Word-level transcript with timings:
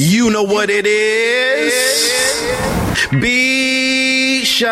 You 0.00 0.30
know 0.30 0.44
what 0.44 0.70
it 0.70 0.86
is. 0.86 1.74
Be 3.10 4.44
shy. 4.44 4.68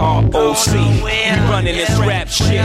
ROC, 0.00 0.72
we 0.72 1.12
running 1.50 1.76
this 1.76 1.98
rap 1.98 2.28
shit. 2.28 2.62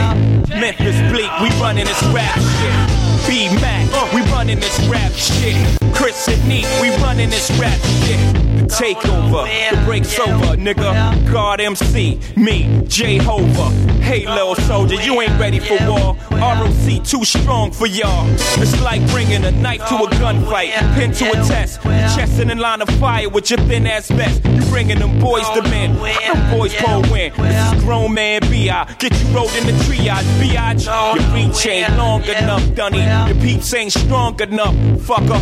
Memphis 0.48 0.96
Bleek, 1.12 1.30
we 1.42 1.50
running 1.60 1.84
this 1.84 2.02
rap 2.04 2.38
shit. 2.38 3.28
B 3.28 3.54
Mac, 3.60 4.14
we 4.14 4.22
running 4.32 4.60
this 4.60 4.80
rap 4.88 5.12
shit. 5.12 5.81
Chris 6.12 6.28
and 6.28 6.46
Neef, 6.46 6.80
we 6.82 6.90
running 6.96 7.30
this 7.30 7.50
rap 7.52 7.78
shit. 8.04 8.18
The 8.58 8.66
takeover, 8.66 9.48
the 9.70 9.82
break's 9.86 10.18
over, 10.18 10.56
nigga. 10.56 11.32
God 11.32 11.58
MC, 11.58 12.20
me, 12.36 12.82
Jehovah. 12.86 13.70
Hey, 14.02 14.26
little 14.26 14.54
soldier, 14.54 14.96
you 15.02 15.22
ain't 15.22 15.40
ready 15.40 15.58
for 15.58 15.78
war. 15.88 16.16
ROC 16.32 17.02
too 17.04 17.24
strong 17.24 17.70
for 17.70 17.86
y'all. 17.86 18.28
It's 18.60 18.78
like 18.82 19.00
bringing 19.10 19.44
a 19.44 19.52
knife 19.52 19.88
to 19.88 19.94
a 19.94 20.08
gunfight, 20.10 20.72
pin 20.94 21.12
to 21.12 21.30
a 21.30 21.34
test, 21.46 21.80
chest 21.82 22.38
in 22.40 22.50
a 22.50 22.54
line 22.56 22.82
of 22.82 22.90
fire 23.00 23.30
with 23.30 23.48
your 23.48 23.60
thin 23.60 23.86
ass 23.86 24.10
vest. 24.10 24.44
You 24.44 24.60
bringing 24.66 24.98
them 24.98 25.18
boys 25.18 25.48
to 25.50 25.62
men, 25.62 25.94
them 25.94 26.58
boys 26.58 26.74
pull 26.74 27.02
win. 27.10 27.32
This 27.38 27.72
is 27.72 27.84
grown 27.84 28.12
man 28.12 28.42
B.I. 28.50 28.94
Get 28.98 29.18
you 29.18 29.28
rolled 29.34 29.54
in 29.54 29.66
the 29.66 29.72
triage, 29.84 30.24
biatch. 30.42 30.84
Your 31.14 31.34
reach 31.34 31.66
ain't 31.66 31.96
long 31.96 32.22
enough, 32.24 32.74
Dunny. 32.74 33.00
Your 33.00 33.40
peeps 33.40 33.72
ain't 33.72 33.92
strong 33.92 34.38
enough, 34.42 34.74
fucker. 35.06 35.40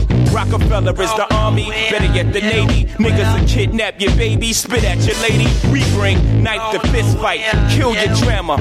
Rockefeller 0.60 1.02
is 1.02 1.14
the 1.14 1.34
army, 1.34 1.70
better 1.91 2.12
yet 2.12 2.32
the 2.32 2.41
navy. 2.41 2.84
Niggas 2.84 3.41
will 3.41 3.48
kidnap 3.48 4.00
your 4.00 4.14
baby, 4.16 4.52
spit 4.52 4.84
at 4.84 4.98
your 4.98 5.16
lady. 5.23 5.46
We 5.73 5.83
bring 5.92 6.42
knife 6.42 6.73
to 6.73 6.88
fist 6.88 7.19
fight, 7.19 7.41
kill 7.70 7.95
your 7.95 8.14
drama. 8.16 8.56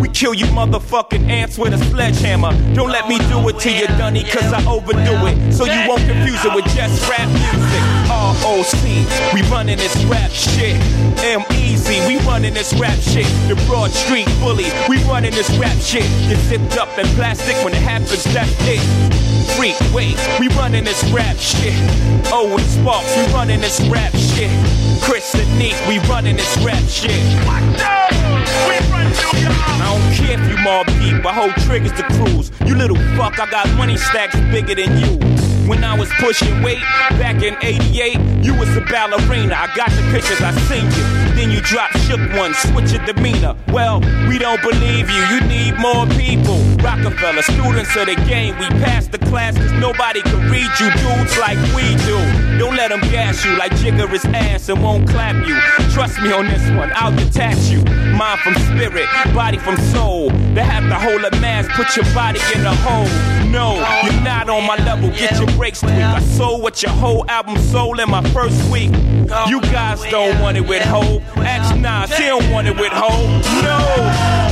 We 0.00 0.08
kill 0.08 0.34
you 0.34 0.46
motherfucking 0.46 1.28
ants 1.28 1.58
with 1.58 1.74
a 1.74 1.78
sledgehammer. 1.78 2.52
Don't 2.74 2.90
let 2.90 3.08
me 3.08 3.18
do 3.28 3.48
it 3.48 3.58
to 3.60 3.72
you, 3.72 3.86
Dunny, 3.98 4.24
cause 4.24 4.52
I 4.52 4.64
overdo 4.66 5.26
it. 5.26 5.52
So 5.52 5.64
you 5.64 5.88
won't 5.88 6.02
confuse 6.02 6.44
it 6.44 6.54
with 6.54 6.66
just 6.74 7.08
rap 7.08 7.28
music. 7.28 8.11
ROC, 8.22 9.34
we 9.34 9.42
running 9.50 9.78
this 9.78 9.96
rap 10.04 10.30
shit. 10.30 10.76
M 11.24 11.42
Easy, 11.50 11.98
we 12.06 12.18
running 12.24 12.54
this 12.54 12.72
rap 12.74 12.98
shit. 13.00 13.26
The 13.48 13.56
Broad 13.66 13.90
Street 13.90 14.28
Bully, 14.38 14.70
we 14.88 15.02
running 15.04 15.32
this 15.32 15.50
rap 15.58 15.76
shit. 15.80 16.06
Get 16.28 16.38
zipped 16.46 16.76
up 16.78 16.96
in 16.98 17.06
plastic 17.16 17.56
when 17.64 17.74
it 17.74 17.82
happens, 17.82 18.24
that's 18.32 18.54
it. 18.60 18.80
Freak, 19.56 19.76
wait, 19.92 20.16
we 20.38 20.46
running 20.54 20.84
this 20.84 21.02
rap 21.10 21.36
shit. 21.36 21.74
Oh, 22.32 22.56
and 22.56 22.66
Sparks, 22.70 23.16
we 23.16 23.24
running 23.34 23.60
this 23.60 23.80
rap 23.88 24.12
shit. 24.12 24.50
Chris 25.02 25.34
and 25.34 25.58
Neef, 25.58 25.76
we 25.88 25.98
running 26.08 26.36
this 26.36 26.56
rap 26.58 26.82
shit. 26.88 27.10
I 29.18 29.86
don't 29.90 30.14
care 30.14 30.38
if 30.38 30.48
you 30.48 30.56
Mobb 30.56 30.86
Deep, 31.00 31.24
I 31.26 31.32
hold 31.32 31.54
triggers 31.66 31.92
to 31.92 32.02
cruise. 32.14 32.50
You 32.66 32.76
little 32.76 32.96
fuck, 33.16 33.38
I 33.38 33.50
got 33.50 33.68
money 33.76 33.96
stacks 33.96 34.36
bigger 34.52 34.74
than 34.74 34.98
you. 34.98 35.18
When 35.68 35.84
I 35.84 35.96
was 35.96 36.10
pushing 36.18 36.60
weight 36.62 36.82
back 37.22 37.42
in 37.42 37.56
88, 37.62 38.18
you 38.44 38.54
was 38.54 38.76
a 38.76 38.80
ballerina. 38.80 39.54
I 39.54 39.72
got 39.76 39.90
the 39.90 40.02
pictures, 40.10 40.40
I 40.40 40.50
seen 40.66 40.84
you. 40.84 41.22
Then 41.34 41.50
you 41.50 41.60
dropped 41.60 41.98
shook 42.00 42.20
one, 42.36 42.52
switch 42.54 42.92
your 42.92 43.04
demeanor. 43.06 43.56
Well, 43.68 44.00
we 44.28 44.38
don't 44.38 44.60
believe 44.60 45.08
you, 45.08 45.22
you 45.30 45.40
need 45.42 45.78
more 45.78 46.06
people. 46.18 46.58
Rockefeller, 46.82 47.42
students 47.42 47.94
of 47.96 48.06
the 48.06 48.16
game, 48.26 48.58
we 48.58 48.66
passed 48.82 49.12
the 49.12 49.18
class 49.18 49.56
cause 49.56 49.72
nobody 49.72 50.20
can 50.22 50.50
read 50.50 50.68
you 50.80 50.90
dudes 50.98 51.38
like 51.38 51.58
we 51.74 51.94
do. 52.04 52.18
Don't 52.58 52.76
let 52.76 52.90
them 52.90 53.00
gas 53.12 53.44
you 53.44 53.56
like 53.56 53.72
Jigga 53.72 54.12
is 54.12 54.24
ass 54.26 54.68
and 54.68 54.82
won't 54.82 55.08
clap 55.08 55.46
you. 55.46 55.54
Trust 55.92 56.20
me 56.20 56.32
on 56.32 56.46
this 56.46 56.68
one, 56.70 56.90
I'll 56.96 57.14
detach 57.14 57.70
you. 57.70 57.82
Mind 58.12 58.40
from 58.40 58.54
spirit, 58.54 59.01
body 59.34 59.58
from 59.58 59.76
soul. 59.76 60.30
They 60.54 60.62
have 60.62 60.88
to 60.88 60.94
hold 60.94 61.24
a 61.24 61.30
mask, 61.40 61.70
put 61.72 61.96
your 61.96 62.04
body 62.14 62.40
in 62.54 62.64
a 62.64 62.74
hole. 62.74 63.08
No, 63.50 63.74
you're 64.04 64.22
not 64.22 64.48
on 64.48 64.66
my 64.66 64.76
level, 64.76 65.10
get 65.10 65.38
your 65.38 65.46
breaks 65.58 65.80
tweaked. 65.80 65.96
I 65.96 66.20
sold 66.20 66.62
what 66.62 66.82
your 66.82 66.92
whole 66.92 67.28
album 67.28 67.58
sold 67.58 68.00
in 68.00 68.08
my 68.10 68.22
first 68.30 68.70
week. 68.70 68.90
You 69.48 69.60
guys 69.60 70.02
don't 70.10 70.40
want 70.40 70.56
it 70.56 70.66
with 70.66 70.82
Hov. 70.82 71.22
Ask 71.38 71.76
Nas, 71.76 72.16
he 72.16 72.26
don't 72.26 72.50
want 72.50 72.68
it 72.68 72.76
with 72.76 72.92
Hov. 72.92 73.12
No, 73.62 73.78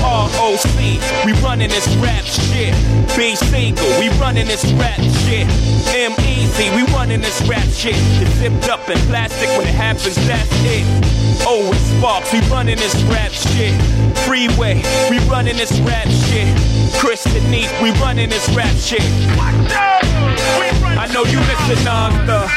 ROC, 0.04 1.24
we 1.24 1.32
running 1.42 1.68
this 1.68 1.88
rap 1.96 2.24
shit. 2.24 2.74
B 3.16 3.36
single, 3.36 3.88
we 3.98 4.08
running 4.20 4.46
this 4.46 4.64
rap 4.72 5.00
shit. 5.24 5.46
M 5.94 6.12
Easy, 6.20 6.70
we 6.76 6.82
running 6.92 7.20
this 7.20 7.40
rap 7.48 7.66
shit. 7.68 7.94
It's 7.96 8.30
zipped 8.36 8.68
up 8.68 8.88
in 8.88 8.98
plastic 9.08 9.48
when 9.56 9.66
it 9.66 9.74
happens, 9.74 10.16
that's 10.26 10.48
it. 10.64 10.84
Oh, 11.46 11.72
it's 11.72 11.80
Sparks, 11.98 12.32
we 12.32 12.40
running 12.50 12.76
this 12.76 12.94
rap 13.04 13.32
shit. 13.32 13.74
Freeway, 14.40 14.82
we 15.10 15.18
running 15.28 15.58
this 15.58 15.78
rap 15.80 16.08
shit. 16.08 16.48
Chris 16.98 17.26
Neef, 17.50 17.70
we 17.82 17.90
running 18.00 18.30
this 18.30 18.48
rap 18.56 18.74
shit. 18.76 19.02
I 20.96 21.10
know 21.12 21.24
you 21.24 21.38
listen 21.40 21.84
non-stop. 21.84 22.48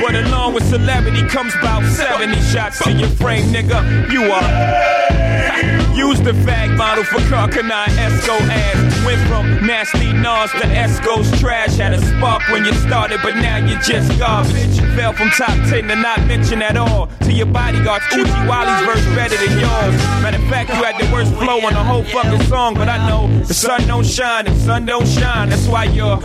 But 0.00 0.14
along 0.14 0.47
with 0.58 0.70
celebrity 0.70 1.22
comes 1.28 1.54
about 1.56 1.84
70 1.84 2.34
shots 2.42 2.82
to 2.84 2.92
your 2.92 3.08
frame, 3.08 3.46
nigga. 3.52 4.10
You 4.10 4.22
are. 4.24 5.88
Use 5.98 6.20
the 6.20 6.30
fag 6.30 6.76
model 6.76 7.02
for 7.04 7.18
Karl 7.28 7.48
Kani 7.48 7.86
Esco 7.98 8.38
ass. 8.48 9.04
Went 9.04 9.20
from 9.28 9.66
nasty 9.66 10.12
Nas 10.12 10.50
to 10.52 10.66
Esco's 10.68 11.28
trash. 11.40 11.76
Had 11.76 11.92
a 11.92 12.00
spark 12.00 12.48
when 12.50 12.64
you 12.64 12.72
started, 12.74 13.20
but 13.22 13.34
now 13.34 13.56
you're 13.56 13.80
just 13.80 14.16
garbage. 14.18 14.78
Fell 14.94 15.12
from 15.12 15.28
top 15.30 15.56
10 15.68 15.88
to 15.88 15.96
not 15.96 16.24
mention 16.26 16.62
at 16.62 16.76
all. 16.76 17.08
To 17.24 17.32
your 17.32 17.46
bodyguards, 17.46 18.04
Oochie 18.06 18.48
Wally's 18.48 18.80
verse 18.86 19.04
better 19.16 19.36
than 19.36 19.58
yours. 19.58 19.96
Matter 20.22 20.38
of 20.38 20.48
fact, 20.48 20.70
you 20.70 20.76
had 20.76 20.98
the 20.98 21.12
worst 21.12 21.32
flow 21.34 21.66
on 21.66 21.72
the 21.72 21.82
whole 21.82 22.04
fucking 22.04 22.46
song, 22.46 22.74
but 22.74 22.88
I 22.88 23.08
know 23.08 23.26
the 23.44 23.54
sun 23.54 23.86
don't 23.88 24.06
shine, 24.06 24.44
the 24.44 24.54
sun 24.54 24.86
don't 24.86 25.06
shine. 25.06 25.48
That's 25.48 25.66
why 25.66 25.84
your 25.84 26.16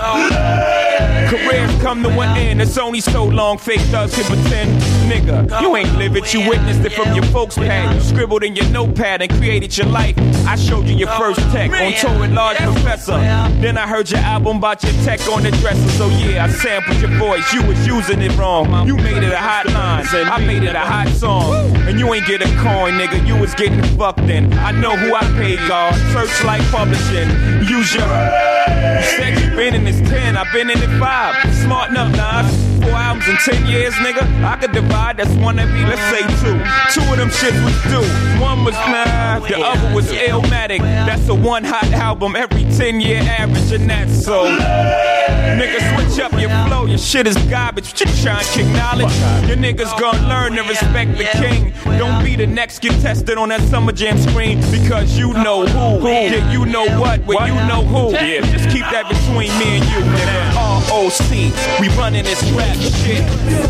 careers 1.29 1.71
come 1.81 2.03
to 2.03 2.09
an 2.09 2.37
end. 2.37 2.61
It's 2.61 2.77
only 2.77 3.01
so 3.01 3.25
long 3.25 3.57
fake 3.57 3.81
thugs 3.91 4.13
pretend. 4.23 4.81
Nigga, 5.03 5.61
you 5.61 5.75
ain't 5.75 5.93
live 5.97 6.15
it, 6.15 6.33
you 6.33 6.47
witnessed 6.47 6.81
it 6.85 6.93
from 6.93 7.13
your 7.13 7.25
folks' 7.25 7.55
pad. 7.55 7.95
You 7.95 8.01
scribbled 8.01 8.43
in 8.43 8.55
your 8.55 8.67
notepad 8.69 9.21
and 9.21 9.31
created 9.31 9.77
your 9.77 9.87
life. 9.87 10.17
I 10.47 10.55
showed 10.55 10.87
you 10.87 10.95
your 10.95 11.09
first 11.09 11.39
tech 11.51 11.71
on 11.71 11.93
tour 11.93 12.19
with 12.19 12.31
Large 12.31 12.57
Professor. 12.57 13.17
Then 13.61 13.77
I 13.77 13.87
heard 13.87 14.09
your 14.09 14.19
album 14.21 14.57
about 14.57 14.83
your 14.83 14.93
tech 15.03 15.19
on 15.27 15.43
the 15.43 15.51
dresser. 15.51 15.89
So 15.91 16.07
yeah, 16.09 16.45
I 16.45 16.49
sampled 16.49 16.99
your 17.01 17.11
voice. 17.19 17.53
You 17.53 17.65
was 17.65 17.85
using 17.85 18.21
it 18.21 18.35
wrong. 18.37 18.87
You 18.87 18.95
made 18.95 19.23
it 19.23 19.31
a 19.31 19.37
hot 19.37 19.67
line. 19.67 20.05
I 20.13 20.39
made 20.45 20.63
it 20.63 20.75
a 20.75 20.79
hot 20.79 21.09
song. 21.09 21.75
And 21.87 21.99
you 21.99 22.13
ain't 22.13 22.25
get 22.25 22.41
a 22.41 22.45
coin, 22.61 22.93
nigga. 22.93 23.25
You 23.27 23.37
was 23.37 23.53
getting 23.55 23.83
fucked 23.97 24.29
in. 24.29 24.53
I 24.53 24.71
know 24.71 24.95
who 24.95 25.13
I 25.15 25.21
paid, 25.37 25.59
God. 25.67 25.93
Serchlite 26.13 26.69
Publishing. 26.71 27.29
Use 27.63 27.95
your. 27.95 28.03
You 28.03 29.09
said 29.15 29.39
you 29.39 29.55
been 29.55 29.73
in 29.73 29.85
this 29.85 29.99
10, 30.09 30.35
I've 30.35 30.51
been 30.51 30.69
in 30.69 30.77
it 30.77 30.99
5. 30.99 31.55
Smart 31.55 31.91
enough, 31.91 32.11
Nas. 32.11 32.83
Four 32.83 32.91
albums 32.91 33.27
in 33.29 33.37
10 33.37 33.65
years, 33.67 33.93
nigga. 33.95 34.21
I 34.43 34.57
could 34.57 34.73
divide, 34.73 35.15
that's 35.15 35.31
one 35.35 35.57
of 35.59 35.69
me, 35.71 35.85
let's 35.85 36.01
say 36.11 36.21
two. 36.43 36.59
Two 36.91 37.09
of 37.11 37.17
them 37.17 37.29
shits 37.29 37.63
was 37.63 37.73
due. 37.83 38.41
One 38.41 38.65
was 38.65 38.73
nah, 38.73 39.39
the 39.39 39.57
other 39.59 39.95
was 39.95 40.11
Illmatic. 40.11 40.79
That's 40.79 41.29
a 41.29 41.33
one 41.33 41.63
hot 41.63 41.85
album 41.93 42.35
every 42.35 42.63
10 42.63 42.99
year 42.99 43.21
average, 43.21 43.71
and 43.71 43.89
that's 43.89 44.25
so. 44.25 44.43
Nigga, 44.43 45.79
switch 45.95 46.19
up 46.19 46.33
your 46.33 46.49
flow, 46.67 46.85
your 46.85 46.97
shit 46.97 47.27
is 47.27 47.37
garbage. 47.49 47.99
You 47.99 48.07
trying 48.21 48.43
to 48.43 48.51
kick 48.51 48.67
knowledge. 48.67 49.13
Your 49.47 49.57
niggas 49.57 49.97
gonna 49.99 50.27
learn 50.27 50.53
to 50.53 50.63
respect 50.63 51.17
the 51.17 51.25
king. 51.25 51.73
Don't 51.97 52.23
be 52.23 52.35
the 52.35 52.47
next 52.47 52.79
get 52.79 52.99
tested 53.01 53.37
on 53.37 53.49
that 53.49 53.61
Summer 53.61 53.91
Jam 53.91 54.17
screen 54.17 54.59
because 54.71 55.17
you 55.17 55.31
know 55.33 55.65
who. 55.65 56.07
Yeah, 56.07 56.51
you 56.51 56.65
know 56.65 56.85
what, 56.99 57.19
you 57.21 57.52
know 57.67 57.83
who. 57.83 58.11
Yeah, 58.13 58.41
just 58.41 58.69
keep 58.69 58.85
that 58.91 59.07
between 59.09 59.51
me 59.59 59.77
and 59.77 59.85
you, 59.85 59.99
nigga. 60.13 60.53
ROC, 60.93 61.79
we 61.81 61.87
running 61.97 62.23
this 62.23 62.41
rap 62.51 62.75
shit. 62.77 63.21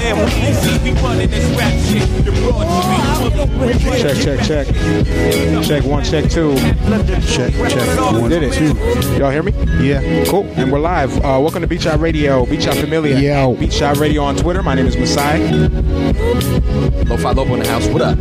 And 0.01 0.17
we 0.19 0.53
see 0.53 0.77
we 0.83 0.91
running 1.01 1.29
this 1.29 1.45
rap 1.57 1.73
shit. 1.88 2.25
The 2.25 2.31
broad 2.31 2.67
street. 3.83 4.01
Check, 4.01 4.17
check, 4.17 4.39
check. 4.45 5.63
Check 5.66 5.83
one, 5.85 6.03
check 6.03 6.29
two. 6.29 6.55
Check, 7.27 7.53
check. 7.69 7.99
One, 8.22 8.29
Did 8.29 8.43
it. 8.43 8.53
two. 8.53 8.73
Y'all 9.17 9.31
hear 9.31 9.43
me? 9.43 9.52
Yeah. 9.81 10.25
Cool. 10.25 10.43
And 10.55 10.72
we're 10.72 10.79
live. 10.79 11.16
Uh, 11.17 11.40
welcome 11.41 11.61
to 11.61 11.67
Beach 11.67 11.85
Out 11.85 11.99
Radio. 11.99 12.46
Beach 12.46 12.67
Out 12.67 12.75
Familia. 12.75 13.17
Yo. 13.19 13.55
Beach 13.55 13.81
Out 13.81 13.97
Radio 13.97 14.23
on 14.23 14.35
Twitter. 14.35 14.61
My 14.63 14.75
name 14.75 14.85
is 14.87 14.97
Masai. 14.97 15.40
Lo-Fi 17.05 17.31
Lobo 17.31 17.53
in 17.53 17.59
the 17.61 17.67
house. 17.67 17.87
What 17.87 18.02
up? 18.02 18.17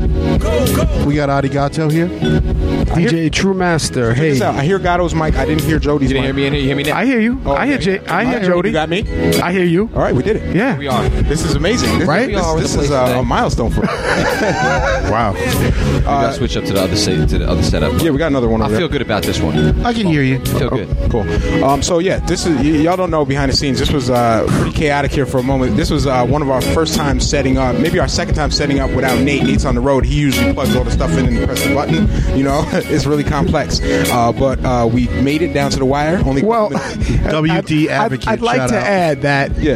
We 1.07 1.15
got 1.17 1.29
Arigato 1.29 1.91
here. 1.91 2.09
DJ 2.09 3.33
True 3.33 3.55
Master. 3.55 4.11
Check 4.11 4.17
Hey, 4.19 4.31
this 4.31 4.43
out. 4.43 4.55
I 4.55 4.65
hear 4.65 4.79
Gatto's 4.79 5.15
mic. 5.15 5.37
I 5.37 5.47
didn't 5.55 5.69
hear 5.69 5.79
Jody's 5.79 6.11
You 6.11 6.15
didn't 6.21 6.25
hear 6.25 6.35
me? 6.35 6.47
in 6.47 6.53
here? 6.53 6.61
You 6.63 6.67
hear 6.69 6.77
me 6.77 6.83
now? 6.85 6.97
I 6.97 7.05
hear 7.07 7.21
you. 7.21 7.41
Oh, 7.45 7.53
I 7.53 7.67
hear 7.67 7.75
okay. 7.77 7.99
J- 7.99 8.07
I 8.07 8.23
You 8.23 8.29
hear 8.29 8.41
Jody. 8.49 8.69
You 8.71 8.73
got 8.73 8.89
me? 8.89 9.01
I 9.41 9.53
hear 9.53 9.65
you. 9.65 9.91
All 9.95 10.01
right, 10.03 10.15
we 10.15 10.23
did 10.23 10.37
it. 10.37 10.55
Yeah. 10.57 10.77
We 10.79 10.89
are. 10.89 11.09
This 11.09 11.45
is 11.45 11.55
amazing. 11.55 11.99
This, 11.99 12.09
Right? 12.09 12.27
This, 12.27 12.29
We 12.29 12.35
are 12.37 12.53
over 12.53 12.61
this 12.61 12.75
is 12.77 12.91
uh, 12.91 13.17
a 13.21 13.23
milestone 13.23 13.71
for 13.71 13.85
us. 13.85 15.03
Wow. 15.13 15.33
We 15.35 16.01
gotta 16.01 16.33
switch 16.33 16.57
up 16.57 16.65
to 16.65 16.73
the 16.73 16.81
other 16.81 16.97
set, 16.97 17.29
to 17.31 17.39
the 17.39 17.49
other 17.49 17.63
setup. 17.63 18.01
yeah, 18.01 18.11
we 18.11 18.17
got 18.19 18.29
another 18.29 18.49
one 18.49 18.63
I 18.63 18.69
feel 18.69 18.79
there. 18.81 18.89
good 18.89 19.03
about 19.03 19.23
this 19.25 19.41
one. 19.41 19.85
I 19.85 19.93
can 19.93 20.07
hear 20.07 20.23
you. 20.23 20.39
Feel 20.47 20.71
good. 20.71 20.89
Cool. 21.11 21.63
Um, 21.63 21.83
so 21.83 21.99
yeah, 21.99 22.19
this 22.21 22.47
is 22.47 22.57
y- 22.57 22.63
y'all 22.83 22.97
don't 22.97 23.11
know 23.11 23.25
behind 23.27 23.53
the 23.53 23.57
scenes. 23.57 23.79
This 23.79 23.93
was 23.93 24.09
uh, 24.09 24.47
pretty 24.49 24.73
chaotic 24.73 25.11
here 25.13 25.27
for 25.27 25.39
a 25.39 25.43
moment. 25.43 25.77
This 25.77 25.91
was 25.91 26.07
uh, 26.07 26.25
one 26.27 26.41
of 26.41 26.49
our 26.51 26.63
first 26.63 26.95
times 26.97 27.29
setting 27.29 27.59
up, 27.59 27.77
maybe 27.79 27.99
our 27.99 28.09
second 28.09 28.35
time 28.37 28.51
setting 28.51 28.79
up 28.81 28.91
without 28.93 29.21
Nate. 29.21 29.43
Nate's 29.43 29.65
on 29.67 29.75
the 29.75 29.81
road. 29.83 30.05
He 30.07 30.19
usually 30.19 30.53
plugs 30.55 30.75
all 30.77 30.85
the 30.85 30.91
stuff 30.91 31.11
in 31.19 31.27
and 31.27 31.45
press 31.45 31.63
the 31.67 31.75
button. 31.75 32.09
You 32.37 32.45
know, 32.45 32.65
it's 32.73 33.05
really 33.05 33.25
complex. 33.25 33.81
Uh, 33.83 34.33
but 34.33 34.65
uh, 34.65 34.89
we 34.91 35.09
made 35.09 35.42
it 35.43 35.53
down 35.53 35.71
to 35.73 35.79
the 35.79 35.85
wire. 35.85 36.21
Only 36.25 36.43
Well, 36.43 36.71
WD 36.71 37.89
I'd, 37.89 37.91
advocate, 37.91 38.29
I'd, 38.29 38.33
I'd 38.35 38.41
like 38.41 38.57
shout 38.59 38.69
to 38.71 38.77
out. 38.79 38.83
add 38.87 39.23
that 39.23 39.59
Yeah. 39.59 39.75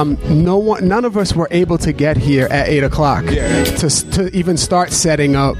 um, 0.00 0.18
no 0.28 0.56
one, 0.58 0.86
none 0.88 1.04
of 1.04 1.16
us 1.16 1.34
were 1.34 1.48
able 1.50 1.78
to 1.78 1.92
get 1.92 2.16
here 2.16 2.46
at 2.50 2.68
eight 2.68 2.84
o'clock 2.84 3.24
Yeah. 3.28 3.64
to 3.64 3.88
to 4.12 4.30
even 4.36 4.56
start 4.56 4.92
setting 4.92 5.36
up, 5.36 5.56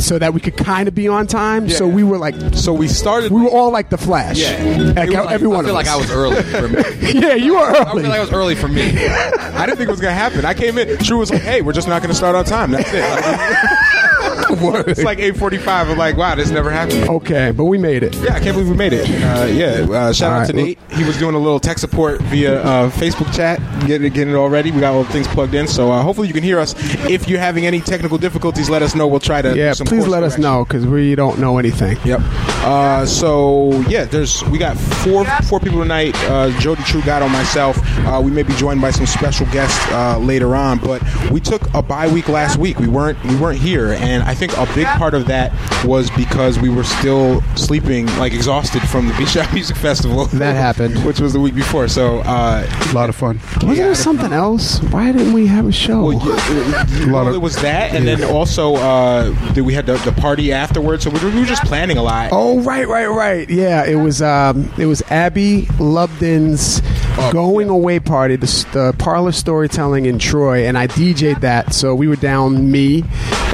so 0.00 0.18
that 0.18 0.32
we 0.34 0.40
could 0.40 0.56
kind 0.56 0.88
of 0.88 0.94
be 0.94 1.08
on 1.08 1.26
time. 1.26 1.68
So 1.68 1.86
we 1.86 2.02
were 2.04 2.18
like, 2.18 2.34
so 2.54 2.72
we 2.72 2.88
started. 2.88 3.30
we 3.32 3.42
were 3.42 3.50
all 3.50 3.70
like 3.70 3.90
the 3.90 3.98
Flash. 3.98 4.38
Yeah. 4.38 4.50
Like, 4.52 4.58
It 4.58 4.66
was 4.66 4.96
like- 4.96 5.06
every 5.16 5.34
I 5.34 5.38
feel 5.38 5.60
of 5.60 5.66
like 5.74 5.86
us. 5.86 5.92
I 5.92 5.96
was 5.96 6.10
early 6.10 6.42
for 6.42 6.68
me. 6.68 6.82
yeah, 7.20 7.34
you 7.34 7.54
were 7.54 7.60
I 7.60 7.84
feel 7.92 8.02
like 8.02 8.18
I 8.18 8.20
was 8.20 8.32
early 8.32 8.54
for 8.54 8.68
me. 8.68 8.82
I 8.82 9.64
didn't 9.66 9.78
think 9.78 9.88
it 9.88 9.92
was 9.92 10.00
gonna 10.00 10.12
happen. 10.14 10.44
I 10.44 10.54
came 10.54 10.78
in. 10.78 10.98
True 10.98 11.18
was 11.18 11.30
like, 11.30 11.42
"Hey, 11.42 11.62
we're 11.62 11.72
just 11.72 11.88
not 11.88 12.02
gonna 12.02 12.14
start 12.14 12.34
on 12.34 12.44
time." 12.44 12.70
That's 12.72 12.90
it. 12.92 13.88
it's 14.86 15.02
like 15.02 15.18
eight 15.18 15.36
forty-five. 15.36 15.88
I'm 15.88 15.98
like, 15.98 16.16
"Wow, 16.16 16.34
this 16.34 16.50
never 16.50 16.70
happened." 16.70 17.08
okay, 17.08 17.50
but 17.50 17.64
we 17.64 17.78
made 17.78 18.02
it. 18.02 18.14
Yeah, 18.16 18.34
I 18.34 18.40
can't 18.40 18.54
believe 18.54 18.68
we 18.68 18.76
made 18.76 18.92
it. 18.92 19.08
Uh, 19.08 19.44
yeah, 19.46 19.86
uh, 19.90 20.12
shout 20.12 20.32
All 20.32 20.38
out 20.38 20.40
right, 20.40 20.46
to 20.48 20.52
Nate. 20.52 20.78
He 20.90 21.04
was 21.04 21.18
doing 21.18 21.34
a 21.34 21.38
little 21.38 21.60
tech 21.60 21.78
support 21.78 22.20
via 22.22 22.62
uh, 22.62 22.90
Facebook 22.90 23.32
chat, 23.34 23.58
getting 23.86 24.06
it, 24.06 24.14
getting 24.14 24.34
it 24.34 24.36
all 24.36 24.48
ready. 24.48 24.70
We 24.70 24.80
got 24.80 24.94
all 24.94 25.04
the 25.04 25.12
things 25.12 25.26
plugged 25.28 25.54
in, 25.54 25.66
so 25.66 25.90
uh, 25.90 26.02
hopefully 26.02 26.28
you 26.28 26.34
can 26.34 26.42
hear 26.42 26.58
us. 26.58 26.74
If 27.08 27.28
you're 27.28 27.40
having 27.40 27.66
any 27.66 27.80
technical 27.80 28.18
difficulties, 28.18 28.68
let 28.70 28.82
us 28.82 28.94
know. 28.94 29.06
We'll 29.06 29.20
try 29.20 29.42
to. 29.42 29.56
Yeah, 29.56 29.74
please 29.76 30.06
let 30.06 30.22
us 30.22 30.38
know 30.38 30.64
because 30.64 30.86
we 30.86 31.14
don't 31.14 31.38
know 31.38 31.58
anything. 31.58 31.98
Yep. 32.04 32.20
Uh, 32.64 33.04
so 33.06 33.80
yeah, 33.88 34.04
there's 34.04 34.42
we 34.44 34.58
got 34.58 34.76
four 34.76 35.24
four 35.42 35.60
people 35.60 35.80
tonight. 35.80 36.14
Uh, 36.24 36.50
Jody 36.60 36.82
True 36.84 37.02
got 37.02 37.22
on 37.22 37.30
myself. 37.32 37.78
Uh, 38.06 38.20
we 38.22 38.30
may 38.30 38.42
be 38.42 38.54
joined 38.54 38.80
by 38.80 38.90
some 38.90 39.06
special 39.06 39.46
guests 39.46 39.78
uh, 39.92 40.18
later 40.18 40.54
on, 40.54 40.78
but 40.78 41.02
we 41.30 41.40
took 41.40 41.62
a 41.74 41.82
bye 41.82 42.08
week 42.08 42.28
last 42.28 42.58
week. 42.58 42.78
We 42.78 42.88
weren't 42.88 43.22
we 43.24 43.36
weren't 43.36 43.58
here, 43.58 43.92
and 43.92 44.22
I 44.22 44.34
think 44.48 44.58
a 44.58 44.74
big 44.74 44.86
part 44.98 45.14
of 45.14 45.26
that 45.26 45.52
was 45.84 46.10
because 46.10 46.58
we 46.58 46.68
were 46.68 46.82
still 46.82 47.40
sleeping 47.54 48.06
like 48.18 48.32
exhausted 48.32 48.82
from 48.88 49.06
the 49.06 49.14
Beach 49.14 49.28
Shop 49.30 49.52
Music 49.54 49.76
Festival. 49.76 50.24
That 50.26 50.56
happened. 50.56 51.04
which 51.06 51.20
was 51.20 51.32
the 51.32 51.38
week 51.40 51.54
before. 51.54 51.86
So 51.86 52.18
uh, 52.20 52.66
A 52.90 52.94
lot 52.94 53.08
of 53.08 53.14
fun. 53.14 53.38
Wasn't 53.62 53.76
there 53.76 53.94
something 53.94 54.32
else? 54.32 54.80
Why 54.84 55.12
didn't 55.12 55.32
we 55.32 55.46
have 55.46 55.66
a 55.68 55.72
show? 55.72 56.06
well, 56.06 56.18
yeah, 56.18 56.24
lot 57.06 57.12
well, 57.12 57.28
of- 57.28 57.34
it 57.34 57.38
was 57.38 57.54
that, 57.62 57.94
and 57.94 58.06
then 58.06 58.24
also 58.24 58.74
uh, 58.76 59.34
we 59.54 59.74
had 59.74 59.86
the, 59.86 59.96
the 59.98 60.12
party 60.12 60.52
afterwards. 60.52 61.04
So 61.04 61.10
we 61.10 61.20
were, 61.20 61.30
we 61.30 61.40
were 61.40 61.46
just 61.46 61.62
planning 61.64 61.98
a 61.98 62.02
lot. 62.02 62.30
Oh 62.32 62.60
right, 62.60 62.88
right, 62.88 63.06
right. 63.06 63.48
Yeah, 63.48 63.84
it 63.84 63.96
was 63.96 64.20
um, 64.22 64.72
it 64.78 64.86
was 64.86 65.02
Abby 65.02 65.62
Lubden's 65.78 66.80
going 67.32 67.68
away 67.68 68.00
party, 68.00 68.36
the, 68.36 68.46
the 68.72 68.94
parlor 68.98 69.32
storytelling 69.32 70.06
in 70.06 70.18
Troy, 70.18 70.66
and 70.66 70.76
I 70.76 70.86
DJ'd 70.88 71.42
that. 71.42 71.74
So 71.74 71.94
we 71.94 72.08
were 72.08 72.16
down 72.16 72.70
me, 72.70 73.04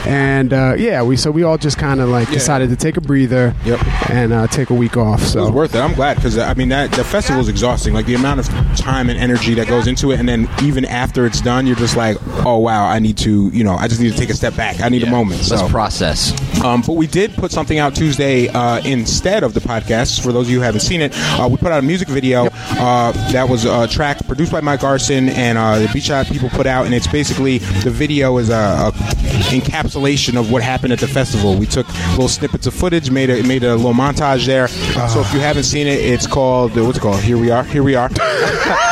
and 0.06 0.52
uh, 0.52 0.75
yeah, 0.78 1.02
we 1.02 1.16
so 1.16 1.30
we 1.30 1.42
all 1.42 1.58
just 1.58 1.76
kind 1.78 2.00
of 2.00 2.08
like 2.08 2.28
Yeah. 2.28 2.34
decided 2.34 2.70
to 2.70 2.76
take 2.76 2.96
a 2.96 3.00
breather, 3.00 3.54
Yep. 3.64 4.10
and 4.10 4.32
uh, 4.32 4.46
take 4.46 4.70
a 4.70 4.75
week 4.75 4.96
off. 4.96 5.19
It 5.20 5.22
was 5.25 5.32
So 5.32 5.50
worth 5.50 5.75
it. 5.75 5.80
I'm 5.80 5.94
glad 5.94 6.16
because 6.16 6.38
I 6.38 6.54
mean 6.54 6.69
that 6.70 6.92
the 6.92 7.04
festival 7.04 7.40
is 7.40 7.48
exhausting. 7.48 7.92
Like 7.94 8.06
the 8.06 8.14
amount 8.14 8.40
of 8.40 8.46
time 8.76 9.10
and 9.10 9.19
energy 9.19 9.54
that 9.54 9.66
goes 9.69 9.86
into 9.86 10.12
it, 10.12 10.19
and 10.20 10.28
then 10.28 10.48
even 10.62 10.84
after 10.84 11.26
it's 11.26 11.40
done, 11.40 11.66
you're 11.66 11.76
just 11.76 11.96
like, 11.96 12.16
oh 12.46 12.58
wow, 12.58 12.86
I 12.86 12.98
need 12.98 13.19
to, 13.19 13.48
you 13.52 13.64
know, 13.64 13.75
I 13.75 13.88
just 13.88 14.00
need 14.00 14.12
to 14.12 14.19
take 14.19 14.30
a 14.30 14.34
step 14.34 14.56
back. 14.56 14.80
I 14.80 14.88
need 14.88 15.02
a 15.02 15.10
moment. 15.10 15.40
Let's 15.50 15.62
So, 15.62 15.69
process. 15.69 16.32
um, 16.62 16.82
but 16.86 16.94
we 16.94 17.06
did 17.06 17.34
put 17.34 17.50
something 17.52 17.78
out 17.78 17.94
Tuesday 17.94 18.48
uh, 18.48 18.81
instead 18.84 19.42
of 19.42 19.54
the 19.54 19.60
podcast. 19.60 20.20
For 20.22 20.32
those 20.32 20.46
of 20.46 20.50
you 20.52 20.58
who 20.58 20.64
haven't 20.64 20.81
seen 20.81 21.00
it, 21.00 21.12
uh, 21.16 21.48
we 21.50 21.56
put 21.56 21.72
out 21.72 21.78
a 21.78 21.82
music 21.86 22.08
video 22.08 22.46
uh, 22.52 23.12
that 23.32 23.48
was 23.48 23.64
a 23.64 23.86
track 23.88 24.24
produced 24.26 24.52
by 24.52 24.60
Mike 24.60 24.84
Arson 24.84 25.28
and 25.31 25.58
uh, 25.58 25.78
the 25.78 25.88
Beach 25.92 26.04
Shot 26.04 26.26
people 26.26 26.48
put 26.50 26.66
out, 26.66 26.86
and 26.86 26.94
it's 26.94 27.06
basically 27.06 27.58
the 27.58 27.90
video 27.90 28.38
is 28.38 28.50
a, 28.50 28.54
a 28.54 28.92
encapsulation 29.46 30.38
of 30.38 30.50
what 30.50 30.62
happened 30.62 30.93
at 30.93 30.99
the 30.99 31.08
festival. 31.08 31.56
We 31.56 31.67
took 31.67 31.87
little 32.11 32.29
snippets 32.29 32.67
of 32.67 32.75
footage, 32.75 33.11
made 33.11 33.31
a 33.31 33.43
made 33.43 33.64
a 33.64 33.75
little 33.76 33.93
montage 33.94 34.46
there. 34.46 34.64
Uh, 34.64 35.08
so 35.08 35.20
if 35.20 35.32
you 35.32 35.40
haven't 35.40 35.64
seen 35.64 35.87
it, 35.87 35.99
it's 36.00 36.26
called 36.26 36.76
uh, 36.76 36.85
what's 36.85 36.99
it 36.99 37.00
called? 37.00 37.20
Here 37.20 37.38
we 37.38 37.50
are. 37.50 37.64
Here 37.64 37.82
we 37.82 37.94
are. 37.94 38.11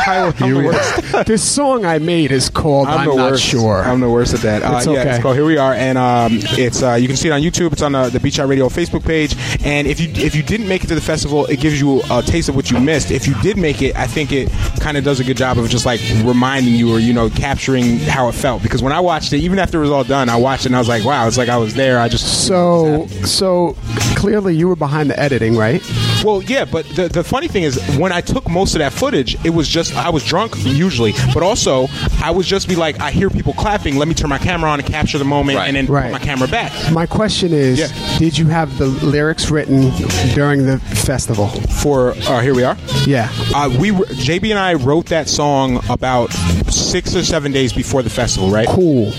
I'm 0.07 0.33
the 0.33 0.63
worst. 0.65 1.27
this 1.27 1.43
song 1.43 1.85
I 1.85 1.99
made 1.99 2.31
is 2.33 2.49
called 2.49 2.89
I'm, 2.89 3.09
the 3.09 3.15
Not 3.17 3.31
worst. 3.33 3.45
Sure. 3.45 3.83
I'm 3.83 4.01
the 4.01 4.09
worst 4.11 4.35
at 4.35 4.41
that. 4.41 4.63
Uh, 4.63 4.77
It's 4.77 4.87
Yeah, 4.87 5.15
it's 5.15 5.23
called 5.23 5.37
Here 5.37 5.45
We 5.45 5.57
Are, 5.59 5.75
and 5.75 5.99
um, 5.99 6.39
it's 6.59 6.83
uh, 6.83 6.95
you 6.95 7.09
can 7.09 7.17
see 7.17 7.29
it 7.29 7.33
on 7.33 7.41
YouTube. 7.43 7.73
It's 7.73 7.83
on 7.83 7.95
uh, 7.95 8.09
the 8.09 8.21
Beach 8.21 8.39
Out 8.39 8.49
Radio 8.49 8.69
Facebook 8.69 9.05
page. 9.05 9.35
And 9.65 9.87
if 9.87 10.01
you 10.01 10.09
if 10.15 10.35
you 10.35 10.43
didn't 10.43 10.69
make 10.69 10.85
it 10.85 10.87
to 10.89 10.95
the 10.95 11.01
festival, 11.01 11.47
it 11.47 11.61
gives 11.61 11.81
you 11.81 12.03
a 12.11 12.23
taste 12.23 12.49
of 12.49 12.57
what 12.57 12.71
you 12.71 12.79
missed. 12.81 13.11
If 13.11 13.27
you 13.27 13.35
did 13.43 13.57
make 13.57 13.83
it, 13.83 13.97
I 13.97 14.07
think 14.07 14.33
it 14.33 14.51
kind 14.81 14.97
of 14.97 15.05
does 15.05 15.21
a 15.21 15.25
good 15.25 15.37
job 15.37 15.59
of 15.59 15.69
just 15.69 15.87
like 15.87 16.01
reminding 16.25 16.75
you 16.75 16.93
or 16.95 16.99
you 16.99 17.13
know 17.13 17.29
capturing 17.31 17.99
how 17.99 18.29
it 18.29 18.33
felt. 18.35 18.63
Because 18.63 18.83
when 18.83 18.93
I 18.93 19.01
watched 19.01 19.33
it, 19.33 19.39
even 19.39 19.59
after 19.59 19.79
it 19.79 19.83
was 19.83 19.91
all 19.91 20.05
done, 20.05 20.29
I 20.29 20.36
watched 20.37 20.65
it 20.65 20.69
and 20.69 20.77
I 20.77 20.79
was 20.79 20.89
like, 20.89 21.05
wow, 21.05 21.27
it's 21.27 21.39
like 21.39 21.49
I 21.49 21.57
was 21.57 21.75
there. 21.75 21.99
I 21.99 22.09
just 22.09 22.47
so 22.47 23.07
so 23.25 23.77
clearly 24.17 24.55
you 24.57 24.69
were 24.69 24.77
behind 24.77 25.11
the 25.11 25.19
editing, 25.19 25.57
right? 25.57 25.83
Well, 26.25 26.43
yeah, 26.43 26.65
but 26.65 26.87
the, 26.89 27.09
the 27.09 27.23
funny 27.23 27.47
thing 27.49 27.63
is, 27.63 27.79
when 27.97 28.11
I 28.13 28.21
took 28.21 28.49
most 28.49 28.75
of 28.75 28.81
that 28.81 28.93
footage, 28.93 29.37
it 29.45 29.51
was 29.51 29.69
just 29.69 29.95
I 29.97 30.11
was 30.11 30.25
drunk 30.25 30.55
usually, 30.57 31.13
but 31.35 31.43
also 31.43 31.87
I 32.23 32.31
was 32.31 32.47
just 32.47 32.69
be 32.69 32.75
like, 32.75 33.01
I 33.01 33.11
hear 33.11 33.31
people 33.31 33.53
clapping. 33.55 33.97
Let 33.97 34.09
me 34.09 34.15
turn 34.15 34.31
my 34.31 34.39
camera 34.39 34.71
on 34.71 34.81
and 34.81 34.89
capture 34.89 35.19
the 35.19 35.25
moment, 35.25 35.59
Right. 35.59 35.69
and 35.69 35.77
then 35.77 35.87
Right. 35.87 36.13
put 36.13 36.21
my 36.21 36.25
camera 36.27 36.49
back. 36.49 36.73
My 36.93 37.07
question 37.07 37.53
is, 37.53 37.79
Yeah. 37.79 38.19
did 38.19 38.37
you 38.39 38.47
have 38.47 38.79
the 38.79 38.87
lyrics 38.87 39.51
written 39.51 39.91
during 40.35 40.67
the 40.67 40.79
festival? 40.79 41.49
For 41.83 42.11
uh, 42.27 42.41
here 42.41 42.55
we 42.55 42.65
are. 42.65 42.77
Yeah. 43.07 43.29
Uh, 43.55 43.71
we 43.79 43.91
were, 43.93 44.07
JB 44.07 44.51
and 44.51 44.59
I 44.59 44.75
wrote 44.75 45.07
that 45.07 45.29
song 45.29 45.83
about 45.89 46.33
six 46.71 47.15
or 47.15 47.23
seven 47.25 47.53
days 47.53 47.73
before 47.73 48.03
the 48.03 48.11
festival, 48.11 48.51
right? 48.51 48.67
Cool. 48.69 49.13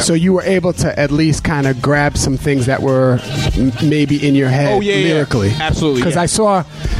So 0.00 0.14
you 0.14 0.32
were 0.32 0.42
able 0.42 0.72
to 0.74 0.98
at 0.98 1.10
least 1.10 1.44
kind 1.44 1.66
of 1.66 1.80
grab 1.82 2.16
some 2.16 2.36
things 2.36 2.66
that 2.66 2.82
were 2.82 3.20
m- 3.56 3.72
maybe 3.82 4.26
in 4.26 4.34
your 4.34 4.48
head 4.48 4.72
Oh, 4.72 4.80
yeah, 4.80 4.94
yeah. 4.94 5.14
lyrically. 5.14 5.50
Absolutely, 5.60 6.00
Because 6.00 6.14
yeah. 6.16 6.22
I 6.22 6.26
saw 6.26 6.43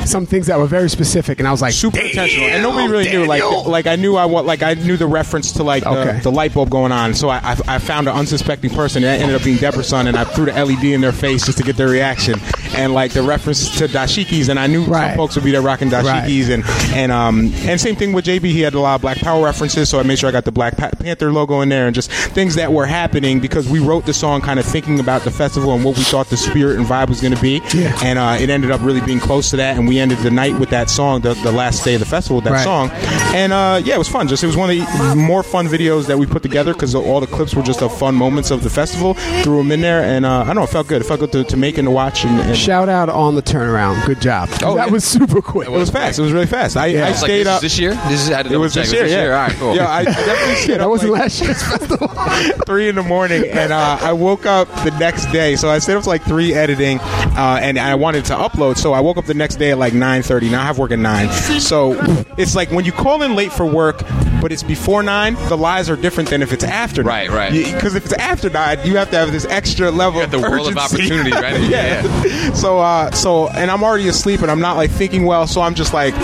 some 0.04 0.26
things 0.26 0.46
that 0.48 0.58
were 0.58 0.66
very 0.66 0.90
specific, 0.90 1.38
and 1.38 1.48
I 1.48 1.50
was 1.50 1.62
like, 1.62 1.72
super 1.72 1.96
"Damn, 1.96 2.06
intentional, 2.06 2.48
and 2.48 2.62
nobody 2.62 2.88
really 2.88 3.08
knew. 3.10 3.24
Like, 3.26 3.42
like 3.66 3.86
I 3.86 3.96
knew 3.96 4.16
I 4.16 4.26
want, 4.26 4.46
like 4.46 4.62
I 4.62 4.74
knew 4.74 4.96
the 4.96 5.06
reference 5.06 5.52
to 5.52 5.62
like 5.62 5.82
the, 5.84 5.90
Okay. 5.90 6.20
the 6.20 6.30
light 6.32 6.52
bulb 6.54 6.68
going 6.70 6.92
on. 6.92 7.14
So 7.14 7.28
I, 7.28 7.38
I, 7.38 7.56
I 7.76 7.78
found 7.78 8.08
an 8.08 8.14
unsuspecting 8.14 8.70
person, 8.70 9.02
and 9.04 9.12
that 9.12 9.20
ended 9.22 9.36
up 9.36 9.44
being 9.44 9.56
Deborah's 9.58 9.88
son, 9.88 10.06
and 10.06 10.16
I 10.16 10.24
threw 10.24 10.46
the 10.46 10.52
LED 10.64 10.84
in 10.84 11.00
their 11.00 11.12
face 11.12 11.46
just 11.46 11.58
to 11.58 11.64
get 11.64 11.76
their 11.76 11.88
reaction, 11.88 12.40
and 12.76 12.92
like 12.92 13.12
the 13.12 13.22
reference 13.22 13.76
to 13.78 13.88
dashikis, 13.88 14.48
and 14.48 14.58
I 14.58 14.66
knew 14.66 14.84
Right. 14.84 15.08
some 15.10 15.16
folks 15.16 15.34
would 15.36 15.44
be 15.44 15.50
there 15.52 15.62
rocking 15.62 15.88
dashikis, 15.90 16.50
and 16.50 16.64
and 16.94 17.10
um 17.12 17.52
and 17.66 17.80
same 17.80 17.96
thing 17.96 18.12
with 18.12 18.24
JB. 18.26 18.42
He 18.50 18.60
had 18.60 18.74
a 18.74 18.80
lot 18.80 18.96
of 18.96 19.00
Black 19.00 19.18
Power 19.18 19.42
references, 19.44 19.88
so 19.88 19.98
I 19.98 20.02
made 20.02 20.18
sure 20.18 20.28
I 20.28 20.32
got 20.32 20.44
the 20.44 20.52
Black 20.52 20.76
Pa- 20.76 20.90
Panther 20.98 21.32
logo 21.32 21.60
in 21.62 21.68
there, 21.70 21.86
and 21.86 21.94
just 21.94 22.10
things 22.10 22.54
that 22.56 22.72
were 22.72 22.86
happening 22.86 23.40
because 23.40 23.68
we 23.68 23.78
wrote 23.78 24.04
the 24.06 24.12
song 24.14 24.40
kind 24.42 24.58
of 24.60 24.66
thinking 24.66 25.00
about 25.00 25.22
the 25.22 25.30
festival 25.30 25.72
and 25.74 25.82
what 25.84 25.96
we 25.96 26.04
thought 26.04 26.28
the 26.28 26.36
spirit 26.36 26.76
and 26.78 26.86
vibe 26.86 27.08
was 27.08 27.20
going 27.20 27.34
to 27.34 27.40
be, 27.40 27.60
Yeah. 27.72 27.96
and 28.04 28.18
uh, 28.18 28.36
it 28.38 28.50
ended 28.50 28.70
up 28.70 28.80
really 28.82 29.00
being 29.00 29.20
close 29.20 29.33
to 29.42 29.56
that, 29.56 29.76
and 29.76 29.86
we 29.88 29.98
ended 29.98 30.18
the 30.18 30.30
night 30.30 30.58
with 30.58 30.70
that 30.70 30.88
song, 30.90 31.20
the, 31.20 31.34
the 31.34 31.52
last 31.52 31.84
day 31.84 31.94
of 31.94 32.00
the 32.00 32.06
festival 32.06 32.36
with 32.36 32.44
that 32.44 32.52
Right. 32.52 32.64
song, 32.64 32.90
and 33.34 33.52
uh, 33.52 33.80
yeah, 33.84 33.94
it 33.94 33.98
was 33.98 34.08
fun. 34.08 34.28
Just 34.28 34.42
it 34.44 34.46
was 34.46 34.56
one 34.56 34.70
of 34.70 34.76
the 34.76 35.14
more 35.16 35.42
fun 35.42 35.66
videos 35.66 36.06
that 36.06 36.18
we 36.18 36.26
put 36.26 36.42
together 36.42 36.72
because 36.72 36.94
all 36.94 37.20
the 37.20 37.26
clips 37.26 37.54
were 37.54 37.62
just 37.62 37.82
of 37.82 37.96
fun 37.98 38.14
moments 38.14 38.50
of 38.50 38.62
the 38.62 38.70
festival. 38.70 39.14
Threw 39.42 39.58
them 39.58 39.72
in 39.72 39.80
there, 39.80 40.02
and 40.02 40.24
uh, 40.24 40.42
I 40.42 40.44
don't 40.46 40.56
know, 40.56 40.62
it 40.64 40.68
felt 40.70 40.86
good. 40.88 41.02
It 41.02 41.04
felt 41.06 41.20
good 41.20 41.32
to, 41.32 41.44
to 41.44 41.56
make 41.56 41.78
and 41.78 41.86
to 41.86 41.90
watch, 41.90 42.24
and, 42.24 42.40
and 42.40 42.56
Shout 42.56 42.88
out 42.88 43.08
on 43.08 43.34
the 43.34 43.42
turnaround. 43.42 44.04
Good 44.06 44.20
job. 44.20 44.48
Oh, 44.62 44.76
that 44.76 44.86
yeah. 44.86 44.92
was 44.92 45.04
super 45.04 45.42
quick. 45.42 45.68
it 45.68 45.72
was 45.72 45.90
fast. 45.90 46.18
It 46.18 46.22
was 46.22 46.32
really 46.32 46.46
fast. 46.46 46.76
I, 46.76 46.86
Yeah. 46.86 47.06
I 47.06 47.08
Like, 47.08 47.16
stayed 47.16 47.40
this, 47.46 47.48
up. 47.48 47.60
this 47.62 47.78
year? 47.78 47.94
This 48.08 48.22
is 48.22 48.28
to 48.28 48.52
It 48.52 48.56
was 48.56 48.74
this 48.74 48.90
check. 48.90 49.00
year, 49.00 49.06
yeah. 49.08 49.24
All 49.34 49.46
right, 49.48 49.52
cool. 49.56 49.74
Yeah, 49.76 49.88
I 49.90 50.04
definitely 50.04 50.54
stayed 50.56 50.72
Yeah, 50.72 50.78
that 50.78 50.88
wasn't 50.88 51.12
like 51.12 51.20
last 51.22 51.42
year's 51.42 51.62
festival. 51.62 52.08
three 52.66 52.88
in 52.88 52.94
the 52.94 53.02
morning, 53.02 53.44
and 53.50 53.72
uh, 53.72 53.98
I 54.00 54.12
woke 54.12 54.46
up 54.46 54.68
the 54.84 54.90
next 54.98 55.26
day. 55.32 55.56
So 55.56 55.68
I 55.70 55.78
stayed 55.78 55.94
up 55.96 56.02
to 56.04 56.08
like 56.08 56.22
three 56.22 56.54
editing, 56.54 56.98
uh, 57.00 57.58
and 57.60 57.78
I 57.78 57.94
wanted 57.94 58.24
to 58.26 58.34
upload. 58.34 58.76
So 58.76 58.92
I 58.92 59.00
woke 59.00 59.16
up 59.16 59.23
the 59.26 59.34
next 59.34 59.56
day 59.56 59.70
at 59.70 59.78
like 59.78 59.94
nine 59.94 60.22
thirty. 60.22 60.48
Now 60.50 60.62
I 60.62 60.64
have 60.66 60.78
work 60.78 60.90
at 60.90 60.98
nine. 60.98 61.30
So 61.60 61.94
it's 62.36 62.54
like 62.54 62.70
when 62.70 62.84
you 62.84 62.92
call 62.92 63.22
in 63.22 63.34
late 63.34 63.52
for 63.52 63.66
work, 63.66 64.02
but 64.40 64.52
it's 64.52 64.62
before 64.62 65.02
nine. 65.02 65.34
The 65.48 65.56
lies 65.56 65.88
are 65.90 65.96
different 65.96 66.30
than 66.30 66.42
if 66.42 66.52
it's 66.52 66.64
after. 66.64 67.02
Right, 67.02 67.30
right. 67.30 67.52
Because 67.52 67.94
if 67.94 68.04
it's 68.04 68.14
after 68.14 68.50
nine, 68.50 68.78
you 68.84 68.96
have 68.96 69.10
to 69.10 69.16
have 69.16 69.32
this 69.32 69.44
extra 69.46 69.90
level 69.90 70.20
You 70.20 70.26
got 70.26 70.30
the 70.38 70.44
of 70.46 70.50
world 70.50 70.68
of 70.68 70.76
opportunity, 70.76 71.30
right? 71.32 71.60
yeah. 71.70 72.52
So, 72.52 72.78
uh, 72.78 73.10
so, 73.12 73.48
and 73.48 73.70
I'm 73.70 73.82
already 73.82 74.08
asleep, 74.08 74.42
and 74.42 74.50
I'm 74.50 74.60
not 74.60 74.76
like 74.76 74.90
thinking 74.90 75.24
well. 75.24 75.46
So 75.46 75.60
I'm 75.62 75.74
just 75.74 75.94
like 75.94 76.14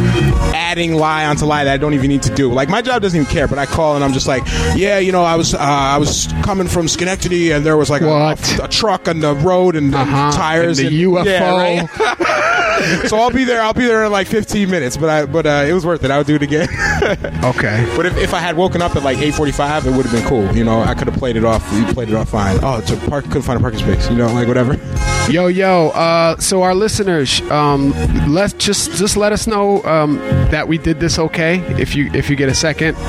adding 0.52 0.95
lie 0.95 1.25
onto 1.26 1.45
lie 1.47 1.64
that 1.64 1.73
I 1.73 1.76
don't 1.76 1.95
even 1.95 2.09
need 2.09 2.23
to 2.25 2.35
do. 2.35 2.52
Like 2.52 2.69
my 2.69 2.83
job 2.83 3.02
doesn't 3.02 3.19
even 3.21 3.33
care, 3.33 3.49
but 3.49 3.59
I 3.59 3.66
call 3.66 3.95
and 3.97 4.04
I'm 4.04 4.12
just 4.12 4.26
like, 4.28 4.42
yeah, 4.76 4.99
you 4.99 5.12
know, 5.12 5.25
I 5.25 5.37
was 5.37 5.54
uh, 5.54 5.59
I 5.61 5.99
was 5.99 6.28
coming 6.42 6.69
from 6.69 6.88
Schenectady, 6.88 7.52
and 7.52 7.64
there 7.64 7.76
was 7.76 7.90
like 7.90 8.02
a, 8.02 8.09
What? 8.09 8.61
a, 8.62 8.69
truck 8.69 9.09
on 9.09 9.21
the 9.21 9.35
road 9.35 9.76
and 9.76 9.95
Uh-huh. 9.95 10.33
tires 10.33 10.78
And 10.78 10.88
the 10.88 11.04
and, 11.04 11.14
UFO. 11.14 11.25
Yeah, 11.25 11.57
right? 11.57 11.88
so 13.09 13.18
I'll 13.18 13.30
be 13.30 13.44
there. 13.44 13.61
I'll 13.62 13.73
be 13.75 13.87
there 13.87 14.04
in 14.04 14.12
like 14.12 14.26
15 14.26 14.70
minutes. 14.70 14.97
But 14.97 15.09
I, 15.09 15.26
but 15.26 15.47
uh, 15.47 15.64
it 15.66 15.73
was 15.73 15.85
worth 15.87 16.04
it. 16.04 16.11
I 16.11 16.18
would 16.18 16.26
do 16.26 16.35
it 16.37 16.42
again. 16.42 16.68
Okay. 17.40 17.90
but 17.97 18.04
if, 18.06 18.16
if 18.18 18.35
I 18.35 18.38
had 18.38 18.56
woken 18.56 18.82
up 18.82 18.94
at 18.97 19.02
like 19.02 19.16
8:45, 19.18 19.87
it 19.87 19.97
would 19.97 20.04
have 20.06 20.12
been 20.12 20.26
cool. 20.26 20.54
You 20.54 20.64
know, 20.64 20.80
I 20.80 20.94
could 20.94 21.09
have 21.09 21.16
played 21.18 21.37
it 21.37 21.44
off. 21.44 21.66
You 21.73 21.85
played 21.87 22.09
it 22.11 22.14
off 22.14 22.28
fine. 22.30 22.59
Oh, 22.62 22.78
it's 22.78 22.90
a 22.90 22.97
park. 23.09 23.25
Couldn't 23.25 23.42
find 23.42 23.59
a 23.59 23.61
parking 23.61 23.80
space. 23.80 24.09
You 24.11 24.16
know, 24.16 24.32
like 24.32 24.47
whatever. 24.49 24.75
Yo, 25.30 25.47
yo. 25.47 25.88
Uh, 25.90 26.37
so 26.38 26.62
our 26.62 26.75
listeners, 26.75 27.40
um, 27.50 27.92
let's 28.32 28.52
just 28.54 28.92
just 28.92 29.16
let 29.16 29.32
us 29.32 29.47
know 29.47 29.82
um, 29.85 30.16
that 30.50 30.66
we 30.66 30.76
did 30.76 30.99
this 30.99 31.18
okay. 31.18 31.59
If 31.80 31.94
you 31.94 32.11
if 32.12 32.28
you 32.30 32.37
get 32.37 32.49
a 32.49 32.54
second, 32.54 32.97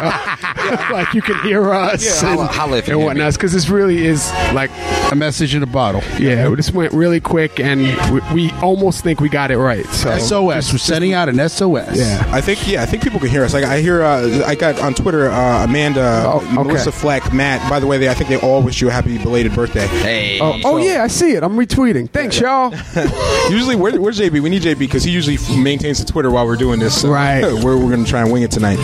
Uh, 0.00 0.88
like 0.92 1.12
you 1.14 1.22
can 1.22 1.36
hear 1.42 1.72
us 1.72 2.04
Yeah, 2.04 2.30
and, 2.30 2.38
holla- 2.38 2.46
holla 2.52 2.76
if 2.78 2.88
you 2.88 2.94
and 2.94 3.04
whatnot, 3.04 3.32
because 3.34 3.52
this 3.52 3.68
really 3.68 4.06
is 4.06 4.30
like 4.54 4.70
A 5.10 5.14
message 5.16 5.54
in 5.54 5.62
a 5.62 5.66
bottle. 5.66 6.02
yeah, 6.18 6.48
this 6.50 6.70
went 6.72 6.92
really 6.92 7.20
quick, 7.20 7.58
and 7.60 7.82
we, 8.12 8.20
we 8.34 8.50
almost 8.62 9.02
think 9.02 9.19
we 9.20 9.28
got 9.28 9.50
it 9.50 9.58
right. 9.58 9.86
So 9.86 10.16
SOS. 10.18 10.72
We're 10.72 10.78
sending 10.78 11.12
out 11.12 11.28
an 11.28 11.36
SOS. 11.48 11.96
yeah. 11.98 12.24
I 12.28 12.40
think 12.40 12.66
yeah, 12.66 12.82
I 12.82 12.86
think 12.86 13.02
people 13.02 13.20
can 13.20 13.28
hear 13.28 13.44
us. 13.44 13.52
Like 13.54 13.64
I 13.64 13.80
hear, 13.80 14.02
uh, 14.02 14.44
I 14.46 14.54
got 14.54 14.80
on 14.80 14.94
Twitter, 14.94 15.28
uh, 15.30 15.64
Amanda, 15.64 16.24
Oh, 16.26 16.38
okay. 16.40 16.52
Melissa 16.54 16.92
Fleck, 16.92 17.32
Matt. 17.32 17.68
By 17.70 17.80
the 17.80 17.86
way, 17.86 17.98
they, 17.98 18.08
I 18.08 18.14
think 18.14 18.28
they 18.30 18.36
all 18.38 18.62
wish 18.62 18.80
you 18.80 18.88
a 18.88 18.90
happy 18.90 19.18
belated 19.18 19.54
birthday. 19.54 19.86
Hey. 19.86 20.38
Oh, 20.40 20.58
oh 20.64 20.76
yeah, 20.78 21.02
I 21.02 21.06
see 21.08 21.32
it. 21.32 21.42
I'm 21.42 21.56
retweeting. 21.56 22.08
Thanks, 22.10 22.38
y'all. 22.40 22.72
Usually, 23.50 23.76
where, 23.76 24.00
where's 24.00 24.18
JB? 24.18 24.40
We 24.40 24.48
need 24.50 24.62
JB 24.62 24.78
because 24.78 25.02
he 25.04 25.10
usually 25.10 25.38
maintains 25.60 25.98
the 26.04 26.10
Twitter 26.10 26.30
while 26.30 26.46
we're 26.46 26.56
doing 26.56 26.78
this. 26.80 27.00
So 27.00 27.10
Right. 27.10 27.42
we're 27.64 27.76
we're 27.76 27.90
gonna 27.90 28.04
try 28.06 28.22
and 28.22 28.32
wing 28.32 28.42
it 28.42 28.50
tonight. 28.50 28.78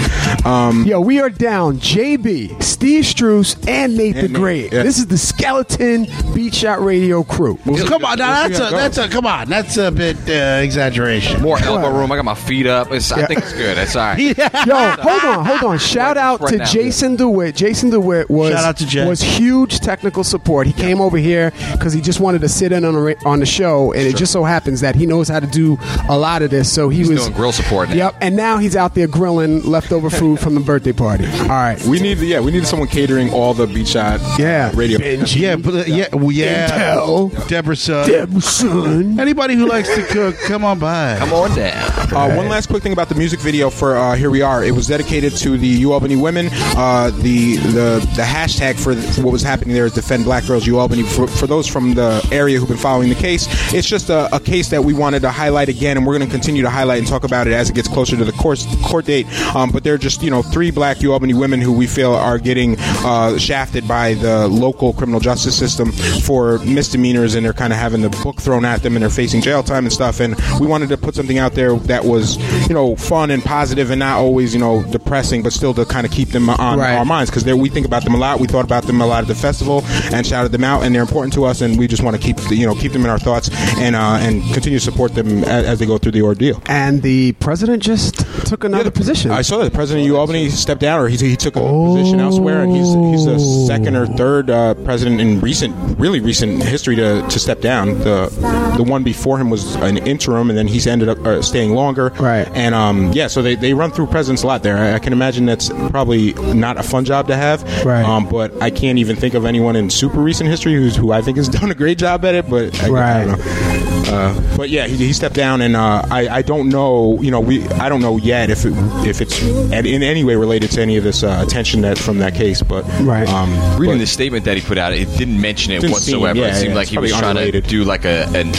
Um, 0.45 0.85
Yo, 0.85 1.00
we 1.00 1.21
are 1.21 1.31
down 1.31 1.78
JB, 1.78 2.62
Steve 2.62 3.05
Struce, 3.05 3.57
and 3.69 3.97
Nate 3.97 4.14
the 4.14 4.21
And 4.21 4.33
Nate, 4.33 4.40
Great. 4.40 4.73
yeah. 4.73 4.83
This 4.83 4.99
is 4.99 5.07
the 5.07 5.19
Skeleton 5.19 6.07
Beat 6.35 6.55
Shot 6.55 6.83
Radio 6.83 7.23
crew. 7.23 7.57
Come 7.87 8.05
on, 8.05 8.19
now 8.19 8.43
We'll 8.49 8.49
that's 8.50 8.59
a 8.59 8.75
that's 8.75 8.99
a 8.99 9.09
come 9.09 9.26
on, 9.26 9.49
that's 9.49 9.76
a 9.76 9.90
bit 9.90 10.16
uh, 10.28 10.61
exaggeration. 10.62 11.40
More 11.42 11.59
elbow 11.59 11.90
room. 11.97 12.11
I 12.12 12.16
got 12.16 12.25
my 12.25 12.35
feet 12.35 12.66
up. 12.66 12.90
It's, 12.92 13.11
I 13.12 13.26
think 13.26 13.40
it's 13.40 13.52
good. 13.52 13.78
It's 13.78 13.97
all 13.97 14.06
right. 14.09 14.18
Yo, 14.66 14.90
hold 15.02 15.25
on, 15.25 15.45
hold 15.45 15.62
on. 15.73 15.78
Shout 15.78 16.16
out 16.16 16.40
right 16.40 16.52
to 16.52 16.59
now. 16.59 16.64
Jason 16.64 17.16
DeWitt. 17.16 17.54
Jason 17.56 17.90
DeWitt 17.90 18.28
was 18.30 18.52
Shout 18.52 18.64
out 18.64 18.76
to 18.78 18.87
Jay. 18.87 19.06
was 19.06 19.21
huge 19.21 19.80
technical 19.80 20.25
support. 20.25 20.66
He 20.66 20.73
came 20.73 21.00
over 21.00 21.16
here 21.16 21.52
because 21.73 21.92
he 21.92 22.00
just 22.00 22.21
wanted 22.21 22.40
to 22.42 22.49
sit 22.49 22.73
in 22.73 22.85
on 22.85 22.95
the, 22.95 23.00
ra- 23.00 23.14
on 23.30 23.40
the 23.40 23.47
show, 23.47 23.92
and 23.92 24.02
it 24.02 24.16
just 24.16 24.33
so 24.33 24.45
happens 24.45 24.80
that 24.80 24.95
he 24.95 25.06
knows 25.06 25.28
how 25.28 25.40
to 25.40 25.47
do 25.47 25.78
a 26.09 26.16
lot 26.18 26.42
of 26.42 26.50
this. 26.50 26.73
So 26.73 26.88
he 26.88 26.99
He's 26.99 27.09
was 27.11 27.21
doing 27.25 27.33
grill 27.35 27.52
support 27.52 27.88
now. 27.90 27.95
Yep, 27.97 28.16
and 28.21 28.37
now 28.37 28.59
he's 28.59 28.75
out 28.76 28.95
there 28.95 29.06
grilling 29.06 29.62
leftover 29.62 30.11
food 30.11 30.40
from 30.40 30.54
the 30.54 30.61
birthday 30.61 30.92
party. 30.92 31.26
All 31.26 31.49
right. 31.49 31.80
we 31.85 32.00
need 32.00 32.18
yeah, 32.18 32.40
we 32.40 32.50
need 32.50 32.66
someone 32.66 32.88
catering 32.88 33.30
all 33.33 33.54
the 33.54 33.66
beat 33.66 33.88
shot 33.88 34.21
Yeah. 34.38 34.71
radio. 34.75 34.99
Benji. 34.99 35.40
Yeah, 35.40 35.56
but, 35.56 35.75
uh, 35.75 35.85
yeah, 35.87 36.09
well, 36.14 36.33
yeah. 36.33 36.68
Intel. 36.97 37.49
Deborah 37.49 37.76
son. 37.76 38.09
Deb, 38.09 38.42
son. 38.42 39.21
Anybody 39.21 39.54
who 39.54 39.66
likes 39.66 39.95
to 39.95 40.02
cook, 40.16 40.38
come 40.46 40.64
on 40.64 40.78
by. 40.78 41.16
Come 41.18 41.32
on 41.35 41.54
down. 41.54 41.90
Uh, 42.14 42.35
one 42.35 42.49
last 42.49 42.68
quick 42.68 42.82
thing 42.82 42.94
about 42.94 43.08
the 43.11 43.14
music 43.14 43.38
video 43.40 43.68
for 43.68 43.96
uh, 43.96 44.14
"Here 44.16 44.30
We 44.30 44.40
Are." 44.40 44.64
It 44.64 44.73
was 44.73 44.87
dedicated 44.87 45.37
to 45.38 45.58
the 45.58 45.66
U 45.66 45.92
Albany 45.92 46.16
women. 46.16 46.49
Uh, 46.52 47.11
the 47.11 47.56
the 47.56 48.00
the 48.16 48.23
hashtag 48.23 48.78
for 48.82 48.94
th- 48.94 49.18
what 49.18 49.30
was 49.32 49.42
happening 49.42 49.75
there 49.75 49.85
is 49.85 49.92
"Defend 49.92 50.25
Black 50.25 50.46
Girls 50.46 50.66
U 50.66 50.78
Albany." 50.78 51.02
For, 51.02 51.26
for 51.26 51.46
those 51.46 51.66
from 51.66 51.92
the 51.94 52.26
area 52.32 52.58
who've 52.58 52.68
been 52.68 52.78
following 52.78 53.11
the 53.11 53.14
case, 53.14 53.46
it's 53.75 53.87
just 53.87 54.08
a, 54.08 54.35
a 54.35 54.40
case 54.40 54.70
that 54.70 54.82
we 54.82 54.94
wanted 54.94 55.20
to 55.20 55.30
highlight 55.30 55.68
again, 55.68 55.99
and 55.99 56.06
we're 56.06 56.16
going 56.16 56.28
to 56.28 56.35
continue 56.35 56.62
to 56.62 56.70
highlight 56.70 56.99
and 56.99 57.06
talk 57.06 57.25
about 57.25 57.46
it 57.46 57.52
as 57.52 57.68
it 57.68 57.75
gets 57.75 57.88
closer 57.88 58.16
to 58.16 58.25
the 58.25 58.32
court 58.32 58.64
court 58.85 59.04
date. 59.04 59.26
Um, 59.54 59.70
but 59.70 59.85
they're 59.85 59.99
just 59.99 60.23
you 60.23 60.30
know 60.30 60.42
three 60.42 60.70
Black 60.70 61.02
U 61.02 61.12
Albany 61.12 61.35
women 61.35 61.61
who 61.61 61.73
we 61.73 61.87
feel 61.87 62.14
are 62.14 62.38
getting 62.38 62.76
uh, 62.78 63.37
shafted 63.37 63.87
by 63.87 64.14
the 64.14 64.49
local 64.49 64.94
criminal 64.94 65.20
justice 65.20 65.58
system 65.58 65.92
for 65.92 66.58
misdemeanors, 66.61 67.35
and 67.35 67.44
they're 67.44 67.52
kind 67.52 67.73
of 67.73 67.78
having 67.78 68.00
the 68.00 68.11
book 68.23 68.40
thrown 68.40 68.64
at 68.64 68.82
them, 68.82 68.96
and 68.96 69.02
they're 69.02 69.11
facing 69.11 69.42
jail 69.42 69.62
time 69.62 69.85
and 69.85 69.92
stuff. 69.92 70.06
And 70.21 70.37
we 70.61 70.67
wanted 70.67 70.89
to 70.91 70.97
put 70.97 71.15
something 71.15 71.39
out 71.39 71.53
there 71.55 71.75
that 71.77 72.05
was 72.05 72.37
you 72.69 72.75
know 72.75 72.97
fun 72.97 73.31
and 73.31 73.43
positive, 73.43 73.91
and 73.91 73.99
not 74.01 74.19
always 74.19 74.55
you 74.55 74.61
know 74.61 74.83
depressing, 74.85 75.43
but 75.43 75.53
still 75.53 75.75
to 75.75 75.85
kind 75.85 76.07
of 76.07 76.13
keep 76.13 76.29
them 76.31 76.49
on 76.49 76.79
Right. 76.79 76.95
our 76.97 77.05
minds 77.05 77.31
because 77.31 77.45
we 77.45 77.69
think 77.69 77.87
about 77.87 78.05
them 78.05 78.15
a 78.15 78.19
lot. 78.19 78.39
We 78.41 78.47
thought 78.47 78.65
about 78.65 78.85
them 78.85 79.01
a 79.01 79.07
lot 79.07 79.23
at 79.23 79.29
the 79.29 79.35
festival 79.35 79.83
and 80.13 80.27
shouted 80.27 80.53
them 80.53 80.65
out, 80.65 80.83
and 80.85 80.95
they're 80.95 81.03
important 81.03 81.33
to 81.35 81.45
us, 81.45 81.61
and 81.61 81.79
we 81.79 81.87
just 81.87 82.03
want 82.03 82.17
to 82.17 82.23
keep 82.23 82.37
the, 82.37 82.57
you 82.57 82.67
know 82.67 82.75
keep 82.75 82.93
them 82.93 83.03
in 83.05 83.11
our 83.11 83.19
thoughts 83.19 83.51
and 83.79 83.97
uh, 83.97 84.19
and 84.21 84.43
continue 84.53 84.79
to 84.79 84.85
support 84.85 85.15
them 85.15 85.43
as, 85.45 85.65
as 85.67 85.79
they 85.79 85.87
go 85.87 85.99
through 85.99 86.13
the 86.13 86.23
ordeal. 86.23 86.63
And 86.67 87.03
the 87.03 87.33
president 87.41 87.83
just 87.83 88.15
took 88.47 88.65
another 88.65 88.91
position. 88.91 89.31
I 89.31 89.43
saw 89.43 89.59
that 89.59 89.65
the 89.65 89.71
president 89.71 90.03
of 90.05 90.07
U 90.09 90.17
Albany 90.17 90.49
stepped 90.51 90.81
down, 90.81 91.01
or 91.01 91.09
he, 91.09 91.17
he 91.17 91.37
took 91.37 91.57
a 91.57 91.61
position 91.61 92.21
elsewhere, 92.21 92.63
and 92.63 92.75
he's 92.77 92.93
he's 92.95 93.25
the 93.27 93.39
second 93.67 93.97
or 93.97 94.07
third 94.07 94.51
uh, 94.51 94.75
president 94.85 95.21
in 95.21 95.41
recent, 95.41 95.75
really 95.99 96.21
recent 96.21 96.63
history 96.63 96.97
to, 96.97 97.23
to 97.29 97.39
step 97.39 97.61
down. 97.61 97.99
The 98.01 98.29
the 98.77 98.83
one 98.85 99.03
before 99.03 99.39
him 99.39 99.51
was 99.51 99.77
an 99.87 99.99
interim, 99.99 100.50
and 100.50 100.59
then 100.59 100.66
he's 100.66 100.87
ended 100.87 101.09
up 101.09 101.19
uh, 101.25 101.40
staying 101.43 101.73
longer. 101.73 102.11
Right. 102.21 102.49
And 102.55 102.75
um, 102.75 103.12
yeah, 103.12 103.26
so 103.28 103.43
they, 103.43 103.55
they 103.55 103.73
run 103.75 103.90
through 103.90 104.07
presidents 104.09 104.43
a 104.43 104.47
lot 104.47 104.62
there. 104.62 104.76
I, 104.76 104.95
I 104.95 104.99
can 104.99 105.12
imagine 105.12 105.47
that's 105.47 105.69
probably 105.90 106.33
not 106.55 106.76
a 106.76 106.83
fun 106.83 107.05
job 107.05 107.28
to 107.28 107.37
have. 107.37 107.62
Right. 107.85 108.05
Um, 108.05 108.28
but 108.28 108.61
I 108.62 108.71
can't 108.71 108.99
even 108.99 109.16
think 109.16 109.35
of 109.35 109.45
anyone 109.45 109.76
in 109.76 109.88
super 109.90 110.21
recent 110.21 110.50
history 110.50 110.75
who's 110.75 110.97
who 110.97 111.12
I 111.12 111.23
think 111.23 111.37
has 111.38 111.49
done 111.61 111.71
a 111.71 111.75
great 111.75 111.99
job 111.99 112.25
at 112.25 112.35
it. 112.35 112.49
But 112.50 112.78
I, 112.83 112.87
I 112.87 112.90
Right. 112.90 113.25
don't 113.26 113.38
know. 113.38 113.96
Uh, 114.09 114.57
but 114.57 114.71
yeah, 114.71 114.87
he, 114.87 114.97
he 114.97 115.13
stepped 115.13 115.35
down, 115.35 115.61
and 115.61 115.77
uh, 115.77 116.03
I, 116.11 116.29
I 116.29 116.43
don't 116.43 116.69
know. 116.69 117.21
You 117.21 117.31
know, 117.31 117.41
we 117.41 117.67
I 117.69 117.89
don't 117.89 118.01
know 118.03 118.17
yet 118.17 118.51
if 118.51 118.65
it, 118.65 118.73
if 119.07 119.21
it's 119.21 119.41
in 119.43 120.03
any 120.03 120.25
way 120.25 120.37
related 120.37 120.71
to 120.73 120.83
any 120.83 120.97
of 120.97 121.05
this 121.05 121.23
uh, 121.23 121.43
attention 121.47 121.81
that 121.83 121.99
from 121.99 122.19
that 122.19 122.35
case. 122.35 122.63
But 122.63 122.85
Right. 123.01 123.29
um, 123.29 123.51
Reading 123.79 123.97
but- 123.97 124.01
the 124.01 124.07
statement 124.07 124.45
that 124.45 124.57
he 124.57 124.63
put 124.63 124.79
out, 124.79 124.93
it 124.93 125.07
didn't 125.17 125.41
mention 125.41 125.73
it 125.73 125.81
Didn't 125.81 125.97
seem- 125.97 126.21
whatsoever. 126.21 126.39
yeah, 126.41 126.47
it 126.49 126.55
seemed 126.57 126.71
yeah, 126.71 126.75
like 126.77 126.89
he 126.89 126.99
was 126.99 127.11
probably 127.11 127.21
trying 127.23 127.37
unrelated. 127.37 127.65
to 127.65 127.71
do 127.71 127.85
like 127.85 128.05
a, 128.05 128.25
an 128.35 128.53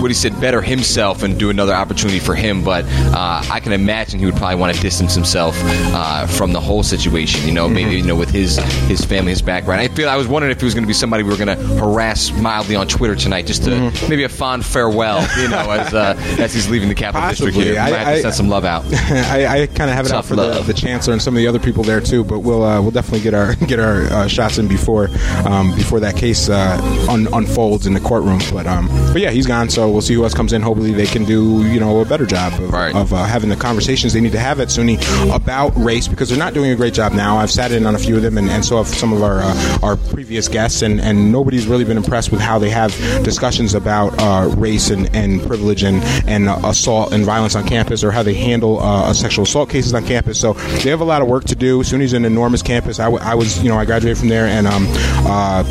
what 0.00 0.10
he 0.10 0.14
said, 0.14 0.38
better 0.40 0.62
himself 0.62 1.22
and 1.22 1.38
do 1.38 1.50
another 1.50 1.74
opportunity 1.74 2.18
for 2.20 2.34
him. 2.34 2.64
But 2.64 2.84
uh, 2.86 3.42
I 3.50 3.60
can 3.60 3.72
imagine 3.72 4.18
he 4.18 4.26
would 4.26 4.36
probably 4.36 4.56
want 4.56 4.74
to 4.74 4.80
distance 4.80 5.14
himself 5.14 5.54
uh, 5.62 6.26
from 6.26 6.52
the 6.52 6.60
whole 6.60 6.82
situation. 6.82 7.46
You 7.46 7.52
know, 7.52 7.66
Mm-hmm. 7.66 7.74
maybe 7.74 7.96
you 7.96 8.02
know 8.02 8.16
with 8.16 8.30
his 8.30 8.56
his 8.88 9.04
family, 9.04 9.30
his 9.30 9.42
background. 9.42 9.80
I 9.82 9.88
feel 9.88 10.08
I 10.08 10.16
was 10.16 10.26
wondering 10.26 10.50
if 10.52 10.60
he 10.60 10.64
was 10.64 10.72
going 10.74 10.84
to 10.84 10.88
be 10.88 10.94
somebody 10.94 11.22
we 11.22 11.30
were 11.30 11.36
going 11.36 11.54
to 11.56 11.62
harass 11.76 12.30
mildly 12.32 12.74
on 12.76 12.86
Twitter 12.88 13.14
tonight, 13.14 13.46
just 13.46 13.64
to 13.64 13.70
Mm-hmm. 13.70 14.08
maybe 14.10 14.24
a 14.24 14.28
fond 14.28 14.64
farewell. 14.64 14.89
Well, 14.90 15.20
you 15.40 15.48
know, 15.48 15.70
as 15.70 15.94
uh, 15.94 16.14
as 16.38 16.52
he's 16.54 16.68
leaving 16.68 16.88
the 16.88 16.94
capital 16.94 17.28
district 17.28 17.56
here, 17.56 17.78
I- 17.78 17.90
have 17.90 18.16
to 18.16 18.22
send 18.22 18.34
some 18.34 18.48
love 18.48 18.64
out. 18.64 18.84
I, 18.92 19.62
I 19.62 19.66
kind 19.66 19.90
of 19.90 19.96
have 19.96 20.06
it 20.06 20.12
out 20.12 20.16
Tough 20.24 20.28
for 20.28 20.36
the, 20.36 20.60
the 20.62 20.74
chancellor 20.74 21.12
and 21.12 21.22
some 21.22 21.34
of 21.34 21.38
the 21.38 21.46
other 21.46 21.58
people 21.58 21.82
there 21.84 22.00
too, 22.00 22.24
but 22.24 22.40
we'll 22.40 22.62
uh, 22.64 22.80
we'll 22.80 22.90
definitely 22.90 23.20
get 23.20 23.34
our 23.34 23.54
get 23.66 23.78
our 23.80 24.02
uh, 24.04 24.28
shots 24.28 24.58
in 24.58 24.68
before 24.68 25.08
um, 25.44 25.74
before 25.74 26.00
that 26.00 26.16
case 26.16 26.48
uh, 26.48 27.06
un- 27.08 27.28
unfolds 27.32 27.86
in 27.86 27.94
the 27.94 28.00
courtroom. 28.00 28.40
But 28.52 28.66
um, 28.66 28.88
but 29.12 29.20
yeah, 29.22 29.30
he's 29.30 29.46
gone, 29.46 29.70
so 29.70 29.88
we'll 29.90 30.00
see 30.02 30.14
who 30.14 30.22
else 30.24 30.34
comes 30.34 30.52
in. 30.52 30.62
Hopefully, 30.62 30.92
they 30.92 31.06
can 31.06 31.24
do 31.24 31.62
you 31.68 31.80
know 31.80 32.00
a 32.00 32.04
better 32.04 32.26
job 32.26 32.52
of, 32.60 32.70
Right. 32.72 32.94
of 32.94 33.12
uh, 33.12 33.24
having 33.24 33.48
the 33.50 33.56
conversations 33.56 34.12
they 34.12 34.20
need 34.20 34.32
to 34.32 34.38
have 34.38 34.60
at 34.60 34.68
SUNY 34.68 34.98
about 35.34 35.72
race 35.76 36.08
because 36.08 36.28
they're 36.28 36.38
not 36.38 36.54
doing 36.54 36.70
a 36.70 36.76
great 36.76 36.94
job 36.94 37.12
now. 37.12 37.36
I've 37.38 37.50
sat 37.50 37.72
in 37.72 37.86
on 37.86 37.94
a 37.94 37.98
few 37.98 38.16
of 38.16 38.22
them, 38.22 38.38
and, 38.38 38.48
and 38.50 38.64
so 38.64 38.76
have 38.78 38.86
some 38.88 39.12
of 39.12 39.22
our 39.22 39.40
uh, 39.42 39.78
our 39.82 39.96
previous 39.96 40.48
guests, 40.48 40.82
and, 40.82 41.00
and 41.00 41.30
nobody's 41.32 41.66
really 41.66 41.84
been 41.84 41.96
impressed 41.96 42.30
with 42.32 42.40
how 42.40 42.58
they 42.58 42.70
have 42.70 42.90
discussions 43.24 43.74
about 43.74 44.12
uh, 44.20 44.48
and, 44.88 45.14
and 45.14 45.42
privilege 45.42 45.82
and 45.82 46.02
and 46.26 46.48
uh, 46.48 46.58
assault 46.64 47.12
and 47.12 47.24
violence 47.24 47.54
on 47.54 47.66
campus, 47.68 48.02
or 48.02 48.10
how 48.10 48.22
they 48.22 48.34
handle 48.34 48.80
uh, 48.80 49.12
sexual 49.12 49.42
assault 49.42 49.68
cases 49.68 49.92
on 49.92 50.06
campus. 50.06 50.40
So 50.40 50.54
they 50.54 50.88
have 50.90 51.00
a 51.00 51.04
lot 51.04 51.20
of 51.20 51.28
work 51.28 51.44
to 51.44 51.54
do. 51.54 51.82
SUNY's 51.82 52.14
an 52.14 52.24
enormous 52.24 52.62
campus. 52.62 52.98
I, 52.98 53.04
w- 53.04 53.22
I 53.22 53.34
was, 53.34 53.62
you 53.62 53.68
know, 53.68 53.76
I 53.76 53.84
graduated 53.84 54.18
from 54.18 54.28
there, 54.28 54.46
and 54.46 54.66
um, 54.66 54.86
uh, 55.26 55.62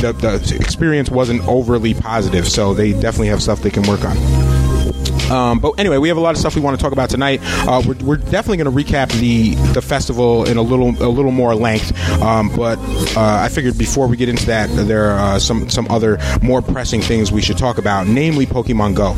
the, 0.00 0.12
the 0.12 0.56
experience 0.60 1.10
wasn't 1.10 1.46
overly 1.46 1.94
positive. 1.94 2.48
So 2.48 2.74
they 2.74 2.92
definitely 2.92 3.28
have 3.28 3.42
stuff 3.42 3.60
they 3.60 3.70
can 3.70 3.84
work 3.84 4.04
on. 4.04 4.16
Um, 5.30 5.58
but 5.58 5.72
anyway, 5.78 5.98
we 5.98 6.08
have 6.08 6.16
a 6.16 6.20
lot 6.20 6.30
of 6.34 6.38
stuff 6.38 6.54
we 6.54 6.60
want 6.62 6.78
to 6.78 6.82
talk 6.82 6.92
about 6.92 7.10
tonight. 7.10 7.40
Uh, 7.66 7.82
we're, 7.86 7.94
we're 8.04 8.16
definitely 8.16 8.58
going 8.58 8.74
to 8.76 8.84
recap 8.84 9.10
the 9.20 9.54
the 9.72 9.82
festival 9.82 10.44
in 10.46 10.56
a 10.56 10.62
little 10.62 10.90
a 11.02 11.08
little 11.08 11.30
more 11.32 11.54
length. 11.54 11.92
Um, 12.22 12.48
but 12.54 12.78
uh, 13.16 13.38
I 13.42 13.48
figured 13.48 13.76
before 13.78 14.06
we 14.06 14.16
get 14.16 14.28
into 14.28 14.46
that, 14.46 14.68
there 14.70 15.10
are 15.10 15.34
uh, 15.34 15.38
some 15.38 15.68
some 15.68 15.86
other 15.90 16.18
more 16.42 16.62
pressing 16.62 17.00
things 17.02 17.32
we 17.32 17.42
should 17.42 17.58
talk 17.58 17.78
about, 17.78 18.06
namely 18.06 18.46
Pokemon 18.46 18.94
Go. 18.94 19.14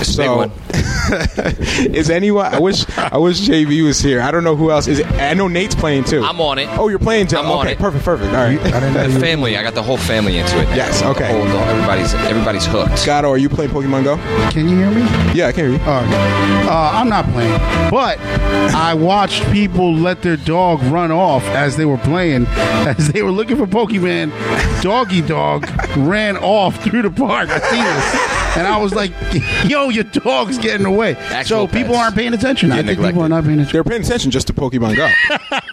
It's 0.00 0.18
a 0.18 0.22
big 0.22 0.50
So, 0.74 1.44
is 1.84 2.10
anyone? 2.10 2.46
I 2.46 2.58
wish 2.60 2.84
I 2.98 3.18
wish 3.18 3.40
JB 3.46 3.84
was 3.84 4.00
here. 4.00 4.20
I 4.20 4.30
don't 4.30 4.44
know 4.44 4.56
who 4.56 4.70
else 4.70 4.86
is. 4.88 4.98
It, 5.00 5.06
I 5.06 5.34
know 5.34 5.48
Nate's 5.48 5.74
playing 5.74 6.04
too. 6.04 6.22
I'm 6.22 6.40
on 6.40 6.58
it. 6.58 6.68
Oh, 6.78 6.88
you're 6.88 6.98
playing 6.98 7.28
too. 7.28 7.36
I'm 7.36 7.50
on 7.50 7.68
it. 7.68 7.78
perfect, 7.78 8.04
perfect. 8.04 8.30
All 8.34 8.42
right. 8.44 8.58
The 8.60 9.20
family, 9.20 9.56
I 9.56 9.62
got 9.62 9.74
the 9.74 9.82
whole 9.82 9.96
family 9.98 10.38
into 10.38 10.58
it. 10.60 10.64
now. 10.64 10.74
Yes, 10.74 11.00
The 11.00 11.08
okay. 11.08 11.26
whole- 11.32 11.44
the- 11.44 11.54
everybody's 11.64 12.14
everybody's 12.14 12.66
hooked. 12.66 13.04
Gato, 13.06 13.28
are 13.30 13.38
you 13.38 13.48
playing 13.48 13.70
Pokemon 13.70 14.04
Go? 14.04 14.16
Can 14.50 14.68
you 14.68 14.76
hear 14.76 14.90
me? 14.90 15.02
Yeah, 15.34 15.43
I 15.44 15.52
can 15.52 15.70
hear 15.70 15.78
you. 15.78 15.84
Oh, 15.84 16.04
okay. 16.04 16.68
Uh, 16.68 16.90
I'm 16.94 17.08
not 17.08 17.26
playing, 17.26 17.58
but 17.90 18.18
I 18.74 18.94
watched 18.94 19.44
people 19.52 19.94
let 19.94 20.22
their 20.22 20.36
dog 20.36 20.82
run 20.84 21.12
off 21.12 21.44
as 21.48 21.76
they 21.76 21.84
were 21.84 21.98
playing, 21.98 22.46
as 22.48 23.08
they 23.12 23.22
were 23.22 23.30
looking 23.30 23.56
for 23.56 23.66
Pokemon. 23.66 24.32
Doggy 24.82 25.22
dog 25.22 25.68
ran 25.96 26.36
off 26.38 26.82
through 26.82 27.02
the 27.02 27.10
park. 27.10 27.50
I 27.50 27.58
seen 27.60 27.84
this, 27.84 28.43
and 28.56 28.66
I 28.66 28.76
was 28.78 28.94
like, 28.94 29.12
"Yo, 29.66 29.88
your 29.88 30.04
dog's 30.04 30.58
getting 30.58 30.86
away. 30.86 31.14
Actual 31.16 31.66
so 31.66 31.72
people 31.72 31.94
aren't 31.96 32.14
paying 32.14 32.34
attention. 32.34 32.72
I 32.72 32.76
Get 32.82 32.86
think 32.96 33.00
people 33.06 33.22
are 33.22 33.28
not 33.28 33.44
paying 33.44 33.54
attention. 33.60 33.72
They're 33.72 33.84
paying 33.84 34.02
attention 34.02 34.30
just 34.30 34.46
to 34.48 34.52
Pokemon 34.52 34.96
Go. 34.96 35.08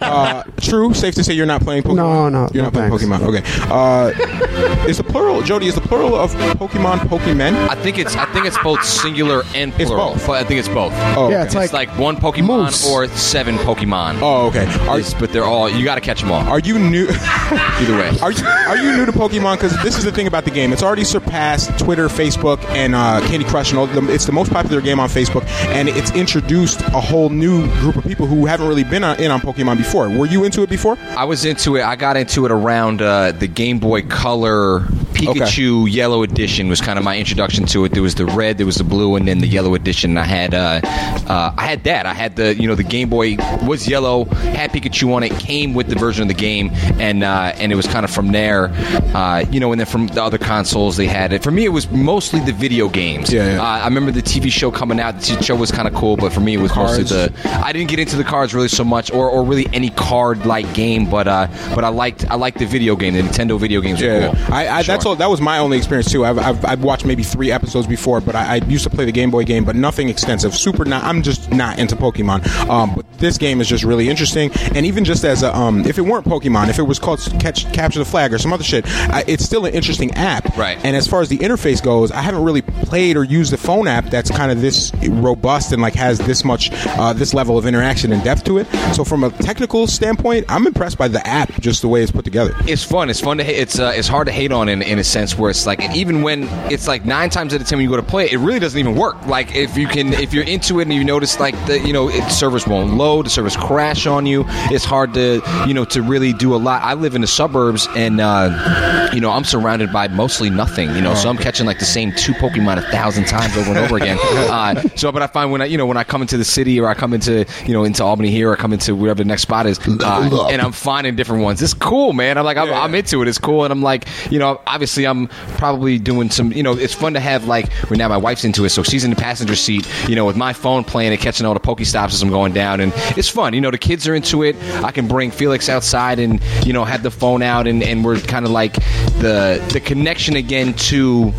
uh, 0.02 0.42
true. 0.60 0.92
Safe 0.94 1.14
to 1.14 1.24
say 1.24 1.32
you're 1.34 1.46
not 1.46 1.62
playing 1.62 1.82
Pokemon. 1.82 1.96
No, 1.96 2.28
no, 2.28 2.48
you're 2.52 2.64
no 2.64 2.70
not 2.70 2.72
playing 2.72 2.98
thanks. 2.98 3.04
Pokemon. 3.04 3.28
Okay. 3.28 3.42
Uh, 3.70 4.86
is 4.88 4.98
the 4.98 5.04
plural, 5.04 5.42
Jody? 5.42 5.66
Is 5.66 5.74
the 5.74 5.80
plural 5.80 6.14
of 6.14 6.32
Pokemon 6.32 6.98
Pokemon? 7.00 7.54
I 7.68 7.74
think 7.76 7.98
it's 7.98 8.16
I 8.16 8.24
think 8.32 8.46
it's 8.46 8.58
both 8.62 8.84
singular 8.84 9.42
and 9.54 9.72
It's 9.74 9.90
plural. 9.90 10.10
both. 10.12 10.28
I 10.28 10.44
think 10.44 10.58
it's 10.58 10.68
both. 10.68 10.92
Oh, 11.16 11.28
Yeah, 11.30 11.36
okay. 11.38 11.44
it's 11.46 11.54
It's 11.54 11.72
like, 11.72 11.88
like 11.88 11.98
one 11.98 12.16
Pokemon 12.16 12.64
Moose. 12.66 12.88
or 12.88 13.08
seven 13.08 13.56
Pokemon. 13.58 14.18
Oh, 14.22 14.46
okay. 14.48 14.64
Are, 14.88 14.98
Yes, 14.98 15.14
but 15.14 15.32
they're 15.32 15.44
all 15.44 15.68
you 15.68 15.84
got 15.84 15.94
to 15.96 16.00
catch 16.00 16.20
them 16.20 16.30
all. 16.32 16.42
are 16.48 16.58
you 16.60 16.78
new? 16.78 17.06
Either 17.10 17.94
way. 17.96 18.16
Are 18.20 18.30
you, 18.32 18.44
are 18.46 18.76
you 18.76 18.96
new 18.96 19.06
to 19.06 19.12
Pokemon? 19.12 19.56
Because 19.56 19.80
this 19.82 19.96
is 19.98 20.04
the 20.04 20.12
thing 20.12 20.26
about 20.26 20.44
the 20.44 20.50
game. 20.50 20.72
It's 20.72 20.82
already 20.82 21.04
surpassed 21.04 21.76
Twitter, 21.78 22.08
Facebook, 22.08 22.58
and 22.72 22.94
uh, 22.94 23.20
Candy 23.26 23.44
Crush. 23.44 23.70
And 23.70 23.78
all 23.78 23.86
the, 23.86 24.12
it's 24.12 24.26
the 24.26 24.32
most 24.32 24.50
popular 24.50 24.80
game 24.80 25.00
on 25.00 25.08
Facebook, 25.08 25.46
and 25.68 25.88
it's 25.88 26.10
introduced 26.12 26.80
a 26.80 27.00
whole 27.00 27.28
new 27.28 27.66
group 27.80 27.96
of 27.96 28.04
people 28.04 28.26
who 28.26 28.46
haven't 28.46 28.68
really 28.68 28.84
been 28.84 29.04
on, 29.04 29.18
in 29.20 29.30
on 29.30 29.40
Pokemon 29.40 29.78
before. 29.78 30.08
Were 30.08 30.26
you 30.26 30.44
into 30.44 30.62
it 30.62 30.70
before? 30.70 30.98
I 31.10 31.24
was 31.24 31.44
into 31.44 31.76
it. 31.76 31.82
I 31.82 31.96
got 31.96 32.16
into 32.16 32.44
it 32.44 32.52
around 32.52 33.02
uh, 33.02 33.32
the 33.32 33.48
Game 33.48 33.78
Boy 33.78 34.02
Color 34.02 34.80
Pikachu 35.12 35.90
Yellow 35.90 36.22
Edition 36.22 36.68
was 36.68 36.80
kind 36.80 36.98
of 36.98 37.04
my 37.04 37.18
introduction 37.18 37.64
to 37.66 37.84
it. 37.84 37.92
There 37.92 38.02
was 38.02 38.14
the 38.14 38.26
red, 38.26 38.58
there 38.58 38.66
was 38.66 38.76
the 38.76 38.84
blue, 38.84 39.14
and 39.16 39.26
then 39.28 39.38
the 39.38 39.46
yellow 39.46 39.74
edition. 39.74 40.16
I 40.16 40.24
had 40.24 40.54
uh, 40.54 40.80
uh, 41.28 41.54
I 41.56 41.66
had 41.66 41.84
that. 41.84 42.06
I 42.06 42.14
had 42.14 42.36
the 42.36 42.54
you 42.54 42.66
know 42.66 42.74
the 42.74 42.82
Game 42.82 43.08
Boy 43.08 43.36
was 43.62 43.86
yellow, 43.86 44.24
had 44.24 44.72
Pikachu 44.72 45.12
on 45.14 45.22
it, 45.22 45.32
came 45.38 45.74
with 45.74 45.88
the 45.88 45.96
version 45.96 46.22
of 46.22 46.28
the 46.28 46.34
game, 46.34 46.70
and 46.98 47.22
uh, 47.22 47.52
and 47.56 47.72
it 47.72 47.76
was 47.76 47.86
kind 47.86 48.04
of 48.04 48.10
from 48.10 48.32
there, 48.32 48.70
uh, 49.14 49.44
you 49.50 49.60
know. 49.60 49.72
And 49.72 49.80
then 49.80 49.86
from 49.86 50.08
the 50.08 50.22
other 50.22 50.38
consoles, 50.38 50.96
they 50.96 51.06
had 51.06 51.32
it. 51.32 51.42
For 51.42 51.50
me, 51.50 51.64
it 51.64 51.70
was 51.70 51.90
mostly 51.90 52.40
the 52.40 52.52
video 52.62 52.88
games. 52.88 53.32
Yeah, 53.32 53.54
yeah. 53.54 53.60
Uh, 53.60 53.80
I 53.80 53.84
remember 53.84 54.12
the 54.12 54.22
TV 54.22 54.48
show 54.48 54.70
coming 54.70 55.00
out. 55.00 55.16
The 55.16 55.34
TV 55.34 55.42
show 55.42 55.56
was 55.56 55.72
kind 55.72 55.88
of 55.88 55.94
cool, 55.94 56.16
but 56.16 56.32
for 56.32 56.38
me, 56.38 56.54
it 56.54 56.60
was 56.60 56.74
mostly 56.76 57.02
the 57.02 57.32
I 57.44 57.72
didn't 57.72 57.90
get 57.90 57.98
into 57.98 58.16
the 58.16 58.22
cards 58.22 58.54
really 58.54 58.68
so 58.68 58.84
much, 58.84 59.10
or, 59.10 59.28
or 59.28 59.44
really 59.44 59.66
any 59.72 59.90
card 59.90 60.46
like 60.46 60.72
game. 60.72 61.10
But 61.10 61.26
uh, 61.26 61.48
but 61.74 61.82
I 61.82 61.88
liked 61.88 62.30
I 62.30 62.36
liked 62.36 62.58
the 62.58 62.66
video 62.66 62.94
game. 62.94 63.14
The 63.14 63.22
Nintendo 63.22 63.58
video 63.58 63.80
games 63.80 64.00
were 64.00 64.06
Yeah, 64.06 64.32
cool. 64.32 64.54
I, 64.54 64.68
I, 64.68 64.82
that's 64.84 65.04
all. 65.04 65.16
That 65.16 65.28
was 65.28 65.40
my 65.40 65.58
only 65.58 65.76
experience 65.76 66.10
too. 66.10 66.24
I've, 66.24 66.38
I've, 66.38 66.64
I've 66.64 66.84
watched 66.84 67.04
maybe 67.04 67.24
three 67.24 67.50
episodes 67.50 67.88
before, 67.88 68.20
but 68.20 68.36
I, 68.36 68.54
I 68.54 68.56
used 68.66 68.84
to 68.84 68.90
play 68.90 69.04
the 69.06 69.12
Game 69.12 69.32
Boy 69.32 69.42
game, 69.42 69.64
but 69.64 69.74
nothing 69.74 70.08
extensive. 70.08 70.54
Super. 70.54 70.84
Not. 70.84 71.02
I'm 71.02 71.22
just 71.22 71.50
not 71.50 71.80
into 71.80 71.96
Pokemon. 71.96 72.46
Um, 72.68 72.94
but 72.94 73.18
this 73.18 73.38
game 73.38 73.60
is 73.60 73.68
just 73.68 73.82
really 73.82 74.08
interesting, 74.08 74.52
and 74.76 74.86
even 74.86 75.04
just 75.04 75.24
as 75.24 75.42
a 75.42 75.54
um, 75.56 75.84
if 75.84 75.98
it 75.98 76.02
weren't 76.02 76.26
Pokemon, 76.26 76.68
if 76.68 76.78
it 76.78 76.82
was 76.82 77.00
called 77.00 77.18
Catch 77.40 77.72
Capture 77.72 77.98
the 77.98 78.04
Flag 78.04 78.32
or 78.32 78.38
some 78.38 78.52
other 78.52 78.62
shit, 78.62 78.86
I, 78.86 79.24
it's 79.26 79.44
still 79.44 79.66
an 79.66 79.74
interesting 79.74 80.12
app. 80.12 80.56
Right. 80.56 80.78
And 80.84 80.94
as 80.94 81.08
far 81.08 81.22
as 81.22 81.28
the 81.28 81.38
interface 81.38 81.82
goes, 81.82 82.12
I 82.12 82.20
haven't 82.20 82.44
really 82.44 82.51
played 82.60 83.16
or 83.16 83.24
used 83.24 83.52
a 83.52 83.56
phone 83.56 83.88
app 83.88 84.06
that's 84.06 84.30
kind 84.30 84.52
of 84.52 84.60
this 84.60 84.92
robust 85.08 85.72
and 85.72 85.80
like 85.80 85.94
has 85.94 86.18
this 86.18 86.44
much 86.44 86.70
uh, 86.98 87.12
this 87.14 87.32
level 87.32 87.56
of 87.56 87.64
interaction 87.66 88.12
and 88.12 88.22
depth 88.22 88.44
to 88.44 88.58
it. 88.58 88.66
So 88.94 89.04
from 89.04 89.24
a 89.24 89.30
technical 89.30 89.86
standpoint, 89.86 90.44
I'm 90.48 90.66
impressed 90.66 90.98
by 90.98 91.08
the 91.08 91.26
app, 91.26 91.50
just 91.60 91.80
the 91.82 91.88
way 91.88 92.02
it's 92.02 92.12
put 92.12 92.24
together. 92.24 92.54
It's 92.66 92.84
fun. 92.84 93.08
It's 93.08 93.20
fun 93.20 93.38
to. 93.38 93.44
ha- 93.44 93.50
It's 93.52 93.78
uh, 93.78 93.92
it's 93.94 94.08
hard 94.08 94.26
to 94.26 94.32
hate 94.32 94.52
on 94.52 94.68
in, 94.68 94.82
in 94.82 94.98
a 94.98 95.04
sense 95.04 95.38
where 95.38 95.50
it's 95.50 95.66
like 95.66 95.80
even 95.94 96.22
when 96.22 96.44
it's 96.70 96.86
like 96.88 97.04
nine 97.06 97.30
times 97.30 97.54
out 97.54 97.60
of 97.60 97.66
ten 97.66 97.78
when 97.78 97.84
you 97.84 97.90
go 97.90 97.96
to 97.96 98.02
play 98.02 98.26
it, 98.26 98.32
it 98.32 98.38
really 98.38 98.58
doesn't 98.60 98.78
even 98.78 98.94
work. 98.96 99.24
Like 99.26 99.54
if 99.54 99.76
you 99.76 99.86
can 99.86 100.12
if 100.12 100.34
you're 100.34 100.44
into 100.44 100.80
it 100.80 100.82
and 100.82 100.92
you 100.92 101.04
notice 101.04 101.38
like 101.40 101.54
the 101.66 101.78
you 101.80 101.92
know 101.92 102.08
it, 102.10 102.28
servers 102.30 102.66
won't 102.66 102.94
load, 102.94 103.26
the 103.26 103.30
servers 103.30 103.56
crash 103.56 104.06
on 104.06 104.26
you. 104.26 104.44
It's 104.70 104.84
hard 104.84 105.14
to 105.14 105.40
you 105.66 105.74
know 105.74 105.84
to 105.86 106.02
really 106.02 106.32
do 106.32 106.54
a 106.54 106.56
lot. 106.58 106.82
I 106.82 106.94
live 106.94 107.14
in 107.14 107.20
the 107.20 107.26
suburbs 107.26 107.86
and 107.94 108.20
uh, 108.20 109.10
you 109.14 109.20
know 109.20 109.30
I'm 109.30 109.44
surrounded 109.44 109.92
by 109.92 110.08
mostly 110.08 110.50
nothing. 110.50 110.90
You 110.94 111.00
know, 111.00 111.14
so 111.14 111.28
I'm 111.28 111.36
catching 111.38 111.66
like 111.66 111.78
the 111.78 111.84
same 111.84 112.12
two 112.16 112.34
Pokemon 112.42 112.78
a 112.78 112.82
thousand 112.90 113.26
times 113.26 113.56
over 113.56 113.70
and 113.70 113.78
over 113.78 113.96
again. 113.96 114.18
Uh, 114.52 114.74
so, 114.96 115.10
but 115.12 115.22
I 115.22 115.28
find 115.28 115.50
when 115.50 115.62
I 115.62 115.66
you 115.66 115.78
know 115.78 115.86
when 115.86 115.96
I 115.96 116.04
come 116.04 116.20
into 116.20 116.36
the 116.36 116.44
city 116.44 116.78
or 116.78 116.88
I 116.88 116.94
come 116.94 117.14
into 117.14 117.46
you 117.64 117.72
know 117.72 117.84
into 117.84 118.04
Albany 118.04 118.30
here 118.30 118.50
or 118.50 118.52
I 118.54 118.56
come 118.56 118.72
into 118.72 118.94
wherever 118.94 119.18
the 119.22 119.24
next 119.28 119.42
spot 119.42 119.66
is, 119.66 119.78
uh, 119.78 120.48
and 120.50 120.60
I'm 120.60 120.72
finding 120.72 121.16
different 121.16 121.42
ones. 121.42 121.62
It's 121.62 121.74
cool, 121.74 122.12
man. 122.12 122.36
I'm 122.36 122.44
like 122.44 122.56
I'm, 122.56 122.72
I'm 122.72 122.94
into 122.94 123.22
it. 123.22 123.28
It's 123.28 123.38
cool, 123.38 123.64
and 123.64 123.72
I'm 123.72 123.82
like 123.82 124.06
you 124.30 124.38
know 124.38 124.60
obviously 124.66 125.06
I'm 125.06 125.28
probably 125.56 125.98
doing 125.98 126.28
some 126.30 126.52
you 126.52 126.62
know 126.62 126.72
it's 126.72 126.92
fun 126.94 127.14
to 127.14 127.20
have 127.20 127.46
like 127.46 127.68
right 127.90 127.96
now 127.96 128.08
my 128.08 128.16
wife's 128.16 128.44
into 128.44 128.64
it, 128.64 128.70
so 128.70 128.82
she's 128.82 129.04
in 129.04 129.10
the 129.10 129.16
passenger 129.16 129.56
seat, 129.56 129.88
you 130.08 130.16
know, 130.16 130.26
with 130.26 130.36
my 130.36 130.52
phone 130.52 130.84
playing 130.84 131.12
and 131.12 131.20
catching 131.20 131.46
all 131.46 131.54
the 131.54 131.60
Pokestops 131.60 132.12
as 132.12 132.22
I'm 132.22 132.30
going 132.30 132.52
down, 132.52 132.80
and 132.80 132.92
it's 133.16 133.28
fun. 133.28 133.54
You 133.54 133.60
know, 133.60 133.70
the 133.70 133.78
kids 133.78 134.06
are 134.08 134.14
into 134.14 134.42
it. 134.42 134.56
I 134.82 134.90
can 134.90 135.08
bring 135.08 135.30
Felix 135.30 135.68
outside 135.68 136.18
and 136.18 136.42
you 136.66 136.72
know 136.72 136.84
have 136.84 137.02
the 137.02 137.10
phone 137.10 137.42
out, 137.42 137.66
and 137.66 137.82
and 137.82 138.04
we're 138.04 138.18
kind 138.20 138.44
of 138.44 138.50
like 138.50 138.74
the 139.20 139.64
the 139.72 139.80
connection 139.80 140.36
again 140.36 140.74
to 140.74 141.32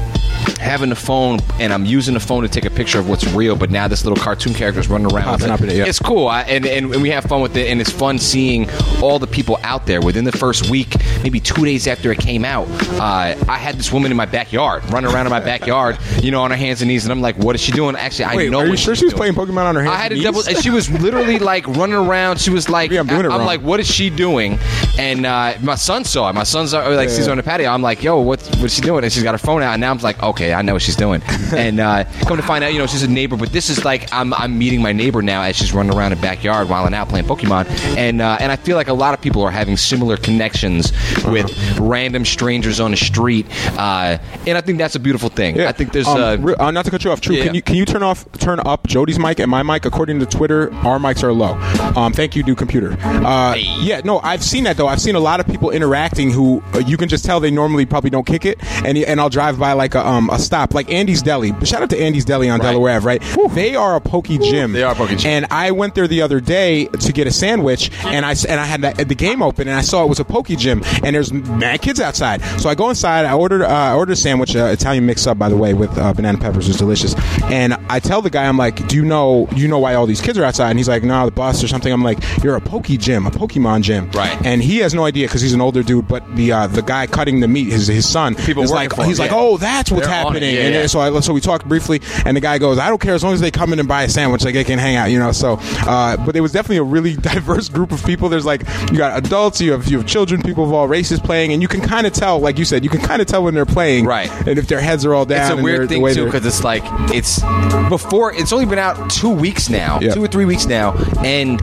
having 0.60 0.93
the 0.94 1.00
phone 1.00 1.40
and 1.60 1.74
I'm 1.74 1.86
using 1.86 2.14
the 2.14 2.20
phone 2.20 2.44
to 2.44 2.50
take 2.50 2.66
a 2.66 2.70
picture 2.70 3.00
of 3.00 3.10
what's 3.10 3.26
real, 3.34 3.56
but 3.56 3.70
now 3.72 3.88
this 3.88 4.04
little 4.06 4.22
cartoon 4.22 4.54
character 4.54 4.80
is 4.80 4.88
running 4.90 5.12
around. 5.12 5.24
Popping 5.26 5.50
up 5.50 5.62
in 5.62 5.70
it, 5.70 5.76
yeah. 5.78 5.86
It's 5.86 6.00
cool, 6.00 6.28
I, 6.28 6.42
and, 6.44 6.66
and 6.66 7.02
we 7.02 7.10
have 7.10 7.24
fun 7.26 7.42
with 7.42 7.56
it, 7.58 7.68
and 7.70 7.80
it's 7.82 7.90
fun 7.92 8.20
seeing 8.20 8.70
all 9.02 9.20
the 9.20 9.28
people 9.28 9.58
out 9.64 9.86
there. 9.86 10.02
Within 10.02 10.26
the 10.26 10.32
first 10.32 10.70
week, 10.70 10.96
maybe 11.24 11.40
two 11.40 11.64
days 11.66 11.88
after 11.88 12.12
it 12.12 12.20
came 12.20 12.46
out, 12.46 12.68
uh, 13.00 13.36
I 13.48 13.58
had 13.58 13.76
this 13.76 13.92
woman 13.92 14.12
in 14.12 14.18
my 14.18 14.26
backyard, 14.26 14.84
running 14.92 15.12
around 15.12 15.26
in 15.26 15.32
my 15.32 15.40
backyard, 15.40 15.98
you 16.22 16.32
know, 16.32 16.42
on 16.44 16.52
her 16.52 16.58
hands 16.58 16.82
and 16.82 16.90
knees, 16.90 17.06
and 17.06 17.12
I'm 17.12 17.22
like, 17.22 17.38
"What 17.38 17.56
is 17.56 17.62
she 17.62 17.72
doing?" 17.72 17.96
Actually, 17.96 18.26
I 18.26 18.36
Wait, 18.36 18.52
know. 18.52 18.60
are 18.60 18.68
you 18.68 18.78
sure 18.78 18.94
she's 18.96 19.00
she 19.00 19.06
was 19.06 19.14
doing. 19.14 19.34
playing 19.34 19.50
Pokemon 19.50 19.66
on 19.66 19.76
her 19.76 19.84
hands 19.84 19.94
I 19.96 19.98
had 19.98 20.12
and 20.12 20.22
a 20.22 20.24
double, 20.24 20.42
she 20.44 20.70
was 20.70 20.90
literally 20.90 21.40
like 21.40 21.68
running 21.68 21.96
around. 21.96 22.39
She 22.39 22.50
was 22.50 22.70
like, 22.70 22.89
Maybe 22.89 23.00
I'm 23.00 23.08
doing 23.08 23.22
it 23.26 23.26
I'm 23.26 23.39
wrong. 23.39 23.46
like, 23.46 23.62
what 23.62 23.80
is 23.80 23.88
she 23.88 24.10
doing? 24.10 24.60
And 24.98 25.26
uh, 25.26 25.56
my 25.62 25.76
son 25.76 26.04
saw 26.06 26.30
it. 26.30 26.34
My 26.34 26.44
son's 26.44 26.74
uh, 26.74 26.89
like, 26.96 27.10
Yeah. 27.10 27.15
she's 27.15 27.28
on 27.28 27.38
the 27.38 27.44
patio. 27.44 27.70
I'm 27.70 27.82
like, 27.82 28.04
yo, 28.04 28.20
what's 28.20 28.48
what's 28.58 28.74
she 28.76 28.82
doing? 28.82 29.04
And 29.04 29.12
she's 29.12 29.24
got 29.24 29.34
her 29.34 29.38
phone 29.38 29.62
out. 29.63 29.74
And 29.74 29.82
now 29.82 29.91
I'm 29.91 29.98
like, 30.00 30.22
okay, 30.24 30.54
I 30.54 30.62
know 30.62 30.73
what 30.74 30.82
she's 30.82 30.96
doing. 30.96 31.22
and 31.56 31.80
uh, 31.80 32.04
come 32.28 32.38
to 32.38 32.44
find 32.44 32.64
out, 32.64 32.74
you 32.74 32.80
know, 32.80 32.88
she's 32.88 33.04
a 33.04 33.08
neighbor. 33.10 33.38
But 33.38 33.52
this 33.52 33.70
is 33.70 33.86
like, 33.86 34.12
I'm, 34.14 34.34
I'm 34.34 34.58
meeting 34.58 34.82
my 34.82 34.92
neighbor 34.92 35.22
now 35.22 35.42
as 35.44 35.56
she's 35.56 35.74
running 35.74 35.96
around 35.96 36.12
the 36.12 36.18
backyard, 36.18 36.70
wilding 36.70 36.94
out, 36.94 37.10
playing 37.10 37.26
Pokemon. 37.26 37.68
And 37.98 38.22
uh, 38.22 38.38
and 38.40 38.52
I 38.52 38.56
feel 38.56 38.76
like 38.76 38.88
a 38.88 38.94
lot 38.94 39.14
of 39.14 39.22
people 39.22 39.42
are 39.44 39.52
having 39.52 39.78
similar 39.78 40.18
connections 40.18 40.92
with 41.26 41.46
Uh-huh. 41.46 41.84
random 41.84 42.26
strangers 42.26 42.80
on 42.80 42.92
the 42.92 42.98
street. 42.98 43.46
Uh, 43.78 44.18
and 44.48 44.58
I 44.58 44.62
think 44.62 44.78
that's 44.78 44.96
a 44.96 45.00
beautiful 45.00 45.30
thing. 45.30 45.60
I 45.62 45.72
think 45.72 45.92
there's 45.94 46.08
Um, 46.08 46.18
uh, 46.22 46.36
re- 46.38 46.56
uh, 46.56 46.72
not 46.72 46.86
to 46.86 46.92
cut 46.92 47.04
you 47.04 47.12
off. 47.12 47.22
True. 47.22 47.36
Yeah. 47.36 47.46
Can 47.46 47.56
you 47.56 47.62
can 47.62 47.76
you 47.76 47.86
turn 47.86 48.04
off 48.04 48.26
turn 48.40 48.60
up 48.66 48.88
Jody's 48.88 49.20
mic 49.20 49.40
and 49.40 49.50
my 49.52 49.64
mic? 49.64 49.86
According 49.86 50.20
to 50.20 50.26
Twitter, 50.26 50.74
our 50.86 51.00
mics 51.00 51.24
are 51.24 51.34
low. 51.34 51.54
Um, 52.00 52.14
thank 52.14 52.36
you, 52.36 52.44
new 52.44 52.56
computer. 52.56 52.98
Uh, 53.04 53.56
yeah, 53.58 54.02
no, 54.04 54.20
I've 54.20 54.44
seen 54.44 54.64
that 54.66 54.78
though. 54.78 54.88
I've 54.88 55.02
seen 55.02 55.16
a 55.16 55.20
lot 55.20 55.40
of 55.40 55.48
people 55.48 55.70
interacting 55.72 56.32
who 56.32 56.64
uh, 56.74 56.80
you 56.80 56.98
can 56.98 57.10
just 57.10 57.26
tell 57.26 57.40
they 57.40 57.52
normally 57.52 57.86
probably 57.86 58.10
don't 58.10 58.26
kick 58.26 58.46
it, 58.46 58.58
and 58.86 58.98
and 58.98 59.20
I'll 59.20 59.30
drive 59.30 59.60
by 59.60 59.74
like 59.74 59.96
a 59.96 60.06
um 60.08 60.30
a 60.30 60.40
stop 60.40 60.62
like 60.71 60.91
Andy's 60.91 61.21
Deli. 61.21 61.54
Shout 61.65 61.82
out 61.84 61.89
to 61.89 61.99
Andy's 61.99 62.26
Deli 62.26 62.49
on 62.49 62.60
Right. 62.60 62.67
Delaware 62.71 62.97
Ave, 62.97 63.06
right? 63.06 63.21
They 63.54 63.76
are 63.76 63.95
a 63.95 64.02
pokey 64.02 64.38
gym. 64.38 64.73
They 64.73 64.84
are 64.84 64.93
a 64.93 64.95
pokey 64.95 65.15
gym. 65.15 65.32
And 65.32 65.45
I 65.52 65.71
went 65.71 65.95
there 65.95 66.08
the 66.08 66.21
other 66.21 66.39
day 66.39 66.86
to 66.86 67.12
get 67.12 67.28
a 67.28 67.32
sandwich, 67.32 67.91
and 68.06 68.26
I 68.26 68.36
and 68.47 68.60
I 68.60 68.65
had 68.65 68.82
the, 68.82 69.06
the 69.06 69.15
game 69.15 69.41
open, 69.41 69.67
and 69.67 69.78
I 69.78 69.82
saw 69.82 70.04
it 70.04 70.10
was 70.10 70.19
a 70.19 70.26
pokey 70.26 70.56
gym, 70.56 70.82
and 71.04 71.15
there's 71.15 71.34
mad 71.34 71.82
kids 71.82 71.99
outside. 71.99 72.41
So 72.60 72.69
I 72.69 72.76
go 72.76 72.89
inside. 72.89 73.26
I 73.26 73.34
ordered 73.34 73.63
uh, 73.63 73.67
I 73.67 73.93
ordered 73.93 74.13
a 74.13 74.15
sandwich, 74.15 74.56
uh, 74.56 74.65
Italian 74.65 75.06
mix 75.06 75.28
up 75.28 75.38
by 75.38 75.49
the 75.49 75.58
way, 75.58 75.73
with 75.73 75.95
uh, 75.97 76.13
banana 76.13 76.38
peppers. 76.38 76.67
Was 76.67 76.78
delicious. 76.78 77.15
And 77.45 77.73
I 77.89 77.99
tell 77.99 78.21
the 78.21 78.30
guy, 78.30 78.45
I'm 78.45 78.58
like, 78.58 78.88
do 78.88 78.95
you 78.95 79.04
know 79.04 79.47
you 79.56 79.67
know 79.67 79.80
why 79.80 79.95
all 79.95 80.06
these 80.06 80.21
kids 80.21 80.38
are 80.38 80.43
outside? 80.43 80.69
And 80.69 80.80
he's 80.80 80.88
like, 80.88 81.04
no, 81.04 81.26
the 81.26 81.32
bus 81.32 81.63
or 81.63 81.67
something. 81.67 81.91
I'm 81.91 82.04
like, 82.04 82.19
you're 82.43 82.56
a 82.56 82.62
pokey 82.62 82.97
gym, 82.97 83.26
a 83.26 83.32
Pokemon 83.32 83.82
gym, 83.82 84.10
Right. 84.12 84.38
And 84.45 84.62
he 84.62 84.78
has 84.80 84.93
no 84.93 85.06
idea 85.06 85.28
because 85.28 85.41
he's 85.41 85.54
an 85.54 85.62
older 85.62 85.84
dude. 85.84 86.08
But 86.08 86.23
the 86.36 86.52
uh, 86.52 86.67
the 86.67 86.82
guy 86.82 87.08
cutting 87.08 87.39
the 87.39 87.47
meat, 87.47 87.67
his 87.71 87.88
his 87.88 88.08
son, 88.08 88.36
People 88.36 88.63
is 88.63 88.71
like, 88.71 88.93
him, 88.93 89.06
he's 89.06 89.19
like, 89.19 89.32
oh, 89.34 89.58
that's 89.58 89.91
what's 89.91 90.08
They're 90.08 90.26
on 90.26 90.34
it, 90.54 90.58
happening. 90.58 90.74
yeah, 90.74 90.80
and 90.80 90.84
yeah. 90.84 90.88
so 90.88 91.00
I, 91.00 91.20
so 91.20 91.34
we 91.34 91.42
talked 91.42 91.68
briefly, 91.68 92.02
and 92.26 92.36
the 92.38 92.42
guy 92.42 92.58
goes, 92.58 92.78
"I 92.78 92.89
don't 92.89 93.02
care 93.02 93.13
as 93.13 93.24
long 93.24 93.34
as 93.34 93.42
they 93.42 93.52
come 93.52 93.74
in 93.74 93.80
and 93.80 93.88
buy 93.88 94.04
a 94.04 94.10
sandwich, 94.10 94.44
like 94.44 94.54
they 94.54 94.63
can 94.63 94.80
hang 94.80 94.96
out, 94.96 95.12
you 95.12 95.20
know." 95.20 95.32
So, 95.32 95.58
uh, 95.88 96.18
but 96.26 96.36
it 96.36 96.42
was 96.42 96.52
definitely 96.52 96.78
a 96.78 96.84
really 96.84 97.16
diverse 97.34 97.70
group 97.70 97.92
of 97.92 98.04
people. 98.06 98.30
There's 98.30 98.46
like 98.46 98.62
you 98.92 98.98
got 98.98 99.18
adults, 99.18 99.62
you 99.62 99.72
have 99.74 99.88
you 99.88 99.98
have 100.00 100.08
children, 100.08 100.42
people 100.42 100.63
of 100.63 100.74
all 100.74 100.88
races 100.88 101.20
playing, 101.20 101.54
and 101.54 101.62
you 101.62 101.68
can 101.68 101.82
kind 101.82 102.08
of 102.08 102.13
tell, 102.13 102.39
like 102.39 102.58
you 102.58 102.66
said, 102.66 102.84
you 102.84 102.89
can 102.89 103.02
kind 103.02 103.22
of 103.22 103.28
tell 103.28 103.44
when 103.44 103.54
they're 103.54 103.66
playing, 103.66 104.06
Right. 104.06 104.30
And 104.48 104.58
if 104.60 104.68
their 104.68 104.80
heads 104.82 105.06
are 105.06 105.13
all 105.13 105.26
down, 105.26 105.52
It's 105.52 105.60
a 105.60 105.63
weird 105.63 105.89
thing 105.89 106.06
too 106.13 106.26
because 106.26 106.46
it's 106.46 106.63
like 106.63 106.84
it's 107.13 107.42
before. 107.89 108.34
It's 108.34 108.52
only 108.54 108.66
been 108.66 108.80
out 108.80 109.10
two 109.10 109.30
weeks 109.30 109.70
now, 109.70 110.00
Yeah. 110.02 110.13
two 110.13 110.24
or 110.24 110.28
three 110.28 110.46
weeks 110.46 110.66
now, 110.66 110.94
and 111.24 111.60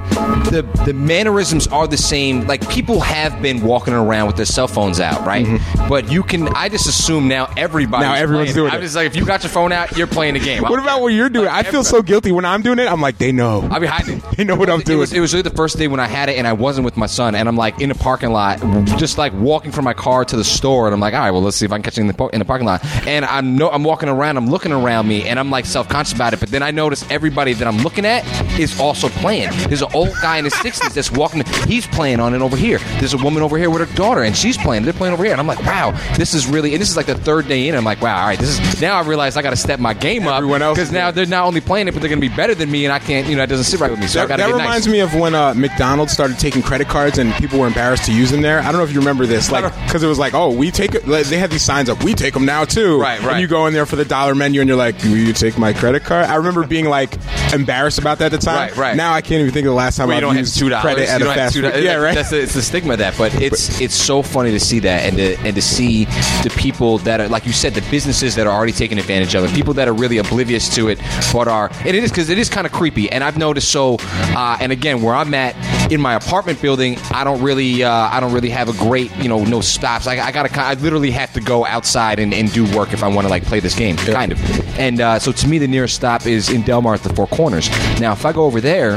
the 0.51 0.67
the 0.85 0.93
mannerisms 0.95 1.67
are 1.69 1.87
the 1.87 1.97
same. 1.97 2.47
Like 2.47 2.69
people 2.69 3.01
have 3.01 3.41
been 3.43 3.63
walking 3.63 3.95
around 3.95 4.27
with 4.27 4.37
their 4.37 4.47
cell 4.47 4.69
phones 4.69 5.01
out, 5.01 5.25
right? 5.27 5.47
But 5.89 6.11
you 6.11 6.23
can. 6.23 6.49
I 6.49 6.69
just 6.69 6.87
assume 6.89 7.29
now 7.29 7.53
everybody. 7.57 8.05
Mm-hmm. 8.05 8.15
Now 8.15 8.19
everyone's 8.21 8.55
doing 8.55 8.73
I'm 8.81 8.85
just 8.87 8.97
like 8.97 9.07
if 9.07 9.17
you 9.17 9.27
got 9.27 9.43
your 9.43 9.51
phone 9.51 9.73
out, 9.73 9.97
you're 9.97 10.07
playing 10.07 10.35
the 10.35 10.41
game. 10.41 10.63
What 10.63 10.79
about 10.79 11.03
what 11.03 11.09
you're 11.09 11.29
doing? 11.29 11.49
I 11.49 11.63
feel 11.63 11.85
so 11.85 12.01
guilty 12.03 12.33
when 12.33 12.45
I'm 12.47 12.63
doing 12.63 12.79
it. 12.79 12.91
I'm 12.91 13.01
like, 13.01 13.19
they 13.19 13.31
know. 13.33 13.61
I'll 13.71 13.81
be 13.81 13.87
hiding. 13.87 14.23
They 14.41 14.45
know 14.45 14.57
what 14.57 14.71
I'm 14.71 14.81
It 14.81 14.87
doing. 14.87 14.99
was, 15.01 15.13
it 15.13 15.21
was 15.21 15.35
really 15.35 15.43
the 15.43 15.51
first 15.55 15.77
day 15.77 15.87
when 15.87 16.01
I 16.01 16.07
had 16.07 16.31
it 16.31 16.39
and 16.39 16.47
I 16.47 16.55
wasn't 16.55 16.87
with 16.87 16.97
my 16.97 17.05
son 17.05 17.35
and 17.35 17.47
I'm 17.47 17.57
like 17.57 17.79
in 17.83 17.91
the 17.91 17.95
parking 17.95 18.31
lot, 18.31 18.59
just 18.97 19.19
like 19.19 19.35
walking 19.35 19.71
from 19.71 19.85
my 19.85 19.93
car 19.93 20.25
to 20.25 20.35
the 20.35 20.45
store 20.45 20.87
and 20.87 20.95
I'm 20.95 21.01
like, 21.01 21.13
all 21.13 21.21
right, 21.21 21.31
well 21.31 21.43
let's 21.43 21.59
see 21.59 21.67
if 21.67 21.73
I 21.73 21.75
can 21.77 21.83
catch 21.83 21.99
it 21.99 22.01
in 22.01 22.07
the, 22.07 22.27
in 22.33 22.39
the 22.39 22.47
parking 22.47 22.67
lot. 22.67 22.83
And 23.07 23.27
I'm 23.27 23.57
no, 23.57 23.69
I'm 23.71 23.85
walking 23.85 24.09
around, 24.09 24.39
I'm 24.39 24.49
looking 24.49 24.73
around 24.73 25.09
me 25.09 25.29
and 25.29 25.39
I'm 25.39 25.51
like 25.51 25.67
self 25.67 25.91
conscious 25.91 26.15
about 26.15 26.33
it. 26.33 26.41
But 26.41 26.49
then 26.49 26.63
I 26.63 26.71
notice 26.71 27.05
everybody 27.11 27.53
that 27.53 27.69
I'm 27.69 27.79
looking 27.79 28.07
at 28.07 28.25
is 28.59 28.81
also 28.81 29.11
playing. 29.11 29.51
There's 29.69 29.83
an 29.83 29.91
old 29.93 30.15
guy 30.23 30.39
in 30.39 30.45
his 30.45 30.55
60s 30.55 30.95
that's 30.95 31.11
walking. 31.13 31.43
He's 31.67 31.87
playing 31.87 32.19
on 32.21 32.33
it 32.35 32.41
over 32.41 32.57
here. 32.57 32.79
There's 32.99 33.13
a 33.13 33.19
woman 33.19 33.43
over 33.43 33.59
here 33.59 33.69
with 33.69 33.87
her 33.87 33.95
daughter 33.95 34.23
and 34.23 34.35
she's 34.35 34.57
playing. 34.57 34.85
They're 34.85 34.95
playing 34.95 35.13
over 35.13 35.25
here 35.25 35.33
and 35.33 35.41
I'm 35.41 35.47
like, 35.47 35.63
wow, 35.65 35.91
this 36.17 36.33
is 36.33 36.47
really. 36.47 36.73
And 36.73 36.81
this 36.81 36.89
is 36.89 36.97
like 36.97 37.07
the 37.07 37.15
third 37.19 37.47
day 37.47 37.69
in. 37.69 37.75
I'm 37.75 37.85
like, 37.85 38.01
wow, 38.01 38.19
all 38.23 38.27
right, 38.29 38.39
this 38.39 38.59
is 38.59 38.70
now 38.81 38.99
I 38.99 39.07
realize 39.07 39.37
I 39.37 39.43
got 39.43 39.51
to 39.51 39.57
step 39.57 39.81
my 39.81 39.95
game 39.95 40.27
up 40.27 40.43
because 40.43 40.93
now 40.93 41.11
they're 41.11 41.27
not 41.27 41.47
only 41.47 41.61
playing 41.61 41.89
it, 41.89 41.93
but 41.93 42.01
they're 42.01 42.09
going 42.11 42.21
to 42.21 42.29
be 42.29 42.35
better 42.35 42.55
than 42.55 42.71
me, 42.71 42.85
and 42.85 42.93
I 42.93 42.99
can't. 42.99 43.27
You 43.27 43.37
know, 43.37 43.43
it 43.43 43.47
doesn't 43.49 43.65
sit 43.65 43.81
right 43.81 43.91
with 43.91 44.01
me. 44.01 44.07
So 44.07 44.21
I 44.23 44.27
That, 44.27 44.29
got 44.39 44.47
to 44.47 44.53
that 44.53 44.59
reminds 44.59 44.87
nice. 44.87 44.93
me 44.93 45.01
of 45.01 45.15
when 45.15 45.35
uh, 45.35 45.55
McDonald's 45.55 46.13
started 46.13 46.39
taking 46.39 46.63
credit 46.63 46.89
cards 46.89 47.19
and 47.19 47.33
people 47.35 47.59
were 47.59 47.67
embarrassed 47.67 48.05
to 48.05 48.13
use 48.13 48.31
them 48.31 48.43
there. 48.43 48.61
I 48.61 48.65
don't 48.65 48.75
know 48.77 48.85
if 48.85 48.93
you 48.93 48.99
remember 49.01 49.27
this, 49.27 49.51
like 49.51 49.65
because 49.87 50.03
it 50.03 50.07
was 50.09 50.19
like, 50.19 50.35
oh, 50.35 50.51
we 50.53 50.71
take 50.71 51.07
like, 51.07 51.27
They 51.27 51.39
had 51.39 51.51
these 51.51 51.63
signs 51.63 51.89
up, 51.89 52.03
we 52.05 52.15
take 52.15 52.35
them 52.35 52.45
now 52.45 52.65
too. 52.65 53.01
Right, 53.01 53.21
right. 53.21 53.33
And 53.33 53.41
you 53.41 53.47
go 53.47 53.67
in 53.67 53.73
there 53.73 53.87
for 53.87 53.97
the 53.97 54.05
dollar 54.05 54.35
menu 54.35 54.61
and 54.61 54.69
you're 54.69 54.77
like, 54.77 54.97
will 55.03 55.17
you 55.17 55.33
take 55.33 55.57
my 55.59 55.73
credit 55.73 56.05
card? 56.05 56.27
I 56.27 56.37
remember 56.37 56.67
being 56.67 56.87
like 56.87 57.15
embarrassed 57.53 57.99
about 57.99 58.19
that 58.19 58.33
at 58.33 58.41
the 58.41 58.45
time. 58.45 58.69
Right, 58.71 58.77
right. 58.77 58.97
Now 58.97 59.13
I 59.13 59.21
can't 59.21 59.41
even 59.41 59.53
think 59.53 59.67
of 59.67 59.71
the 59.71 59.75
last 59.77 59.97
time 59.97 60.09
Well, 60.09 60.21
don't 60.21 60.37
used 60.37 60.59
two 60.59 60.71
credit 60.71 61.09
at 61.09 61.23
a 61.23 61.25
fast 61.27 61.55
food. 61.55 61.65
Yeah, 61.83 61.97
right. 61.97 62.15
That's 62.15 62.31
the, 62.31 62.41
it's 62.43 62.55
the 62.55 62.63
stigma 62.63 62.95
of 62.95 62.99
that, 63.01 63.17
but 63.19 63.35
it's 63.41 63.81
it's 63.81 63.95
so 63.95 64.23
funny 64.23 64.51
to 64.53 64.61
see 64.61 64.79
that 64.81 65.05
and 65.05 65.17
to 65.17 65.37
and 65.41 65.55
to 65.55 65.63
see 65.63 66.05
the 66.45 66.53
people 66.57 66.99
that 66.99 67.21
are 67.21 67.29
like 67.29 67.47
you 67.47 67.53
said, 67.53 67.75
the 67.75 67.89
businesses 67.91 68.35
that 68.37 68.47
are 68.47 68.53
already 68.61 68.73
taking 68.75 68.99
advantage 68.99 69.35
of 69.35 69.43
it, 69.43 69.55
people 69.55 69.73
that 69.73 69.89
are 69.89 69.95
really 69.95 70.19
oblivious 70.19 70.69
to 70.75 70.91
it, 70.91 70.99
but 71.33 71.49
are 71.49 71.71
and 71.79 71.89
it 71.89 72.05
is 72.05 72.11
because 72.11 72.29
it 72.29 72.37
is 72.37 72.51
kind 72.51 72.67
of 72.67 72.73
creepy. 72.73 73.11
And 73.11 73.25
I've 73.25 73.39
noticed 73.39 73.73
so. 73.73 73.97
Uh, 74.01 74.59
and 74.61 74.71
again, 74.71 75.01
where 75.01 75.15
I'm 75.15 75.33
at 75.33 75.57
in 75.91 75.99
my 75.99 76.15
apartment 76.15 76.61
building, 76.61 76.99
I 77.11 77.25
don't 77.25 77.43
really 77.43 77.83
uh, 77.83 77.91
I 77.91 78.21
don't 78.21 78.35
really 78.35 78.51
have 78.51 78.69
a 78.69 78.75
great 78.75 79.17
you 79.17 79.31
know 79.31 79.43
no 79.45 79.63
stops. 79.63 80.07
I, 80.07 80.19
I 80.19 80.31
gotta 80.31 80.61
I 80.61 80.75
literally 80.75 81.11
have 81.13 81.33
to 81.33 81.41
go 81.41 81.65
outside 81.65 82.19
and, 82.19 82.35
and 82.35 82.53
do 82.53 82.71
work 82.77 82.93
if 82.93 83.03
I 83.03 83.09
want 83.09 83.27
to 83.27 83.31
like 83.31 83.45
play 83.45 83.61
this 83.61 83.75
game, 83.75 83.97
kind 83.97 84.33
of. 84.33 84.79
And 84.79 85.01
uh, 85.01 85.19
so 85.19 85.33
to 85.33 85.49
me, 85.49 85.57
the 85.57 85.69
nearest 85.69 85.97
stop 85.97 86.27
is 86.27 86.51
in 86.51 86.61
Delmar 86.63 86.95
at 86.95 87.03
the 87.03 87.15
Four 87.15 87.29
Corners. 87.29 87.71
Now, 87.99 88.13
if 88.13 88.27
I 88.27 88.33
go 88.33 88.45
over 88.45 88.61
there 88.61 88.97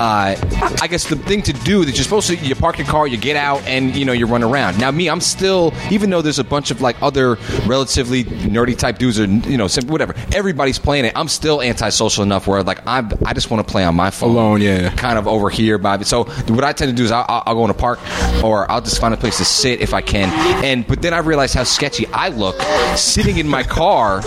uh, 0.00 0.36
I 0.80 0.86
guess 0.88 1.08
the 1.08 1.16
thing 1.16 1.42
to 1.42 1.52
do 1.52 1.84
that 1.84 1.94
you're 1.96 2.04
supposed 2.04 2.28
to 2.28 2.36
you 2.36 2.54
park 2.54 2.78
your 2.78 2.86
car, 2.86 3.06
you 3.06 3.16
get 3.16 3.36
out, 3.36 3.62
and 3.66 3.94
you 3.94 4.04
know 4.04 4.12
you 4.12 4.26
run 4.26 4.42
around. 4.42 4.78
Now, 4.78 4.90
me, 4.90 5.08
I'm 5.08 5.20
still 5.20 5.72
even 5.90 6.10
though 6.10 6.22
there's 6.22 6.38
a 6.38 6.44
bunch 6.44 6.70
of 6.70 6.80
like 6.80 7.00
other 7.02 7.36
relatively 7.66 8.24
nerdy 8.24 8.76
type 8.76 8.98
dudes 8.98 9.18
or 9.18 9.24
you 9.24 9.56
know 9.56 9.68
whatever, 9.86 10.14
everybody's 10.32 10.78
playing 10.78 11.04
it. 11.04 11.12
I'm 11.16 11.28
still 11.28 11.60
antisocial 11.62 12.22
enough 12.22 12.46
where 12.46 12.62
like 12.62 12.86
I 12.86 12.98
I 13.24 13.34
just 13.34 13.50
want 13.50 13.66
to 13.66 13.70
play 13.70 13.84
on 13.84 13.94
my 13.94 14.10
phone 14.10 14.30
Alone, 14.30 14.60
yeah. 14.60 14.90
kind 14.94 15.18
of 15.18 15.26
over 15.26 15.50
here 15.50 15.78
by. 15.78 15.98
So 16.02 16.24
what 16.24 16.64
I 16.64 16.72
tend 16.72 16.90
to 16.90 16.96
do 16.96 17.04
is 17.04 17.10
I'll, 17.10 17.24
I'll 17.28 17.42
I'll 17.46 17.54
go 17.54 17.64
in 17.64 17.70
a 17.70 17.74
park 17.74 17.98
or 18.44 18.70
I'll 18.70 18.80
just 18.80 19.00
find 19.00 19.14
a 19.14 19.16
place 19.16 19.38
to 19.38 19.44
sit 19.44 19.80
if 19.80 19.94
I 19.94 20.00
can. 20.00 20.28
And 20.64 20.86
but 20.86 21.02
then 21.02 21.14
I 21.14 21.18
realize 21.18 21.54
how 21.54 21.64
sketchy 21.64 22.06
I 22.08 22.28
look 22.28 22.60
sitting 22.96 23.38
in 23.38 23.48
my 23.48 23.62
car, 23.62 24.22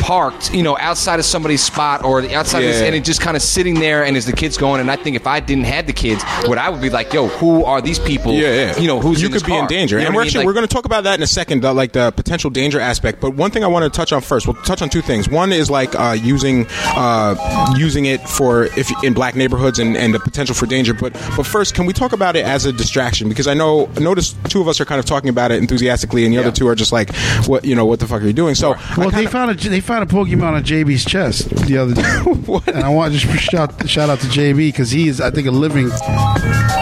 parked, 0.00 0.52
you 0.52 0.62
know, 0.62 0.76
outside 0.78 1.18
of 1.18 1.24
somebody's 1.24 1.62
spot 1.62 2.04
or 2.04 2.20
the 2.20 2.34
outside, 2.34 2.58
of 2.58 2.64
this, 2.64 2.82
and 2.82 2.94
it 2.94 3.04
just 3.04 3.20
kind 3.20 3.36
of 3.36 3.42
sitting 3.42 3.74
there. 3.74 4.04
And 4.04 4.16
as 4.16 4.26
the 4.26 4.32
kids 4.32 4.56
going, 4.56 4.80
and 4.80 4.90
I 4.90 4.96
think 4.96 5.07
if 5.14 5.26
I 5.26 5.40
didn't 5.40 5.64
have 5.64 5.86
the 5.86 5.92
kids, 5.92 6.22
what 6.46 6.58
I 6.58 6.68
would 6.68 6.80
be 6.80 6.90
like, 6.90 7.12
yo, 7.12 7.28
who 7.28 7.64
are 7.64 7.80
these 7.80 7.98
people? 7.98 8.32
Yeah, 8.34 8.48
yeah. 8.72 8.78
You 8.78 8.86
know, 8.86 9.00
who's 9.00 9.20
you 9.20 9.26
in 9.26 9.32
could 9.32 9.40
this 9.40 9.46
be 9.46 9.52
car? 9.52 9.60
in 9.62 9.66
danger, 9.66 9.96
You 9.96 10.02
know 10.02 10.06
and 10.08 10.14
we're 10.16 10.22
I 10.22 10.24
mean? 10.24 10.28
actually 10.28 10.38
Like- 10.40 10.46
we're 10.46 10.52
going 10.54 10.66
to 10.66 10.74
talk 10.74 10.84
about 10.84 11.04
that 11.04 11.18
in 11.18 11.22
a 11.22 11.26
second, 11.26 11.62
the, 11.62 11.72
like 11.72 11.92
the 11.92 12.10
potential 12.12 12.50
danger 12.50 12.80
aspect. 12.80 13.20
But 13.20 13.34
one 13.34 13.50
thing 13.50 13.64
I 13.64 13.66
want 13.68 13.84
to 13.84 13.90
touch 13.96 14.12
on 14.12 14.20
first, 14.20 14.46
we'll 14.46 14.56
touch 14.62 14.82
on 14.82 14.88
two 14.88 15.02
things. 15.02 15.28
One 15.28 15.52
is 15.52 15.70
like 15.70 15.94
uh, 15.94 16.16
using 16.20 16.66
uh, 16.96 17.74
using 17.76 18.06
it 18.06 18.20
for 18.28 18.64
if 18.76 18.90
in 19.04 19.14
black 19.14 19.34
neighborhoods 19.36 19.78
and, 19.78 19.96
and 19.96 20.14
the 20.14 20.20
potential 20.20 20.54
for 20.54 20.66
danger. 20.66 20.94
But 20.94 21.12
but 21.36 21.44
first, 21.46 21.74
can 21.74 21.86
we 21.86 21.92
talk 21.92 22.12
about 22.12 22.36
it 22.36 22.44
as 22.44 22.66
a 22.66 22.72
distraction? 22.72 23.28
Because 23.28 23.46
I 23.46 23.54
know 23.54 23.86
notice 24.00 24.34
two 24.48 24.60
of 24.60 24.68
us 24.68 24.80
are 24.80 24.84
kind 24.84 24.98
of 24.98 25.04
talking 25.04 25.28
about 25.30 25.50
it 25.50 25.58
enthusiastically, 25.58 26.24
and 26.24 26.32
the 26.34 26.38
other 26.38 26.50
two 26.52 26.66
are 26.68 26.74
just 26.74 26.92
like, 26.92 27.14
what 27.46 27.64
you 27.64 27.74
know, 27.74 27.86
what 27.86 28.00
the 28.00 28.06
fuck 28.06 28.22
are 28.22 28.26
you 28.26 28.32
doing? 28.32 28.54
So 28.54 28.74
Well, 28.96 29.10
they 29.10 29.16
kinda- 29.26 29.30
found 29.30 29.50
a 29.50 29.54
they 29.68 29.80
found 29.80 30.02
a 30.02 30.12
Pokemon 30.12 30.52
on 30.54 30.64
JB's 30.64 31.04
chest 31.04 31.48
the 31.66 31.78
other 31.78 31.94
day, 31.94 32.02
What? 32.46 32.66
and 32.68 32.82
I 32.84 32.88
want 32.88 33.12
to 33.12 33.18
just 33.18 33.42
shout 33.42 33.88
shout 33.88 34.08
out 34.10 34.20
to 34.20 34.26
JB 34.26 34.56
because 34.68 34.90
he 34.90 34.97
is 35.06 35.20
I 35.20 35.30
think 35.30 35.46
a 35.46 35.50
living. 35.52 35.88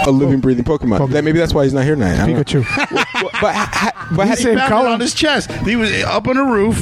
a 0.07 0.11
living, 0.11 0.41
breathing 0.41 0.65
Pokemon. 0.65 1.11
That 1.11 1.25
maybe 1.25 1.39
that's 1.39 1.53
why 1.53 1.65
he's 1.65 1.75
not 1.75 1.85
here 1.85 1.97
tonight. 1.97 2.19
I 2.19 2.27
don't 2.27 2.37
know. 2.37 2.43
Pikachu. 2.45 3.03
but 3.41 3.55
ha, 3.55 3.69
ha, 3.73 4.09
but 4.17 4.25
He 4.25 4.29
ha- 4.31 4.35
same 4.37 4.59
found 4.59 4.69
color. 4.69 4.89
it 4.89 4.93
on 4.93 5.01
his 5.01 5.15
chest. 5.15 5.51
He 5.65 5.77
was 5.77 5.91
up 6.05 6.27
on 6.29 6.37
a 6.37 6.45
roof. 6.45 6.79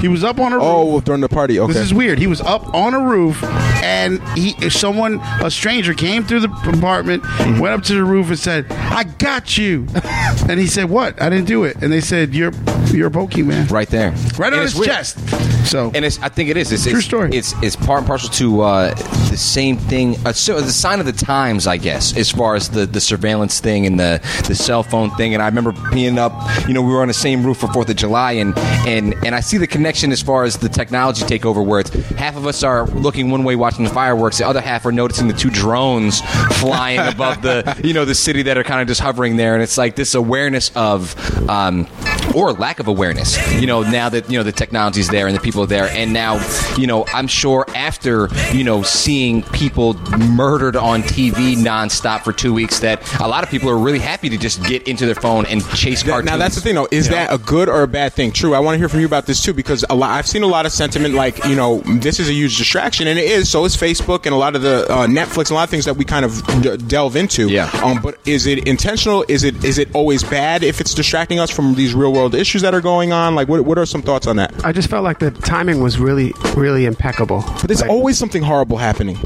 He 0.00 0.08
was 0.08 0.24
up 0.24 0.38
on 0.38 0.52
a 0.52 0.56
roof. 0.56 0.64
oh 0.64 1.00
during 1.00 1.20
the 1.20 1.28
party. 1.28 1.58
Okay. 1.60 1.72
This 1.72 1.82
is 1.82 1.94
weird. 1.94 2.18
He 2.18 2.26
was 2.26 2.40
up 2.40 2.72
on 2.74 2.94
a 2.94 3.00
roof, 3.00 3.42
and 3.82 4.20
he 4.36 4.70
someone, 4.70 5.20
a 5.42 5.50
stranger, 5.50 5.94
came 5.94 6.24
through 6.24 6.40
the 6.40 6.50
apartment, 6.72 7.22
Mm-hmm. 7.22 7.58
went 7.60 7.74
up 7.74 7.82
to 7.84 7.94
the 7.94 8.04
roof, 8.04 8.28
and 8.28 8.38
said, 8.38 8.66
"I 8.70 9.04
got 9.04 9.56
you." 9.58 9.86
and 10.48 10.58
he 10.60 10.66
said, 10.66 10.90
"What? 10.90 11.20
I 11.20 11.28
didn't 11.30 11.46
do 11.46 11.64
it." 11.64 11.76
And 11.82 11.92
they 11.92 12.00
said, 12.00 12.34
"You're 12.34 12.52
you're 12.92 13.08
a 13.08 13.10
Pokemon." 13.10 13.70
right 13.70 13.88
there, 13.88 14.10
Right 14.38 14.48
And 14.52 14.56
on 14.56 14.62
his 14.62 14.74
weird. 14.74 14.86
chest. 14.86 15.18
So 15.66 15.92
And 15.94 16.04
it's, 16.04 16.18
I 16.20 16.28
think 16.28 16.48
it 16.50 16.56
is. 16.56 16.72
It's, 16.72 16.84
True 16.84 16.98
it's, 16.98 17.04
story. 17.06 17.30
It's 17.32 17.54
it's 17.62 17.76
part 17.76 17.98
and 17.98 18.06
parcel 18.06 18.30
to 18.30 18.62
uh, 18.62 18.94
the 19.30 19.36
same 19.36 19.76
thing. 19.76 20.16
Uh, 20.26 20.32
so 20.32 20.60
the 20.60 20.72
sign 20.72 21.00
of 21.00 21.06
the 21.06 21.12
times, 21.12 21.66
I 21.66 21.76
guess, 21.76 22.16
as 22.16 22.30
far 22.30 22.54
as 22.56 22.70
the, 22.70 22.86
the 22.86 23.00
surveillance 23.00 23.60
thing 23.60 23.86
and 23.86 23.98
the, 24.00 24.20
the 24.48 24.54
cell 24.54 24.82
phone 24.82 25.10
thing. 25.12 25.34
And 25.34 25.42
I 25.42 25.46
remember 25.46 25.69
being 25.92 26.18
up. 26.18 26.32
You 26.66 26.74
know, 26.74 26.82
we 26.82 26.92
were 26.92 27.02
on 27.02 27.08
the 27.08 27.14
same 27.14 27.44
roof 27.44 27.58
for 27.58 27.68
Fourth 27.72 27.88
of 27.88 27.96
July, 27.96 28.32
and 28.32 28.56
and 28.86 29.14
and 29.24 29.34
I 29.34 29.40
see 29.40 29.58
the 29.58 29.66
connection 29.66 30.12
as 30.12 30.22
far 30.22 30.44
as 30.44 30.58
the 30.58 30.68
technology 30.68 31.22
takeover, 31.24 31.64
where 31.64 31.80
it's 31.80 31.90
half 31.90 32.36
of 32.36 32.46
us 32.46 32.62
are 32.62 32.86
looking 32.86 33.30
one 33.30 33.44
way 33.44 33.56
watching 33.56 33.84
the 33.84 33.90
fireworks, 33.90 34.38
the 34.38 34.46
other 34.46 34.60
half 34.60 34.86
are 34.86 34.92
noticing 34.92 35.28
the 35.28 35.34
two 35.34 35.50
drones 35.50 36.20
flying 36.58 37.00
above 37.00 37.42
the 37.42 37.80
you 37.84 37.92
know 37.92 38.04
the 38.04 38.14
city 38.14 38.42
that 38.42 38.58
are 38.58 38.64
kind 38.64 38.80
of 38.80 38.88
just 38.88 39.00
hovering 39.00 39.36
there, 39.36 39.54
and 39.54 39.62
it's 39.62 39.78
like 39.78 39.96
this 39.96 40.14
awareness 40.14 40.70
of. 40.74 41.14
Um, 41.48 41.88
or 42.34 42.52
lack 42.52 42.78
of 42.78 42.86
awareness. 42.86 43.36
You 43.60 43.66
know, 43.66 43.82
now 43.82 44.08
that 44.08 44.30
you 44.30 44.38
know 44.38 44.44
the 44.44 44.52
technology's 44.52 45.08
there 45.08 45.26
and 45.26 45.36
the 45.36 45.40
people 45.40 45.62
are 45.62 45.66
there, 45.66 45.88
and 45.88 46.12
now 46.12 46.40
you 46.76 46.86
know, 46.86 47.04
I'm 47.12 47.26
sure 47.26 47.64
after 47.74 48.28
you 48.52 48.64
know 48.64 48.82
seeing 48.82 49.42
people 49.42 49.94
murdered 50.18 50.76
on 50.76 51.02
TV 51.02 51.56
nonstop 51.56 52.22
for 52.22 52.32
two 52.32 52.54
weeks, 52.54 52.80
that 52.80 53.02
a 53.20 53.28
lot 53.28 53.42
of 53.42 53.50
people 53.50 53.68
are 53.68 53.78
really 53.78 53.98
happy 53.98 54.28
to 54.28 54.38
just 54.38 54.62
get 54.64 54.86
into 54.86 55.06
their 55.06 55.14
phone 55.14 55.46
and 55.46 55.59
chase 55.76 56.02
That- 56.02 56.10
cartoons. 56.10 56.30
now 56.30 56.36
that's 56.36 56.54
the 56.54 56.60
thing, 56.60 56.74
though. 56.74 56.88
Is 56.90 57.06
you 57.06 57.10
know? 57.12 57.16
that 57.18 57.32
a 57.32 57.38
good 57.38 57.68
or 57.68 57.82
a 57.82 57.88
bad 57.88 58.12
thing? 58.12 58.32
True. 58.32 58.54
I 58.54 58.58
want 58.60 58.74
to 58.74 58.78
hear 58.78 58.88
from 58.88 59.00
you 59.00 59.06
about 59.06 59.26
this 59.26 59.42
too, 59.42 59.52
because 59.52 59.84
a 59.90 59.94
lot, 59.94 60.10
I've 60.10 60.26
seen 60.26 60.42
a 60.42 60.46
lot 60.46 60.66
of 60.66 60.72
sentiment 60.72 61.14
like 61.14 61.44
you 61.46 61.56
know 61.56 61.80
this 61.86 62.20
is 62.20 62.28
a 62.28 62.32
huge 62.32 62.58
distraction, 62.58 63.06
and 63.06 63.18
it 63.18 63.24
is. 63.30 63.48
So 63.50 63.64
is 63.64 63.76
Facebook 63.76 64.26
and 64.26 64.34
a 64.34 64.38
lot 64.38 64.56
of 64.56 64.62
the 64.62 64.86
uh, 64.90 65.06
Netflix 65.06 65.38
and 65.48 65.50
a 65.52 65.54
lot 65.54 65.64
of 65.64 65.70
things 65.70 65.84
that 65.84 65.94
we 65.96 66.04
kind 66.04 66.24
of 66.24 66.42
d- 66.62 66.76
delve 66.76 67.16
into. 67.16 67.48
Yeah. 67.48 67.70
Um, 67.82 68.00
but 68.02 68.18
is 68.26 68.46
it 68.46 68.66
intentional? 68.68 69.24
Is 69.28 69.44
it 69.44 69.64
is 69.64 69.78
it 69.78 69.94
always 69.94 70.22
bad 70.22 70.62
if 70.62 70.80
it's 70.80 70.94
distracting 70.94 71.38
us 71.40 71.50
from 71.50 71.74
these 71.74 71.94
real 71.94 72.12
world 72.12 72.34
issues 72.34 72.62
that 72.62 72.74
are 72.74 72.80
going 72.80 73.12
on? 73.12 73.34
Like, 73.34 73.48
what 73.48 73.62
what 73.64 73.78
are 73.78 73.86
some 73.86 74.02
thoughts 74.02 74.26
on 74.26 74.36
that? 74.36 74.52
I 74.64 74.72
just 74.72 74.88
felt 74.88 75.04
like 75.04 75.18
the 75.18 75.30
timing 75.30 75.82
was 75.82 75.98
really, 75.98 76.32
really 76.56 76.84
impeccable. 76.86 77.42
But 77.46 77.62
there's 77.68 77.80
Like, 77.80 77.90
always 77.90 78.18
something 78.18 78.42
horrible 78.42 78.78
happening. 78.78 79.18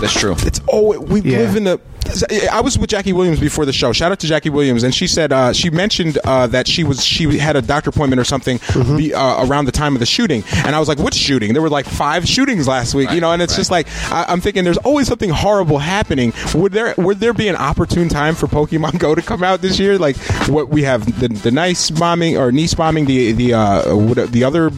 that's 0.00 0.12
true. 0.18 0.36
It's 0.40 0.60
always 0.66 1.00
we 1.00 1.20
Yeah. 1.20 1.38
live 1.38 1.56
in 1.56 1.64
the. 1.64 1.80
I 2.50 2.60
was 2.60 2.78
with 2.78 2.90
Jackie 2.90 3.12
Williams 3.12 3.40
before 3.40 3.64
the 3.66 3.72
show. 3.72 3.92
Shout 3.92 4.12
out 4.12 4.20
to 4.20 4.26
Jackie 4.26 4.50
Williams, 4.50 4.82
and 4.82 4.94
she 4.94 5.06
said 5.06 5.32
uh, 5.32 5.52
she 5.52 5.70
mentioned 5.70 6.18
uh, 6.24 6.46
that 6.48 6.66
she 6.66 6.84
was 6.84 7.04
she 7.04 7.38
had 7.38 7.56
a 7.56 7.62
doctor 7.62 7.90
appointment 7.90 8.20
or 8.20 8.24
something 8.24 8.58
Mm-hmm. 8.58 8.96
the, 8.96 9.14
uh, 9.14 9.46
around 9.46 9.64
the 9.66 9.72
time 9.72 9.94
of 9.94 10.00
the 10.00 10.06
shooting, 10.06 10.42
and 10.64 10.74
I 10.74 10.78
was 10.80 10.88
like, 10.88 10.98
"Which 10.98 11.14
shooting?" 11.14 11.52
There 11.52 11.62
were 11.62 11.68
like 11.70 11.86
five 11.86 12.26
shootings 12.26 12.66
last 12.68 12.94
week, 12.94 13.10
you 13.10 13.20
know, 13.20 13.32
and 13.32 13.42
it's 13.42 13.56
just 13.56 13.70
like 13.70 13.86
I, 14.12 14.24
I'm 14.28 14.40
thinking 14.40 14.64
there's 14.64 14.78
always 14.78 15.06
something 15.08 15.30
horrible 15.30 15.78
happening. 15.78 16.32
Would 16.54 16.72
there 16.72 16.94
would 16.96 17.20
there 17.20 17.32
be 17.32 17.48
an 17.48 17.56
opportune 17.56 18.08
time 18.08 18.34
for 18.34 18.46
Pokemon 18.46 18.98
Go 18.98 19.14
to 19.14 19.22
come 19.22 19.42
out 19.42 19.60
this 19.60 19.78
year? 19.78 19.98
Like 19.98 20.16
what 20.48 20.68
we 20.68 20.82
have 20.84 21.04
the 21.20 21.28
the 21.28 21.50
Nice 21.50 21.90
bombing 21.90 22.36
or 22.36 22.50
Nice 22.52 22.74
bombing, 22.74 23.06
the 23.06 23.32
the 23.32 23.54
uh, 23.54 23.94
what- 23.96 24.32
the 24.32 24.44
other 24.44 24.70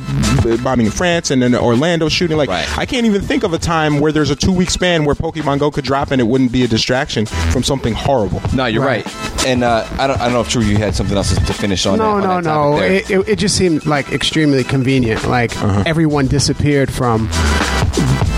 bombing 0.62 0.86
in 0.86 0.92
France, 0.92 1.30
and 1.30 1.42
then 1.42 1.52
the 1.52 1.60
Orlando 1.60 2.08
shooting. 2.08 2.36
Like 2.36 2.48
Right. 2.48 2.78
I 2.78 2.86
can't 2.86 3.06
even 3.06 3.20
think 3.22 3.42
of 3.44 3.52
a 3.52 3.58
time 3.58 4.00
where 4.00 4.12
there's 4.12 4.30
a 4.30 4.36
two 4.36 4.52
week 4.52 4.70
span 4.70 5.04
where 5.04 5.14
Pokemon 5.14 5.58
Go 5.60 5.70
could 5.70 5.84
drop 5.84 6.10
and 6.10 6.20
it 6.20 6.24
wouldn't 6.24 6.50
be 6.52 6.64
a 6.64 6.68
distraction 6.68 7.19
from 7.26 7.62
something 7.62 7.94
horrible. 7.94 8.40
No, 8.54 8.66
you're 8.66 8.84
right. 8.84 9.06
And 9.46 9.62
uh, 9.64 9.86
I 9.98 10.06
don't 10.06 10.20
I 10.20 10.24
don't 10.24 10.32
know 10.34 10.40
if 10.40 10.48
True 10.48 10.62
you 10.62 10.76
had 10.76 10.94
something 10.94 11.16
else 11.16 11.34
to 11.34 11.52
finish 11.54 11.86
on. 11.86 11.98
No, 11.98 12.20
that, 12.20 12.26
no, 12.26 12.30
on 12.32 12.42
that 12.44 12.50
no. 12.50 12.76
It, 12.82 13.10
it, 13.10 13.28
it 13.30 13.36
just 13.38 13.56
seemed 13.56 13.86
like 13.86 14.12
extremely 14.12 14.64
convenient. 14.64 15.26
Like 15.26 15.56
Uh-huh. 15.62 15.82
everyone 15.86 16.26
disappeared 16.26 16.92
from 16.92 17.28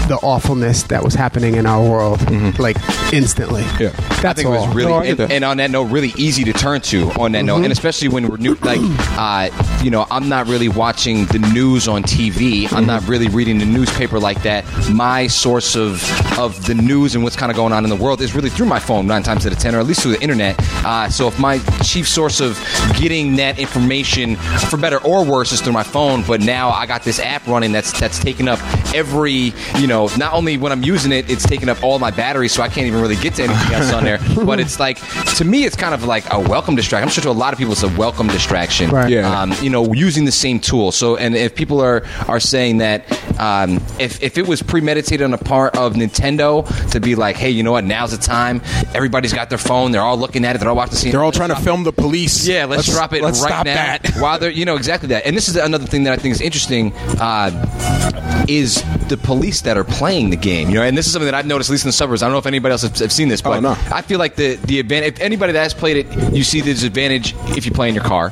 the 0.09 0.19
awfulness 0.23 0.85
that 0.85 1.03
was 1.03 1.15
happening 1.15 1.57
in 1.57 1.67
our 1.67 1.83
world, 1.83 2.21
like 2.59 2.77
instantly. 3.13 3.63
Mm-hmm. 3.63 3.83
Yeah. 3.83 3.91
that's 4.21 4.25
I 4.25 4.33
think 4.35 4.49
all. 4.49 4.55
it 4.55 4.67
was 4.67 4.75
really, 4.75 4.91
No, 4.91 4.99
I 4.99 5.07
get 5.07 5.21
and, 5.21 5.33
and 5.33 5.45
on 5.45 5.57
that 5.59 5.71
note, 5.71 5.85
really 5.85 6.13
easy 6.17 6.45
to 6.45 6.53
turn 6.53 6.81
to 6.83 7.11
on 7.13 7.33
that 7.33 7.45
note, 7.45 7.63
and 7.63 7.73
especially 7.73 8.09
when 8.09 8.29
we're 8.29 8.37
new, 8.37 8.55
like, 8.63 8.81
uh, 8.83 9.51
you 9.83 9.91
know, 9.91 10.07
I'm 10.11 10.29
not 10.29 10.47
really 10.47 10.69
watching 10.69 11.27
the 11.27 11.39
news 11.39 11.89
on 11.89 12.03
TV. 12.03 12.73
I'm 12.73 12.87
not 12.87 13.07
really 13.09 13.29
reading 13.29 13.59
the 13.59 13.65
newspaper 13.67 14.19
like 14.19 14.43
that. 14.43 14.65
My 14.91 15.27
source 15.27 15.77
of 15.77 16.03
of 16.39 16.67
the 16.67 16.75
news 16.75 17.15
and 17.15 17.23
what's 17.25 17.37
kind 17.37 17.51
of 17.51 17.57
going 17.57 17.73
on 17.73 17.85
in 17.85 17.91
the 17.91 17.97
world 17.97 18.21
is 18.21 18.35
really 18.35 18.51
through 18.51 18.67
my 18.67 18.79
phone, 18.79 19.07
nine 19.07 19.23
times 19.23 19.47
out 19.47 19.53
of 19.53 19.59
ten, 19.59 19.75
or 19.75 19.81
at 19.81 19.87
least 19.87 20.03
through 20.03 20.13
the 20.13 20.23
internet. 20.23 20.57
Uh, 20.85 21.09
so 21.09 21.29
if 21.29 21.39
my 21.39 21.59
chief 21.83 22.09
source 22.09 22.41
of 22.41 22.59
getting 22.99 23.37
that 23.37 23.59
information, 23.59 24.37
for 24.71 24.77
better 24.77 25.03
or 25.05 25.25
worse, 25.25 25.53
is 25.53 25.61
through 25.61 25.73
my 25.73 25.83
phone, 25.83 26.23
but 26.27 26.41
now 26.41 26.71
I 26.71 26.87
got 26.87 27.03
this 27.03 27.19
app 27.21 27.47
running 27.47 27.73
that's 27.73 27.99
that's 27.99 28.19
taking 28.19 28.49
up 28.49 28.59
every 28.95 29.53
you 29.79 29.87
know 29.87 29.92
not 30.19 30.33
only 30.33 30.57
when 30.57 30.73
I'm 30.73 30.83
using 30.83 31.13
it, 31.13 31.31
it's 31.31 31.47
taking 31.47 31.69
up 31.69 31.83
all 31.83 31.99
my 31.99 32.11
battery, 32.11 32.49
so 32.49 32.63
I 32.63 32.69
can't 32.69 32.87
even 32.87 33.01
really 33.01 33.17
get 33.17 33.35
to 33.35 33.45
anything 33.45 33.75
else 33.75 33.93
on 33.93 34.05
there. 34.05 34.19
But 34.43 34.59
it's 34.61 34.81
like 34.81 34.99
to 35.37 35.45
me, 35.45 35.65
it's 35.65 35.77
kind 35.77 35.95
of 35.95 36.05
like 36.05 36.25
a 36.33 36.39
welcome 36.39 36.75
distraction. 36.75 37.09
I'm 37.09 37.13
sure 37.13 37.23
to 37.23 37.31
a 37.31 37.33
lot 37.33 37.53
of 37.53 37.59
people, 37.59 37.73
it's 37.73 37.83
a 37.85 37.97
welcome 37.97 38.27
distraction. 38.27 38.91
Right. 38.91 39.09
Yeah. 39.09 39.41
Um, 39.41 39.55
you 39.63 39.71
know, 39.71 39.93
using 39.93 40.25
the 40.25 40.33
same 40.33 40.59
tool. 40.59 40.91
So, 40.91 41.17
and 41.17 41.37
if 41.37 41.55
people 41.55 41.81
are 41.81 42.03
are 42.29 42.41
saying 42.41 42.79
that 42.79 43.07
um, 43.39 43.77
if 43.99 44.23
if 44.23 44.37
it 44.37 44.47
was 44.49 44.63
premeditated 44.63 45.23
on 45.23 45.31
the 45.31 45.39
part 45.39 45.77
of 45.77 45.95
Nintendo 45.95 46.67
to 46.91 47.01
be 47.01 47.15
like, 47.15 47.37
hey, 47.37 47.51
you 47.51 47.63
know 47.63 47.73
what? 47.73 47.85
Now's 47.85 48.11
the 48.11 48.19
time. 48.19 48.63
Everybody's 48.95 49.33
got 49.33 49.49
their 49.49 49.59
phone. 49.59 49.93
They're 49.93 50.03
all 50.03 50.17
looking 50.17 50.45
at 50.45 50.57
it. 50.57 50.59
They're 50.59 50.69
all 50.69 50.77
watching 50.77 50.93
the 50.93 50.97
scene. 50.97 51.13
They're 51.13 51.25
all 51.25 51.33
trying 51.33 51.51
to 51.51 51.57
film 51.57 51.85
the 51.85 51.93
police. 51.93 52.47
Yeah, 52.47 52.65
let's, 52.65 52.87
drop 52.87 53.13
it 53.13 53.23
let's 53.23 53.41
right 53.41 53.49
stop 53.49 53.67
now. 53.67 53.75
That. 53.75 54.15
While 54.19 54.39
they're, 54.39 54.51
you 54.51 54.65
know, 54.65 54.77
exactly 54.77 55.09
that. 55.09 55.27
And 55.27 55.37
this 55.37 55.49
is 55.49 55.57
another 55.57 55.87
thing 55.87 56.05
that 56.05 56.13
I 56.13 56.17
think 56.17 56.33
is 56.33 56.41
interesting. 56.41 56.93
Uh, 57.19 57.51
is 58.49 58.83
the 59.09 59.17
police 59.17 59.61
that 59.63 59.77
are 59.77 59.82
playing 59.85 60.31
the 60.31 60.37
game, 60.37 60.69
you 60.69 60.75
know, 60.77 60.83
and 60.83 60.97
this 60.97 61.07
is 61.07 61.13
something 61.13 61.27
that 61.27 61.35
I've 61.35 61.47
noticed, 61.47 61.71
at 61.71 61.73
least 61.73 61.85
in 61.85 61.89
the 61.89 61.93
suburbs. 61.93 62.23
I 62.23 62.27
don't 62.27 62.33
know 62.33 62.39
if 62.39 62.47
anybody 62.47 62.73
else 62.73 62.83
has, 62.83 62.99
have 63.01 63.13
seen 63.13 63.29
this, 63.29 63.41
but 63.43 63.57
Oh, 63.57 63.61
no. 63.61 63.71
I 63.93 64.03
feel 64.03 64.19
like 64.19 64.37
the 64.37 64.57
the 64.57 64.79
advantage. 64.81 65.15
If 65.15 65.21
anybody 65.21 65.53
that 65.53 65.63
has 65.63 65.75
played 65.75 65.97
it, 66.07 66.35
you 66.35 66.43
see 66.45 66.61
there's 66.61 66.83
advantage 66.85 67.35
if 67.57 67.67
you 67.67 67.73
play 67.73 67.89
in 67.89 67.95
your 67.95 68.05
car. 68.05 68.31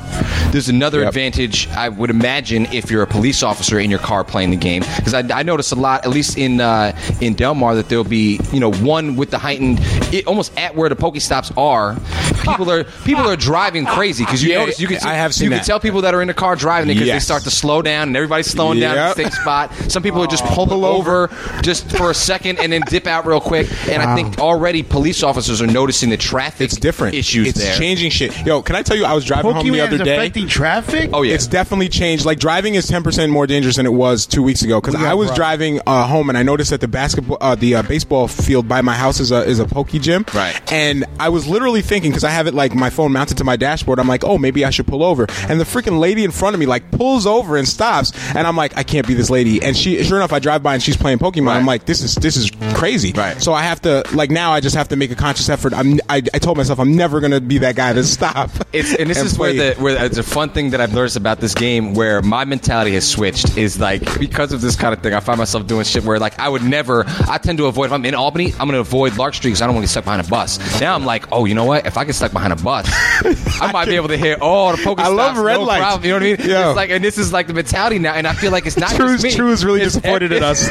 There's 0.50 0.68
another 0.68 1.00
Yep. 1.00 1.08
advantage 1.08 1.68
I 1.70 1.88
would 1.88 2.10
imagine 2.10 2.66
if 2.72 2.90
you're 2.90 3.02
a 3.02 3.06
police 3.06 3.42
officer 3.42 3.78
in 3.78 3.90
your 3.90 3.98
car 4.00 4.24
playing 4.24 4.50
the 4.50 4.56
game, 4.56 4.82
because 4.96 5.14
I, 5.14 5.20
I 5.40 5.42
notice 5.42 5.72
a 5.72 5.76
lot, 5.76 6.04
at 6.04 6.10
least 6.10 6.36
in 6.38 6.60
uh, 6.60 6.96
in 7.20 7.34
Delmar, 7.34 7.74
that 7.76 7.88
there'll 7.88 8.04
be 8.04 8.40
you 8.52 8.60
know 8.60 8.72
one 8.72 9.16
with 9.16 9.30
the 9.30 9.38
heightened, 9.38 9.78
it, 10.12 10.26
almost 10.26 10.56
at 10.58 10.74
where 10.74 10.88
the 10.88 10.96
Pokestops 10.96 11.56
are. 11.56 11.96
People 12.44 12.70
are 12.70 12.84
people 13.04 13.28
are 13.28 13.36
driving 13.36 13.84
crazy 13.86 14.24
because 14.24 14.42
you 14.42 14.50
Yeah, 14.52 14.58
notice 14.60 14.80
you 14.80 14.88
can 14.88 14.98
I 15.04 15.14
have 15.14 15.34
seen 15.34 15.44
you 15.46 15.50
that. 15.50 15.56
can 15.58 15.66
tell 15.66 15.80
people 15.80 16.02
that 16.02 16.14
are 16.14 16.22
in 16.22 16.28
the 16.28 16.34
car 16.34 16.56
driving 16.56 16.90
it 16.90 16.94
because 16.94 17.08
they 17.08 17.18
start 17.20 17.42
to 17.44 17.50
slow 17.50 17.82
down 17.82 18.08
and 18.08 18.16
everybody's 18.16 18.46
slowing 18.46 18.80
down 18.80 18.96
at 18.96 19.16
the 19.16 19.22
same 19.24 19.30
spot. 19.32 19.72
Some 19.90 20.02
people 20.02 20.22
are 20.22 20.26
just 20.26 20.44
pull, 20.44 20.66
Pull 20.66 20.84
over 20.84 21.28
just 21.62 21.90
for 21.96 22.10
a 22.10 22.14
second 22.14 22.58
and 22.58 22.72
then 22.72 22.82
dip 22.88 23.06
out 23.06 23.26
real 23.26 23.40
quick. 23.40 23.68
And 23.88 24.02
I 24.02 24.14
think 24.14 24.38
already 24.38 24.82
police 24.82 25.22
officers 25.22 25.60
are 25.62 25.66
noticing 25.66 26.10
the 26.10 26.16
traffic 26.16 26.60
It's 26.66 26.76
different. 26.76 27.14
issues 27.14 27.48
It's 27.48 27.58
there. 27.58 27.76
changing 27.76 28.10
shit. 28.10 28.36
Yo, 28.46 28.62
can 28.62 28.76
I 28.76 28.82
tell 28.82 28.96
you? 28.96 29.04
I 29.04 29.12
was 29.14 29.24
driving 29.24 29.52
home 29.52 29.64
the 29.64 29.70
Pokemon 29.72 29.82
other 29.86 29.96
is 29.96 30.02
day. 30.02 30.16
affecting 30.16 30.48
traffic. 30.48 31.10
Oh 31.12 31.22
yeah, 31.22 31.34
It's 31.34 31.46
definitely 31.46 31.88
changed. 31.88 32.24
Like 32.24 32.38
driving 32.38 32.74
is 32.74 32.86
ten 32.86 33.02
percent 33.02 33.30
more 33.32 33.46
dangerous 33.46 33.76
than 33.76 33.86
it 33.86 33.92
was 33.92 34.26
two 34.26 34.42
weeks 34.42 34.62
ago. 34.62 34.80
Because 34.80 34.94
I 34.94 35.14
was 35.14 35.28
robbed. 35.28 35.36
driving 35.36 35.80
uh, 35.86 36.06
home 36.06 36.28
and 36.28 36.38
I 36.38 36.42
noticed 36.42 36.70
that 36.70 36.80
the 36.80 36.88
basketball, 36.88 37.38
uh, 37.40 37.54
the 37.54 37.76
uh, 37.76 37.82
baseball 37.82 38.28
field 38.28 38.68
by 38.68 38.80
my 38.82 38.94
house 38.94 39.20
is 39.20 39.30
a 39.32 39.44
is 39.44 39.58
a 39.58 39.64
pokey 39.66 39.98
gym. 39.98 40.24
Right. 40.34 40.60
And 40.72 41.04
I 41.18 41.28
was 41.28 41.46
literally 41.46 41.82
thinking 41.82 42.10
because 42.10 42.24
I 42.24 42.30
have 42.30 42.46
it 42.46 42.54
like 42.54 42.74
my 42.74 42.90
phone 42.90 43.12
mounted 43.12 43.38
to 43.38 43.44
my 43.44 43.56
dashboard. 43.56 43.98
I'm 43.98 44.08
like, 44.08 44.24
oh, 44.24 44.38
maybe 44.38 44.64
I 44.64 44.70
should 44.70 44.86
pull 44.86 45.02
over. 45.02 45.26
And 45.48 45.60
the 45.60 45.64
freaking 45.64 45.98
lady 46.00 46.24
in 46.24 46.30
front 46.30 46.54
of 46.54 46.60
me 46.60 46.66
like 46.66 46.90
pulls 46.90 47.26
over 47.26 47.56
and 47.56 47.66
stops. 47.68 48.12
And 48.34 48.46
I'm 48.46 48.56
like, 48.56 48.76
I 48.76 48.82
can't 48.82 49.06
be 49.06 49.14
this 49.14 49.30
lady. 49.30 49.62
And 49.62 49.76
she, 49.76 50.02
sure 50.04 50.16
enough, 50.18 50.32
I 50.32 50.38
drive 50.38 50.62
by 50.62 50.74
and 50.74 50.82
she's 50.82 50.96
playing 50.96 51.18
Pokemon. 51.18 51.29
Right. 51.38 51.56
I'm 51.56 51.66
like, 51.66 51.84
this 51.86 52.02
is 52.02 52.14
this 52.16 52.36
is 52.36 52.50
crazy. 52.74 53.12
Right. 53.12 53.40
So 53.40 53.52
I 53.52 53.62
have 53.62 53.80
to 53.82 54.04
like 54.14 54.30
now 54.30 54.52
I 54.52 54.60
just 54.60 54.76
have 54.76 54.88
to 54.88 54.96
make 54.96 55.10
a 55.10 55.14
conscious 55.16 55.48
effort. 55.48 55.72
I'm 55.72 55.94
I, 56.08 56.16
I 56.34 56.38
told 56.38 56.56
myself 56.56 56.78
I'm 56.80 56.96
never 56.96 57.20
gonna 57.20 57.40
be 57.40 57.58
that 57.58 57.76
guy 57.76 57.92
to 57.92 58.04
stop. 58.04 58.50
It's, 58.72 58.94
and 58.94 59.10
this 59.10 59.18
is 59.20 59.34
play. 59.36 59.58
where 59.58 59.74
the 59.74 59.80
where 59.82 60.04
it's 60.04 60.16
a 60.18 60.22
fun 60.22 60.50
thing 60.50 60.70
that 60.70 60.80
I've 60.80 60.94
noticed 60.94 61.16
about 61.16 61.40
this 61.40 61.54
game 61.54 61.92
where 61.94 62.22
my 62.22 62.44
mentality 62.44 62.92
has 62.92 63.08
switched 63.08 63.56
is 63.58 63.80
like 63.80 64.18
because 64.20 64.52
of 64.52 64.60
this 64.60 64.76
kind 64.76 64.94
of 64.94 65.02
thing 65.02 65.12
I 65.12 65.18
find 65.18 65.38
myself 65.38 65.66
doing 65.66 65.84
shit 65.84 66.04
where 66.04 66.20
like 66.20 66.38
I 66.38 66.48
would 66.48 66.62
never 66.62 67.04
I 67.28 67.38
tend 67.38 67.58
to 67.58 67.66
avoid 67.66 67.86
if 67.86 67.92
I'm 67.92 68.04
in 68.04 68.14
Albany 68.14 68.52
I'm 68.52 68.68
going 68.68 68.72
to 68.74 68.78
avoid 68.78 69.16
Lark 69.18 69.34
Street 69.34 69.50
because 69.50 69.62
I 69.62 69.66
don't 69.66 69.74
want 69.74 69.82
to 69.84 69.88
get 69.88 69.90
stuck 69.90 70.04
behind 70.04 70.24
a 70.24 70.30
bus. 70.30 70.80
Now 70.80 70.94
I'm 70.94 71.04
like 71.04 71.24
oh 71.32 71.46
you 71.46 71.54
know 71.54 71.64
what 71.64 71.84
if 71.84 71.98
I 71.98 72.04
get 72.04 72.14
stuck 72.14 72.32
behind 72.32 72.52
a 72.52 72.56
bus 72.56 72.86
I 73.60 73.70
might 73.72 73.86
be 73.86 73.96
able 73.96 74.08
to 74.08 74.16
hit 74.16 74.40
all 74.40 74.70
the 74.76 74.78
Pokestops 74.82 75.00
I 75.00 75.08
love 75.08 75.36
red 75.38 75.56
no 75.56 75.64
lights. 75.64 75.80
problem. 75.82 76.04
You 76.04 76.10
know 76.10 76.16
what 76.26 76.40
I 76.40 76.42
mean? 76.42 76.50
Yo. 76.50 76.68
It's 76.70 76.76
like 76.76 76.90
and 76.90 77.02
this 77.04 77.18
is 77.18 77.32
like 77.32 77.48
the 77.48 77.54
mentality 77.54 77.98
now 77.98 78.14
and 78.14 78.26
I 78.26 78.34
feel 78.34 78.52
like 78.52 78.66
it's 78.66 78.76
not 78.76 78.90
True's, 78.94 79.22
just 79.22 79.24
me. 79.24 79.30
True's 79.32 79.64
really 79.64 79.80
It's- 79.80 79.94
disappointed 79.94 80.30
in 80.32 80.42
us. 80.44 80.68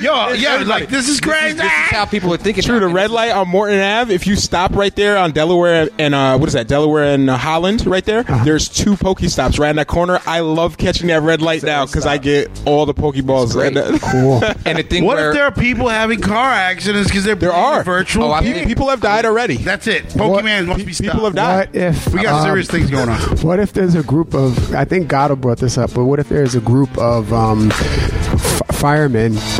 Yo, 0.00 0.28
yeah, 0.32 0.62
like 0.66 0.88
this 0.88 1.08
is 1.08 1.18
This 1.18 1.20
crazy. 1.20 1.46
is, 1.48 1.56
this 1.56 1.64
is 1.64 1.70
how 1.90 2.04
people 2.04 2.32
are 2.34 2.36
thinking. 2.36 2.62
True, 2.62 2.80
now. 2.80 2.88
the 2.88 2.94
red 2.94 3.10
light 3.10 3.30
on 3.32 3.48
Morton 3.48 3.80
Ave. 3.80 4.12
If 4.14 4.26
you 4.26 4.36
stop 4.36 4.72
right 4.74 4.94
there 4.94 5.16
on 5.18 5.32
Delaware 5.32 5.88
and 5.98 6.14
uh, 6.14 6.36
what 6.38 6.46
is 6.48 6.52
that? 6.54 6.68
Delaware 6.68 7.14
and 7.14 7.28
uh, 7.30 7.36
Holland, 7.36 7.86
right 7.86 8.04
there. 8.04 8.20
Uh-huh. 8.20 8.44
There's 8.44 8.68
two 8.68 8.94
Pokestops 8.94 9.58
right 9.58 9.70
in 9.70 9.76
that 9.76 9.86
corner. 9.86 10.18
I 10.26 10.40
love 10.40 10.76
catching 10.78 11.08
that 11.08 11.22
red 11.22 11.40
light 11.42 11.62
now 11.62 11.86
because 11.86 12.06
I 12.06 12.18
get 12.18 12.50
all 12.66 12.86
the 12.86 12.94
Pokeballs. 12.94 13.52
great. 13.52 13.76
And, 13.76 13.94
uh, 13.94 13.98
Cool. 14.10 14.42
And 14.66 14.78
the 14.78 14.82
thing 14.82 15.04
What 15.04 15.16
where 15.16 15.28
if 15.30 15.34
there 15.34 15.44
are 15.44 15.52
people 15.52 15.88
having 15.88 16.20
car 16.20 16.50
accidents 16.50 17.08
because 17.10 17.24
they're 17.24 17.34
There 17.34 17.52
are. 17.52 17.82
virtual? 17.84 18.24
Oh, 18.24 18.32
I 18.32 18.42
game? 18.42 18.66
people 18.66 18.88
have 18.88 19.00
died 19.00 19.24
already. 19.26 19.56
That's 19.56 19.86
it. 19.86 20.04
Pokemon 20.06 20.66
must 20.66 20.86
be 20.86 20.92
stopped. 20.92 21.10
People 21.12 21.24
have 21.26 21.34
died. 21.34 21.68
What 21.68 21.76
if 21.76 22.14
We 22.14 22.22
got 22.22 22.40
um, 22.40 22.46
serious 22.46 22.68
things 22.68 22.90
going 22.90 23.08
on. 23.08 23.20
What 23.44 23.60
if 23.60 23.72
there's 23.72 23.94
a 23.94 24.02
group 24.02 24.32
of? 24.34 24.74
I 24.74 24.84
think 24.84 25.08
Gato 25.08 25.36
brought 25.36 25.58
this 25.58 25.76
up, 25.76 25.92
but 25.94 26.04
what 26.04 26.18
if 26.18 26.28
there's 26.28 26.54
a 26.54 26.60
group 26.60 26.96
of 26.98 27.32
um, 27.32 27.70
f- 27.72 28.62
firemen 28.72 29.34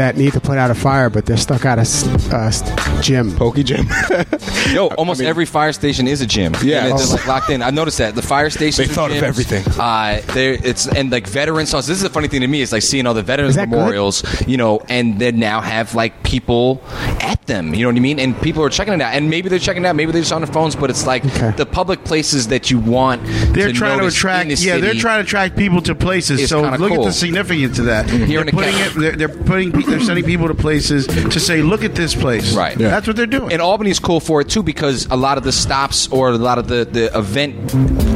that 0.00 0.16
need 0.16 0.32
to 0.32 0.40
put 0.40 0.56
out 0.58 0.70
a 0.70 0.74
fire, 0.74 1.10
but 1.10 1.26
they're 1.26 1.36
stuck 1.36 1.64
at 1.66 1.78
a 1.78 1.82
s- 1.82 2.06
uh, 2.32 3.00
gym? 3.02 3.34
Pokey 3.36 3.62
Gym. 3.62 3.86
Yo, 4.72 4.86
almost 4.98 5.20
every 5.20 5.44
fire 5.44 5.72
station 5.72 6.08
is 6.08 6.20
a 6.22 6.26
gym. 6.26 6.54
Yeah. 6.62 6.86
and 6.86 6.98
they're 6.98 7.06
like 7.06 7.26
locked 7.26 7.50
in. 7.50 7.62
I've 7.62 7.74
noticed 7.74 7.98
that 7.98 8.14
the 8.14 8.22
fire 8.22 8.48
stations. 8.50 8.76
They 8.88 8.92
are 8.92 8.94
thought 8.94 9.10
of 9.10 9.22
everything. 9.22 9.64
Uh, 9.78 10.20
there, 10.32 10.56
it's 10.64 10.86
and 10.86 11.10
like 11.12 11.26
veteran 11.26 11.66
songs. 11.66 11.86
This 11.86 11.98
is 11.98 12.04
a 12.04 12.10
funny 12.10 12.28
thing 12.28 12.40
to 12.40 12.46
me. 12.48 12.62
It's 12.62 12.72
like 12.72 12.82
seeing 12.82 13.06
all 13.06 13.14
the 13.14 13.22
veterans 13.22 13.50
Is 13.50 13.56
that 13.56 13.68
good? 13.70 13.76
memorials, 13.76 14.24
you 14.46 14.56
know, 14.56 14.80
and 14.88 15.18
they 15.18 15.32
now 15.32 15.60
have 15.60 15.94
like 15.94 16.22
people 16.22 16.82
at 17.20 17.44
them. 17.46 17.74
You 17.74 17.82
know 17.82 17.88
what 17.90 17.96
I 17.96 18.00
mean? 18.00 18.18
And 18.18 18.40
people 18.40 18.62
are 18.64 18.70
checking 18.70 18.94
it 18.94 19.00
out. 19.00 19.14
And 19.14 19.28
maybe 19.30 19.48
they're 19.48 19.58
checking 19.58 19.84
it 19.84 19.88
out. 19.88 19.96
Maybe 19.96 20.12
they're 20.12 20.22
just 20.22 20.32
on 20.32 20.40
their 20.42 20.52
phones. 20.52 20.74
But 20.76 20.90
it's 20.90 21.06
like 21.06 21.24
Okay. 21.24 21.50
the 21.56 21.66
public 21.66 22.04
places 22.04 22.48
that 22.48 22.70
you 22.70 22.78
want. 22.78 23.22
They're 23.54 23.68
to 23.68 23.72
trying 23.74 23.98
to 24.00 24.06
attract. 24.06 24.48
the 24.48 24.54
Yeah, 24.56 24.78
they're 24.78 24.94
trying 24.94 25.18
to 25.18 25.24
attract 25.26 25.56
people 25.56 25.82
to 25.82 25.94
places. 25.94 26.48
So 26.48 26.62
kinda 26.62 26.78
look 26.78 26.92
at 26.92 27.02
the 27.04 27.12
significance 27.12 27.78
of 27.78 27.84
that. 27.86 28.08
Here 28.08 28.26
They're 28.26 28.40
in 28.48 28.54
putting 28.54 28.74
Cap- 28.74 28.96
it. 28.96 28.98
They're, 28.98 29.16
they're 29.16 29.28
putting. 29.28 29.70
They're 29.90 30.00
sending 30.00 30.24
people 30.24 30.48
to 30.48 30.54
places 30.54 31.06
to 31.06 31.40
say, 31.40 31.62
"Look 31.62 31.84
at 31.84 31.94
this 31.94 32.14
place." 32.14 32.54
Right. 32.54 32.78
Yeah. 32.78 32.90
That's 32.90 33.06
what 33.06 33.16
they're 33.16 33.26
doing. 33.26 33.52
And 33.52 33.60
Albany's 33.62 33.98
cool 33.98 34.20
for 34.20 34.40
it 34.40 34.48
too 34.48 34.62
because 34.62 35.06
a 35.10 35.16
lot 35.16 35.36
of 35.38 35.44
the 35.44 35.52
stops 35.52 36.08
or 36.08 36.28
a 36.30 36.38
lot 36.38 36.58
of 36.58 36.68
the, 36.68 36.84
the 36.84 37.10
event 37.18 37.68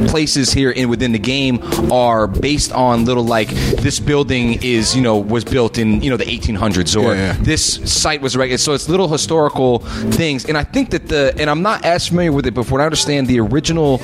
places 0.08 0.52
here 0.52 0.70
in 0.70 0.88
within 0.88 1.12
the 1.12 1.18
game 1.18 1.58
are 1.92 2.26
based 2.26 2.72
on 2.72 3.04
little 3.04 3.24
like 3.24 3.48
this 3.48 3.98
building 4.00 4.62
is 4.62 4.94
you 4.94 5.02
know 5.02 5.18
was 5.18 5.44
built 5.44 5.76
in 5.78 6.00
you 6.02 6.10
know 6.10 6.16
the 6.16 6.24
1800s 6.24 6.96
or 6.96 7.14
Yeah, 7.14 7.32
yeah. 7.32 7.36
this 7.40 7.64
site 7.90 8.20
was 8.20 8.36
regular 8.36 8.58
so 8.58 8.74
it's 8.74 8.88
little 8.88 9.08
historical 9.08 9.78
things 10.12 10.44
and 10.44 10.56
I 10.56 10.62
think 10.62 10.90
that 10.90 11.08
the 11.08 11.34
and 11.38 11.50
I'm 11.50 11.62
not 11.62 11.84
as 11.84 12.06
familiar 12.08 12.32
with 12.32 12.46
it 12.46 12.54
but 12.54 12.64
from 12.64 12.72
what 12.74 12.80
I 12.82 12.84
understand 12.84 13.26
the 13.26 13.40
original 13.40 13.98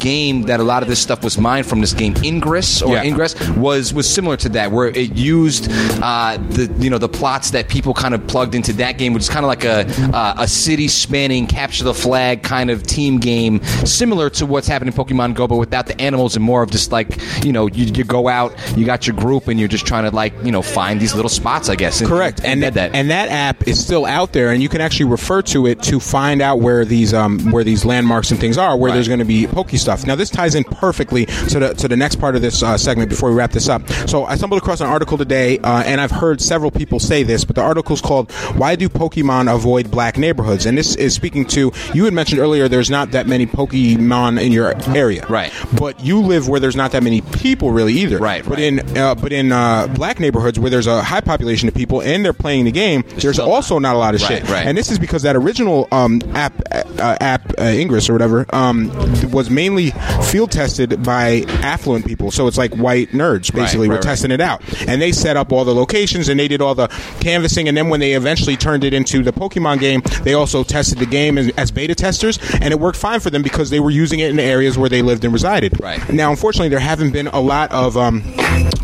game 0.00 0.42
that 0.44 0.58
a 0.58 0.64
lot 0.64 0.82
of 0.82 0.88
this 0.88 0.98
stuff 1.00 1.22
was 1.22 1.38
mined 1.38 1.66
from 1.66 1.80
this 1.80 1.92
game 1.92 2.14
Ingress 2.24 2.82
or 2.82 2.94
Yeah. 2.94 3.04
Ingress 3.04 3.34
was 3.50 3.94
was 3.94 4.08
similar 4.08 4.36
to 4.38 4.48
that 4.50 4.72
where 4.72 4.88
it 4.88 5.12
used 5.16 5.68
uh, 6.02 6.38
the 6.38 6.74
you 6.80 6.90
know 6.90 6.98
the 7.02 7.08
plots 7.08 7.50
that 7.50 7.68
people 7.68 7.92
kind 7.92 8.14
of 8.14 8.26
plugged 8.26 8.54
into 8.54 8.72
that 8.72 8.96
game 8.98 9.12
which 9.12 9.22
is 9.24 9.28
kind 9.28 9.44
of 9.44 9.48
like 9.48 9.64
a 9.64 9.86
uh, 10.16 10.34
a 10.38 10.48
city 10.48 10.88
spanning 10.88 11.46
capture 11.46 11.84
the 11.84 11.94
flag 11.94 12.42
kind 12.42 12.70
of 12.70 12.82
team 12.82 13.18
game 13.18 13.62
similar 13.84 14.30
to 14.30 14.46
what's 14.46 14.66
happening 14.68 14.92
in 14.92 14.98
Pokemon 15.04 15.34
Go 15.34 15.46
but 15.46 15.56
without 15.56 15.86
the 15.86 16.00
animals 16.00 16.36
and 16.36 16.44
more 16.44 16.62
of 16.62 16.70
just 16.70 16.92
like 16.92 17.20
you 17.44 17.52
know 17.52 17.66
you, 17.66 17.84
you 17.86 18.04
go 18.04 18.28
out 18.28 18.54
you 18.76 18.86
got 18.86 19.06
your 19.06 19.16
group 19.16 19.48
and 19.48 19.58
you're 19.58 19.68
just 19.68 19.86
trying 19.86 20.04
to 20.08 20.14
like 20.14 20.32
you 20.44 20.52
know 20.52 20.62
find 20.62 21.00
these 21.00 21.14
little 21.14 21.28
spots 21.28 21.68
I 21.68 21.74
guess 21.76 22.00
and, 22.00 22.08
Correct, 22.08 22.42
and 22.44 22.62
embed 22.62 22.74
that 22.74 22.94
and 22.94 23.10
that 23.10 23.28
app 23.28 23.66
is 23.68 23.82
still 23.84 24.06
out 24.06 24.32
there, 24.32 24.50
and 24.50 24.62
you 24.62 24.68
can 24.68 24.80
actually 24.80 25.06
refer 25.10 25.42
to 25.42 25.66
it 25.66 25.82
to 25.84 25.98
find 26.00 26.40
out 26.40 26.60
where 26.60 26.84
these 26.84 27.12
um, 27.12 27.50
where 27.50 27.64
these 27.64 27.84
landmarks 27.84 28.30
and 28.30 28.38
things 28.40 28.56
are, 28.58 28.76
where 28.76 28.90
Right. 28.90 28.94
there's 28.94 29.08
going 29.08 29.18
to 29.18 29.24
be 29.24 29.46
pokey 29.46 29.76
stuff. 29.76 30.06
Now, 30.06 30.14
this 30.14 30.30
ties 30.30 30.54
in 30.54 30.64
perfectly 30.64 31.26
to 31.26 31.58
the 31.58 31.74
to 31.74 31.88
the 31.88 31.96
next 31.96 32.16
part 32.16 32.36
of 32.36 32.42
this 32.42 32.62
uh, 32.62 32.76
segment 32.78 33.08
before 33.10 33.30
we 33.30 33.36
wrap 33.36 33.50
this 33.52 33.68
up. 33.68 33.88
So, 34.06 34.24
I 34.24 34.36
stumbled 34.36 34.60
across 34.60 34.80
an 34.80 34.86
article 34.86 35.16
today, 35.18 35.58
uh, 35.58 35.82
and 35.84 36.00
I've 36.00 36.10
heard 36.10 36.40
several 36.40 36.70
people 36.70 36.91
say 37.00 37.22
this, 37.22 37.44
but 37.44 37.56
the 37.56 37.62
article's 37.62 38.00
called 38.00 38.30
"Why 38.56 38.76
Do 38.76 38.88
Pokemon 38.88 39.52
Avoid 39.52 39.90
Black 39.90 40.16
Neighborhoods?" 40.18 40.66
and 40.66 40.76
this 40.76 40.94
is 40.96 41.14
speaking 41.14 41.44
to 41.46 41.72
you 41.94 42.04
had 42.04 42.14
mentioned 42.14 42.40
earlier. 42.40 42.68
There's 42.68 42.90
not 42.90 43.10
that 43.12 43.26
many 43.26 43.46
Pokemon 43.46 44.40
in 44.40 44.52
your 44.52 44.74
area, 44.96 45.26
Right. 45.28 45.52
But 45.78 46.04
you 46.04 46.20
live 46.20 46.48
where 46.48 46.60
there's 46.60 46.76
not 46.76 46.92
that 46.92 47.02
many 47.02 47.20
people 47.20 47.70
really 47.72 47.94
either, 47.94 48.18
Right, 48.18 48.42
But 48.44 48.50
right. 48.58 48.60
in 48.60 48.96
uh, 48.98 49.14
but 49.14 49.32
in 49.32 49.52
uh, 49.52 49.86
black 49.88 50.20
neighborhoods 50.20 50.58
where 50.58 50.70
there's 50.70 50.86
a 50.86 51.02
high 51.02 51.20
population 51.20 51.68
of 51.68 51.74
people 51.74 52.02
and 52.02 52.24
they're 52.24 52.32
playing 52.32 52.64
the 52.64 52.72
game, 52.72 53.04
there's 53.16 53.36
still 53.36 53.50
also 53.50 53.78
not 53.78 53.94
a 53.94 53.98
lot 53.98 54.14
of 54.14 54.20
Right, 54.22 54.28
shit. 54.42 54.48
right. 54.50 54.66
And 54.66 54.76
this 54.76 54.90
is 54.90 54.98
because 54.98 55.22
that 55.22 55.36
original 55.36 55.88
um, 55.92 56.20
app, 56.34 56.52
uh, 56.70 57.16
app 57.20 57.52
uh, 57.58 57.62
Ingress 57.64 58.08
or 58.08 58.12
whatever, 58.12 58.46
um, 58.54 58.90
was 59.30 59.50
mainly 59.50 59.90
field 60.24 60.50
tested 60.52 61.02
by 61.02 61.44
affluent 61.62 62.06
people. 62.06 62.30
So 62.30 62.46
it's 62.46 62.58
like 62.58 62.74
white 62.74 63.10
nerds 63.10 63.52
basically 63.54 63.88
right, 63.88 63.96
were 63.96 64.02
testing 64.02 64.30
it 64.30 64.40
out, 64.40 64.62
and 64.88 65.00
they 65.00 65.12
set 65.12 65.36
up 65.36 65.52
all 65.52 65.64
the 65.64 65.74
locations 65.74 66.28
and 66.28 66.38
they 66.38 66.48
did 66.48 66.60
all 66.60 66.74
the 66.74 66.81
canvassing. 67.20 67.68
And 67.68 67.76
then 67.76 67.88
when 67.88 68.00
they 68.00 68.12
eventually 68.12 68.56
turned 68.56 68.84
it 68.84 68.94
into 68.94 69.22
the 69.22 69.32
Pokemon 69.32 69.80
game, 69.80 70.02
they 70.22 70.34
also 70.34 70.64
tested 70.64 70.98
the 70.98 71.06
game 71.06 71.38
as, 71.38 71.50
as 71.56 71.70
beta 71.70 71.94
testers, 71.94 72.38
and 72.54 72.72
it 72.72 72.80
worked 72.80 72.98
fine 72.98 73.20
for 73.20 73.30
them 73.30 73.42
because 73.42 73.70
they 73.70 73.80
were 73.80 73.90
using 73.90 74.20
it 74.20 74.30
in 74.30 74.40
areas 74.40 74.76
where 74.78 74.88
they 74.88 75.02
lived 75.02 75.24
and 75.24 75.32
resided. 75.32 75.80
Right. 75.80 76.06
Now, 76.12 76.30
unfortunately, 76.30 76.68
there 76.68 76.80
haven't 76.80 77.12
been 77.12 77.28
a 77.28 77.40
lot 77.40 77.70
of. 77.72 77.96
Um, 77.96 78.22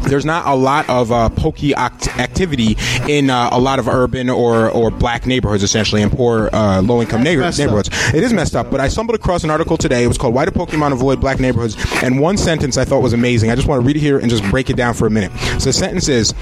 there's 0.02 0.24
not 0.24 0.46
a 0.46 0.54
lot 0.54 0.88
of 0.88 1.12
uh, 1.12 1.28
pokey 1.28 1.74
act- 1.74 2.08
activity 2.18 2.76
in 3.06 3.28
uh, 3.28 3.50
a 3.52 3.60
lot 3.60 3.78
of 3.78 3.88
urban 3.88 4.30
or, 4.30 4.70
or 4.70 4.90
black 4.90 5.26
neighborhoods 5.26 5.38
neighborhoods 5.38 5.62
essentially 5.62 6.02
and 6.02 6.10
poor 6.12 6.50
uh, 6.52 6.82
low 6.82 7.00
income 7.00 7.22
neighbor- 7.22 7.42
messed 7.42 7.60
up. 7.60 7.66
neighborhoods. 7.66 7.90
It 8.12 8.22
is 8.24 8.32
messed 8.32 8.56
up, 8.56 8.70
but 8.70 8.80
I 8.80 8.88
stumbled 8.88 9.14
across 9.14 9.44
an 9.44 9.50
article 9.50 9.76
today. 9.76 10.02
It 10.02 10.08
was 10.08 10.18
called 10.18 10.34
"Why 10.34 10.44
Do 10.44 10.50
Pokemon 10.50 10.92
Avoid 10.92 11.20
Black 11.20 11.38
Neighborhoods?" 11.38 11.76
and 12.02 12.20
one 12.20 12.36
sentence 12.36 12.76
I 12.76 12.84
thought 12.84 13.02
was 13.02 13.12
amazing. 13.12 13.50
I 13.50 13.54
just 13.54 13.68
want 13.68 13.80
to 13.80 13.86
read 13.86 13.96
it 13.96 14.00
here 14.00 14.18
and 14.18 14.28
just 14.28 14.42
break 14.50 14.68
it 14.68 14.76
down 14.76 14.94
for 14.94 15.06
a 15.06 15.10
minute. 15.10 15.30
So 15.60 15.66
the 15.66 15.72
sentence 15.72 16.08
is: 16.08 16.34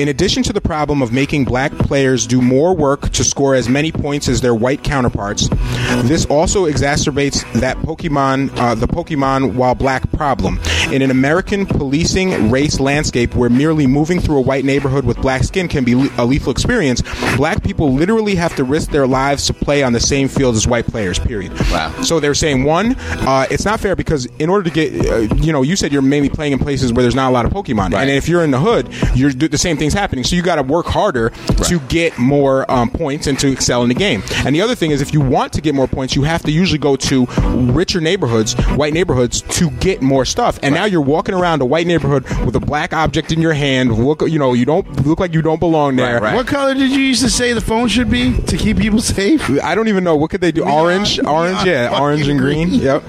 In 0.00 0.08
addition 0.08 0.42
to 0.44 0.52
the 0.52 0.60
problem 0.60 0.91
of 1.00 1.12
making 1.12 1.44
black 1.44 1.72
players 1.78 2.26
do 2.26 2.42
more 2.42 2.74
work 2.74 3.08
to 3.10 3.24
score 3.24 3.54
as 3.54 3.68
many 3.68 3.92
points 3.92 4.28
as 4.28 4.40
their 4.40 4.54
white 4.54 4.82
counterparts, 4.82 5.48
this 6.02 6.26
also 6.26 6.66
exacerbates 6.66 7.50
that 7.60 7.76
Pokemon, 7.78 8.50
uh, 8.58 8.74
the 8.74 8.88
Pokemon 8.88 9.54
while 9.54 9.74
black 9.74 10.10
problem. 10.12 10.58
In 10.90 11.00
an 11.02 11.10
American 11.10 11.64
policing 11.66 12.50
race 12.50 12.80
landscape 12.80 13.34
where 13.34 13.48
merely 13.48 13.86
moving 13.86 14.20
through 14.20 14.38
a 14.38 14.40
white 14.40 14.64
neighborhood 14.64 15.04
with 15.04 15.16
black 15.18 15.42
skin 15.44 15.68
can 15.68 15.84
be 15.84 15.94
le- 15.94 16.10
a 16.18 16.24
lethal 16.24 16.50
experience, 16.52 17.02
black 17.36 17.62
people 17.62 17.92
literally 17.94 18.34
have 18.34 18.54
to 18.56 18.64
risk 18.64 18.90
their 18.90 19.06
lives 19.06 19.46
to 19.46 19.54
play 19.54 19.82
on 19.82 19.92
the 19.92 20.00
same 20.00 20.28
field 20.28 20.54
as 20.54 20.66
white 20.66 20.86
players. 20.86 21.18
Period. 21.18 21.52
Wow. 21.70 21.92
So 22.02 22.20
they're 22.20 22.34
saying 22.34 22.64
one, 22.64 22.96
uh, 22.98 23.46
it's 23.50 23.64
not 23.64 23.80
fair 23.80 23.96
because 23.96 24.26
in 24.38 24.48
order 24.50 24.68
to 24.68 24.74
get, 24.74 25.06
uh, 25.06 25.34
you 25.36 25.52
know, 25.52 25.62
you 25.62 25.76
said 25.76 25.92
you're 25.92 26.02
mainly 26.02 26.28
playing 26.28 26.52
in 26.52 26.58
places 26.58 26.92
where 26.92 27.02
there's 27.02 27.14
not 27.14 27.30
a 27.30 27.32
lot 27.32 27.44
of 27.46 27.52
Pokemon, 27.52 27.92
Right. 27.92 28.02
and 28.02 28.10
if 28.10 28.28
you're 28.28 28.44
in 28.44 28.50
the 28.50 28.60
hood, 28.60 28.88
you're 29.14 29.32
the 29.32 29.58
same 29.58 29.76
thing's 29.76 29.94
happening. 29.94 30.24
So 30.24 30.36
you 30.36 30.42
got 30.42 30.56
to 30.56 30.62
work 30.62 30.86
harder 30.86 31.30
to 31.64 31.80
get 31.88 32.18
more 32.18 32.70
um, 32.70 32.90
points 32.90 33.26
and 33.26 33.38
to 33.40 33.50
excel 33.50 33.82
in 33.82 33.88
the 33.88 33.94
game. 33.94 34.22
And 34.44 34.54
the 34.54 34.60
other 34.60 34.74
thing 34.74 34.90
is, 34.90 35.00
if 35.00 35.12
you 35.12 35.20
want 35.20 35.52
to 35.54 35.60
get 35.60 35.74
more 35.74 35.86
points, 35.88 36.14
you 36.16 36.22
have 36.24 36.42
to 36.42 36.50
usually 36.50 36.78
go 36.78 36.96
to 36.96 37.26
richer 37.72 38.00
neighborhoods, 38.00 38.54
white 38.76 38.92
neighborhoods, 38.92 39.42
to 39.42 39.70
get 39.70 40.02
more 40.02 40.24
stuff. 40.24 40.58
And 40.62 40.71
now 40.74 40.84
you're 40.84 41.00
walking 41.00 41.34
around 41.34 41.62
a 41.62 41.64
white 41.64 41.86
neighborhood 41.86 42.24
with 42.44 42.56
a 42.56 42.60
black 42.60 42.92
object 42.92 43.32
in 43.32 43.40
your 43.40 43.52
hand. 43.52 43.92
Look, 43.92 44.22
you 44.22 44.38
know, 44.38 44.52
you 44.52 44.64
don't 44.64 45.06
look 45.06 45.20
like 45.20 45.34
you 45.34 45.42
don't 45.42 45.60
belong 45.60 45.96
there. 45.96 46.14
Right, 46.14 46.22
right. 46.22 46.34
What 46.34 46.46
color 46.46 46.74
did 46.74 46.90
you 46.90 47.00
used 47.00 47.22
to 47.22 47.30
say 47.30 47.52
the 47.52 47.60
phone 47.60 47.88
should 47.88 48.10
be 48.10 48.36
to 48.42 48.56
keep 48.56 48.78
people 48.78 49.00
safe? 49.00 49.48
I 49.62 49.74
don't 49.74 49.88
even 49.88 50.04
know 50.04 50.16
what 50.16 50.30
could 50.30 50.40
they 50.40 50.52
do. 50.52 50.64
Orange, 50.64 51.18
orange, 51.24 51.64
yeah, 51.64 51.98
orange 52.00 52.28
and 52.28 52.38
green. 52.38 52.68
green. 52.68 52.80
Yep. 52.80 53.02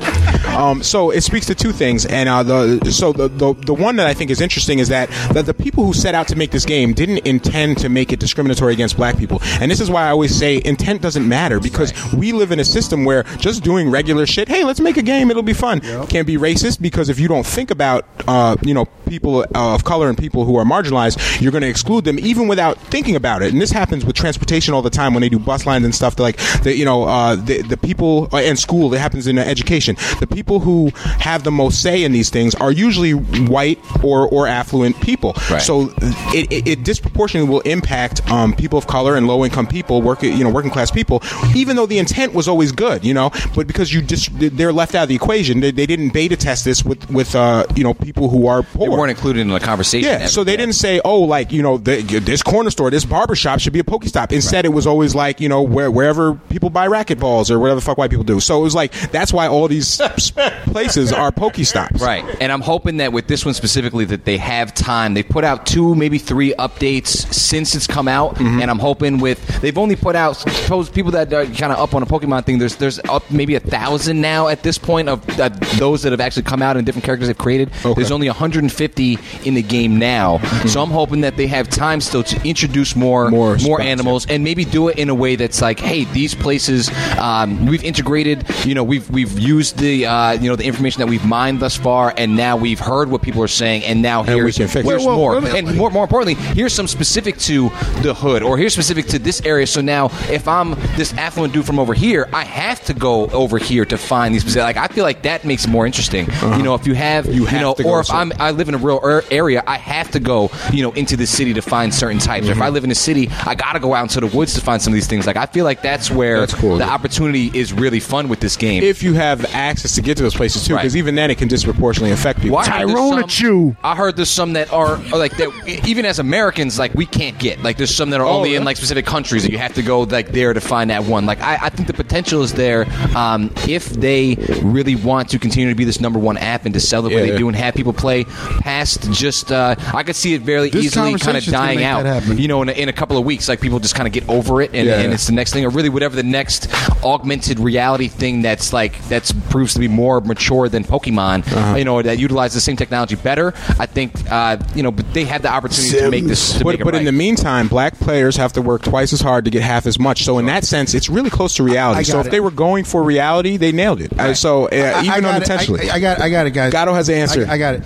Um, 0.54 0.84
so 0.84 1.12
it 1.12 1.22
speaks 1.22 1.46
to 1.48 1.56
two 1.56 1.72
things, 1.72 2.06
and 2.06 2.30
uh, 2.30 2.44
the 2.44 2.92
so 2.92 3.12
the, 3.12 3.28
the 3.28 3.54
the 3.54 3.74
one 3.74 3.96
that 3.98 4.08
I 4.08 4.14
think 4.14 4.32
is 4.32 4.42
interesting 4.42 4.80
is 4.80 4.90
that 4.90 5.10
that 5.34 5.46
the 5.46 5.54
people 5.54 5.86
who 5.86 5.94
set 5.94 6.16
out 6.16 6.28
to 6.30 6.36
make 6.36 6.52
this 6.52 6.66
game 6.66 6.94
didn't 6.94 7.20
intend 7.20 7.78
to 7.80 7.90
make 7.90 8.12
it 8.12 8.20
discriminatory 8.20 8.74
against 8.74 8.98
black 8.98 9.18
people, 9.18 9.40
and 9.60 9.72
this 9.72 9.80
is 9.80 9.90
why 9.90 10.06
I 10.06 10.10
always 10.10 10.36
say 10.36 10.62
intent 10.64 11.02
doesn't 11.02 11.28
matter 11.28 11.60
because 11.60 11.94
we 12.14 12.32
live 12.32 12.52
in 12.52 12.60
a 12.60 12.66
system 12.66 13.06
where 13.06 13.24
just 13.38 13.64
doing 13.64 13.90
regular 13.90 14.26
shit, 14.26 14.48
hey, 14.48 14.64
let's 14.64 14.80
make 14.80 14.98
a 14.98 15.02
game, 15.02 15.32
it'll 15.32 15.44
be 15.44 15.54
fun, 15.54 15.82
can't 16.08 16.28
be 16.28 16.38
racist 16.38 16.82
because 16.82 17.10
if 17.10 17.20
you 17.20 17.28
don't 17.28 17.46
think 17.46 17.72
about 17.72 18.06
uh, 18.28 18.56
you 18.62 18.74
know 18.74 18.86
people 19.08 19.46
of 19.56 19.84
color 19.84 20.10
and 20.10 20.18
people 20.18 20.46
who 20.46 20.56
are 20.58 20.66
marginalized, 20.66 21.42
you're 21.42 21.52
going 21.52 21.62
to 21.62 21.70
exclude 21.70 22.04
them 22.04 22.20
even 22.20 22.48
without 22.48 22.78
thinking 22.78 23.16
about 23.16 23.42
it, 23.42 23.52
and 23.52 23.62
this 23.62 23.72
happens 23.72 24.06
with 24.06 24.16
transportation 24.16 24.74
all 24.74 24.82
the 24.82 24.90
time 24.90 25.14
when 25.14 25.22
they 25.22 25.30
do 25.30 25.40
bus 25.40 25.66
lines 25.66 25.86
and 25.86 25.96
stuff. 25.96 26.16
They're 26.16 26.24
Like 26.24 26.38
the 26.64 26.76
you 26.76 26.86
know 26.86 27.04
uh, 27.04 27.36
the 27.36 27.62
the 27.64 27.78
people 27.78 28.30
uh, 28.32 28.38
and 28.38 28.58
school, 28.58 28.94
it 28.94 29.00
happens 29.00 29.26
in 29.28 29.38
uh, 29.38 29.42
education. 29.42 29.96
The 30.20 30.28
people 30.28 30.43
who 30.60 30.92
have 30.96 31.44
the 31.44 31.52
most 31.52 31.82
say 31.82 32.04
in 32.04 32.12
these 32.12 32.30
things 32.30 32.56
are 32.56 32.72
usually 32.72 33.12
white 33.12 33.80
or 34.04 34.28
or 34.28 34.48
affluent 34.48 35.00
people. 35.02 35.34
Right. 35.50 35.62
So 35.62 35.94
it, 36.34 36.52
it, 36.52 36.68
it 36.68 36.84
disproportionately 36.84 37.50
will 37.50 37.62
impact 37.62 38.28
um, 38.30 38.54
people 38.54 38.78
of 38.78 38.88
color 38.88 39.16
and 39.16 39.28
low 39.28 39.44
income 39.44 39.68
people, 39.68 40.02
work 40.02 40.24
you 40.24 40.44
know 40.44 40.50
working 40.50 40.72
class 40.72 40.92
people, 40.92 41.22
even 41.56 41.76
though 41.76 41.86
the 41.86 42.00
intent 42.00 42.34
was 42.34 42.48
always 42.48 42.72
good, 42.72 43.04
you 43.06 43.14
know. 43.14 43.32
But 43.56 43.68
because 43.68 43.94
you 43.94 44.02
dis- 44.02 44.30
they're 44.32 44.74
left 44.74 44.96
out 44.96 45.04
of 45.04 45.10
the 45.10 45.16
equation, 45.16 45.60
they, 45.60 45.72
they 45.72 45.86
didn't 45.86 46.14
beta 46.14 46.36
test 46.36 46.66
this 46.66 46.84
with 46.84 47.10
with 47.10 47.36
uh, 47.36 47.66
you 47.76 47.84
know 47.84 47.94
people 47.94 48.30
who 48.30 48.48
are 48.48 48.64
poor. 48.64 48.90
They 48.90 48.96
weren't 48.96 49.12
included 49.12 49.42
in 49.42 49.50
the 49.50 49.60
conversation. 49.60 50.10
Yeah, 50.10 50.26
so 50.28 50.44
they 50.44 50.58
didn't 50.58 50.76
say, 50.76 51.02
oh, 51.04 51.22
like 51.22 51.52
you 51.52 51.62
know, 51.62 51.78
the, 51.78 52.02
this 52.02 52.42
corner 52.42 52.70
store, 52.70 52.90
this 52.90 53.06
barber 53.06 53.36
shop 53.36 53.60
should 53.60 53.74
be 53.74 53.80
a 53.80 53.84
Pokestop. 53.84 54.32
Instead, 54.32 54.66
it 54.66 54.70
was 54.70 54.88
always 54.88 55.16
like 55.16 55.40
you 55.40 55.50
know, 55.50 55.62
where, 55.62 55.92
wherever 55.92 56.36
people 56.50 56.70
buy 56.70 56.88
racquetballs 56.88 57.52
or 57.52 57.60
whatever 57.60 57.80
the 57.80 57.86
fuck 57.86 57.98
white 57.98 58.10
people 58.10 58.24
do. 58.24 58.40
So 58.40 58.60
it 58.60 58.64
was 58.64 58.76
like 58.76 58.94
that's 59.12 59.34
why 59.34 59.48
all 59.48 59.68
these 59.68 59.88
places 60.36 61.12
are 61.14 61.32
Pokestops. 61.32 62.00
Right, 62.02 62.24
and 62.42 62.52
I'm 62.52 62.62
hoping 62.62 62.98
that 62.98 63.14
with 63.14 63.28
this 63.28 63.46
one 63.46 63.54
specifically, 63.54 64.06
that 64.06 64.26
they 64.26 64.38
have 64.38 64.74
time. 64.74 65.14
They 65.14 65.24
put 65.24 65.44
out 65.44 65.66
two, 65.66 65.96
maybe 65.96 66.18
three 66.18 66.54
updates 66.60 67.08
since 67.34 67.76
it's 67.76 67.88
come 67.88 68.08
out, 68.08 68.34
Mm-hmm. 68.34 68.62
and 68.62 68.72
I'm 68.72 68.80
hoping 68.80 69.20
with 69.20 69.62
they've 69.62 69.78
only 69.78 69.96
put 69.96 70.16
out 70.16 70.38
suppose 70.38 70.90
people 70.90 71.12
that 71.12 71.32
are 71.34 71.46
kind 71.46 71.72
of 71.72 71.80
up 71.80 71.94
on 71.94 72.02
a 72.04 72.06
Pokemon 72.06 72.46
thing. 72.46 72.58
There's 72.58 72.76
there's 72.78 73.00
up 73.10 73.30
maybe 73.32 73.56
a 73.56 73.60
thousand 73.60 74.22
now 74.22 74.48
at 74.48 74.64
this 74.64 74.78
point 74.78 75.08
of 75.10 75.28
uh, 75.40 75.50
those 75.78 76.02
that 76.04 76.12
have 76.12 76.20
actually 76.22 76.44
come 76.44 76.62
out 76.62 76.78
and 76.78 76.86
different 76.86 77.06
characters 77.06 77.28
they've 77.28 77.38
created. 77.38 77.70
Okay. 77.86 77.94
There's 77.94 78.12
only 78.12 78.28
150 78.28 79.18
in 79.46 79.54
the 79.54 79.62
game 79.62 79.98
now, 80.00 80.40
so 80.68 80.82
I'm 80.82 80.90
hoping 80.90 81.22
that 81.22 81.38
they 81.38 81.48
have 81.48 81.70
time 81.70 82.02
still 82.02 82.24
to 82.24 82.48
introduce 82.48 82.96
more 82.96 83.30
More 83.30 83.58
more, 83.64 83.82
animals 83.82 84.26
and 84.28 84.44
maybe 84.44 84.66
do 84.66 84.88
it 84.90 84.98
in 84.98 85.10
a 85.10 85.16
way 85.16 85.36
that's 85.36 85.62
like, 85.62 85.80
hey, 85.80 86.06
these 86.06 86.34
places 86.34 86.90
um, 87.18 87.66
we've 87.66 87.84
integrated. 87.84 88.46
You 88.66 88.76
know, 88.76 88.84
we've 88.84 89.10
we've 89.10 89.38
used 89.38 89.78
the 89.78 90.06
uh, 90.06 90.23
you 90.40 90.50
know 90.50 90.56
the 90.56 90.66
information 90.66 91.00
that 91.00 91.08
we've 91.08 91.26
mined 91.26 91.60
thus 91.60 91.76
far, 91.76 92.14
and 92.18 92.36
now 92.36 92.58
we've 92.58 92.80
heard 92.80 93.10
what 93.10 93.22
people 93.22 93.42
are 93.44 93.48
saying, 93.48 93.84
and 93.84 94.02
now 94.02 94.22
we 94.22 94.28
here's, 94.34 94.58
can 94.58 94.68
fix 94.68 94.88
here's 94.88 95.06
Well, 95.06 95.18
well, 95.20 95.40
more. 95.40 95.42
me- 95.42 95.58
and 95.58 95.76
more, 95.78 95.90
more 95.92 96.04
importantly, 96.04 96.36
here's 96.54 96.74
some 96.74 96.88
specific 96.88 97.38
to 97.40 97.70
the 98.02 98.14
hood, 98.14 98.44
or 98.44 98.58
here's 98.58 98.74
specific 98.74 99.06
to 99.08 99.20
this 99.20 99.42
area. 99.46 99.68
So 99.68 99.82
now, 99.82 100.06
if 100.30 100.48
I'm 100.48 100.72
this 100.98 101.14
affluent 101.14 101.54
dude 101.54 101.66
from 101.66 101.80
over 101.80 101.94
here, 101.94 102.30
I 102.34 102.44
have 102.46 102.84
to 102.86 102.94
go 102.94 103.28
over 103.28 103.58
here 103.58 103.86
to 103.86 103.98
find 103.98 104.34
these 104.34 104.42
specific. 104.42 104.64
Like, 104.76 104.78
I 104.78 104.88
feel 104.94 105.04
like 105.04 105.24
that 105.24 105.46
makes 105.46 105.66
it 105.66 105.70
more 105.70 105.86
interesting. 105.86 106.28
You 106.42 106.64
know, 106.64 106.76
if 106.76 106.86
you 106.88 106.94
have, 106.94 107.26
you, 107.34 107.46
have 107.46 107.62
know, 107.62 107.76
or 107.86 108.00
if 108.00 108.12
I'm 108.12 108.32
I 108.40 108.52
live 108.52 108.70
in 108.70 108.76
a 108.76 108.78
rural 108.78 109.00
er- 109.04 109.24
area, 109.32 109.64
I 109.66 109.78
have 109.78 110.12
to 110.12 110.20
go, 110.20 110.50
you 110.72 110.84
know, 110.84 110.92
into 110.94 111.16
the 111.18 111.26
city 111.28 111.54
to 111.54 111.62
find 111.62 111.94
certain 111.94 112.20
types. 112.20 112.48
Or 112.48 112.52
if 112.52 112.58
I 112.62 112.66
Mm-hmm. 112.66 112.74
live 112.74 112.84
in 112.86 112.92
a 112.92 112.96
city, 112.96 113.30
I 113.46 113.56
got 113.56 113.74
to 113.74 113.80
go 113.80 113.94
out 113.94 114.04
into 114.04 114.20
the 114.20 114.28
woods 114.36 114.54
to 114.56 114.62
find 114.62 114.82
some 114.82 114.94
of 114.94 114.96
these 114.96 115.08
things. 115.08 115.28
Like 115.28 115.38
I 115.38 115.46
feel 115.46 115.64
like 115.66 115.82
that's 115.82 116.10
where 116.10 116.40
That's 116.40 116.54
cool. 116.54 116.78
the 116.78 116.86
opportunity 116.88 117.52
is 117.54 117.72
really 117.74 118.00
fun 118.00 118.30
with 118.30 118.40
this 118.40 118.56
game. 118.58 118.84
If 118.84 119.04
you 119.04 119.14
have 119.14 119.46
access 119.54 119.96
to 119.96 120.02
get 120.02 120.13
to 120.18 120.24
those 120.24 120.36
places 120.36 120.66
too, 120.66 120.76
Right. 120.76 120.82
because 120.84 120.96
even 120.98 121.16
then 121.16 121.32
it 121.32 121.38
can 121.38 121.48
disproportionately 121.48 122.12
affect 122.12 122.42
people. 122.42 122.58
Well, 122.58 122.66
I 122.66 122.70
heard 122.80 122.88
there's 122.90 122.92
Tyrone 122.98 123.12
some- 123.14 123.20
at 123.24 123.40
you. 123.40 123.78
I 123.84 123.96
heard 123.96 124.16
there's 124.16 124.30
some 124.30 124.54
that 124.54 124.72
are 124.74 124.94
are 125.12 125.18
like 125.18 125.36
that. 125.38 125.50
Even 125.88 126.06
as 126.06 126.20
Americans, 126.20 126.78
like 126.80 126.94
we 126.94 127.06
can't 127.06 127.38
get. 127.40 127.62
Like 127.64 127.78
there's 127.78 127.94
some 127.96 128.10
that 128.12 128.20
are 128.20 128.26
Oh, 128.26 128.38
only 128.38 128.56
in 128.56 128.64
like 128.64 128.78
specific 128.78 129.06
countries 129.06 129.44
that 129.44 129.52
you 129.52 129.58
have 129.58 129.74
to 129.76 129.82
go 129.82 130.02
like 130.02 130.32
there 130.32 130.54
to 130.54 130.62
find 130.62 130.90
that 130.90 131.04
one. 131.06 131.26
Like 131.26 131.42
I, 131.42 131.58
I 131.64 131.70
think 131.70 131.88
the 131.88 131.94
potential 131.94 132.42
is 132.44 132.54
there 132.54 132.86
um, 133.16 133.52
if 133.68 133.90
they 133.90 134.36
really 134.62 134.96
want 134.96 135.30
to 135.30 135.40
continue 135.40 135.70
to 135.70 135.76
be 135.76 135.84
this 135.86 136.00
number 136.02 136.20
one 136.20 136.38
app 136.38 136.66
and 136.66 136.74
to 136.74 136.80
sell 136.80 137.06
it 137.06 137.14
where 137.14 137.26
Yeah. 137.26 137.32
they 137.34 137.38
do 137.38 137.48
and 137.48 137.56
have 137.58 137.74
people 137.76 137.94
play 137.94 138.24
past 138.26 139.12
just. 139.12 139.52
Uh, 139.52 139.76
I 139.94 140.04
could 140.04 140.16
see 140.16 140.34
it 140.34 140.42
very 140.42 140.70
This 140.70 140.86
easily 140.86 141.18
kind 141.18 141.38
of 141.38 141.44
dying 141.46 141.84
out. 141.84 142.04
You 142.28 142.48
know, 142.48 142.62
in 142.62 142.70
a, 142.70 142.72
in 142.74 142.90
a 142.90 142.94
couple 142.94 143.18
of 143.18 143.26
weeks, 143.26 143.48
like 143.48 143.62
people 143.62 143.80
just 143.80 143.96
kind 143.96 144.08
of 144.08 144.14
get 144.14 144.28
over 144.30 144.62
it 144.62 144.72
and, 144.74 144.88
Yeah, 144.88 145.00
and 145.00 145.14
it's 145.14 145.28
the 145.28 145.34
next 145.34 145.54
thing, 145.54 145.64
or 145.66 145.70
really 145.70 145.90
whatever 145.90 146.16
the 146.16 146.24
next 146.24 146.68
augmented 147.04 147.60
reality 147.60 148.08
thing 148.08 148.42
that's 148.42 148.74
like 148.74 149.02
that's 149.08 149.32
proves 149.50 149.74
to 149.74 149.80
be 149.80 149.88
more 149.88 150.03
mature 150.22 150.70
than 150.70 150.84
Pokemon. 150.84 151.46
Uh-huh. 151.52 151.76
You 151.76 151.86
know, 151.86 152.02
that 152.02 152.20
utilize 152.20 152.54
the 152.54 152.60
same 152.62 152.76
technology 152.76 153.16
better. 153.16 153.54
I 153.80 153.86
think 153.86 154.14
uh, 154.32 154.58
you 154.76 154.84
know, 154.84 154.92
but 154.92 155.12
they 155.14 155.24
had 155.26 155.42
the 155.42 155.50
opportunity 155.50 155.98
to 156.00 156.10
make 156.12 156.26
this. 156.26 156.54
To 156.58 156.64
but 156.64 156.72
make 156.72 156.80
it 156.82 156.84
but 156.84 156.96
in 156.96 157.06
the 157.06 157.12
meantime, 157.12 157.68
black 157.68 157.98
players 158.00 158.36
have 158.38 158.54
to 158.54 158.62
work 158.62 158.82
twice 158.82 159.14
as 159.14 159.22
hard 159.22 159.46
to 159.46 159.52
get 159.52 159.62
half 159.64 159.86
as 159.86 159.98
much. 160.00 160.24
So 160.24 160.38
in 160.38 160.46
that 160.48 160.64
sense, 160.64 160.94
it's 160.94 161.10
really 161.10 161.30
close 161.30 161.56
to 161.56 161.64
reality. 161.64 162.00
I 162.00 162.04
so 162.04 162.14
got 162.14 162.20
if 162.22 162.28
it. 162.28 162.32
they 162.32 162.40
were 162.40 162.52
going 162.52 162.84
for 162.84 163.04
reality, 163.04 163.58
they 163.58 163.72
nailed 163.72 164.02
it. 164.02 164.18
Uh, 164.20 164.34
so 164.34 164.66
uh, 164.66 164.70
I- 164.72 164.76
I 164.76 165.00
even 165.02 165.06
got 165.06 165.18
it. 165.18 165.26
unintentionally, 165.26 165.90
I, 165.90 165.96
I 165.96 166.00
got. 166.00 166.22
I 166.22 166.30
got 166.30 166.46
it, 166.48 166.52
guys. 166.52 166.72
Gatto 166.72 166.94
has 166.94 167.08
the 167.08 167.16
answer. 167.16 167.46
I, 167.48 167.54
I 167.54 167.58
got 167.58 167.76
it. 167.76 167.84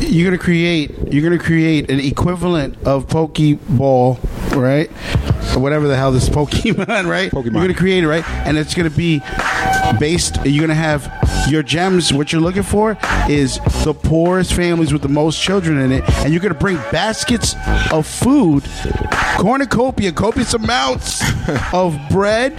You're 0.00 0.26
gonna 0.30 0.36
create. 0.38 0.94
You're 1.12 1.22
gonna 1.22 1.42
create 1.42 1.90
an 1.90 1.98
equivalent 2.00 2.76
of 2.86 3.06
Pokeball, 3.06 4.18
right? 4.54 4.90
Or 5.56 5.60
whatever 5.60 5.88
the 5.88 5.96
hell 5.96 6.12
this 6.12 6.28
Pokemon, 6.38 7.08
right? 7.08 7.30
Pokemon. 7.30 7.44
You're 7.44 7.62
gonna 7.62 7.74
create 7.74 8.04
it, 8.04 8.08
right? 8.08 8.28
And 8.46 8.58
it's 8.58 8.74
gonna 8.74 8.90
be 8.90 9.20
based. 9.98 10.36
You're 10.44 10.60
gonna 10.60 10.74
have 10.74 11.04
your 11.48 11.62
gems. 11.62 12.12
What 12.12 12.32
you're 12.32 12.40
looking 12.40 12.62
for 12.62 12.96
is 13.28 13.58
the 13.84 13.94
poorest 13.94 14.54
families 14.54 14.92
with 14.92 15.02
the 15.02 15.08
most 15.08 15.40
children 15.40 15.78
in 15.78 15.92
it, 15.92 16.08
and 16.24 16.32
you're 16.32 16.42
gonna 16.42 16.54
bring 16.54 16.76
baskets 16.92 17.54
of 17.92 18.06
food, 18.06 18.64
cornucopia, 19.38 20.12
copious 20.12 20.54
amounts 20.54 21.22
of 21.72 21.98
bread 22.10 22.52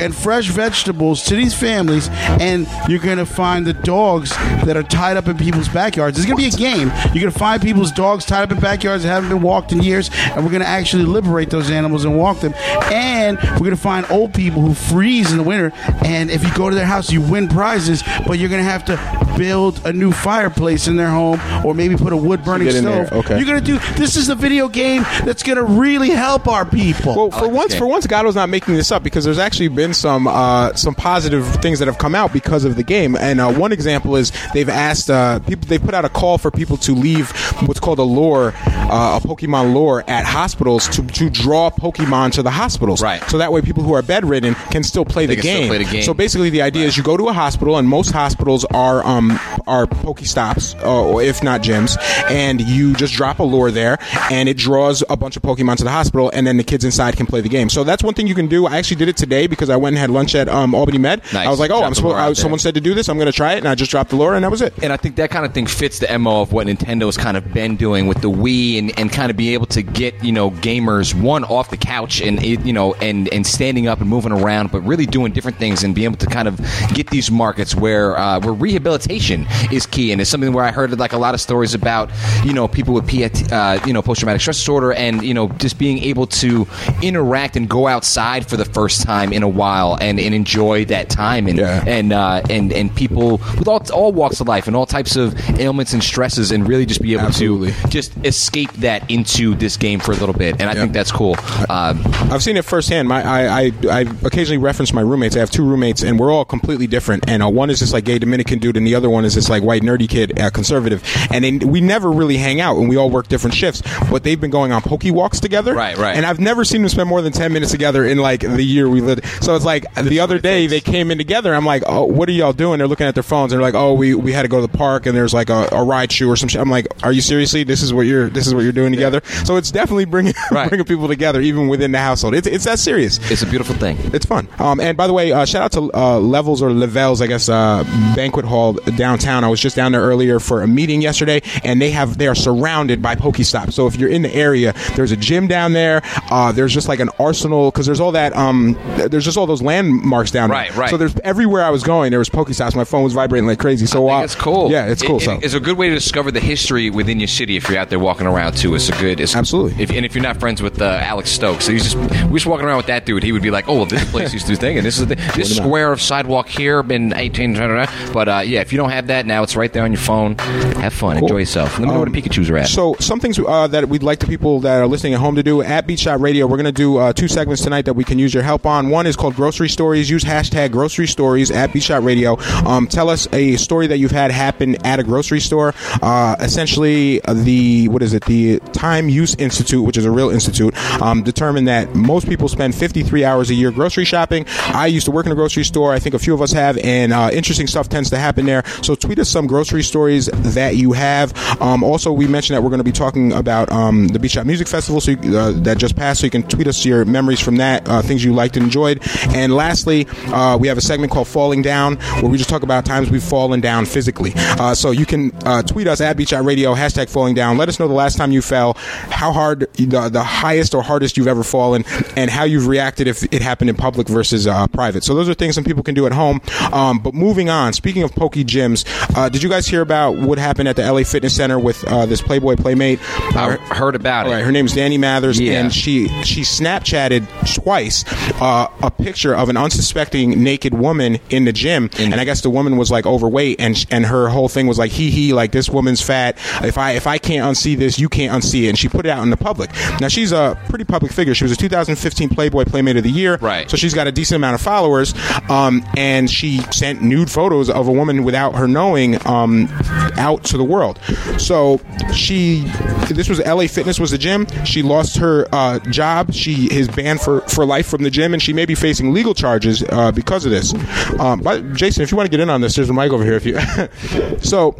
and 0.00 0.14
fresh 0.14 0.48
vegetables 0.48 1.24
to 1.24 1.36
these 1.36 1.54
families, 1.54 2.08
and 2.10 2.66
you're 2.88 3.00
going 3.00 3.18
to 3.18 3.26
find 3.26 3.66
the 3.66 3.72
dogs 3.72 4.30
that 4.64 4.76
are 4.76 4.82
tied 4.82 5.16
up 5.16 5.28
in 5.28 5.36
people's 5.36 5.68
backyards. 5.68 6.18
It's 6.18 6.26
going 6.26 6.36
to 6.36 6.42
be 6.42 6.48
a 6.48 6.58
game. 6.58 6.92
You're 7.06 7.22
going 7.22 7.32
to 7.32 7.38
find 7.38 7.60
people's 7.60 7.92
dogs 7.92 8.24
tied 8.24 8.42
up 8.42 8.52
in 8.52 8.60
backyards 8.60 9.02
that 9.02 9.08
haven't 9.08 9.30
been 9.30 9.42
walked 9.42 9.72
in 9.72 9.82
years, 9.82 10.10
and 10.12 10.44
we're 10.44 10.50
going 10.50 10.62
to 10.62 10.68
actually 10.68 11.04
liberate 11.04 11.50
those 11.50 11.70
animals 11.70 12.04
and 12.04 12.16
walk 12.16 12.40
them. 12.40 12.54
And 12.92 13.38
we're 13.38 13.58
going 13.58 13.70
to 13.70 13.76
find 13.76 14.06
old 14.10 14.34
people 14.34 14.62
who 14.62 14.74
freeze 14.74 15.30
in 15.30 15.38
the 15.38 15.44
winter, 15.44 15.72
and 16.04 16.30
if 16.30 16.42
you 16.44 16.52
go 16.54 16.68
to 16.68 16.74
their 16.74 16.86
house, 16.86 17.10
you 17.10 17.20
win 17.20 17.48
prizes, 17.48 18.02
but 18.26 18.38
you're 18.38 18.48
going 18.48 18.64
to 18.64 18.70
have 18.70 18.84
to 18.86 19.25
build 19.36 19.80
a 19.86 19.92
new 19.92 20.12
fireplace 20.12 20.88
in 20.88 20.96
their 20.96 21.10
home, 21.10 21.40
or 21.64 21.74
maybe 21.74 21.96
put 21.96 22.12
a 22.12 22.16
wood 22.16 22.44
burning 22.44 22.70
stove. 22.70 22.82
there, 22.82 23.08
okay. 23.20 23.36
You're 23.36 23.46
going 23.46 23.64
to 23.64 23.64
do 23.64 23.78
this 23.94 24.16
is 24.16 24.28
a 24.28 24.34
video 24.34 24.68
game 24.68 25.02
that's 25.24 25.42
going 25.42 25.56
to 25.56 25.64
really 25.64 26.10
help 26.10 26.46
our 26.46 26.66
people. 26.66 27.16
Well, 27.16 27.30
for 27.30 27.46
like 27.46 27.52
once, 27.52 27.72
game. 27.72 27.78
for 27.78 27.86
once, 27.86 28.06
Gatto's 28.06 28.34
not 28.34 28.50
making 28.50 28.74
this 28.74 28.92
up 28.92 29.02
because 29.02 29.24
there's 29.24 29.38
actually 29.38 29.68
been 29.68 29.86
been 29.86 29.94
some 29.94 30.26
uh, 30.26 30.74
some 30.74 30.94
positive 30.94 31.46
things 31.56 31.78
that 31.78 31.86
have 31.86 31.98
come 31.98 32.14
out 32.14 32.32
because 32.32 32.64
of 32.64 32.76
the 32.76 32.82
game. 32.82 33.16
And 33.16 33.40
uh, 33.40 33.52
one 33.52 33.72
example 33.72 34.16
is 34.16 34.32
they've 34.52 34.68
asked 34.68 35.10
uh, 35.10 35.38
people. 35.40 35.66
They 35.66 35.78
put 35.78 35.94
out 35.94 36.04
a 36.04 36.08
call 36.08 36.38
for 36.38 36.50
people 36.50 36.76
to 36.78 36.92
leave 36.92 37.30
what's 37.66 37.80
called 37.80 37.98
a 37.98 38.02
lure, 38.02 38.52
uh, 38.66 39.20
a 39.22 39.26
Pokemon 39.26 39.74
lure 39.74 40.04
at 40.08 40.24
hospitals 40.24 40.88
to, 40.88 41.06
to 41.06 41.30
draw 41.30 41.70
Pokemon 41.70 42.32
to 42.32 42.42
the 42.42 42.50
hospitals. 42.50 43.02
Right. 43.02 43.22
So 43.30 43.38
that 43.38 43.52
way, 43.52 43.62
people 43.62 43.82
who 43.82 43.94
are 43.94 44.02
bedridden 44.02 44.54
can 44.70 44.82
still 44.82 45.04
play 45.04 45.26
the 45.26 45.34
can 45.36 45.42
still 45.42 45.60
game. 45.60 45.68
play 45.68 45.78
the 45.78 45.90
game. 45.90 46.02
So 46.02 46.14
basically, 46.14 46.50
the 46.50 46.62
idea 46.62 46.86
is 46.86 46.96
you 46.96 47.02
go 47.02 47.16
to 47.16 47.28
a 47.28 47.32
hospital, 47.32 47.78
and 47.78 47.88
most 47.88 48.10
hospitals 48.10 48.64
are 48.66 49.04
um 49.30 49.38
are 49.66 49.86
Pokestops, 49.86 50.80
uh, 50.84 51.04
or 51.08 51.22
if 51.22 51.42
not 51.42 51.60
gyms, 51.62 51.96
and 52.30 52.60
you 52.60 52.94
just 52.94 53.14
drop 53.14 53.38
a 53.40 53.42
lure 53.42 53.70
there, 53.70 53.98
and 54.30 54.48
it 54.48 54.56
draws 54.56 55.02
a 55.10 55.16
bunch 55.16 55.36
of 55.36 55.42
Pokemon 55.42 55.76
to 55.78 55.84
the 55.84 55.90
hospital, 55.90 56.30
and 56.32 56.46
then 56.46 56.56
the 56.56 56.62
kids 56.64 56.84
inside 56.84 57.16
can 57.16 57.26
play 57.26 57.40
the 57.40 57.48
game. 57.48 57.68
So 57.68 57.82
that's 57.84 58.02
one 58.02 58.14
thing 58.14 58.26
you 58.26 58.34
can 58.34 58.46
do. 58.46 58.66
I 58.66 58.76
actually 58.76 58.96
did 58.96 59.08
it 59.08 59.16
today 59.16 59.46
because 59.46 59.70
I 59.70 59.76
went 59.76 59.94
and 59.94 59.98
had 60.00 60.10
lunch 60.10 60.34
at 60.34 60.48
um, 60.48 60.74
Albany 60.74 60.98
Med. 60.98 61.20
Nice. 61.32 61.46
I 61.46 61.50
was 61.50 61.58
like, 61.58 61.70
oh, 61.70 61.78
Drop 61.78 61.84
I'm 61.84 61.90
the 61.90 61.96
supposed. 61.96 62.14
lure 62.16 62.24
there. 62.26 62.34
someone 62.34 62.60
said 62.60 62.74
to 62.74 62.80
do 62.80 62.94
this. 62.94 63.08
I'm 63.08 63.16
going 63.16 63.26
to 63.26 63.32
try 63.32 63.54
it, 63.54 63.58
and 63.58 63.68
I 63.68 63.74
just 63.74 63.90
dropped 63.90 64.10
the 64.10 64.16
lure, 64.16 64.34
and 64.34 64.44
that 64.44 64.50
was 64.50 64.62
it. 64.62 64.72
And 64.82 64.92
I 64.92 64.96
think 64.96 65.16
that 65.16 65.30
kind 65.30 65.44
of 65.44 65.52
thing 65.52 65.66
fits 65.66 65.98
the 65.98 66.18
MO 66.18 66.42
of 66.42 66.52
what 66.52 66.66
Nintendo's 66.66 67.16
kind 67.16 67.36
of 67.36 67.52
been 67.52 67.76
doing 67.76 68.06
with 68.06 68.20
the 68.22 68.30
Wii 68.30 68.78
and, 68.78 68.98
and 68.98 69.10
kind 69.12 69.30
of 69.30 69.36
be 69.36 69.52
able 69.54 69.66
to 69.66 69.82
get, 69.82 70.22
you 70.22 70.32
know, 70.32 70.50
gamers 70.52 71.20
one 71.20 71.44
off 71.44 71.70
the 71.70 71.76
couch 71.76 72.20
and 72.20 72.42
you 72.42 72.72
know 72.72 72.94
and, 72.94 73.28
and 73.32 73.46
standing 73.46 73.88
up 73.88 74.00
and 74.00 74.08
moving 74.08 74.32
around, 74.32 74.70
but 74.70 74.80
really 74.82 75.06
doing 75.06 75.32
different 75.32 75.56
things 75.58 75.82
and 75.82 75.94
be 75.94 76.04
able 76.04 76.16
to 76.16 76.26
kind 76.26 76.46
of 76.48 76.60
get 76.94 77.10
these 77.10 77.30
markets 77.30 77.74
where 77.74 78.16
uh, 78.18 78.38
where 78.40 78.52
rehabilitation 78.52 79.15
is 79.20 79.86
key 79.86 80.12
and 80.12 80.20
it's 80.20 80.30
something 80.30 80.52
where 80.52 80.64
I 80.64 80.70
heard 80.70 80.98
like 80.98 81.12
a 81.12 81.18
lot 81.18 81.34
of 81.34 81.40
stories 81.40 81.74
about, 81.74 82.10
you 82.44 82.52
know, 82.52 82.68
people 82.68 82.94
with 82.94 83.08
PAT, 83.08 83.52
uh, 83.52 83.80
you 83.86 83.92
know, 83.92 84.02
post 84.02 84.20
traumatic 84.20 84.40
stress 84.40 84.56
disorder 84.58 84.92
and 84.92 85.22
you 85.22 85.34
know 85.34 85.48
just 85.58 85.78
being 85.78 85.98
able 85.98 86.26
to 86.26 86.66
interact 87.02 87.56
and 87.56 87.68
go 87.68 87.86
outside 87.86 88.46
for 88.48 88.56
the 88.56 88.64
first 88.64 89.02
time 89.02 89.32
in 89.32 89.42
a 89.42 89.48
while 89.48 89.96
and, 90.00 90.18
and 90.20 90.34
enjoy 90.34 90.84
that 90.86 91.08
time 91.08 91.46
and 91.46 91.58
Yeah. 91.58 91.84
and 91.86 92.12
uh, 92.12 92.42
and 92.50 92.72
and 92.72 92.94
people 92.94 93.38
with 93.58 93.68
all 93.68 93.82
all 93.92 94.12
walks 94.12 94.40
of 94.40 94.48
life 94.48 94.66
and 94.66 94.76
all 94.76 94.86
types 94.86 95.16
of 95.16 95.34
ailments 95.58 95.92
and 95.92 96.02
stresses, 96.02 96.50
and 96.52 96.66
really 96.68 96.86
just 96.86 97.00
be 97.02 97.12
able 97.14 97.24
Absolutely. 97.24 97.72
to 97.72 97.88
just 97.88 98.12
escape 98.24 98.72
that 98.74 99.08
into 99.10 99.54
this 99.54 99.76
game 99.76 100.00
for 100.00 100.12
a 100.12 100.16
little 100.16 100.34
bit. 100.34 100.60
And 100.60 100.68
I 100.70 100.74
think 100.74 100.92
that's 100.92 101.12
cool. 101.12 101.36
Um, 101.68 102.02
I've 102.30 102.42
seen 102.42 102.56
it 102.56 102.64
firsthand. 102.64 103.08
My, 103.08 103.22
I, 103.22 103.60
I, 103.66 103.72
I 103.90 104.00
occasionally 104.24 104.58
reference 104.58 104.92
my 104.92 105.00
roommates. 105.00 105.36
I 105.36 105.40
have 105.40 105.50
two 105.50 105.64
roommates, 105.64 106.02
and 106.02 106.18
we're 106.18 106.32
all 106.32 106.44
completely 106.44 106.86
different. 106.86 107.28
And 107.28 107.42
uh, 107.42 107.48
one 107.48 107.70
is 107.70 107.78
just 107.78 107.92
like 107.92 108.04
gay 108.04 108.18
Dominican 108.18 108.58
dude, 108.58 108.76
and 108.76 108.86
the 108.86 108.94
other 108.94 109.05
one 109.10 109.24
is 109.24 109.34
this 109.34 109.48
like 109.48 109.62
white 109.62 109.82
nerdy 109.82 110.08
kid, 110.08 110.38
uh, 110.38 110.50
conservative. 110.50 111.02
And 111.30 111.44
they, 111.44 111.52
we 111.64 111.80
never 111.80 112.10
really 112.10 112.36
hang 112.36 112.60
out, 112.60 112.76
and 112.76 112.88
we 112.88 112.96
all 112.96 113.10
work 113.10 113.28
different 113.28 113.54
shifts. 113.54 113.82
But 114.10 114.22
they've 114.24 114.40
been 114.40 114.50
going 114.50 114.72
on 114.72 114.82
poke 114.82 115.04
walks 115.06 115.40
together, 115.40 115.74
Right, 115.74 115.96
right. 115.96 116.16
And 116.16 116.26
I've 116.26 116.40
never 116.40 116.64
seen 116.64 116.82
them 116.82 116.88
spend 116.88 117.08
more 117.08 117.22
than 117.22 117.32
ten 117.32 117.52
minutes 117.52 117.70
together 117.70 118.04
in 118.04 118.18
like 118.18 118.40
the 118.40 118.62
year 118.64 118.88
we 118.88 119.00
lived. 119.00 119.24
So 119.42 119.54
it's 119.54 119.64
like 119.64 119.92
the 119.94 120.20
other 120.20 120.38
day 120.38 120.66
they 120.66 120.80
came 120.80 121.10
in 121.10 121.18
together. 121.18 121.54
I'm 121.54 121.64
like, 121.66 121.82
oh, 121.86 122.04
what 122.04 122.28
are 122.28 122.32
y'all 122.32 122.52
doing? 122.52 122.78
They're 122.78 122.88
looking 122.88 123.06
at 123.06 123.14
their 123.14 123.22
phones. 123.22 123.52
And 123.52 123.60
They're 123.60 123.66
like, 123.70 123.74
oh, 123.74 123.92
we, 123.94 124.14
we 124.14 124.32
had 124.32 124.42
to 124.42 124.48
go 124.48 124.60
to 124.60 124.66
the 124.66 124.76
park, 124.76 125.06
and 125.06 125.16
there's 125.16 125.32
like 125.34 125.48
a, 125.50 125.68
a 125.72 125.82
ride 125.84 126.10
shoe 126.12 126.28
or 126.30 126.36
some 126.36 126.48
shit. 126.48 126.60
I'm 126.60 126.70
like, 126.70 126.86
are 127.04 127.12
you 127.12 127.20
seriously? 127.20 127.62
This 127.64 127.82
is 127.82 127.92
what 127.94 128.02
you're 128.06 128.28
this 128.28 128.46
is 128.46 128.54
what 128.54 128.62
you're 128.62 128.72
doing 128.72 128.92
together. 128.92 129.22
So 129.44 129.56
it's 129.56 129.70
definitely 129.70 130.06
bringing 130.06 130.34
Right. 130.50 130.68
bringing 130.68 130.86
people 130.86 131.08
together, 131.08 131.40
even 131.40 131.68
within 131.68 131.92
the 131.92 131.98
household. 131.98 132.34
It's, 132.34 132.46
it's 132.46 132.64
that 132.64 132.78
serious. 132.78 133.18
it's 133.30 133.42
a 133.42 133.46
beautiful 133.46 133.74
thing. 133.76 133.96
It's 134.14 134.26
fun. 134.26 134.48
Um, 134.58 134.80
and 134.80 134.96
by 134.96 135.06
the 135.06 135.12
way, 135.12 135.32
uh, 135.32 135.44
shout 135.44 135.62
out 135.62 135.72
to 135.72 135.90
uh, 135.94 136.18
Levels 136.18 136.62
or 136.62 136.70
Levels, 136.72 137.20
I 137.20 137.26
guess, 137.26 137.48
uh, 137.48 137.84
banquet 138.14 138.44
hall 138.44 138.78
downtown. 138.92 139.44
I 139.44 139.48
was 139.48 139.60
just 139.60 139.76
down 139.76 139.92
there 139.92 140.00
earlier 140.02 140.38
for 140.40 140.62
a 140.62 140.66
meeting 140.66 141.02
yesterday, 141.02 141.42
and 141.64 141.80
they 141.80 141.90
have 141.90 142.18
they 142.18 142.26
are 142.28 142.34
surrounded 142.34 143.02
by 143.02 143.14
Pokestops. 143.16 143.72
So 143.72 143.86
if 143.86 143.96
you're 143.96 144.10
in 144.10 144.22
the 144.22 144.34
area, 144.34 144.74
there's 144.94 145.12
a 145.12 145.16
gym 145.16 145.46
down 145.46 145.72
there. 145.72 146.02
Uh, 146.30 146.52
there's 146.52 146.72
just 146.72 146.88
like 146.88 147.00
an 147.00 147.10
arsenal 147.18 147.70
because 147.70 147.86
there's 147.86 148.00
all 148.00 148.12
that. 148.12 148.34
Um, 148.36 148.76
there's 149.10 149.24
just 149.24 149.36
all 149.36 149.46
those 149.46 149.62
landmarks 149.62 150.30
down 150.30 150.50
Right, 150.50 150.70
there. 150.70 150.80
right. 150.80 150.90
So 150.90 150.96
there's 150.96 151.14
everywhere 151.24 151.64
I 151.64 151.70
was 151.70 151.82
going, 151.82 152.10
there 152.10 152.18
was 152.18 152.28
Pokestops. 152.30 152.74
My 152.76 152.84
phone 152.84 153.02
was 153.02 153.12
vibrating 153.12 153.46
like 153.46 153.58
crazy. 153.58 153.86
So 153.86 154.08
I 154.08 154.20
uh, 154.20 154.24
it's 154.24 154.34
cool. 154.34 154.70
Yeah, 154.70 154.86
it's 154.86 155.02
cool. 155.02 155.16
It- 155.18 155.22
so 155.24 155.38
It's 155.42 155.54
a 155.54 155.60
good 155.60 155.76
way 155.78 155.88
to 155.88 155.94
discover 155.94 156.30
the 156.30 156.40
history 156.40 156.90
within 156.90 157.18
your 157.20 157.28
city 157.28 157.56
if 157.56 157.68
you're 157.68 157.78
out 157.78 157.90
there 157.90 157.98
walking 157.98 158.26
around 158.26 158.56
too. 158.56 158.74
It's 158.74 158.88
a 158.88 158.92
good. 158.92 159.20
It's, 159.20 159.34
Absolutely. 159.36 159.82
If, 159.82 159.90
and 159.90 160.04
if 160.04 160.14
you're 160.14 160.22
not 160.22 160.38
friends 160.38 160.62
with 160.62 160.80
uh, 160.80 160.98
Alex 161.02 161.30
Stokes, 161.30 161.64
so 161.66 161.72
he's 161.72 161.84
just 161.92 161.96
we're 162.26 162.34
just 162.38 162.46
walking 162.46 162.66
around 162.66 162.76
with 162.78 162.86
that 162.86 163.06
dude. 163.06 163.22
He 163.22 163.32
would 163.32 163.42
be 163.42 163.50
like, 163.50 163.68
"Oh, 163.68 163.76
well, 163.76 163.86
this 163.86 164.08
place 164.10 164.32
used 164.32 164.46
to 164.46 164.52
do 164.52 164.56
thing, 164.56 164.76
and 164.76 164.86
this 164.86 164.98
is 164.98 165.06
the, 165.06 165.16
this 165.34 165.56
square 165.56 165.92
of 165.92 166.00
sidewalk 166.00 166.48
here 166.48 166.82
been 166.82 167.12
18." 167.14 167.54
da, 167.54 167.66
da, 167.66 167.84
da." 167.86 168.12
But 168.12 168.28
uh, 168.28 168.42
yeah, 168.44 168.60
if 168.60 168.72
you 168.72 168.75
don't 168.76 168.90
have 168.90 169.08
that 169.08 169.26
now, 169.26 169.42
it's 169.42 169.56
right 169.56 169.72
there 169.72 169.84
on 169.84 169.92
your 169.92 170.00
phone. 170.00 170.36
Have 170.38 170.92
fun, 170.92 171.18
enjoy 171.18 171.38
yourself. 171.38 171.78
Let 171.78 171.88
me 171.88 171.94
know 171.94 172.00
where 172.00 172.10
the 172.10 172.22
Pikachu's 172.22 172.50
are 172.50 172.56
at. 172.58 172.68
So 172.68 172.94
some 173.00 173.20
things 173.20 173.38
uh, 173.38 173.66
that 173.68 173.88
we'd 173.88 174.02
like 174.02 174.18
the 174.20 174.26
people 174.26 174.60
that 174.60 174.80
are 174.80 174.86
listening 174.86 175.14
at 175.14 175.20
home 175.20 175.36
to 175.36 175.42
do 175.42 175.62
at 175.62 175.86
Beat 175.86 175.98
Shot 175.98 176.20
Radio. 176.20 176.46
We're 176.46 176.56
going 176.56 176.64
to 176.66 176.72
do 176.72 176.96
uh, 176.98 177.12
two 177.12 177.28
segments 177.28 177.62
tonight 177.62 177.84
that 177.86 177.94
we 177.94 178.04
can 178.04 178.18
use 178.18 178.34
your 178.34 178.42
help 178.42 178.66
on. 178.66 178.90
One 178.90 179.06
is 179.06 179.16
called 179.16 179.34
Grocery 179.34 179.68
Stories. 179.68 180.10
Use 180.10 180.24
hashtag 180.24 180.72
Grocery 180.72 181.06
Stories 181.06 181.50
at 181.50 181.72
Beat 181.72 181.82
Shot 181.82 182.02
Radio. 182.02 182.36
Um, 182.66 182.86
tell 182.86 183.08
us 183.08 183.28
a 183.32 183.56
story 183.56 183.86
that 183.86 183.98
you've 183.98 184.10
had 184.10 184.30
happen 184.30 184.76
at 184.86 185.00
a 185.00 185.04
grocery 185.04 185.40
store. 185.40 185.74
Uh, 186.02 186.36
essentially, 186.40 187.20
the 187.28 187.88
what 187.88 188.02
is 188.02 188.12
it? 188.14 188.24
The 188.24 188.58
Time 188.72 189.08
Use 189.08 189.34
Institute, 189.36 189.84
which 189.84 189.96
is 189.96 190.04
a 190.04 190.10
real 190.10 190.30
institute, 190.30 190.76
um, 191.00 191.22
determined 191.22 191.68
that 191.68 191.94
most 191.94 192.28
people 192.28 192.48
spend 192.48 192.74
53 192.74 193.24
hours 193.24 193.50
a 193.50 193.54
year 193.54 193.70
grocery 193.70 194.04
shopping. 194.04 194.44
I 194.48 194.86
used 194.86 195.06
to 195.06 195.10
work 195.10 195.26
in 195.26 195.32
a 195.32 195.34
grocery 195.34 195.64
store. 195.64 195.92
I 195.92 195.98
think 195.98 196.14
a 196.14 196.18
few 196.18 196.34
of 196.34 196.42
us 196.42 196.52
have, 196.52 196.78
and 196.78 197.12
uh, 197.12 197.30
interesting 197.32 197.66
stuff 197.66 197.88
tends 197.88 198.10
to 198.10 198.18
happen 198.18 198.46
there. 198.46 198.62
So 198.82 198.94
tweet 198.94 199.18
us 199.18 199.28
some 199.28 199.46
grocery 199.46 199.82
stories 199.82 200.26
that 200.26 200.76
you 200.76 200.92
have. 200.92 201.34
Um, 201.60 201.82
also, 201.82 202.12
we 202.12 202.26
mentioned 202.26 202.56
that 202.56 202.62
we're 202.62 202.70
going 202.70 202.78
to 202.78 202.84
be 202.84 202.92
talking 202.92 203.32
about 203.32 203.70
um, 203.70 204.08
the 204.08 204.18
Beach 204.18 204.32
Shop 204.32 204.46
Music 204.46 204.68
Festival 204.68 205.00
so 205.00 205.12
you, 205.12 205.36
uh, 205.36 205.52
that 205.52 205.78
just 205.78 205.96
passed. 205.96 206.20
So 206.20 206.26
you 206.26 206.30
can 206.30 206.42
tweet 206.42 206.66
us 206.66 206.84
your 206.84 207.04
memories 207.04 207.40
from 207.40 207.56
that, 207.56 207.88
uh, 207.88 208.02
things 208.02 208.24
you 208.24 208.32
liked 208.32 208.56
and 208.56 208.64
enjoyed. 208.64 209.00
And 209.34 209.54
lastly, 209.54 210.06
uh, 210.26 210.56
we 210.60 210.68
have 210.68 210.78
a 210.78 210.82
segment 210.82 211.12
called 211.12 211.28
Falling 211.28 211.62
Down 211.62 211.96
where 212.20 212.28
we 212.28 212.38
just 212.38 212.50
talk 212.50 212.62
about 212.62 212.84
times 212.84 213.10
we've 213.10 213.22
fallen 213.22 213.60
down 213.60 213.86
physically. 213.86 214.32
Uh, 214.36 214.74
so 214.74 214.90
you 214.90 215.06
can 215.06 215.32
uh, 215.44 215.62
tweet 215.62 215.86
us 215.86 216.00
at 216.00 216.16
Beach 216.16 216.30
Shop 216.30 216.44
Radio 216.44 216.74
hashtag 216.74 217.08
Falling 217.08 217.34
Down. 217.34 217.56
Let 217.58 217.68
us 217.68 217.78
know 217.78 217.88
the 217.88 217.94
last 217.94 218.16
time 218.16 218.32
you 218.32 218.42
fell, 218.42 218.74
how 218.74 219.32
hard 219.32 219.60
the, 219.74 220.08
the 220.10 220.22
highest 220.22 220.74
or 220.74 220.82
hardest 220.82 221.16
you've 221.16 221.28
ever 221.28 221.42
fallen, 221.42 221.84
and 222.16 222.30
how 222.30 222.44
you've 222.44 222.66
reacted 222.66 223.06
if 223.08 223.22
it 223.32 223.42
happened 223.42 223.70
in 223.70 223.76
public 223.76 224.08
versus 224.08 224.46
uh, 224.46 224.66
private. 224.68 225.04
So 225.04 225.14
those 225.14 225.28
are 225.28 225.34
things 225.34 225.54
some 225.54 225.64
people 225.64 225.82
can 225.82 225.94
do 225.94 226.06
at 226.06 226.12
home. 226.12 226.40
Um, 226.72 226.98
but 226.98 227.14
moving 227.14 227.48
on, 227.48 227.72
speaking 227.72 228.02
of 228.02 228.14
Poke 228.14 228.36
Gyms, 228.56 228.84
uh, 229.16 229.28
did 229.28 229.42
you 229.42 229.48
guys 229.50 229.66
hear 229.66 229.82
about 229.82 230.16
what 230.16 230.38
happened 230.38 230.68
at 230.68 230.76
the 230.76 230.90
LA 230.90 231.02
Fitness 231.02 231.36
Center 231.36 231.58
with 231.58 231.84
uh, 231.86 232.06
this 232.06 232.22
Playboy 232.22 232.56
Playmate? 232.56 232.98
I 233.36 233.56
heard 233.74 233.94
about 233.94 234.26
it. 234.26 234.30
right, 234.30 234.44
her 234.44 234.52
name's 234.52 234.72
Dani 234.74 234.98
Mathers, 234.98 235.38
Yeah. 235.38 235.60
and 235.60 235.72
she 235.74 236.08
she 236.22 236.40
Snapchatted 236.42 237.26
twice 237.54 238.04
uh, 238.40 238.68
a 238.82 238.90
picture 238.90 239.34
of 239.34 239.48
an 239.48 239.56
unsuspecting 239.56 240.42
naked 240.42 240.74
woman 240.74 241.18
in 241.30 241.44
the 241.44 241.52
gym, 241.52 241.90
and 241.98 242.14
I 242.14 242.24
guess 242.24 242.40
the 242.40 242.50
woman 242.50 242.76
was 242.76 242.90
like 242.90 243.04
overweight, 243.06 243.60
and 243.60 243.84
and 243.90 244.06
her 244.06 244.28
whole 244.28 244.48
thing 244.48 244.66
was 244.66 244.78
like, 244.78 244.90
"Hee 244.92 245.10
hee, 245.10 245.32
like 245.34 245.52
this 245.52 245.68
woman's 245.68 246.00
fat. 246.00 246.38
If 246.64 246.78
I 246.78 246.92
if 246.92 247.06
I 247.06 247.18
can't 247.18 247.44
unsee 247.44 247.76
this, 247.76 247.98
you 247.98 248.08
can't 248.08 248.32
unsee 248.32 248.64
it." 248.64 248.68
And 248.70 248.78
she 248.78 248.88
put 248.88 249.04
it 249.06 249.10
out 249.10 249.22
in 249.22 249.30
the 249.30 249.36
public. 249.36 249.70
Now 250.00 250.08
she's 250.08 250.32
a 250.32 250.58
pretty 250.68 250.84
public 250.84 251.12
figure. 251.12 251.34
She 251.34 251.44
was 251.44 251.52
a 251.52 251.56
2015 251.56 252.28
Playboy 252.30 252.64
Playmate 252.64 252.96
of 252.96 253.02
the 253.04 253.10
Year, 253.10 253.36
Right. 253.40 253.70
So 253.70 253.76
she's 253.76 253.94
got 253.94 254.06
a 254.06 254.12
decent 254.12 254.36
amount 254.36 254.54
of 254.54 254.60
followers, 254.60 255.14
um, 255.50 255.84
and 255.96 256.30
she 256.30 256.58
sent 256.72 257.02
nude 257.02 257.30
photos 257.30 257.68
of 257.70 257.88
a 257.88 257.92
woman 257.92 258.24
without 258.24 258.45
her 258.54 258.68
knowing 258.68 259.24
um, 259.26 259.68
out 260.16 260.44
to 260.44 260.56
the 260.56 260.64
world. 260.64 260.98
So 261.38 261.80
she, 262.12 262.60
this 263.08 263.28
was 263.28 263.40
LA 263.40 263.66
Fitness 263.66 263.98
was 263.98 264.10
the 264.10 264.18
gym. 264.18 264.46
She 264.64 264.82
lost 264.82 265.16
her 265.18 265.46
uh, 265.52 265.78
job. 265.90 266.32
She 266.32 266.66
is 266.72 266.88
banned 266.88 267.20
for, 267.20 267.40
for 267.42 267.64
life 267.64 267.86
from 267.86 268.02
the 268.02 268.10
gym, 268.10 268.32
and 268.32 268.42
she 268.42 268.52
may 268.52 268.64
be 268.64 268.74
facing 268.74 269.12
legal 269.12 269.34
charges 269.34 269.82
uh, 269.90 270.12
because 270.12 270.44
of 270.44 270.50
this. 270.50 270.74
Um, 271.18 271.40
but 271.40 271.72
Jason, 271.74 272.02
if 272.02 272.10
you 272.10 272.16
want 272.16 272.26
to 272.26 272.30
get 272.30 272.40
in 272.40 272.50
on 272.50 272.60
this, 272.60 272.74
there's 272.76 272.90
a 272.90 272.94
mic 272.94 273.12
over 273.12 273.24
here. 273.24 273.34
If 273.34 273.46
you 273.46 274.38
so, 274.40 274.72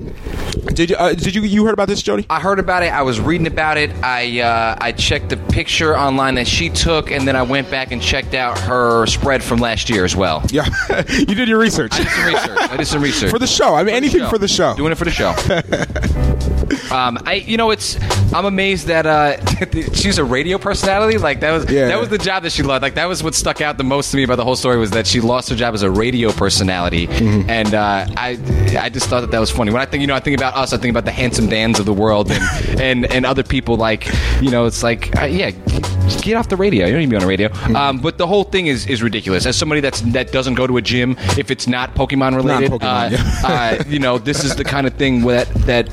did 0.74 0.90
you 0.90 0.96
uh, 0.96 1.14
did 1.14 1.34
you 1.34 1.42
you 1.42 1.64
heard 1.64 1.74
about 1.74 1.88
this, 1.88 2.02
Jody? 2.02 2.26
I 2.30 2.40
heard 2.40 2.58
about 2.58 2.82
it. 2.82 2.92
I 2.92 3.02
was 3.02 3.20
reading 3.20 3.46
about 3.46 3.78
it. 3.78 3.90
I 4.02 4.40
uh, 4.40 4.76
I 4.80 4.92
checked 4.92 5.30
the 5.30 5.36
picture 5.36 5.96
online 5.96 6.34
that 6.36 6.46
she 6.46 6.70
took, 6.70 7.10
and 7.10 7.26
then 7.26 7.36
I 7.36 7.42
went 7.42 7.70
back 7.70 7.92
and 7.92 8.02
checked 8.02 8.34
out 8.34 8.58
her 8.58 9.06
spread 9.06 9.42
from 9.42 9.58
last 9.58 9.88
year 9.88 10.04
as 10.04 10.16
well. 10.16 10.44
Yeah, 10.50 10.66
you 11.10 11.34
did 11.34 11.48
your 11.48 11.58
research 11.58 11.92
I 11.94 11.98
did 11.98 12.08
some 12.08 12.26
research. 12.26 12.58
I 12.58 12.76
did 12.76 12.86
some 12.86 13.02
research 13.10 13.30
for 13.30 13.38
the 13.38 13.46
show. 13.56 13.74
I 13.74 13.82
mean, 13.84 13.94
anything 13.94 14.28
for 14.28 14.38
the 14.38 14.48
show. 14.48 14.74
Doing 14.76 14.92
it 14.92 14.98
for 14.98 15.04
the 15.04 15.10
show. 15.10 15.30
um, 16.94 17.18
I, 17.24 17.42
you 17.46 17.56
know, 17.56 17.70
it's. 17.70 17.98
I'm 18.32 18.44
amazed 18.44 18.88
that 18.88 19.06
uh, 19.06 19.36
she's 19.94 20.18
a 20.18 20.24
radio 20.24 20.58
personality. 20.58 21.18
Like 21.18 21.40
that 21.40 21.52
was 21.52 21.70
Yeah. 21.70 21.88
that 21.88 21.98
was 22.00 22.08
the 22.08 22.18
job 22.18 22.42
that 22.42 22.50
she 22.52 22.62
loved. 22.62 22.82
Like 22.82 22.94
that 22.94 23.06
was 23.06 23.22
what 23.22 23.34
stuck 23.34 23.60
out 23.60 23.78
the 23.78 23.84
most 23.84 24.10
to 24.10 24.16
me 24.16 24.22
about 24.24 24.36
the 24.36 24.44
whole 24.44 24.56
story 24.56 24.76
was 24.76 24.90
that 24.90 25.06
she 25.06 25.20
lost 25.20 25.48
her 25.50 25.56
job 25.56 25.74
as 25.74 25.82
a 25.82 25.90
radio 25.90 26.32
personality, 26.32 27.06
Mm-hmm. 27.06 27.48
and 27.50 27.74
uh, 27.74 28.06
I 28.16 28.38
I 28.80 28.88
just 28.88 29.08
thought 29.08 29.20
that 29.20 29.30
that 29.30 29.38
was 29.40 29.50
funny. 29.50 29.70
When 29.72 29.80
I 29.80 29.86
think 29.86 30.00
you 30.00 30.06
know 30.06 30.14
I 30.14 30.20
think 30.20 30.36
about 30.36 30.54
us, 30.56 30.72
I 30.72 30.76
think 30.76 30.90
about 30.90 31.04
the 31.04 31.12
handsome 31.12 31.46
Dans 31.48 31.78
of 31.78 31.86
the 31.86 31.92
world 31.94 32.30
and 32.30 32.80
and, 32.80 33.06
and 33.12 33.24
other 33.26 33.42
people 33.42 33.76
like 33.76 34.06
you 34.42 34.50
know 34.50 34.66
it's 34.66 34.82
like 34.82 35.16
uh, 35.20 35.24
yeah. 35.24 35.50
Just 36.06 36.22
get 36.22 36.36
off 36.36 36.48
the 36.48 36.56
radio. 36.56 36.86
You 36.86 36.92
don't 36.92 37.02
even 37.02 37.10
be 37.10 37.16
on 37.16 37.22
the 37.22 37.28
radio. 37.28 37.48
Mm-hmm. 37.48 37.76
Um, 37.76 37.98
but 37.98 38.16
the 38.16 38.26
whole 38.26 38.44
thing 38.44 38.68
is, 38.68 38.86
is 38.86 39.02
ridiculous. 39.02 39.44
As 39.44 39.56
somebody 39.56 39.80
that's 39.80 40.00
that 40.12 40.32
doesn't 40.32 40.54
go 40.54 40.66
to 40.66 40.76
a 40.76 40.82
gym, 40.82 41.16
if 41.36 41.50
it's 41.50 41.66
not 41.66 41.94
Pokemon 41.94 42.36
related, 42.36 42.70
Pokemon, 42.70 43.12
uh, 43.12 43.16
yeah. 43.16 43.80
uh, 43.80 43.84
you 43.88 43.98
know, 43.98 44.18
this 44.18 44.44
is 44.44 44.54
the 44.56 44.64
kind 44.64 44.86
of 44.86 44.94
thing 44.94 45.22
that 45.22 45.48
that 45.66 45.88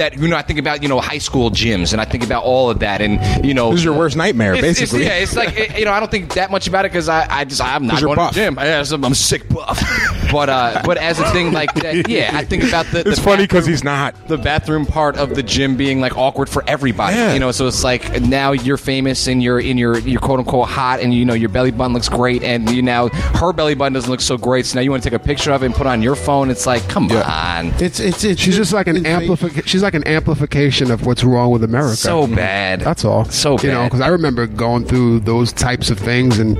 that 0.00 0.18
you 0.18 0.28
know 0.28 0.36
I 0.36 0.42
think 0.42 0.58
about 0.58 0.82
you 0.82 0.88
know 0.88 1.00
high 1.00 1.18
school 1.18 1.50
gyms 1.50 1.92
and 1.92 2.00
I 2.00 2.04
think 2.04 2.24
about 2.24 2.42
all 2.44 2.70
of 2.70 2.80
that 2.80 3.00
and 3.00 3.44
you 3.44 3.54
know 3.54 3.70
This 3.70 3.80
is 3.80 3.84
your 3.84 3.96
worst 3.96 4.16
nightmare, 4.16 4.52
it's, 4.54 4.62
it's- 4.62 4.78
basically. 4.80 5.04
yeah, 5.06 5.14
it's 5.16 5.36
like 5.36 5.56
it- 5.56 5.78
you 5.78 5.84
know 5.84 5.92
I 5.92 6.00
don't 6.00 6.10
think 6.10 6.34
that 6.34 6.50
much 6.50 6.66
about 6.68 6.84
it 6.84 6.90
because 6.92 7.08
I, 7.08 7.26
I 7.30 7.44
just 7.44 7.60
I'm 7.62 7.86
not 7.86 8.00
going 8.02 8.16
buff. 8.16 8.34
the 8.34 8.40
gym. 8.40 8.58
I, 8.58 8.72
I'm, 8.80 9.04
I'm 9.04 9.14
sick 9.14 9.48
buff. 9.48 9.80
but 10.32 10.48
uh, 10.48 10.82
but 10.84 10.96
as 10.98 11.18
a 11.20 11.30
thing 11.30 11.52
like 11.52 11.72
that, 11.74 12.08
yeah, 12.08 12.30
I 12.34 12.44
think 12.44 12.64
about 12.64 12.86
the. 12.86 13.00
It's 13.00 13.16
the 13.18 13.22
funny 13.22 13.44
because 13.44 13.66
he's 13.66 13.82
not. 13.84 14.14
the 14.28 14.38
bathroom 14.38 14.86
part 14.86 15.16
of 15.16 15.34
the 15.34 15.42
gym 15.42 15.76
being 15.76 16.00
like 16.00 16.16
awkward 16.16 16.48
for 16.48 16.62
everybody. 16.66 17.16
Yeah. 17.16 17.32
You 17.34 17.40
know, 17.40 17.50
so 17.52 17.66
it's 17.66 17.84
like 17.84 18.20
now 18.22 18.52
you're 18.52 18.76
famous 18.76 19.26
and 19.26 19.42
you're 19.42 19.60
in 19.60 19.76
your 19.78 19.98
you're 19.98 20.20
quote 20.20 20.38
unquote 20.38 20.68
hot 20.68 21.00
and 21.00 21.12
you 21.12 21.24
know 21.24 21.34
your 21.34 21.48
belly 21.48 21.70
button 21.70 21.92
looks 21.92 22.08
great 22.08 22.42
and 22.42 22.70
you 22.70 22.80
now 22.82 23.08
her 23.08 23.52
belly 23.52 23.74
button 23.74 23.92
doesn't 23.92 24.10
look 24.10 24.20
so 24.20 24.36
great. 24.38 24.66
So 24.66 24.76
now 24.76 24.82
you 24.82 24.90
want 24.90 25.02
to 25.02 25.10
take 25.10 25.20
a 25.20 25.22
picture 25.22 25.52
of 25.52 25.62
it 25.62 25.66
and 25.66 25.74
put 25.74 25.86
it 25.86 25.90
on 25.90 26.00
your 26.02 26.14
phone. 26.16 26.50
It's 26.50 26.66
like, 26.66 26.88
come 26.88 27.10
on. 27.10 27.66
It's 27.82 28.00
it's 28.00 28.24
it's. 28.24 28.40
She's 28.40 28.56
just 28.56 28.72
like 28.72 28.86
an 28.86 29.04
amplification. 29.06 29.64
She's 29.66 29.82
like 29.82 29.89
an 29.94 30.06
amplification 30.06 30.90
of 30.90 31.06
what's 31.06 31.24
wrong 31.24 31.50
with 31.50 31.64
America. 31.64 31.96
So 31.96 32.26
bad. 32.26 32.80
That's 32.80 33.04
all. 33.04 33.24
So 33.26 33.58
You 33.60 33.70
know, 33.70 33.84
because 33.84 34.00
I 34.00 34.08
remember 34.08 34.46
going 34.46 34.84
through 34.84 35.20
those 35.20 35.52
types 35.52 35.90
of 35.90 35.98
things 35.98 36.38
and 36.38 36.56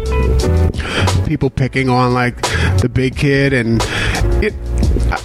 people 1.27 1.51
picking 1.51 1.89
on 1.89 2.15
like 2.15 2.41
the 2.81 2.91
big 2.93 3.17
kid 3.17 3.53
and 3.53 3.81
it. 4.43 4.55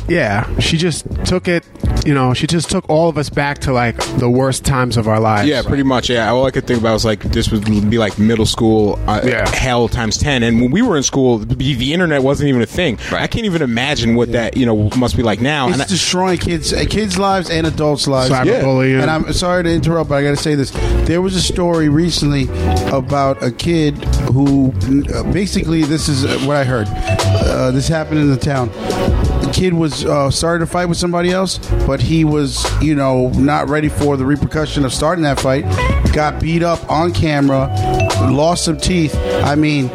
Yeah, 0.07 0.59
she 0.59 0.77
just 0.77 1.05
took 1.25 1.47
it. 1.47 1.63
You 2.05 2.13
know, 2.13 2.35
she 2.35 2.45
just 2.45 2.69
took 2.69 2.87
all 2.87 3.09
of 3.09 3.17
us 3.17 3.31
back 3.31 3.59
to 3.59 3.73
like 3.73 3.97
the 4.19 4.29
worst 4.29 4.63
times 4.63 4.95
of 4.95 5.07
our 5.07 5.19
lives. 5.19 5.49
Yeah, 5.49 5.63
pretty 5.63 5.81
much. 5.81 6.07
Yeah, 6.09 6.29
all 6.29 6.45
I 6.45 6.51
could 6.51 6.67
think 6.67 6.79
about 6.79 6.93
was 6.93 7.03
like 7.05 7.19
this 7.21 7.49
would 7.51 7.65
be 7.65 7.97
like 7.97 8.19
middle 8.19 8.45
school 8.45 8.99
uh, 9.07 9.21
Yeah. 9.23 9.49
hell 9.49 9.87
times 9.87 10.17
ten. 10.19 10.43
And 10.43 10.61
when 10.61 10.69
we 10.69 10.83
were 10.83 10.97
in 10.97 11.03
school, 11.03 11.39
the, 11.39 11.55
the 11.55 11.93
internet 11.93 12.21
wasn't 12.21 12.49
even 12.49 12.61
a 12.61 12.67
thing. 12.67 12.97
Right. 13.11 13.23
I 13.23 13.27
can't 13.27 13.45
even 13.45 13.63
imagine 13.63 14.15
what 14.15 14.31
that 14.33 14.55
you 14.55 14.65
know 14.67 14.89
must 14.97 15.17
be 15.17 15.23
like 15.23 15.41
now. 15.41 15.65
It's 15.67 15.73
And 15.75 15.81
I- 15.81 15.85
destroying 15.87 16.37
kids, 16.37 16.73
uh, 16.73 16.85
kids' 16.87 17.17
lives 17.17 17.49
and 17.49 17.65
adults' 17.65 18.07
lives. 18.07 18.31
Cyberbullying. 18.31 19.01
And 19.01 19.09
I'm 19.09 19.33
sorry 19.33 19.63
to 19.63 19.71
interrupt, 19.73 20.09
but 20.09 20.15
I 20.15 20.23
got 20.23 20.31
to 20.31 20.37
say 20.37 20.53
this. 20.53 20.69
There 21.07 21.21
was 21.21 21.35
a 21.35 21.41
story 21.41 21.89
recently 21.89 22.43
about 22.91 23.41
a 23.41 23.51
kid 23.51 23.97
who, 24.31 24.71
uh, 25.13 25.23
basically, 25.31 25.83
this 25.83 26.07
is 26.07 26.23
uh, 26.23 26.37
what 26.47 26.57
I 26.57 26.63
heard. 26.65 26.87
Uh, 26.89 27.71
this 27.71 27.87
happened 27.87 28.19
in 28.19 28.29
the 28.29 28.37
town. 28.37 28.69
Kid 29.55 29.73
was 29.73 30.03
uh, 30.03 30.29
started 30.29 30.65
to 30.65 30.69
fight 30.69 30.87
with 30.87 30.97
somebody 30.97 31.31
else, 31.31 31.59
but 31.87 32.01
he 32.01 32.25
was, 32.25 32.65
you 32.81 32.93
know, 32.93 33.29
not 33.29 33.69
ready 33.69 33.87
for 33.87 34.17
the 34.17 34.25
repercussion 34.25 34.83
of 34.83 34.93
starting 34.93 35.23
that 35.23 35.39
fight. 35.39 35.63
Got 36.11 36.41
beat 36.41 36.61
up 36.61 36.91
on 36.91 37.13
camera, 37.13 37.67
lost 38.29 38.65
some 38.65 38.75
teeth. 38.75 39.15
I 39.15 39.55
mean, 39.55 39.87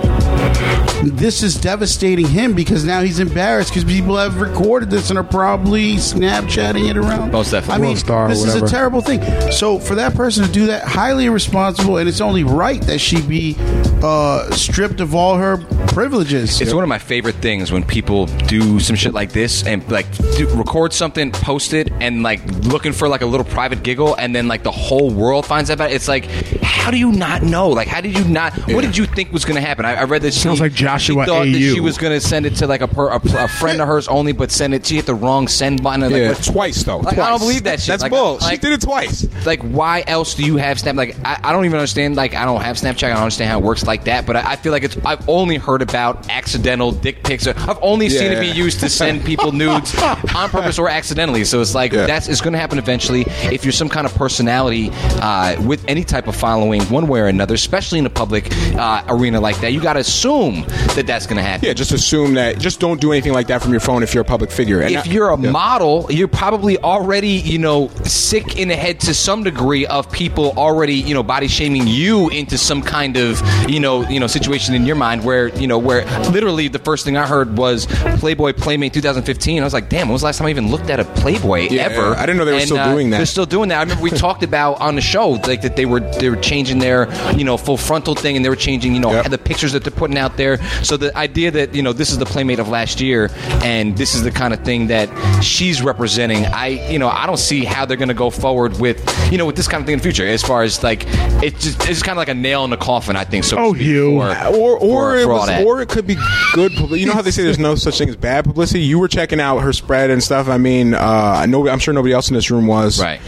this 1.02 1.42
is 1.42 1.56
devastating 1.56 2.26
him 2.26 2.54
because 2.54 2.84
now 2.84 3.00
he's 3.02 3.18
embarrassed 3.20 3.70
because 3.70 3.84
people 3.84 4.16
have 4.16 4.40
recorded 4.40 4.90
this 4.90 5.10
and 5.10 5.18
are 5.18 5.24
probably 5.24 5.94
Snapchatting 5.94 6.88
it 6.90 6.96
around. 6.96 7.32
Most 7.32 7.50
definitely. 7.50 7.84
I 7.84 7.88
mean, 7.88 7.96
Star 7.96 8.28
this 8.28 8.44
is 8.44 8.54
a 8.54 8.66
terrible 8.66 9.00
thing. 9.00 9.20
So 9.50 9.78
for 9.78 9.94
that 9.94 10.14
person 10.14 10.44
to 10.44 10.52
do 10.52 10.66
that, 10.66 10.84
highly 10.84 11.26
irresponsible, 11.26 11.98
and 11.98 12.08
it's 12.08 12.20
only 12.20 12.44
right 12.44 12.80
that 12.82 12.98
she 12.98 13.22
be 13.22 13.56
uh, 14.02 14.50
stripped 14.50 15.00
of 15.00 15.14
all 15.14 15.36
her 15.36 15.58
privileges. 15.88 16.60
It's 16.60 16.74
one 16.74 16.82
of 16.82 16.88
my 16.88 16.98
favorite 16.98 17.36
things 17.36 17.72
when 17.72 17.84
people 17.84 18.26
do 18.26 18.80
some 18.80 18.96
shit 18.96 19.14
like 19.14 19.32
this 19.32 19.66
and 19.66 19.88
like 19.90 20.10
do, 20.36 20.48
record 20.54 20.92
something, 20.92 21.32
post 21.32 21.72
it, 21.72 21.90
and 22.00 22.22
like 22.22 22.44
looking 22.64 22.92
for 22.92 23.08
like 23.08 23.22
a 23.22 23.26
little 23.26 23.46
private 23.46 23.82
giggle, 23.82 24.14
and 24.16 24.34
then 24.34 24.48
like 24.48 24.62
the 24.62 24.70
whole 24.70 25.10
world 25.10 25.46
finds 25.46 25.70
out 25.70 25.74
about 25.74 25.90
it. 25.90 25.94
It's 25.94 26.08
like, 26.08 26.26
how 26.62 26.90
do 26.90 26.96
you 26.96 27.12
not 27.12 27.42
know? 27.42 27.68
Like, 27.68 27.88
how 27.88 28.00
did 28.00 28.16
you 28.16 28.24
not? 28.24 28.52
What 28.70 28.82
did 28.82 28.96
you 28.96 29.06
think 29.06 29.32
was 29.32 29.44
going 29.44 29.56
to 29.56 29.66
happen? 29.66 29.84
I, 29.84 29.94
I 29.96 30.04
read 30.04 30.22
that 30.34 30.38
she, 30.38 30.40
Sounds 30.44 30.60
like 30.60 30.72
Joshua 30.72 31.24
she 31.24 31.28
thought 31.30 31.44
that 31.44 31.58
she 31.58 31.80
was 31.80 31.98
going 31.98 32.12
to 32.12 32.20
send 32.26 32.46
it 32.46 32.56
to 32.56 32.66
like 32.66 32.80
a, 32.80 32.88
per, 32.88 33.08
a, 33.10 33.16
a 33.16 33.48
friend 33.48 33.80
of 33.80 33.88
hers 33.88 34.08
only, 34.08 34.32
but 34.32 34.50
send 34.50 34.74
it. 34.74 34.86
She 34.86 34.96
hit 34.96 35.06
the 35.06 35.14
wrong 35.14 35.48
send 35.48 35.82
button. 35.82 36.02
and, 36.02 36.12
Like, 36.12 36.20
yeah, 36.22 36.28
what- 36.30 36.42
twice 36.44 36.82
though. 36.82 36.98
Like, 36.98 37.14
twice. 37.14 37.26
I 37.26 37.30
don't 37.30 37.38
believe 37.40 37.64
that 37.64 37.80
shit. 37.80 37.88
That's 37.88 38.02
Like, 38.02 38.12
bull. 38.12 38.38
like- 38.40 38.50
she 38.52 38.56
did 38.58 38.72
it 38.72 38.80
twice. 38.80 39.26
like 39.46 39.60
why 39.62 40.04
else 40.06 40.34
do 40.34 40.44
you 40.44 40.56
have 40.56 40.78
snap 40.78 40.94
like 40.96 41.16
I, 41.24 41.38
I 41.44 41.52
don't 41.52 41.64
even 41.64 41.78
understand 41.78 42.14
like 42.16 42.34
i 42.34 42.44
don't 42.44 42.60
have 42.62 42.76
snapchat 42.76 43.04
i 43.04 43.08
don't 43.10 43.18
understand 43.22 43.50
how 43.50 43.58
it 43.58 43.64
works 43.64 43.86
like 43.86 44.04
that 44.04 44.26
but 44.26 44.36
i, 44.36 44.52
I 44.52 44.56
feel 44.56 44.70
like 44.72 44.82
it's 44.82 44.96
i've 45.04 45.26
only 45.28 45.56
heard 45.56 45.80
about 45.82 46.28
accidental 46.30 46.92
dick 46.92 47.22
pics 47.22 47.46
i've 47.46 47.78
only 47.82 48.08
seen 48.10 48.32
it 48.32 48.40
be 48.40 48.48
Yeah. 48.48 48.52
used 48.54 48.80
to 48.80 48.88
send 48.90 49.24
people 49.24 49.52
nudes 49.52 49.94
on 50.02 50.16
purpose 50.50 50.78
or 50.78 50.88
accidentally 50.88 51.44
so 51.44 51.60
it's 51.60 51.74
like 51.74 51.92
Yeah. 51.92 52.06
that's 52.06 52.28
it's 52.28 52.40
going 52.40 52.52
to 52.52 52.58
happen 52.58 52.78
eventually 52.78 53.22
if 53.52 53.64
you're 53.64 53.72
some 53.72 53.88
kind 53.88 54.06
of 54.06 54.14
personality 54.14 54.90
uh, 55.20 55.60
with 55.64 55.84
any 55.88 56.04
type 56.04 56.26
of 56.28 56.36
following 56.36 56.82
one 56.84 57.06
way 57.08 57.20
or 57.20 57.26
another 57.26 57.54
especially 57.54 57.98
in 57.98 58.06
a 58.06 58.10
public 58.10 58.48
uh, 58.76 59.02
arena 59.08 59.40
like 59.40 59.58
that 59.60 59.72
you 59.72 59.80
got 59.80 59.94
to 59.94 60.04
assume 60.20 60.62
that 60.94 61.04
that's 61.06 61.26
going 61.26 61.36
to 61.36 61.42
happen 61.42 61.66
Yeah, 61.66 61.72
just 61.72 61.92
assume 61.92 62.34
that. 62.34 62.58
Just 62.58 62.80
don't 62.80 63.00
do 63.00 63.12
anything 63.12 63.32
like 63.32 63.46
that 63.48 63.62
from 63.62 63.70
your 63.72 63.80
phone 63.80 64.02
if 64.02 64.12
you're 64.14 64.22
a 64.22 64.24
public 64.24 64.50
figure. 64.50 64.80
And 64.82 64.94
if 64.94 65.06
you're 65.06 65.30
a 65.30 65.40
yeah. 65.40 65.50
model, 65.50 66.06
you're 66.10 66.28
probably 66.28 66.78
already, 66.78 67.28
you 67.28 67.58
know, 67.58 67.88
sick 68.04 68.56
in 68.58 68.68
the 68.68 68.76
head 68.76 69.00
to 69.00 69.14
some 69.14 69.42
degree 69.44 69.86
of 69.86 70.10
people 70.12 70.52
already, 70.58 70.94
you 70.94 71.14
know, 71.14 71.22
body 71.22 71.48
shaming 71.48 71.86
you 71.86 72.28
into 72.30 72.58
some 72.58 72.82
kind 72.82 73.16
of, 73.16 73.40
you 73.68 73.80
know, 73.80 74.06
you 74.08 74.20
know, 74.20 74.26
situation 74.26 74.74
in 74.74 74.84
your 74.84 74.96
mind 74.96 75.24
where, 75.24 75.48
you 75.58 75.66
know, 75.66 75.78
where 75.78 76.04
literally 76.30 76.68
the 76.68 76.78
first 76.78 77.04
thing 77.04 77.16
I 77.16 77.26
heard 77.26 77.56
was 77.56 77.86
Playboy 78.18 78.52
Playmate 78.54 78.92
2015. 78.92 79.60
I 79.60 79.64
was 79.64 79.72
like, 79.72 79.88
damn, 79.88 80.08
when 80.08 80.12
was 80.12 80.22
the 80.22 80.26
last 80.26 80.38
time 80.38 80.46
I 80.46 80.50
even 80.50 80.70
looked 80.70 80.90
at 80.90 81.00
a 81.00 81.04
Playboy 81.04 81.68
Yeah, 81.70 81.82
ever? 81.82 82.14
I 82.14 82.26
didn't 82.26 82.38
know 82.38 82.44
they 82.44 82.52
were 82.52 82.58
And, 82.58 82.66
still 82.66 82.78
uh, 82.78 82.92
doing 82.92 83.10
that. 83.10 83.16
They're 83.18 83.26
still 83.26 83.46
doing 83.46 83.68
that. 83.70 83.78
I 83.78 83.82
remember 83.82 84.02
we 84.02 84.10
talked 84.10 84.42
about 84.42 84.80
on 84.80 84.94
the 84.96 85.00
show 85.00 85.30
like 85.30 85.62
that 85.62 85.76
they 85.76 85.86
were 85.86 86.00
they 86.00 86.28
were 86.28 86.36
changing 86.36 86.78
their, 86.78 87.08
you 87.36 87.44
know, 87.44 87.56
full 87.56 87.76
frontal 87.76 88.14
thing 88.14 88.36
and 88.36 88.44
they 88.44 88.48
were 88.50 88.56
changing, 88.56 88.94
you 88.94 89.00
know, 89.00 89.10
Yep. 89.10 89.30
the 89.30 89.38
pictures 89.38 89.72
that 89.72 89.82
they're 89.82 89.90
putting 89.90 90.09
out 90.18 90.36
there. 90.36 90.58
So 90.82 90.96
the 90.96 91.16
idea 91.16 91.50
that 91.50 91.74
you 91.74 91.82
know 91.82 91.92
this 91.92 92.10
is 92.10 92.18
the 92.18 92.26
playmate 92.26 92.58
of 92.58 92.68
last 92.68 93.00
year, 93.00 93.30
and 93.62 93.96
this 93.96 94.14
is 94.14 94.22
the 94.22 94.30
kind 94.30 94.52
of 94.54 94.60
thing 94.64 94.86
that 94.88 95.08
she's 95.42 95.82
representing. 95.82 96.46
I 96.46 96.68
you 96.90 96.98
know 96.98 97.08
I 97.08 97.26
don't 97.26 97.38
see 97.38 97.64
how 97.64 97.84
they're 97.86 97.96
going 97.96 98.08
to 98.08 98.14
go 98.14 98.30
forward 98.30 98.78
with 98.80 98.98
you 99.32 99.38
know 99.38 99.46
with 99.46 99.56
this 99.56 99.68
kind 99.68 99.80
of 99.82 99.86
thing 99.86 99.94
in 99.94 99.98
the 99.98 100.02
future. 100.02 100.26
As 100.26 100.42
far 100.42 100.62
as 100.62 100.82
like 100.82 101.04
it's 101.42 101.62
just 101.64 101.78
it's 101.80 101.86
just 101.88 102.04
kind 102.04 102.12
of 102.12 102.18
like 102.18 102.28
a 102.28 102.34
nail 102.34 102.64
in 102.64 102.70
the 102.70 102.76
coffin. 102.76 103.16
I 103.16 103.24
think 103.24 103.44
so. 103.44 103.56
Oh, 103.58 103.72
speak, 103.74 103.86
Hugh. 103.86 104.20
for- 104.20 104.46
or 104.56 104.78
or 104.78 105.12
for- 105.12 105.18
it 105.18 105.26
was, 105.28 105.64
or 105.64 105.80
it 105.82 105.88
could 105.88 106.06
be 106.06 106.16
good 106.54 106.72
publicity. 106.72 107.00
You 107.00 107.06
know 107.06 107.12
how 107.14 107.22
they 107.22 107.30
say 107.30 107.42
there's 107.42 107.58
no 107.58 107.74
such 107.74 107.98
thing 107.98 108.08
as 108.08 108.16
bad 108.16 108.44
publicity. 108.44 108.80
You 108.82 108.98
were 108.98 109.08
checking 109.08 109.40
out 109.40 109.58
her 109.58 109.72
spread 109.72 110.10
and 110.10 110.22
stuff. 110.22 110.48
I 110.48 110.58
mean, 110.58 110.94
uh, 110.94 111.46
no, 111.46 111.68
I'm 111.68 111.78
sure 111.78 111.94
nobody 111.94 112.12
else 112.14 112.28
in 112.28 112.34
this 112.34 112.50
room 112.50 112.66
was. 112.66 113.00
right. 113.00 113.20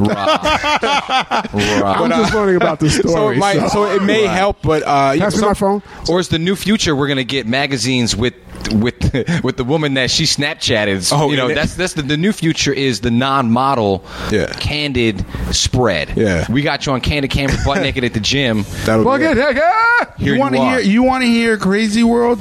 Right. 0.00 0.78
I'm 0.82 1.82
Right. 1.82 2.10
just 2.10 2.34
learning 2.34 2.56
about 2.56 2.80
the 2.80 2.90
So 2.90 3.08
story. 3.08 3.36
it 3.36 3.38
might, 3.38 3.58
so- 3.60 3.68
so 3.68 3.84
it 3.84 4.02
may 4.02 4.24
help, 4.26 4.58
but 4.62 4.82
uh, 4.82 5.16
Pass 5.16 5.34
me 5.34 5.38
some- 5.40 5.48
my 5.48 5.54
phone. 5.54 5.82
Or 6.12 6.20
is 6.20 6.28
the 6.28 6.38
new 6.38 6.56
future 6.56 6.94
we're 6.94 7.08
gonna 7.08 7.24
get 7.24 7.46
magazines 7.46 8.14
with 8.14 8.34
with 8.72 9.42
with 9.44 9.56
the 9.56 9.64
woman 9.64 9.94
that 9.94 10.10
she 10.10 10.24
Snapchatted? 10.24 11.10
Oh, 11.12 11.30
you 11.30 11.36
know 11.36 11.48
yeah. 11.48 11.54
that's 11.54 11.74
that's 11.74 11.94
the, 11.94 12.02
the 12.02 12.16
new 12.16 12.32
future 12.32 12.72
is 12.72 13.00
the 13.00 13.10
non-model, 13.10 14.04
Yeah. 14.30 14.46
candid 14.52 15.24
spread. 15.50 16.16
Yeah. 16.16 16.46
we 16.50 16.62
got 16.62 16.86
you 16.86 16.92
on 16.92 17.00
candid 17.00 17.30
camera, 17.30 17.56
butt 17.64 17.78
naked 17.82 18.04
at 18.04 18.14
the 18.14 18.20
gym. 18.20 18.64
That'll 18.84 19.10
it. 19.14 19.22
it. 19.22 19.56
yeah. 19.56 20.14
Here 20.18 20.34
you 20.34 20.40
want 20.40 20.54
to 20.54 20.60
hear? 20.62 20.80
You 20.80 21.02
want 21.02 21.22
to 21.22 21.28
hear 21.28 21.56
Crazy 21.56 22.02
World? 22.02 22.38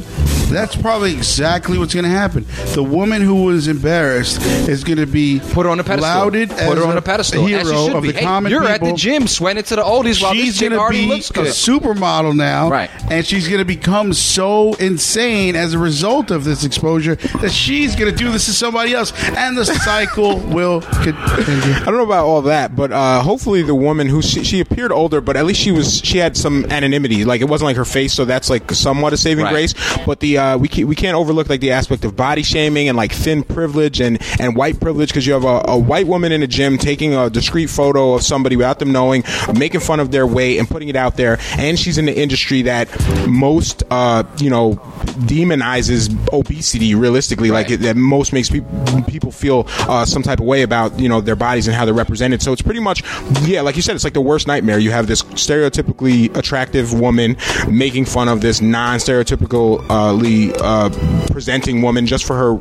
That's 0.52 0.76
probably 0.76 1.14
exactly 1.14 1.78
what's 1.78 1.94
going 1.94 2.04
to 2.04 2.10
happen. 2.12 2.46
The 2.76 2.84
woman 2.84 3.22
who 3.22 3.46
was 3.46 3.70
embarrassed 3.70 4.42
is 4.68 4.84
going 4.84 4.98
to 4.98 5.06
be 5.06 5.40
Put 5.54 5.66
on 5.66 5.80
a 5.80 5.84
pedestal. 5.84 6.14
lauded 6.26 6.50
Put 6.50 6.60
as 6.60 6.78
her 6.78 6.84
on 6.84 6.98
a 6.98 7.02
pedestal. 7.02 7.46
hero 7.46 7.62
As 7.62 7.94
of 7.94 8.02
be. 8.04 8.12
the 8.12 8.20
Hey, 8.20 8.26
common 8.26 8.52
you're 8.52 8.66
at 8.66 8.82
the 8.82 8.92
gym 8.92 9.28
sweating 9.28 9.64
to 9.64 9.78
the 9.78 9.82
oldies 9.82 10.22
while 10.22 10.34
this 10.34 10.44
she's 10.44 10.60
going 10.60 10.74
to 10.74 10.78
already 10.78 11.08
be 11.08 11.14
a 11.14 11.18
supermodel 11.20 12.36
now, 12.36 12.70
Right. 12.70 12.90
And 13.10 13.26
she's 13.26 13.48
going 13.48 13.60
to 13.60 13.66
become 13.66 14.12
so 14.12 14.74
insane 14.74 15.56
as 15.56 15.74
a 15.74 15.80
result 15.80 16.11
of 16.20 16.44
this 16.44 16.66
exposure 16.66 17.16
that 17.16 17.52
she's 17.52 17.96
going 17.96 18.12
to 18.12 18.18
do 18.18 18.32
this 18.32 18.46
to 18.46 18.52
somebody 18.54 18.94
else, 18.94 19.14
and 19.38 19.58
the 19.58 19.64
cycle 19.66 20.38
will 20.54 20.82
continue. 20.82 21.76
I 21.76 21.84
don't 21.86 21.96
know 21.98 22.04
about 22.04 22.26
all 22.26 22.42
that, 22.44 22.76
but 22.76 22.92
uh, 22.92 23.22
hopefully 23.22 23.62
the 23.64 23.74
woman 23.76 24.08
who 24.08 24.22
she, 24.22 24.44
she 24.44 24.60
appeared 24.60 24.92
older, 24.92 25.22
but 25.22 25.38
at 25.38 25.46
least 25.46 25.62
she 25.62 25.72
was 25.72 26.00
she 26.04 26.18
had 26.18 26.36
some 26.36 26.66
anonymity. 26.66 27.24
Like 27.26 27.40
it 27.42 27.46
wasn't 27.46 27.68
like 27.68 27.78
her 27.78 27.86
face, 27.86 28.14
so 28.14 28.26
that's 28.26 28.50
like 28.50 28.72
somewhat 28.72 29.14
a 29.14 29.18
saving 29.18 29.46
Right. 29.46 29.52
grace. 29.54 29.74
But 30.06 30.20
the 30.20 30.38
uh, 30.38 30.58
we 30.58 30.68
can't, 30.68 30.88
we 30.88 30.96
can't 30.96 31.16
overlook 31.16 31.50
like 31.50 31.62
the 31.62 31.72
aspect 31.72 32.04
of 32.06 32.16
body 32.16 32.44
shaming 32.44 32.90
and 32.90 32.98
like 32.98 33.12
thin 33.14 33.44
privilege 33.44 34.02
and 34.02 34.20
and 34.40 34.56
white 34.56 34.80
privilege 34.80 35.10
because 35.10 35.26
you 35.26 35.34
have 35.34 35.46
a, 35.46 35.64
a 35.70 35.78
white 35.80 36.08
woman 36.08 36.32
in 36.32 36.44
a 36.44 36.48
gym 36.48 36.78
taking 36.78 37.14
a 37.16 37.30
discreet 37.30 37.68
photo 37.70 38.14
of 38.14 38.24
somebody 38.24 38.56
without 38.56 38.80
them 38.80 38.92
knowing, 38.92 39.24
making 39.58 39.80
fun 39.80 40.00
of 40.00 40.12
their 40.12 40.28
weight 40.28 40.58
and 40.60 40.68
putting 40.68 40.90
it 40.90 40.96
out 40.96 41.16
there, 41.18 41.38
and 41.58 41.80
she's 41.80 41.98
in 41.98 42.06
the 42.06 42.18
industry 42.20 42.64
that 42.64 42.88
most 43.28 43.84
uh, 43.92 44.24
you 44.40 44.50
know 44.50 44.74
demonizes 45.26 46.01
obesity. 46.32 46.96
Realistically, 46.96 47.52
like 47.52 47.70
it, 47.70 47.82
that 47.82 47.96
most 47.96 48.34
makes 48.34 48.50
people 48.50 49.04
people 49.04 49.32
feel 49.32 49.66
uh, 49.82 50.06
some 50.06 50.24
type 50.24 50.40
of 50.40 50.46
way 50.46 50.62
about 50.62 51.00
you 51.00 51.10
know 51.10 51.22
their 51.22 51.36
bodies 51.36 51.68
and 51.68 51.76
how 51.76 51.86
they're 51.86 51.94
represented. 51.94 52.42
So 52.42 52.54
it's 52.54 52.62
pretty 52.62 52.80
much 52.80 53.04
yeah, 53.44 53.62
like 53.62 53.76
you 53.76 53.82
said, 53.82 53.96
it's 53.96 54.04
like 54.04 54.14
the 54.14 54.22
worst 54.22 54.48
nightmare. 54.48 54.80
You 54.80 54.92
have 54.92 55.08
this 55.08 55.24
stereotypically 55.24 56.36
attractive 56.36 57.00
woman 57.00 57.38
making 57.70 58.06
fun 58.06 58.28
of 58.28 58.42
this 58.42 58.62
non-stereotypically 58.62 60.56
uh, 60.62 61.28
presenting 61.32 61.82
woman 61.82 62.06
just 62.06 62.26
for 62.26 62.36
her 62.36 62.58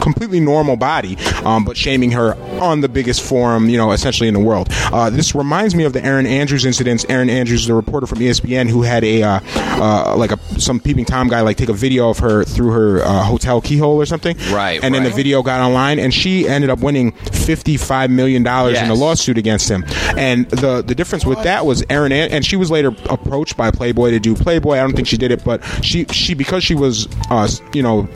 completely 0.00 0.40
normal 0.40 0.76
body, 0.76 1.16
um, 1.44 1.64
but 1.64 1.76
shaming 1.76 2.10
her 2.12 2.34
on 2.60 2.80
the 2.80 2.88
biggest 2.88 3.22
forum, 3.22 3.68
you 3.68 3.76
know, 3.76 3.92
essentially 3.92 4.28
in 4.28 4.34
the 4.34 4.40
world. 4.40 4.68
Uh, 4.92 5.10
this 5.10 5.34
reminds 5.34 5.74
me 5.74 5.84
of 5.84 5.92
the 5.92 6.04
Erin 6.04 6.26
Andrews 6.26 6.64
incidents. 6.64 7.04
Erin 7.08 7.30
Andrews, 7.30 7.66
the 7.66 7.74
reporter 7.74 8.06
from 8.06 8.18
ESPN, 8.18 8.68
who 8.68 8.82
had 8.82 9.04
a 9.04 9.22
uh, 9.22 9.40
uh, 9.56 10.16
like 10.16 10.32
a 10.32 10.38
some 10.60 10.80
peeping 10.80 11.04
tom 11.04 11.28
guy 11.28 11.40
like 11.40 11.56
take 11.56 11.68
a 11.68 11.74
video 11.74 12.10
of 12.10 12.18
her 12.18 12.44
through 12.44 12.70
her 12.70 12.77
uh, 13.02 13.22
hotel 13.24 13.60
keyhole 13.60 13.96
or 14.00 14.06
something, 14.06 14.36
Right, 14.50 14.82
And 14.82 14.94
then 14.94 15.04
the 15.04 15.10
video 15.10 15.42
got 15.42 15.60
online, 15.60 15.98
and 15.98 16.12
she 16.12 16.48
ended 16.48 16.70
up 16.70 16.80
winning 16.80 17.12
fifty 17.12 17.76
five 17.76 18.10
million 18.10 18.42
dollars 18.42 18.78
in 18.80 18.90
a 18.90 18.94
lawsuit 18.94 19.38
against 19.38 19.68
him. 19.68 19.84
And 20.16 20.48
the 20.50 20.82
the 20.82 20.94
difference 20.94 21.24
with 21.26 21.42
that 21.42 21.66
was 21.66 21.84
Erin, 21.90 22.12
An- 22.12 22.30
and 22.30 22.44
she 22.44 22.56
was 22.56 22.70
later 22.70 22.94
approached 23.10 23.56
by 23.56 23.70
Playboy 23.70 24.10
to 24.10 24.20
do 24.20 24.34
Playboy. 24.34 24.74
I 24.76 24.80
don't 24.80 24.94
think 24.94 25.08
she 25.08 25.16
did 25.16 25.30
it, 25.30 25.44
but 25.44 25.62
she 25.84 26.04
she 26.06 26.34
because 26.34 26.62
she 26.64 26.74
was 26.74 27.08
uh, 27.30 27.48
you 27.72 27.82
know 27.82 28.08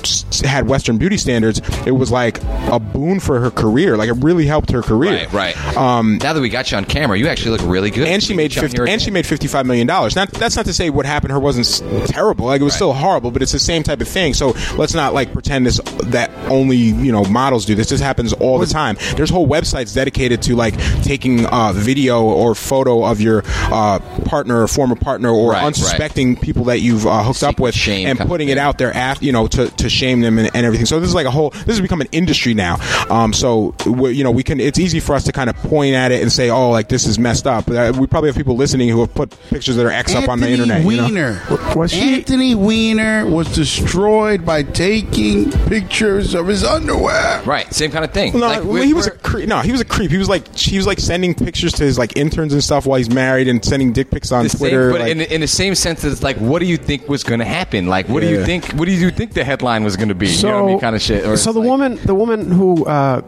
had 0.45 0.69
Western 0.69 0.99
beauty 0.99 1.17
standards, 1.17 1.61
it 1.87 1.93
was 1.93 2.11
like 2.11 2.41
a 2.71 2.79
boon 2.79 3.21
for 3.21 3.41
her 3.41 3.51
career. 3.51 3.97
Like 3.97 4.09
it 4.09 4.15
really 4.25 4.47
helped 4.47 4.71
her 4.71 4.83
career. 4.83 5.27
Right, 5.33 5.55
right. 5.57 5.77
Um, 5.77 6.19
now 6.23 6.33
that 6.33 6.41
we 6.41 6.49
got 6.49 6.71
you 6.71 6.77
on 6.77 6.85
camera, 6.85 7.19
you 7.19 7.29
actually 7.29 7.57
look 7.59 7.69
really 7.71 7.91
good. 7.91 8.09
And 8.09 8.23
she 8.23 8.35
made 8.35 8.51
get 8.53 8.61
50, 8.61 8.91
and 8.91 9.01
she 9.01 9.11
made 9.11 9.27
fifty 9.27 9.47
five 9.47 9.67
million 9.67 9.87
dollars. 9.87 10.17
Now 10.17 10.27
that's 10.27 10.57
not 10.57 10.67
to 10.67 10.73
say 10.73 10.91
what 10.91 11.07
happened 11.07 11.31
to 11.31 11.35
her 11.35 11.41
wasn't 11.41 11.67
terrible. 12.09 12.47
Like 12.47 12.61
it 12.61 12.65
was 12.65 12.73
Right. 12.73 12.77
still 12.77 12.93
horrible, 12.93 13.31
but 13.31 13.43
it's 13.43 13.53
the 13.53 13.59
same 13.59 13.83
type 13.83 14.01
of 14.01 14.09
thing. 14.09 14.35
So 14.35 14.52
let's 14.77 14.95
not 14.95 15.15
like 15.15 15.33
pretend 15.33 15.67
this 15.67 15.81
that 16.05 16.31
only 16.51 16.77
you 16.77 17.13
know 17.13 17.25
models 17.25 17.65
do 17.65 17.75
this. 17.75 17.89
This 17.89 18.01
happens 18.01 18.33
all 18.33 18.59
the 18.59 18.67
time. 18.67 18.97
There's 19.17 19.31
whole 19.31 19.47
websites 19.47 19.95
dedicated 19.95 20.43
to 20.43 20.57
like 20.57 20.77
taking 21.03 21.47
uh, 21.47 21.73
video 21.75 22.23
or 22.23 22.55
photo 22.55 23.05
of 23.05 23.21
your 23.21 23.43
uh, 23.47 23.99
partner 24.25 24.63
or 24.63 24.69
former 24.69 24.95
partner 24.97 25.31
or 25.31 25.53
Right, 25.53 25.59
right. 25.59 25.67
unsuspecting 25.67 26.37
people 26.37 26.65
that 26.65 26.81
you've 26.81 27.07
uh, 27.07 27.23
hooked 27.23 27.43
up 27.43 27.59
with 27.61 27.75
shame 27.75 28.07
and 28.07 28.19
putting 28.19 28.49
it 28.49 28.59
out 28.59 28.79
there 28.79 28.95
after 28.95 29.25
you 29.25 29.33
know 29.33 29.47
to, 29.49 29.69
to 29.71 29.89
shame 29.91 30.21
them 30.21 30.39
and, 30.39 30.51
and 30.55 30.65
everything. 30.67 30.87
So 30.87 30.99
this 31.01 31.09
is 31.09 31.15
like 31.15 31.27
a 31.27 31.31
whole. 31.31 31.51
This 31.51 31.67
has 31.67 31.81
become 31.81 32.01
an 32.01 32.09
industry 32.13 32.55
now. 32.55 32.77
Um, 33.11 33.33
so 33.33 33.75
we 33.87 34.13
you 34.13 34.25
know 34.25 34.31
we 34.31 34.43
can. 34.43 34.61
It's 34.61 34.79
easy 34.79 35.01
for 35.01 35.15
us 35.15 35.25
to 35.25 35.33
kind 35.33 35.51
of 35.51 35.57
point 35.57 35.95
at 35.95 36.13
it 36.13 36.23
and 36.23 36.31
say, 36.33 36.49
oh, 36.51 36.71
like 36.71 36.89
this 36.89 37.07
is 37.07 37.19
messed 37.19 37.47
up. 37.47 37.67
But 37.67 37.77
uh, 37.77 37.99
we 38.01 38.07
probably 38.07 38.29
have 38.31 38.37
people 38.37 38.57
listening 38.57 38.89
who 38.89 39.01
have 39.01 39.15
put 39.15 39.31
pictures 39.51 39.77
that 39.77 39.85
are 39.87 39.91
X 39.91 40.15
up 40.15 40.29
on 40.29 40.41
the 40.41 40.47
Anthony 40.49 40.63
internet. 40.79 40.85
you 40.85 40.97
know? 41.13 41.39
Weiner. 41.49 41.75
Was 41.77 41.93
she- 41.93 42.15
Anthony 42.15 42.55
Weiner 42.55 43.27
was 43.27 43.53
destroyed 43.55 44.32
by 44.39 44.63
taking 44.63 45.51
pictures 45.69 46.35
of 46.35 46.47
his 46.47 46.65
underwear. 46.65 47.43
right, 47.45 47.73
same 47.73 47.91
kind 47.91 48.05
of 48.05 48.13
thing. 48.13 48.33
No, 48.33 48.47
Like, 48.47 48.59
well, 48.65 48.73
we're- 48.75 48.87
he 48.87 48.95
was 48.95 49.07
a 49.07 49.11
we're- 49.11 49.21
creep. 49.23 49.49
No, 49.49 49.61
he 49.61 49.73
was 49.73 49.81
a 49.81 49.85
creep. 49.85 50.11
He 50.11 50.19
was 50.19 50.29
like 50.29 50.57
he 50.57 50.77
was 50.77 50.87
like 50.87 50.99
sending 50.99 51.35
pictures 51.35 51.73
to 51.75 51.85
his 51.85 51.99
like 51.99 52.17
interns 52.17 52.53
and 52.53 52.63
stuff 52.63 52.87
while 52.87 52.99
he's 52.99 53.11
married 53.11 53.49
and 53.49 53.65
sending 53.65 53.93
dick 53.93 54.11
pics 54.11 54.33
on 54.33 54.45
the 54.45 54.49
same, 54.51 54.59
Twitter. 54.59 54.91
but 54.93 55.01
like- 55.03 55.11
in, 55.11 55.21
in 55.21 55.41
the 55.41 55.47
same 55.47 55.75
sense, 55.75 56.05
it's 56.05 56.23
like, 56.23 56.37
what 56.39 56.61
do 56.61 56.67
you 56.67 56.77
think 56.77 57.09
was 57.09 57.25
going 57.25 57.41
to 57.41 57.45
happen? 57.47 57.87
Like, 57.87 58.09
what 58.09 58.21
do 58.21 58.29
you 58.29 58.45
think? 58.45 58.67
What 58.73 58.87
do 58.87 58.93
you 58.93 59.11
think 59.11 59.33
the 59.35 59.45
headline 59.45 59.85
was 59.85 59.97
going 59.97 60.09
to 60.09 60.15
be? 60.15 60.27
So, 60.29 60.47
you 60.47 60.53
know 60.53 60.59
what 60.63 60.69
I 60.69 60.73
mean? 60.73 60.81
Kind 60.81 60.97
of 60.97 61.03
shit. 61.03 61.27
Or 61.27 61.37
so 61.37 61.53
the 61.53 61.61
like- 61.61 61.69
woman, 61.69 61.99
the 62.05 62.15
woman 62.15 62.51
who 62.51 62.85
uh, 62.87 63.21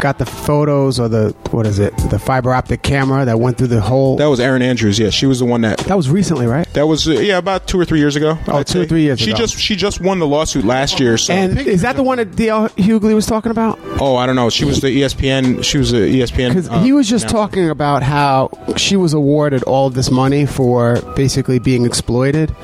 got 0.00 0.18
the 0.18 0.26
photos 0.26 0.98
or 1.00 1.08
the 1.08 1.34
what 1.50 1.66
is 1.66 1.78
it, 1.78 1.96
the 2.10 2.18
fiber 2.18 2.52
optic 2.52 2.82
camera 2.82 3.24
that 3.24 3.38
went 3.40 3.56
through 3.58 3.68
the 3.68 3.80
whole. 3.80 4.16
that 4.16 4.26
was 4.26 4.40
Erin 4.40 4.62
Andrews. 4.62 4.98
Yeah, 4.98 5.10
she 5.10 5.26
was 5.26 5.38
the 5.38 5.44
one 5.44 5.60
that 5.62 5.78
that 5.78 5.96
was 5.96 6.10
recently, 6.10 6.46
right? 6.46 6.66
That 6.74 6.86
was 6.86 7.06
uh, 7.08 7.12
yeah, 7.12 7.38
about 7.38 7.66
two 7.68 7.78
or 7.78 7.84
three 7.84 7.98
years 8.00 8.16
ago. 8.16 8.38
Oh, 8.48 8.58
I'd 8.58 8.66
two 8.66 8.82
or 8.82 8.86
three 8.86 9.02
years 9.02 9.20
She 9.20 9.30
ago. 9.30 9.38
just 9.38 9.58
she 9.58 9.76
just 9.76 10.00
won 10.00 10.18
the 10.18 10.26
lawsuit 10.34 10.64
last 10.64 11.00
year. 11.00 11.16
So 11.16 11.32
And 11.32 11.58
is 11.58 11.82
that 11.82 11.96
the 11.96 12.02
one 12.02 12.18
that 12.18 12.36
D.L. 12.36 12.68
Hughley 12.70 13.14
was 13.14 13.26
talking 13.26 13.50
about? 13.50 13.78
oh, 14.00 14.16
I 14.16 14.26
don't 14.26 14.36
know. 14.36 14.50
She 14.50 14.64
was 14.64 14.80
the 14.80 14.88
ESPN. 14.88 15.62
She 15.64 15.78
was 15.78 15.92
the 15.92 15.98
ESPN. 15.98 16.48
Because 16.50 16.68
uh, 16.68 16.80
he 16.82 16.92
was 16.92 17.08
just 17.08 17.24
announcer. 17.24 17.36
talking 17.36 17.70
about 17.70 18.02
how 18.02 18.50
she 18.76 18.96
was 18.96 19.14
awarded 19.14 19.62
all 19.64 19.90
this 19.90 20.10
money 20.10 20.46
for 20.46 21.00
basically 21.14 21.58
being 21.58 21.86
exploited, 21.86 22.54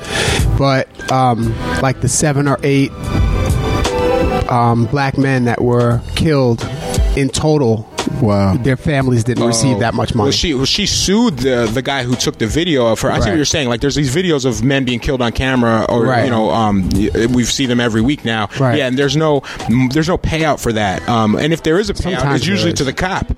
but 0.57 0.87
um, 1.11 1.55
like 1.81 2.01
the 2.01 2.09
seven 2.09 2.47
or 2.47 2.57
eight 2.63 2.91
um, 4.49 4.85
black 4.87 5.17
men 5.17 5.45
that 5.45 5.61
were 5.61 6.01
killed 6.15 6.61
in 7.15 7.29
total, 7.29 7.89
Wow. 8.21 8.55
their 8.57 8.77
families 8.77 9.23
didn't 9.23 9.45
receive 9.45 9.79
that 9.79 9.93
much 9.93 10.13
money. 10.15 10.25
Well, 10.27 10.31
she 10.31 10.53
well, 10.53 10.65
she 10.65 10.85
sued 10.85 11.37
the 11.39 11.69
the 11.73 11.81
guy 11.81 12.03
who 12.03 12.15
took 12.15 12.37
the 12.37 12.47
video 12.47 12.87
of 12.87 13.01
her. 13.01 13.11
I 13.11 13.19
see 13.19 13.29
what 13.29 13.35
you're 13.35 13.45
saying. 13.45 13.67
Like, 13.69 13.81
there's 13.81 13.95
these 13.95 14.13
videos 14.15 14.45
of 14.45 14.63
men 14.63 14.85
being 14.85 14.99
killed 14.99 15.21
on 15.21 15.31
camera, 15.31 15.85
or 15.89 16.05
Right. 16.05 16.25
you 16.25 16.31
know, 16.31 16.49
um, 16.51 16.89
y- 16.93 17.09
we 17.33 17.43
see 17.43 17.65
them 17.65 17.79
every 17.79 18.01
week 18.01 18.23
now. 18.25 18.49
Right. 18.59 18.77
Yeah, 18.77 18.87
and 18.87 18.97
there's 18.97 19.15
no 19.17 19.41
there's 19.91 20.07
no 20.07 20.17
payout 20.17 20.59
for 20.59 20.71
that. 20.73 21.07
Um, 21.09 21.35
and 21.35 21.51
if 21.53 21.63
there 21.63 21.79
is 21.79 21.89
a 21.89 21.93
payout, 21.93 22.01
Sometimes 22.19 22.35
it's 22.41 22.47
usually 22.47 22.71
there 22.71 22.77
to 22.77 22.83
the 22.85 22.93
cop. 22.93 23.31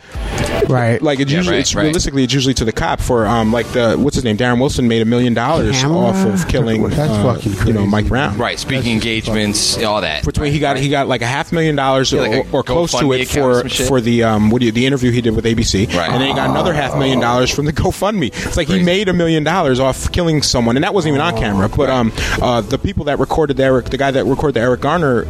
right? 0.69 1.01
Like 1.01 1.19
it's 1.19 1.31
Yeah, 1.31 1.37
usually 1.37 1.55
right, 1.57 1.61
it's 1.61 1.75
right. 1.75 1.83
realistically 1.83 2.23
it's 2.23 2.33
usually 2.33 2.53
to 2.55 2.65
the 2.65 2.71
cop 2.71 2.99
for 2.99 3.25
um 3.25 3.51
like 3.51 3.67
the 3.73 3.95
what's 3.97 4.15
his 4.15 4.23
name 4.23 4.37
Darren 4.37 4.59
Wilson 4.59 4.87
made 4.87 5.01
a 5.01 5.05
million 5.05 5.33
dollars 5.33 5.83
off 5.83 6.25
of 6.25 6.47
killing 6.47 6.83
That's 6.89 7.11
uh, 7.11 7.33
fucking 7.35 7.67
you 7.67 7.73
know. 7.73 7.85
Mike 7.85 8.07
Brown. 8.07 8.37
right, 8.37 8.57
speaking 8.59 8.93
engagements, 8.93 9.81
all 9.83 10.01
that. 10.01 10.25
Between 10.25 10.51
he 10.51 10.59
got 10.59 10.77
he 10.77 10.89
got 10.89 11.07
like 11.07 11.21
a 11.21 11.25
half 11.27 11.51
million 11.51 11.75
dollars 11.75 12.11
Yeah, 12.11 12.21
like 12.21 12.53
or, 12.53 12.59
or 12.59 12.63
close 12.63 12.91
to 12.99 13.13
it 13.13 13.27
for 13.27 13.67
for 13.69 14.01
the 14.01 14.23
um 14.23 14.49
what 14.49 14.59
do 14.59 14.65
you, 14.65 14.71
the 14.73 14.85
interview 14.85 15.11
he 15.11 15.21
did 15.21 15.35
with 15.35 15.45
ABC, 15.45 15.87
Right. 15.95 16.09
and 16.11 16.21
then 16.21 16.27
he 16.29 16.33
got 16.33 16.49
another 16.49 16.73
half 16.73 16.97
million 16.97 17.19
dollars 17.19 17.49
from 17.49 17.65
the 17.65 17.73
GoFundMe. 17.73 18.27
It's 18.45 18.57
like 18.57 18.67
he 18.67 18.81
made 18.83 19.09
a 19.09 19.13
million 19.13 19.43
dollars 19.43 19.79
off 19.79 20.11
killing 20.11 20.41
someone, 20.41 20.77
and 20.77 20.83
that 20.83 20.93
wasn't 20.93 21.13
even 21.15 21.21
on 21.21 21.37
camera. 21.37 21.69
But 21.69 21.89
um 21.89 22.11
uh 22.41 22.61
the 22.61 22.77
people 22.77 23.05
that 23.05 23.19
recorded 23.19 23.57
the 23.57 23.63
Eric, 23.63 23.85
the 23.85 23.97
guy 23.97 24.11
that 24.11 24.25
recorded 24.25 24.55
the 24.55 24.61
Eric 24.61 24.81
Garner 24.81 25.25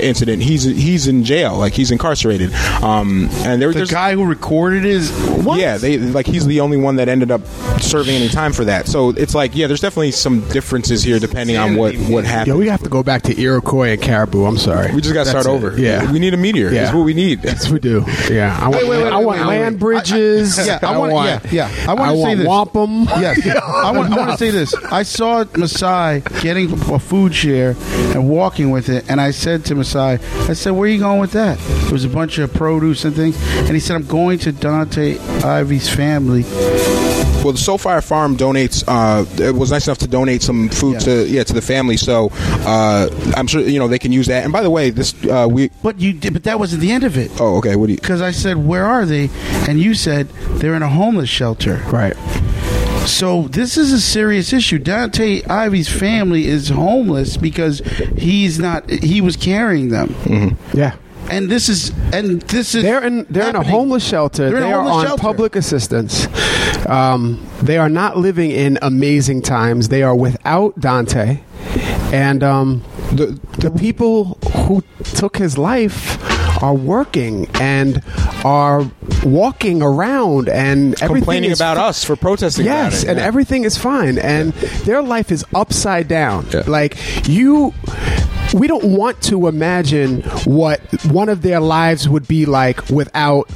incident, 0.00 0.42
he's 0.42 0.64
he's 0.64 1.06
in 1.06 1.24
jail, 1.24 1.56
like 1.56 1.72
he's 1.72 1.90
incarcerated. 1.90 2.52
Um 2.82 3.28
and 3.44 3.60
there 3.60 3.68
The 3.68 3.78
there's 3.78 3.90
guy 3.90 4.14
who 4.14 4.24
recorded 4.24 4.84
his 4.84 5.10
what? 5.44 5.58
yeah, 5.58 5.76
they 5.76 5.98
like 5.98 6.26
he's 6.26 6.46
the 6.46 6.60
only 6.60 6.76
one 6.76 6.96
that 6.96 7.08
ended 7.08 7.30
up 7.30 7.42
serving 7.80 8.14
any 8.14 8.28
time 8.28 8.52
for 8.52 8.64
that. 8.64 8.86
So 8.86 9.10
it's 9.10 9.34
like 9.34 9.54
yeah, 9.54 9.66
there's 9.66 9.80
definitely 9.80 10.12
some 10.12 10.40
differences 10.48 11.02
here 11.02 11.18
depending 11.18 11.56
on 11.56 11.76
what 11.76 11.94
what 11.96 12.24
happened. 12.24 12.48
Yo, 12.48 12.58
we 12.58 12.68
have 12.68 12.82
to 12.82 12.88
go 12.88 13.02
back 13.02 13.22
to 13.22 13.40
Iroquois 13.40 13.92
and 13.92 14.02
Caribou. 14.02 14.44
I'm 14.44 14.58
sorry. 14.58 14.92
we 14.94 15.00
just 15.00 15.14
got 15.14 15.24
to 15.24 15.30
start 15.30 15.46
it. 15.46 15.50
over. 15.50 15.78
Yeah, 15.78 16.10
we 16.12 16.18
need 16.18 16.34
a 16.34 16.36
meteor. 16.36 16.70
Yeah. 16.70 16.82
That's 16.84 16.94
what 16.94 17.04
we 17.04 17.14
need. 17.14 17.44
Yes, 17.44 17.68
we 17.70 17.78
do. 17.78 18.04
Yeah, 18.30 18.58
I 18.60 18.68
want, 18.68 18.83
Wait, 18.88 18.96
wait, 18.98 19.04
wait, 19.04 19.12
I 19.12 19.16
wait, 19.18 19.26
want 19.26 19.38
wait, 19.40 19.46
land 19.60 19.78
bridges. 19.78 20.58
I- 20.58 20.64
yeah, 20.66 20.78
I 20.82 20.96
wanna- 20.96 21.12
want, 21.14 21.44
yeah, 21.52 21.68
yeah. 21.68 21.86
I 21.90 21.94
wanna 21.94 22.16
say 22.22 22.34
this. 22.34 22.46
wampum. 22.46 23.04
Yes, 23.04 23.46
I 23.46 23.90
want, 23.90 24.12
I 24.12 24.16
want 24.16 24.30
to 24.32 24.36
say 24.38 24.50
this. 24.50 24.74
I 24.74 25.02
saw 25.02 25.44
Masai 25.56 26.20
getting 26.40 26.72
a 26.72 26.98
food 26.98 27.34
share 27.34 27.76
and 28.14 28.28
walking 28.28 28.70
with 28.70 28.88
it, 28.88 29.04
and 29.08 29.20
I 29.20 29.30
said 29.30 29.64
to 29.66 29.74
Masai, 29.74 30.18
I 30.48 30.52
said, 30.54 30.70
"Where 30.72 30.84
are 30.88 30.92
you 30.92 30.98
going 31.00 31.20
with 31.20 31.32
that?" 31.32 31.58
It 31.86 31.92
was 31.92 32.04
a 32.04 32.08
bunch 32.08 32.38
of 32.38 32.52
produce 32.52 33.04
and 33.04 33.14
things, 33.14 33.36
and 33.58 33.70
he 33.70 33.80
said, 33.80 33.96
"I'm 33.96 34.06
going 34.06 34.38
to 34.40 34.52
Dontay 34.52 35.18
Ivy's 35.44 35.88
family." 35.88 36.44
Well, 37.44 37.52
the 37.52 37.58
Soulfire 37.58 38.02
Farm 38.02 38.38
donates. 38.38 38.82
Uh, 38.88 39.26
it 39.42 39.54
was 39.54 39.70
nice 39.70 39.86
enough 39.86 39.98
to 39.98 40.06
donate 40.08 40.42
some 40.42 40.70
food 40.70 40.94
Yeah. 40.94 40.98
to 41.00 41.26
yeah 41.28 41.44
to 41.44 41.52
the 41.52 41.60
family. 41.60 41.98
So 41.98 42.30
uh, 42.64 43.08
I'm 43.36 43.46
sure 43.46 43.60
you 43.60 43.78
know 43.78 43.86
they 43.86 43.98
can 43.98 44.12
use 44.12 44.28
that. 44.28 44.44
And 44.44 44.52
by 44.52 44.62
the 44.62 44.70
way, 44.70 44.88
this 44.88 45.14
uh, 45.26 45.46
we. 45.50 45.68
But 45.82 46.00
you 46.00 46.14
did, 46.14 46.32
but 46.32 46.44
that 46.44 46.58
wasn't 46.58 46.80
the 46.80 46.90
end 46.90 47.04
of 47.04 47.18
it. 47.18 47.30
Oh, 47.38 47.58
okay. 47.58 47.76
What 47.76 47.86
do 47.88 47.92
you? 47.92 47.98
Because 48.00 48.22
I 48.22 48.30
said, 48.30 48.56
"Where 48.64 48.84
are 48.86 49.04
they?" 49.06 49.30
And 49.68 49.80
you 49.80 49.94
said 49.94 50.28
they're 50.60 50.74
in 50.74 50.82
a 50.82 50.88
homeless 50.88 51.28
shelter. 51.28 51.82
Right. 51.92 52.16
So 53.06 53.48
this 53.48 53.76
is 53.76 53.92
a 53.92 54.00
serious 54.00 54.52
issue. 54.52 54.78
Dontay 54.78 55.48
Ivy's 55.48 55.88
family 55.90 56.46
is 56.46 56.70
homeless 56.70 57.36
because 57.36 57.80
he's 58.16 58.58
not. 58.58 58.88
He 58.90 59.20
was 59.20 59.36
carrying 59.36 59.90
them, 59.90 60.56
Yeah. 60.72 60.94
and 61.28 61.50
this 61.50 61.68
is 61.68 61.92
and 62.14 62.40
this 62.42 62.74
is. 62.74 62.82
They're 62.82 63.04
in 63.04 63.26
they're 63.28 63.50
in 63.50 63.56
a 63.56 63.62
homeless 63.62 64.02
shelter. 64.04 64.48
They're 64.48 64.56
in 64.56 64.62
they 64.64 64.72
are 64.72 64.80
on 64.88 65.04
shelter. 65.06 65.20
public 65.20 65.54
assistance. 65.54 66.26
Um, 66.86 67.46
they 67.62 67.76
are 67.76 67.90
not 67.90 68.16
living 68.16 68.50
in 68.50 68.78
amazing 68.80 69.42
times. 69.42 69.88
They 69.90 70.02
are 70.02 70.16
without 70.16 70.80
Dontay, 70.80 71.40
and 72.12 72.42
um, 72.42 72.82
The, 73.12 73.38
the 73.58 73.70
people 73.70 74.38
who 74.66 74.82
took 75.14 75.36
his 75.36 75.56
life 75.58 76.18
are 76.62 76.74
working 76.74 77.48
and 77.60 78.02
are 78.44 78.88
walking 79.24 79.82
around 79.82 80.48
and 80.48 80.94
everything 81.02 81.16
complaining 81.24 81.52
about 81.52 81.76
fi- 81.76 81.88
us 81.88 82.04
for 82.04 82.14
protesting. 82.16 82.66
Yes, 82.66 83.02
it. 83.02 83.08
and 83.10 83.18
Yeah. 83.18 83.24
everything 83.24 83.64
is 83.64 83.78
fine, 83.78 84.18
and 84.18 84.52
their 84.84 85.02
life 85.02 85.32
is 85.32 85.44
upside 85.54 86.08
down. 86.08 86.46
Yeah. 86.52 86.62
Like 86.66 86.96
you, 87.28 87.72
we 88.52 88.66
don't 88.66 88.84
want 88.84 89.22
to 89.22 89.48
imagine 89.48 90.22
what 90.44 90.80
one 91.06 91.28
of 91.28 91.42
their 91.42 91.60
lives 91.60 92.08
would 92.08 92.28
be 92.28 92.44
like 92.46 92.88
without 92.90 93.48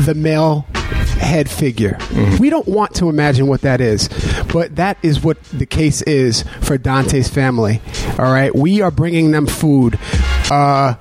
the 0.00 0.14
male 0.14 0.66
head 1.14 1.50
figure. 1.50 1.98
We 2.38 2.50
don't 2.50 2.66
want 2.68 2.94
to 2.96 3.08
imagine 3.08 3.46
what 3.46 3.62
that 3.62 3.80
is, 3.80 4.08
but 4.52 4.76
that 4.76 4.98
is 5.02 5.22
what 5.22 5.42
the 5.44 5.66
case 5.66 6.02
is 6.02 6.42
for 6.62 6.78
Dontay's 6.78 7.28
family. 7.28 7.80
All 8.18 8.32
right, 8.32 8.54
we 8.54 8.80
are 8.80 8.90
bringing 8.90 9.30
them 9.30 9.46
food. 9.46 9.98
Uh, 10.50 10.94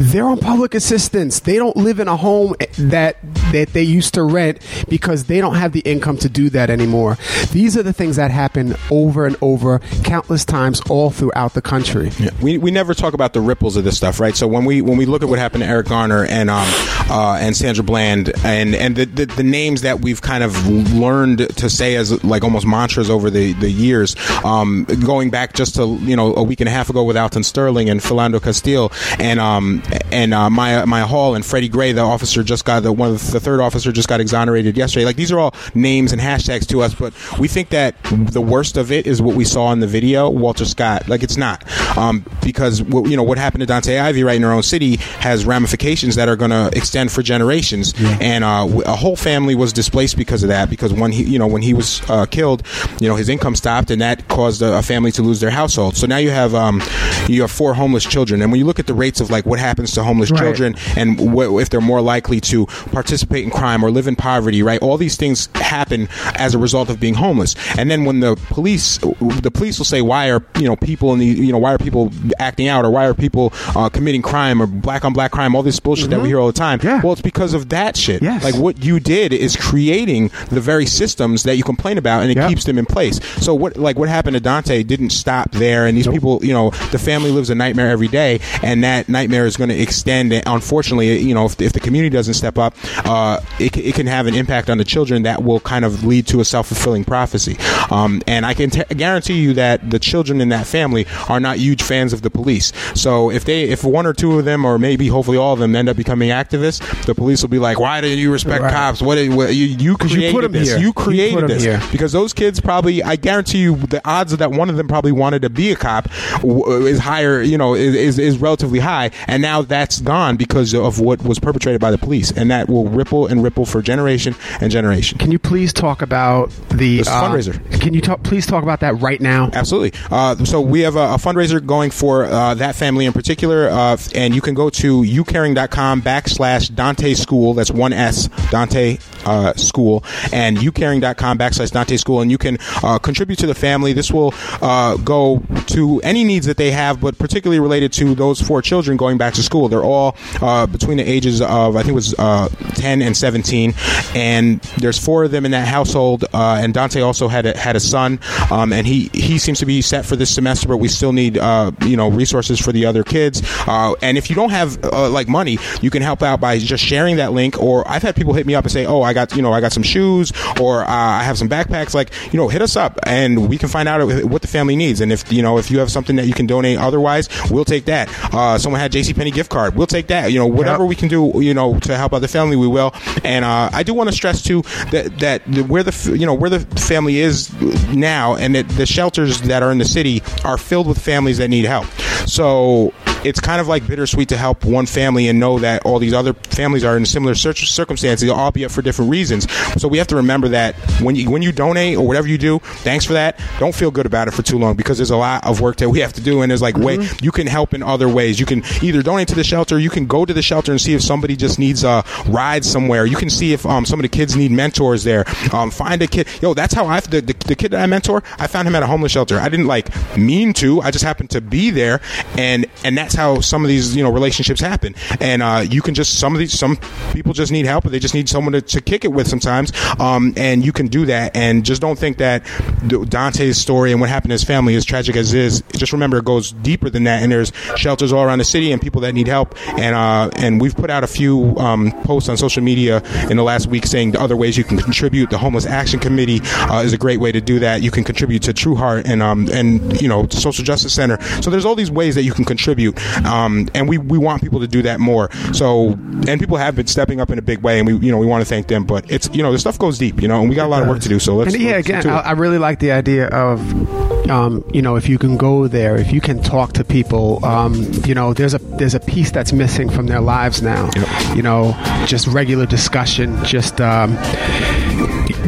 they're 0.00 0.26
on 0.26 0.38
public 0.38 0.74
assistance. 0.74 1.40
They 1.40 1.56
don't 1.56 1.76
live 1.76 2.00
in 2.00 2.08
a 2.08 2.16
home 2.16 2.54
that 2.78 3.16
that 3.52 3.72
they 3.72 3.82
used 3.82 4.14
to 4.14 4.22
rent 4.22 4.58
because 4.88 5.24
they 5.24 5.40
don't 5.40 5.54
have 5.54 5.72
the 5.72 5.80
income 5.80 6.16
to 6.18 6.28
do 6.28 6.50
that 6.50 6.70
anymore. 6.70 7.16
These 7.52 7.76
are 7.76 7.82
the 7.82 7.92
things 7.92 8.16
that 8.16 8.30
happen 8.30 8.76
over 8.90 9.26
and 9.26 9.36
over 9.40 9.78
countless 10.04 10.44
times 10.44 10.80
all 10.90 11.10
throughout 11.10 11.54
the 11.54 11.62
country. 11.62 12.10
Yeah. 12.18 12.30
We, 12.42 12.58
we 12.58 12.70
never 12.70 12.94
talk 12.94 13.14
about 13.14 13.32
the 13.32 13.40
ripples 13.40 13.76
of 13.76 13.84
this 13.84 13.96
stuff, 13.96 14.20
right? 14.20 14.36
So 14.36 14.46
when 14.46 14.64
we 14.64 14.82
when 14.82 14.98
we 14.98 15.06
look 15.06 15.22
at 15.22 15.28
what 15.28 15.38
happened 15.38 15.62
to 15.62 15.68
Eric 15.68 15.88
Garner 15.88 16.24
and 16.24 16.50
um 16.50 16.66
uh, 17.10 17.38
and 17.40 17.56
Sandra 17.56 17.84
Bland 17.84 18.32
and 18.44 18.74
and 18.74 18.96
the, 18.96 19.06
the 19.06 19.26
the 19.26 19.42
names 19.58 19.82
that 19.82 20.00
we've 20.00 20.22
kind 20.22 20.44
of 20.44 20.52
learned 20.92 21.38
to 21.56 21.68
say 21.68 21.96
as 21.96 22.22
like 22.22 22.44
almost 22.44 22.66
mantras 22.66 23.10
over 23.10 23.28
the 23.30 23.52
the 23.54 23.70
years, 23.70 24.14
um, 24.44 24.84
going 25.04 25.30
back 25.30 25.52
just 25.52 25.74
to 25.76 25.84
you 26.02 26.16
know 26.16 26.34
a 26.34 26.42
week 26.42 26.60
and 26.60 26.68
a 26.68 26.72
half 26.72 26.88
ago 26.90 27.02
with 27.02 27.16
Alton 27.16 27.42
Sterling 27.42 27.90
and 27.90 28.00
Philando 28.00 28.40
Castile 28.40 28.92
and 29.18 29.40
um 29.40 29.82
and 30.12 30.32
uh, 30.32 30.48
Mya 30.48 30.86
Mya 30.86 31.06
Hall 31.06 31.34
and 31.34 31.44
Freddie 31.44 31.68
Gray, 31.68 31.92
the 31.92 32.02
officer 32.02 32.42
just 32.42 32.64
got 32.64 32.82
the 32.82 32.92
one 32.92 33.10
of 33.10 33.30
the 33.32 33.40
third 33.40 33.60
officer 33.60 33.90
just 33.90 34.08
got 34.08 34.20
exonerated 34.20 34.76
yesterday. 34.76 35.04
Like 35.04 35.16
these 35.16 35.32
are 35.32 35.40
all 35.40 35.54
names 35.74 36.12
and 36.12 36.20
hashtags 36.20 36.66
to 36.68 36.82
us, 36.82 36.94
but 36.94 37.12
we 37.38 37.48
think 37.48 37.70
that 37.70 37.96
the 38.04 38.40
worst 38.40 38.76
of 38.76 38.92
it 38.92 39.06
is 39.06 39.20
what 39.20 39.34
we 39.34 39.44
saw 39.44 39.72
in 39.72 39.80
the 39.80 39.86
video, 39.86 40.30
Walter 40.30 40.64
Scott. 40.64 41.08
Like 41.08 41.22
it's 41.22 41.36
not, 41.36 41.64
um, 41.98 42.24
because 42.42 42.82
what, 42.82 43.10
you 43.10 43.16
know 43.16 43.24
what 43.24 43.38
happened 43.38 43.66
to 43.66 43.72
Dontay 43.72 44.00
Ivy 44.00 44.22
right 44.22 44.36
in 44.36 44.44
our 44.44 44.52
own 44.52 44.62
city 44.62 44.96
has 45.18 45.44
ramifications 45.44 46.14
that 46.14 46.28
are 46.28 46.36
going 46.36 46.50
to 46.52 46.70
extend 46.76 47.10
for 47.10 47.22
generations, 47.22 47.92
and 48.20 48.44
uh, 48.44 48.66
a 48.86 48.96
whole 48.96 49.16
family 49.16 49.47
was 49.54 49.72
displaced 49.72 50.16
because 50.16 50.42
of 50.42 50.48
that. 50.48 50.70
Because 50.70 50.92
when 50.92 51.12
he, 51.12 51.22
you 51.24 51.38
know, 51.38 51.46
when 51.46 51.62
he 51.62 51.74
was 51.74 52.02
uh, 52.10 52.26
killed, 52.26 52.62
you 53.00 53.08
know, 53.08 53.16
his 53.16 53.28
income 53.28 53.54
stopped, 53.56 53.90
and 53.90 54.00
that 54.00 54.28
caused 54.28 54.62
a, 54.62 54.78
a 54.78 54.82
family 54.82 55.12
to 55.12 55.22
lose 55.22 55.40
their 55.40 55.50
household. 55.50 55.96
So 55.96 56.06
now 56.06 56.16
you 56.18 56.30
have 56.30 56.54
um, 56.54 56.82
you 57.28 57.42
have 57.42 57.50
four 57.50 57.74
homeless 57.74 58.04
children, 58.04 58.42
and 58.42 58.50
when 58.50 58.58
you 58.58 58.66
look 58.66 58.78
at 58.78 58.86
the 58.86 58.94
rates 58.94 59.20
of 59.20 59.30
like 59.30 59.46
what 59.46 59.58
happens 59.58 59.92
to 59.92 60.02
homeless 60.04 60.30
Right. 60.30 60.40
children 60.40 60.74
and 60.96 61.18
wh- 61.18 61.60
if 61.60 61.70
they're 61.70 61.80
more 61.80 62.00
likely 62.00 62.40
to 62.40 62.66
participate 62.92 63.44
in 63.44 63.50
crime 63.50 63.84
or 63.84 63.90
live 63.90 64.06
in 64.06 64.16
poverty, 64.16 64.62
right? 64.62 64.80
All 64.82 64.96
these 64.96 65.16
things 65.16 65.48
happen 65.54 66.08
as 66.36 66.54
a 66.54 66.58
result 66.58 66.90
of 66.90 67.00
being 67.00 67.14
homeless. 67.14 67.54
And 67.78 67.90
then 67.90 68.04
when 68.04 68.20
the 68.20 68.36
police, 68.48 68.98
the 68.98 69.50
police 69.52 69.78
will 69.78 69.84
say, 69.84 70.02
why 70.02 70.30
are 70.30 70.42
you 70.58 70.64
know 70.68 70.76
people 70.76 71.12
in 71.12 71.18
the 71.18 71.26
you 71.26 71.52
know 71.52 71.58
why 71.58 71.72
are 71.74 71.78
people 71.78 72.12
acting 72.38 72.68
out 72.68 72.84
or 72.84 72.90
why 72.90 73.06
are 73.06 73.14
people 73.14 73.52
uh, 73.76 73.88
committing 73.88 74.22
crime 74.22 74.60
or 74.62 74.66
black 74.66 75.04
on 75.04 75.12
black 75.12 75.30
crime? 75.32 75.54
All 75.54 75.62
this 75.62 75.80
bullshit 75.80 76.10
that 76.10 76.20
we 76.20 76.28
hear 76.28 76.38
all 76.40 76.46
the 76.46 76.52
time. 76.52 76.78
Mm-hmm. 76.78 76.88
Yeah. 76.88 77.00
Well, 77.02 77.12
it's 77.12 77.22
because 77.22 77.54
of 77.54 77.68
that 77.70 77.96
shit. 77.96 78.22
Yes. 78.22 78.44
Like 78.44 78.56
what 78.56 78.84
you 78.84 79.00
did 79.00 79.32
is 79.38 79.56
creating 79.56 80.28
the 80.50 80.60
very 80.60 80.86
systems 80.86 81.42
that 81.44 81.56
you 81.56 81.64
complain 81.64 81.98
about, 81.98 82.22
and 82.22 82.30
it 82.30 82.48
keeps 82.48 82.64
them 82.64 82.78
in 82.78 82.86
place. 82.86 83.20
So 83.42 83.54
what 83.54 83.76
like 83.76 83.98
what 83.98 84.08
happened 84.08 84.36
to 84.36 84.42
Dontay 84.42 84.86
didn't 84.86 85.10
stop 85.10 85.50
there, 85.52 85.86
and 85.86 85.96
these 85.96 86.08
people, 86.08 86.44
you 86.44 86.52
know, 86.52 86.70
the 86.92 86.98
family 86.98 87.30
lives 87.30 87.50
a 87.50 87.54
nightmare 87.54 87.90
every 87.90 88.08
day, 88.08 88.40
and 88.62 88.82
that 88.84 89.08
nightmare 89.08 89.46
is 89.46 89.56
going 89.56 89.70
to 89.70 89.78
extend. 89.80 90.32
And 90.32 90.42
unfortunately, 90.46 91.18
you 91.18 91.34
know, 91.34 91.46
if, 91.46 91.60
if 91.60 91.72
the 91.72 91.80
community 91.80 92.10
doesn't 92.14 92.34
step 92.34 92.58
up, 92.58 92.74
uh, 93.06 93.40
it, 93.58 93.76
it 93.76 93.94
can 93.94 94.06
have 94.06 94.26
an 94.26 94.34
impact 94.34 94.68
on 94.70 94.78
the 94.78 94.84
children 94.84 95.22
that 95.22 95.42
will 95.42 95.60
kind 95.60 95.84
of 95.84 96.04
lead 96.04 96.26
to 96.28 96.40
a 96.40 96.44
self 96.44 96.68
fulfilling 96.68 97.04
prophecy. 97.04 97.56
Um, 97.90 98.22
and 98.26 98.44
I 98.46 98.54
can 98.54 98.70
t- 98.70 98.84
guarantee 98.94 99.40
you 99.40 99.54
that 99.54 99.90
the 99.90 99.98
children 99.98 100.40
in 100.40 100.48
that 100.50 100.66
family 100.66 101.06
are 101.28 101.40
not 101.40 101.58
huge 101.58 101.82
fans 101.82 102.12
of 102.12 102.22
the 102.22 102.30
police. 102.30 102.72
So 102.94 103.30
if 103.30 103.44
they, 103.44 103.64
if 103.64 103.84
one 103.84 104.06
or 104.06 104.12
two 104.12 104.38
of 104.38 104.44
them, 104.44 104.64
or 104.64 104.78
maybe 104.78 105.08
hopefully 105.08 105.36
all 105.38 105.52
of 105.52 105.58
them, 105.58 105.74
end 105.76 105.88
up 105.88 105.96
becoming 105.96 106.30
activists, 106.30 106.80
the 107.06 107.14
police 107.14 107.42
will 107.42 107.48
be 107.48 107.58
like, 107.58 107.78
"Why 107.78 108.00
didn't 108.00 108.18
you 108.18 108.30
respect 108.32 108.62
Right. 108.62 108.72
cops? 108.72 109.00
What, 109.02 109.18
you, 109.30 109.66
you 109.66 109.96
created 109.96 110.32
put 110.34 110.44
'em 110.44 110.52
this? 110.52 110.68
here. 110.68 110.78
You 110.78 110.86
You 110.88 110.92
created 110.92 111.42
'em 111.42 111.48
this." 111.48 111.62
here. 111.62 111.80
because 111.92 112.12
those 112.12 112.32
kids 112.32 112.60
probably 112.60 113.02
i 113.02 113.16
guarantee 113.16 113.58
you 113.58 113.76
the 113.76 114.00
odds 114.08 114.36
that 114.36 114.50
one 114.50 114.70
of 114.70 114.76
them 114.76 114.88
probably 114.88 115.12
wanted 115.12 115.42
to 115.42 115.50
be 115.50 115.70
a 115.72 115.76
cop 115.76 116.08
is 116.44 116.98
higher 116.98 117.40
you 117.42 117.58
know 117.58 117.74
is, 117.74 117.94
is, 117.94 118.18
is 118.18 118.38
relatively 118.38 118.78
high 118.78 119.10
and 119.26 119.42
now 119.42 119.62
that's 119.62 120.00
gone 120.00 120.36
because 120.36 120.74
of 120.74 121.00
what 121.00 121.22
was 121.22 121.38
perpetrated 121.38 121.80
by 121.80 121.90
the 121.90 121.98
police 121.98 122.30
and 122.32 122.50
that 122.50 122.68
will 122.68 122.88
ripple 122.88 123.26
and 123.26 123.42
ripple 123.42 123.64
for 123.66 123.82
generation 123.82 124.34
and 124.60 124.70
generation 124.72 125.18
Can 125.18 125.30
you 125.30 125.38
please 125.38 125.72
talk 125.72 126.02
about 126.02 126.50
the 126.70 127.00
uh, 127.00 127.04
fundraiser. 127.04 127.80
Can 127.80 127.94
you 127.94 128.00
talk, 128.00 128.22
please 128.22 128.46
talk 128.46 128.62
about 128.62 128.80
that 128.80 129.00
right 129.00 129.20
now? 129.20 129.50
Absolutely. 129.52 129.98
Uh, 130.10 130.36
so 130.44 130.60
we 130.60 130.80
have 130.80 130.96
a, 130.96 131.14
a 131.14 131.16
fundraiser 131.16 131.64
going 131.64 131.90
for 131.90 132.24
uh, 132.24 132.54
that 132.54 132.74
family 132.76 133.06
in 133.06 133.12
particular, 133.12 133.68
uh, 133.68 133.96
and 134.14 134.34
you 134.34 134.40
can 134.40 134.54
go 134.54 134.70
to 134.70 135.02
youcaring.com 135.02 136.02
backslash 136.02 136.70
Dontay 136.70 137.16
School. 137.16 137.54
That's 137.54 137.70
one 137.70 137.92
S, 137.92 138.28
Dontay 138.50 139.00
uh, 139.28 139.54
School, 139.54 140.04
and 140.32 140.56
youcaring.com 140.56 141.38
backslash 141.38 141.70
Dontay 141.70 141.98
School, 141.98 142.20
and 142.20 142.30
you 142.30 142.38
can 142.38 142.58
uh, 142.82 142.98
contribute 142.98 143.38
to 143.40 143.46
the 143.46 143.54
family. 143.54 143.92
This 143.92 144.10
will 144.10 144.34
uh, 144.62 144.96
go 144.98 145.42
to 145.68 146.00
any 146.00 146.24
needs 146.24 146.46
that 146.46 146.56
they 146.56 146.70
have, 146.70 147.00
but 147.00 147.18
particularly 147.18 147.60
related 147.60 147.92
to 147.94 148.14
those 148.14 148.40
four 148.40 148.62
children 148.62 148.96
going 148.96 149.18
back 149.18 149.34
to 149.34 149.42
school. 149.42 149.68
They're 149.68 149.84
all 149.84 150.16
uh, 150.40 150.66
between 150.66 150.96
the 150.98 151.08
ages 151.08 151.40
of 151.40 151.76
I 151.76 151.80
think 151.80 151.90
it 151.90 151.94
was 151.94 152.14
uh, 152.18 152.48
10 152.74 153.02
and 153.02 153.16
17, 153.16 153.74
and 154.14 154.60
there's 154.78 154.98
four 154.98 155.24
of 155.24 155.30
them 155.30 155.44
in 155.44 155.50
that 155.52 155.68
household. 155.68 156.24
And 156.32 156.72
Dante 156.74 157.00
also 157.00 157.28
had 157.28 157.46
a, 157.46 157.56
had 157.56 157.76
a 157.76 157.80
son, 157.80 158.20
um, 158.50 158.72
and 158.72 158.86
he 158.86 159.10
he 159.12 159.38
seems 159.38 159.58
to 159.58 159.66
be 159.66 159.82
set 159.82 160.06
for 160.06 160.16
this 160.16 160.34
semester, 160.34 160.68
but 160.68 160.78
we 160.78 160.88
still 160.88 161.12
need 161.12 161.36
you 161.36 161.96
know 161.96 162.08
resources 162.10 162.58
for 162.60 162.72
the 162.72 162.86
other 162.86 163.04
kids. 163.04 163.42
And 163.66 164.16
if 164.16 164.30
you 164.30 164.36
don't 164.36 164.50
have 164.50 164.82
like 164.84 165.28
money, 165.28 165.58
you 165.82 165.90
can 165.90 166.02
help 166.02 166.22
out 166.22 166.40
by 166.40 166.58
just 166.58 166.84
sharing 166.84 167.16
that 167.16 167.32
link. 167.32 167.60
Or 167.60 167.86
I've 167.88 168.02
had 168.02 168.16
people 168.16 168.32
hit 168.32 168.46
me 168.46 168.54
up 168.54 168.64
and 168.64 168.72
say, 168.72 168.86
"Oh, 168.86 169.02
I 169.02 169.12
got 169.18 169.36
you 169.36 169.42
know 169.42 169.52
I 169.52 169.60
got 169.60 169.72
some 169.72 169.82
shoes, 169.82 170.32
or 170.60 170.82
uh, 170.82 170.86
I 170.88 171.22
have 171.22 171.38
some 171.38 171.48
backpacks." 171.48 171.94
Like 171.94 172.10
you 172.32 172.38
know, 172.38 172.48
hit 172.48 172.62
us 172.62 172.76
up, 172.76 172.98
and 173.04 173.48
we 173.48 173.58
can 173.58 173.68
find 173.68 173.88
out 173.88 174.24
what 174.24 174.42
the 174.42 174.48
family 174.48 174.76
needs. 174.76 175.00
And 175.00 175.12
if 175.12 175.30
you 175.32 175.42
know 175.42 175.58
if 175.58 175.70
you 175.70 175.78
have 175.78 175.90
something 175.90 176.16
that 176.16 176.26
you 176.26 176.34
can 176.34 176.46
donate, 176.46 176.78
otherwise, 176.78 177.28
we'll 177.50 177.64
take 177.64 177.86
that. 177.86 178.08
Uh, 178.32 178.58
someone 178.58 178.80
had 178.80 178.92
J.C. 178.92 179.14
Penney 179.14 179.30
gift 179.30 179.50
card, 179.50 179.74
we'll 179.74 179.86
take 179.86 180.08
that. 180.08 180.32
You 180.32 180.38
know, 180.38 180.46
whatever 180.46 180.84
we 180.86 180.94
can 180.94 181.08
do, 181.08 181.32
you 181.36 181.54
know, 181.54 181.78
to 181.80 181.96
help 181.96 182.12
out 182.14 182.20
the 182.20 182.28
family, 182.28 182.56
we 182.56 182.68
will. 182.68 182.92
And 183.24 183.44
uh, 183.44 183.70
I 183.72 183.82
do 183.82 183.94
want 183.94 184.08
to 184.08 184.14
stress 184.14 184.42
too 184.42 184.62
that 184.90 185.18
that 185.18 185.44
the, 185.46 185.62
where 185.62 185.82
the 185.82 186.16
you 186.16 186.26
know 186.26 186.34
where 186.34 186.50
the 186.50 186.60
family 186.80 187.18
is 187.18 187.52
now, 187.88 188.36
and 188.36 188.54
that 188.54 188.68
the 188.70 188.86
shelters 188.86 189.40
that 189.42 189.62
are 189.62 189.72
in 189.72 189.78
the 189.78 189.84
city 189.84 190.22
are 190.44 190.58
filled 190.58 190.86
with 190.86 190.98
families 190.98 191.38
that 191.38 191.48
need 191.48 191.64
help. 191.64 191.86
So 192.26 192.92
it's 193.24 193.40
kind 193.40 193.60
of 193.60 193.68
like 193.68 193.86
bittersweet 193.86 194.28
to 194.30 194.36
help 194.36 194.64
one 194.64 194.86
family 194.86 195.28
and 195.28 195.38
know 195.38 195.58
that 195.58 195.84
all 195.84 195.98
these 195.98 196.12
other 196.14 196.32
families 196.34 196.84
are 196.84 196.96
in 196.96 197.06
similar 197.06 197.34
cir- 197.34 197.54
circumstances, 197.54 198.28
albeit 198.28 198.70
for 198.70 198.82
different 198.82 199.10
reasons. 199.10 199.50
So 199.80 199.88
we 199.88 199.98
have 199.98 200.06
to 200.08 200.16
remember 200.16 200.48
that 200.48 200.74
when 201.00 201.16
you 201.16 201.30
when 201.30 201.42
you 201.42 201.52
donate 201.52 201.96
or 201.96 202.06
whatever 202.06 202.28
you 202.28 202.38
do, 202.38 202.58
thanks 202.58 203.04
for 203.04 203.14
that. 203.14 203.40
Don't 203.58 203.74
feel 203.74 203.90
good 203.90 204.06
about 204.06 204.28
it 204.28 204.32
for 204.32 204.42
too 204.42 204.58
long 204.58 204.76
because 204.76 204.98
there's 204.98 205.10
a 205.10 205.16
lot 205.16 205.46
of 205.46 205.60
work 205.60 205.76
that 205.76 205.88
we 205.90 206.00
have 206.00 206.12
to 206.14 206.20
do, 206.20 206.42
and 206.42 206.50
there's 206.50 206.62
like 206.62 206.76
way 206.76 206.98
you 207.22 207.32
can 207.32 207.46
help 207.46 207.74
in 207.74 207.82
other 207.82 208.08
ways. 208.08 208.40
You 208.40 208.46
can 208.46 208.62
either 208.82 209.02
donate 209.02 209.28
to 209.28 209.34
the 209.34 209.44
shelter, 209.44 209.78
you 209.78 209.90
can 209.90 210.06
go 210.06 210.24
to 210.24 210.32
the 210.32 210.42
shelter 210.42 210.72
and 210.72 210.80
see 210.80 210.94
if 210.94 211.02
somebody 211.02 211.36
just 211.36 211.58
needs 211.58 211.84
a 211.84 212.04
ride 212.26 212.64
somewhere. 212.64 213.06
You 213.06 213.16
can 213.16 213.30
see 213.30 213.52
if 213.52 213.64
um, 213.66 213.84
some 213.84 213.98
of 213.98 214.02
the 214.02 214.08
kids 214.08 214.36
need 214.36 214.50
mentors 214.50 215.04
there. 215.04 215.24
Um, 215.52 215.70
find 215.70 216.00
a 216.02 216.06
kid. 216.06 216.28
Yo, 216.42 216.54
that's 216.54 216.74
how 216.74 216.86
I 216.86 217.00
the, 217.00 217.20
the 217.20 217.34
the 217.46 217.54
kid 217.56 217.72
that 217.72 217.82
I 217.82 217.86
mentor. 217.86 218.22
I 218.38 218.46
found 218.46 218.68
him 218.68 218.74
at 218.74 218.82
a 218.82 218.86
homeless 218.86 219.12
shelter. 219.12 219.38
I 219.38 219.48
didn't 219.48 219.66
like 219.66 219.88
mean 220.16 220.52
to. 220.54 220.80
I 220.80 220.90
just 220.90 221.04
happened 221.04 221.30
to 221.30 221.40
be 221.40 221.70
there, 221.70 222.00
and 222.36 222.66
and 222.84 222.96
that's 223.08 223.16
how 223.16 223.40
some 223.40 223.64
of 223.64 223.68
these 223.68 223.96
you 223.96 224.02
know 224.02 224.12
relationships 224.12 224.60
happen. 224.60 224.94
And 225.18 225.42
uh, 225.42 225.64
you 225.68 225.80
can 225.80 225.94
just 225.94 226.18
some 226.18 226.34
of 226.34 226.38
these 226.38 226.52
some 226.52 226.76
people 227.12 227.32
just 227.32 227.50
need 227.50 227.64
help, 227.64 227.86
or 227.86 227.88
they 227.88 227.98
just 227.98 228.14
need 228.14 228.28
someone 228.28 228.52
to, 228.52 228.60
to 228.60 228.82
kick 228.82 229.04
it 229.04 229.08
with 229.08 229.26
sometimes. 229.26 229.72
Um, 229.98 230.34
and 230.36 230.64
you 230.64 230.72
can 230.72 230.88
do 230.88 231.06
that. 231.06 231.34
And 231.34 231.64
just 231.64 231.80
don't 231.80 231.98
think 231.98 232.18
that 232.18 232.44
Dontay's 232.44 233.56
story 233.56 233.92
and 233.92 234.00
what 234.00 234.10
happened 234.10 234.30
to 234.30 234.34
his 234.34 234.44
family, 234.44 234.74
as 234.76 234.84
tragic 234.84 235.16
as 235.16 235.32
it 235.32 235.40
is, 235.40 235.62
just 235.72 235.92
remember 235.92 236.18
it 236.18 236.26
goes 236.26 236.52
deeper 236.52 236.90
than 236.90 237.04
that. 237.04 237.22
And 237.22 237.32
there's 237.32 237.50
shelters 237.76 238.12
all 238.12 238.22
around 238.22 238.38
the 238.38 238.44
city 238.44 238.72
and 238.72 238.82
people 238.82 239.00
that 239.02 239.14
need 239.14 239.26
help. 239.26 239.54
And 239.78 239.94
uh, 239.96 240.30
and 240.36 240.60
we've 240.60 240.76
put 240.76 240.90
out 240.90 241.02
a 241.02 241.06
few 241.06 241.56
um, 241.56 241.92
posts 242.02 242.28
on 242.28 242.36
social 242.36 242.62
media 242.62 243.02
in 243.30 243.38
the 243.38 243.42
last 243.42 243.68
week 243.68 243.86
saying 243.86 244.12
the 244.12 244.20
other 244.20 244.36
ways 244.36 244.58
you 244.58 244.64
can 244.64 244.76
contribute. 244.76 245.30
The 245.30 245.38
Homeless 245.38 245.64
Action 245.64 245.98
Committee 245.98 246.40
uh, 246.44 246.82
is 246.84 246.92
a 246.92 246.98
great 246.98 247.20
way 247.20 247.32
to 247.32 247.40
do 247.40 247.58
that. 247.60 247.80
You 247.80 247.90
can 247.90 248.04
contribute 248.04 248.42
to 248.42 248.52
True 248.52 248.74
Heart 248.74 249.06
and 249.06 249.22
um, 249.22 249.48
and 249.50 249.98
you 250.02 250.08
know 250.08 250.26
Social 250.28 250.62
Justice 250.62 250.92
Center. 250.92 251.18
So 251.40 251.50
there's 251.50 251.64
all 251.64 251.74
these 251.74 251.90
ways 251.90 252.14
that 252.18 252.24
you 252.24 252.32
can 252.32 252.44
contribute, 252.44 252.97
um, 253.24 253.68
and 253.74 253.88
we, 253.88 253.98
we 253.98 254.18
want 254.18 254.42
people 254.42 254.60
to 254.60 254.66
do 254.66 254.82
that 254.82 255.00
more. 255.00 255.30
So 255.52 255.90
and 256.26 256.40
people 256.40 256.56
have 256.56 256.76
been 256.76 256.86
stepping 256.86 257.20
up 257.20 257.30
in 257.30 257.38
a 257.38 257.42
big 257.42 257.60
way, 257.60 257.78
and 257.78 257.86
we 257.86 258.06
you 258.06 258.12
know 258.12 258.18
we 258.18 258.26
want 258.26 258.42
to 258.42 258.48
thank 258.48 258.68
them. 258.68 258.84
But 258.84 259.10
it's 259.10 259.28
you 259.32 259.42
know 259.42 259.52
the 259.52 259.58
stuff 259.58 259.78
goes 259.78 259.98
deep, 259.98 260.20
you 260.22 260.28
know, 260.28 260.40
and 260.40 260.48
we 260.48 260.54
got 260.54 260.66
a 260.66 260.68
lot 260.68 260.82
of 260.82 260.88
work 260.88 261.00
to 261.00 261.08
do. 261.08 261.18
So 261.18 261.36
let's 261.36 261.54
And 261.54 261.62
yeah, 261.62 261.72
let's 261.72 261.88
again, 261.88 262.06
I. 262.08 262.20
I 262.20 262.32
really 262.32 262.58
like 262.58 262.78
the 262.78 262.92
idea 262.92 263.28
of, 263.28 264.30
um, 264.30 264.64
you 264.72 264.82
know, 264.82 264.96
if 264.96 265.08
you 265.08 265.18
can 265.18 265.36
go 265.36 265.66
there, 265.66 265.96
if 265.96 266.12
you 266.12 266.20
can 266.20 266.42
talk 266.42 266.72
to 266.74 266.84
people, 266.84 267.44
um, 267.44 267.74
you 268.06 268.14
know, 268.14 268.34
there's 268.34 268.54
a 268.54 268.58
there's 268.58 268.94
a 268.94 269.00
piece 269.00 269.30
that's 269.30 269.52
missing 269.52 269.88
from 269.88 270.06
their 270.06 270.20
lives 270.20 270.62
now. 270.62 270.90
You 271.34 271.42
know, 271.42 271.74
just 272.06 272.26
regular 272.26 272.66
discussion, 272.66 273.42
just. 273.44 273.80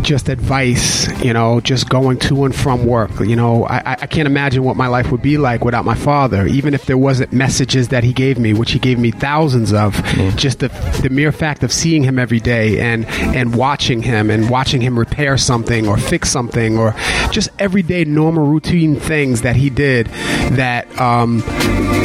Just 0.03 0.28
advice, 0.28 1.09
you 1.22 1.33
know, 1.33 1.61
just 1.61 1.89
going 1.89 2.18
to 2.20 2.45
and 2.45 2.55
from 2.55 2.87
work. 2.87 3.11
You 3.20 3.37
know, 3.37 3.66
I, 3.66 3.97
I 4.01 4.07
can't 4.07 4.26
imagine 4.26 4.64
what 4.64 4.76
my 4.76 4.87
life 4.87 5.11
would 5.11 5.22
be 5.22 5.39
like 5.39 5.64
without 5.64 5.85
my 5.85 5.95
father, 5.95 6.47
even 6.47 6.74
if 6.74 6.87
there 6.87 6.99
wasn't 6.99 7.33
messages 7.33 7.89
that 7.89 8.05
he 8.05 8.12
gave 8.12 8.39
me, 8.39 8.53
which 8.55 8.72
he 8.72 8.78
gave 8.78 8.99
me 8.99 9.11
thousands 9.11 9.72
of. 9.72 9.95
Just 10.37 10.61
the, 10.61 10.68
the 11.03 11.11
mere 11.11 11.33
fact 11.33 11.62
of 11.62 11.72
seeing 11.72 12.03
him 12.03 12.18
every 12.18 12.41
day 12.41 12.81
and, 12.81 13.07
and 13.07 13.55
watching 13.55 14.03
him 14.03 14.31
and 14.31 14.51
watching 14.51 14.81
him 14.81 14.99
repair 14.99 15.37
something 15.37 15.87
or 15.87 15.97
fix 15.97 16.31
something 16.31 16.78
or 16.78 16.95
just 17.31 17.49
everyday 17.59 18.05
normal 18.05 18.47
routine 18.47 18.97
things 18.97 19.43
that 19.43 19.57
he 19.57 19.70
did 19.70 20.07
that, 20.07 20.87
um, 21.01 21.43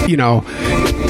you 0.08 0.18
know, 0.18 0.42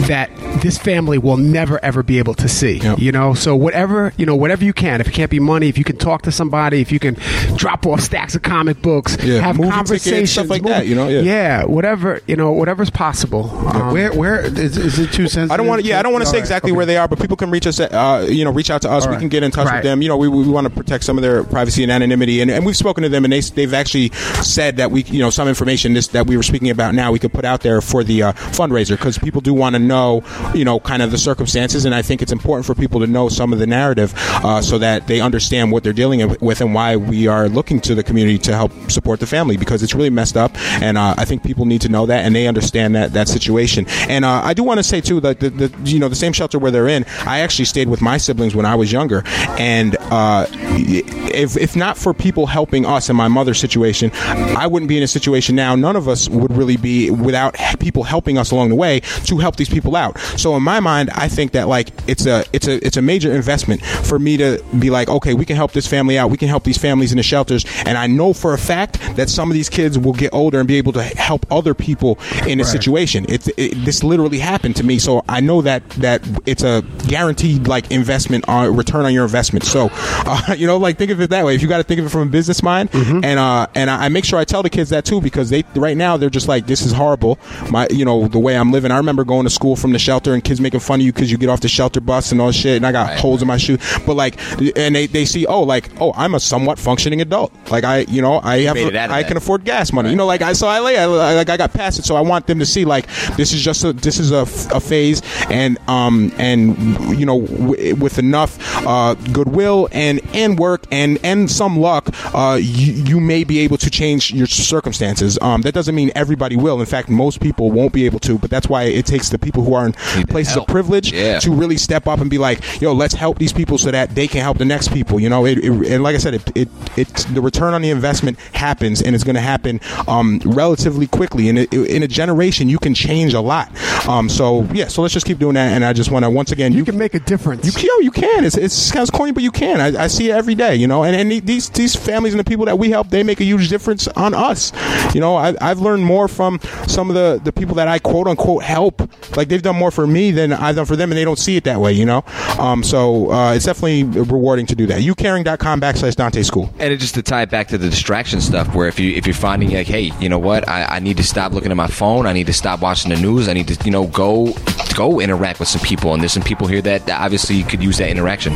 that 0.07 0.29
this 0.61 0.77
family 0.77 1.17
will 1.17 1.37
never 1.37 1.83
ever 1.83 2.03
be 2.03 2.17
able 2.19 2.33
to 2.33 2.47
see. 2.47 2.77
Yep. 2.77 2.99
You 2.99 3.11
know, 3.11 3.33
so 3.33 3.55
whatever 3.55 4.13
you 4.17 4.25
know, 4.25 4.35
whatever 4.35 4.63
you 4.63 4.73
can. 4.73 5.01
If 5.01 5.07
it 5.07 5.13
can't 5.13 5.31
be 5.31 5.39
money, 5.39 5.69
if 5.69 5.77
you 5.77 5.83
can 5.83 5.97
talk 5.97 6.23
to 6.23 6.31
somebody, 6.31 6.54
if 6.73 6.91
you 6.91 6.99
can 6.99 7.15
drop 7.55 7.85
off 7.85 8.01
stacks 8.01 8.35
of 8.35 8.41
comic 8.41 8.81
books, 8.81 9.17
Yeah, 9.23 9.41
have 9.41 9.57
movie 9.57 9.69
tickets, 9.69 9.75
conversations, 9.75 10.31
stuff 10.31 10.49
like 10.49 10.61
movie- 10.63 10.73
that, 10.73 10.87
you 10.87 10.95
know, 10.95 11.07
yeah. 11.07 11.63
whatever 11.65 12.21
you 12.27 12.35
know, 12.35 12.51
whatever's 12.51 12.89
possible. 12.89 13.49
Um, 13.67 13.91
where 13.93 14.13
where 14.13 14.41
is, 14.45 14.77
is 14.77 14.99
it 14.99 15.11
too 15.11 15.27
sensitive? 15.27 15.51
I 15.51 15.57
don't 15.57 15.67
want 15.67 15.81
to. 15.81 15.87
Yeah, 15.87 15.99
I 15.99 16.03
don't 16.03 16.11
want 16.13 16.23
to 16.23 16.29
say 16.29 16.37
right, 16.37 16.43
exactly 16.43 16.71
okay. 16.71 16.77
where 16.77 16.85
they 16.85 16.97
are, 16.97 17.07
but 17.07 17.19
people 17.19 17.37
can 17.37 17.51
reach 17.51 17.67
us. 17.67 17.79
At, 17.79 17.91
uh, 17.93 18.25
you 18.27 18.43
know, 18.45 18.51
reach 18.51 18.69
out 18.69 18.81
to 18.83 18.89
us. 18.91 19.03
All 19.03 19.09
We 19.09 19.15
right. 19.15 19.19
can 19.19 19.29
get 19.29 19.43
in 19.43 19.51
touch 19.51 19.67
Right. 19.67 19.75
with 19.77 19.83
them. 19.83 20.01
You 20.01 20.07
know, 20.09 20.17
we, 20.17 20.27
we 20.27 20.47
want 20.47 20.65
to 20.67 20.73
protect 20.73 21.03
some 21.03 21.17
of 21.17 21.21
their 21.21 21.43
privacy 21.43 21.83
and 21.83 21.91
anonymity, 21.91 22.41
and, 22.41 22.49
and 22.51 22.65
we've 22.65 22.77
spoken 22.77 23.03
to 23.03 23.09
them, 23.09 23.23
and 23.25 23.33
they 23.33 23.41
they've 23.41 23.73
actually 23.73 24.09
said 24.43 24.77
that 24.77 24.91
we, 24.91 25.03
you 25.03 25.19
know, 25.19 25.29
some 25.29 25.47
information 25.47 25.93
this 25.93 26.07
that 26.09 26.27
we 26.27 26.37
were 26.37 26.43
speaking 26.43 26.69
about 26.69 26.93
now 26.95 27.11
we 27.11 27.19
could 27.19 27.33
put 27.33 27.45
out 27.45 27.61
there 27.61 27.81
for 27.81 28.03
the 28.03 28.23
uh, 28.23 28.33
fundraiser 28.33 28.91
because 28.91 29.17
people 29.17 29.41
do 29.41 29.53
want 29.53 29.75
to 29.75 29.79
know, 29.79 30.23
you 30.53 30.65
know, 30.65 30.79
kind 30.79 31.01
of 31.01 31.11
the 31.11 31.17
circumstances, 31.17 31.85
and 31.85 31.93
I 31.95 32.01
think 32.01 32.21
it's 32.21 32.31
important 32.31 32.65
for 32.65 32.75
people 32.75 32.99
to 33.01 33.07
know 33.07 33.29
some 33.29 33.53
of 33.53 33.59
the 33.59 33.67
narrative 33.67 34.13
uh, 34.15 34.61
so 34.61 34.77
that 34.77 35.07
they 35.07 35.21
understand 35.21 35.71
what 35.71 35.83
they're 35.83 35.93
dealing 35.93 36.27
with 36.27 36.41
and 36.61 36.73
why 36.73 36.95
we 36.95 37.27
are 37.27 37.49
looking 37.49 37.79
to 37.81 37.95
the 37.95 38.03
community 38.03 38.37
to 38.39 38.53
help 38.53 38.71
support 38.89 39.19
the 39.19 39.27
family 39.27 39.57
because 39.57 39.83
it's 39.83 39.95
really 39.95 40.09
messed 40.09 40.37
up, 40.37 40.51
and 40.81 40.97
uh, 40.97 41.15
I 41.17 41.25
think 41.25 41.43
people 41.43 41.65
need 41.65 41.81
to 41.81 41.89
know 41.89 42.05
that 42.05 42.25
and 42.25 42.35
they 42.35 42.47
understand 42.47 42.95
that 42.95 43.13
that 43.13 43.27
situation. 43.27 43.85
And 44.09 44.25
uh, 44.25 44.41
I 44.43 44.53
do 44.53 44.63
want 44.63 44.79
to 44.79 44.83
say 44.83 45.01
too 45.01 45.19
that 45.21 45.39
the, 45.39 45.49
the 45.49 45.73
you 45.83 45.99
know 45.99 46.09
the 46.09 46.15
same 46.15 46.33
shelter 46.33 46.59
where 46.59 46.71
they're 46.71 46.87
in, 46.87 47.05
I 47.25 47.39
actually 47.39 47.65
stayed 47.65 47.87
with 47.87 48.01
my 48.01 48.17
siblings 48.17 48.55
when 48.55 48.65
I 48.65 48.75
was 48.75 48.91
younger, 48.91 49.23
and 49.57 49.95
uh, 49.99 50.47
if 50.51 51.57
if 51.57 51.75
not 51.75 51.97
for 51.97 52.13
people 52.13 52.45
helping 52.45 52.85
us 52.85 53.09
in 53.09 53.15
my 53.15 53.27
mother's 53.27 53.59
situation, 53.59 54.11
I 54.13 54.67
wouldn't 54.67 54.89
be 54.89 54.97
in 54.97 55.03
a 55.03 55.07
situation 55.07 55.55
now. 55.55 55.75
None 55.75 55.95
of 55.95 56.07
us 56.07 56.29
would 56.29 56.55
really 56.55 56.77
be 56.77 57.09
without 57.11 57.55
people 57.79 58.03
helping 58.03 58.37
us 58.37 58.51
along 58.51 58.69
the 58.69 58.75
way 58.75 59.01
to 59.25 59.37
help 59.37 59.55
these 59.55 59.69
people 59.69 59.95
out. 59.95 60.17
So 60.37 60.55
in 60.55 60.63
my 60.63 60.79
mind, 60.79 61.09
I 61.11 61.27
think 61.27 61.51
that 61.53 61.67
like 61.67 61.89
it's 62.07 62.25
a 62.25 62.45
it's 62.53 62.67
a 62.67 62.85
it's 62.85 62.97
a 62.97 63.01
major 63.01 63.31
investment 63.33 63.83
for 63.85 64.19
me 64.19 64.37
to 64.37 64.63
be 64.79 64.89
like, 64.89 65.09
okay, 65.09 65.33
we 65.33 65.45
can 65.45 65.55
help 65.55 65.71
this 65.71 65.87
family 65.87 66.17
out. 66.17 66.29
We 66.35 66.37
can 66.37 66.49
help 66.49 66.65
these 66.65 66.77
families 66.77 67.13
in 67.13 67.17
the 67.17 67.23
shelters, 67.23 67.63
and 67.85 67.97
I 67.97 68.07
know 68.07 68.33
for 68.33 68.53
a 68.53 68.57
fact 68.57 68.99
that 69.15 69.29
some 69.29 69.49
of 69.49 69.53
these 69.53 69.69
kids 69.69 69.97
will 69.97 70.11
get 70.11 70.33
older 70.33 70.59
and 70.59 70.67
be 70.67 70.75
able 70.75 70.91
to 70.91 71.01
help 71.01 71.45
other 71.49 71.73
people 71.73 72.19
in 72.45 72.59
a 72.59 72.65
situation. 72.65 73.25
It's 73.29 73.47
it, 73.55 73.85
this 73.85 74.03
literally 74.03 74.39
happened 74.39 74.75
to 74.75 74.83
me, 74.83 74.99
so 74.99 75.23
I 75.29 75.39
know 75.39 75.61
that 75.61 75.89
that 75.91 76.21
it's 76.45 76.61
a 76.61 76.83
guaranteed 77.07 77.69
like 77.69 77.89
investment 77.89 78.49
on 78.49 78.75
return 78.75 79.05
on 79.05 79.13
your 79.13 79.23
investment. 79.23 79.63
So, 79.63 79.87
uh, 79.93 80.55
you 80.57 80.67
know, 80.67 80.75
like 80.75 80.97
think 80.97 81.11
of 81.11 81.21
it 81.21 81.29
that 81.29 81.45
way. 81.45 81.55
If 81.55 81.61
you 81.61 81.69
got 81.69 81.77
to 81.77 81.83
think 81.83 82.01
of 82.01 82.07
it 82.07 82.09
from 82.09 82.27
a 82.27 82.31
business 82.31 82.61
mind, 82.61 82.89
and 82.93 83.39
uh, 83.39 83.67
and 83.75 83.89
I, 83.89 84.05
I 84.05 84.09
make 84.09 84.25
sure 84.25 84.37
I 84.37 84.43
tell 84.43 84.61
the 84.61 84.69
kids 84.69 84.89
that 84.89 85.05
too 85.05 85.21
because 85.21 85.49
they 85.49 85.63
right 85.75 85.95
now 85.95 86.17
they're 86.17 86.29
just 86.29 86.49
like, 86.49 86.67
this 86.67 86.81
is 86.85 86.91
horrible. 86.91 87.39
My, 87.71 87.87
you 87.89 88.03
know, 88.03 88.27
the 88.27 88.39
way 88.39 88.57
I'm 88.57 88.73
living. 88.73 88.91
I 88.91 88.97
remember 88.97 89.23
going 89.23 89.45
to 89.45 89.49
school 89.49 89.77
from 89.77 89.93
the 89.93 89.99
shelter 89.99 90.33
and 90.33 90.43
kids 90.43 90.59
making 90.59 90.81
fun 90.81 90.99
of 90.99 91.05
you 91.05 91.13
because 91.13 91.31
you 91.31 91.37
get 91.37 91.47
off 91.49 91.61
the 91.61 91.69
shelter 91.69 92.01
bus 92.01 92.31
and 92.33 92.41
all 92.41 92.51
shit, 92.51 92.75
and 92.75 92.85
I 92.85 92.91
got 92.91 93.17
holes 93.17 93.41
in 93.41 93.47
my 93.47 93.57
shoe. 93.57 93.77
But 94.05 94.15
like, 94.15 94.39
and 94.77 94.95
they, 94.95 95.07
they 95.07 95.25
see, 95.25 95.45
oh, 95.45 95.61
like, 95.63 95.89
oh, 96.01 96.11
I'm 96.15 96.35
a 96.35 96.39
somewhat 96.39 96.79
functioning 96.79 97.21
adult. 97.21 97.53
Like 97.69 97.83
I, 97.83 97.99
you 97.99 98.21
know, 98.21 98.39
I 98.43 98.59
have, 98.61 98.75
made 98.75 98.87
it 98.87 98.95
out 98.95 99.09
of 99.09 99.15
I 99.15 99.23
can 99.23 99.37
afford 99.37 99.63
gas 99.65 99.91
money. 99.93 100.09
You 100.09 100.15
know, 100.15 100.25
like 100.25 100.41
I, 100.41 100.53
so 100.53 100.67
I 100.67 100.79
lay, 100.79 100.97
I, 100.97 101.05
like 101.05 101.49
I 101.49 101.57
got 101.57 101.73
past 101.73 101.99
it. 101.99 102.05
So 102.05 102.15
I 102.15 102.21
want 102.21 102.47
them 102.47 102.59
to 102.59 102.65
see 102.65 102.85
like 102.85 103.07
this 103.37 103.53
is 103.53 103.61
just 103.61 103.83
a, 103.83 103.93
this 103.93 104.19
is 104.19 104.31
a, 104.31 104.41
a 104.75 104.79
phase, 104.79 105.21
and 105.49 105.77
um 105.89 106.31
and 106.37 106.77
you 107.17 107.25
know 107.25 107.41
w- 107.41 107.95
with 107.95 108.19
enough 108.19 108.57
uh, 108.85 109.13
goodwill 109.33 109.87
and 109.91 110.21
and 110.33 110.57
work 110.59 110.85
and 110.91 111.19
and 111.23 111.49
some 111.49 111.77
luck, 111.79 112.09
uh, 112.33 112.57
you, 112.61 112.93
you 112.93 113.19
may 113.19 113.43
be 113.43 113.59
able 113.59 113.77
to 113.77 113.89
change 113.89 114.31
your 114.31 114.47
circumstances. 114.47 115.37
Um, 115.41 115.61
that 115.63 115.73
doesn't 115.73 115.95
mean 115.95 116.11
everybody 116.15 116.55
will. 116.55 116.79
In 116.79 116.85
fact, 116.85 117.09
most 117.09 117.39
people 117.41 117.71
won't 117.71 117.93
be 117.93 118.05
able 118.05 118.19
to. 118.19 118.37
But 118.37 118.49
that's 118.49 118.67
why 118.67 118.83
it 118.83 119.05
takes 119.05 119.29
the 119.29 119.39
people 119.39 119.63
who 119.63 119.73
are 119.73 119.85
in 119.85 119.93
places 120.27 120.53
help. 120.55 120.67
of 120.69 120.71
privilege 120.71 121.11
Yeah. 121.11 121.39
to 121.39 121.51
really 121.51 121.77
step 121.77 122.07
up 122.07 122.19
and 122.19 122.29
be 122.29 122.37
like, 122.37 122.81
yo, 122.81 122.93
let's 122.93 123.13
help 123.13 123.39
these 123.39 123.53
people 123.53 123.77
so 123.77 123.91
that 123.91 124.15
they 124.15 124.27
can 124.27 124.41
help 124.41 124.57
the 124.57 124.65
next 124.65 124.89
people. 124.93 125.19
You 125.19 125.29
know, 125.29 125.45
it, 125.45 125.57
it, 125.59 125.71
and 125.71 126.03
like 126.05 126.15
I 126.15 126.19
said, 126.19 126.35
it, 126.35 126.55
it 126.55 126.69
it's 126.95 127.25
the 127.25 127.41
return 127.41 127.73
on 127.73 127.81
the 127.81 127.89
investment 127.89 128.39
happens, 128.53 129.01
and 129.01 129.15
it's 129.15 129.23
going 129.23 129.35
to 129.35 129.41
happen 129.41 129.81
um, 130.07 130.39
relatively 130.45 131.07
quickly. 131.07 131.49
In 131.49 131.57
a, 131.57 131.63
in 131.71 132.03
a 132.03 132.07
generation, 132.07 132.69
you 132.69 132.79
can 132.79 132.93
change 132.93 133.33
a 133.33 133.41
lot. 133.41 133.69
Um, 134.07 134.29
so 134.29 134.63
yeah, 134.73 134.87
so 134.87 135.01
let's 135.01 135.13
just 135.13 135.25
keep 135.25 135.39
doing 135.39 135.55
that. 135.55 135.73
And 135.73 135.83
I 135.83 135.93
just 135.93 136.11
want 136.11 136.23
to 136.23 136.29
once 136.29 136.51
again, 136.51 136.73
you 136.73 136.85
can 136.85 136.97
make 136.97 137.15
a 137.15 137.19
difference. 137.19 137.65
you 137.65 137.71
can, 137.71 137.85
yo, 137.85 137.99
you 137.99 138.11
can. 138.11 138.45
It's 138.45 138.55
it's 138.55 138.91
kind 138.91 139.07
of 139.07 139.11
corny, 139.13 139.31
but 139.31 139.43
you 139.43 139.51
can. 139.51 139.81
I, 139.81 140.03
I 140.03 140.07
see 140.07 140.29
it 140.29 140.33
every 140.33 140.55
day, 140.55 140.75
you 140.75 140.87
know. 140.87 141.03
And 141.03 141.15
and 141.15 141.45
these 141.45 141.69
these 141.71 141.95
families 141.95 142.33
and 142.33 142.39
the 142.39 142.43
people 142.49 142.65
that 142.65 142.77
we 142.77 142.91
help, 142.91 143.09
they 143.09 143.23
make 143.23 143.41
a 143.41 143.45
huge 143.45 143.69
difference 143.69 144.07
on 144.09 144.33
us. 144.33 144.71
You 145.15 145.21
know, 145.21 145.35
I, 145.35 145.55
I've 145.59 145.79
learned 145.79 146.05
more 146.05 146.27
from 146.27 146.59
some 146.87 147.09
of 147.09 147.15
the 147.15 147.41
the 147.43 147.51
people 147.51 147.75
that 147.75 147.87
I 147.87 147.99
quote 147.99 148.27
unquote 148.27 148.63
help. 148.63 149.01
Like 149.35 149.49
they've 149.49 149.61
done 149.61 149.75
more 149.75 149.91
for 149.91 150.05
me 150.05 150.31
than 150.31 150.53
I've 150.53 150.75
done 150.75 150.85
for 150.85 150.95
them, 150.95 151.11
and 151.11 151.17
they 151.17 151.25
don't 151.25 151.39
see 151.39 151.55
it 151.57 151.63
that 151.63 151.79
way, 151.79 151.93
you 151.93 152.05
know. 152.05 152.23
Um, 152.59 152.83
so 152.83 153.31
uh, 153.31 153.53
it's 153.53 153.65
definitely 153.65 154.03
rewarding 154.03 154.67
to 154.67 154.75
do 154.75 154.85
that. 154.87 155.01
Youcaring.com 155.01 155.79
backslash 155.95 156.15
Dontay 156.15 156.45
School. 156.45 156.69
And 156.79 156.91
it 156.93 156.97
just 156.97 157.15
to 157.15 157.21
tie 157.23 157.43
it 157.43 157.49
back 157.49 157.67
to 157.69 157.77
the 157.77 157.89
distraction 157.89 158.41
stuff, 158.41 158.73
where 158.75 158.87
if 158.87 158.99
you 158.99 159.11
if 159.15 159.25
you're 159.25 159.33
finding 159.33 159.71
like, 159.71 159.87
hey, 159.87 160.11
you 160.19 160.29
know 160.29 160.39
what, 160.39 160.67
I, 160.67 160.83
I 160.85 160.99
need 160.99 161.17
to 161.17 161.23
stop 161.23 161.51
looking 161.53 161.71
at 161.71 161.77
my 161.77 161.87
phone, 161.87 162.25
I 162.25 162.33
need 162.33 162.47
to 162.47 162.53
stop 162.53 162.81
watching 162.81 163.11
the 163.13 163.19
news, 163.19 163.47
I 163.47 163.53
need 163.53 163.67
to 163.69 163.85
you 163.85 163.91
know 163.91 164.07
go 164.07 164.53
go 164.95 165.19
interact 165.19 165.59
with 165.59 165.67
some 165.69 165.81
people, 165.81 166.13
and 166.13 166.21
there's 166.21 166.33
some 166.33 166.43
people 166.43 166.67
here 166.67 166.81
that 166.81 167.09
obviously 167.09 167.63
could 167.63 167.81
use 167.83 167.97
that 167.97 168.09
interaction. 168.09 168.53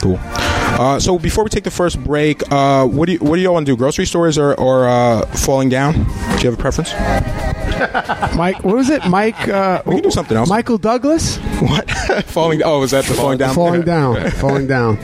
Cool. 0.00 0.18
Uh, 0.22 0.98
so 0.98 1.18
before 1.18 1.44
we 1.44 1.50
take 1.50 1.64
the 1.64 1.70
first 1.70 2.02
break, 2.02 2.42
uh, 2.52 2.86
what 2.86 3.06
do 3.06 3.12
you 3.12 3.18
what 3.18 3.36
do 3.36 3.42
you 3.42 3.48
all 3.48 3.54
want 3.54 3.66
to 3.66 3.72
do? 3.72 3.76
Grocery 3.76 4.06
stores 4.06 4.38
or, 4.38 4.54
or 4.54 4.88
uh, 4.88 5.26
falling 5.36 5.68
down? 5.68 5.92
Do 5.94 6.00
you 6.00 6.50
have 6.50 6.54
a 6.54 6.56
preference? 6.56 6.92
Mike, 8.36 8.62
what 8.64 8.76
was 8.76 8.90
it? 8.90 9.04
Mike. 9.08 9.48
Uh, 9.48 9.82
We 9.86 9.94
can 9.96 10.04
do 10.04 10.10
something 10.10 10.36
else. 10.36 10.48
Michael 10.48 10.78
Douglas. 10.78 11.36
What? 11.60 11.90
falling? 12.26 12.62
Oh, 12.62 12.80
was 12.80 12.92
that 12.92 13.04
the 13.04 13.14
falling 13.14 13.38
down? 13.38 13.54
Falling 13.54 13.82
down. 13.94 14.30
falling 14.32 14.66
down. 14.66 14.98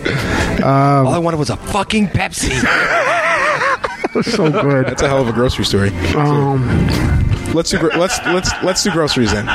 All 0.62 1.08
I 1.08 1.18
wanted 1.18 1.38
was 1.38 1.50
a 1.50 1.56
fucking 1.78 2.08
Pepsi. 2.08 2.50
So 4.22 4.50
good. 4.50 4.86
That's 4.86 5.02
a 5.02 5.06
hell 5.08 5.20
of 5.20 5.28
a 5.28 5.32
grocery 5.32 5.64
story. 5.64 5.90
Um, 6.16 6.66
Let's 7.54 7.70
do 7.70 7.78
gro- 7.78 7.96
let's 7.96 8.18
let's 8.26 8.50
let's 8.64 8.82
do 8.82 8.90
groceries 8.90 9.30
then. 9.30 9.46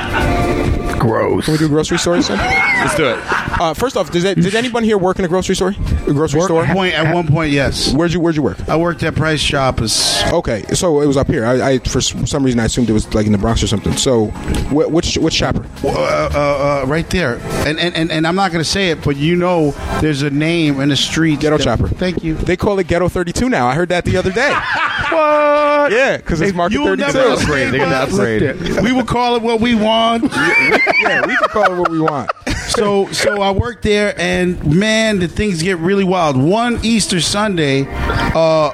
Gross. 1.04 1.46
Can 1.46 1.52
we 1.54 1.58
do 1.58 1.68
grocery 1.68 1.98
stores 2.00 2.28
then? 2.28 2.38
Let's 2.38 2.96
do 2.96 3.06
it. 3.10 3.18
Uh, 3.62 3.74
first 3.74 3.96
off, 3.98 4.10
does 4.12 4.24
that, 4.24 4.36
did 4.36 4.56
anyone 4.56 4.84
here 4.84 4.98
work 4.98 5.20
in 5.20 5.26
a 5.26 5.28
grocery 5.28 5.56
store? 5.56 5.70
A 5.70 6.14
grocery 6.14 6.40
Work 6.40 6.48
store? 6.48 6.66
point 6.66 6.94
at 6.96 7.14
one 7.14 7.28
point, 7.28 7.52
yes. 7.52 7.94
Where'd 7.94 8.12
you 8.14 8.20
Where'd 8.20 8.36
you 8.36 8.42
work? 8.42 8.58
I 8.70 8.76
worked 8.78 9.04
at 9.04 9.16
Price 9.16 9.42
Choppers. 9.44 10.22
Okay, 10.32 10.64
so 10.74 11.02
it 11.02 11.06
was 11.06 11.18
up 11.18 11.28
here. 11.28 11.46
I, 11.46 11.72
I 11.74 11.78
for 11.80 12.00
s- 12.00 12.14
some 12.30 12.44
reason 12.44 12.60
I 12.60 12.66
assumed 12.66 12.90
it 12.90 12.94
was 12.94 13.14
like 13.14 13.26
in 13.26 13.32
the 13.32 13.38
Bronx 13.38 13.62
or 13.62 13.68
something. 13.68 13.94
So, 13.98 14.28
wh- 14.72 14.90
which 14.92 15.18
which 15.18 15.34
shopper? 15.34 15.66
Uh, 15.84 15.90
uh, 15.90 16.82
uh, 16.84 16.88
right 16.88 17.08
there, 17.10 17.36
and, 17.68 17.78
and 17.80 17.96
and 17.96 18.12
and 18.12 18.26
I'm 18.26 18.36
not 18.36 18.52
going 18.52 18.64
to 18.64 18.70
say 18.70 18.90
it, 18.90 19.04
but 19.04 19.18
you 19.18 19.36
know, 19.36 19.72
there's 20.02 20.22
a 20.24 20.30
name 20.30 20.80
in 20.80 20.90
the 20.90 20.96
street. 20.96 21.40
Ghetto 21.42 21.58
that- 21.58 21.64
Chopper. 21.64 21.88
Thank 21.90 22.24
you. 22.24 22.36
They 22.36 22.56
call 22.58 22.80
it 22.80 22.88
Ghetto 22.88 23.10
32 23.10 23.50
now. 23.50 23.68
I 23.68 23.76
heard 23.76 23.90
that 23.90 24.06
the 24.06 24.18
other 24.18 24.32
day. 24.32 24.54
What? 25.84 25.92
yeah, 25.92 26.18
because 26.18 26.40
it's 26.42 26.54
Market 26.54 26.76
You 26.76 26.86
32. 26.86 27.06
never 27.14 27.20
upgrade. 27.34 27.74
They're 27.74 27.80
gonna 27.80 27.96
upgrade. 27.96 28.82
We 28.82 28.92
will 28.94 29.06
call 29.06 29.36
it 29.36 29.42
what 29.42 29.60
we 29.60 29.76
want. 29.76 30.24
yeah, 30.34 31.26
we 31.28 31.36
can 31.36 31.50
call 31.50 31.74
it 31.74 31.78
what 31.78 31.90
we 31.90 32.00
want. 32.00 32.32
so 32.70 33.12
so 33.12 33.42
I 33.42 33.52
worked 33.52 33.84
there, 33.84 34.14
and 34.18 34.64
man, 34.66 35.20
the 35.20 35.28
things 35.28 35.62
get 35.62 35.78
really 35.80 36.06
wild. 36.06 36.38
One 36.38 36.80
Easter 36.84 37.20
Sunday, 37.20 37.86
uh, 37.90 38.72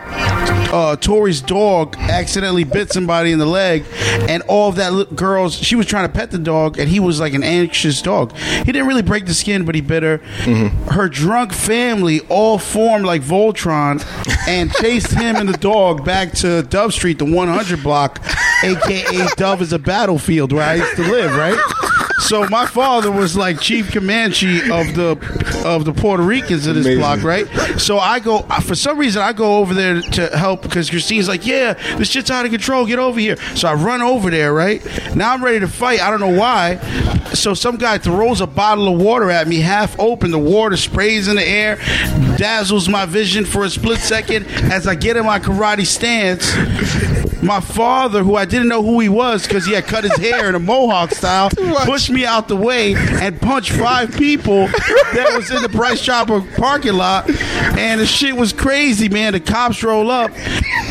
uh, 0.72 0.96
Tori's 0.96 1.42
dog 1.42 1.96
accidentally 1.98 2.64
bit 2.64 2.92
somebody 2.92 3.32
in 3.32 3.40
the 3.40 3.46
leg, 3.46 3.86
and 4.28 4.44
all 4.44 4.70
of 4.70 4.76
that 4.76 5.16
girls. 5.16 5.56
She 5.56 5.76
was 5.76 5.86
trying 5.86 6.08
to 6.08 6.14
pet 6.14 6.32
the 6.32 6.38
dog, 6.38 6.78
and 6.80 6.90
he 6.90 7.00
was 7.00 7.20
like 7.20 7.34
an 7.34 7.44
anxious 7.44 8.02
dog. 8.02 8.36
He 8.38 8.72
didn't 8.72 8.88
really 8.88 9.02
break 9.02 9.26
the 9.26 9.34
skin, 9.34 9.66
but 9.66 9.76
he 9.76 9.82
bit 9.82 10.04
her. 10.04 10.18
Her 10.92 11.10
drunk 11.10 11.54
family 11.54 12.22
all 12.30 12.58
formed 12.58 13.06
like 13.06 13.22
Voltron, 13.22 14.04
and 14.48 14.72
chased 14.80 15.12
him 15.12 15.36
and 15.36 15.50
the 15.50 15.58
dog 15.58 16.06
back 16.06 16.34
to 16.34 16.64
Dove 16.64 16.94
Street, 16.94 17.20
the 17.20 17.26
100 17.26 17.84
block, 17.84 18.22
aka 18.64 19.28
Dove 19.36 19.62
is 19.62 19.74
a 19.74 19.80
battlefield 19.80 20.52
where 20.54 20.68
I 20.68 20.76
used 20.76 20.96
to 20.96 21.04
live. 21.04 21.36
Right. 21.36 21.58
So 22.20 22.46
my 22.50 22.66
father 22.66 23.12
was 23.12 23.36
like 23.36 23.60
chief 23.60 23.92
Comanche 23.92 24.60
of 24.70 24.94
the 24.96 25.18
of 25.66 25.86
the 25.86 25.94
Puerto 25.94 26.22
Ricans 26.24 26.68
in 26.68 26.76
this 26.76 26.86
Amazing. 26.86 27.00
block, 27.02 27.24
right? 27.24 27.48
So 27.80 27.98
I 27.98 28.20
go 28.20 28.40
for 28.64 28.76
some 28.76 28.98
reason 28.98 29.22
I 29.22 29.34
go 29.34 29.58
over 29.58 29.74
there 29.74 30.02
to 30.02 30.38
help 30.38 30.62
because 30.62 30.90
Christine's 30.90 31.28
like, 31.28 31.46
yeah, 31.46 31.74
this 31.98 32.10
shit's 32.12 32.30
out 32.30 32.46
of 32.46 32.52
control. 32.52 32.86
Get 32.86 33.00
over 33.00 33.20
here. 33.20 33.38
So 33.56 33.68
I 33.68 33.74
run 33.74 34.02
over 34.02 34.30
there, 34.30 34.54
right? 34.54 34.84
Now 35.16 35.34
I'm 35.34 35.44
ready 35.44 35.60
to 35.62 35.68
fight. 35.68 36.02
I 36.02 36.10
don't 36.12 36.20
know 36.20 36.38
why. 36.38 36.78
So 37.34 37.54
some 37.54 37.78
guy 37.78 37.98
throws 37.98 38.42
a 38.42 38.48
bottle 38.48 38.94
of 38.94 39.00
water 39.02 39.30
at 39.32 39.48
me, 39.48 39.58
half 39.60 39.98
open. 40.00 40.32
The 40.32 40.40
water 40.40 40.78
sprays 40.78 41.28
in 41.28 41.36
the 41.36 41.48
air, 41.48 41.78
dazzles 42.38 42.90
my 42.90 43.06
vision 43.06 43.46
for 43.46 43.64
a 43.64 43.70
split 43.70 44.00
second 44.00 44.46
as 44.72 44.88
I 44.88 44.96
get 44.96 45.16
in 45.18 45.26
my 45.26 45.40
karate 45.40 45.86
stance. 45.86 46.54
My 47.42 47.62
father, 47.62 48.22
who 48.22 48.36
I 48.36 48.44
didn't 48.44 48.68
know 48.68 48.84
who 48.84 49.00
he 49.00 49.08
was 49.08 49.44
because 49.48 49.66
he 49.66 49.72
had 49.74 49.86
cut 49.86 50.04
his 50.04 50.16
hair 50.18 50.50
in 50.50 50.56
a 50.56 50.60
mohawk 50.60 51.12
style, 51.12 51.50
pushed 51.86 52.09
me 52.10 52.26
out 52.26 52.48
the 52.48 52.56
way 52.56 52.96
and 52.96 53.40
punch 53.40 53.72
five 53.72 54.16
people 54.16 54.68
that 54.68 55.32
was 55.36 55.52
in 55.52 55.62
the 55.62 55.70
Price 55.70 56.02
Chopper 56.02 56.42
parking 56.58 56.94
lot. 56.94 57.30
And 57.78 58.00
the 58.00 58.06
shit 58.06 58.36
was 58.36 58.54
crazy, 58.54 59.10
man. 59.10 59.34
The 59.34 59.40
cops 59.40 59.84
roll 59.84 60.12
up, 60.12 60.32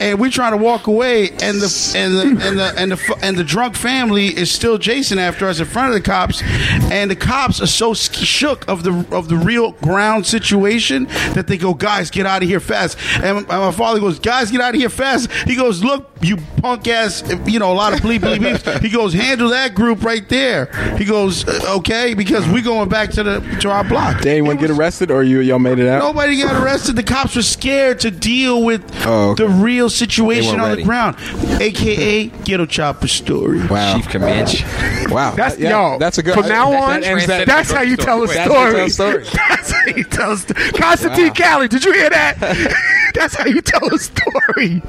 and 0.00 0.18
we 0.18 0.30
trying 0.30 0.52
to 0.52 0.58
walk 0.58 0.86
away, 0.86 1.30
and 1.30 1.60
the 1.60 1.92
and 1.96 2.16
the 2.16 2.46
and 2.46 2.58
the 2.58 2.74
and 2.76 2.92
the, 2.92 3.18
and 3.22 3.36
the 3.36 3.44
drunk 3.44 3.76
family 3.76 4.28
is 4.28 4.50
still 4.50 4.78
chasing 4.78 5.18
after 5.18 5.46
us 5.46 5.60
in 5.60 5.66
front 5.66 5.88
of 5.88 5.94
the 5.94 6.00
cops, 6.00 6.42
and 6.90 7.10
the 7.10 7.16
cops 7.16 7.60
are 7.60 7.66
so 7.66 7.94
shook 7.94 8.66
of 8.68 8.84
the 8.84 9.06
of 9.14 9.28
the 9.28 9.36
real 9.36 9.72
ground 9.72 10.26
situation 10.26 11.04
that 11.34 11.46
they 11.46 11.58
go, 11.58 11.74
guys, 11.74 12.10
get 12.10 12.26
out 12.26 12.42
of 12.42 12.48
here 12.48 12.60
fast. 12.60 12.98
And 13.22 13.46
my, 13.48 13.70
father 13.72 14.00
goes, 14.00 14.18
guys, 14.18 14.50
get 14.50 14.60
out 14.60 14.74
of 14.74 14.80
here 14.80 14.88
fast. 14.88 15.30
He 15.46 15.54
goes, 15.54 15.82
look, 15.82 16.10
you 16.20 16.36
punk 16.58 16.88
ass, 16.88 17.22
you 17.46 17.58
know, 17.58 17.72
a 17.72 17.74
lot 17.74 17.92
of 17.92 18.00
bleep 18.00 18.20
bleep. 18.20 18.80
He 18.80 18.88
goes, 18.88 19.12
handle 19.12 19.50
that 19.50 19.74
group 19.74 20.02
right 20.02 20.26
there. 20.28 20.66
He 20.96 21.04
goes, 21.08 21.46
"Uh, 21.48 21.76
okay, 21.78 22.14
because 22.14 22.46
we 22.48 22.62
going 22.62 22.88
back 22.88 23.10
to 23.12 23.22
the 23.24 23.40
to 23.60 23.70
our 23.70 23.82
block. 23.84 24.18
Did 24.18 24.28
anyone 24.28 24.56
It 24.56 24.60
get 24.60 24.70
arrested, 24.70 25.10
or 25.10 25.22
you 25.24 25.40
y'all 25.40 25.58
made 25.58 25.78
it 25.80 25.88
out? 25.88 25.98
Nobody 26.00 26.40
got 26.40 26.62
arrested. 26.62 26.94
The 26.96 27.02
cops 27.02 27.34
were 27.34 27.42
scared 27.42 27.98
to 28.00 28.10
deal 28.10 28.62
with 28.62 28.82
Oh, 29.06 29.30
okay. 29.30 29.44
the 29.44 29.48
real 29.50 29.90
situation 29.90 30.60
on 30.60 30.68
weren't 30.68 30.76
the 30.78 30.82
ground, 30.84 31.16
aka 31.60 32.26
Ghetto 32.44 32.66
Chopper 32.66 33.08
story. 33.08 33.66
Wow, 33.66 33.96
Chief 33.96 34.08
Comanche. 34.08 34.64
wow, 35.08 35.32
That's 35.34 35.56
That- 35.56 35.60
yeah, 35.60 35.70
yo. 35.92 35.98
That's 35.98 36.18
a 36.18 36.22
good. 36.22 36.34
From 36.34 36.48
now 36.48 36.70
that- 36.70 36.82
on, 36.82 37.00
that 37.00 37.06
ends 37.06 37.26
that- 37.26 37.46
that's 37.46 37.70
how 37.72 37.82
you 37.82 37.96
tell 37.96 38.22
a 38.22 38.26
That's 38.26 38.38
how 38.38 38.44
you 38.44 38.50
story. 38.50 38.74
tell 38.74 38.84
a 38.84 38.90
story. 38.90 39.24
That's 39.48 39.70
how 39.72 39.86
you 39.96 40.04
tell 40.04 40.32
a 40.32 40.36
story. 40.36 40.70
Constantine 40.72 41.32
Cali, 41.32 41.68
did 41.68 41.84
you 41.84 41.92
hear 41.92 42.10
that? 42.10 42.38
that's 43.14 43.34
how 43.34 43.46
you 43.46 43.60
tell 43.60 43.84
a 43.92 43.98
story. 43.98 44.82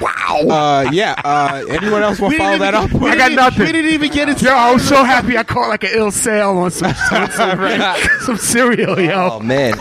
Wow. 0.00 0.46
Uh, 0.48 0.90
yeah. 0.92 1.14
Uh, 1.24 1.62
anyone 1.68 2.02
else 2.02 2.18
want 2.20 2.32
to 2.34 2.38
follow 2.38 2.58
didn't 2.58 2.72
that 2.72 2.84
even- 2.90 2.96
up? 2.96 3.10
I 3.12 3.16
got 3.16 3.32
nothing. 3.32 3.66
We 3.66 3.72
didn't 3.72 3.92
even 3.92 4.10
get 4.12 4.28
it. 4.28 4.42
Yo, 4.42 4.50
I 4.52 4.72
was 4.72 4.86
so 4.86 5.04
happy 5.04 5.36
I 5.38 5.42
caught 5.60 5.68
like 5.68 5.84
an 5.84 5.90
ill 5.92 6.10
sale 6.10 6.50
on 6.58 6.70
some 6.70 6.94
some, 7.08 7.30
some, 7.30 7.96
some 8.20 8.36
cereal, 8.36 8.98
yo. 9.00 9.28
Oh 9.32 9.40
man, 9.40 9.74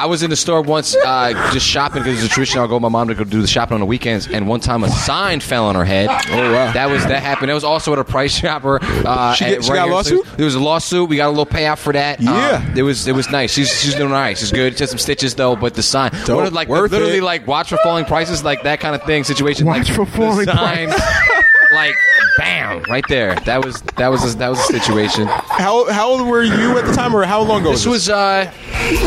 I 0.00 0.06
was 0.06 0.22
in 0.22 0.30
the 0.30 0.36
store 0.36 0.62
once, 0.62 0.94
uh, 0.96 1.32
just 1.52 1.66
shopping 1.66 2.02
because 2.02 2.22
it's 2.22 2.30
a 2.32 2.34
tradition. 2.34 2.60
I'll 2.60 2.68
go 2.68 2.74
with 2.76 2.82
my 2.82 2.88
mom 2.88 3.08
to 3.08 3.14
go 3.14 3.24
do 3.24 3.40
the 3.40 3.46
shopping 3.46 3.74
on 3.74 3.80
the 3.80 3.86
weekends, 3.86 4.28
and 4.28 4.46
one 4.48 4.60
time 4.60 4.84
a 4.84 4.88
sign 4.90 5.40
fell 5.40 5.64
on 5.66 5.74
her 5.74 5.84
head. 5.84 6.08
Oh 6.10 6.52
wow. 6.52 6.72
that 6.72 6.90
was 6.90 7.04
that 7.06 7.22
happened. 7.22 7.48
That 7.50 7.54
was 7.54 7.64
also 7.64 7.92
at 7.92 7.98
a 7.98 8.04
Price 8.04 8.38
Chopper. 8.40 8.78
Uh, 8.82 9.34
She 9.34 9.44
at- 9.44 9.50
get- 9.50 9.64
she 9.64 9.70
got 9.70 9.76
a 9.76 9.80
here 9.80 9.86
in 9.86 9.92
lawsuit? 9.92 10.26
There 10.36 10.44
was 10.44 10.54
a 10.54 10.60
lawsuit. 10.60 11.08
We 11.08 11.16
got 11.16 11.26
a 11.28 11.30
little 11.30 11.46
payout 11.46 11.78
for 11.78 11.92
that. 11.92 12.20
Yeah. 12.20 12.62
Um, 12.68 12.76
it 12.76 12.82
was 12.82 13.06
it 13.08 13.14
was 13.14 13.30
nice. 13.30 13.52
She's 13.52 13.68
she's 13.80 13.94
doing 13.94 14.10
all 14.12 14.18
right. 14.18 14.36
She's 14.36 14.52
good. 14.52 14.74
She 14.76 14.82
had 14.82 14.88
some 14.90 14.98
stitches 14.98 15.34
though, 15.34 15.56
but 15.56 15.74
the 15.74 15.82
sign, 15.82 16.10
Dope. 16.24 16.36
one 16.36 16.46
of, 16.46 16.52
like 16.52 16.68
Worth 16.68 16.90
literally 16.92 17.18
it. 17.18 17.22
like 17.22 17.46
watch 17.46 17.70
for 17.70 17.78
falling 17.82 18.04
prices, 18.04 18.44
like 18.44 18.62
that 18.64 18.80
kind 18.80 18.94
of 18.94 19.02
thing 19.04 19.24
situation. 19.24 19.66
Watch 19.66 19.88
like, 19.88 19.96
for 19.96 20.06
falling 20.06 20.46
the 20.46 20.56
sign, 20.56 20.88
like 21.74 21.94
bam, 22.38 22.82
right 22.88 23.04
there. 23.08 23.34
That 23.40 23.64
was 23.64 23.80
that 23.96 24.08
was 24.08 24.34
a, 24.34 24.38
that 24.38 24.48
was 24.48 24.58
a 24.58 24.78
situation. 24.78 25.26
How 25.26 25.90
how 25.92 26.08
old 26.10 26.26
were 26.26 26.42
you 26.42 26.78
at 26.78 26.86
the 26.86 26.92
time, 26.92 27.14
or 27.14 27.24
how 27.24 27.42
long 27.42 27.60
ago? 27.62 27.72
This 27.72 27.86
was 27.86 28.08
uh, 28.08 28.50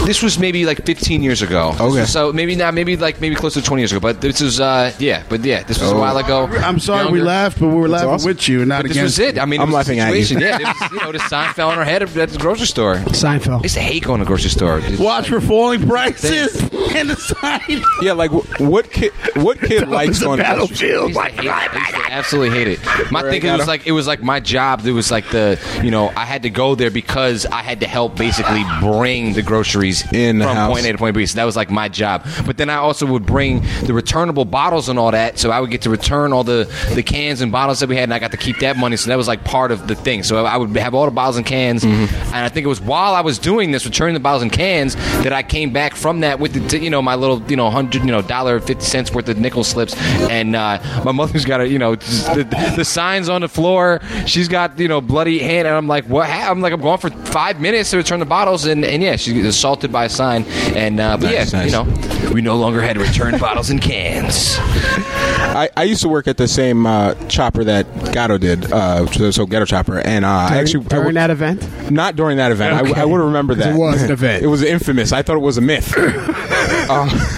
this 0.06 0.22
was 0.24 0.40
maybe 0.40 0.66
like 0.66 0.86
15 0.86 1.22
years 1.24 1.42
ago. 1.42 1.76
Okay. 1.80 2.06
So 2.06 2.32
maybe 2.34 2.56
not, 2.56 2.74
maybe 2.74 2.96
like 2.98 3.20
maybe 3.22 3.36
close 3.36 3.54
to 3.56 3.62
20 3.62 3.82
years 3.82 3.92
ago. 3.92 4.00
But 4.00 4.22
this 4.22 4.42
was 4.42 4.60
uh, 4.60 4.94
yeah, 5.00 5.24
but 5.30 5.44
yeah, 5.44 5.64
this 5.64 5.80
was 5.82 5.92
a 5.92 5.96
while 5.98 6.18
ago. 6.18 6.46
I'm 6.48 6.80
sorry 6.80 7.06
we 7.06 7.18
Younger. 7.20 7.24
laughed, 7.26 7.60
but 7.60 7.68
we 7.68 7.76
were 7.76 7.88
laughing 7.90 8.10
awesome. 8.10 8.28
with 8.30 8.48
you, 8.48 8.60
and 8.62 8.70
not 8.70 8.84
But 8.84 8.88
this 8.90 8.98
against. 8.98 9.18
was 9.20 9.28
it. 9.28 9.40
I 9.40 9.46
mean, 9.46 9.60
it 9.60 9.64
I'm 9.64 9.70
was 9.72 9.74
a 9.74 9.78
laughing 9.78 10.00
at 10.00 10.14
you. 10.16 10.24
situation. 10.24 10.62
Yeah, 10.62 10.70
it 10.76 10.82
was, 10.82 10.92
you 10.92 11.00
know, 11.00 11.12
the 11.12 11.20
sign 11.20 11.54
fell 11.54 11.70
on 11.70 11.78
her 11.78 11.84
head 11.86 12.02
at 12.04 12.10
the 12.30 12.38
grocery 12.38 12.68
store. 12.68 12.96
I 12.96 13.04
Seinfeld. 13.04 13.64
used 13.64 13.76
to 13.76 13.82
hate 13.82 14.04
going 14.04 14.20
to 14.20 14.26
the 14.26 14.28
grocery 14.28 14.50
store. 14.50 14.82
Watch 15.00 15.30
for 15.30 15.42
falling 15.42 15.86
prices 15.88 16.60
and 16.96 17.10
the 17.10 17.16
sign. 17.16 17.82
yeah. 18.02 18.14
Like 18.14 18.32
wh- 18.32 18.62
what 18.62 18.92
kid? 18.92 19.12
What 19.36 19.60
kid 19.60 19.88
likes 19.90 20.10
It's 20.10 20.22
a 20.22 20.26
going? 20.26 20.38
to 20.40 20.44
grocery- 20.44 20.94
I 20.94 21.00
battlefield. 21.02 21.10
used 21.10 21.20
to 21.20 21.42
hate. 21.42 21.50
I 21.52 21.78
used 21.78 21.96
to 22.08 22.12
absolutely 22.12 22.57
hate 22.58 22.68
it. 22.68 22.80
My 23.12 23.22
thing 23.22 23.44
it 23.44 23.52
was 23.58 23.68
like 23.68 23.88
it 23.88 23.92
was 23.92 24.08
like 24.08 24.22
my 24.22 24.40
job. 24.40 24.86
It 24.86 24.92
was 24.92 25.12
like 25.12 25.30
the 25.30 25.60
you 25.84 25.92
know 25.92 26.12
I 26.16 26.26
had 26.26 26.44
to 26.44 26.50
go 26.50 26.76
there 26.76 26.92
because 26.92 27.46
I 27.46 27.62
had 27.62 27.80
to 27.82 27.88
help 27.88 28.16
basically 28.18 28.64
bring 28.80 29.34
the 29.34 29.42
groceries 29.42 30.04
In 30.14 30.40
from 30.42 30.56
house. 30.56 30.72
point 30.74 30.86
A 30.86 30.92
to 30.92 30.98
point 30.98 31.16
B. 31.16 31.26
So 31.26 31.36
that 31.38 31.46
was 31.46 31.56
like 31.56 31.70
my 31.72 31.88
job. 31.90 32.26
But 32.46 32.58
then 32.58 32.70
I 32.70 32.76
also 32.76 33.06
would 33.06 33.26
bring 33.26 33.62
the 33.86 33.94
returnable 33.94 34.46
bottles 34.46 34.90
and 34.90 34.98
all 35.00 35.12
that. 35.12 35.40
So 35.40 35.52
I 35.52 35.60
would 35.60 35.72
get 35.72 35.82
to 35.84 35.90
return 35.90 36.34
all 36.34 36.44
the 36.44 36.68
the 36.94 37.04
cans 37.04 37.42
and 37.42 37.52
bottles 37.52 37.80
that 37.80 37.90
we 37.90 37.96
had, 37.96 38.04
and 38.04 38.14
I 38.14 38.20
got 38.20 38.32
to 38.32 38.38
keep 38.38 38.60
that 38.60 38.78
money. 38.78 38.98
So 38.98 39.10
that 39.10 39.18
was 39.18 39.28
like 39.28 39.44
part 39.44 39.72
of 39.72 39.88
the 39.88 39.96
thing. 39.96 40.24
So 40.24 40.46
I 40.46 40.58
would 40.58 40.76
have 40.78 40.94
all 40.94 41.06
the 41.06 41.12
bottles 41.12 41.38
and 41.38 41.46
cans, 41.46 41.84
Mm-hmm. 41.84 42.34
and 42.34 42.36
I 42.36 42.50
think 42.50 42.66
it 42.66 42.70
was 42.70 42.82
while 42.82 43.14
I 43.14 43.22
was 43.22 43.38
doing 43.40 43.72
this, 43.72 43.86
returning 43.86 44.14
the 44.14 44.20
bottles 44.20 44.42
and 44.44 44.52
cans, 44.52 44.96
that 45.24 45.32
I 45.34 45.44
came 45.44 45.72
back 45.72 45.96
from 45.96 46.22
that 46.22 46.40
with 46.40 46.54
the 46.70 46.80
you 46.80 46.90
know 46.90 47.02
my 47.02 47.16
little 47.16 47.42
you 47.50 47.56
know 47.56 47.70
hundred 47.70 48.02
you 48.04 48.12
know 48.12 48.22
dollar 48.22 48.60
fifty 48.60 48.84
cents 48.84 49.12
worth 49.14 49.30
of 49.30 49.38
nickel 49.38 49.64
slips, 49.64 49.96
and 50.30 50.56
uh, 50.56 50.80
my 51.06 51.12
mother's 51.12 51.46
got 51.46 51.62
a 51.62 51.68
you 51.68 51.80
know 51.80 51.96
the, 51.96 52.47
the 52.50 52.84
signs 52.86 53.30
on 53.30 53.42
the 53.42 53.48
floor. 53.50 54.00
She's 54.26 54.48
got 54.48 54.78
you 54.80 54.88
know 54.88 55.02
bloody 55.02 55.40
hand, 55.40 55.68
and 55.68 55.76
I'm 55.76 55.88
like 55.88 56.06
what? 56.06 56.30
ha- 56.30 56.50
I'm 56.50 56.62
like 56.62 56.74
I'm 56.74 56.82
going 56.82 56.98
for 57.00 57.10
five 57.10 57.60
minutes 57.62 57.92
to 57.92 57.98
return 57.98 58.20
the 58.20 58.26
bottles, 58.26 58.66
and, 58.66 58.84
and 58.86 59.02
yeah, 59.04 59.16
she's 59.16 59.46
assaulted 59.46 59.92
by 59.92 60.06
a 60.06 60.10
sign, 60.10 60.44
and 60.76 61.00
uh, 61.00 61.18
but 61.18 61.28
Nice, 61.32 61.54
yeah, 61.54 61.60
nice. 61.60 61.66
you 61.66 61.72
know 61.72 62.32
we 62.34 62.42
no 62.42 62.56
longer 62.58 62.82
had 62.82 62.94
to 62.96 63.00
return 63.02 63.38
bottles 63.40 63.70
and 63.70 63.82
cans. 63.82 64.56
I, 64.60 65.70
I 65.78 65.84
used 65.84 66.02
to 66.02 66.10
work 66.10 66.28
at 66.28 66.38
the 66.38 66.48
same 66.48 66.86
uh, 66.86 67.14
chopper 67.28 67.64
that 67.64 67.86
Gatto 68.14 68.38
did, 68.38 68.72
uh, 68.72 69.06
so, 69.08 69.32
so 69.32 69.46
Ghetto 69.46 69.66
Chopper, 69.66 70.00
and 70.00 70.26
uh, 70.26 70.28
I 70.30 70.58
actually 70.58 70.86
I 70.86 70.90
during 70.90 71.06
worked- 71.06 71.16
that 71.16 71.30
event. 71.32 71.92
Not 71.92 72.16
during 72.16 72.38
that 72.38 72.52
event. 72.52 72.82
Okay. 72.88 73.00
I, 73.00 73.04
I 73.04 73.06
would 73.06 73.20
remember 73.22 73.56
that. 73.56 73.74
it 73.74 73.78
was 73.78 74.04
an 74.04 74.12
event. 74.12 74.44
it 74.44 74.48
was 74.48 74.62
infamous. 74.62 75.12
I 75.14 75.22
thought 75.22 75.38
it 75.38 75.42
was 75.42 75.58
a 75.58 75.62
myth. 75.62 75.94
Um, 76.90 77.10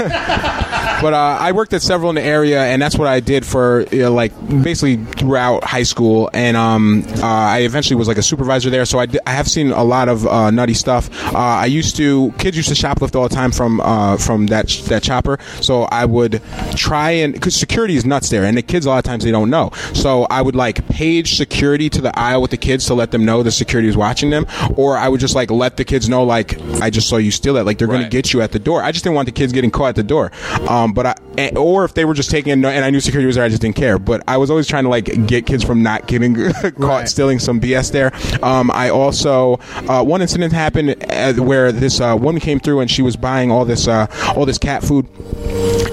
but 1.02 1.14
uh, 1.14 1.38
I 1.40 1.52
worked 1.52 1.74
at 1.74 1.82
several 1.82 2.10
in 2.10 2.16
the 2.16 2.22
area, 2.22 2.62
and 2.62 2.82
that's 2.82 2.98
what 2.98 3.08
I 3.08 3.20
did 3.20 3.46
for 3.46 3.86
you 3.92 4.04
know, 4.04 4.14
like 4.14 4.34
basically 4.64 4.98
throughout 4.98 5.64
high 5.64 5.84
school. 5.84 6.30
And 6.34 6.58
um, 6.58 7.04
uh, 7.18 7.26
I 7.26 7.60
eventually 7.60 7.96
was 7.96 8.08
like 8.08 8.18
a 8.18 8.24
supervisor 8.24 8.70
there, 8.70 8.86
so 8.86 9.00
I, 9.00 9.08
have 9.26 9.48
seen 9.48 9.72
a 9.72 9.84
lot 9.84 10.10
of 10.10 10.28
uh, 10.28 10.52
nutty 10.52 10.74
stuff. 10.74 11.10
Uh, 11.34 11.38
I 11.38 11.66
used 11.66 11.96
to 11.98 12.34
kids 12.38 12.58
used 12.58 12.70
to 12.70 12.76
shoplift 12.76 13.16
all 13.16 13.28
the 13.28 13.36
time 13.36 13.52
from 13.52 13.82
uh, 13.82 14.18
from 14.18 14.48
that 14.48 14.68
that 14.88 15.04
chopper, 15.04 15.40
so 15.62 15.84
I 15.84 16.06
would 16.06 16.42
try 16.76 17.12
and 17.12 17.34
because 17.34 17.56
security 17.56 17.96
is 17.96 18.06
nuts 18.06 18.30
there, 18.30 18.44
and 18.44 18.58
the 18.58 18.62
kids 18.62 18.86
a 18.86 18.90
lot 18.90 18.98
of 18.98 19.04
times 19.04 19.24
they 19.24 19.32
don't 19.32 19.50
know. 19.50 19.72
So 19.94 20.24
I 20.24 20.42
would 20.42 20.56
like 20.56 20.88
page 20.90 21.38
security 21.38 21.90
to 21.90 22.02
the 22.02 22.18
aisle 22.18 22.42
with 22.42 22.52
the 22.52 22.58
kids 22.58 22.86
to 22.88 22.94
let 22.94 23.12
them 23.12 23.26
know 23.26 23.44
the 23.44 23.52
security 23.52 23.88
was 23.88 23.98
watching 23.98 24.30
them, 24.30 24.46
or 24.76 24.98
I 24.98 25.08
would 25.08 25.20
just 25.20 25.36
like 25.36 25.52
let 25.52 25.78
the 25.78 25.86
kids 25.86 26.10
know 26.10 26.24
like 26.24 26.60
I 26.82 26.90
just 26.90 27.08
saw 27.08 27.18
you 27.18 27.32
steal 27.32 27.54
that, 27.56 27.66
like 27.66 27.78
they're 27.78 27.88
going 27.88 28.04
to 28.04 28.10
get 28.10 28.34
you 28.34 28.42
at 28.42 28.52
the 28.52 28.60
door. 28.60 28.82
I 28.84 28.92
just 28.92 29.04
didn't 29.04 29.16
want 29.16 29.26
the 29.26 29.32
kids 29.40 29.54
getting 29.54 29.72
caught 29.72 29.90
at 29.90 29.96
the 29.96 30.04
door. 30.04 30.32
Um, 30.68 30.94
but 30.94 31.06
I, 31.38 31.50
or 31.56 31.86
if 31.86 31.94
they 31.94 32.06
were 32.06 32.14
just 32.14 32.30
taking, 32.30 32.52
and 32.52 32.66
I 32.66 32.90
knew 32.90 33.00
security 33.00 33.26
was 33.26 33.36
there, 33.36 33.46
I 33.46 33.50
just 33.50 33.62
didn't 33.62 33.78
care. 33.78 33.98
But 33.98 34.22
I 34.28 34.38
was 34.38 34.52
always 34.52 34.68
trying 34.68 34.84
to 34.84 34.90
like 34.90 35.26
get 35.26 35.46
kids 35.46 35.64
from 35.64 35.82
not 35.82 36.08
getting 36.08 36.36
caught 36.80 37.08
stealing 37.10 37.40
some 37.40 37.60
BS 37.60 37.92
there. 37.92 38.12
Um, 38.44 38.70
I 38.72 38.90
also 38.90 39.60
uh, 39.88 40.04
one 40.04 40.22
incident 40.22 40.54
happened 40.54 41.04
uh, 41.10 41.34
where 41.34 41.72
this 41.72 42.02
uh, 42.02 42.18
woman 42.20 42.42
came 42.42 42.60
through 42.60 42.82
and 42.82 42.92
she 42.92 43.02
was 43.02 43.16
buying 43.16 43.52
all 43.52 43.66
this 43.66 43.88
uh, 43.88 44.08
all 44.36 44.46
this 44.46 44.58
cat 44.58 44.84
food. 44.84 45.08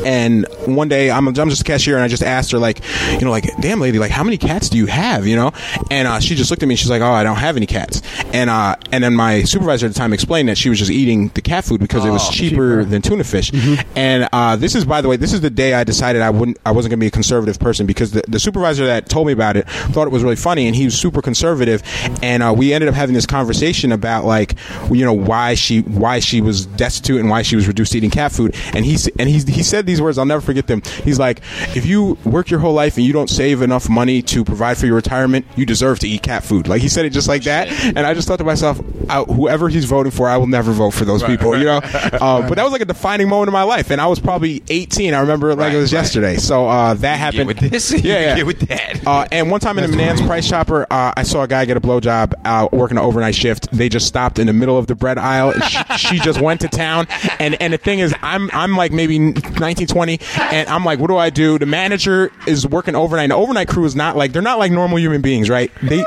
And 0.07 0.47
one 0.67 0.89
day, 0.89 1.11
I'm, 1.11 1.27
I'm 1.27 1.35
just 1.35 1.63
a 1.63 1.65
cashier, 1.65 1.97
and 1.97 2.05
I 2.05 2.09
just 2.09 2.23
asked 2.23 2.53
her, 2.53 2.59
like, 2.59 2.81
you 3.13 3.23
know, 3.23 3.31
like, 3.33 3.45
damn 3.61 3.81
lady, 3.81 3.99
like, 3.99 4.13
how 4.13 4.23
many 4.23 4.39
cats 4.39 4.69
do 4.69 4.79
you 4.79 4.87
have, 4.87 5.27
you 5.27 5.35
know? 5.35 5.53
And 5.91 6.07
uh, 6.07 6.21
she 6.21 6.37
just 6.37 6.49
looked 6.49 6.63
at 6.63 6.67
me, 6.67 6.75
and 6.75 6.79
she's 6.79 6.91
like, 6.91 7.03
oh, 7.03 7.11
I 7.11 7.25
don't 7.25 7.39
have 7.39 7.57
any 7.57 7.67
cats. 7.67 8.03
And 8.33 8.49
uh, 8.49 8.77
and 8.93 9.03
then 9.03 9.15
my 9.15 9.43
supervisor 9.43 9.87
at 9.87 9.93
the 9.93 9.99
time 9.99 10.13
explained 10.13 10.49
that 10.49 10.59
she 10.59 10.69
was 10.69 10.79
just 10.79 10.93
eating 10.93 11.29
the 11.31 11.43
cat 11.43 11.65
food 11.65 11.81
because 11.81 12.05
it 12.05 12.11
was 12.11 12.29
cheaper, 12.31 12.85
than 12.85 13.03
tuna 13.03 13.25
fish. 13.25 13.51
And 13.97 14.29
uh, 14.33 14.57
this 14.57 14.75
is, 14.75 14.85
by 14.85 15.01
the 15.01 15.09
way, 15.09 15.17
this 15.17 15.33
is 15.33 15.41
the 15.41 15.51
day 15.51 15.75
I 15.75 15.83
decided 15.83 16.23
I 16.23 16.31
wouldn't, 16.31 16.59
I 16.65 16.71
wasn't 16.71 16.91
going 16.91 17.01
to 17.01 17.05
be 17.05 17.09
a 17.09 17.11
conservative 17.11 17.59
person 17.59 17.87
because 17.87 18.13
the, 18.13 18.23
the 18.29 18.39
supervisor 18.39 18.87
that 18.87 19.09
told 19.09 19.27
me 19.27 19.33
about 19.33 19.57
it 19.57 19.69
thought 19.69 20.07
it 20.07 20.11
was 20.11 20.23
really 20.23 20.37
funny, 20.37 20.67
and 20.67 20.77
he 20.77 20.85
was 20.85 20.97
super 20.97 21.21
conservative. 21.21 21.83
And 22.23 22.43
uh, 22.43 22.55
we 22.57 22.73
ended 22.73 22.89
up 22.89 22.95
having 22.95 23.15
this 23.15 23.27
conversation 23.27 23.91
about 23.91 24.25
like, 24.25 24.55
you 24.91 25.05
know, 25.05 25.13
why 25.13 25.55
she 25.55 25.81
why 25.81 26.21
she 26.21 26.41
was 26.41 26.67
destitute 26.67 27.21
and 27.21 27.29
why 27.29 27.43
she 27.43 27.57
was 27.57 27.67
reduced 27.67 27.93
to 27.93 27.99
eating 27.99 28.11
cat 28.11 28.31
food. 28.31 28.55
And 28.73 28.85
he 28.85 28.97
and 29.19 29.29
he 29.29 29.41
he 29.41 29.63
said 29.63 29.87
these 29.87 29.96
these 29.97 30.03
words. 30.03 30.19
I'll 30.19 30.25
never 30.27 30.41
forget 30.41 30.67
them. 30.67 30.83
He's 31.05 31.19
like, 31.19 31.41
if 31.77 31.87
you 31.87 32.17
work 32.25 32.51
your 32.51 32.61
whole 32.61 32.75
life 32.75 32.97
and 32.97 33.05
you 33.07 33.13
don't 33.13 33.31
save 33.31 33.63
enough 33.63 33.89
money 33.89 34.23
to 34.23 34.45
provide 34.45 34.77
for 34.79 34.87
your 34.87 34.95
retirement, 34.97 35.47
you 35.57 35.67
deserve 35.67 35.99
to 36.01 36.09
eat 36.09 36.23
cat 36.23 36.45
food. 36.45 36.69
Like 36.69 36.83
he 36.83 36.89
said 36.89 37.05
it 37.05 37.11
just 37.11 37.29
like 37.29 37.43
that, 37.45 37.69
and 37.69 37.99
I 38.01 38.15
just 38.15 38.29
thought 38.29 38.39
to 38.39 38.45
myself, 38.45 38.81
I, 39.09 39.23
whoever 39.25 39.69
he's 39.69 39.85
voting 39.85 40.13
for, 40.13 40.29
I 40.29 40.37
will 40.37 40.47
never 40.47 40.73
vote 40.73 40.91
for 40.93 41.05
those 41.05 41.23
people. 41.23 41.57
You 41.57 41.65
know, 41.65 41.79
uh, 41.79 42.49
but 42.49 42.55
that 42.57 42.63
was 42.65 42.73
like 42.73 42.81
a 42.83 42.87
defining 42.87 43.29
moment 43.29 43.49
in 43.49 43.53
my 43.53 43.63
life, 43.63 43.91
and 43.91 44.01
I 44.01 44.07
was 44.07 44.21
probably 44.21 44.63
18. 44.69 45.15
I 45.15 45.21
remember 45.21 45.51
it 45.51 45.57
like 45.57 45.73
it 45.73 45.77
was 45.77 45.93
Right, 45.93 45.99
right. 45.99 46.05
yesterday. 46.05 46.37
So 46.37 46.67
uh, 46.69 46.95
that 46.95 47.19
happened. 47.19 47.47
with 47.47 47.59
this? 47.59 47.93
Yeah, 48.07 48.37
yeah. 48.37 48.43
with 48.43 48.61
that. 48.69 49.07
Uh, 49.07 49.27
and 49.33 49.51
one 49.51 49.61
time 49.61 49.79
in 49.79 49.91
the 49.91 49.97
Menands 49.97 50.21
Price 50.27 50.49
Chopper, 50.49 50.87
uh, 50.91 51.13
I 51.17 51.23
saw 51.23 51.43
a 51.43 51.49
guy 51.49 51.65
get 51.65 51.77
a 51.77 51.81
blowjob 51.81 52.35
uh, 52.45 52.69
working 52.73 52.99
an 52.99 53.05
overnight 53.05 53.35
shift. 53.35 53.71
They 53.73 53.89
just 53.89 54.07
stopped 54.07 54.39
in 54.39 54.47
the 54.47 54.53
middle 54.53 54.77
of 54.77 54.87
the 54.87 54.95
bread 54.95 55.19
aisle. 55.19 55.51
And 55.53 55.65
she, 55.65 55.79
she 55.97 56.19
just 56.19 56.41
went 56.41 56.61
to 56.61 56.69
town. 56.69 57.07
And 57.39 57.61
and 57.61 57.73
the 57.73 57.79
thing 57.79 58.01
is, 58.01 58.15
I'm 58.23 58.51
I'm 58.53 58.77
like 58.77 58.93
maybe 58.93 59.19
19, 59.19 59.86
20, 59.87 60.21
and 60.39 60.69
I'm 60.69 60.85
like, 60.85 60.99
what 60.99 61.09
do 61.09 61.17
I 61.17 61.31
do? 61.31 61.59
The 61.59 61.67
manager 61.67 62.31
is 62.47 62.67
working 62.67 62.95
overnight. 62.95 63.25
And 63.25 63.33
the 63.33 63.37
overnight 63.37 63.69
crew 63.69 63.85
is 63.85 63.97
not 63.97 64.17
like 64.17 64.33
they're 64.33 64.43
not 64.43 64.59
like 64.59 64.73
normal 64.73 64.99
human 64.99 65.23
beings, 65.23 65.49
right? 65.51 65.71
They. 65.83 66.05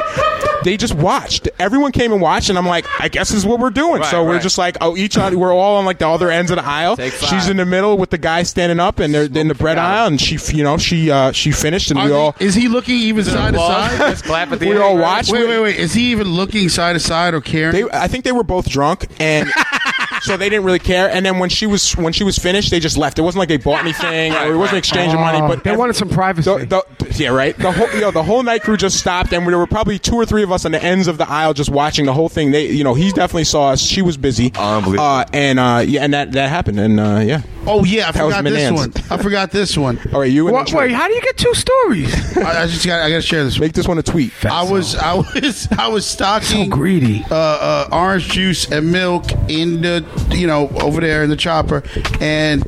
They 0.61 0.75
just 0.75 0.93
watched. 0.93 1.47
Everyone 1.57 1.93
came 1.93 2.11
and 2.11 2.21
watched, 2.21 2.49
and 2.49 2.57
I'm 2.57 2.65
like, 2.65 2.85
I 2.99 3.07
guess 3.07 3.29
this 3.29 3.37
is 3.37 3.45
what 3.45 3.61
we're 3.61 3.69
doing. 3.69 4.01
Right, 4.01 4.11
so 4.11 4.25
we're 4.25 4.33
right. 4.33 4.41
just 4.41 4.57
like, 4.57 4.75
oh, 4.81 4.97
each 4.97 5.17
on, 5.17 5.39
we're 5.39 5.53
all 5.53 5.77
on 5.77 5.85
like 5.85 5.99
the 5.99 6.07
other 6.09 6.29
ends 6.29 6.51
of 6.51 6.57
the 6.57 6.65
aisle. 6.65 6.97
She's 6.97 7.47
in 7.47 7.55
the 7.55 7.65
middle 7.65 7.97
with 7.97 8.09
the 8.09 8.17
guy 8.17 8.43
standing 8.43 8.77
up, 8.77 8.99
and 8.99 9.13
they're 9.13 9.23
in 9.23 9.47
the 9.47 9.55
bread 9.55 9.77
aisle, 9.77 10.07
and 10.07 10.19
she, 10.19 10.37
you 10.53 10.63
know, 10.63 10.77
she 10.77 11.09
uh, 11.11 11.31
she 11.31 11.51
finished, 11.53 11.91
and 11.91 11.99
Are 11.99 12.03
we 12.05 12.11
they- 12.11 12.15
all 12.17 12.35
is 12.41 12.55
he 12.55 12.67
looking 12.67 12.95
even 12.95 13.23
side 13.23 13.53
to 13.53 13.59
side? 13.59 13.99
Let's 14.01 14.21
clap 14.21 14.51
at 14.51 14.59
the 14.59 14.65
we 14.65 14.73
end. 14.73 14.83
all 14.83 14.97
watched. 14.97 15.31
Wait, 15.31 15.47
wait, 15.47 15.61
wait. 15.61 15.77
Is 15.77 15.93
he 15.93 16.11
even 16.11 16.27
looking 16.27 16.67
side 16.67 16.91
to 16.93 16.99
side 16.99 17.33
or 17.33 17.39
caring? 17.39 17.71
They, 17.71 17.83
I 17.93 18.09
think 18.09 18.25
they 18.25 18.33
were 18.33 18.43
both 18.43 18.67
drunk, 18.69 19.07
and 19.17 19.49
so 20.21 20.37
they 20.37 20.49
didn't 20.49 20.65
really 20.65 20.79
care. 20.79 21.09
And 21.09 21.25
then 21.25 21.39
when 21.39 21.49
she 21.49 21.65
was 21.67 21.91
when 21.97 22.13
she 22.13 22.23
was 22.23 22.37
finished, 22.37 22.71
they 22.71 22.79
just 22.79 22.97
left. 22.97 23.19
It 23.19 23.21
wasn't 23.23 23.39
like 23.39 23.49
they 23.49 23.57
bought 23.57 23.81
anything, 23.81 24.33
or 24.33 24.53
it 24.53 24.57
wasn't 24.57 24.77
exchanging 24.79 25.19
money. 25.19 25.39
Oh, 25.41 25.47
But 25.47 25.63
they 25.63 25.75
wanted 25.75 25.95
some 25.95 26.09
privacy. 26.09 26.49
The, 26.65 26.83
the, 26.99 27.15
yeah, 27.17 27.29
right. 27.29 27.57
The 27.57 27.71
whole 27.71 27.89
you 27.91 28.01
know, 28.01 28.11
the 28.11 28.23
whole 28.23 28.43
night 28.43 28.61
crew 28.63 28.77
just 28.77 28.97
stopped, 28.99 29.33
and 29.33 29.45
there 29.47 29.57
were 29.57 29.67
probably 29.67 29.99
two 29.99 30.15
or 30.15 30.25
three 30.25 30.43
of 30.43 30.51
us 30.51 30.65
on 30.65 30.71
the 30.71 30.81
ends 30.83 31.07
of 31.07 31.17
the 31.17 31.29
aisle 31.29 31.53
just 31.53 31.69
watching 31.69 32.05
the 32.05 32.13
whole 32.13 32.29
thing. 32.29 32.51
They, 32.51 32.67
you 32.69 32.83
know, 32.83 32.93
he 32.93 33.11
definitely 33.11 33.43
saw 33.45 33.69
us. 33.69 33.81
She 33.81 34.01
was 34.01 34.17
busy, 34.17 34.51
Unbelievable. 34.57 35.03
Uh, 35.03 35.25
and 35.33 35.59
uh, 35.59 35.83
yeah, 35.85 36.03
and 36.03 36.13
that 36.13 36.31
that 36.33 36.49
happened, 36.49 36.79
and 36.79 36.99
uh, 36.99 37.19
yeah. 37.23 37.41
oh 37.65 37.83
yeah, 37.83 38.09
I 38.09 38.11
That 38.11 38.23
was 38.25 38.35
forgot 38.35 38.43
this 38.49 38.71
Menands. 38.71 38.77
one. 39.09 39.19
I 39.19 39.23
forgot 39.23 39.51
this 39.51 39.77
one. 39.77 39.99
All 40.13 40.19
right, 40.21 40.31
you 40.31 40.47
and 40.47 40.53
What- 40.53 40.67
then 40.67 40.73
Troy. 40.73 40.81
wait, 40.87 40.91
how 40.93 41.07
do 41.07 41.13
you 41.13 41.21
get 41.21 41.37
two 41.37 41.53
stories? 41.53 42.37
I, 42.37 42.63
I 42.63 42.67
just 42.67 42.85
got. 42.85 43.01
I 43.01 43.09
got 43.09 43.15
to 43.17 43.21
share 43.21 43.43
this. 43.43 43.59
make 43.59 43.73
this 43.73 43.87
one 43.87 43.97
a 43.97 44.03
tweet. 44.03 44.31
I 44.45 44.63
was, 44.69 44.95
I 44.95 45.13
was, 45.15 45.67
I 45.77 45.87
was 45.87 46.05
stocking 46.05 46.69
So 46.69 46.75
greedy. 46.77 47.23
uh, 47.29 47.35
uh, 47.35 47.89
orange 47.91 48.29
juice 48.29 48.69
and 48.71 48.91
milk 48.91 49.25
in 49.49 49.81
the, 49.81 50.05
you 50.29 50.47
know, 50.47 50.69
over 50.81 51.01
there 51.01 51.23
in 51.23 51.29
the 51.29 51.35
chopper, 51.35 51.83
and 52.19 52.63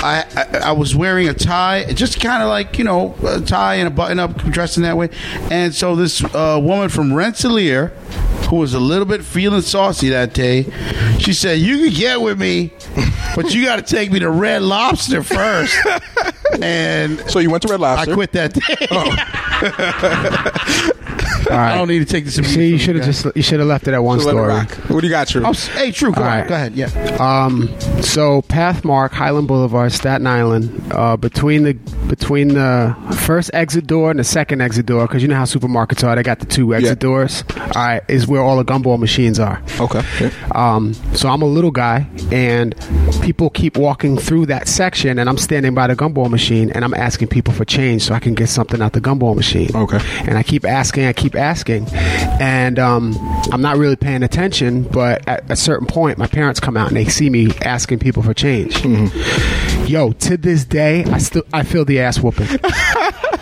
I, 0.00 0.24
I, 0.36 0.58
I 0.58 0.72
was 0.72 0.94
wearing 0.94 1.28
a 1.28 1.34
tie, 1.34 1.84
just 1.92 2.20
kind 2.20 2.42
of 2.42 2.48
like 2.48 2.78
you 2.78 2.84
know, 2.84 3.14
a 3.24 3.40
tie 3.40 3.76
and 3.76 3.88
a 3.88 3.90
button 3.90 4.18
up, 4.18 4.36
dressing 4.36 4.82
that 4.82 4.96
way, 4.96 5.10
and 5.50 5.74
so 5.74 5.96
this 5.96 6.22
uh, 6.34 6.58
woman 6.62 6.88
from 6.88 7.12
Rensselaer, 7.14 7.92
who 8.48 8.56
was 8.56 8.74
a 8.74 8.80
little 8.80 9.04
bit 9.04 9.22
feeling 9.24 9.60
saucy 9.62 10.08
that 10.10 10.34
day, 10.34 10.64
she 11.18 11.32
said, 11.32 11.58
"You 11.60 11.78
can 11.78 11.92
get 11.92 12.20
with 12.20 12.38
me, 12.40 12.72
but 13.36 13.54
you 13.54 13.64
got 13.64 13.76
to 13.76 13.82
take 13.82 14.10
me 14.10 14.18
to 14.20 14.30
Red 14.30 14.62
Lobster 14.62 15.22
first. 15.22 15.76
and 16.62 17.20
So 17.30 17.38
you 17.38 17.50
went 17.50 17.62
to 17.64 17.68
Red 17.68 17.80
Lobster. 17.80 18.10
I 18.12 18.14
quit 18.14 18.32
that 18.32 18.54
day. 18.54 18.86
All 21.50 21.56
right. 21.56 21.72
I 21.72 21.76
don't 21.78 21.88
need 21.88 22.00
to 22.00 22.04
take 22.04 22.24
this. 22.24 22.34
See, 22.34 22.68
you 22.68 22.78
should 22.78 22.96
have 22.96 23.04
just 23.06 23.26
you 23.34 23.42
should 23.42 23.58
have 23.60 23.68
left 23.68 23.88
it 23.88 23.94
at 23.94 24.02
one 24.02 24.20
So 24.20 24.26
let 24.32 24.32
story. 24.66 24.82
What 24.94 25.00
do 25.00 25.06
you 25.06 25.10
got, 25.10 25.28
True? 25.28 25.42
Oh, 25.46 25.52
hey, 25.52 25.90
true. 25.92 26.12
Go, 26.12 26.20
right. 26.20 26.46
go 26.46 26.54
ahead. 26.54 26.74
Yeah. 26.74 26.86
Um, 27.18 27.68
so 28.02 28.42
Pathmark, 28.42 29.10
Hylan 29.10 29.46
Boulevard, 29.46 29.92
Staten 29.92 30.26
Island, 30.26 30.92
uh, 30.92 31.16
between 31.16 31.62
the 31.62 31.74
between 32.08 32.48
the 32.48 32.94
first 33.24 33.50
exit 33.54 33.86
door 33.86 34.10
and 34.10 34.18
the 34.20 34.24
second 34.24 34.60
exit 34.60 34.84
door, 34.86 35.06
because 35.06 35.22
you 35.22 35.28
know 35.28 35.36
how 35.36 35.44
supermarkets 35.44 36.06
are, 36.06 36.16
they 36.16 36.22
got 36.22 36.40
the 36.40 36.46
two 36.46 36.74
exit 36.74 36.88
Yeah. 36.88 36.94
doors. 36.94 37.44
All 37.56 37.66
right, 37.76 38.02
is 38.08 38.26
where 38.26 38.37
all 38.42 38.56
the 38.56 38.64
gumball 38.64 38.98
machines 38.98 39.38
are. 39.38 39.62
Okay. 39.80 40.02
Um, 40.52 40.94
so 41.14 41.28
I'm 41.28 41.42
a 41.42 41.46
little 41.46 41.70
guy, 41.70 42.06
and 42.32 42.74
people 43.22 43.50
keep 43.50 43.76
walking 43.76 44.16
through 44.18 44.46
that 44.46 44.68
section, 44.68 45.18
and 45.18 45.28
I'm 45.28 45.38
standing 45.38 45.74
by 45.74 45.86
the 45.86 45.96
gumball 45.96 46.30
machine, 46.30 46.70
and 46.70 46.84
I'm 46.84 46.94
asking 46.94 47.28
people 47.28 47.52
for 47.54 47.64
change 47.64 48.02
so 48.02 48.14
I 48.14 48.20
can 48.20 48.34
get 48.34 48.48
something 48.48 48.80
out 48.82 48.92
the 48.92 49.00
gumball 49.00 49.36
machine. 49.36 49.70
Okay. 49.74 49.98
And 50.26 50.38
I 50.38 50.42
keep 50.42 50.64
asking, 50.64 51.06
I 51.06 51.12
keep 51.12 51.34
asking, 51.34 51.86
and 51.92 52.78
um, 52.78 53.14
I'm 53.52 53.60
not 53.62 53.76
really 53.76 53.96
paying 53.96 54.22
attention. 54.22 54.82
But 54.84 55.26
at 55.28 55.50
a 55.50 55.56
certain 55.56 55.86
point, 55.86 56.18
my 56.18 56.26
parents 56.26 56.60
come 56.60 56.76
out 56.76 56.88
and 56.88 56.96
they 56.96 57.06
see 57.06 57.30
me 57.30 57.50
asking 57.62 57.98
people 57.98 58.22
for 58.22 58.34
change. 58.34 58.74
Mm-hmm. 58.76 59.86
Yo, 59.86 60.12
to 60.12 60.36
this 60.36 60.64
day, 60.64 61.04
I 61.04 61.18
still 61.18 61.44
I 61.52 61.62
feel 61.62 61.84
the 61.84 62.00
ass 62.00 62.18
whooping. 62.20 62.46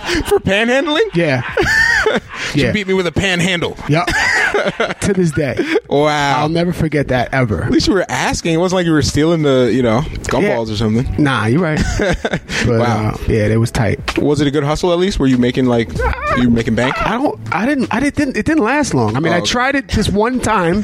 For 0.07 0.39
panhandling? 0.39 1.15
Yeah. 1.15 1.43
Yeah. 2.55 2.71
beat 2.73 2.87
me 2.87 2.95
with 2.95 3.07
a 3.07 3.13
panhandle. 3.13 3.77
Yep. 3.89 4.09
to 5.01 5.13
this 5.13 5.31
day. 5.33 5.57
Wow. 5.89 6.41
I'll 6.41 6.49
never 6.49 6.73
forget 6.73 7.09
that 7.09 7.33
ever. 7.33 7.63
At 7.65 7.71
least 7.71 7.87
you 7.89 7.95
were 7.95 8.07
asking. 8.09 8.55
It 8.55 8.59
wasn't 8.59 8.79
like 8.79 8.87
you 8.87 8.93
were 8.93 9.03
stealing 9.03 9.43
the, 9.43 9.71
you 9.73 9.83
know, 9.83 10.01
gumballs 10.31 10.67
Yeah. 10.69 10.73
or 10.73 10.77
something. 10.77 11.23
Nah, 11.23 11.47
you're 11.47 11.61
right. 11.61 11.81
But, 12.67 12.81
Wow. 12.81 13.11
uh, 13.11 13.17
yeah, 13.29 13.47
it 13.47 13.59
was 13.59 13.71
tight. 13.71 14.19
Was 14.19 14.41
it 14.41 14.49
a 14.49 14.51
good 14.51 14.65
hustle 14.65 14.93
at 14.93 14.99
least? 14.99 15.19
Were 15.21 15.27
you 15.29 15.39
making 15.39 15.67
like 15.67 15.93
you 16.39 16.45
were 16.49 16.51
making 16.51 16.75
bank? 16.75 17.01
I 17.01 17.13
don't. 17.13 17.39
I 17.55 17.65
didn't. 17.65 17.93
I 17.95 18.01
didn't. 18.01 18.37
It 18.37 18.45
didn't 18.45 18.65
last 18.65 18.93
long. 18.93 19.15
I 19.17 19.21
mean, 19.21 19.33
Oh, 19.33 19.37
I 19.37 19.39
okay. 19.39 19.47
tried 19.47 19.75
it 19.77 19.87
just 19.89 20.13
one 20.13 20.41
time. 20.41 20.77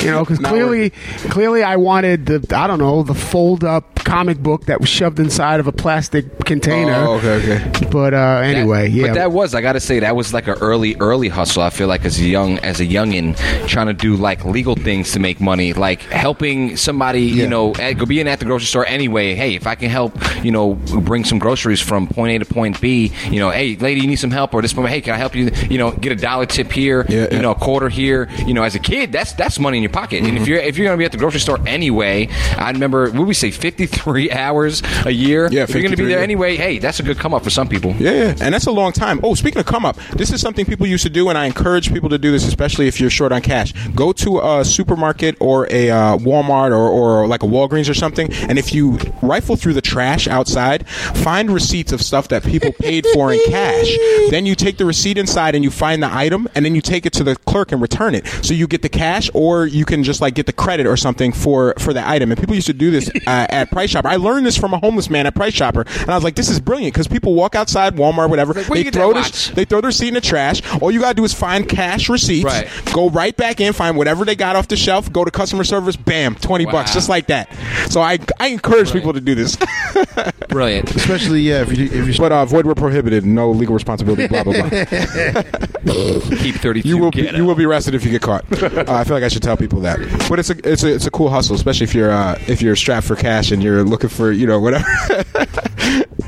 You 0.00 0.10
know, 0.10 0.20
because 0.20 0.40
Not 0.40 0.50
clearly, 0.50 0.90
clearly, 1.30 1.62
I 1.62 1.76
wanted 1.76 2.26
the. 2.26 2.44
I 2.56 2.66
don't 2.66 2.78
know 2.80 3.02
the 3.02 3.14
fold 3.14 3.64
up 3.64 3.94
comic 4.04 4.38
book 4.40 4.66
that 4.66 4.80
was 4.80 4.88
shoved 4.90 5.20
inside 5.20 5.58
of 5.60 5.66
a 5.66 5.72
plastic 5.72 6.44
container. 6.44 6.92
Oh, 6.92 7.14
okay, 7.14 7.36
okay. 7.68 7.88
But 7.90 8.12
uh, 8.14 8.40
anyway, 8.44 8.88
That- 8.88 8.94
yeah. 8.94 9.06
But 9.08 9.14
that 9.14 9.32
was, 9.32 9.54
I 9.54 9.60
got 9.62 9.72
to 9.74 9.80
say, 9.80 10.00
that 10.00 10.16
was 10.16 10.34
like 10.34 10.48
an 10.48 10.58
early, 10.60 10.96
early 10.96 11.28
hustle. 11.28 11.62
I 11.62 11.70
feel 11.70 11.86
like 11.88 12.04
as 12.04 12.18
a 12.20 12.24
young, 12.24 12.58
as 12.58 12.80
a 12.80 12.84
youngin, 13.02 13.36
trying 13.66 13.86
to 13.86 13.92
do 13.92 14.16
like 14.16 14.44
legal 14.44 14.74
things 14.74 15.12
to 15.12 15.18
make 15.18 15.40
money, 15.40 15.72
like 15.72 16.02
helping 16.02 16.76
somebody, 16.76 17.22
you 17.22 17.46
know, 17.46 17.74
at, 17.74 17.94
go 17.94 18.06
being 18.06 18.28
at 18.28 18.38
the 18.38 18.44
grocery 18.44 18.66
store 18.66 18.86
anyway. 18.86 19.34
Hey, 19.34 19.54
if 19.54 19.66
I 19.66 19.74
can 19.74 19.90
help, 19.90 20.16
you 20.44 20.50
know, 20.50 20.74
bring 20.74 21.24
some 21.24 21.38
groceries 21.38 21.80
from 21.80 22.06
point 22.06 22.32
A 22.32 22.38
to 22.44 22.52
point 22.52 22.80
B, 22.80 23.12
you 23.30 23.40
know, 23.40 23.50
hey, 23.50 23.76
lady, 23.76 24.00
you 24.00 24.06
need 24.06 24.16
some 24.16 24.30
help, 24.30 24.54
or 24.54 24.62
this 24.62 24.74
moment, 24.74 24.94
hey, 24.94 25.00
can 25.00 25.14
I 25.14 25.18
help 25.18 25.34
you? 25.34 25.50
You 25.68 25.78
know, 25.78 25.92
get 25.92 26.12
a 26.12 26.16
dollar 26.16 26.46
tip 26.46 26.70
here, 26.70 27.06
Yeah, 27.08 27.22
you 27.22 27.28
yeah. 27.32 27.40
know, 27.40 27.52
a 27.52 27.54
quarter 27.54 27.88
here. 27.88 28.28
You 28.46 28.54
know, 28.54 28.62
as 28.62 28.74
a 28.74 28.78
kid, 28.78 29.12
that's 29.12 29.32
that's 29.32 29.58
money 29.58 29.78
in 29.78 29.82
your 29.82 29.92
pocket. 29.92 30.18
And 30.18 30.28
if 30.28 30.34
mm-hmm. 30.34 30.44
you're 30.44 30.58
if 30.58 30.76
you're 30.76 30.86
gonna 30.86 30.98
be 30.98 31.04
at 31.04 31.12
the 31.12 31.18
grocery 31.18 31.40
store 31.40 31.58
anyway, 31.66 32.28
I 32.56 32.70
remember, 32.70 33.10
what 33.10 33.20
would 33.20 33.28
we 33.28 33.34
say, 33.34 33.50
53 33.50 34.30
hours 34.42 34.82
a 35.04 35.10
year? 35.10 35.48
Yeah, 35.50 35.64
if 35.64 35.70
you're 35.70 35.82
gonna 35.82 35.96
be 35.96 36.04
there 36.04 36.18
yeah. 36.18 36.24
anyway, 36.24 36.56
hey, 36.56 36.78
that's 36.78 37.00
a 37.00 37.02
good 37.02 37.18
come 37.18 37.34
up 37.34 37.44
for 37.44 37.50
some 37.50 37.68
people. 37.68 37.92
Yeah, 37.98 38.12
yeah, 38.12 38.34
and 38.40 38.54
that's 38.54 38.66
a 38.66 38.72
long 38.72 38.92
time. 38.92 39.20
Oh, 39.22 39.34
speaking 39.34 39.60
of 39.60 39.66
come 39.66 39.84
up, 39.84 39.96
this 40.16 40.32
is 40.32 40.40
something 40.40 40.64
people 40.64 40.86
used 40.86 41.04
to 41.04 41.10
do, 41.10 41.28
and 41.28 41.38
I 41.38 41.46
encourage 41.46 41.92
people 41.92 42.08
to 42.10 42.18
do 42.18 42.30
this, 42.30 42.46
especially 42.46 42.88
if 42.88 42.91
you're 43.00 43.10
short 43.10 43.32
on 43.32 43.42
cash. 43.42 43.72
Go 43.94 44.12
to 44.12 44.40
a 44.40 44.64
supermarket 44.64 45.36
or 45.40 45.66
a 45.70 45.90
uh, 45.90 46.16
Walmart 46.18 46.70
or, 46.70 46.88
or 46.88 47.26
like 47.26 47.42
a 47.42 47.46
Walgreens 47.46 47.88
or 47.88 47.94
something, 47.94 48.32
and 48.32 48.58
if 48.58 48.72
you 48.74 48.98
rifle 49.22 49.56
through 49.56 49.74
the 49.74 49.80
trash 49.80 50.26
outside, 50.28 50.86
find 50.88 51.50
receipts 51.50 51.92
of 51.92 52.02
stuff 52.02 52.28
that 52.28 52.42
people 52.44 52.72
paid 52.72 53.06
for 53.14 53.32
in 53.32 53.40
cash. 53.46 53.96
Then 54.30 54.46
you 54.46 54.54
take 54.54 54.78
the 54.78 54.84
receipt 54.86 55.18
inside 55.18 55.54
and 55.54 55.62
you 55.62 55.70
find 55.70 56.02
the 56.02 56.12
item, 56.12 56.48
and 56.54 56.64
then 56.64 56.74
you 56.74 56.80
take 56.80 57.04
it 57.06 57.12
to 57.14 57.24
the 57.24 57.36
clerk 57.36 57.70
and 57.72 57.82
return 57.82 58.14
it. 58.14 58.26
So 58.42 58.54
you 58.54 58.66
get 58.66 58.80
the 58.82 58.88
cash, 58.88 59.30
or 59.34 59.66
you 59.66 59.84
can 59.84 60.04
just 60.04 60.20
like 60.20 60.34
get 60.34 60.46
the 60.46 60.52
credit 60.52 60.86
or 60.86 60.96
something 60.96 61.32
for 61.32 61.74
for 61.78 61.92
the 61.92 62.06
item. 62.06 62.30
And 62.30 62.40
people 62.40 62.54
used 62.54 62.66
to 62.68 62.72
do 62.72 62.90
this 62.90 63.10
uh, 63.26 63.46
at 63.50 63.70
Price 63.70 63.90
Chopper. 63.90 64.08
I 64.08 64.16
learned 64.16 64.46
this 64.46 64.56
from 64.56 64.72
a 64.72 64.78
homeless 64.78 65.10
man 65.10 65.26
at 65.26 65.34
Price 65.34 65.52
Chopper, 65.52 65.82
and 66.00 66.08
I 66.10 66.14
was 66.14 66.24
like, 66.24 66.34
this 66.34 66.48
is 66.48 66.60
brilliant 66.60 66.94
because 66.94 67.08
people 67.08 67.34
walk 67.34 67.54
outside 67.54 67.96
Walmart, 67.96 68.30
whatever. 68.30 68.54
where 68.54 68.82
they 68.84 68.90
throw 68.90 69.10
watch? 69.10 69.48
they 69.50 69.64
throw 69.64 69.80
their 69.80 69.88
receipt 69.88 70.08
in 70.08 70.14
the 70.14 70.20
trash. 70.20 70.62
All 70.80 70.90
you 70.90 71.00
gotta 71.00 71.14
do 71.14 71.24
is 71.24 71.34
find 71.34 71.68
cash 71.68 72.08
receipts, 72.08 72.44
Right. 72.44 72.68
Go 72.92 73.10
right 73.10 73.36
back 73.36 73.60
in, 73.60 73.72
find 73.72 73.96
whatever 73.96 74.24
they 74.24 74.36
got 74.36 74.56
off 74.56 74.68
the 74.68 74.76
shelf, 74.76 75.12
go 75.12 75.24
to 75.24 75.30
customer 75.30 75.64
service, 75.64 75.96
bam, 75.96 76.34
twenty 76.36 76.64
bucks, 76.66 76.92
just 76.92 77.08
like 77.08 77.26
that. 77.28 77.52
So 77.90 78.00
I 78.00 78.18
I 78.38 78.48
encourage 78.48 78.92
people 78.92 79.12
to 79.12 79.20
do 79.20 79.34
this, 79.34 79.56
Brilliant. 80.48 80.94
Especially 80.94 81.40
yeah, 81.40 81.62
if 81.62 81.76
you 81.76 81.86
if 81.86 82.08
you 82.08 82.14
but 82.18 82.32
uh, 82.32 82.44
void 82.44 82.66
where 82.66 82.74
prohibited, 82.74 83.24
no 83.24 83.50
legal 83.50 83.74
responsibility, 83.74 84.26
blah 84.26 84.44
blah 84.44 84.52
blah. 84.52 84.68
Keep 86.42 86.56
32. 86.56 86.88
You 86.88 86.98
will 86.98 87.10
be, 87.10 87.28
you 87.28 87.44
will 87.44 87.54
be 87.54 87.64
arrested 87.64 87.94
if 87.94 88.04
you 88.04 88.10
get 88.10 88.22
caught. 88.22 88.44
Uh, 88.62 88.84
I 88.88 89.04
feel 89.04 89.14
like 89.14 89.24
I 89.24 89.28
should 89.28 89.42
tell 89.42 89.56
people 89.56 89.80
that. 89.80 89.98
But 90.28 90.38
it's 90.38 90.50
a 90.50 90.70
it's 90.70 90.82
a 90.84 90.94
it's 90.94 91.06
a 91.06 91.10
cool 91.10 91.30
hustle, 91.30 91.56
especially 91.56 91.84
if 91.84 91.94
you're 91.94 92.10
uh, 92.10 92.38
if 92.46 92.62
you're 92.62 92.76
strapped 92.76 93.06
for 93.06 93.16
cash 93.16 93.50
and 93.50 93.62
you're 93.62 93.82
looking 93.84 94.10
for 94.10 94.30
you 94.32 94.46
know 94.46 94.60
whatever. 94.60 94.86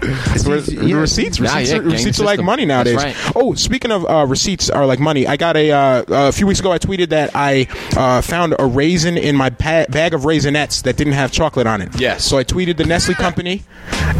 It's 0.02 0.46
where- 0.46 0.58
yeah. 0.58 0.96
receipts, 0.96 1.38
Nah, 1.40 1.54
receipts, 1.54 1.70
yeah, 1.70 1.78
are, 1.78 1.82
receipts 1.82 2.20
are 2.20 2.24
like 2.24 2.32
system. 2.36 2.46
money 2.46 2.64
That's 2.66 2.90
nowadays. 2.90 3.16
right. 3.16 3.32
Oh, 3.36 3.54
speaking 3.54 3.90
of 3.92 4.04
uh, 4.08 4.26
receipts 4.26 4.70
are 4.70 4.86
like 4.86 4.98
money, 5.00 5.26
I 5.26 5.36
got 5.36 5.56
a 5.56 5.70
uh, 5.70 6.04
a 6.08 6.32
few 6.32 6.46
weeks 6.46 6.60
ago. 6.60 6.72
I 6.72 6.78
tweeted 6.78 7.10
that 7.10 7.30
I 7.34 7.66
uh, 7.96 8.20
found 8.20 8.54
a 8.58 8.66
raisin 8.66 9.16
in 9.16 9.36
my 9.36 9.50
pa- 9.50 9.86
bag 9.88 10.14
of 10.14 10.22
raisinets 10.22 10.82
that 10.82 10.96
didn't 10.96 11.12
have 11.14 11.32
chocolate 11.32 11.66
on 11.66 11.80
it. 11.82 11.98
Yes. 12.00 12.24
So 12.24 12.38
I 12.38 12.44
tweeted 12.44 12.76
the 12.76 12.84
Nestle 12.84 13.14
company, 13.14 13.62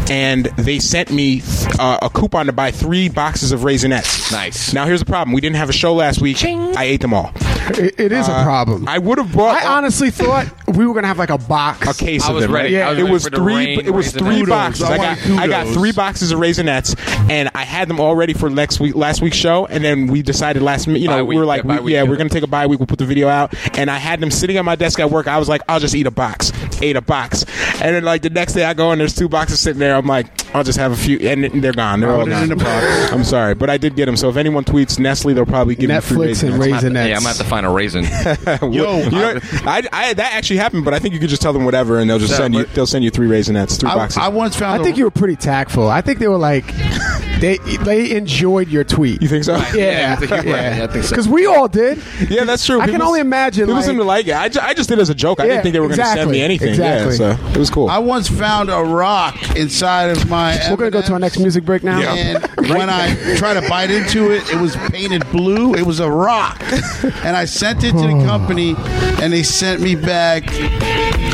and 0.09 0.45
they 0.57 0.79
sent 0.79 1.11
me 1.11 1.41
uh, 1.79 1.99
a 2.01 2.09
coupon 2.09 2.45
to 2.47 2.53
buy 2.53 2.71
three 2.71 3.09
boxes 3.09 3.51
of 3.51 3.61
Raisinets. 3.61 4.31
Nice. 4.31 4.73
Now 4.73 4.85
here's 4.85 4.99
the 5.01 5.05
problem: 5.05 5.33
we 5.33 5.41
didn't 5.41 5.57
have 5.57 5.69
a 5.69 5.73
show 5.73 5.93
last 5.93 6.21
week. 6.21 6.43
I 6.43 6.83
ate 6.83 7.01
them 7.01 7.13
all. 7.13 7.31
It, 7.67 7.99
it 7.99 8.11
is 8.11 8.27
a 8.27 8.43
problem. 8.43 8.87
Uh, 8.87 8.91
I 8.91 8.97
would 8.99 9.17
have 9.17 9.33
bought 9.33 9.55
I 9.61 9.67
honestly 9.77 10.11
thought 10.11 10.47
we 10.67 10.85
were 10.87 10.93
gonna 10.93 11.07
have 11.07 11.19
like 11.19 11.29
a 11.29 11.37
box. 11.37 11.87
a 11.87 11.93
case 12.03 12.23
I 12.25 12.29
of 12.29 12.35
was 12.35 12.43
them. 12.45 12.53
ready. 12.53 12.75
right? 12.75 12.83
I 12.83 12.89
was 12.89 12.97
it 12.99 13.01
ready 13.03 13.13
was 13.13 13.23
for 13.25 13.29
the 13.29 13.37
three. 13.37 13.55
rain 13.55 13.79
It 13.85 13.89
was 13.91 14.07
Raisinets. 14.13 14.17
three 14.19 14.35
Kudos. 14.39 14.49
boxes. 14.49 14.83
I 14.83 14.93
I 14.93 14.97
want 14.97 15.19
got 15.19 15.29
I 15.39 15.47
got 15.47 15.59
kudos. 15.63 15.73
three 15.77 15.91
boxes 15.91 16.31
of 16.31 16.39
Raisinets, 16.39 17.29
and 17.29 17.49
I 17.53 17.63
had 17.63 17.87
them 17.87 17.99
all 17.99 18.15
ready 18.15 18.33
for 18.33 18.49
next 18.49 18.79
week, 18.79 18.95
last 18.95 19.21
week's 19.21 19.37
show. 19.37 19.65
And 19.67 19.83
then 19.83 20.07
we 20.07 20.21
decided 20.21 20.63
last 20.63 20.87
minute, 20.87 21.01
you 21.01 21.07
know, 21.07 21.17
Bye 21.17 21.23
we 21.23 21.37
were 21.37 21.45
like, 21.45 21.63
yeah, 21.63 21.79
we, 21.79 21.79
week, 21.85 21.91
yeah, 21.93 22.03
yeah. 22.03 22.09
we're 22.09 22.17
gonna 22.17 22.29
take 22.29 22.43
a 22.43 22.47
bye 22.47 22.65
week. 22.67 22.79
We'll 22.79 22.87
put 22.87 22.99
the 22.99 23.05
video 23.05 23.27
out, 23.27 23.53
and 23.77 23.91
I 23.91 23.97
had 23.97 24.19
them 24.19 24.31
sitting 24.31 24.57
on 24.57 24.65
my 24.65 24.75
desk 24.75 24.99
at 24.99 25.09
work. 25.11 25.27
I 25.27 25.37
was 25.37 25.47
like, 25.49 25.61
I'll 25.67 25.79
just 25.79 25.95
eat 25.95 26.07
a 26.07 26.11
box. 26.11 26.51
Ate 26.81 26.95
a 26.97 27.01
box, 27.01 27.45
and 27.81 27.95
then 27.95 28.03
like 28.03 28.21
the 28.21 28.29
next 28.29 28.53
day 28.53 28.63
I 28.65 28.73
go 28.73 28.91
and 28.91 28.99
there's 29.01 29.15
two 29.15 29.29
boxes 29.29 29.59
sitting 29.59 29.79
there. 29.79 29.95
I'm 29.95 30.05
like, 30.05 30.27
I'll 30.55 30.63
just 30.63 30.79
have 30.79 30.91
a 30.91 30.95
few, 30.95 31.17
and 31.19 31.43
they're 31.61 31.73
gone. 31.73 31.99
They're 31.99 32.09
oh, 32.09 32.21
all 32.21 32.25
gone. 32.25 32.43
in 32.43 32.51
a 32.51 32.55
box. 32.55 33.11
I'm 33.11 33.23
sorry, 33.23 33.55
but 33.55 33.69
I 33.69 33.77
did 33.77 33.95
get 33.95 34.05
them. 34.05 34.15
So 34.15 34.29
if 34.29 34.37
anyone 34.37 34.63
tweets 34.63 34.97
Nestle, 34.99 35.33
they'll 35.33 35.45
probably 35.45 35.75
give 35.75 35.89
me 35.89 35.99
free 35.99 36.27
Netflix 36.27 36.43
and 36.47 36.61
Raisinets. 36.61 36.79
Raisinets. 36.79 36.93
Yeah, 37.09 37.15
I'm 37.17 37.23
gonna 37.23 37.27
have 37.27 37.37
to 37.37 37.43
find 37.43 37.65
a 37.65 37.69
raisin. 37.69 38.03
Yo, 38.73 38.99
you 38.99 39.11
know, 39.11 39.39
I, 39.65 39.83
I, 39.91 40.13
that 40.13 40.33
actually 40.33 40.57
happened, 40.57 40.85
but 40.85 40.93
I 40.93 40.99
think 40.99 41.13
you 41.13 41.19
could 41.19 41.29
just 41.29 41.41
tell 41.41 41.53
them 41.53 41.65
whatever, 41.65 41.99
and 41.99 42.09
they'll 42.09 42.19
just 42.19 42.31
Yeah, 42.31 42.37
send 42.37 42.55
you. 42.55 42.65
They'll 42.65 42.87
send 42.87 43.03
you 43.03 43.11
three 43.11 43.27
raisinets, 43.27 43.79
three 43.79 43.89
I, 43.89 43.95
boxes. 43.95 44.17
I 44.17 44.29
once 44.29 44.55
found. 44.55 44.79
I 44.79 44.83
think 44.83 44.95
a- 44.95 44.99
you 44.99 45.05
were 45.05 45.11
pretty 45.11 45.35
tactful. 45.35 45.89
I 45.89 46.01
think 46.01 46.19
they 46.19 46.27
were 46.27 46.37
like 46.37 46.65
they 47.39 47.57
they 47.83 48.11
enjoyed 48.15 48.69
your 48.69 48.83
tweet. 48.83 49.21
you 49.21 49.27
think 49.27 49.43
so? 49.43 49.57
Yeah, 49.75 50.15
I 50.17 50.25
think. 50.25 50.45
Yeah, 50.45 50.79
I 50.83 50.87
think 50.87 51.03
so. 51.03 51.09
Because 51.09 51.27
we 51.27 51.45
all 51.45 51.67
did. 51.67 52.01
Yeah, 52.29 52.45
that's 52.45 52.65
true. 52.65 52.79
I 52.79 52.87
can 52.87 53.01
only 53.01 53.19
imagine. 53.19 53.65
People 53.65 53.75
like, 53.75 53.85
seem 53.85 53.97
to 53.97 54.03
like 54.03 54.27
it. 54.27 54.35
I, 54.35 54.49
ju- 54.49 54.59
I 54.61 54.73
just 54.73 54.89
did 54.89 54.99
it 54.99 55.01
as 55.01 55.09
a 55.09 55.15
joke. 55.15 55.39
I 55.39 55.47
didn't 55.47 55.63
think 55.63 55.73
they 55.73 55.79
were 55.79 55.87
going 55.87 55.99
to 55.99 56.05
send 56.05 56.31
me 56.31 56.41
anything. 56.41 56.69
exactly. 56.69 57.17
Yeah, 57.17 57.35
so 57.35 57.47
it 57.51 57.57
was 57.65 57.73
cool. 57.73 57.89
I 57.89 57.97
once 57.97 58.27
found 58.27 58.69
a 58.69 58.81
rock 58.81 59.35
inside 59.55 60.09
of 60.09 60.29
my. 60.29 60.59
We're 60.69 60.77
gonna 60.77 60.91
go 60.91 61.01
to 61.01 61.13
our 61.13 61.19
next 61.19 61.39
music 61.39 61.65
break 61.65 61.83
now. 61.83 61.99
And 61.99 62.43
when 62.69 62.89
I 62.89 63.35
tried 63.37 63.59
to 63.59 63.67
bite 63.67 63.91
into 63.91 64.31
it, 64.31 64.49
it 64.51 64.59
was 64.59 64.75
painted 64.75 65.29
blue. 65.31 65.73
It 65.73 65.85
was 65.85 65.99
a 65.99 66.09
rock, 66.09 66.61
and 67.03 67.35
I 67.35 67.45
sent 67.45 67.83
it 67.83 67.91
to 67.91 67.97
the 67.97 68.21
oh. 68.21 68.25
company, 68.25 68.75
and 69.21 69.33
they 69.33 69.43
sent 69.43 69.81
me 69.81 69.95
back 69.95 70.43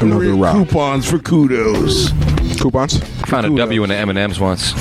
Another 0.01 0.34
rock. 0.34 0.55
coupons 0.55 1.09
for 1.09 1.19
kudos. 1.19 2.11
Coupons. 2.59 2.97
Found 3.27 3.47
a 3.47 3.55
W 3.55 3.84
in 3.84 3.89
the 3.89 3.95
M 3.95 4.09
and 4.09 4.17
M's 4.17 4.39
once. 4.39 4.73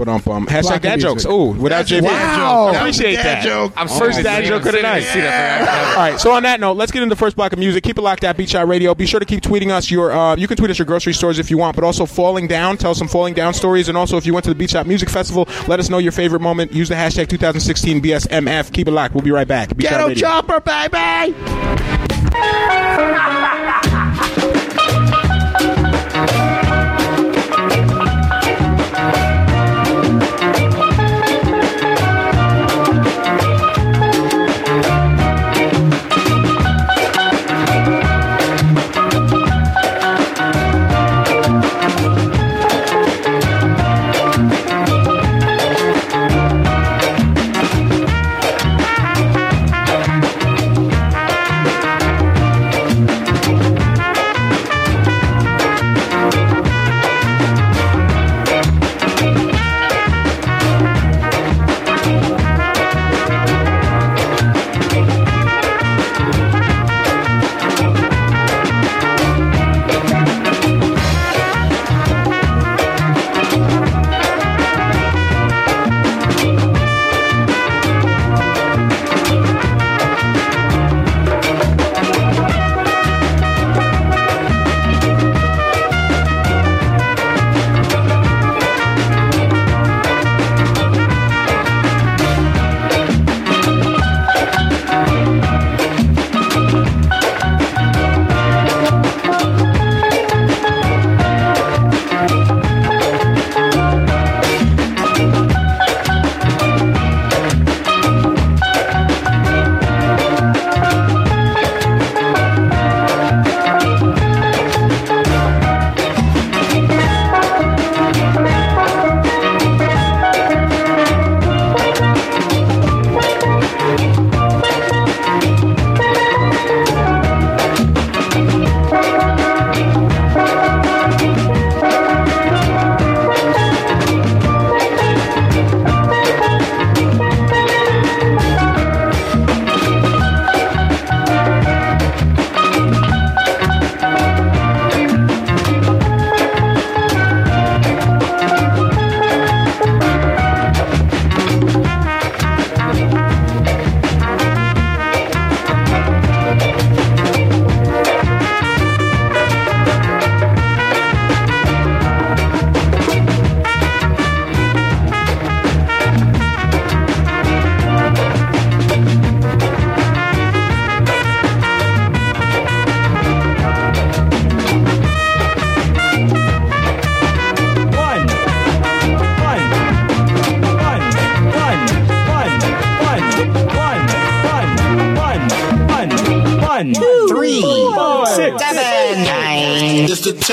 But 0.00 0.08
um, 0.08 0.22
um 0.28 0.46
hashtag 0.46 0.80
dad 0.80 0.98
jokes. 0.98 1.26
Oh, 1.28 1.52
without 1.52 1.84
JB. 1.84 2.04
Wow. 2.04 2.70
appreciate 2.70 2.72
That 2.72 2.86
was 2.86 3.00
a 3.00 3.02
dad 3.12 3.36
that. 3.36 3.44
joke. 3.44 3.72
I'm 3.76 3.86
First 3.86 4.22
dad 4.22 4.44
joke 4.44 4.64
of 4.64 4.72
the 4.72 4.80
night. 4.80 5.04
All 5.14 5.96
right. 5.96 6.18
So 6.18 6.32
on 6.32 6.42
that 6.44 6.58
note, 6.58 6.78
let's 6.78 6.90
get 6.90 7.02
into 7.02 7.14
the 7.14 7.18
first 7.18 7.36
block 7.36 7.52
of 7.52 7.58
music. 7.58 7.84
Keep 7.84 7.98
it 7.98 8.00
locked 8.00 8.24
at 8.24 8.34
Beat 8.38 8.48
Shot 8.48 8.66
Radio. 8.66 8.94
Be 8.94 9.04
sure 9.04 9.20
to 9.20 9.26
keep 9.26 9.42
tweeting 9.42 9.70
us 9.70 9.90
your. 9.90 10.10
Uh, 10.10 10.36
you 10.36 10.48
can 10.48 10.56
tweet 10.56 10.70
us 10.70 10.78
your 10.78 10.86
grocery 10.86 11.12
stores 11.12 11.38
if 11.38 11.50
you 11.50 11.58
want, 11.58 11.74
but 11.76 11.84
also 11.84 12.06
falling 12.06 12.46
down. 12.46 12.78
Tell 12.78 12.92
us 12.92 12.98
some 12.98 13.08
falling 13.08 13.34
down 13.34 13.52
stories, 13.52 13.90
and 13.90 13.98
also 13.98 14.16
if 14.16 14.24
you 14.24 14.32
went 14.32 14.44
to 14.44 14.50
the 14.50 14.54
Beat 14.54 14.70
Shot 14.70 14.86
Music 14.86 15.10
Festival, 15.10 15.46
let 15.68 15.80
us 15.80 15.90
know 15.90 15.98
your 15.98 16.12
favorite 16.12 16.40
moment. 16.40 16.72
Use 16.72 16.88
the 16.88 16.94
hashtag 16.94 17.28
2016 17.28 18.00
BSMF. 18.00 18.72
Keep 18.72 18.88
it 18.88 18.92
locked. 18.92 19.14
We'll 19.14 19.22
be 19.22 19.32
right 19.32 19.46
back. 19.46 19.76
Beat 19.76 19.88
Shot 19.88 20.08
Ghetto 20.08 20.08
Radio. 20.08 20.28
chopper, 20.28 20.60
baby. 20.60 21.34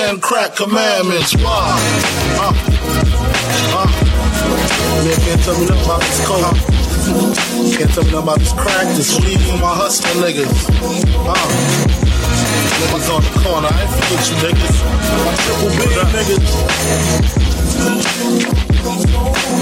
Ten 0.08 0.20
crack 0.22 0.56
commandments. 0.56 1.36
Why? 1.36 1.76
Uh, 2.40 2.54
uh. 3.76 3.88
Man 5.04 5.20
can't 5.20 5.42
tell 5.44 5.60
me 5.60 5.66
nothing 5.66 5.84
about 5.84 6.00
this 6.00 6.20
coke. 6.26 6.56
Can't 7.76 7.92
tell 7.92 8.04
me 8.06 8.12
nothing 8.12 8.24
about 8.24 8.40
this 8.40 8.54
crack, 8.54 8.88
this 8.96 9.20
weed, 9.20 9.40
my 9.60 9.76
hustling 9.76 10.24
niggas. 10.24 10.48
Uh. 11.28 11.48
Niggas 12.80 13.08
on 13.12 13.22
the 13.22 13.32
corner, 13.44 13.68
I 13.68 13.84
ain't 13.84 13.92
forget 14.00 14.24
you 14.32 14.36
niggas. 14.48 14.76
Triple 15.44 15.72
B 15.76 15.82
niggas. 16.16 16.48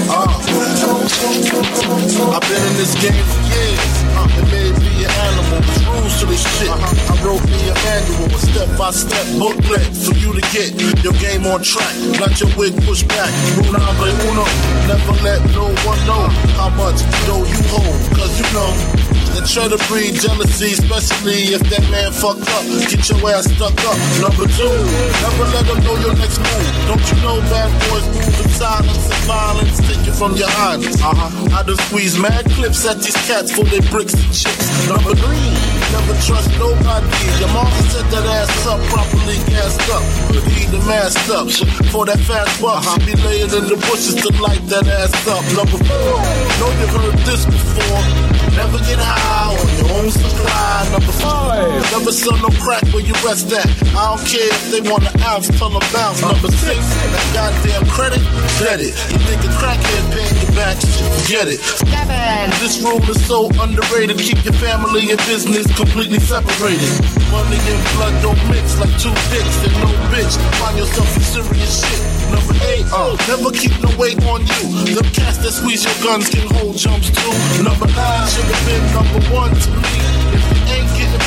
Uh. 0.06 0.30
I've 2.34 2.46
been 2.46 2.62
in 2.70 2.74
this 2.76 2.94
game 3.02 3.24
for 3.26 3.42
years. 3.50 3.95
It 4.34 4.46
may 4.50 4.68
be 4.74 5.04
an 5.06 5.12
animal, 5.30 5.60
there's 5.62 5.84
rules 5.86 6.14
to 6.20 6.26
this 6.26 6.42
shit. 6.58 6.70
I 6.70 7.14
wrote 7.22 7.44
me 7.46 7.60
a 7.70 7.74
manual, 7.86 8.34
a 8.34 8.38
step-by-step 8.38 9.26
booklet 9.38 9.86
for 9.94 10.14
you 10.18 10.32
to 10.34 10.42
get 10.50 10.74
your 11.04 11.14
game 11.22 11.46
on 11.46 11.62
track. 11.62 11.94
Not 12.18 12.34
your 12.40 12.50
wig 12.56 12.74
pushed 12.84 13.08
back. 13.08 13.30
Rule 13.56 13.72
number 13.78 14.10
uno, 14.10 14.46
never 14.90 15.14
let 15.22 15.40
no 15.54 15.70
one 15.86 16.00
know 16.06 16.24
how 16.58 16.70
much 16.74 17.00
dough 17.26 17.46
you 17.46 17.60
hold. 17.70 18.00
Cause 18.16 18.32
you 18.40 18.46
know 18.54 19.06
and 19.36 19.46
try 19.46 19.68
to 19.68 19.76
breed 19.88 20.14
jealousy, 20.16 20.72
especially 20.72 21.52
if 21.52 21.60
that 21.68 21.84
man 21.92 22.10
fucked 22.10 22.48
up. 22.56 22.64
Get 22.88 23.04
your 23.04 23.20
ass 23.30 23.44
stuck 23.44 23.76
up. 23.84 23.98
Number 24.24 24.48
two, 24.48 24.72
never 25.20 25.44
let 25.52 25.64
them 25.68 25.80
know 25.84 25.96
your 26.00 26.16
next 26.16 26.40
move. 26.40 26.72
Don't 26.88 27.04
you 27.04 27.16
know 27.20 27.36
bad 27.52 27.68
boys 27.84 28.06
move 28.16 28.45
silence 28.56 29.04
and 29.04 29.24
violence, 29.28 29.76
take 29.84 30.06
you 30.06 30.12
from 30.12 30.32
your 30.36 30.48
highness. 30.48 30.96
Uh-huh. 30.96 31.56
I 31.56 31.62
done 31.62 31.76
squeeze 31.88 32.16
mad 32.18 32.44
clips 32.56 32.88
at 32.88 32.96
these 33.04 33.16
cats 33.28 33.52
for 33.52 33.64
their 33.68 33.84
bricks 33.92 34.16
and 34.16 34.32
chicks. 34.32 34.66
Number 34.88 35.12
three, 35.12 35.52
never 35.92 36.16
trust 36.24 36.48
nobody. 36.56 37.06
Your 37.36 37.52
mama 37.52 37.80
set 37.92 38.08
that 38.16 38.24
ass 38.24 38.66
up 38.66 38.80
properly 38.88 39.36
gassed 39.52 39.84
up. 39.92 40.02
Hoodie 40.32 40.66
the 40.72 40.80
masked 40.88 41.28
up. 41.28 41.48
For 41.92 42.08
that 42.08 42.20
fast 42.24 42.60
buck, 42.60 42.80
uh-huh. 42.80 43.04
be 43.04 43.12
laying 43.20 43.52
in 43.52 43.64
the 43.68 43.76
bushes 43.88 44.16
to 44.24 44.28
light 44.40 44.64
that 44.72 44.88
ass 44.88 45.12
up. 45.28 45.44
Number 45.52 45.76
four, 45.76 46.16
know 46.58 46.70
you 46.80 46.88
heard 46.96 47.18
this 47.28 47.44
before. 47.44 48.02
Never 48.56 48.80
get 48.88 48.96
high 48.96 49.52
on 49.52 49.68
your 49.76 49.90
own 50.00 50.08
supply. 50.08 50.88
Number 50.96 51.12
five, 51.20 51.76
never 51.92 52.08
sell 52.08 52.40
no 52.40 52.48
crack 52.56 52.80
where 52.88 53.04
you 53.04 53.12
rest 53.20 53.52
at. 53.52 53.68
I 53.92 54.16
don't 54.16 54.24
care 54.24 54.48
if 54.48 54.64
they 54.72 54.80
want 54.80 55.04
an 55.04 55.12
ounce, 55.28 55.52
tell 55.60 55.68
them 55.68 55.84
bounce. 55.92 56.24
Number 56.24 56.48
six, 56.48 56.80
that 56.80 57.26
goddamn 57.36 57.84
credit, 57.92 58.24
get 58.58 58.80
it. 58.80 58.94
You 59.12 59.18
think 59.28 59.44
a 59.44 59.52
crackhead 59.60 60.04
paying 60.12 60.36
you 60.40 60.48
back, 60.56 60.76
forget 60.80 61.48
it. 61.48 61.60
This 62.60 62.80
rule 62.82 63.02
is 63.10 63.20
so 63.26 63.48
underrated. 63.60 64.18
Keep 64.18 64.44
your 64.44 64.54
family 64.54 65.10
and 65.10 65.20
business 65.28 65.66
completely 65.76 66.18
separated. 66.20 66.88
Money 67.30 67.60
and 67.60 67.80
blood 67.94 68.14
don't 68.22 68.40
mix 68.48 68.78
like 68.80 68.92
two 68.96 69.12
dicks 69.30 69.56
and 69.64 69.74
no 69.84 69.90
bitch. 70.12 70.34
Find 70.56 70.78
yourself 70.78 71.08
in 71.16 71.22
serious 71.22 71.84
shit. 71.84 72.00
Number 72.32 72.56
eight, 72.72 72.86
uh, 72.92 73.16
never 73.28 73.50
keep 73.52 73.74
no 73.82 73.90
weight 73.98 74.18
on 74.24 74.40
you. 74.40 74.94
The 74.96 75.04
cats 75.12 75.38
that 75.38 75.52
squeeze 75.52 75.84
your 75.84 75.94
guns 76.02 76.30
can 76.30 76.48
hold 76.56 76.76
jumps 76.76 77.10
too. 77.10 77.62
Number 77.62 77.86
nine 77.92 78.26
should 78.28 78.48
have 78.48 78.64
been 78.66 78.84
number 78.96 79.20
one 79.30 79.52
to 79.54 79.70
me. 79.70 80.25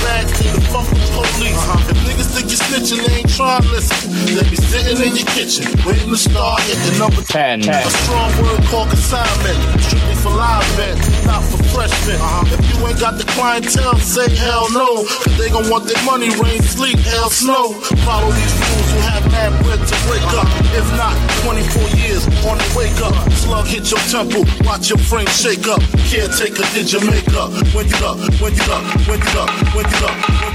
If 0.10 0.26
you 0.26 0.26
ain't 0.26 0.26
back, 0.26 0.26
then 0.42 0.56
the 0.56 0.62
fuck 0.74 0.88
with 0.90 1.10
police. 1.14 1.56
Uh-huh. 1.56 1.92
If 1.94 1.98
niggas 2.04 2.30
think 2.34 2.46
you're 2.50 2.64
snitching, 2.66 3.00
they 3.06 3.14
ain't 3.22 3.30
trying 3.30 3.62
to 3.62 3.70
listen. 3.70 3.96
They 4.36 4.46
be 4.50 4.58
sitting 4.58 4.98
in 5.06 5.16
your 5.16 5.30
kitchen, 5.38 5.66
waiting 5.86 6.10
to 6.10 6.18
start 6.18 6.62
hitting 6.66 6.98
number 6.98 7.22
Ten. 7.30 7.62
A 7.68 7.90
strong 8.06 8.32
word 8.42 8.62
called 8.68 8.90
consignment, 8.90 9.58
strictly 9.82 10.16
for 10.18 10.34
live 10.34 10.66
men, 10.78 10.98
not 11.26 11.44
for 11.46 11.62
freshmen. 11.72 12.18
Uh-huh. 12.18 12.58
If 12.58 12.62
you 12.70 12.76
ain't 12.88 13.00
got 13.00 13.18
the 13.22 13.28
clientele, 13.38 13.98
say 14.02 14.28
hell 14.36 14.68
no. 14.74 15.06
Cause 15.06 15.38
they 15.38 15.50
gon' 15.50 15.70
want 15.70 15.86
their 15.86 16.02
money, 16.06 16.30
rain, 16.42 16.62
sleep, 16.62 16.98
hell, 17.06 17.30
snow. 17.30 17.74
Follow 18.06 18.32
these 18.34 18.56
rules, 18.58 18.88
you 18.94 19.02
have 19.06 19.24
mad 19.32 19.54
bread 19.64 19.80
to 19.80 19.96
wake 20.10 20.32
up. 20.34 20.50
Uh-huh. 20.50 20.80
If 20.80 20.88
not, 20.98 21.16
24 21.46 22.02
years 22.02 22.24
on 22.50 22.58
the 22.58 22.68
wake 22.74 23.00
up. 23.02 23.16
Slug 23.32 23.68
hit 23.68 23.86
your 23.92 24.02
temple, 24.10 24.44
watch 24.66 24.90
your 24.90 25.00
frame 25.00 25.30
shake 25.30 25.68
up. 25.68 25.82
Caretaker 26.10 26.66
did 26.74 26.92
your 26.92 27.06
makeup. 27.06 27.54
When 27.74 27.88
you 27.88 28.00
up, 28.04 28.18
when 28.42 28.54
you 28.56 28.66
up, 28.74 28.84
when 29.08 29.20
you 29.22 29.34
up, 29.40 29.50
when 29.76 29.86
you 29.86 29.99
up, 30.04 30.30
when 30.30 30.49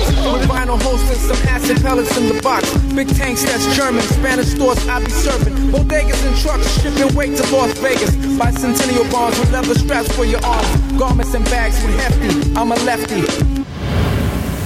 load 0.00 0.40
with. 0.40 0.48
Vinyl 0.48 0.80
hosts 0.80 1.10
and 1.10 1.18
some 1.18 1.36
acid 1.48 1.82
pellets 1.82 2.16
in 2.16 2.28
the 2.28 2.40
box. 2.42 2.70
Big 2.94 3.08
tanks, 3.14 3.42
that's 3.44 3.66
German. 3.76 4.00
Spanish 4.02 4.46
stores, 4.48 4.78
I 4.88 5.00
be 5.04 5.10
serving. 5.10 5.54
Bodegas 5.70 6.24
and 6.26 6.34
trucks, 6.38 6.66
shipping 6.80 7.14
weight 7.14 7.36
to 7.36 7.42
Las 7.54 7.76
Vegas. 7.78 8.10
Bicentennial 8.38 9.10
bonds 9.10 9.38
with 9.38 9.52
leather 9.52 9.74
straps 9.74 10.10
for 10.14 10.24
your 10.24 10.42
arms. 10.44 10.66
Garments 10.98 11.34
and 11.34 11.44
bags 11.46 11.82
with 11.84 11.94
hefty. 11.98 12.30
I'm 12.56 12.72
a 12.72 12.76
lefty. 12.84 13.22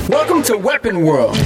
Welcome 0.09 0.43
to 0.45 0.57
Weapon 0.57 1.05
World. 1.05 1.37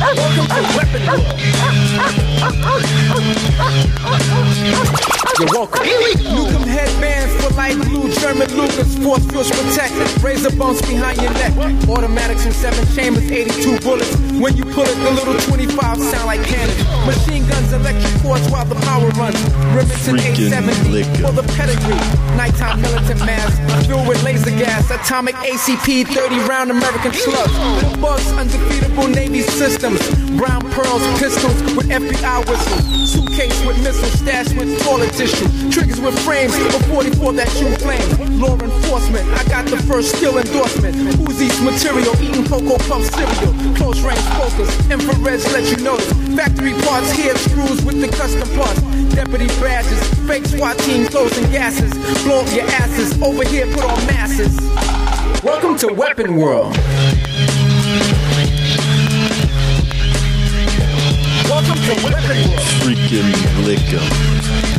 Welcome 0.00 0.46
to 0.46 0.62
Weapon 0.76 1.06
World. 1.06 1.40
You're 5.38 5.48
welcome. 5.50 5.82
Newcomb 5.82 6.62
headbands 6.62 7.34
for 7.42 7.52
light 7.54 7.74
blue 7.74 8.08
German 8.14 8.46
Lucas, 8.54 8.96
force 9.02 9.24
fields 9.26 9.50
protect. 9.50 10.22
Razor 10.22 10.54
bumps 10.56 10.80
behind 10.82 11.20
your 11.20 11.32
neck. 11.32 11.52
Automatics 11.88 12.44
and 12.44 12.54
seven 12.54 12.86
chambers, 12.94 13.28
82 13.28 13.80
bullets. 13.80 14.14
When 14.38 14.56
you 14.56 14.64
pull 14.64 14.84
it, 14.84 14.94
the 15.02 15.10
little 15.10 15.34
25 15.34 15.98
sound 15.98 16.26
like 16.26 16.42
cannon. 16.44 16.76
Machine 17.04 17.46
guns, 17.48 17.72
electric 17.72 18.22
cords 18.22 18.48
while 18.48 18.64
the 18.64 18.76
power 18.86 19.08
runs. 19.18 19.34
Remington 19.74 20.20
870 20.22 21.02
for 21.18 21.32
the 21.32 21.42
pedigree. 21.58 21.98
Nighttime 22.36 22.80
militant 22.80 23.18
mask 23.26 23.58
filled 23.88 24.06
with 24.06 24.22
laser 24.22 24.50
gas. 24.50 24.88
Atomic 24.90 25.34
ACP 25.36 26.06
30 26.14 26.38
round 26.46 26.70
American 26.70 27.12
slugs. 27.12 27.52
Bugs, 27.98 28.30
undefeatable 28.32 29.08
Navy 29.08 29.42
systems. 29.42 29.98
Brown 30.38 30.62
pearls, 30.70 31.02
pistols 31.18 31.58
with 31.74 31.88
FBI 31.88 32.48
whistles. 32.48 33.10
Suitcase 33.12 33.66
with 33.66 33.82
missiles 33.82 34.12
stashed 34.12 34.56
with 34.56 34.80
toilet 34.82 35.12
tissue. 35.26 35.70
Triggers 35.70 36.00
with 36.00 36.18
frames 36.24 36.54
for 36.56 36.82
44 36.92 37.32
that 37.34 37.48
true 37.56 37.72
flame. 37.80 38.40
Law 38.40 38.56
enforcement, 38.60 39.24
I 39.32 39.44
got 39.48 39.64
the 39.66 39.80
first 39.88 40.16
skill 40.16 40.36
endorsement. 40.38 40.94
Uzi's 41.24 41.60
material, 41.60 42.14
eating 42.20 42.44
Cocoa 42.44 42.76
Puff 42.88 43.02
cereal. 43.14 43.52
Close 43.76 44.00
range 44.02 44.20
focus, 44.36 44.68
infrareds 44.92 45.50
let 45.52 45.64
you 45.70 45.82
notice. 45.82 46.10
Factory 46.36 46.74
parts 46.84 47.10
here, 47.12 47.34
screws 47.36 47.84
with 47.84 48.00
the 48.00 48.08
custom 48.08 48.48
parts. 48.56 48.80
Deputy 49.14 49.48
badges, 49.60 50.00
fake 50.28 50.46
SWAT 50.46 50.76
team 50.78 51.06
closing 51.06 51.50
gases. 51.50 51.92
Blow 52.24 52.40
up 52.40 52.54
your 52.54 52.66
asses, 52.82 53.20
over 53.22 53.44
here 53.44 53.66
put 53.72 53.84
on 53.84 53.98
masses. 54.06 54.54
Welcome 55.42 55.76
to 55.78 55.88
Weapon 55.92 56.36
World. 56.36 56.76
Welcome 61.48 61.80
to 61.88 61.94
Weapon 62.04 62.38
World. 62.50 62.74
Freaking 62.82 63.64
lick 63.64 63.80
'em. 63.92 64.73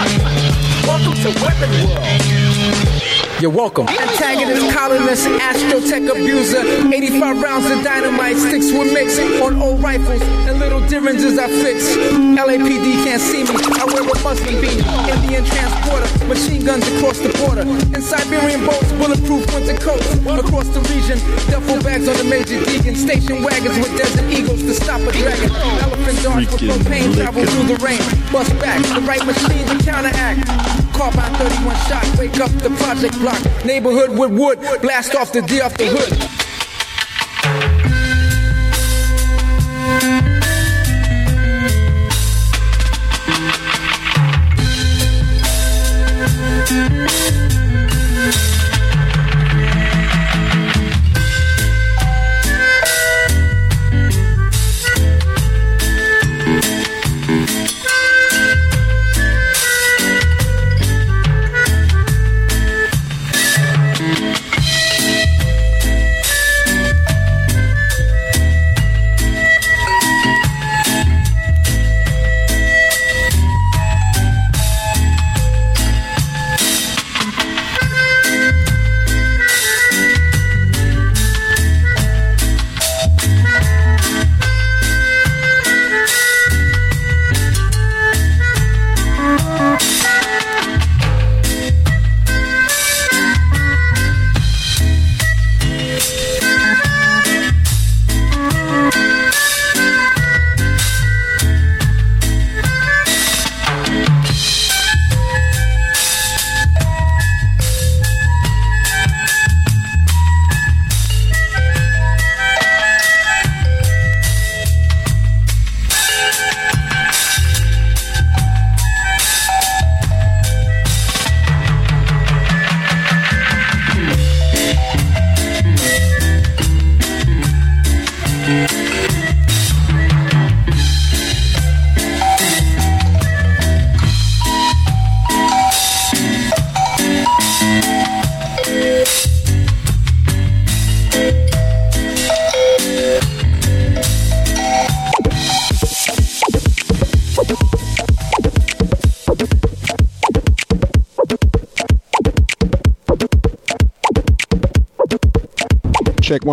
Welcome 0.00 1.14
to 1.14 1.28
Weapon 1.42 1.70
World. 1.84 2.39
You're 3.40 3.50
welcome. 3.50 3.88
Antagonist, 3.88 4.76
colonist, 4.76 5.24
astrotech 5.40 6.10
abuser. 6.12 6.60
85 6.92 7.40
rounds 7.40 7.70
of 7.70 7.82
dynamite 7.82 8.36
sticks 8.36 8.70
with 8.70 8.92
mix 8.92 9.18
on 9.40 9.56
old 9.62 9.82
rifles 9.82 10.20
and 10.20 10.58
little 10.58 10.80
differences 10.88 11.38
I 11.38 11.48
fix. 11.48 11.96
LAPD 11.96 13.02
can't 13.02 13.22
see 13.22 13.44
me. 13.44 13.56
I 13.80 13.86
wear 13.86 14.04
a 14.04 14.20
Muslim 14.20 14.60
beanie. 14.60 14.84
Indian 15.08 15.42
transporter, 15.46 16.26
machine 16.26 16.66
guns 16.66 16.86
across 16.92 17.18
the 17.18 17.32
border. 17.40 17.62
In 17.96 18.02
Siberian 18.02 18.60
boats, 18.66 18.92
bulletproof 19.00 19.48
winter 19.54 19.78
coats. 19.80 20.12
Across 20.20 20.68
the 20.76 20.80
region, 20.92 21.16
duffel 21.48 21.80
bags 21.82 22.08
on 22.08 22.18
the 22.18 22.24
major 22.24 22.62
deacon. 22.66 22.94
Station 22.94 23.42
wagons 23.42 23.78
with 23.78 23.96
desert 23.96 24.28
eagles 24.28 24.60
to 24.64 24.74
stop 24.74 25.00
a 25.00 25.12
dragon. 25.12 25.48
Elephant 25.80 26.22
darts 26.22 26.52
with 26.52 26.60
Freaking 26.60 26.76
propane 26.76 27.16
travel 27.16 27.46
through 27.46 27.72
the 27.72 27.80
rain. 27.80 28.04
Bust 28.30 28.52
back, 28.60 28.84
the 28.92 29.00
right 29.00 29.24
machine 29.24 29.64
to 29.64 29.82
counteract. 29.82 30.89
Carbine 31.00 31.32
31 31.32 31.76
shot, 31.88 32.18
wake 32.18 32.40
up 32.40 32.50
the 32.60 32.68
project 32.76 33.18
block. 33.20 33.64
Neighborhood 33.64 34.10
with 34.18 34.32
wood, 34.38 34.60
blast 34.82 35.14
off 35.14 35.32
the 35.32 35.40
D 35.40 35.62
off 35.62 35.74
the 35.78 35.86
hood. 35.86 36.49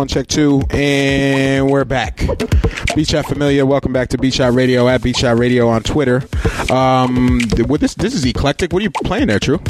Check 0.08 0.26
two, 0.26 0.62
and 0.70 1.70
we're 1.70 1.84
back. 1.84 2.24
Beach 2.96 3.08
Shot 3.10 3.26
Familiar, 3.26 3.66
welcome 3.66 3.92
back 3.92 4.08
to 4.08 4.18
Beach 4.18 4.34
Shot 4.34 4.54
Radio 4.54 4.88
at 4.88 5.02
Beach 5.02 5.18
Shot 5.18 5.38
Radio 5.38 5.68
on 5.68 5.82
Twitter. 5.82 6.22
Um, 6.72 7.40
this 7.50 7.94
this 7.94 8.14
is 8.14 8.24
eclectic. 8.24 8.72
What 8.72 8.80
are 8.80 8.84
you 8.84 8.90
playing 8.90 9.26
there, 9.26 9.38
True? 9.38 9.60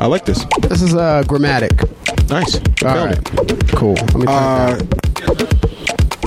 I 0.00 0.06
like 0.06 0.26
this. 0.26 0.44
This 0.62 0.80
is 0.80 0.94
uh, 0.94 1.24
grammatic. 1.26 1.72
Nice. 2.28 2.56
All 2.84 3.04
right. 3.06 3.18
it. 3.18 3.68
Cool. 3.72 3.94
Let 3.94 4.14
me 4.14 4.26
turn 4.26 4.28
Uh, 4.28 4.80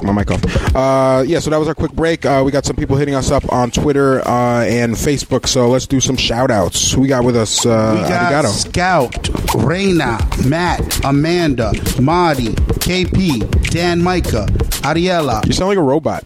my 0.04 0.12
mic 0.12 0.30
off. 0.30 0.44
Uh, 0.76 1.24
yeah, 1.26 1.40
so 1.40 1.50
that 1.50 1.58
was 1.58 1.68
our 1.68 1.74
quick 1.76 1.94
break. 1.94 2.26
Uh, 2.26 2.44
we 2.46 2.52
got 2.52 2.66
some 2.66 2.76
people 2.76 2.98
hitting 2.98 3.16
us 3.16 3.32
up 3.32 3.52
on 3.52 3.72
Twitter 3.72 4.20
uh, 4.28 4.64
and 4.66 4.94
Facebook, 4.94 5.48
so 5.48 5.70
let's 5.70 5.88
do 5.88 6.00
some 6.00 6.16
shout 6.16 6.52
outs. 6.52 6.92
Who 6.92 7.02
we 7.02 7.08
got 7.08 7.24
with 7.24 7.36
us? 7.36 7.66
Uh, 7.66 7.94
We 8.04 8.08
got 8.08 8.32
Arigato. 8.46 8.50
Scout, 8.50 9.30
Reina, 9.56 10.20
Matt, 10.46 11.04
Amanda, 11.04 11.74
Marty, 12.00 12.54
KP, 12.88 13.70
Dan 13.70 14.02
Micah, 14.02 14.46
Ariella. 14.88 15.46
You 15.46 15.52
sound 15.52 15.68
like 15.68 15.78
a 15.78 15.82
robot. 15.82 16.26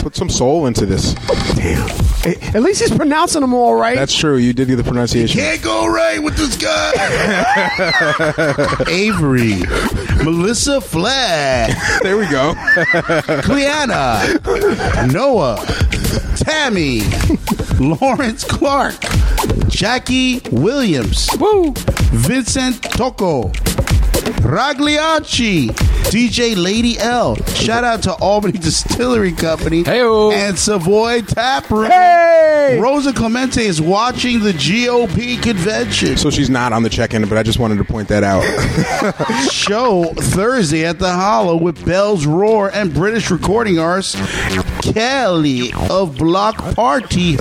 Put 0.00 0.16
some 0.16 0.28
soul 0.28 0.66
into 0.66 0.84
this. 0.84 1.14
Damn. 1.54 1.88
At 2.52 2.62
least 2.62 2.80
he's 2.80 2.90
pronouncing 2.90 3.42
them 3.42 3.54
all 3.54 3.76
right. 3.76 3.94
That's 3.94 4.14
true. 4.16 4.36
You 4.36 4.52
did 4.52 4.66
get 4.66 4.74
the 4.74 4.82
pronunciation. 4.82 5.38
Can't 5.40 5.62
go 5.62 5.86
right 5.86 6.20
with 6.20 6.36
this 6.36 6.56
guy. 6.56 6.90
Avery, 8.88 9.60
Melissa 10.24 10.80
Flagg, 10.80 11.76
There 12.02 12.16
we 12.18 12.26
go. 12.28 12.54
Cleanna, 13.42 14.40
Noah, 15.12 15.64
Tammy, 16.36 17.02
Lawrence 17.78 18.42
Clark, 18.42 18.96
Jackie 19.68 20.42
Williams, 20.50 21.28
Woo. 21.38 21.72
Vincent 22.12 22.82
Tocco, 22.82 23.52
Ragliacci, 24.32 25.68
DJ 26.10 26.56
Lady 26.56 26.98
L. 26.98 27.36
Shout 27.54 27.84
out 27.84 28.02
to 28.04 28.12
Albany 28.14 28.58
Distillery 28.58 29.32
Company 29.32 29.84
Heyo. 29.84 30.32
and 30.32 30.58
Savoy 30.58 31.22
Tap 31.22 31.70
Room. 31.70 31.90
Hey! 31.90 32.78
Rosa 32.80 33.12
Clemente 33.12 33.64
is 33.64 33.80
watching 33.80 34.40
the 34.40 34.52
GOP 34.52 35.42
convention. 35.42 36.16
So 36.16 36.30
she's 36.30 36.50
not 36.50 36.72
on 36.72 36.82
the 36.82 36.90
check-in, 36.90 37.28
but 37.28 37.38
I 37.38 37.42
just 37.42 37.58
wanted 37.58 37.78
to 37.78 37.84
point 37.84 38.08
that 38.08 38.22
out. 38.24 38.42
show 39.50 40.04
Thursday 40.14 40.84
at 40.84 40.98
the 40.98 41.10
Hollow 41.10 41.56
with 41.56 41.84
Bell's 41.84 42.26
Roar 42.26 42.70
and 42.72 42.92
British 42.94 43.30
recording 43.30 43.78
artist 43.78 44.16
Kele 44.82 45.70
of 45.90 46.16
Bloc 46.18 46.56
Party. 46.74 47.36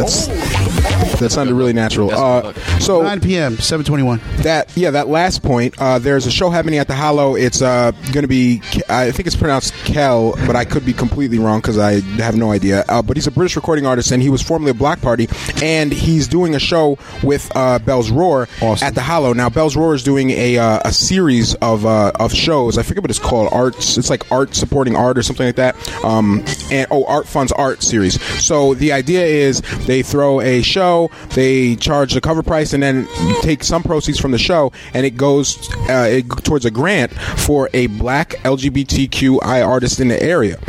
That 1.20 1.32
sounded 1.32 1.54
really 1.54 1.74
natural. 1.74 2.12
Uh, 2.12 2.54
so 2.80 3.02
9 3.02 3.20
p.m. 3.20 3.58
721. 3.58 4.20
that 4.44 4.76
yeah, 4.78 4.92
that 4.92 5.08
last 5.10 5.44
point. 5.44 5.76
Uh, 5.80 6.00
there's 6.00 6.26
a 6.26 6.32
show 6.32 6.50
happening 6.50 6.80
at 6.80 6.88
the 6.88 6.96
Hollow. 6.96 7.36
It's 7.36 7.62
uh, 7.62 7.92
going 8.14 8.22
to 8.22 8.28
be. 8.28 8.62
I 8.88 9.12
think 9.12 9.28
it's 9.28 9.36
pronounced 9.36 9.74
Kel, 9.86 10.34
but 10.48 10.56
I 10.56 10.64
could 10.66 10.86
be 10.86 10.94
completely 10.94 11.38
wrong 11.40 11.60
because 11.60 11.78
I 11.78 12.00
have 12.22 12.36
no 12.38 12.52
idea. 12.52 12.86
Uh, 12.88 13.02
but 13.02 13.18
he's 13.18 13.28
a 13.28 13.32
British 13.32 13.56
recording 13.58 13.86
artist, 13.86 14.12
and 14.12 14.22
he 14.24 14.30
was 14.30 14.42
formerly 14.42 14.72
a 14.72 14.74
Bloc 14.74 15.02
Party, 15.02 15.28
and 15.62 15.92
he's 15.92 16.28
doing 16.28 16.56
a 16.56 16.60
show 16.60 16.98
with 17.24 17.52
uh, 17.56 17.80
Bell's 17.80 18.12
Roar 18.12 18.48
Awesome. 18.62 18.88
at 18.88 18.96
the 18.96 19.02
Hollow. 19.02 19.34
Now, 19.34 19.50
Bell's 19.50 19.76
Roar 19.76 19.94
is 19.94 20.04
doing 20.04 20.30
a 20.30 20.58
uh, 20.58 20.80
a 20.86 20.94
series 20.94 21.54
of 21.56 21.86
uh, 21.86 22.12
of 22.16 22.34
shows. 22.34 22.78
I 22.78 22.84
forget 22.84 23.04
what 23.04 23.10
it's 23.12 23.20
called. 23.20 23.50
Arts. 23.52 23.98
It's 23.98 24.10
like 24.10 24.32
art 24.32 24.56
supporting 24.56 24.96
art 24.96 25.18
or 25.18 25.24
something 25.24 25.46
like 25.46 25.56
that. 25.58 25.76
Um, 26.04 26.46
and 26.72 26.88
oh, 26.92 27.04
Art 27.06 27.28
Funds 27.28 27.52
Art 27.52 27.84
series. 27.84 28.22
So 28.44 28.74
the 28.74 28.94
idea 28.94 29.26
is 29.26 29.62
they 29.86 30.02
throw 30.02 30.40
a 30.42 30.62
show. 30.70 31.10
They 31.32 31.76
charge 31.76 32.14
the 32.14 32.22
cover 32.22 32.44
price 32.44 32.74
and 32.74 32.82
then 32.82 33.08
take 33.42 33.64
some 33.64 33.84
proceeds 33.84 34.20
from 34.20 34.32
the 34.32 34.38
show, 34.38 34.72
and 34.94 35.06
it 35.06 35.18
goes 35.18 35.58
uh, 35.90 36.08
it, 36.10 36.30
towards 36.44 36.66
a 36.66 36.72
grant 36.72 37.12
for 37.12 37.70
a 37.74 37.88
black 37.88 38.32
LGBTQI 38.44 39.66
artist 39.66 40.00
in 40.00 40.08
the 40.08 40.22
area 40.22 40.60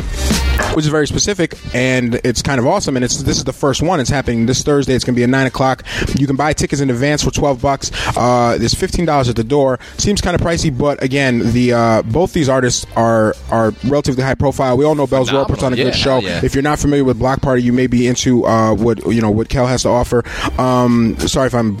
which 0.75 0.85
is 0.85 0.91
very 0.91 1.07
specific 1.07 1.57
and 1.73 2.15
it's 2.23 2.41
kind 2.41 2.59
of 2.59 2.67
awesome. 2.67 2.95
And 2.95 3.05
it's 3.05 3.21
this 3.23 3.37
is 3.37 3.43
the 3.43 3.53
first 3.53 3.81
one. 3.81 3.99
It's 3.99 4.09
happening 4.09 4.45
this 4.45 4.63
Thursday. 4.63 4.93
It's 4.93 5.03
going 5.03 5.15
to 5.15 5.19
be 5.19 5.23
at 5.23 5.29
nine 5.29 5.47
o'clock. 5.47 5.83
You 6.17 6.27
can 6.27 6.35
buy 6.35 6.53
tickets 6.53 6.81
in 6.81 6.89
advance 6.89 7.23
for 7.23 7.31
twelve 7.31 7.61
bucks. 7.61 7.91
Uh, 8.17 8.57
there's 8.57 8.73
fifteen 8.73 9.05
dollars 9.05 9.29
at 9.29 9.35
the 9.35 9.43
door. 9.43 9.79
Seems 9.97 10.21
kind 10.21 10.35
of 10.35 10.41
pricey, 10.41 10.75
but 10.75 11.01
again, 11.03 11.39
the 11.53 11.73
uh, 11.73 12.01
both 12.03 12.33
these 12.33 12.49
artists 12.49 12.85
are 12.95 13.35
are 13.49 13.71
relatively 13.85 14.23
high 14.23 14.35
profile. 14.35 14.77
We 14.77 14.85
all 14.85 14.95
know 14.95 15.07
Bell's 15.07 15.31
Roar 15.31 15.45
puts 15.45 15.63
on 15.63 15.73
a 15.73 15.75
Phenomenal. 15.75 15.91
good 15.93 15.97
show. 15.99 16.19
yeah. 16.19 16.41
If 16.43 16.53
you're 16.55 16.61
not 16.63 16.79
familiar 16.79 17.03
with 17.03 17.19
Bloc 17.19 17.41
Party, 17.41 17.63
you 17.63 17.73
may 17.73 17.87
be 17.87 18.07
into 18.07 18.45
uh, 18.45 18.73
what 18.73 19.05
you 19.05 19.21
know 19.21 19.31
what 19.31 19.49
Kel 19.49 19.67
has 19.67 19.83
to 19.83 19.89
offer. 19.89 20.23
Um, 20.59 21.17
sorry 21.19 21.47
if 21.47 21.53
I'm 21.55 21.75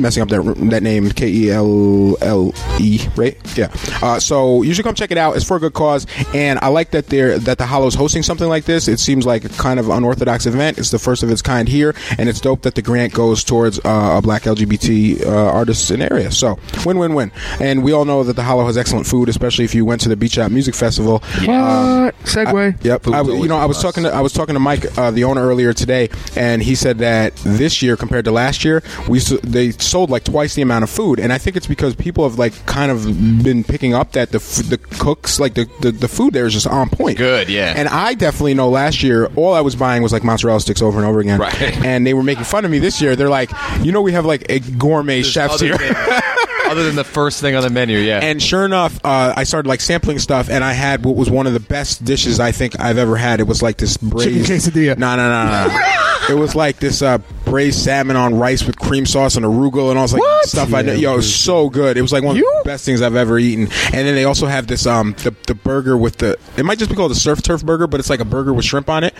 messing 0.00 0.22
up 0.22 0.28
that 0.30 0.42
that 0.70 0.82
name. 0.82 1.10
K 1.10 1.28
E 1.28 1.50
L 1.50 2.16
L 2.22 2.52
E, 2.80 3.00
right? 3.16 3.36
Yeah. 3.56 3.72
Uh, 4.02 4.18
so 4.18 4.62
you 4.62 4.74
should 4.74 4.84
come 4.84 4.94
check 4.94 5.10
it 5.10 5.18
out. 5.18 5.36
It's 5.36 5.46
for 5.46 5.56
a 5.56 5.60
good 5.60 5.74
cause, 5.74 6.06
and 6.34 6.58
I 6.60 6.68
like 6.68 6.90
that 6.92 7.06
they're 7.08 7.38
that 7.38 7.58
the 7.58 7.66
Hollow's 7.66 7.94
hosting 7.94 8.22
something 8.22 8.33
like 8.40 8.64
this. 8.64 8.88
It 8.88 9.00
seems 9.00 9.26
like 9.26 9.44
a 9.44 9.48
kind 9.50 9.78
of 9.80 9.88
unorthodox 9.88 10.46
event. 10.46 10.78
It's 10.78 10.90
the 10.90 10.98
first 10.98 11.22
of 11.22 11.30
its 11.30 11.42
kind 11.42 11.68
here, 11.68 11.94
and 12.18 12.28
it's 12.28 12.40
dope 12.40 12.62
that 12.62 12.74
the 12.74 12.82
grant 12.82 13.12
goes 13.12 13.44
towards 13.44 13.78
uh, 13.80 14.16
a 14.18 14.22
black 14.22 14.42
LGBT 14.42 15.24
uh, 15.26 15.30
artists 15.30 15.90
in 15.90 16.00
the 16.00 16.12
area. 16.12 16.30
So 16.30 16.58
win 16.84 16.98
win 16.98 17.14
win. 17.14 17.32
And 17.60 17.82
we 17.82 17.92
all 17.92 18.04
know 18.04 18.24
that 18.24 18.34
the 18.34 18.42
Hollow 18.42 18.66
has 18.66 18.76
excellent 18.76 19.06
food, 19.06 19.28
especially 19.28 19.64
if 19.64 19.74
you 19.74 19.84
went 19.84 20.00
to 20.02 20.08
the 20.08 20.16
Beach 20.16 20.38
Out 20.38 20.50
Music 20.50 20.74
Festival. 20.74 21.18
What? 21.18 22.14
Segway. 22.24 22.82
Yep. 22.84 23.08
I, 23.08 23.22
you 23.22 23.48
know, 23.48 23.56
I 23.56 23.64
a 23.64 23.68
was 23.68 23.76
must. 23.76 23.82
talking 23.82 24.04
to 24.04 24.10
I 24.10 24.20
was 24.20 24.32
talking 24.32 24.54
to 24.54 24.60
Mike, 24.60 24.96
uh, 24.98 25.10
the 25.10 25.24
owner, 25.24 25.44
earlier 25.46 25.72
today, 25.72 26.08
and 26.36 26.62
he 26.62 26.74
said 26.74 26.98
that 26.98 27.34
this 27.36 27.82
year 27.82 27.96
compared 27.96 28.24
to 28.24 28.30
last 28.30 28.64
year, 28.64 28.82
we 29.08 29.18
they 29.42 29.70
sold 29.72 30.10
like 30.10 30.24
twice 30.24 30.54
the 30.54 30.62
amount 30.62 30.84
of 30.84 30.90
food, 30.90 31.20
and 31.20 31.32
I 31.32 31.38
think 31.38 31.56
it's 31.56 31.66
because 31.66 31.94
people 31.94 32.28
have 32.28 32.38
like 32.38 32.66
kind 32.66 32.90
of 32.90 33.04
been 33.42 33.64
picking 33.64 33.94
up 33.94 34.12
that 34.12 34.30
the 34.32 34.38
the 34.68 34.78
cooks 34.98 35.38
like 35.38 35.54
the, 35.54 35.68
the 35.80 35.92
the 35.92 36.08
food 36.08 36.32
there 36.34 36.46
is 36.46 36.52
just 36.54 36.66
on 36.66 36.88
point. 36.88 37.18
Good, 37.18 37.48
yeah. 37.48 37.74
And 37.76 37.88
I 37.88 38.14
definitely 38.24 38.54
know 38.54 38.70
last 38.70 39.02
year 39.02 39.26
all 39.36 39.52
I 39.52 39.60
was 39.60 39.76
buying 39.76 40.02
was 40.02 40.10
like 40.10 40.24
mozzarella 40.24 40.58
sticks 40.58 40.80
over 40.80 40.98
and 40.98 41.06
over 41.06 41.20
again, 41.20 41.38
Right. 41.38 41.84
And 41.84 42.06
they 42.06 42.14
were 42.14 42.22
making 42.22 42.44
fun 42.44 42.64
of 42.64 42.70
me 42.70 42.78
this 42.78 43.02
year. 43.02 43.16
They're 43.16 43.28
like, 43.28 43.50
you 43.82 43.92
know, 43.92 44.00
we 44.00 44.12
have 44.12 44.24
like 44.24 44.46
a 44.48 44.60
gourmet 44.60 45.22
chefs 45.22 45.60
here. 45.60 45.76
other 46.66 46.84
than 46.84 46.96
the 46.96 47.04
first 47.04 47.42
thing 47.42 47.54
on 47.54 47.62
the 47.62 47.68
menu, 47.68 47.98
yeah. 47.98 48.20
And 48.22 48.42
sure 48.42 48.64
enough, 48.64 48.98
uh, 49.04 49.34
I 49.36 49.44
started 49.44 49.68
like 49.68 49.82
sampling 49.82 50.18
stuff, 50.18 50.48
and 50.48 50.64
I 50.64 50.72
had 50.72 51.04
what 51.04 51.14
was 51.16 51.30
one 51.30 51.46
of 51.46 51.52
the 51.52 51.60
best 51.60 52.02
dishes 52.02 52.40
I 52.40 52.52
think 52.52 52.80
I've 52.80 52.96
ever 52.96 53.16
had. 53.16 53.40
It 53.40 53.46
was 53.46 53.60
like 53.60 53.76
this 53.76 53.98
braised 53.98 54.50
quesadilla. 54.50 54.96
No, 54.96 55.16
no, 55.16 55.28
no, 55.28 55.68
no. 55.68 56.34
it 56.34 56.38
was 56.38 56.54
like 56.54 56.78
this 56.78 57.02
uh, 57.02 57.18
braised 57.44 57.78
salmon 57.78 58.16
on 58.16 58.34
rice 58.38 58.64
with 58.64 58.78
cream 58.78 59.06
sauce 59.06 59.36
and 59.36 59.44
arugula 59.44 59.90
and 59.90 59.98
all 59.98 60.04
this 60.04 60.12
like 60.12 60.22
What? 60.22 60.46
stuff. 60.48 60.72
I 60.74 60.82
know, 60.82 60.92
yo, 60.92 61.12
it 61.14 61.16
was 61.16 61.34
so 61.34 61.68
good. 61.68 61.96
It 61.96 62.02
was 62.02 62.12
like 62.12 62.24
one 62.24 62.36
You? 62.36 62.50
of 62.58 62.64
the 62.64 62.68
best 62.70 62.84
things 62.84 63.02
I've 63.02 63.16
ever 63.16 63.38
eaten. 63.38 63.64
And 63.92 64.06
then 64.06 64.14
they 64.14 64.24
also 64.24 64.46
have 64.46 64.66
this 64.66 64.86
um 64.86 65.14
the, 65.22 65.34
the 65.46 65.54
burger 65.54 65.96
with 65.96 66.16
the 66.18 66.38
it 66.56 66.64
might 66.64 66.78
just 66.78 66.90
be 66.90 66.96
called 66.96 67.10
the 67.10 67.14
surf 67.16 67.42
turf 67.42 67.64
burger, 67.64 67.86
but 67.86 68.00
it's 68.00 68.10
like 68.10 68.20
a 68.20 68.24
burger 68.24 68.52
with 68.52 68.64
shrimp 68.64 68.88
on 68.88 69.04
it. 69.04 69.14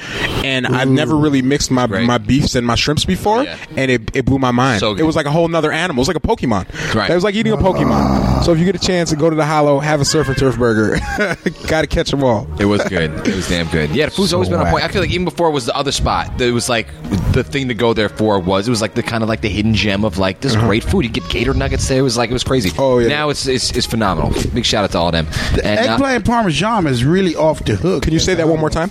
And 0.44 0.66
I've 0.66 0.88
never 0.88 1.16
really 1.16 1.42
mixed 1.42 1.70
my 1.70 1.86
Great. 1.86 2.06
my 2.06 2.18
beefs 2.18 2.54
and 2.54 2.66
my 2.66 2.74
shrimps 2.74 3.04
before, 3.04 3.44
Yeah. 3.44 3.56
and 3.76 3.90
it, 3.90 4.14
it 4.16 4.24
blew 4.24 4.38
my 4.38 4.50
mind. 4.50 4.80
So 4.80 4.94
it 4.96 5.02
was 5.02 5.16
like 5.16 5.26
a 5.26 5.30
whole 5.30 5.48
nother 5.48 5.70
animal. 5.72 6.00
It 6.00 6.06
was 6.06 6.08
like 6.08 6.16
a 6.16 6.20
Pokemon. 6.20 6.94
Right. 6.94 7.10
It 7.10 7.14
was 7.14 7.24
like 7.24 7.34
eating 7.34 7.52
a 7.52 7.56
Pokemon. 7.56 8.44
So 8.44 8.52
if 8.52 8.58
you 8.58 8.64
get 8.64 8.74
a 8.74 8.78
chance 8.84 9.10
to 9.10 9.16
go 9.16 9.30
to 9.30 9.36
the 9.36 9.44
Hollow, 9.46 9.78
have 9.80 10.00
a 10.00 10.04
surf 10.04 10.28
and 10.28 10.36
turf 10.36 10.58
burger. 10.58 10.96
Got 11.66 11.82
to 11.82 11.86
catch 11.86 12.10
them 12.10 12.22
all. 12.24 12.46
It 12.58 12.64
was 12.66 12.82
good. 12.84 13.10
It 13.26 13.34
was 13.34 13.48
damn 13.48 13.68
good. 13.68 13.90
Yeah, 13.90 14.06
the 14.06 14.12
food's 14.12 14.32
always 14.32 14.48
been 14.48 14.60
on 14.60 14.70
point. 14.70 14.84
I 14.84 14.88
feel 14.88 15.00
like 15.02 15.10
even 15.10 15.24
before 15.24 15.48
it 15.48 15.52
was 15.52 15.66
the 15.66 15.76
other 15.76 15.92
spot, 15.92 16.40
it 16.40 16.50
was 16.52 16.68
like 16.68 16.88
the 17.32 17.44
thing 17.44 17.68
to 17.68 17.74
go 17.74 17.92
there 17.94 18.08
for 18.16 18.38
was 18.40 18.66
it 18.66 18.70
was 18.70 18.80
like 18.80 18.94
the 18.94 19.02
kind 19.02 19.22
of 19.22 19.28
like 19.28 19.40
the 19.40 19.48
hidden 19.48 19.74
gem 19.74 20.04
of 20.04 20.18
like 20.18 20.40
this 20.40 20.56
great 20.56 20.84
food. 20.84 21.04
You 21.04 21.10
get 21.10 21.28
gator 21.28 21.54
nuggets 21.54 21.86
there. 21.88 21.98
It 21.98 22.02
was 22.02 22.16
like 22.16 22.30
it 22.30 22.32
was 22.32 22.44
crazy. 22.44 22.70
Uh-huh. 22.70 22.84
Oh, 22.84 22.98
yeah. 22.98 23.08
Now 23.08 23.30
it's 23.30 23.46
it's, 23.46 23.70
it's 23.72 23.86
phenomenal. 23.86 24.30
Big 24.52 24.64
shout 24.64 24.84
out 24.84 24.92
to 24.92 24.98
all 24.98 25.08
of 25.08 25.12
them. 25.12 25.26
And, 25.62 25.80
uh, 25.88 25.92
Eggplant 25.94 26.24
parmesan 26.24 26.86
is 26.86 27.04
really 27.04 27.34
off 27.36 27.64
the 27.64 27.76
hook. 27.76 28.04
Can 28.04 28.12
you 28.12 28.18
say 28.18 28.34
that 28.34 28.48
one 28.48 28.58
more 28.60 28.70
time? 28.70 28.90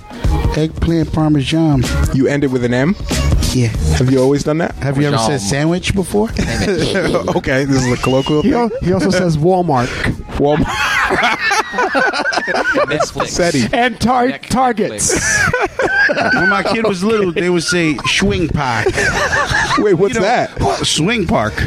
Eggplant 0.56 1.12
parmesan. 1.14 1.84
You 2.14 2.28
end 2.28 2.44
it 2.44 2.48
with 2.48 2.64
an 2.64 2.74
M. 2.74 2.96
Yeah. 3.54 3.68
Have 3.98 4.12
you 4.12 4.20
always 4.20 4.44
done 4.44 4.58
that? 4.60 4.74
Have 4.78 4.98
you 5.00 5.08
ever 5.08 5.18
said 5.20 5.40
sandwich 5.40 5.94
before? 5.94 6.30
okay, 7.36 7.66
this 7.66 7.86
is 7.86 7.92
a 7.92 7.98
colloquial 7.98 8.42
He, 8.42 8.52
thing. 8.52 8.72
he 8.82 8.94
also 8.94 9.12
says 9.12 9.38
Walmart 9.38 9.86
Walmart. 10.38 10.64
Netflix. 12.88 13.74
And 13.74 14.00
tar- 14.00 14.28
Netflix. 14.28 14.50
Targets. 14.50 15.14
when 16.36 16.50
my 16.50 16.64
kid 16.64 16.86
was 16.88 17.04
little, 17.04 17.32
they 17.32 17.50
would 17.50 17.64
say 17.64 17.98
swing 18.08 18.48
park. 18.48 18.88
Wait, 19.80 19.94
what's 19.96 20.14
You 20.16 20.22
know, 20.22 20.26
that? 20.28 20.86
Swing 20.86 21.28
park. 21.28 21.54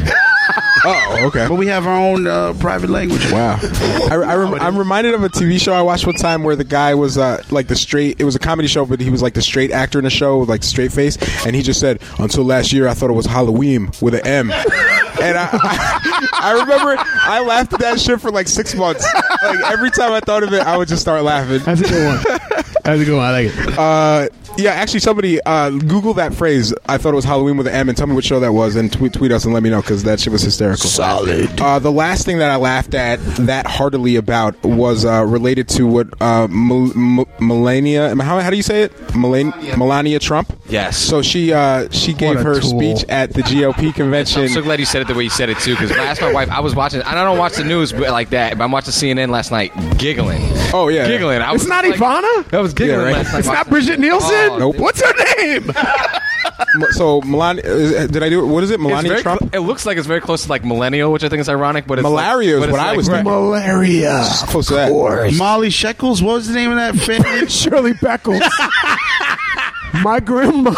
Oh, 0.85 1.25
okay. 1.27 1.47
But 1.49 1.55
we 1.55 1.67
have 1.67 1.87
our 1.87 1.99
own 1.99 2.27
uh, 2.27 2.53
private 2.53 2.89
language. 2.89 3.29
Wow. 3.31 3.59
I, 3.61 4.13
I 4.15 4.35
rem- 4.35 4.53
I'm 4.53 4.77
reminded 4.77 5.15
of 5.15 5.23
a 5.23 5.27
TV 5.27 5.59
show 5.59 5.73
I 5.73 5.81
watched 5.81 6.05
one 6.05 6.15
time 6.15 6.43
where 6.43 6.55
the 6.55 6.63
guy 6.63 6.93
was 6.93 7.17
uh, 7.17 7.43
like 7.49 7.67
the 7.67 7.75
straight. 7.75 8.21
It 8.21 8.23
was 8.23 8.35
a 8.35 8.39
comedy 8.39 8.67
show, 8.67 8.85
but 8.85 9.01
he 9.01 9.09
was 9.09 9.21
like 9.21 9.33
the 9.33 9.41
straight 9.41 9.71
actor 9.71 9.97
in 9.97 10.03
the 10.05 10.09
show 10.11 10.37
with 10.37 10.49
like 10.49 10.63
straight 10.63 10.93
face, 10.93 11.17
and 11.45 11.55
he 11.55 11.63
just 11.63 11.79
said, 11.79 11.99
"Until 12.19 12.43
last 12.45 12.71
year, 12.71 12.87
I 12.87 12.93
thought 12.93 13.09
it 13.09 13.13
was 13.13 13.25
Halloween 13.25 13.89
with 14.01 14.13
an 14.13 14.25
M." 14.25 14.51
And 14.51 15.35
I, 15.37 15.49
I, 15.51 16.29
I 16.33 16.51
remember 16.61 16.95
I 16.99 17.41
laughed 17.41 17.73
at 17.73 17.79
that 17.79 17.99
shit 17.99 18.21
for 18.21 18.29
like 18.31 18.47
six 18.47 18.73
months. 18.75 19.05
Like 19.43 19.59
every 19.71 19.89
time 19.89 20.11
I 20.13 20.19
thought 20.21 20.43
of 20.43 20.53
it, 20.53 20.61
I 20.61 20.77
would 20.77 20.87
just 20.87 21.01
start 21.01 21.23
laughing. 21.23 21.59
That's 21.63 21.81
a 21.81 21.83
good 21.83 22.05
one. 22.07 22.37
That's 22.83 23.01
a 23.01 23.05
good 23.05 23.17
one. 23.17 23.25
I 23.25 23.31
like 23.31 23.51
it. 23.53 23.77
Uh, 23.77 24.29
yeah, 24.57 24.71
actually, 24.71 24.99
somebody 24.99 25.39
uh, 25.41 25.69
Google 25.69 26.13
that 26.15 26.33
phrase. 26.33 26.73
I 26.87 26.97
thought 26.97 27.13
it 27.13 27.15
was 27.15 27.25
Halloween 27.25 27.57
with 27.57 27.67
an 27.67 27.73
M, 27.73 27.89
and 27.89 27.97
tell 27.97 28.07
me 28.07 28.13
what 28.15 28.23
show 28.23 28.39
that 28.39 28.51
was, 28.53 28.75
and 28.75 28.91
tweet, 28.91 29.13
tweet 29.13 29.31
us 29.31 29.45
and 29.45 29.53
let 29.53 29.63
me 29.63 29.69
know 29.69 29.81
because 29.81 30.03
that 30.03 30.19
shit 30.19 30.31
was 30.33 30.41
hysterical. 30.41 30.89
Solid. 30.89 31.59
Uh, 31.61 31.79
the 31.79 31.91
last 31.91 32.25
thing 32.25 32.37
that 32.39 32.49
I 32.51 32.55
laughed 32.55 32.93
at 32.93 33.19
that 33.37 33.67
heartily 33.67 34.15
about 34.15 34.61
was 34.63 35.05
uh, 35.05 35.23
related 35.25 35.67
to 35.69 35.85
what 35.87 36.21
uh, 36.21 36.47
Mel- 36.47 36.91
M- 36.95 37.25
Melania. 37.39 38.15
How, 38.15 38.39
how 38.39 38.49
do 38.49 38.57
you 38.57 38.63
say 38.63 38.81
it? 38.83 38.93
Melan- 39.13 39.77
Melania 39.77 40.19
Trump. 40.19 40.51
Yes. 40.69 40.97
So 40.97 41.21
she 41.21 41.53
uh, 41.53 41.89
she 41.91 42.13
gave 42.13 42.39
her 42.39 42.59
tool. 42.59 42.69
speech 42.69 43.05
at 43.09 43.33
the 43.33 43.41
GOP 43.43 43.93
convention. 43.93 44.41
I'm 44.43 44.49
so 44.49 44.61
glad 44.61 44.79
you 44.79 44.85
said 44.85 45.01
it 45.01 45.07
the 45.07 45.15
way 45.15 45.23
you 45.23 45.29
said 45.29 45.49
it 45.49 45.57
too. 45.59 45.73
Because 45.73 45.91
I 45.91 46.03
asked 46.03 46.21
my 46.21 46.31
wife, 46.33 46.49
I 46.49 46.59
was 46.59 46.75
watching. 46.75 47.01
And 47.01 47.17
I 47.19 47.23
don't 47.23 47.37
watch 47.37 47.53
the 47.55 47.63
news 47.63 47.91
but 47.93 48.09
like 48.11 48.29
that, 48.31 48.57
but 48.57 48.63
I'm 48.63 48.71
watching 48.71 48.91
CNN 48.93 49.29
last 49.29 49.51
night, 49.51 49.71
giggling. 49.97 50.41
Oh, 50.73 50.89
yeah. 50.89 51.07
giggling. 51.07 51.41
I 51.41 51.53
It's 51.53 51.65
not 51.67 51.85
like, 51.85 51.95
Ivana? 51.95 52.53
I 52.53 52.59
was 52.61 52.73
giggling 52.73 52.99
Yeah, 52.99 53.05
right. 53.05 53.13
last 53.13 53.31
night. 53.33 53.39
It's 53.39 53.47
not 53.47 53.57
watching- 53.57 53.71
Brigitte 53.71 53.99
Nielsen? 53.99 54.29
Oh, 54.33 54.46
Nope. 54.59 54.77
What's 54.77 55.01
her 55.01 55.13
name? 55.37 55.71
so 56.91 57.21
Melania, 57.21 57.63
uh, 57.65 58.07
did 58.07 58.23
I 58.23 58.29
do 58.29 58.43
it? 58.43 58.47
What 58.47 58.63
is 58.63 58.71
it? 58.71 58.75
It's 58.75 58.83
Melania 58.83 59.09
very 59.09 59.21
Trump. 59.21 59.41
cl- 59.41 59.51
it 59.53 59.59
looks 59.65 59.85
like 59.85 59.97
it's 59.97 60.07
very 60.07 60.21
close 60.21 60.43
to 60.43 60.49
like 60.49 60.63
millennial, 60.65 61.11
which 61.11 61.23
I 61.23 61.29
think 61.29 61.41
is 61.41 61.49
ironic. 61.49 61.87
But 61.87 61.99
it's 61.99 62.03
Malaria 62.03 62.59
like, 62.59 62.69
is 62.69 62.71
but 62.71 62.71
what 62.71 62.79
it's 62.79 62.79
I 62.79 62.87
like- 62.89 62.97
was 62.97 63.07
thinking. 63.07 63.23
Malaria. 63.25 64.23
Close 64.47 64.67
to 64.67 64.73
that. 64.75 65.33
Molly 65.37 65.69
Shekels, 65.69 66.21
what 66.21 66.33
was 66.35 66.47
the 66.47 66.53
name 66.53 66.71
of 66.71 66.77
that 66.77 66.95
family? 66.95 67.47
Shirley 67.49 67.93
Beckles. 67.93 68.39
my 70.03 70.19
grandma, 70.19 70.73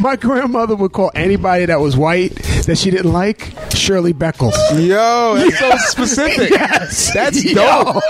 my 0.00 0.16
grandmother 0.16 0.76
would 0.76 0.92
call 0.92 1.10
anybody 1.14 1.66
that 1.66 1.80
was 1.80 1.96
white 1.96 2.32
that 2.66 2.78
she 2.78 2.90
didn't 2.90 3.12
like 3.12 3.52
Shirley 3.74 4.12
Beckles. 4.14 4.54
Yo, 4.86 5.34
that's 5.36 5.58
so 5.58 5.70
specific. 5.90 6.50
Yes, 6.50 7.12
That's 7.14 7.42
Yo. 7.44 7.54
dope. 7.54 8.02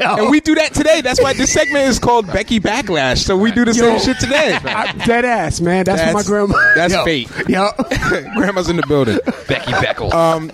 Yo. 0.00 0.14
And 0.16 0.30
we 0.30 0.40
do 0.40 0.54
that 0.54 0.72
today. 0.74 1.00
That's 1.00 1.20
why 1.20 1.32
this 1.34 1.52
segment 1.52 1.86
is 1.88 1.98
called 1.98 2.26
Becky 2.28 2.60
Backlash. 2.60 3.18
So 3.18 3.36
we 3.36 3.50
do 3.52 3.64
the 3.64 3.74
same 3.74 3.98
shit 4.00 4.18
today. 4.18 4.58
I- 4.64 4.92
dead 5.06 5.24
ass, 5.24 5.60
man. 5.60 5.84
That's, 5.84 6.02
what 6.02 6.14
my 6.14 6.22
grandma. 6.22 6.54
that's 6.74 6.94
Yo. 6.94 7.04
fate. 7.04 7.30
Yo. 7.48 7.70
Grandma's 8.34 8.68
in 8.68 8.76
the 8.76 8.86
building. 8.86 9.18
Becky 9.48 9.72
Beckles. 9.72 10.12
Um, 10.12 10.50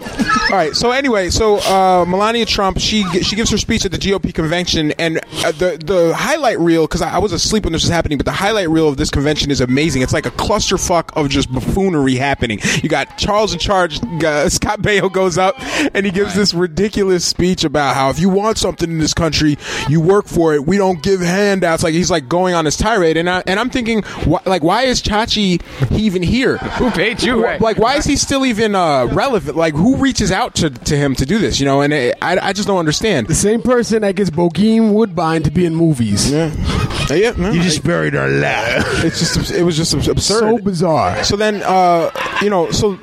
all 0.50 0.56
right. 0.56 0.74
So 0.74 0.90
anyway, 0.90 1.30
so 1.30 1.58
uh, 1.58 2.04
Melania 2.06 2.46
Trump, 2.46 2.78
she 2.78 3.04
she 3.22 3.36
gives 3.36 3.50
her 3.50 3.58
speech 3.58 3.84
at 3.84 3.92
the 3.92 3.98
GOP 3.98 4.34
convention, 4.34 4.92
and 4.92 5.18
uh, 5.44 5.52
the 5.52 5.78
the 5.82 6.14
highlight 6.16 6.58
reel 6.58 6.86
because 6.86 7.02
I, 7.02 7.14
I 7.14 7.18
was 7.18 7.32
asleep 7.32 7.64
when 7.64 7.72
this 7.72 7.82
was 7.82 7.90
happening, 7.90 8.18
but 8.18 8.24
the 8.24 8.32
highlight 8.32 8.68
reel 8.68 8.88
of 8.88 8.96
this 8.96 9.10
convention 9.10 9.50
is 9.50 9.60
amazing. 9.60 10.02
It's 10.02 10.12
like 10.12 10.26
a 10.26 10.30
clusterfuck 10.32 11.10
of 11.16 11.28
just 11.28 11.52
buffoonery 11.52 12.16
happening. 12.16 12.58
You 12.82 12.88
got 12.88 13.18
Charles 13.18 13.37
in 13.46 13.58
charge. 13.58 14.00
Uh, 14.22 14.48
Scott 14.48 14.80
Baio 14.82 15.12
goes 15.12 15.38
up 15.38 15.54
and 15.94 16.04
he 16.04 16.12
gives 16.12 16.34
this 16.34 16.52
ridiculous 16.54 17.24
speech 17.24 17.64
about 17.64 17.94
how 17.94 18.10
if 18.10 18.18
you 18.18 18.28
want 18.28 18.58
something 18.58 18.90
in 18.90 18.98
this 18.98 19.14
country, 19.14 19.56
you 19.88 20.00
work 20.00 20.26
for 20.26 20.54
it. 20.54 20.66
We 20.66 20.76
don't 20.76 21.02
give 21.02 21.20
handouts. 21.20 21.82
Like 21.82 21.94
he's 21.94 22.10
like 22.10 22.28
going 22.28 22.54
on 22.54 22.64
his 22.64 22.76
tirade, 22.76 23.16
and 23.16 23.28
I, 23.30 23.42
and 23.46 23.58
I'm 23.60 23.70
thinking, 23.70 24.02
wh- 24.02 24.44
like, 24.46 24.62
why 24.62 24.82
is 24.82 25.02
Chachi 25.02 25.62
even 25.92 26.22
here? 26.22 26.58
Who 26.58 26.90
paid 26.90 27.22
you? 27.22 27.42
Right. 27.42 27.60
Like, 27.60 27.78
why 27.78 27.96
is 27.96 28.04
he 28.04 28.16
still 28.16 28.44
even 28.46 28.74
uh, 28.74 29.06
relevant? 29.06 29.56
Like, 29.56 29.74
who 29.74 29.96
reaches 29.96 30.30
out 30.32 30.54
to, 30.56 30.70
to 30.70 30.96
him 30.96 31.14
to 31.16 31.26
do 31.26 31.38
this? 31.38 31.60
You 31.60 31.66
know, 31.66 31.80
and 31.80 31.92
it, 31.92 32.16
I, 32.20 32.38
I 32.38 32.52
just 32.52 32.66
don't 32.68 32.78
understand. 32.78 33.26
The 33.28 33.34
same 33.34 33.62
person 33.62 34.02
that 34.02 34.16
gets 34.16 34.30
Bokeem 34.30 34.92
Woodbine 34.92 35.42
to 35.44 35.50
be 35.50 35.64
in 35.66 35.74
movies. 35.74 36.30
Yeah, 36.30 36.52
Uh, 37.10 37.14
yeah. 37.14 37.32
no, 37.36 37.50
You 37.52 37.62
just 37.62 37.82
buried 37.84 38.14
our 38.14 38.28
laugh. 38.28 38.84
it's 39.04 39.18
just 39.20 39.50
it 39.50 39.62
was 39.62 39.76
just 39.76 39.92
absurd. 39.94 40.40
So 40.40 40.58
bizarre. 40.58 41.22
So 41.24 41.36
then, 41.36 41.62
uh, 41.64 42.10
you 42.42 42.50
know, 42.50 42.70
so 42.70 42.98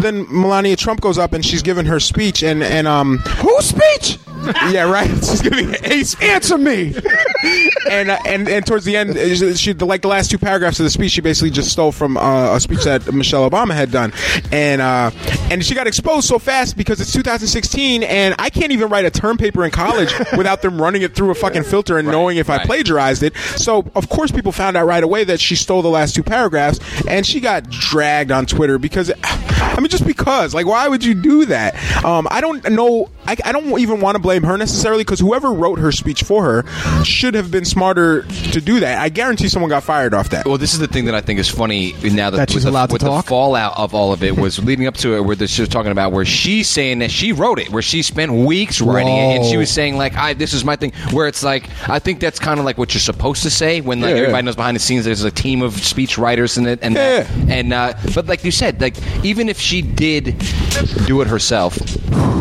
then 0.00 0.26
Melania 0.30 0.76
Trump 0.76 1.00
goes 1.00 1.18
up 1.18 1.32
and 1.32 1.44
she's 1.44 1.62
giving 1.62 1.86
her 1.86 2.00
speech, 2.00 2.42
and 2.42 2.62
and 2.62 2.86
um, 2.86 3.18
Whose 3.18 3.66
speech? 3.66 4.18
yeah, 4.70 4.90
right. 4.90 5.08
She's 5.24 5.42
giving 5.42 5.74
a 5.74 6.04
speech. 6.04 6.30
Answer 6.30 6.58
me. 6.58 6.94
and 7.90 8.10
uh, 8.10 8.18
and 8.26 8.48
and 8.48 8.66
towards 8.66 8.84
the 8.84 8.96
end, 8.96 9.16
uh, 9.16 9.54
she 9.54 9.74
like 9.74 10.02
the 10.02 10.08
last 10.08 10.30
two 10.30 10.38
paragraphs 10.38 10.80
of 10.80 10.84
the 10.84 10.90
speech, 10.90 11.12
she 11.12 11.20
basically 11.20 11.50
just 11.50 11.70
stole 11.70 11.92
from 11.92 12.16
uh, 12.16 12.54
a 12.54 12.60
speech 12.60 12.84
that 12.84 13.12
Michelle 13.12 13.48
Obama 13.48 13.74
had 13.74 13.90
done, 13.90 14.12
and 14.52 14.80
uh, 14.80 15.10
and 15.50 15.64
she 15.64 15.74
got 15.74 15.86
exposed 15.86 16.28
so 16.28 16.38
fast 16.38 16.76
because 16.76 17.00
it's 17.00 17.12
2016, 17.12 18.02
and 18.02 18.34
I 18.38 18.50
can't 18.50 18.72
even 18.72 18.88
write 18.88 19.04
a 19.04 19.10
term 19.10 19.36
paper 19.36 19.64
in 19.64 19.70
college 19.70 20.12
without 20.36 20.62
them 20.62 20.80
running 20.80 21.02
it 21.02 21.14
through 21.14 21.30
a 21.30 21.34
fucking 21.34 21.64
filter 21.64 21.98
and 21.98 22.08
knowing 22.08 22.36
if 22.36 22.48
I 22.50 22.64
plagiarized 22.64 23.22
it. 23.22 23.36
So 23.56 23.84
of 23.94 24.08
course 24.08 24.30
people 24.30 24.52
found 24.52 24.76
out 24.76 24.86
right 24.86 25.02
away 25.02 25.24
that 25.24 25.40
she 25.40 25.56
stole 25.56 25.82
the 25.82 25.88
last 25.88 26.14
two 26.14 26.22
paragraphs, 26.22 26.80
and 27.06 27.26
she 27.26 27.40
got 27.40 27.68
dragged 27.68 28.30
on 28.30 28.46
Twitter 28.46 28.78
because, 28.78 29.10
I 29.24 29.76
mean, 29.78 29.88
just 29.88 30.06
because. 30.06 30.54
Like, 30.54 30.66
why 30.66 30.88
would 30.88 31.04
you 31.04 31.14
do 31.14 31.46
that? 31.46 31.74
Um, 32.04 32.26
I 32.30 32.40
don't 32.40 32.68
know. 32.70 33.10
I, 33.26 33.36
I 33.44 33.52
don't 33.52 33.78
even 33.78 34.00
want 34.00 34.16
to 34.16 34.18
blame 34.30 34.44
her 34.44 34.56
necessarily 34.56 35.02
because 35.02 35.18
whoever 35.18 35.52
wrote 35.52 35.80
her 35.80 35.90
speech 35.90 36.22
for 36.22 36.44
her 36.44 37.04
should 37.04 37.34
have 37.34 37.50
been 37.50 37.64
smarter 37.64 38.22
to 38.22 38.60
do 38.60 38.78
that. 38.78 38.98
I 39.00 39.08
guarantee 39.08 39.48
someone 39.48 39.68
got 39.68 39.82
fired 39.82 40.14
off 40.14 40.28
that. 40.30 40.46
Well, 40.46 40.56
this 40.56 40.72
is 40.72 40.78
the 40.78 40.86
thing 40.86 41.06
that 41.06 41.16
I 41.16 41.20
think 41.20 41.40
is 41.40 41.48
funny 41.48 41.94
now 42.04 42.30
that, 42.30 42.36
That 42.36 42.50
she's 42.50 42.56
with 42.56 42.64
the, 42.64 42.70
allowed 42.70 42.86
to 42.90 42.92
with 42.92 43.02
talk? 43.02 43.24
the 43.24 43.28
fallout 43.28 43.76
of 43.76 43.92
all 43.92 44.12
of 44.12 44.22
it 44.22 44.36
was 44.36 44.62
leading 44.64 44.86
up 44.86 44.94
to 44.98 45.16
it, 45.16 45.22
where 45.24 45.34
the, 45.34 45.48
she 45.48 45.62
was 45.62 45.68
talking 45.68 45.90
about 45.90 46.12
where 46.12 46.24
she's 46.24 46.68
saying 46.68 47.00
that 47.00 47.10
she 47.10 47.32
wrote 47.32 47.58
it, 47.58 47.70
where 47.70 47.82
she 47.82 48.02
spent 48.02 48.30
weeks 48.32 48.80
writing 48.80 49.12
it, 49.16 49.36
and 49.38 49.44
she 49.44 49.56
was 49.56 49.68
saying 49.68 49.96
like, 49.96 50.14
"I 50.14 50.34
this 50.34 50.52
is 50.52 50.64
my 50.64 50.76
thing." 50.76 50.92
Where 51.10 51.26
it's 51.26 51.42
like, 51.42 51.68
I 51.88 51.98
think 51.98 52.20
that's 52.20 52.38
kind 52.38 52.60
of 52.60 52.64
like 52.66 52.78
what 52.78 52.94
you're 52.94 53.00
supposed 53.00 53.42
to 53.42 53.50
say 53.50 53.80
when 53.80 54.00
like 54.00 54.10
Yeah, 54.10 54.14
yeah. 54.14 54.20
everybody 54.22 54.44
knows 54.44 54.54
behind 54.56 54.76
the 54.76 54.80
scenes 54.80 55.04
there's 55.04 55.24
a 55.24 55.30
team 55.32 55.60
of 55.62 55.72
speech 55.74 56.18
writers 56.18 56.56
in 56.56 56.66
it, 56.68 56.78
and 56.82 56.94
Yeah. 56.94 57.22
that. 57.24 57.50
and 57.50 57.72
uh, 57.72 57.94
but 58.14 58.26
like 58.26 58.44
you 58.44 58.52
said, 58.52 58.80
like 58.80 58.94
even 59.24 59.48
if 59.48 59.58
she 59.58 59.82
did 59.82 60.38
do 61.06 61.20
it 61.20 61.26
herself, 61.26 61.74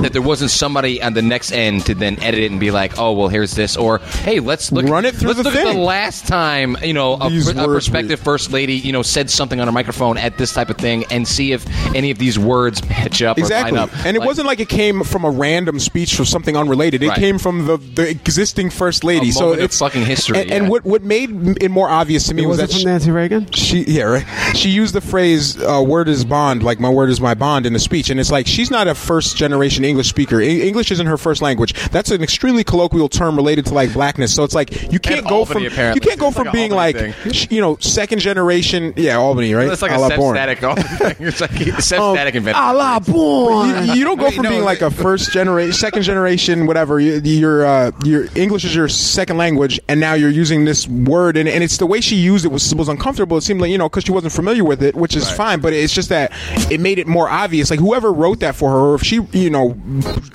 that 0.03 0.13
there 0.13 0.21
wasn't 0.21 0.51
somebody 0.51 1.01
on 1.01 1.13
the 1.13 1.21
next 1.21 1.51
end 1.51 1.78
to 1.81 1.95
then 1.95 2.21
edit 2.21 2.39
it 2.41 2.51
and 2.51 2.59
be 2.59 2.71
like, 2.71 2.97
"Oh, 2.97 3.13
well, 3.13 3.27
here's 3.27 3.51
this," 3.53 3.77
or 3.77 3.99
"Hey, 3.99 4.39
let's 4.39 4.71
look 4.71 4.85
Run 4.87 5.05
it 5.05 5.15
through 5.15 5.29
let's 5.29 5.37
the 5.39 5.43
look 5.49 5.55
at 5.55 5.73
the 5.73 5.79
last 5.79 6.27
time 6.27 6.77
you 6.83 6.93
know 6.93 7.15
a, 7.15 7.29
These 7.29 7.51
pr- 7.53 7.59
a 7.59 7.67
words 7.67 7.87
prospective 7.89 8.19
first 8.19 8.51
lady 8.51 8.73
you 8.75 8.91
know 8.91 9.01
said 9.01 9.29
something 9.29 9.59
on 9.59 9.67
a 9.67 9.71
microphone 9.71 10.17
at 10.17 10.37
this 10.37 10.53
type 10.53 10.69
of 10.69 10.77
thing 10.77 11.03
and 11.11 11.27
see 11.27 11.51
if 11.51 11.65
any 11.95 12.11
of 12.11 12.17
these 12.17 12.37
words 12.39 12.87
match 12.89 13.21
up 13.21 13.37
Exactly, 13.37 13.77
or 13.77 13.81
line 13.81 13.89
up. 13.89 14.05
and 14.05 14.15
it 14.15 14.21
wasn't 14.23 14.47
like 14.47 14.59
it 14.59 14.69
came 14.69 15.03
from 15.03 15.23
a 15.25 15.29
random 15.29 15.79
speech 15.79 16.19
or 16.19 16.25
something 16.25 16.55
unrelated. 16.57 17.03
It 17.03 17.09
Right. 17.09 17.17
came 17.19 17.39
from 17.39 17.65
the, 17.65 17.77
the 17.77 18.09
existing 18.09 18.69
first 18.69 19.03
lady. 19.03 19.29
A 19.29 19.31
so 19.31 19.41
moment 19.41 19.59
of 19.61 19.65
it's 19.65 19.79
fucking 19.79 20.05
history, 20.05 20.39
And, 20.41 20.51
and 20.51 20.63
yeah. 20.65 20.69
what 20.69 20.85
what 20.85 21.03
made 21.03 21.29
it 21.61 21.69
more 21.71 21.89
obvious 21.89 22.27
to 22.27 22.33
me 22.33 22.45
was 22.45 22.59
wasn't 22.59 22.69
that 22.69 22.73
from 22.73 22.79
she, 22.79 22.85
Nancy 22.85 23.11
Reagan. 23.11 23.51
she 23.51 23.83
yeah 23.85 24.03
right. 24.03 24.25
She 24.55 24.69
used 24.69 24.93
the 24.93 25.01
phrase 25.01 25.61
uh, 25.61 25.83
"word 25.85 26.07
is 26.09 26.25
bond," 26.25 26.63
like 26.63 26.79
"my 26.79 26.89
word 26.89 27.09
is 27.09 27.19
my 27.21 27.33
bond" 27.33 27.65
in 27.65 27.73
the 27.73 27.79
speech, 27.79 28.09
and 28.09 28.19
it's 28.19 28.31
like 28.31 28.47
she's 28.47 28.69
not 28.71 28.87
a 28.87 28.95
first 28.95 29.37
generation 29.37 29.83
English 29.85 30.07
speaker. 30.09 30.39
E- 30.41 30.67
English 30.67 30.91
isn't 30.91 31.07
her 31.07 31.17
first 31.17 31.41
language. 31.41 31.68
That's 31.91 32.11
an 32.11 32.21
extremely 32.23 32.63
colloquial 32.63 33.09
term 33.09 33.35
related 33.35 33.65
to 33.67 33.73
like 33.73 33.93
blackness. 33.93 34.33
So 34.33 34.43
it's 34.43 34.55
like 34.55 34.91
you 34.91 34.99
can't 34.99 35.19
And 35.21 35.27
go 35.29 35.35
Albany, 35.39 35.69
from 35.69 35.93
you 35.93 35.99
can't 36.01 36.19
go 36.19 36.27
It's 36.27 36.37
from 36.37 36.45
like 36.47 36.53
being 36.53 36.71
like 36.71 36.95
thing. 36.95 37.13
you 37.49 37.61
know 37.61 37.77
second 37.77 38.19
generation 38.19 38.93
yeah 38.95 39.15
Albany 39.17 39.53
right. 39.53 39.67
It's 39.71 39.81
like 39.81 39.91
A 39.91 39.95
a 39.95 39.99
la 39.99 40.09
Seb 40.09 40.19
Static. 40.19 40.59
It's 41.19 41.41
like 41.41 41.51
Um, 41.61 41.81
Static 41.81 42.35
invented. 42.35 42.61
A 42.61 42.73
la 42.73 42.99
born. 42.99 43.87
you, 43.87 43.93
you 43.93 44.03
don't 44.03 44.17
go 44.17 44.25
Wait, 44.25 44.35
from 44.35 44.43
no, 44.43 44.49
being 44.49 44.63
like 44.63 44.81
a 44.81 44.91
first 44.91 45.31
generation, 45.31 45.73
second 45.73 46.03
generation, 46.03 46.65
whatever. 46.67 46.99
You, 46.99 47.15
your 47.21 47.65
uh, 47.65 47.91
your 48.03 48.27
English 48.35 48.63
is 48.65 48.75
your 48.75 48.87
second 48.87 49.37
language, 49.37 49.79
and 49.87 49.99
now 49.99 50.13
you're 50.13 50.29
using 50.29 50.65
this 50.65 50.87
word, 50.87 51.37
and, 51.37 51.47
and 51.49 51.63
it's 51.63 51.77
the 51.77 51.85
way 51.85 52.01
she 52.01 52.15
used 52.15 52.45
it 52.45 52.51
was 52.51 52.73
was 52.75 52.87
uncomfortable. 52.89 53.37
It 53.37 53.41
seemed 53.41 53.61
like 53.61 53.71
you 53.71 53.77
know 53.77 53.89
because 53.89 54.03
she 54.03 54.11
wasn't 54.11 54.33
familiar 54.33 54.63
with 54.63 54.81
it, 54.83 54.95
which 54.95 55.15
is 55.15 55.29
fine. 55.31 55.59
But 55.59 55.73
it's 55.73 55.93
just 55.93 56.09
that 56.09 56.31
it 56.71 56.79
made 56.79 56.99
it 56.99 57.07
more 57.07 57.29
obvious. 57.29 57.69
Like 57.69 57.79
whoever 57.79 58.11
wrote 58.11 58.39
that 58.39 58.55
for 58.55 58.69
her, 58.71 58.77
or 58.77 58.95
if 58.95 59.03
she 59.03 59.19
you 59.31 59.49
know 59.49 59.75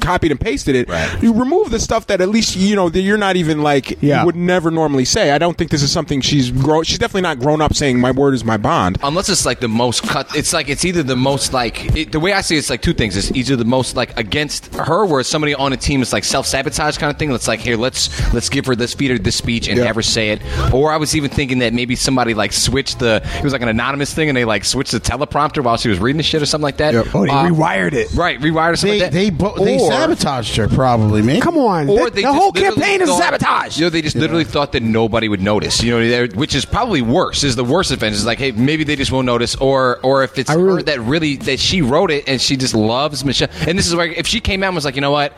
copied 0.01 0.31
and 0.31 0.40
pasted 0.40 0.74
it, 0.77 0.89
Right. 0.89 1.09
You 1.25 1.33
remove 1.33 1.71
the 1.71 1.81
stuff 1.81 2.07
that 2.09 2.21
at 2.21 2.29
least 2.29 2.55
you 2.57 2.77
know 2.77 2.89
that 2.89 3.01
you're 3.01 3.19
not 3.19 3.37
even 3.37 3.63
like 3.63 4.01
Yeah. 4.03 4.21
you 4.21 4.27
would 4.27 4.37
never 4.37 4.71
normally 4.71 5.05
say. 5.05 5.31
I 5.33 5.39
don't 5.39 5.57
think 5.59 5.71
this 5.71 5.83
is 5.83 5.91
something 5.91 6.21
she's 6.21 6.51
grown. 6.51 6.85
She's 6.85 6.99
definitely 6.99 7.23
not 7.23 7.41
grown 7.41 7.61
up 7.61 7.75
saying 7.75 7.99
my 7.99 8.11
word 8.11 8.35
is 8.35 8.45
my 8.45 8.57
bond. 8.57 8.99
Unless 9.03 9.29
it's 9.31 9.47
like 9.47 9.61
the 9.61 9.69
most 9.69 10.07
cut, 10.07 10.35
it's 10.37 10.53
like 10.53 10.69
it's 10.69 10.85
either 10.85 11.03
the 11.03 11.17
most 11.17 11.53
like 11.53 11.97
it, 11.97 12.13
the 12.13 12.21
way 12.21 12.33
I 12.33 12.41
see 12.43 12.57
it, 12.57 12.59
it's 12.59 12.71
like 12.71 12.83
two 12.83 12.93
things. 12.95 13.17
It's 13.17 13.33
either 13.33 13.57
the 13.57 13.65
most 13.65 13.97
like 13.97 14.17
against 14.19 14.75
her, 14.75 15.07
where 15.07 15.23
somebody 15.23 15.55
on 15.55 15.73
a 15.73 15.77
team 15.77 16.03
is 16.03 16.13
like 16.13 16.25
self 16.25 16.47
sabotage 16.47 16.99
kind 16.99 17.11
of 17.11 17.19
thing. 17.19 17.33
It's 17.33 17.49
like 17.49 17.61
here, 17.61 17.77
let's 17.77 18.11
let's 18.35 18.49
give 18.49 18.67
her 18.67 18.77
this, 18.77 18.95
feed 18.95 19.11
her 19.11 19.19
this 19.19 19.37
speech, 19.37 19.67
and 19.69 19.79
Yeah. 19.79 19.85
have 19.87 19.97
her 19.97 20.03
say 20.03 20.31
it. 20.31 20.43
Or 20.73 20.93
I 20.93 20.97
was 20.99 21.17
even 21.17 21.31
thinking 21.31 21.59
that 21.61 21.73
maybe 21.73 21.97
somebody 21.97 22.35
like 22.35 22.53
switched 22.53 22.99
the 22.99 23.23
it 23.39 23.43
was 23.45 23.53
like 23.53 23.63
an 23.63 23.69
anonymous 23.69 24.13
thing, 24.13 24.29
and 24.29 24.37
they 24.37 24.45
like 24.45 24.65
switched 24.65 24.93
the 24.93 25.01
teleprompter 25.01 25.63
while 25.65 25.77
she 25.79 25.89
was 25.89 25.99
reading 25.99 26.19
the 26.19 26.23
shit 26.23 26.43
or 26.43 26.47
something 26.47 26.65
like 26.65 26.77
that. 26.77 26.95
Yep. 26.95 27.07
Oh, 27.15 27.25
they 27.25 27.31
Uh, 27.33 27.45
rewired 27.45 27.93
it. 27.95 28.13
Right, 28.15 28.39
rewired 28.41 28.73
or 28.73 28.77
something 28.77 28.99
They 28.99 29.05
like 29.05 29.13
that. 29.13 29.19
they 29.19 29.31
bo- 29.31 29.65
they 29.65 29.79
Or- 29.79 29.91
sabotaged 29.91 30.57
her 30.57 30.69
probably, 30.69 31.14
man. 31.23 31.41
Come 31.41 31.57
on, 31.59 31.89
Or 31.89 32.05
the, 32.11 32.16
they 32.16 32.23
the 32.23 32.32
whole 32.32 32.51
literally 32.51 32.77
campaign 32.77 33.03
is 33.03 33.09
thought- 33.09 33.23
sabotage. 33.23 33.78
You 33.78 33.86
know, 33.86 33.91
they 33.91 34.03
just 34.03 34.16
literally 34.16 34.45
thought 34.45 34.73
that 34.73 34.82
nobody 34.82 35.28
would 35.28 35.41
notice. 35.41 35.82
You 35.82 35.99
know, 35.99 36.27
which 36.35 36.55
is 36.55 36.65
probably 36.65 37.03
worse. 37.03 37.45
Is 37.45 37.57
the 37.57 37.65
worst 37.65 37.91
offense. 37.91 38.16
Is 38.16 38.27
like, 38.27 38.39
hey, 38.39 38.53
maybe 38.53 38.85
they 38.85 38.97
just 38.97 39.12
won't 39.12 39.27
notice, 39.27 39.55
or 39.57 39.99
or 40.03 40.23
if 40.24 40.39
it's 40.39 40.51
I 40.51 40.55
her 40.55 40.59
really- 40.65 40.82
that 40.85 41.01
really 41.01 41.36
that 41.39 41.59
she 41.61 41.82
wrote 41.82 42.11
it 42.11 42.24
and 42.28 42.41
she 42.41 42.57
just 42.57 42.74
loves 42.74 43.24
Michelle. 43.24 43.49
And 43.66 43.78
this 43.78 43.86
is 43.86 43.95
where 43.95 44.07
if 44.07 44.27
she 44.27 44.41
came 44.41 44.62
out 44.62 44.69
and 44.69 44.74
was 44.74 44.85
like, 44.85 44.95
you 44.95 45.01
know 45.01 45.11
what, 45.11 45.32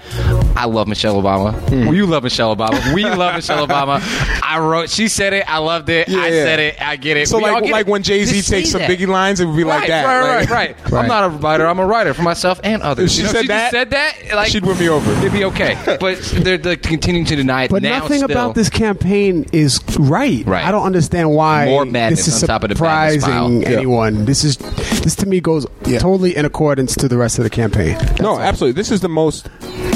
I 0.56 0.66
love 0.66 0.88
Michelle 0.88 1.20
Obama. 1.20 1.52
Well, 1.70 1.94
you 1.94 2.06
love 2.06 2.22
Michelle 2.22 2.54
Obama. 2.54 2.94
We 2.94 3.04
love 3.04 3.34
Michelle 3.34 3.66
Obama. 3.66 4.00
I 4.42 4.58
wrote. 4.58 4.90
She 4.90 5.08
said 5.08 5.32
it. 5.32 5.44
I 5.48 5.58
loved 5.58 5.88
it. 5.88 6.08
I 6.08 6.12
Yeah, 6.12 6.26
yeah. 6.26 6.44
said 6.44 6.58
it. 6.60 6.82
I 6.82 6.96
get 6.96 7.16
it. 7.16 7.28
So 7.28 7.38
We 7.38 7.44
like 7.44 7.64
get 7.64 7.72
like 7.72 7.86
it. 7.86 7.90
when 7.90 8.02
Jay 8.02 8.24
Z 8.24 8.42
takes 8.42 8.70
some 8.70 8.80
that. 8.80 8.90
Biggie 8.90 9.06
lines, 9.08 9.40
it 9.40 9.46
would 9.46 9.56
be 9.56 9.64
like 9.64 9.88
that. 9.88 10.04
Right, 10.04 10.40
like- 10.40 10.50
right, 10.50 10.90
right, 10.92 11.02
I'm 11.02 11.08
not 11.08 11.24
a 11.24 11.28
writer. 11.28 11.66
I'm 11.66 11.78
a 11.78 11.86
writer 11.86 12.14
for 12.14 12.22
myself 12.22 12.60
and 12.64 12.82
others. 12.82 13.06
If 13.06 13.10
she 13.12 13.18
You 13.20 13.26
know, 13.26 13.32
said 13.32 13.38
just 13.40 13.48
that, 13.48 13.70
said 13.70 13.90
that, 13.90 14.14
like 14.34 14.50
she'd 14.50 14.64
win 14.64 14.78
me 14.78 14.88
over. 14.88 15.10
It'd 15.18 15.32
be 15.32 15.44
okay. 15.46 15.65
But 16.00 16.18
they're, 16.34 16.58
they're 16.58 16.76
continuing 16.76 17.26
to 17.26 17.36
deny 17.36 17.64
it. 17.64 17.70
But 17.70 17.82
now 17.82 17.98
nothing 18.00 18.18
still. 18.18 18.30
about 18.30 18.54
this 18.54 18.68
campaign 18.70 19.46
is 19.52 19.80
right. 19.98 20.44
Right. 20.46 20.64
I 20.64 20.70
don't 20.70 20.84
understand 20.84 21.30
why 21.32 21.66
More 21.66 21.84
madness 21.84 22.26
this 22.26 22.34
is 22.36 22.42
on 22.42 22.46
top 22.48 22.64
of 22.64 22.68
the 22.70 22.82
madness 22.82 23.22
surprising 23.24 23.62
pile. 23.62 23.72
Yeah. 23.72 23.78
anyone. 23.78 24.24
This 24.24 24.44
is 24.44 24.56
this 25.02 25.16
to 25.16 25.26
me 25.26 25.40
goes 25.40 25.66
totally 25.98 26.36
in 26.36 26.44
accordance 26.44 26.94
to 26.96 27.08
the 27.08 27.16
rest 27.16 27.38
of 27.38 27.44
the 27.44 27.50
campaign. 27.50 27.96
No, 28.20 28.38
absolutely. 28.38 28.76
This 28.80 28.90
is 28.90 29.00
the 29.00 29.08
most. 29.08 29.48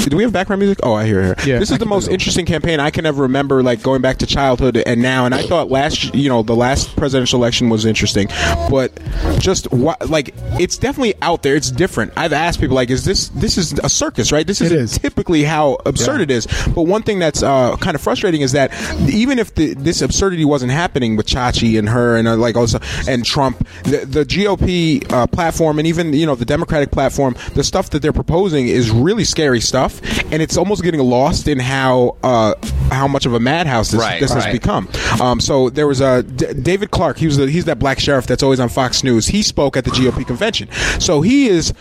Do 0.09 0.17
we 0.17 0.23
have 0.23 0.33
background 0.33 0.61
music? 0.61 0.79
Oh, 0.83 0.93
I 0.93 1.05
hear 1.05 1.21
it. 1.21 1.45
Yeah, 1.45 1.59
this 1.59 1.69
I 1.69 1.75
is 1.75 1.79
the 1.79 1.85
can 1.85 1.89
most 1.89 2.05
put 2.05 2.11
it 2.11 2.13
interesting 2.15 2.45
campaign 2.45 2.79
I 2.79 2.89
can 2.89 3.05
ever 3.05 3.21
remember, 3.23 3.61
like 3.61 3.83
going 3.83 4.01
back 4.01 4.17
to 4.17 4.25
childhood 4.25 4.77
and 4.77 5.01
now. 5.01 5.25
And 5.25 5.35
I 5.35 5.43
thought 5.43 5.69
last, 5.69 6.15
you 6.15 6.27
know, 6.27 6.41
the 6.41 6.55
last 6.55 6.95
presidential 6.95 7.39
election 7.39 7.69
was 7.69 7.85
interesting, 7.85 8.27
but 8.69 8.91
just 9.39 9.71
what, 9.71 10.09
like, 10.09 10.33
it's 10.59 10.77
definitely 10.77 11.13
out 11.21 11.43
there. 11.43 11.55
It's 11.55 11.69
different. 11.69 12.13
I've 12.17 12.33
asked 12.33 12.59
people, 12.59 12.75
like, 12.75 12.89
is 12.89 13.05
this 13.05 13.29
this 13.29 13.57
is 13.57 13.73
a 13.83 13.89
circus, 13.89 14.31
right? 14.31 14.45
This 14.47 14.59
It 14.61 14.71
is 14.71 14.93
is. 14.93 14.97
typically 14.99 15.43
how 15.55 15.77
absurd 15.85 16.17
Yeah. 16.19 16.23
it 16.23 16.31
is. 16.31 16.47
But 16.75 16.83
one 16.95 17.03
thing 17.03 17.19
that's 17.19 17.43
uh, 17.43 17.75
kind 17.77 17.95
of 17.95 18.01
frustrating 18.01 18.41
is 18.41 18.51
that 18.53 18.69
even 19.09 19.37
if 19.39 19.53
the, 19.55 19.73
this 19.75 20.01
absurdity 20.01 20.45
wasn't 20.45 20.71
happening 20.71 21.15
with 21.17 21.27
Chachi 21.27 21.77
and 21.77 21.87
her 21.89 22.15
and 22.17 22.27
uh, 22.27 22.35
like 22.37 22.55
also 22.55 22.79
and 23.07 23.25
Trump, 23.25 23.55
the, 23.83 24.05
the 24.05 24.23
GOP 24.25 25.11
uh, 25.11 25.27
platform 25.27 25.77
and 25.79 25.87
even 25.87 26.13
you 26.13 26.25
know 26.25 26.35
the 26.35 26.45
Democratic 26.45 26.91
platform, 26.91 27.35
the 27.55 27.63
stuff 27.63 27.89
that 27.91 28.01
they're 28.01 28.13
proposing 28.23 28.67
is 28.67 28.89
really 28.91 29.23
scary 29.25 29.59
stuff, 29.61 30.01
and 30.31 30.41
it's 30.41 30.57
almost 30.57 30.81
getting 30.83 31.01
lost 31.01 31.47
in 31.47 31.59
how 31.59 32.15
uh, 32.23 32.53
how 32.91 33.07
much 33.07 33.25
of 33.25 33.33
a 33.33 33.39
madhouse 33.39 33.91
this, 33.91 33.99
Right, 34.01 34.19
this 34.21 34.33
has 34.33 34.45
become. 34.47 34.87
Um, 35.21 35.39
so 35.41 35.69
there 35.69 35.87
was 35.87 36.01
a 36.01 36.23
D- 36.23 36.53
David 36.53 36.91
Clarke. 36.91 37.17
He 37.17 37.25
was 37.27 37.37
the, 37.37 37.47
he's 37.49 37.65
that 37.65 37.79
black 37.79 37.99
sheriff 37.99 38.25
that's 38.27 38.43
always 38.43 38.59
on 38.59 38.69
Fox 38.69 39.03
News. 39.03 39.27
He 39.27 39.41
spoke 39.43 39.75
at 39.77 39.83
the 39.83 39.91
GOP 39.91 40.25
convention. 40.25 40.69
So 40.99 41.21
he 41.21 41.47
is, 41.47 41.73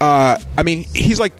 uh, 0.00 0.38
I 0.56 0.62
mean, 0.62 0.84
he's 0.94 1.20
like. 1.20 1.32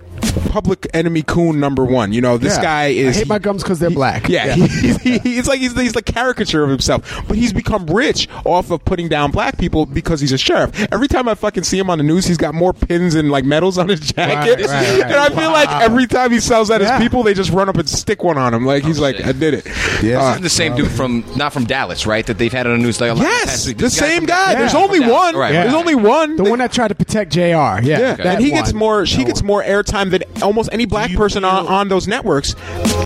Public 0.51 0.87
enemy 0.95 1.23
coon 1.23 1.61
number 1.61 1.85
one. 1.85 2.13
You 2.13 2.21
know, 2.21 2.37
this 2.39 2.57
Yeah. 2.57 2.63
guy 2.63 2.87
is. 2.89 3.17
I 3.17 3.21
hate 3.21 3.29
my 3.29 3.39
gums 3.39 3.63
because 3.63 3.79
they're 3.79 3.91
black. 3.91 4.29
Yeah, 4.29 4.55
He, 4.55 4.67
he, 4.99 5.19
he's 5.19 5.49
like 5.49 5.61
he's, 5.61 5.79
he's 5.79 5.93
the 5.93 6.03
caricature 6.03 6.63
of 6.65 6.71
himself, 6.71 7.23
but 7.29 7.37
he's 7.37 7.53
become 7.53 7.87
rich 7.87 8.29
off 8.45 8.71
of 8.71 8.85
putting 8.85 9.09
down 9.09 9.31
black 9.31 9.59
people 9.59 9.87
because 9.87 10.21
he's 10.21 10.33
a 10.33 10.39
sheriff. 10.39 10.71
Every 10.93 11.09
time 11.09 11.29
I 11.29 11.35
fucking 11.35 11.65
see 11.65 11.79
him 11.79 11.89
on 11.91 11.99
the 11.99 12.05
news, 12.05 12.27
he's 12.27 12.37
got 12.37 12.55
more 12.55 12.73
pins 12.73 13.15
and 13.15 13.31
like 13.31 13.45
medals 13.45 13.79
on 13.79 13.89
his 13.89 14.01
jacket, 14.01 14.61
Right, 14.67 14.67
right, 14.67 15.01
right. 15.01 15.03
and 15.05 15.15
I 15.15 15.29
feel 15.31 15.51
like 15.53 15.71
every 15.83 16.07
time 16.07 16.31
he 16.33 16.41
sells 16.41 16.69
that 16.69 16.81
Yeah. 16.81 16.99
his 16.99 17.03
people, 17.07 17.23
they 17.23 17.35
just 17.35 17.51
run 17.51 17.69
up 17.69 17.77
and 17.77 17.89
stick 17.89 18.23
one 18.25 18.39
on 18.39 18.53
him. 18.55 18.65
Like 18.67 18.85
he's 18.85 18.99
like, 18.99 19.17
shit. 19.17 19.27
I 19.27 19.33
did 19.33 19.55
it. 19.55 19.67
Yeah. 20.03 20.21
Uh, 20.21 20.39
the 20.39 20.49
same 20.51 20.75
dude 20.77 20.91
from 20.91 21.25
not 21.37 21.53
from 21.53 21.65
Dallas, 21.65 22.07
right? 22.07 22.27
That 22.27 22.39
they've 22.39 22.53
had 22.53 22.67
on 22.67 22.73
the 22.79 22.83
news 22.83 23.01
like 23.01 23.13
a 23.13 23.17
yes, 23.17 23.45
past 23.45 23.67
the 23.67 23.75
guy 23.75 23.89
same 23.89 24.25
guy. 24.25 24.53
Yeah. 24.53 24.59
There's 24.61 24.75
only 24.75 25.01
one. 25.01 25.37
Right, 25.37 25.53
There's 25.53 25.75
only 25.75 25.95
one. 25.95 26.37
The 26.37 26.45
one 26.45 26.59
that 26.59 26.73
tried 26.73 26.89
to 26.89 26.95
protect 26.95 27.33
Jr. 27.33 27.41
Yeah, 27.41 27.79
Yeah, 27.83 28.15
that 28.15 28.27
and 28.27 28.45
he 28.45 28.51
gets 28.51 28.73
more. 28.73 29.07
She 29.07 29.19
That 29.19 29.27
gets 29.27 29.43
more 29.43 29.63
airtime 29.63 30.11
than 30.11 30.20
almost 30.43 30.69
any 30.73 30.85
black 30.87 31.13
person 31.15 31.45
on, 31.45 31.67
on 31.67 31.89
those 31.89 32.07
networks. 32.09 32.55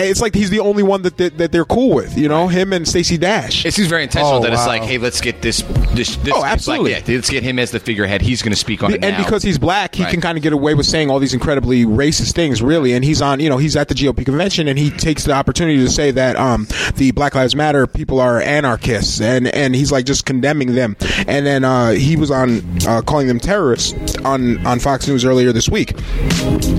It's 0.00 0.20
like 0.20 0.34
he's 0.34 0.50
the 0.50 0.60
only 0.60 0.82
one 0.82 1.02
that 1.02 1.16
that, 1.18 1.38
that 1.38 1.52
they're 1.52 1.64
cool 1.64 1.94
with. 1.94 2.16
You 2.16 2.28
know, 2.28 2.48
him 2.48 2.72
and 2.72 2.86
Stacey 2.86 3.16
Dash. 3.18 3.64
It 3.64 3.74
seems 3.74 3.88
very 3.88 4.02
intentional 4.04 4.38
Oh, 4.38 4.42
that 4.42 4.52
it's 4.52 4.62
wow. 4.62 4.66
like, 4.68 4.82
hey, 4.82 4.98
let's 4.98 5.20
get 5.20 5.42
this. 5.42 5.62
this, 5.94 6.16
this 6.16 6.32
Oh, 6.34 6.40
like, 6.40 6.52
absolutely. 6.52 6.92
yeah, 6.92 7.00
let's 7.06 7.30
get 7.30 7.42
him 7.42 7.58
as 7.58 7.70
the 7.70 7.80
figurehead. 7.80 8.22
He's 8.22 8.42
going 8.42 8.52
to 8.52 8.58
speak 8.58 8.82
on 8.82 8.92
it 8.92 9.04
and 9.04 9.16
now. 9.16 9.24
because 9.24 9.42
he's 9.42 9.58
black, 9.58 9.94
he 9.94 10.02
Right. 10.02 10.10
can 10.10 10.20
kind 10.20 10.36
of 10.38 10.42
get 10.42 10.52
away 10.52 10.74
with 10.74 10.86
saying 10.86 11.10
all 11.10 11.18
these 11.18 11.34
incredibly 11.34 11.84
racist 11.84 12.32
things, 12.32 12.60
really. 12.62 12.92
And 12.94 13.04
he's 13.04 13.22
on, 13.22 13.40
you 13.40 13.48
know, 13.48 13.58
he's 13.58 13.76
at 13.76 13.88
the 13.88 13.94
GOP 13.94 14.24
convention, 14.24 14.66
and 14.68 14.78
he 14.78 14.90
takes 14.90 15.24
the 15.24 15.32
opportunity 15.32 15.78
to 15.78 15.90
say 15.90 16.10
that 16.10 16.36
um, 16.36 16.66
the 16.96 17.10
Black 17.12 17.34
Lives 17.34 17.54
Matter 17.56 17.86
people 17.86 18.20
are 18.20 18.40
anarchists, 18.40 19.20
and 19.20 19.46
and 19.48 19.74
he's 19.74 19.92
like 19.92 20.04
just 20.06 20.24
condemning 20.26 20.74
them. 20.74 20.96
And 21.26 21.46
then 21.46 21.64
uh, 21.64 21.90
he 21.92 22.16
was 22.16 22.30
on 22.30 22.62
uh, 22.86 23.02
calling 23.02 23.28
them 23.28 23.38
terrorists 23.40 24.16
on 24.18 24.64
on 24.66 24.78
Fox 24.80 25.06
News 25.08 25.24
earlier 25.24 25.52
this 25.52 25.68
week. 25.68 25.94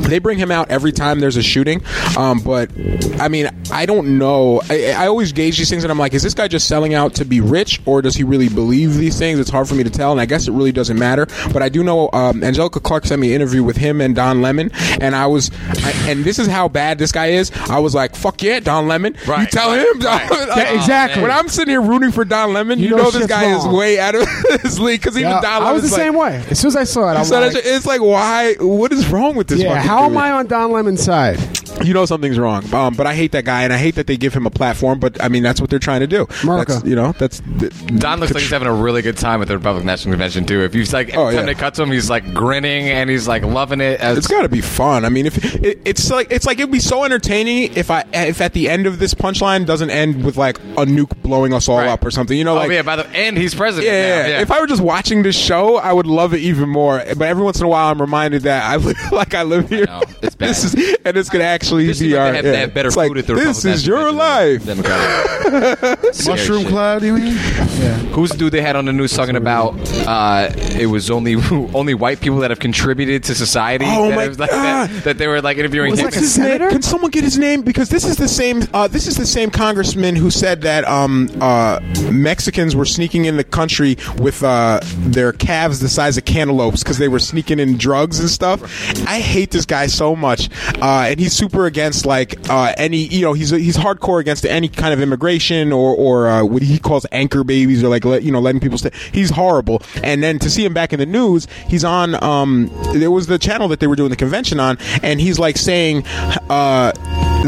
They 0.06 0.20
bring 0.26 0.40
him 0.40 0.50
out 0.50 0.72
every 0.72 0.92
time 0.92 1.20
there's 1.20 1.38
a 1.38 1.44
shooting. 1.44 1.84
Um, 2.18 2.40
but 2.40 2.72
I 3.20 3.28
mean, 3.28 3.48
I 3.72 3.86
don't 3.86 4.18
know. 4.18 4.60
I, 4.72 4.92
I 4.94 5.08
always 5.08 5.32
gauge 5.32 5.60
these 5.60 5.70
things, 5.70 5.84
and 5.84 5.92
I'm 5.92 6.00
like, 6.00 6.16
is 6.16 6.24
this 6.24 6.34
guy 6.34 6.48
just 6.48 6.68
selling 6.68 6.96
out 6.96 7.14
to 7.16 7.26
be 7.26 7.42
rich, 7.42 7.80
or 7.86 8.02
does 8.02 8.16
he 8.16 8.24
really 8.24 8.50
believe 8.50 8.96
these 8.96 9.20
things? 9.20 9.40
It's 9.40 9.52
hard 9.52 9.68
for 9.68 9.76
me 9.76 9.84
to 9.84 9.90
tell, 9.92 10.12
and 10.12 10.20
I 10.20 10.26
guess 10.26 10.48
it 10.48 10.52
really 10.52 10.72
doesn't 10.72 10.98
matter. 10.98 11.28
But 11.54 11.62
I 11.62 11.70
do 11.70 11.84
know 11.84 12.10
um, 12.12 12.44
Angelica 12.44 12.80
Clark 12.80 13.06
sent 13.06 13.22
me 13.22 13.30
an 13.30 13.36
interview 13.36 13.64
with 13.64 13.78
him 13.78 14.02
and 14.02 14.16
Don 14.16 14.42
Lemon, 14.42 14.72
and 15.00 15.16
I 15.16 15.28
was, 15.28 15.52
I, 15.84 15.92
and 16.10 16.26
this 16.26 16.40
is 16.40 16.48
how 16.48 16.70
bad 16.70 16.98
this 16.98 17.12
guy 17.12 17.28
is. 17.28 17.52
I 17.70 17.78
was 17.78 17.94
like, 17.94 18.16
fuck 18.16 18.42
yeah, 18.42 18.60
Don 18.62 18.88
Lemon. 18.88 19.14
You 19.14 19.46
tell 19.46 19.70
right, 19.70 19.86
him, 19.86 20.00
right. 20.00 20.48
Yeah, 20.58 20.74
exactly. 20.74 21.22
When 21.22 21.30
I'm 21.30 21.50
sitting 21.50 21.70
here 21.70 21.82
rooting 21.82 22.12
for 22.12 22.26
Don 22.26 22.52
Lemon, 22.52 22.80
you, 22.80 22.86
You 22.86 22.96
know, 22.96 23.04
know 23.04 23.12
this 23.12 23.28
guy 23.28 23.56
is 23.56 23.68
way 23.68 24.00
out 24.00 24.16
of 24.16 24.28
his 24.64 24.80
league 24.80 25.02
because 25.02 25.18
even 25.18 25.30
Yeah, 25.30 25.42
Don 25.42 25.62
I 25.62 25.72
was 25.72 25.84
the 25.84 25.90
like, 25.90 26.02
same 26.02 26.16
way. 26.16 26.44
As 26.50 26.60
soon 26.60 26.70
as 26.70 26.76
I 26.76 26.84
saw 26.84 27.12
it, 27.12 27.16
I 27.16 27.20
was 27.20 27.30
like, 27.30 27.54
it's 27.56 27.86
like 27.86 28.02
why? 28.02 28.56
What 28.60 28.92
is 28.92 29.08
wrong 29.10 29.36
with 29.36 29.48
this? 29.48 29.62
yeah, 29.62 29.82
how 29.82 30.06
am 30.06 30.15
dude? 30.16 30.24
I 30.24 30.32
on 30.32 30.48
Don 30.48 30.72
Lemon's 30.72 31.04
side? 31.04 31.40
You 31.86 31.94
know 31.94 32.06
something's 32.06 32.40
wrong. 32.40 32.74
Um, 32.74 32.94
but 32.96 33.06
I 33.06 33.14
hate 33.14 33.34
that 33.34 33.44
guy, 33.46 33.64
and 33.64 33.74
I 33.74 33.78
hate 33.78 33.96
that 33.96 34.08
they 34.08 34.16
give 34.18 34.34
him 34.34 34.46
a 34.46 34.50
platform. 34.50 35.00
But 35.00 35.22
I 35.22 35.28
mean, 35.28 35.44
that's 35.44 35.60
what 35.60 35.70
they're 35.70 35.78
trying 35.78 36.00
to 36.00 36.08
do. 36.08 36.26
America. 36.44 36.74
That's, 36.74 36.86
you 36.86 36.96
know, 36.96 37.12
that's 37.14 37.42
Don 37.42 38.20
looks 38.22 38.34
like 38.34 38.42
he's 38.42 38.50
having 38.52 38.68
a 38.68 38.74
really 38.74 39.02
good 39.02 39.18
time 39.18 39.42
at 39.42 39.48
the 39.50 39.58
Republican 39.58 39.86
National 39.86 40.14
Convention 40.14 40.46
too. 40.46 40.62
If 40.64 40.74
you 40.74 40.84
like, 40.86 41.10
every 41.10 41.22
Oh, 41.22 41.26
time 41.32 41.40
yeah. 41.40 41.46
they 41.46 41.54
cut 41.56 41.74
to 41.76 41.84
him, 41.84 41.92
he's 41.92 42.10
like 42.10 42.34
grinning 42.34 42.88
and 42.90 43.10
he's 43.10 43.28
like 43.28 43.44
loving 43.44 43.82
it. 43.82 44.00
As, 44.00 44.18
It's 44.18 44.28
got 44.28 44.44
to 44.44 44.50
be 44.50 44.62
fun. 44.62 45.04
I 45.06 45.10
mean, 45.10 45.26
if 45.26 45.44
it, 45.64 45.80
it's 45.86 46.10
like 46.10 46.28
it's 46.32 46.46
like 46.46 46.60
it'd 46.60 46.72
be 46.72 46.80
so 46.80 47.04
entertaining 47.04 47.74
if 47.76 47.92
I 47.92 48.06
if 48.14 48.40
at 48.42 48.54
the 48.54 48.70
end 48.70 48.88
of 48.88 49.00
this 49.00 49.14
punchline 49.14 49.66
doesn't 49.66 49.90
end 49.90 50.24
with 50.24 50.38
like 50.38 50.58
a 50.60 50.86
nuke 50.86 51.22
blowing 51.22 51.54
us 51.54 51.68
all 51.68 51.78
Right. 51.80 51.90
up 51.90 52.06
or 52.06 52.10
something. 52.12 52.38
You 52.38 52.46
know, 52.46 52.54
oh 52.54 52.60
like 52.60 52.72
yeah, 52.72 52.84
by 52.84 52.96
the 52.96 53.10
end 53.12 53.38
he's 53.38 53.54
president. 53.54 53.92
Yeah, 53.94 54.02
now. 54.02 54.22
yeah, 54.22 54.28
yeah. 54.36 54.42
If 54.42 54.50
I 54.52 54.62
were 54.62 54.68
just 54.68 54.82
watching 54.82 55.24
this 55.24 55.38
show, 55.38 55.76
I 55.76 55.92
would 55.92 56.08
love 56.08 56.34
it 56.34 56.40
even 56.40 56.70
more. 56.70 57.04
But 57.18 57.24
every 57.24 57.44
once 57.44 57.60
in 57.60 57.66
a 57.66 57.70
while, 57.70 57.92
I'm 57.92 58.00
reminded 58.00 58.44
that 58.44 58.64
I 58.64 58.78
live 58.78 58.98
like 59.12 59.34
I 59.34 59.44
live 59.44 59.68
here. 59.70 59.86
know. 59.86 60.02
It's 60.22 60.36
bad. 60.36 60.50
This 60.50 60.64
is, 60.64 60.98
and 61.06 61.18
it's 61.18 61.30
gonna 61.30 61.44
actually 61.44 61.88
This 61.88 62.00
be 62.00 62.14
like 62.16 62.20
our. 62.22 62.32
they 62.32 62.36
have, 62.38 62.46
yeah. 62.46 62.52
they 62.52 62.60
have 62.60 62.74
better 62.74 62.88
It's 62.88 62.96
food 62.96 63.02
like, 63.02 63.18
at 63.20 63.28
the 63.28 63.34
This 63.36 63.46
Republican 63.66 63.72
is 63.72 63.88
your 63.88 64.12
life. 64.12 64.66
Convention 64.66 64.66
than 64.66 64.78
the 64.78 65.88
Democratic. 65.92 66.26
Mushroom 66.28 66.66
cloud, 66.66 67.04
you 67.04 67.14
mean? 67.14 67.26
Yeah. 67.36 67.98
Who's 68.14 68.32
the 68.32 68.38
dude 68.38 68.54
they 68.54 68.62
had 68.62 68.76
on 68.76 68.86
the 68.86 68.94
news 68.94 69.14
talking 69.14 69.36
about? 69.36 69.76
Uh, 70.08 70.50
it 70.56 70.88
was 70.88 71.10
only 71.12 71.36
only 71.74 71.94
white 71.94 72.20
people 72.22 72.40
that 72.40 72.52
have 72.52 72.60
contributed 72.60 73.24
to 73.26 73.36
society. 73.36 73.86
Oh 73.88 74.10
that 74.10 74.16
my 74.16 74.28
was 74.28 74.40
like 74.40 74.50
God. 74.52 74.90
That, 74.90 75.04
that 75.04 75.18
they 75.18 75.28
were 75.28 75.42
like 75.42 75.58
interviewing 75.58 75.92
Was 75.92 76.00
him. 76.00 76.06
like 76.06 76.16
What's 76.16 76.36
his 76.36 76.38
name? 76.38 76.70
Can 76.70 76.82
someone 76.82 77.12
get 77.12 77.24
his 77.24 77.38
name? 77.38 77.62
Because 77.62 77.90
this 77.90 78.06
is 78.06 78.18
the 78.18 78.28
same. 78.28 78.64
Uh, 78.74 78.88
this 78.88 79.08
is 79.08 79.18
the 79.18 79.26
same 79.26 79.50
congressman 79.52 80.16
who 80.16 80.30
said 80.32 80.62
that 80.62 80.86
um, 80.86 81.30
uh, 81.42 81.80
Mexicans 82.12 82.76
were 82.76 82.86
sneaking 82.86 83.26
in 83.26 83.38
the 83.38 83.44
country 83.44 83.98
with 84.18 84.44
uh, 84.44 84.80
their 84.98 85.32
calves 85.34 85.80
the 85.80 85.90
size 85.90 86.18
of 86.18 86.26
cantaloupes 86.26 86.84
because 86.84 86.98
they 86.98 87.08
were 87.08 87.20
sneaking 87.20 87.60
in 87.60 87.78
drugs 87.78 88.20
and 88.20 88.30
stuff. 88.30 88.62
I 89.08 89.20
hate 89.20 89.52
this 89.52 89.66
guy 89.66 89.88
so 89.96 90.16
much, 90.16 90.50
uh, 90.82 91.08
and 91.10 91.20
he's 91.20 91.34
super 91.34 91.66
against 91.66 92.06
like 92.06 92.50
uh, 92.50 92.74
any. 92.78 92.98
You 92.98 93.22
know, 93.22 93.34
he's 93.34 93.50
he's 93.50 93.78
hardcore 93.78 94.20
against 94.20 94.46
any 94.46 94.68
kind 94.68 94.94
of 94.94 95.02
immigration 95.02 95.72
or 95.72 95.96
or 95.96 96.28
uh, 96.28 96.44
what 96.44 96.62
he 96.62 96.80
calls 96.80 97.06
anchor 97.12 97.44
babies 97.44 97.84
or 97.84 97.90
like 97.90 98.06
let, 98.06 98.24
you 98.24 98.32
know 98.32 98.40
letting 98.40 98.62
people 98.62 98.78
stay. 98.78 98.92
He's 99.12 99.30
horrible. 99.30 99.82
And 100.04 100.24
then 100.24 100.40
to 100.40 100.50
see 100.50 100.66
him 100.66 100.74
back 100.74 100.94
in 100.94 101.00
the 101.00 101.06
news, 101.06 101.48
he's 101.68 101.84
on. 101.84 102.22
Um, 102.24 102.72
there 102.94 103.12
was 103.12 103.28
the 103.28 103.40
channel 103.40 103.68
that 103.70 103.80
they 103.80 103.88
were 103.88 103.96
doing 103.96 104.10
the 104.10 104.16
convention 104.16 104.60
on, 104.60 104.78
and 105.02 105.20
he's 105.20 105.40
like 105.40 105.58
saying. 105.58 106.06
Uh, 106.50 106.92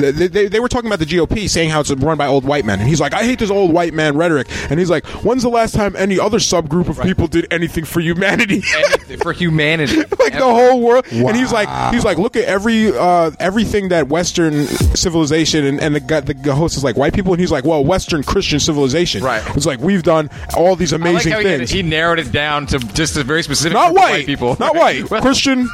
they, 0.02 0.28
they, 0.28 0.48
they 0.48 0.60
were 0.60 0.68
talking 0.69 0.88
about 0.88 0.99
the 0.99 1.06
GOP, 1.06 1.49
saying 1.49 1.69
how 1.69 1.80
it's 1.82 1.91
run 1.91 2.18
by 2.18 2.28
old 2.28 2.45
white 2.45 2.65
men, 2.65 2.80
and 2.80 2.88
he's 2.88 2.99
like, 3.02 3.14
"I 3.14 3.24
hate 3.24 3.40
this 3.40 3.49
old 3.52 3.74
white 3.74 3.94
man 3.94 4.18
rhetoric." 4.18 4.48
And 4.69 4.80
he's 4.80 4.90
like, 4.90 5.06
"When's 5.24 5.44
the 5.44 5.49
last 5.49 5.74
time 5.76 5.95
any 5.95 6.19
other 6.19 6.38
subgroup 6.40 6.88
of 6.90 7.02
people 7.02 7.28
did 7.28 7.48
anything 7.52 7.86
for 7.86 7.99
humanity?" 7.99 8.64
Anything 8.78 9.18
for 9.19 9.34
humanity. 9.34 9.98
like 10.19 10.34
the 10.34 10.40
whole 10.40 10.82
world. 10.82 11.06
And 11.11 11.36
he's 11.36 11.52
like, 11.52 11.94
he's 11.94 12.03
like, 12.06 12.18
look 12.18 12.36
at 12.36 12.45
every 12.45 12.91
uh, 12.95 13.32
everything 13.40 13.90
that 13.90 14.07
Western 14.07 14.65
civilization 14.68 15.65
and, 15.65 15.80
and 15.82 15.95
the, 15.95 15.99
guy- 15.99 16.19
the 16.22 16.53
host 16.56 16.78
is 16.78 16.84
like 16.84 16.95
white 16.98 17.14
people, 17.14 17.34
and 17.34 17.40
he's 17.40 17.52
like, 17.52 17.64
well, 17.64 17.84
Western 17.84 18.24
Christian 18.24 18.60
civilization. 18.60 19.24
Right. 19.24 19.44
It's 19.56 19.65
like 19.65 19.80
we've 19.80 20.03
done 20.03 20.30
all 20.56 20.76
these 20.76 20.94
I 20.94 20.98
like 20.98 21.10
amazing 21.10 21.32
how 21.34 21.40
he, 21.40 21.45
things. 21.45 21.69
he 21.69 21.82
narrowed 21.84 22.19
it 22.19 22.32
down 22.32 22.68
to 22.68 22.80
just 22.80 23.18
a 23.18 23.24
very 23.24 23.44
specific 23.44 23.74
not 23.74 23.90
of 23.90 23.95
white, 23.95 24.26
people. 24.26 24.56
not 24.60 24.76
white, 24.76 25.06
Christian, 25.07 25.68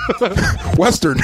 Western, 0.78 1.18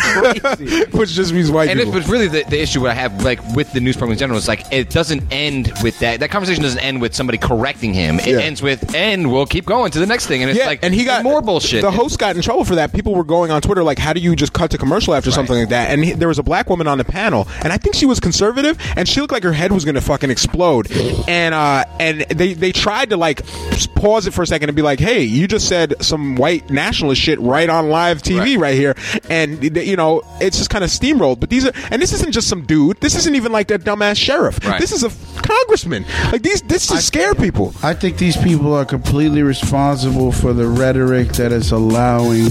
which 0.91 1.11
just 1.11 1.33
means 1.33 1.51
white 1.51 1.69
And 1.69 1.79
it 1.79 1.85
people. 1.85 1.99
was 1.99 2.09
really 2.09 2.27
the, 2.27 2.43
the 2.49 2.59
issue 2.61 2.81
I 2.89 2.93
have, 2.93 3.23
like 3.23 3.39
with 3.55 3.71
the 3.73 3.79
news 3.79 3.95
program 3.95 4.13
in 4.13 4.19
general, 4.19 4.37
is 4.37 4.47
like 4.47 4.65
it 4.71 4.89
doesn't 4.89 5.23
end 5.31 5.71
with 5.83 5.99
that. 5.99 6.19
That 6.19 6.29
conversation 6.31 6.63
doesn't 6.63 6.79
end 6.79 7.01
with 7.01 7.13
somebody 7.15 7.37
correcting 7.37 7.93
him. 7.93 8.19
It 8.19 8.27
Yeah. 8.27 8.39
ends 8.39 8.61
with, 8.61 8.95
and 8.95 9.31
we'll 9.31 9.45
keep 9.45 9.65
going 9.65 9.91
to 9.91 9.99
the 9.99 10.05
next 10.05 10.25
thing. 10.27 10.41
And 10.41 10.49
it's 10.49 10.59
yeah, 10.59 10.65
like, 10.67 10.79
and 10.83 10.93
he 10.93 11.05
got 11.05 11.23
more 11.23 11.41
bullshit. 11.41 11.81
The 11.81 11.91
host 11.91 12.19
got 12.19 12.35
in 12.35 12.41
trouble 12.41 12.65
for 12.65 12.75
that. 12.75 12.93
People 12.93 13.15
were 13.15 13.23
going 13.23 13.51
on 13.51 13.61
Twitter 13.61 13.83
like, 13.83 13.99
"How 13.99 14.13
do 14.13 14.19
you 14.19 14.35
just 14.35 14.53
cut 14.53 14.71
to 14.71 14.77
commercial 14.77 15.13
after 15.13 15.31
something 15.31 15.55
like 15.57 15.69
that?" 15.69 15.89
And 15.91 16.03
he, 16.03 16.11
there 16.13 16.27
was 16.27 16.39
a 16.39 16.43
black 16.43 16.69
woman 16.69 16.87
on 16.87 16.97
the 16.97 17.03
panel, 17.05 17.47
and 17.63 17.71
I 17.71 17.77
think 17.77 17.95
she 17.95 18.05
was 18.05 18.19
conservative, 18.19 18.77
and 18.95 19.07
she 19.07 19.21
looked 19.21 19.33
like 19.33 19.43
her 19.43 19.53
head 19.53 19.71
was 19.71 19.85
going 19.85 19.95
to 19.95 20.01
fucking 20.01 20.29
explode. 20.29 20.91
And 21.27 21.53
uh, 21.53 21.85
and 21.99 22.21
they 22.29 22.53
they 22.53 22.71
tried 22.71 23.09
to 23.11 23.17
like 23.17 23.45
pause 23.95 24.27
it 24.27 24.33
for 24.33 24.41
a 24.43 24.47
second 24.47 24.69
and 24.69 24.75
be 24.75 24.81
like, 24.81 24.99
"Hey, 24.99 25.21
you 25.23 25.47
just 25.47 25.67
said 25.67 25.95
some 26.03 26.35
white 26.35 26.69
nationalist 26.69 27.21
shit 27.21 27.39
right 27.39 27.69
on 27.69 27.89
live 27.89 28.21
TV 28.21 28.57
right, 28.57 28.75
here," 28.75 28.95
and 29.29 29.63
you 29.77 29.95
know 29.95 30.21
it's 30.39 30.57
just 30.57 30.69
kind 30.69 30.83
of 30.83 30.89
steamrolled. 30.89 31.39
But 31.39 31.49
these 31.49 31.65
are, 31.65 31.71
and 31.91 32.01
this 32.01 32.13
isn't 32.13 32.31
just 32.31 32.47
some 32.47 32.61
dude. 32.69 33.01
This 33.01 33.15
isn't 33.15 33.35
even 33.35 33.51
like 33.51 33.67
that 33.67 33.81
dumbass 33.81 34.15
sheriff. 34.15 34.63
Right. 34.63 34.79
This 34.79 34.91
is 34.91 35.03
a 35.03 35.09
congressman. 35.41 36.05
Like 36.31 36.43
these, 36.43 36.61
this 36.61 36.87
just 36.87 37.07
scare 37.07 37.33
people. 37.33 37.73
I 37.81 37.93
think 37.95 38.17
these 38.17 38.37
people 38.37 38.73
are 38.73 38.85
completely 38.85 39.41
responsible 39.41 40.31
for 40.31 40.53
the 40.53 40.67
rhetoric 40.67 41.29
that 41.33 41.51
is 41.51 41.71
allowing 41.71 42.45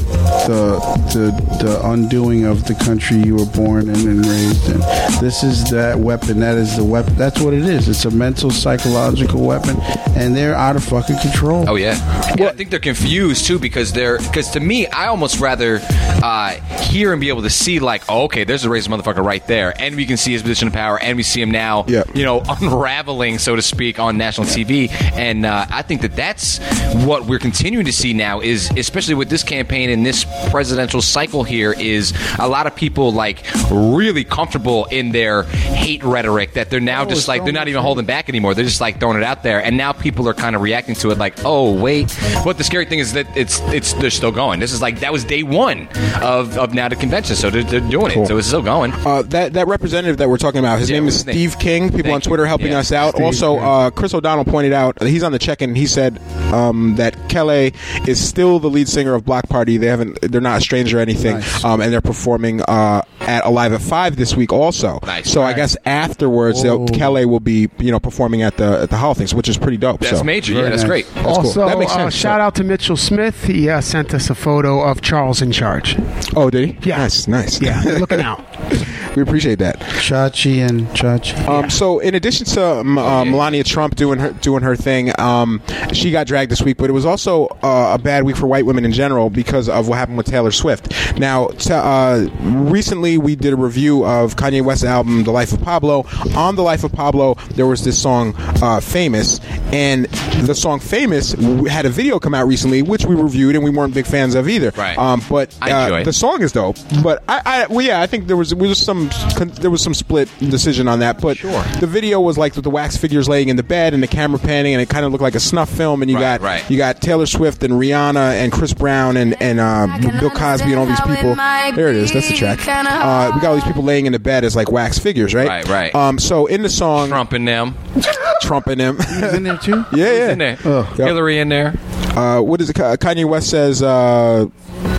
the 0.48 0.78
the, 1.14 1.30
the 1.64 1.80
undoing 1.88 2.44
of 2.44 2.66
the 2.66 2.74
country 2.74 3.18
you 3.18 3.36
were 3.36 3.46
born 3.46 3.88
in 3.88 4.08
and 4.08 4.26
raised 4.26 4.68
in. 4.68 4.80
This 5.20 5.44
is 5.44 5.70
that 5.70 5.96
weapon. 5.96 6.40
That 6.40 6.58
is 6.58 6.76
the 6.76 6.84
weapon. 6.84 7.14
That's 7.14 7.40
what 7.40 7.54
it 7.54 7.64
is. 7.64 7.88
It's 7.88 8.04
a 8.04 8.10
mental, 8.10 8.50
psychological 8.50 9.44
weapon, 9.44 9.76
and 10.16 10.36
they're 10.36 10.54
out 10.54 10.74
of 10.74 10.82
fucking 10.82 11.18
control. 11.20 11.64
Oh 11.68 11.76
yeah, 11.76 11.94
yeah 12.36 12.48
I 12.48 12.52
think 12.52 12.70
they're 12.70 12.80
confused 12.80 13.46
too 13.46 13.60
because 13.60 13.92
they're 13.92 14.18
because 14.18 14.50
to 14.50 14.60
me, 14.60 14.88
I 14.88 15.06
almost 15.06 15.38
rather 15.38 15.78
uh, 15.80 16.54
hear 16.80 17.12
and 17.12 17.20
be 17.20 17.28
able 17.28 17.42
to 17.42 17.50
see 17.50 17.78
like, 17.78 18.02
oh, 18.08 18.24
okay, 18.24 18.42
there's 18.42 18.64
a 18.64 18.68
racist 18.68 18.88
motherfucker 18.88 19.24
right 19.24 19.46
there, 19.46 19.80
and 19.80 19.94
we 19.94 20.07
can 20.09 20.16
see 20.16 20.32
his 20.32 20.43
position 20.43 20.68
of 20.68 20.74
power, 20.74 20.98
and 21.01 21.16
we 21.16 21.22
see 21.22 21.40
him 21.40 21.51
now, 21.51 21.85
Yeah. 21.89 22.02
you 22.14 22.24
know, 22.24 22.43
unraveling, 22.48 23.39
so 23.39 23.55
to 23.56 23.62
speak, 23.62 23.98
on 23.98 24.16
national 24.16 24.47
TV, 24.47 24.90
and 25.14 25.47
uh, 25.47 25.66
I 25.70 25.82
think 25.82 26.01
that 26.02 26.16
that's 26.16 26.59
what 27.05 27.26
we're 27.26 27.39
continuing 27.39 27.85
to 27.86 27.93
see 27.93 28.12
now 28.12 28.40
is 28.40 28.70
especially 28.76 29.14
with 29.14 29.28
this 29.28 29.43
campaign 29.43 29.90
and 29.90 30.05
this 30.05 30.24
presidential 30.51 31.02
cycle 31.02 31.44
here 31.44 31.72
is 31.78 32.12
a 32.39 32.48
lot 32.48 32.66
of 32.66 32.74
people 32.74 33.12
like 33.12 33.44
really 33.70 34.24
comfortable 34.24 34.86
in 34.86 35.12
their 35.12 35.43
hate 35.44 36.02
rhetoric 36.02 36.55
that 36.55 36.70
they're 36.70 36.80
now 36.80 37.02
Oh, 37.02 37.06
just 37.09 37.28
like 37.28 37.44
they're 37.44 37.52
not 37.52 37.68
even 37.68 37.82
holding 37.82 38.06
back 38.06 38.28
anymore. 38.28 38.55
They're 38.55 38.64
just 38.64 38.80
like 38.80 38.98
throwing 39.01 39.16
it 39.16 39.22
out 39.22 39.43
there, 39.43 39.62
and 39.62 39.76
now 39.76 39.93
people 39.93 40.28
are 40.28 40.35
kind 40.35 40.56
of 40.56 40.62
reacting 40.62 40.94
to 40.97 41.10
it 41.10 41.18
like, 41.18 41.35
oh 41.44 41.72
wait. 41.72 42.16
But 42.44 42.59
the 42.59 42.64
scary 42.64 42.85
thing 42.86 42.98
is 42.98 43.12
that 43.12 43.26
it's 43.36 43.60
it's 43.68 43.93
they're 43.94 44.10
still 44.10 44.32
going. 44.32 44.59
This 44.60 44.72
is 44.72 44.82
like 44.82 45.01
that 45.01 45.12
was 45.12 45.24
day 45.24 45.43
one 45.43 45.89
of, 46.22 46.56
of 46.59 46.74
now 46.74 46.89
the 46.89 46.97
convention, 46.97 47.36
so 47.36 47.51
they're, 47.51 47.62
they're 47.62 47.80
doing 47.80 48.12
Cool. 48.12 48.24
it. 48.24 48.28
So 48.28 48.36
it's 48.39 48.47
still 48.48 48.62
going. 48.62 48.93
Uh, 48.93 49.22
that 49.22 49.52
that 49.52 49.66
representative 49.98 50.18
that 50.18 50.28
we're 50.28 50.36
talking 50.38 50.58
about, 50.60 50.78
his 50.78 50.90
Yeah, 50.90 50.98
name 50.98 51.08
is 51.08 51.14
his 51.14 51.26
name? 51.26 51.34
Steve 51.34 51.58
King. 51.58 51.82
People 51.88 52.02
Thank 52.04 52.14
on 52.14 52.20
Twitter 52.22 52.42
you. 52.44 52.48
helping 52.48 52.72
Yeah, 52.72 52.78
us 52.78 52.92
out. 52.92 53.14
Steve, 53.14 53.24
also, 53.26 53.56
yeah. 53.56 53.68
uh, 53.68 53.90
Chris 53.90 54.14
O'Donnell 54.14 54.44
pointed 54.44 54.72
out 54.72 55.02
he's 55.02 55.22
on 55.22 55.32
the 55.32 55.38
check-in. 55.38 55.74
He 55.74 55.86
said 55.86 56.20
um, 56.52 56.94
that 56.96 57.28
Kele 57.28 57.72
is 58.06 58.18
still 58.26 58.58
the 58.60 58.70
lead 58.70 58.88
singer 58.88 59.14
of 59.14 59.24
Bloc 59.24 59.48
Party. 59.48 59.76
They 59.76 59.86
haven't. 59.86 60.20
They're 60.22 60.40
not 60.40 60.58
a 60.58 60.60
stranger 60.60 60.98
or 60.98 61.00
anything. 61.00 61.34
Nice. 61.38 61.64
Um, 61.64 61.80
and 61.80 61.92
they're 61.92 62.00
performing 62.00 62.62
uh, 62.62 63.02
at 63.20 63.44
Alive 63.44 63.72
at 63.72 63.80
Five 63.82 64.16
this 64.16 64.34
week 64.36 64.52
also. 64.52 65.00
Nice. 65.04 65.30
So 65.30 65.42
I 65.42 65.48
Right. 65.48 65.56
guess 65.56 65.76
afterwards. 65.86 66.62
Kele 66.62 67.24
will 67.24 67.40
be 67.40 67.68
you 67.78 67.90
know 67.90 67.98
performing 67.98 68.42
at 68.42 68.56
the 68.58 68.80
at 68.82 68.90
the 68.90 68.96
Hall 68.96 69.14
things, 69.14 69.34
which 69.34 69.48
is 69.48 69.56
pretty 69.58 69.76
dope. 69.78 70.00
That's 70.00 70.18
so. 70.18 70.24
major. 70.24 70.52
Yeah, 70.52 70.60
very 70.60 70.70
that's 70.70 70.82
nice. 70.82 70.88
great. 70.88 71.06
That's 71.14 71.26
cool. 71.26 71.34
also, 71.46 71.66
That 71.66 71.78
makes 71.78 71.92
uh, 71.92 72.10
shout 72.10 72.40
out 72.40 72.54
to 72.56 72.64
Mitchell 72.64 72.96
Smith. 72.96 73.44
He 73.44 73.68
uh, 73.68 73.80
sent 73.80 74.14
us 74.14 74.30
a 74.30 74.34
photo 74.34 74.80
of 74.82 75.00
Charles 75.00 75.40
in 75.42 75.52
charge. 75.52 75.96
Oh, 76.36 76.50
did 76.50 76.68
he? 76.82 76.88
Yeah. 76.88 76.98
Nice, 76.98 77.26
nice. 77.26 77.60
Yeah, 77.60 77.82
looking 77.98 78.20
out. 78.20 78.44
we 79.18 79.22
appreciate 79.22 79.58
that. 79.58 79.78
Chachi 79.80 80.58
and 80.66 80.86
Chachi. 80.88 81.36
Um, 81.48 81.68
So, 81.70 81.98
in 81.98 82.14
addition 82.14 82.46
to 82.46 82.64
um, 82.80 82.98
uh, 82.98 83.24
Melania 83.24 83.64
Trump 83.64 83.96
doing 83.96 84.18
her 84.18 84.30
doing 84.30 84.62
her 84.62 84.76
thing, 84.76 85.12
um, 85.18 85.60
she 85.92 86.10
got 86.10 86.26
dragged 86.26 86.50
this 86.50 86.62
week. 86.62 86.76
But 86.76 86.88
it 86.90 86.92
was 86.92 87.04
also 87.04 87.46
uh, 87.62 87.94
a 87.94 87.98
bad 87.98 88.24
week 88.24 88.36
for 88.36 88.46
white 88.46 88.64
women 88.66 88.84
in 88.84 88.92
general 88.92 89.28
because 89.30 89.68
of 89.68 89.88
what 89.88 89.98
happened 89.98 90.16
with 90.18 90.26
Taylor 90.26 90.50
Swift. 90.52 91.18
Now, 91.18 91.48
t- 91.48 91.72
uh, 91.72 92.28
recently 92.40 93.18
we 93.18 93.36
did 93.36 93.52
a 93.52 93.56
review 93.56 94.04
of 94.04 94.36
Kanye 94.36 94.62
West's 94.62 94.84
album 94.84 95.24
"The 95.24 95.32
Life 95.32 95.52
of 95.52 95.60
Pablo." 95.62 96.06
On 96.36 96.54
"The 96.56 96.62
Life 96.62 96.84
of 96.84 96.92
Pablo," 96.92 97.34
there 97.54 97.66
was 97.66 97.84
this 97.84 98.00
song 98.00 98.34
uh, 98.62 98.80
"Famous," 98.80 99.40
and 99.72 100.06
the 100.46 100.54
song 100.54 100.78
"Famous" 100.80 101.32
had 101.68 101.86
a 101.86 101.90
video 101.90 102.18
come 102.18 102.34
out 102.34 102.46
recently, 102.46 102.82
which 102.82 103.04
we 103.04 103.14
reviewed 103.14 103.54
and 103.56 103.64
we 103.64 103.70
weren't 103.70 103.94
big 103.94 104.06
fans 104.06 104.34
of 104.34 104.48
either. 104.48 104.70
Right. 104.76 104.96
Um, 104.96 105.22
but 105.28 105.56
uh, 105.62 105.66
enjoy 105.66 106.04
the 106.04 106.12
song 106.12 106.42
is 106.42 106.52
dope. 106.52 106.76
But 107.02 107.22
I, 107.28 107.42
I 107.44 107.66
well, 107.66 107.84
yeah, 107.84 108.00
I 108.00 108.06
think 108.06 108.26
there 108.26 108.36
was 108.36 108.50
there 108.50 108.58
was 108.68 108.78
some 108.78 109.07
some 109.12 109.30
con- 109.30 109.48
there 109.60 109.70
was 109.70 109.82
some 109.82 109.94
split 109.94 110.28
decision 110.39 110.89
on 110.89 110.98
that, 111.01 111.20
but 111.20 111.36
Sure. 111.39 111.62
the 111.80 111.86
video 111.86 112.20
was 112.20 112.36
like 112.39 112.55
with 112.55 112.64
the 112.64 112.70
wax 112.70 112.97
figures 112.97 113.28
laying 113.28 113.48
in 113.48 113.56
the 113.56 113.62
bed 113.62 113.94
and 113.94 114.02
the 114.02 114.06
camera 114.06 114.39
panning, 114.39 114.74
and 114.74 114.82
it 114.82 114.89
kind 114.89 115.05
of 115.05 115.12
looked 115.12 115.22
like 115.22 115.35
a 115.35 115.40
snuff 115.40 115.68
film. 115.70 116.02
And 116.02 116.10
you 116.10 116.16
Right, 116.16 116.39
got 116.39 116.40
right. 116.43 116.70
you 116.70 116.76
got 116.76 117.01
Taylor 117.01 117.26
Swift 117.26 117.62
and 117.62 117.74
Rihanna 117.74 118.35
and 118.43 118.52
Chris 118.52 118.72
Brown 118.74 119.16
and 119.16 119.40
and 119.40 119.60
uh, 119.60 119.86
Bill 120.20 120.30
Cosby 120.30 120.70
and 120.70 120.78
all 120.78 120.86
these 120.86 121.01
people. 121.01 121.35
There 121.35 121.89
it 121.89 121.97
is. 121.97 122.12
That's 122.12 122.28
the 122.28 122.36
track. 122.36 122.59
Uh, 122.68 123.32
we 123.35 123.40
got 123.40 123.48
all 123.51 123.55
these 123.55 123.64
people 123.64 123.82
laying 123.82 124.06
in 124.06 124.12
the 124.12 124.18
bed 124.18 124.44
as 124.44 124.55
like 124.56 124.70
wax 124.70 124.98
figures, 124.98 125.35
right? 125.35 125.48
Right, 125.48 125.68
right. 125.68 125.94
Um, 125.94 126.18
so 126.18 126.47
in 126.47 126.62
the 126.62 126.68
song, 126.68 127.09
Trump 127.09 127.32
in 127.32 127.44
them. 127.44 127.74
Trump 128.43 128.66
and 128.68 128.80
him. 128.80 128.97
He's 128.98 129.35
in 129.35 129.43
there 129.43 129.56
too. 129.59 129.85
yeah, 129.93 130.12
yeah. 130.12 130.30
in 130.32 130.39
there. 130.39 130.59
Yep. 130.64 130.86
Hillary 130.97 131.39
in 131.39 131.48
there. 131.48 131.74
uh, 132.16 132.40
what 132.40 132.60
is 132.60 132.70
it? 132.70 132.76
Kanye 132.76 133.24
West 133.28 133.51
says, 133.51 133.82
uh, 133.82 134.47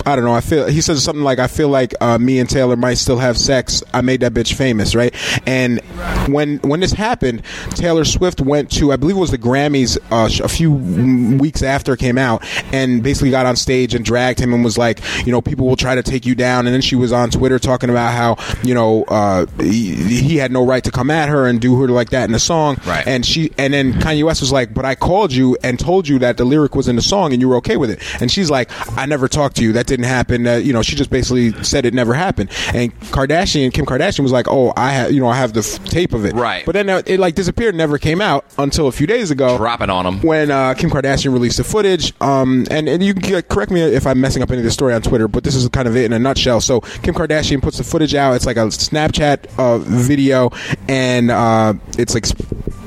I 0.06 0.16
don't 0.16 0.24
know. 0.24 0.34
I 0.34 0.40
feel 0.40 0.66
he 0.66 0.80
says 0.80 1.02
something 1.02 1.24
like, 1.24 1.38
"I 1.38 1.46
feel 1.46 1.68
like 1.68 1.94
uh, 2.00 2.18
me 2.18 2.38
and 2.38 2.48
Taylor 2.48 2.76
might 2.76 2.94
still 2.94 3.18
have 3.18 3.36
sex. 3.38 3.82
I 3.92 4.00
made 4.00 4.20
that 4.20 4.32
bitch 4.32 4.54
famous, 4.54 4.94
right?" 4.94 5.14
And 5.46 5.80
when 6.28 6.58
when 6.58 6.80
this 6.80 6.92
happened, 6.92 7.42
Taylor 7.70 8.04
Swift 8.04 8.40
went 8.40 8.70
to, 8.72 8.92
I 8.92 8.96
believe 8.96 9.16
it 9.16 9.20
was 9.20 9.30
the 9.30 9.38
Grammys 9.38 9.98
uh, 10.10 10.28
a 10.44 10.48
few 10.48 10.70
weeks 10.72 11.62
after 11.62 11.94
it 11.94 11.98
came 11.98 12.18
out, 12.18 12.44
and 12.72 13.02
basically 13.02 13.30
got 13.30 13.46
on 13.46 13.56
stage 13.56 13.94
and 13.94 14.04
dragged 14.04 14.38
him 14.38 14.52
and 14.52 14.64
was 14.64 14.76
like, 14.78 15.00
you 15.26 15.32
know, 15.32 15.40
people 15.40 15.66
will 15.66 15.76
try 15.76 15.94
to 15.94 16.02
take 16.02 16.26
you 16.26 16.34
down. 16.34 16.66
And 16.66 16.74
then 16.74 16.82
she 16.82 16.96
was 16.96 17.12
on 17.12 17.30
Twitter 17.30 17.58
talking 17.58 17.90
about 17.90 18.12
how 18.12 18.36
you 18.62 18.74
know 18.74 19.04
uh, 19.04 19.46
he, 19.58 19.94
he 19.94 20.36
had 20.36 20.52
no 20.52 20.64
right 20.64 20.84
to 20.84 20.90
come 20.90 21.10
at 21.10 21.28
her 21.28 21.46
and 21.46 21.60
do 21.60 21.80
her 21.80 21.88
like 21.88 22.10
that 22.10 22.24
in 22.24 22.32
the 22.32 22.38
song, 22.38 22.76
Right. 22.86 23.06
And 23.06 23.24
she 23.24 23.52
and 23.58 23.72
then 23.72 23.92
Kanye 23.94 24.24
West 24.24 24.40
was 24.40 24.52
like, 24.52 24.74
"But 24.74 24.84
I 24.84 24.94
called 24.94 25.32
you 25.32 25.56
and 25.62 25.78
told 25.78 26.08
you 26.08 26.18
that 26.20 26.36
the 26.36 26.44
lyric 26.44 26.74
was 26.74 26.88
in 26.88 26.96
the 26.96 27.02
song 27.02 27.32
and 27.32 27.40
you 27.40 27.48
were 27.48 27.56
okay 27.56 27.76
with 27.76 27.90
it." 27.90 28.00
And 28.20 28.30
she's 28.30 28.50
like, 28.50 28.70
"I 28.96 29.06
never 29.06 29.28
talked 29.28 29.56
to 29.56 29.62
you. 29.62 29.72
That 29.72 29.86
didn't 29.90 30.06
happen." 30.06 30.46
Uh, 30.46 30.56
you 30.56 30.72
know, 30.72 30.82
she 30.82 30.96
just 30.96 31.10
basically 31.10 31.52
said 31.62 31.84
it 31.84 31.92
never 31.92 32.14
happened. 32.14 32.50
And 32.72 32.98
Kardashian, 33.10 33.72
Kim 33.72 33.84
Kardashian, 33.84 34.20
was 34.20 34.32
like, 34.32 34.46
"Oh, 34.48 34.72
I 34.76 34.92
have, 34.92 35.12
you 35.12 35.20
know, 35.20 35.28
I 35.28 35.36
have 35.36 35.52
the 35.52 35.60
f- 35.60 35.84
tape 35.84 36.14
of 36.14 36.24
it." 36.24 36.34
Right. 36.34 36.64
But 36.64 36.72
then 36.72 36.88
uh, 36.88 37.02
it 37.06 37.20
like 37.20 37.34
disappeared, 37.34 37.74
never 37.74 37.98
came 37.98 38.20
out 38.20 38.44
until 38.58 38.86
a 38.86 38.92
few 38.92 39.06
days 39.06 39.30
ago. 39.30 39.56
Dropping 39.58 39.90
on 39.90 40.04
them 40.04 40.20
when 40.22 40.50
uh, 40.50 40.74
Kim 40.74 40.90
Kardashian 40.90 41.32
released 41.32 41.58
the 41.58 41.64
footage. 41.64 42.14
Um, 42.20 42.66
and 42.70 42.88
and 42.88 43.02
you 43.02 43.14
can 43.14 43.42
correct 43.42 43.70
me 43.70 43.82
if 43.82 44.06
I'm 44.06 44.20
messing 44.20 44.42
up 44.42 44.50
any 44.50 44.58
of 44.58 44.64
the 44.64 44.70
story 44.70 44.94
on 44.94 45.02
Twitter, 45.02 45.28
but 45.28 45.44
this 45.44 45.54
is 45.54 45.68
kind 45.68 45.86
of 45.86 45.96
it 45.96 46.04
in 46.04 46.12
a 46.12 46.18
nutshell. 46.18 46.60
So 46.60 46.80
Kim 46.80 47.14
Kardashian 47.14 47.60
puts 47.62 47.78
the 47.78 47.84
footage 47.84 48.14
out. 48.14 48.34
It's 48.34 48.46
like 48.46 48.56
a 48.56 48.66
Snapchat 48.66 49.58
uh, 49.58 49.78
video, 49.78 50.50
and 50.88 51.30
uh, 51.30 51.74
it's 51.98 52.14
like 52.14 52.26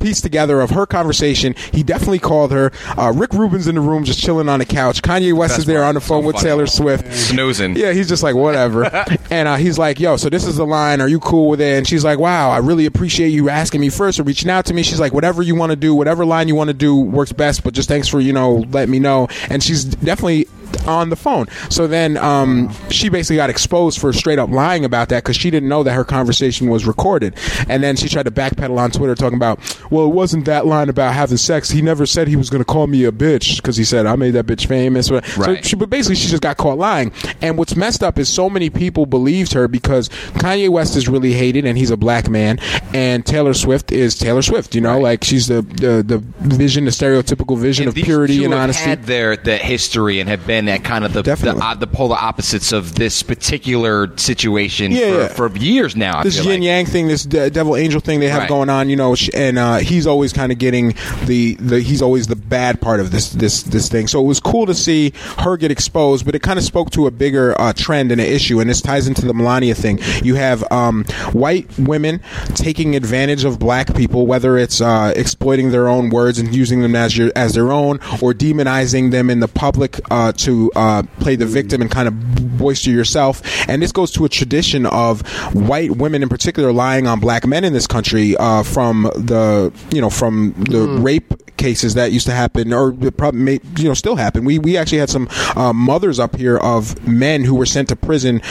pieced 0.03 0.23
together 0.23 0.61
of 0.61 0.69
her 0.71 0.85
conversation. 0.85 1.55
He 1.71 1.81
definitely 1.81 2.19
called 2.19 2.51
her. 2.51 2.71
Uh, 2.97 3.11
Rick 3.15 3.33
Rubin's 3.33 3.67
in 3.67 3.75
the 3.75 3.81
room, 3.81 4.03
just 4.03 4.19
chilling 4.19 4.49
on 4.49 4.59
the 4.59 4.65
couch. 4.65 5.01
Kanye 5.01 5.33
West 5.33 5.57
is 5.57 5.65
there 5.65 5.83
on 5.83 5.95
the 5.95 6.01
phone 6.01 6.21
So 6.21 6.27
with 6.27 6.35
funny. 6.35 6.45
Taylor 6.49 6.67
Swift, 6.67 7.11
Snoozing. 7.13 7.75
Yeah, 7.75 7.93
he's 7.93 8.07
just 8.09 8.21
like 8.23 8.35
whatever, 8.35 8.85
and 9.31 9.47
uh, 9.47 9.55
he's 9.55 9.79
like, 9.79 9.99
"Yo, 9.99 10.17
so 10.17 10.29
this 10.29 10.45
is 10.45 10.57
the 10.57 10.65
line. 10.65 11.01
Are 11.01 11.07
you 11.07 11.19
cool 11.19 11.49
with 11.49 11.61
it?" 11.61 11.77
And 11.77 11.87
she's 11.87 12.03
like, 12.03 12.19
"Wow, 12.19 12.51
I 12.51 12.57
really 12.57 12.85
appreciate 12.85 13.29
you 13.29 13.49
asking 13.49 13.81
me 13.81 13.89
first 13.89 14.19
or 14.19 14.23
reaching 14.23 14.49
out 14.49 14.65
to 14.65 14.73
me." 14.73 14.83
She's 14.83 14.99
like, 14.99 15.13
"Whatever 15.13 15.41
you 15.41 15.55
want 15.55 15.71
to 15.71 15.75
do, 15.75 15.95
whatever 15.95 16.25
line 16.25 16.47
you 16.47 16.55
want 16.55 16.67
to 16.67 16.73
do 16.73 16.95
works 16.99 17.31
best, 17.31 17.63
but 17.63 17.73
just 17.73 17.87
thanks 17.87 18.07
for 18.07 18.19
you 18.19 18.33
know 18.33 18.65
letting 18.71 18.91
me 18.91 18.99
know." 18.99 19.27
And 19.49 19.63
she's 19.63 19.83
definitely 19.85 20.47
on 20.87 21.09
the 21.09 21.15
phone. 21.15 21.47
So 21.69 21.87
then 21.87 22.17
um, 22.17 22.71
she 22.89 23.09
basically 23.09 23.37
got 23.37 23.49
exposed 23.49 23.99
for 23.99 24.13
straight 24.13 24.39
up 24.39 24.49
lying 24.49 24.85
about 24.85 25.09
that 25.09 25.23
because 25.23 25.35
she 25.35 25.49
didn't 25.49 25.69
know 25.69 25.83
that 25.83 25.93
her 25.93 26.03
conversation 26.03 26.69
was 26.69 26.85
recorded. 26.85 27.35
And 27.67 27.83
then 27.83 27.95
she 27.95 28.09
tried 28.09 28.23
to 28.23 28.31
backpedal 28.31 28.77
on 28.77 28.91
Twitter 28.91 29.15
talking 29.15 29.37
about, 29.37 29.59
well, 29.91 30.05
it 30.05 30.13
wasn't 30.13 30.45
that 30.45 30.65
line 30.65 30.89
about 30.89 31.13
having 31.13 31.37
sex. 31.37 31.69
He 31.69 31.81
never 31.81 32.05
said 32.05 32.27
he 32.27 32.35
was 32.35 32.49
going 32.49 32.61
to 32.61 32.65
call 32.65 32.87
me 32.87 33.05
a 33.05 33.11
bitch 33.11 33.57
because 33.57 33.77
he 33.77 33.83
said 33.83 34.05
I 34.05 34.15
made 34.15 34.31
that 34.31 34.45
bitch 34.45 34.67
famous. 34.67 35.07
So 35.07 35.21
Right. 35.37 35.65
she, 35.65 35.75
but 35.75 35.89
basically, 35.89 36.15
she 36.15 36.27
just 36.27 36.43
got 36.43 36.57
caught 36.57 36.77
lying. 36.77 37.11
And 37.41 37.57
what's 37.57 37.75
messed 37.75 38.03
up 38.03 38.19
is 38.19 38.29
so 38.29 38.49
many 38.49 38.69
people 38.69 39.05
believed 39.05 39.53
her 39.53 39.67
because 39.67 40.09
Kanye 40.09 40.69
West 40.69 40.95
is 40.95 41.07
really 41.07 41.33
hated 41.33 41.65
and 41.65 41.77
he's 41.77 41.89
a 41.91 41.97
black 41.97 42.29
man, 42.29 42.59
and 42.93 43.25
Taylor 43.25 43.53
Swift 43.53 43.91
is 43.91 44.17
Taylor 44.17 44.41
Swift. 44.41 44.75
You 44.75 44.81
know, 44.81 44.99
like 44.99 45.23
she's 45.23 45.47
the 45.47 45.61
the, 45.61 46.03
the 46.03 46.17
vision, 46.39 46.85
the 46.85 46.91
stereotypical 46.91 47.57
vision 47.57 47.87
of 47.87 47.93
These 47.95 48.05
purity 48.05 48.43
and 48.43 48.53
honesty. 48.53 48.83
Had 48.83 49.03
their 49.03 49.35
the 49.35 49.57
history 49.57 50.19
and 50.19 50.29
have 50.29 50.45
been 50.45 50.62
at 50.69 50.83
kind 50.83 51.05
of 51.05 51.13
the 51.13 51.21
the, 51.23 51.55
uh, 51.61 51.75
the 51.75 51.87
polar 51.87 52.15
opposites 52.17 52.71
of 52.71 52.95
this 52.95 53.23
particular 53.23 54.15
situation 54.17 54.91
Yeah, 54.91 54.99
for, 54.99 55.17
yeah. 55.19 55.27
for 55.51 55.57
years 55.57 55.95
now. 55.95 56.19
I 56.19 56.23
this 56.23 56.37
yin 56.43 56.61
like. 56.61 56.63
yang 56.63 56.85
thing, 56.85 57.07
this 57.07 57.23
de- 57.23 57.49
devil 57.49 57.75
angel 57.75 57.99
thing 58.01 58.19
they 58.19 58.29
have 58.29 58.41
Right. 58.43 58.49
going 58.49 58.69
on, 58.69 58.89
you 58.89 58.95
know, 58.95 59.15
and 59.33 59.57
uh, 59.59 59.77
he's 59.77 60.07
always 60.07 60.33
kind 60.33 60.51
of 60.51 60.57
getting 60.57 60.95
the, 61.25 61.55
the 61.59 61.79
he's 61.81 62.01
always 62.01 62.27
the 62.27 62.35
bad 62.35 62.81
part 62.81 62.99
of 62.99 63.11
this 63.11 63.29
this 63.31 63.63
this 63.63 63.89
thing. 63.89 64.07
So 64.07 64.19
it 64.21 64.25
was 64.27 64.39
cool 64.39 64.65
to 64.65 64.73
see 64.73 65.13
her 65.39 65.55
get 65.57 65.71
exposed, 65.71 66.25
but 66.25 66.35
it 66.35 66.41
kind 66.41 66.57
of 66.59 66.65
spoke 66.65 66.89
to 66.91 67.07
a 67.07 67.11
bigger 67.11 67.59
uh, 67.59 67.73
trend 67.73 68.11
and 68.11 68.19
an 68.19 68.27
issue, 68.27 68.59
and 68.59 68.69
this 68.69 68.81
ties 68.81 69.07
into 69.07 69.25
the 69.25 69.33
Melania 69.33 69.75
thing. 69.75 69.99
You 70.23 70.35
have 70.35 70.63
um, 70.71 71.05
white 71.31 71.67
women 71.77 72.21
taking 72.55 72.95
advantage 72.95 73.43
of 73.45 73.59
black 73.59 73.95
people, 73.95 74.25
whether 74.27 74.57
it's 74.57 74.81
uh, 74.81 75.13
exploiting 75.15 75.71
their 75.71 75.87
own 75.87 76.09
words 76.09 76.39
and 76.39 76.53
using 76.55 76.81
them 76.81 76.95
as 76.95 77.17
your 77.17 77.31
as 77.35 77.53
their 77.53 77.71
own, 77.71 77.97
or 78.21 78.33
demonizing 78.33 79.11
them 79.11 79.29
in 79.29 79.39
the 79.39 79.47
public 79.47 79.99
uh, 80.11 80.31
to 80.53 80.71
uh, 80.75 81.03
play 81.19 81.35
the 81.35 81.45
victim 81.45 81.81
and 81.81 81.89
kind 81.89 82.07
of 82.07 82.57
boister 82.57 82.91
yourself. 82.91 83.41
And 83.67 83.81
this 83.81 83.91
goes 83.91 84.11
to 84.11 84.25
a 84.25 84.29
tradition 84.29 84.85
of 84.85 85.21
white 85.53 85.91
women, 85.97 86.23
in 86.23 86.29
particular, 86.29 86.71
lying 86.71 87.07
on 87.07 87.19
black 87.19 87.45
men 87.45 87.63
in 87.63 87.73
this 87.73 87.87
country 87.87 88.35
uh, 88.37 88.63
from 88.63 89.03
the 89.15 89.73
you 89.91 90.01
know 90.01 90.09
from 90.09 90.53
the 90.69 90.87
rape 91.01 91.33
cases 91.63 91.93
that 91.93 92.11
used 92.11 92.25
to 92.25 92.33
happen, 92.33 92.73
or 92.73 92.91
probably 93.11 93.39
may, 93.39 93.59
you 93.77 93.87
know 93.87 93.93
still 93.93 94.15
happen. 94.15 94.43
We 94.45 94.59
we 94.59 94.77
actually 94.77 94.97
had 94.99 95.09
some 95.09 95.27
uh, 95.55 95.73
mothers 95.73 96.19
up 96.19 96.35
here 96.35 96.57
of 96.57 97.07
men 97.07 97.43
who 97.43 97.55
were 97.55 97.65
sent 97.65 97.89
to 97.89 97.95
prison 97.95 98.41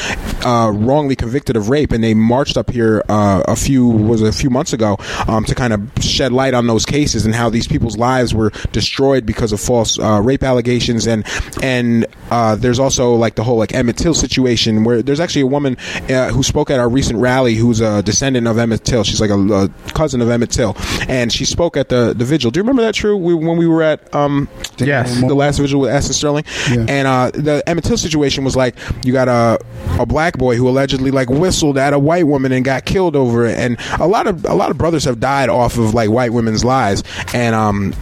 uh, 0.44 0.72
wrongly 0.74 1.14
convicted 1.14 1.56
of 1.56 1.68
rape, 1.68 1.92
and 1.92 2.02
they 2.02 2.14
marched 2.14 2.56
up 2.56 2.70
here 2.70 3.02
uh, 3.08 3.42
a 3.46 3.56
few 3.56 3.86
was 3.86 4.22
a 4.22 4.32
few 4.32 4.50
months 4.50 4.72
ago 4.72 4.96
um, 5.28 5.44
to 5.44 5.54
kind 5.54 5.72
of 5.72 5.80
shed 6.00 6.32
light 6.32 6.54
on 6.54 6.66
those 6.66 6.86
cases 6.86 7.26
and 7.26 7.34
how 7.34 7.50
these 7.50 7.68
people's 7.68 7.98
lives 7.98 8.34
were 8.34 8.50
destroyed 8.72 9.26
because 9.26 9.52
of 9.52 9.60
false 9.60 9.98
uh, 9.98 10.20
rape 10.22 10.42
allegations, 10.42 11.06
and 11.06 11.26
and 11.62 11.91
uh, 12.30 12.54
there's 12.56 12.78
also 12.78 13.14
like 13.14 13.34
the 13.34 13.44
whole 13.44 13.56
like 13.58 13.74
Emmett 13.74 13.96
Till 13.96 14.14
situation 14.14 14.84
where 14.84 15.02
there's 15.02 15.20
actually 15.20 15.42
a 15.42 15.46
woman 15.46 15.76
uh, 16.08 16.28
who 16.30 16.42
spoke 16.42 16.70
at 16.70 16.80
our 16.80 16.88
recent 16.88 17.18
rally 17.18 17.54
who's 17.54 17.80
a 17.80 18.02
descendant 18.02 18.46
of 18.46 18.58
Emmett 18.58 18.84
Till. 18.84 19.04
She's 19.04 19.20
like 19.20 19.30
a, 19.30 19.38
a 19.38 19.68
cousin 19.94 20.20
of 20.20 20.28
Emmett 20.30 20.50
Till, 20.50 20.74
and 21.08 21.32
she 21.32 21.44
spoke 21.44 21.76
at 21.76 21.88
the 21.88 22.14
the 22.16 22.24
vigil. 22.24 22.50
Do 22.50 22.58
you 22.58 22.62
remember 22.62 22.82
that? 22.82 22.94
True, 22.94 23.16
we, 23.16 23.34
when 23.34 23.56
we 23.56 23.66
were 23.66 23.82
at 23.82 24.12
um, 24.14 24.48
Yes. 24.78 25.20
the 25.20 25.34
last 25.34 25.58
vigil 25.58 25.80
with 25.80 25.90
Alton 25.92 26.12
Sterling, 26.12 26.44
Yeah. 26.70 26.86
and 26.88 27.08
uh, 27.08 27.30
the 27.34 27.62
Emmett 27.66 27.84
Till 27.84 27.96
situation 27.98 28.44
was 28.44 28.56
like 28.56 28.74
you 29.04 29.12
got 29.12 29.28
a 29.28 29.58
a 30.00 30.06
black 30.06 30.38
boy 30.38 30.56
who 30.56 30.68
allegedly 30.68 31.10
like 31.10 31.28
whistled 31.30 31.76
at 31.78 31.92
a 31.92 31.98
white 31.98 32.26
woman 32.26 32.52
and 32.52 32.64
got 32.64 32.84
killed 32.84 33.14
over 33.16 33.44
it, 33.46 33.58
and 33.58 33.78
a 34.00 34.06
lot 34.06 34.26
of 34.26 34.44
a 34.46 34.54
lot 34.54 34.70
of 34.70 34.78
brothers 34.78 35.04
have 35.04 35.20
died 35.20 35.48
off 35.48 35.76
of 35.78 35.94
like 35.94 36.10
white 36.10 36.32
women's 36.32 36.64
lies, 36.64 37.02
and 37.34 37.54
um. 37.54 37.94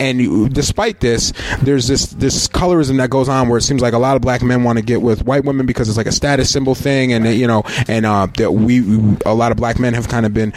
And 0.00 0.20
you, 0.20 0.48
despite 0.48 1.00
this, 1.00 1.32
there's 1.62 1.86
this 1.86 2.06
this 2.06 2.48
colorism 2.48 2.98
that 2.98 3.10
goes 3.10 3.28
on 3.28 3.48
where 3.48 3.58
it 3.58 3.62
seems 3.62 3.82
like 3.82 3.94
a 3.94 3.98
lot 3.98 4.16
of 4.16 4.22
black 4.22 4.42
men 4.42 4.64
want 4.64 4.78
to 4.78 4.84
get 4.84 5.02
with 5.02 5.24
white 5.24 5.44
women 5.44 5.66
because 5.66 5.88
it's 5.88 5.96
like 5.96 6.06
a 6.06 6.12
status 6.12 6.50
symbol 6.50 6.74
thing, 6.74 7.12
and 7.12 7.26
you 7.26 7.46
know, 7.46 7.62
and 7.88 8.06
uh, 8.06 8.26
that 8.36 8.52
we 8.52 8.80
a 9.24 9.34
lot 9.34 9.52
of 9.52 9.56
black 9.56 9.78
men 9.78 9.94
have 9.94 10.08
kind 10.08 10.26
of 10.26 10.34
been 10.34 10.52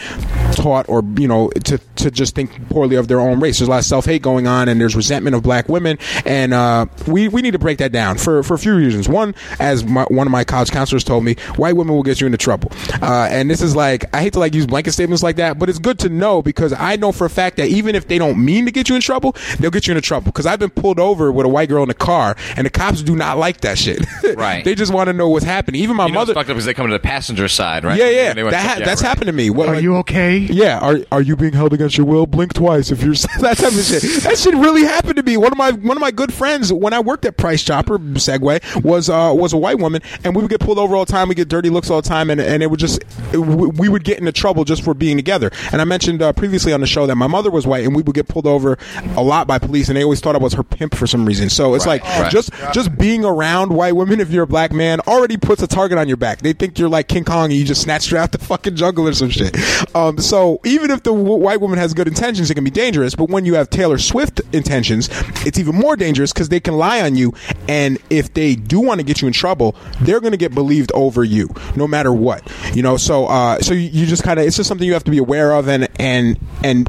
taught 0.52 0.88
or 0.88 1.02
you 1.16 1.28
know 1.28 1.48
to 1.64 1.78
to 1.96 2.10
just 2.10 2.34
think 2.34 2.68
poorly 2.68 2.96
of 2.96 3.08
their 3.08 3.20
own 3.20 3.40
race. 3.40 3.58
There's 3.58 3.68
a 3.68 3.70
lot 3.70 3.78
of 3.78 3.84
self 3.84 4.04
hate 4.04 4.22
going 4.22 4.46
on, 4.46 4.68
and 4.68 4.80
there's 4.80 4.96
resentment 4.96 5.36
of 5.36 5.42
black 5.42 5.68
women, 5.68 5.98
and 6.24 6.52
uh, 6.52 6.86
we 7.06 7.28
we 7.28 7.42
need 7.42 7.52
to 7.52 7.58
break 7.58 7.78
that 7.78 7.92
down 7.92 8.18
for 8.18 8.42
for 8.42 8.54
a 8.54 8.58
few 8.58 8.74
reasons. 8.74 9.08
One, 9.08 9.34
as 9.60 9.84
my, 9.84 10.04
one 10.04 10.26
of 10.26 10.30
my 10.30 10.44
college 10.44 10.70
counselors 10.70 11.04
told 11.04 11.24
me, 11.24 11.34
white 11.56 11.76
women 11.76 11.94
will 11.94 12.02
get 12.02 12.20
you 12.20 12.26
into 12.26 12.38
trouble, 12.38 12.70
uh, 13.02 13.28
and 13.30 13.50
this 13.50 13.62
is 13.62 13.76
like 13.76 14.04
I 14.14 14.22
hate 14.22 14.32
to 14.34 14.38
like 14.38 14.54
use 14.54 14.66
blanket 14.66 14.92
statements 14.92 15.22
like 15.22 15.36
that, 15.36 15.58
but 15.58 15.68
it's 15.68 15.78
good 15.78 15.98
to 16.00 16.08
know 16.08 16.42
because 16.42 16.72
I 16.72 16.96
know 16.96 17.12
for 17.12 17.24
a 17.24 17.30
fact 17.30 17.56
that 17.56 17.68
even 17.68 17.94
if 17.94 18.08
they 18.08 18.18
don't 18.18 18.42
mean 18.44 18.66
to 18.66 18.72
get 18.72 18.88
you 18.88 18.94
in 18.94 19.00
trouble, 19.00 19.17
they'll 19.58 19.70
get 19.70 19.86
you 19.86 19.92
into 19.92 20.00
trouble. 20.00 20.26
Because 20.26 20.46
I've 20.46 20.58
been 20.58 20.70
pulled 20.70 20.98
over 21.00 21.30
with 21.32 21.46
a 21.46 21.48
white 21.48 21.68
girl 21.68 21.82
in 21.82 21.88
the 21.88 21.94
car, 21.94 22.36
and 22.56 22.66
the 22.66 22.70
cops 22.70 23.02
do 23.02 23.16
not 23.16 23.38
like 23.38 23.60
that 23.62 23.78
shit. 23.78 24.04
Right. 24.38 24.62
they 24.64 24.74
just 24.74 24.92
want 24.92 25.08
to 25.08 25.12
know 25.14 25.28
what's 25.28 25.44
happening. 25.44 25.80
Even 25.82 25.96
my 25.96 26.06
You 26.06 26.12
know, 26.12 26.18
mother. 26.20 26.34
fucked 26.34 26.50
up 26.50 26.54
because 26.54 26.66
they 26.66 26.74
come 26.74 26.86
to 26.86 26.92
the 26.92 26.98
passenger 26.98 27.48
side, 27.48 27.82
right? 27.84 27.98
Yeah, 27.98 28.08
yeah, 28.10 28.34
that 28.34 28.54
ha- 28.54 28.76
yeah, 28.78 28.84
that's 28.84 29.02
right. 29.02 29.08
happened 29.08 29.26
to 29.26 29.32
me. 29.32 29.48
What, 29.50 29.68
Are 29.68 29.74
like- 29.74 29.82
you 29.82 29.96
okay? 29.98 30.36
yeah, 30.38 30.78
are 30.80 30.98
are 31.10 31.22
you 31.22 31.34
being 31.34 31.54
held 31.54 31.72
against 31.72 31.96
your 31.96 32.06
will? 32.06 32.26
Blink 32.26 32.52
twice 32.54 32.90
if 32.90 33.02
you're 33.02 33.14
that 33.40 33.56
type 33.56 33.72
of 33.72 33.82
shit. 33.82 34.02
That 34.22 34.36
shit 34.38 34.54
really 34.54 34.82
happened 34.82 35.16
to 35.16 35.22
me. 35.22 35.36
One 35.38 35.50
of 35.50 35.58
my 35.58 35.72
one 35.72 35.96
of 35.96 36.00
my 36.00 36.10
good 36.10 36.32
friends 36.32 36.72
when 36.72 36.92
I 36.92 37.00
worked 37.00 37.24
at 37.24 37.36
Price 37.36 37.62
Chopper 37.62 37.98
Segway 37.98 38.60
was 38.84 39.08
uh, 39.08 39.32
was 39.34 39.52
a 39.54 39.56
white 39.56 39.78
woman, 39.78 40.02
and 40.24 40.36
we 40.36 40.42
would 40.42 40.50
get 40.50 40.60
pulled 40.60 40.78
over 40.78 40.94
all 40.94 41.04
the 41.06 41.12
time. 41.12 41.28
We 41.28 41.34
get 41.34 41.48
dirty 41.48 41.70
looks 41.70 41.90
all 41.90 42.02
the 42.02 42.08
time, 42.08 42.28
and 42.30 42.40
and 42.40 42.62
it 42.62 42.70
would 42.70 42.80
just 42.80 43.02
it, 43.32 43.38
we 43.38 43.66
we 43.68 43.88
would 43.88 44.04
get 44.04 44.18
into 44.18 44.30
trouble 44.32 44.64
just 44.64 44.82
for 44.84 44.94
being 44.94 45.16
together. 45.16 45.50
And 45.72 45.80
I 45.80 45.84
mentioned 45.84 46.20
uh, 46.22 46.32
previously 46.34 46.72
on 46.72 46.80
the 46.80 46.86
show 46.86 47.06
that 47.06 47.16
my 47.16 47.26
mother 47.28 47.50
was 47.50 47.66
white, 47.66 47.84
and 47.84 47.96
we 47.96 48.02
would 48.02 48.14
get 48.14 48.28
pulled 48.28 48.46
over 48.46 48.76
a 49.16 49.22
lot 49.22 49.46
by 49.46 49.58
police, 49.58 49.88
and 49.88 49.96
they 49.96 50.02
always 50.04 50.20
thought 50.20 50.34
I 50.34 50.38
was 50.38 50.54
her 50.54 50.62
pimp 50.62 50.94
for 50.94 51.06
some 51.06 51.24
reason. 51.26 51.48
So 51.50 51.74
it's 51.74 51.86
Right, 51.86 52.02
like 52.02 52.20
right. 52.20 52.30
just 52.32 52.50
just 52.72 52.96
being 52.98 53.24
around 53.24 53.70
white 53.72 53.96
women 53.96 54.20
if 54.20 54.30
you're 54.30 54.44
a 54.44 54.46
black 54.46 54.72
man 54.72 55.00
already 55.00 55.36
puts 55.36 55.62
a 55.62 55.66
target 55.66 55.98
on 55.98 56.08
your 56.08 56.16
back. 56.16 56.40
They 56.40 56.52
think 56.52 56.78
you're 56.78 56.88
like 56.88 57.08
King 57.08 57.24
Kong 57.24 57.46
and 57.46 57.54
you 57.54 57.64
just 57.64 57.82
snatched 57.82 58.10
her 58.10 58.16
out 58.16 58.32
the 58.32 58.38
fucking 58.38 58.76
jungle 58.76 59.06
or 59.08 59.12
some 59.12 59.30
shit. 59.30 59.56
Um, 59.94 60.18
so 60.18 60.60
even 60.64 60.90
if 60.90 61.02
the 61.02 61.12
w- 61.12 61.34
white 61.36 61.60
woman 61.60 61.78
has 61.78 61.94
good 61.94 62.08
intentions, 62.08 62.50
it 62.50 62.54
can 62.54 62.64
be 62.64 62.70
dangerous. 62.70 63.14
But 63.14 63.28
when 63.30 63.44
you 63.44 63.54
have 63.54 63.70
Taylor 63.70 63.98
Swift 63.98 64.40
intentions, 64.52 65.08
it's 65.46 65.58
even 65.58 65.74
more 65.74 65.96
dangerous 65.96 66.32
because 66.32 66.48
they 66.48 66.60
can 66.60 66.74
lie 66.76 67.00
on 67.00 67.16
you. 67.16 67.32
And 67.68 67.98
if 68.10 68.34
they 68.34 68.54
do 68.54 68.80
want 68.80 69.00
to 69.00 69.04
get 69.04 69.20
you 69.22 69.26
in 69.28 69.32
trouble, 69.32 69.74
they're 70.02 70.20
going 70.20 70.32
to 70.32 70.38
get 70.38 70.54
believed 70.54 70.92
over 70.94 71.24
you, 71.24 71.48
no 71.76 71.86
matter 71.88 72.12
what. 72.12 72.42
You 72.74 72.82
know. 72.82 72.96
So 72.96 73.26
uh, 73.26 73.60
so 73.60 73.74
you, 73.74 73.88
you 73.88 74.06
just 74.06 74.22
kind 74.22 74.38
of 74.38 74.46
it's 74.46 74.56
just 74.56 74.68
something 74.68 74.86
you 74.86 74.92
have 74.94 75.04
to 75.04 75.10
be 75.10 75.18
aware 75.18 75.52
of 75.52 75.68
and 75.68 75.88
and 76.00 76.38
and 76.62 76.88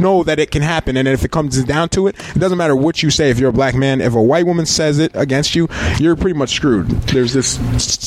know 0.00 0.22
that 0.24 0.38
it 0.38 0.50
can 0.50 0.62
happen. 0.62 0.96
And 0.96 1.06
if 1.08 1.24
it 1.24 1.30
comes 1.30 1.49
down 1.64 1.88
to 1.90 2.06
it, 2.06 2.16
it 2.34 2.38
doesn't 2.38 2.58
matter 2.58 2.76
what 2.76 3.02
you 3.02 3.10
say. 3.10 3.30
If 3.30 3.38
you're 3.38 3.50
a 3.50 3.52
black 3.52 3.74
man, 3.74 4.00
if 4.00 4.14
a 4.14 4.22
white 4.22 4.46
woman 4.46 4.66
says 4.66 4.98
it 4.98 5.12
against 5.14 5.54
you, 5.54 5.68
you're 5.98 6.16
pretty 6.16 6.38
much 6.38 6.50
screwed. 6.50 6.88
There's 7.10 7.32
this 7.32 7.58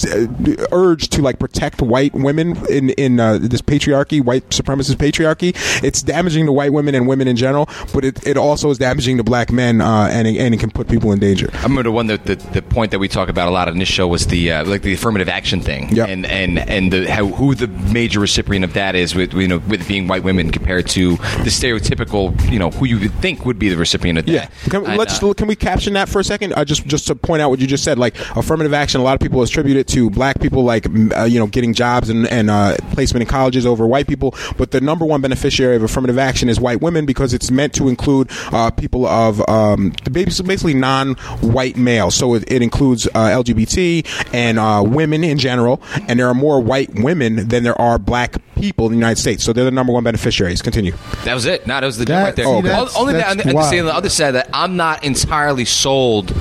uh, 0.05 0.27
urge 0.71 1.09
to 1.09 1.21
like 1.21 1.39
protect 1.39 1.81
white 1.81 2.13
women 2.13 2.55
in 2.67 2.89
in 2.91 3.19
uh, 3.19 3.37
this 3.39 3.61
patriarchy, 3.61 4.23
white 4.23 4.49
supremacist 4.49 4.95
patriarchy. 4.95 5.53
It's 5.83 6.01
damaging 6.01 6.45
to 6.45 6.51
white 6.51 6.73
women 6.73 6.95
and 6.95 7.07
women 7.07 7.27
in 7.27 7.35
general, 7.35 7.69
but 7.93 8.05
it, 8.05 8.25
it 8.25 8.37
also 8.37 8.69
is 8.69 8.77
damaging 8.77 9.17
to 9.17 9.23
black 9.23 9.51
men, 9.51 9.81
uh, 9.81 10.09
and 10.11 10.27
it, 10.27 10.37
and 10.37 10.53
it 10.53 10.59
can 10.59 10.71
put 10.71 10.87
people 10.87 11.11
in 11.11 11.19
danger. 11.19 11.49
I 11.53 11.63
remember 11.63 11.83
the 11.83 11.91
one 11.91 12.07
that 12.07 12.25
the, 12.25 12.35
the 12.35 12.61
point 12.61 12.91
that 12.91 12.99
we 12.99 13.07
talk 13.07 13.29
about 13.29 13.47
a 13.47 13.51
lot 13.51 13.67
in 13.67 13.77
this 13.77 13.89
show 13.89 14.07
was 14.07 14.27
the 14.27 14.51
uh, 14.51 14.65
like 14.65 14.81
the 14.81 14.93
affirmative 14.93 15.29
action 15.29 15.61
thing, 15.61 15.89
Yep. 15.95 16.09
and 16.09 16.25
and 16.25 16.59
and 16.59 16.91
the, 16.93 17.09
how, 17.11 17.27
who 17.27 17.55
the 17.55 17.67
major 17.67 18.19
recipient 18.19 18.65
of 18.65 18.73
that 18.73 18.95
is 18.95 19.15
with 19.15 19.33
you 19.33 19.47
know 19.47 19.57
with 19.67 19.87
being 19.87 20.07
white 20.07 20.23
women 20.23 20.51
compared 20.51 20.87
to 20.89 21.11
the 21.17 21.49
stereotypical 21.49 22.33
you 22.51 22.59
know 22.59 22.69
who 22.71 22.85
you 22.85 22.99
would 22.99 23.13
think 23.15 23.32
would 23.45 23.59
be 23.59 23.69
the 23.69 23.77
recipient 23.77 24.19
of 24.19 24.25
that. 24.25 24.31
Yeah, 24.31 24.45
can, 24.69 24.85
And, 24.85 24.97
let's 24.97 25.21
uh, 25.21 25.33
can 25.33 25.47
we 25.47 25.55
caption 25.55 25.93
that 25.93 26.09
for 26.09 26.19
a 26.19 26.23
second? 26.23 26.53
Uh, 26.53 26.65
just 26.65 26.85
just 26.85 27.07
to 27.07 27.15
point 27.15 27.41
out 27.41 27.49
what 27.49 27.59
you 27.59 27.67
just 27.67 27.83
said, 27.83 27.97
like 27.97 28.15
affirmative 28.35 28.73
action. 28.73 29.01
A 29.01 29.03
lot 29.03 29.13
of 29.15 29.19
people 29.19 29.41
attribute 29.41 29.77
it 29.77 29.87
to 29.89 30.09
black 30.09 30.39
people, 30.39 30.63
like 30.63 30.85
uh, 31.15 31.23
you 31.23 31.39
know, 31.39 31.47
getting 31.47 31.73
jobs 31.73 32.09
and 32.09 32.27
and 32.27 32.49
uh, 32.49 32.75
placement 32.93 33.21
in 33.23 33.27
colleges 33.27 33.65
over 33.65 33.85
white 33.87 34.07
people. 34.07 34.35
But 34.57 34.71
the 34.71 34.81
number 34.81 35.05
one 35.05 35.21
beneficiary 35.21 35.75
of 35.75 35.83
affirmative 35.83 36.17
action 36.17 36.49
is 36.49 36.59
white 36.59 36.81
women 36.81 37.05
because 37.05 37.33
it's 37.33 37.51
meant 37.51 37.73
to 37.75 37.87
include 37.89 38.29
uh, 38.51 38.71
people 38.71 39.05
of 39.05 39.47
um, 39.49 39.93
basically 40.11 40.73
non-white 40.73 41.77
males. 41.77 42.15
So 42.15 42.33
it, 42.35 42.43
it 42.51 42.61
includes 42.61 43.07
uh, 43.07 43.11
LGBT 43.43 44.05
and 44.33 44.59
uh, 44.59 44.83
women 44.85 45.23
in 45.23 45.37
general. 45.37 45.81
And 46.07 46.19
there 46.19 46.27
are 46.27 46.33
more 46.33 46.59
white 46.59 46.93
women 46.95 47.47
than 47.47 47.63
there 47.63 47.79
are 47.79 47.97
black 47.99 48.35
people 48.55 48.85
in 48.85 48.91
the 48.93 48.97
United 48.97 49.19
States. 49.19 49.43
So 49.43 49.53
they're 49.53 49.65
the 49.65 49.71
number 49.71 49.91
one 49.93 50.03
beneficiaries. 50.03 50.61
Continue. 50.61 50.93
That 51.25 51.33
was 51.33 51.45
it. 51.45 51.65
No, 51.67 51.79
that 51.79 51.85
was 51.85 51.97
the 51.97 52.05
deal 52.05 52.15
That- 52.17 52.23
right 52.23 52.35
there. 52.35 52.45
see, 52.45 52.51
O- 52.51 52.61
that's- 52.61 52.95
Only 52.95 53.13
that's 53.37 53.47
and 53.47 53.57
on 53.79 53.85
the 53.85 53.95
other 53.95 54.09
side 54.09 54.31
that 54.31 54.49
I'm 54.53 54.75
not 54.75 55.03
entirely 55.03 55.65
sold 55.65 56.31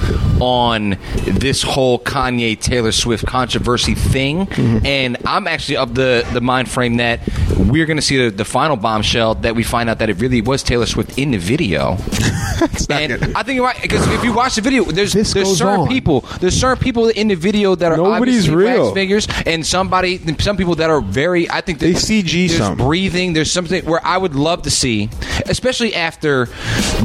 on 0.42 0.96
this 1.24 1.62
whole 1.62 2.00
Kanye 2.00 2.58
Taylor 2.60 2.90
Swift 2.90 3.24
controversy 3.26 3.94
thing, 3.94 4.46
Mm-hmm. 4.46 4.84
and 4.86 5.16
I'm 5.24 5.46
actually 5.46 5.76
of 5.76 5.94
the 5.94 6.26
the 6.32 6.40
mind 6.40 6.68
frame 6.68 6.96
that 6.96 7.20
we're 7.56 7.86
going 7.86 7.96
to 7.98 8.02
see 8.02 8.16
the, 8.24 8.30
the 8.30 8.44
final 8.44 8.76
bombshell 8.76 9.36
that 9.36 9.54
we 9.54 9.62
find 9.62 9.88
out 9.88 9.98
that 10.00 10.10
it 10.10 10.20
really 10.20 10.40
was 10.40 10.62
Taylor 10.64 10.86
Swift 10.86 11.16
in 11.18 11.30
the 11.30 11.38
video. 11.38 11.92
and 12.90 13.36
I 13.36 13.42
think 13.42 13.56
you're 13.56 13.64
right 13.64 13.80
because 13.80 14.06
if 14.08 14.24
you 14.24 14.32
watch 14.32 14.56
the 14.56 14.60
video, 14.62 14.84
there's 14.84 15.12
This 15.12 15.32
there's 15.32 15.56
certain 15.56 15.82
on. 15.82 15.88
people, 15.88 16.20
there's 16.40 16.58
certain 16.58 16.82
people 16.82 17.08
in 17.08 17.28
the 17.28 17.34
video 17.36 17.74
that 17.76 17.92
are 17.92 17.96
Nobody's 17.96 18.50
real. 18.50 18.92
figures, 18.94 19.28
and 19.46 19.64
somebody, 19.64 20.18
some 20.38 20.56
people 20.56 20.74
that 20.76 20.90
are 20.90 21.00
very. 21.00 21.48
I 21.50 21.60
think 21.60 21.78
They 21.78 21.92
CG 21.92 22.48
there's 22.48 22.58
some. 22.58 22.76
breathing. 22.76 23.32
There's 23.32 23.50
something 23.52 23.84
where 23.84 24.04
I 24.04 24.16
would 24.18 24.34
love 24.34 24.62
to 24.62 24.70
see, 24.70 25.08
especially 25.46 25.94
after 25.94 26.46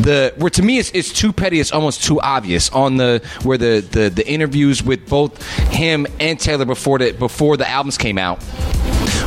the 0.01 0.33
where 0.37 0.49
to 0.51 0.61
me 0.63 0.79
it's, 0.79 0.91
it's 0.91 1.11
too 1.13 1.31
petty. 1.33 1.59
It's 1.59 1.71
almost 1.71 2.03
too 2.03 2.19
obvious 2.21 2.69
on 2.71 2.97
the 2.97 3.21
where 3.43 3.57
the, 3.57 3.79
the 3.91 4.09
the 4.09 4.27
interviews 4.27 4.83
with 4.83 5.07
both 5.09 5.41
him 5.69 6.07
and 6.19 6.39
Taylor 6.39 6.65
before 6.65 6.99
the 6.99 7.11
before 7.11 7.57
the 7.57 7.67
albums 7.67 7.97
came 7.97 8.17
out. 8.17 8.43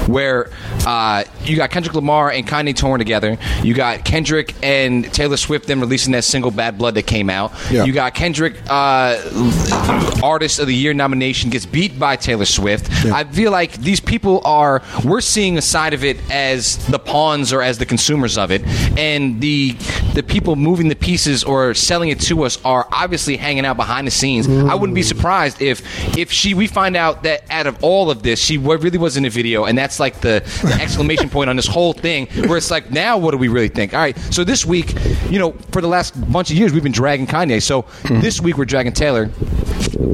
Where 0.08 0.50
uh, 0.86 1.24
you 1.44 1.56
got 1.56 1.70
Kendrick 1.70 1.94
Lamar 1.94 2.30
and 2.30 2.46
Kanye 2.46 2.74
touring 2.74 2.98
together, 2.98 3.38
you 3.62 3.74
got 3.74 4.04
Kendrick 4.04 4.54
and 4.62 5.12
Taylor 5.12 5.36
Swift 5.36 5.66
then 5.66 5.80
releasing 5.80 6.12
that 6.12 6.24
single 6.24 6.50
"Bad 6.50 6.78
Blood" 6.78 6.94
that 6.94 7.06
came 7.06 7.30
out. 7.30 7.52
Yeah. 7.70 7.84
You 7.84 7.92
got 7.92 8.14
Kendrick 8.14 8.56
uh, 8.68 10.20
Artist 10.22 10.58
of 10.58 10.66
the 10.66 10.74
Year 10.74 10.94
nomination 10.94 11.50
gets 11.50 11.66
beat 11.66 11.98
by 11.98 12.16
Taylor 12.16 12.44
Swift. 12.44 12.90
I 13.06 13.24
feel 13.24 13.50
like 13.50 13.72
these 13.74 14.00
people 14.00 14.40
are 14.44 14.82
we're 15.04 15.20
seeing 15.20 15.58
a 15.58 15.62
side 15.62 15.94
of 15.94 16.04
it 16.04 16.18
as 16.30 16.76
the 16.88 16.98
pawns 16.98 17.52
or 17.52 17.62
as 17.62 17.78
the 17.78 17.86
consumers 17.86 18.36
of 18.38 18.50
it, 18.50 18.62
and 18.98 19.40
the 19.40 19.76
the 20.14 20.22
people 20.22 20.56
moving 20.56 20.88
the 20.88 20.96
pieces 20.96 21.44
or 21.44 21.74
selling 21.74 22.08
it 22.08 22.20
to 22.20 22.42
us 22.44 22.58
are 22.64 22.86
obviously 22.92 23.36
hanging 23.36 23.64
out 23.64 23.76
behind 23.76 24.06
the 24.06 24.10
scenes. 24.10 24.48
I 24.48 24.74
wouldn't 24.74 24.94
be 24.94 25.02
surprised 25.02 25.62
if 25.62 25.82
if 26.16 26.30
she 26.32 26.54
we 26.54 26.66
find 26.66 26.96
out 26.96 27.22
that 27.22 27.44
out 27.50 27.66
of 27.66 27.82
all 27.82 28.10
of 28.10 28.22
this 28.22 28.40
she 28.40 28.58
really 28.58 28.98
was 28.98 29.16
in 29.16 29.24
a 29.24 29.30
video, 29.30 29.64
and 29.64 29.76
that's 29.76 29.89
like 29.98 30.20
the, 30.20 30.42
the 30.62 30.78
exclamation 30.80 31.28
point 31.30 31.50
on 31.50 31.56
this 31.56 31.66
whole 31.66 31.92
thing, 31.92 32.26
where 32.46 32.58
it's 32.58 32.70
like 32.70 32.90
now 32.90 33.18
what 33.18 33.32
do 33.32 33.38
we 33.38 33.48
really 33.48 33.68
think? 33.68 33.94
All 33.94 34.00
right, 34.00 34.16
so 34.32 34.44
this 34.44 34.64
week, 34.64 34.94
you 35.28 35.38
know, 35.38 35.52
for 35.72 35.80
the 35.80 35.88
last 35.88 36.12
bunch 36.30 36.50
of 36.50 36.56
years 36.56 36.72
we've 36.72 36.82
been 36.82 36.92
dragging 36.92 37.26
Kanye, 37.26 37.62
so 37.62 37.82
hmm. 37.82 38.20
this 38.20 38.40
week 38.40 38.56
we're 38.56 38.64
dragging 38.64 38.92
Taylor 38.92 39.30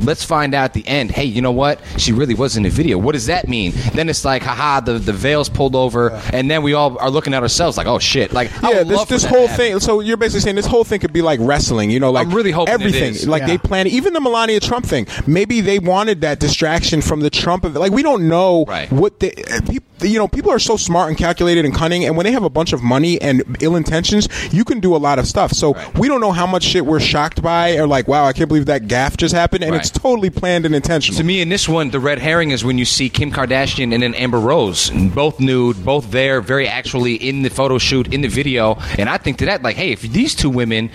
let's 0.07 0.25
find 0.25 0.55
out 0.55 0.65
at 0.65 0.73
the 0.73 0.87
end. 0.87 1.11
Hey, 1.11 1.25
you 1.25 1.43
know 1.43 1.53
what? 1.53 1.81
She 1.99 2.13
really 2.13 2.35
was 2.35 2.57
in 2.57 2.63
the 2.63 2.71
video. 2.71 2.97
What 2.97 3.13
does 3.13 3.27
that 3.27 3.49
mean? 3.49 3.73
Then 3.93 4.09
it's 4.09 4.25
like, 4.25 4.43
haha, 4.43 4.81
the 4.81 4.95
the 4.99 5.13
veil's 5.13 5.49
pulled 5.49 5.75
over, 5.75 6.11
and 6.33 6.51
then 6.51 6.63
we 6.63 6.73
all 6.73 6.99
are 6.99 7.11
looking 7.11 7.35
at 7.35 7.43
ourselves 7.43 7.77
like, 7.77 7.87
oh 7.87 7.99
shit! 7.99 8.33
Like, 8.33 8.51
I 8.63 8.73
yeah, 8.73 8.83
this 8.85 9.05
this 9.05 9.25
whole 9.25 9.49
thing. 9.49 9.79
So 9.81 10.01
you're 10.01 10.17
basically 10.17 10.41
saying 10.41 10.57
this 10.57 10.67
whole 10.67 10.85
thing 10.85 11.01
could 11.01 11.13
be 11.13 11.23
like 11.23 11.41
wrestling. 11.43 11.91
You 11.91 12.01
know, 12.01 12.11
like 12.11 12.29
I'm 12.29 12.35
really 12.35 12.53
hoping 12.53 12.73
everything. 12.73 13.15
is. 13.15 13.29
Like 13.29 13.43
Yeah. 13.43 13.49
they 13.49 13.59
planned, 13.59 13.89
even 13.89 14.13
the 14.13 14.21
Melania 14.21 14.61
Trump 14.61 14.87
thing. 14.87 15.07
Maybe 15.27 15.61
they 15.61 15.79
wanted 15.79 16.21
that 16.23 16.41
distraction 16.41 17.03
from 17.03 17.21
the 17.21 17.31
Trump. 17.31 17.65
Of, 17.65 17.75
like 17.75 17.93
we 17.93 18.03
don't 18.03 18.29
know 18.29 18.65
Right. 18.67 18.91
what 18.91 19.21
they. 19.21 19.35
People, 19.69 19.96
you 20.03 20.19
know, 20.19 20.29
people 20.29 20.51
are 20.51 20.59
so 20.59 20.77
smart 20.77 21.09
and 21.09 21.17
calculated 21.17 21.65
and 21.65 21.75
cunning, 21.75 22.05
and 22.05 22.17
when 22.17 22.25
they 22.25 22.33
have 22.33 22.43
a 22.45 22.51
bunch 22.51 22.73
of 22.73 22.83
money 22.83 23.21
and 23.21 23.43
ill 23.61 23.77
intentions, 23.77 24.29
you 24.53 24.65
can 24.65 24.81
do 24.81 24.95
a 24.95 24.99
lot 24.99 25.19
of 25.19 25.27
stuff. 25.27 25.53
So 25.53 25.73
Right. 25.75 25.99
we 25.99 26.09
don't 26.09 26.21
know 26.21 26.33
how 26.33 26.47
much 26.47 26.65
shit 26.65 26.85
we're 26.85 27.01
shocked 27.01 27.43
by, 27.43 27.77
or 27.77 27.87
like, 27.87 28.07
wow, 28.09 28.25
I 28.25 28.33
can't 28.33 28.49
believe 28.49 28.67
that 28.67 28.89
gaff 28.89 29.17
just 29.17 29.35
happened, 29.35 29.65
and 29.65 29.73
Right. 29.73 29.81
it's 29.81 29.91
totally 29.91 30.31
planned 30.31 30.67
and 30.67 30.75
intentional. 30.75 31.17
To 31.19 31.25
me, 31.25 31.41
in 31.41 31.49
this 31.49 31.69
one, 31.69 31.91
the 31.91 32.01
red 32.01 32.19
herring 32.19 32.51
is 32.51 32.65
when 32.65 32.79
you 32.79 32.85
see 32.85 33.09
Kim 33.09 33.31
Kardashian 33.33 33.93
and 33.95 34.03
then 34.03 34.15
Amber 34.15 34.39
Rose, 34.39 34.91
both 34.91 35.41
nude, 35.41 35.85
both 35.85 36.11
there, 36.11 36.41
very 36.41 36.69
actually 36.69 37.15
in 37.15 37.43
the 37.43 37.51
photo 37.51 37.79
shoot, 37.79 38.13
in 38.13 38.21
the 38.21 38.29
video. 38.29 38.79
And 38.99 39.09
I 39.09 39.17
think 39.19 39.39
to 39.39 39.47
that, 39.47 39.63
like, 39.63 39.77
hey, 39.77 39.93
if 39.93 40.03
these 40.03 40.35
two 40.35 40.51
women 40.51 40.91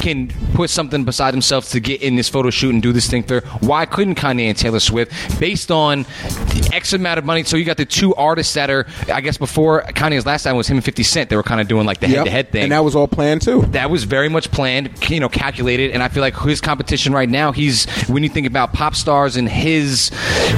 can 0.00 0.28
put 0.54 0.70
something 0.70 1.04
beside 1.04 1.32
themselves 1.32 1.70
to 1.70 1.80
get 1.80 2.00
in 2.02 2.16
this 2.16 2.28
photo 2.28 2.50
shoot 2.50 2.72
and 2.72 2.82
do 2.82 2.92
this 2.92 3.08
thing 3.08 3.22
there, 3.26 3.40
why 3.60 3.84
couldn't 3.86 4.14
Kanye 4.16 4.44
and 4.48 4.56
Taylor 4.56 4.80
Swift, 4.80 5.12
based 5.40 5.70
on 5.70 6.02
the 6.02 6.70
X 6.72 6.92
amount 6.92 7.18
of 7.18 7.24
money? 7.24 7.42
So 7.44 7.56
you 7.56 7.64
got 7.64 7.76
the 7.76 7.84
two 7.84 8.14
artists 8.16 8.54
that 8.54 8.70
are, 8.70 8.86
I 9.12 9.20
guess, 9.20 9.36
before 9.38 9.82
Kanye's 9.88 10.26
last 10.26 10.42
time 10.44 10.56
was 10.56 10.68
him 10.68 10.76
and 10.76 10.84
50 10.84 11.02
Cent. 11.02 11.30
They 11.30 11.36
were 11.36 11.42
kind 11.42 11.60
of 11.60 11.68
doing 11.68 11.86
like 11.86 12.00
the 12.00 12.08
head 12.08 12.24
to 12.24 12.30
head 12.30 12.52
thing 12.52 12.62
and 12.64 12.72
that 12.72 12.84
was 12.84 12.94
all 12.96 13.08
planned 13.08 13.42
too. 13.42 13.62
that 13.68 13.90
was 13.90 14.04
very 14.04 14.28
much 14.28 14.50
planned, 14.50 14.90
you 15.10 15.20
know, 15.20 15.28
calculated, 15.28 15.92
and 15.92 16.02
I 16.02 16.08
feel 16.08 16.20
like 16.20 16.36
his 16.38 16.60
competition 16.60 17.12
right 17.12 17.28
now, 17.28 17.52
he's 17.52 17.86
when 18.08 18.22
you 18.22 18.28
think 18.28 18.46
about 18.46 18.72
pop 18.72 18.94
stars 18.94 19.36
and 19.36 19.48
his 19.48 20.10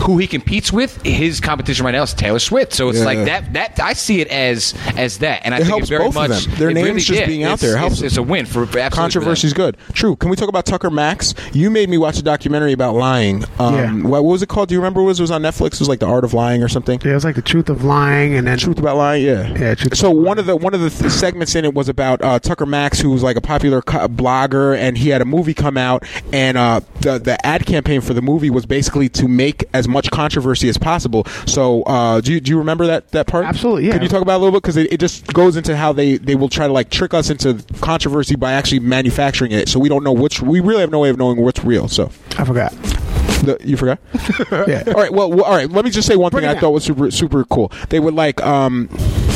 who 0.03 0.19
he 0.19 0.27
competes 0.27 0.73
with, 0.73 1.01
his 1.03 1.41
competition 1.41 1.85
right 1.85 1.93
now 1.93 2.03
is 2.03 2.15
Taylor 2.15 2.39
Swift. 2.39 2.73
So 2.73 2.89
it's 2.89 2.99
Yeah. 3.01 3.05
like 3.05 3.25
that. 3.27 3.53
That 3.55 3.81
I 3.81 3.93
see 3.93 4.21
it 4.21 4.29
as 4.29 4.75
as 4.97 5.19
that, 5.19 5.43
and 5.45 5.55
I 5.55 5.59
It 5.59 5.61
think 5.61 5.71
helps 5.71 5.85
it 5.87 5.89
very 5.91 6.05
both 6.05 6.17
of 6.17 6.29
much 6.31 6.45
them. 6.47 6.55
Their 6.59 6.71
it 6.71 6.75
names 6.75 6.87
really- 6.87 7.01
just 7.01 7.21
yeah, 7.21 7.27
being 7.27 7.45
out 7.45 7.55
it's- 7.55 7.61
there 7.61 7.77
helps 7.79 7.95
It's, 7.97 8.03
it's 8.03 8.17
a 8.17 8.23
win 8.23 8.47
for, 8.47 8.67
for 8.67 8.79
absolutely 8.79 9.21
Controversy's 9.21 9.53
good. 9.53 9.77
True. 9.93 10.17
Can 10.17 10.31
we 10.31 10.37
talk 10.37 10.49
about 10.49 10.67
Tucker 10.67 10.91
Max? 10.91 11.35
You 11.53 11.71
made 11.71 11.89
me 11.89 11.99
watch 11.99 12.19
a 12.19 12.23
documentary 12.23 12.73
about 12.73 12.95
lying. 12.95 13.45
Um, 13.59 13.75
Yeah. 13.75 13.93
what, 14.09 14.25
what 14.25 14.33
was 14.33 14.43
it 14.43 14.49
called? 14.49 14.69
Do 14.69 14.75
you 14.75 14.81
remember? 14.81 15.01
What 15.03 15.09
it 15.09 15.13
was, 15.13 15.21
it 15.21 15.23
was 15.25 15.31
on 15.31 15.43
Netflix? 15.43 15.75
It 15.75 15.81
was 15.81 15.89
like 15.89 15.99
the 16.01 16.07
Art 16.07 16.25
of 16.25 16.35
Lying 16.35 16.63
or 16.63 16.69
something. 16.69 17.01
Yeah, 17.05 17.13
it 17.13 17.15
was 17.15 17.25
like 17.25 17.35
the 17.37 17.43
truth 17.49 17.69
of 17.71 17.83
lying, 17.83 18.35
and 18.35 18.47
then 18.47 18.59
Truth 18.59 18.79
about 18.79 18.97
lying, 18.97 19.25
yeah. 19.25 19.49
Yeah, 19.59 19.75
Truth 19.75 19.97
So 19.97 20.11
About 20.11 20.23
one 20.23 20.39
of 20.39 20.47
the 20.47 20.57
one 20.57 20.75
of 20.75 20.81
the 20.81 20.91
th- 20.91 21.11
segments 21.11 21.55
in 21.55 21.65
it 21.65 21.75
was 21.75 21.89
about 21.89 22.23
uh, 22.23 22.39
Tucker 22.39 22.67
Max, 22.67 23.01
who 23.01 23.11
was 23.11 23.23
like 23.23 23.37
a 23.37 23.41
popular 23.41 23.83
co- 23.83 24.07
blogger, 24.09 24.77
and 24.77 24.99
he 24.99 25.09
had 25.09 25.23
a 25.23 25.25
movie 25.25 25.55
come 25.55 25.77
out, 25.77 26.05
and 26.33 26.57
uh, 26.59 26.81
the 27.01 27.19
the 27.19 27.45
ad 27.47 27.67
campaign 27.67 28.01
for 28.01 28.15
the 28.15 28.23
movie 28.23 28.51
was 28.51 28.67
basically 28.67 29.09
to 29.09 29.27
make 29.27 29.65
as 29.73 29.89
much 29.89 30.11
controversy 30.11 30.69
as 30.69 30.77
possible. 30.77 31.25
So 31.47 31.83
uh, 31.85 32.21
do 32.21 32.35
you, 32.35 32.41
do 32.41 32.51
you 32.51 32.59
remember 32.59 32.87
that 32.87 33.09
that 33.13 33.27
part? 33.27 33.47
Absolutely, 33.47 33.87
yeah. 33.87 33.95
Can 33.95 34.03
you 34.03 34.09
talk 34.09 34.23
about 34.23 34.35
it 34.35 34.37
a 34.37 34.45
little 34.45 34.53
bit 34.53 34.63
because 34.63 34.77
it, 34.77 34.93
it 34.93 35.01
just 35.01 35.27
goes 35.33 35.57
into 35.57 35.77
how 35.77 35.93
they 35.93 36.19
they 36.19 36.35
will 36.35 36.51
try 36.51 36.67
to 36.67 36.73
like 36.73 36.91
trick 36.91 37.15
us 37.15 37.31
into 37.31 37.65
controversy 37.81 38.37
by 38.37 38.53
actually 38.53 38.81
manufacturing 38.81 39.53
it, 39.53 39.69
so 39.69 39.81
we 39.81 39.89
don't 39.89 40.05
know 40.05 40.13
which 40.13 40.43
we 40.43 40.61
really 40.61 40.81
have 40.81 40.91
no 40.91 41.01
way 41.01 41.09
of 41.09 41.17
knowing 41.17 41.41
what's 41.41 41.65
real. 41.65 41.89
So 41.89 42.11
I 42.37 42.45
forgot. 42.45 42.75
The, 43.43 43.59
you 43.65 43.77
forgot. 43.77 43.99
Yeah. 44.69 44.83
All 44.89 44.95
right. 44.95 45.13
Well, 45.13 45.43
all 45.43 45.55
right. 45.57 45.71
Let 45.71 45.85
me 45.85 45.91
just 45.91 46.07
say 46.09 46.17
one 46.17 46.31
Bring 46.31 46.43
thing 46.43 46.51
I 46.51 46.55
down. 46.55 46.61
thought 46.63 46.71
was 46.71 46.85
super 46.85 47.11
super 47.11 47.45
cool. 47.45 47.71
They 47.91 48.01
were 48.01 48.11
like, 48.13 48.41
um, 48.43 48.89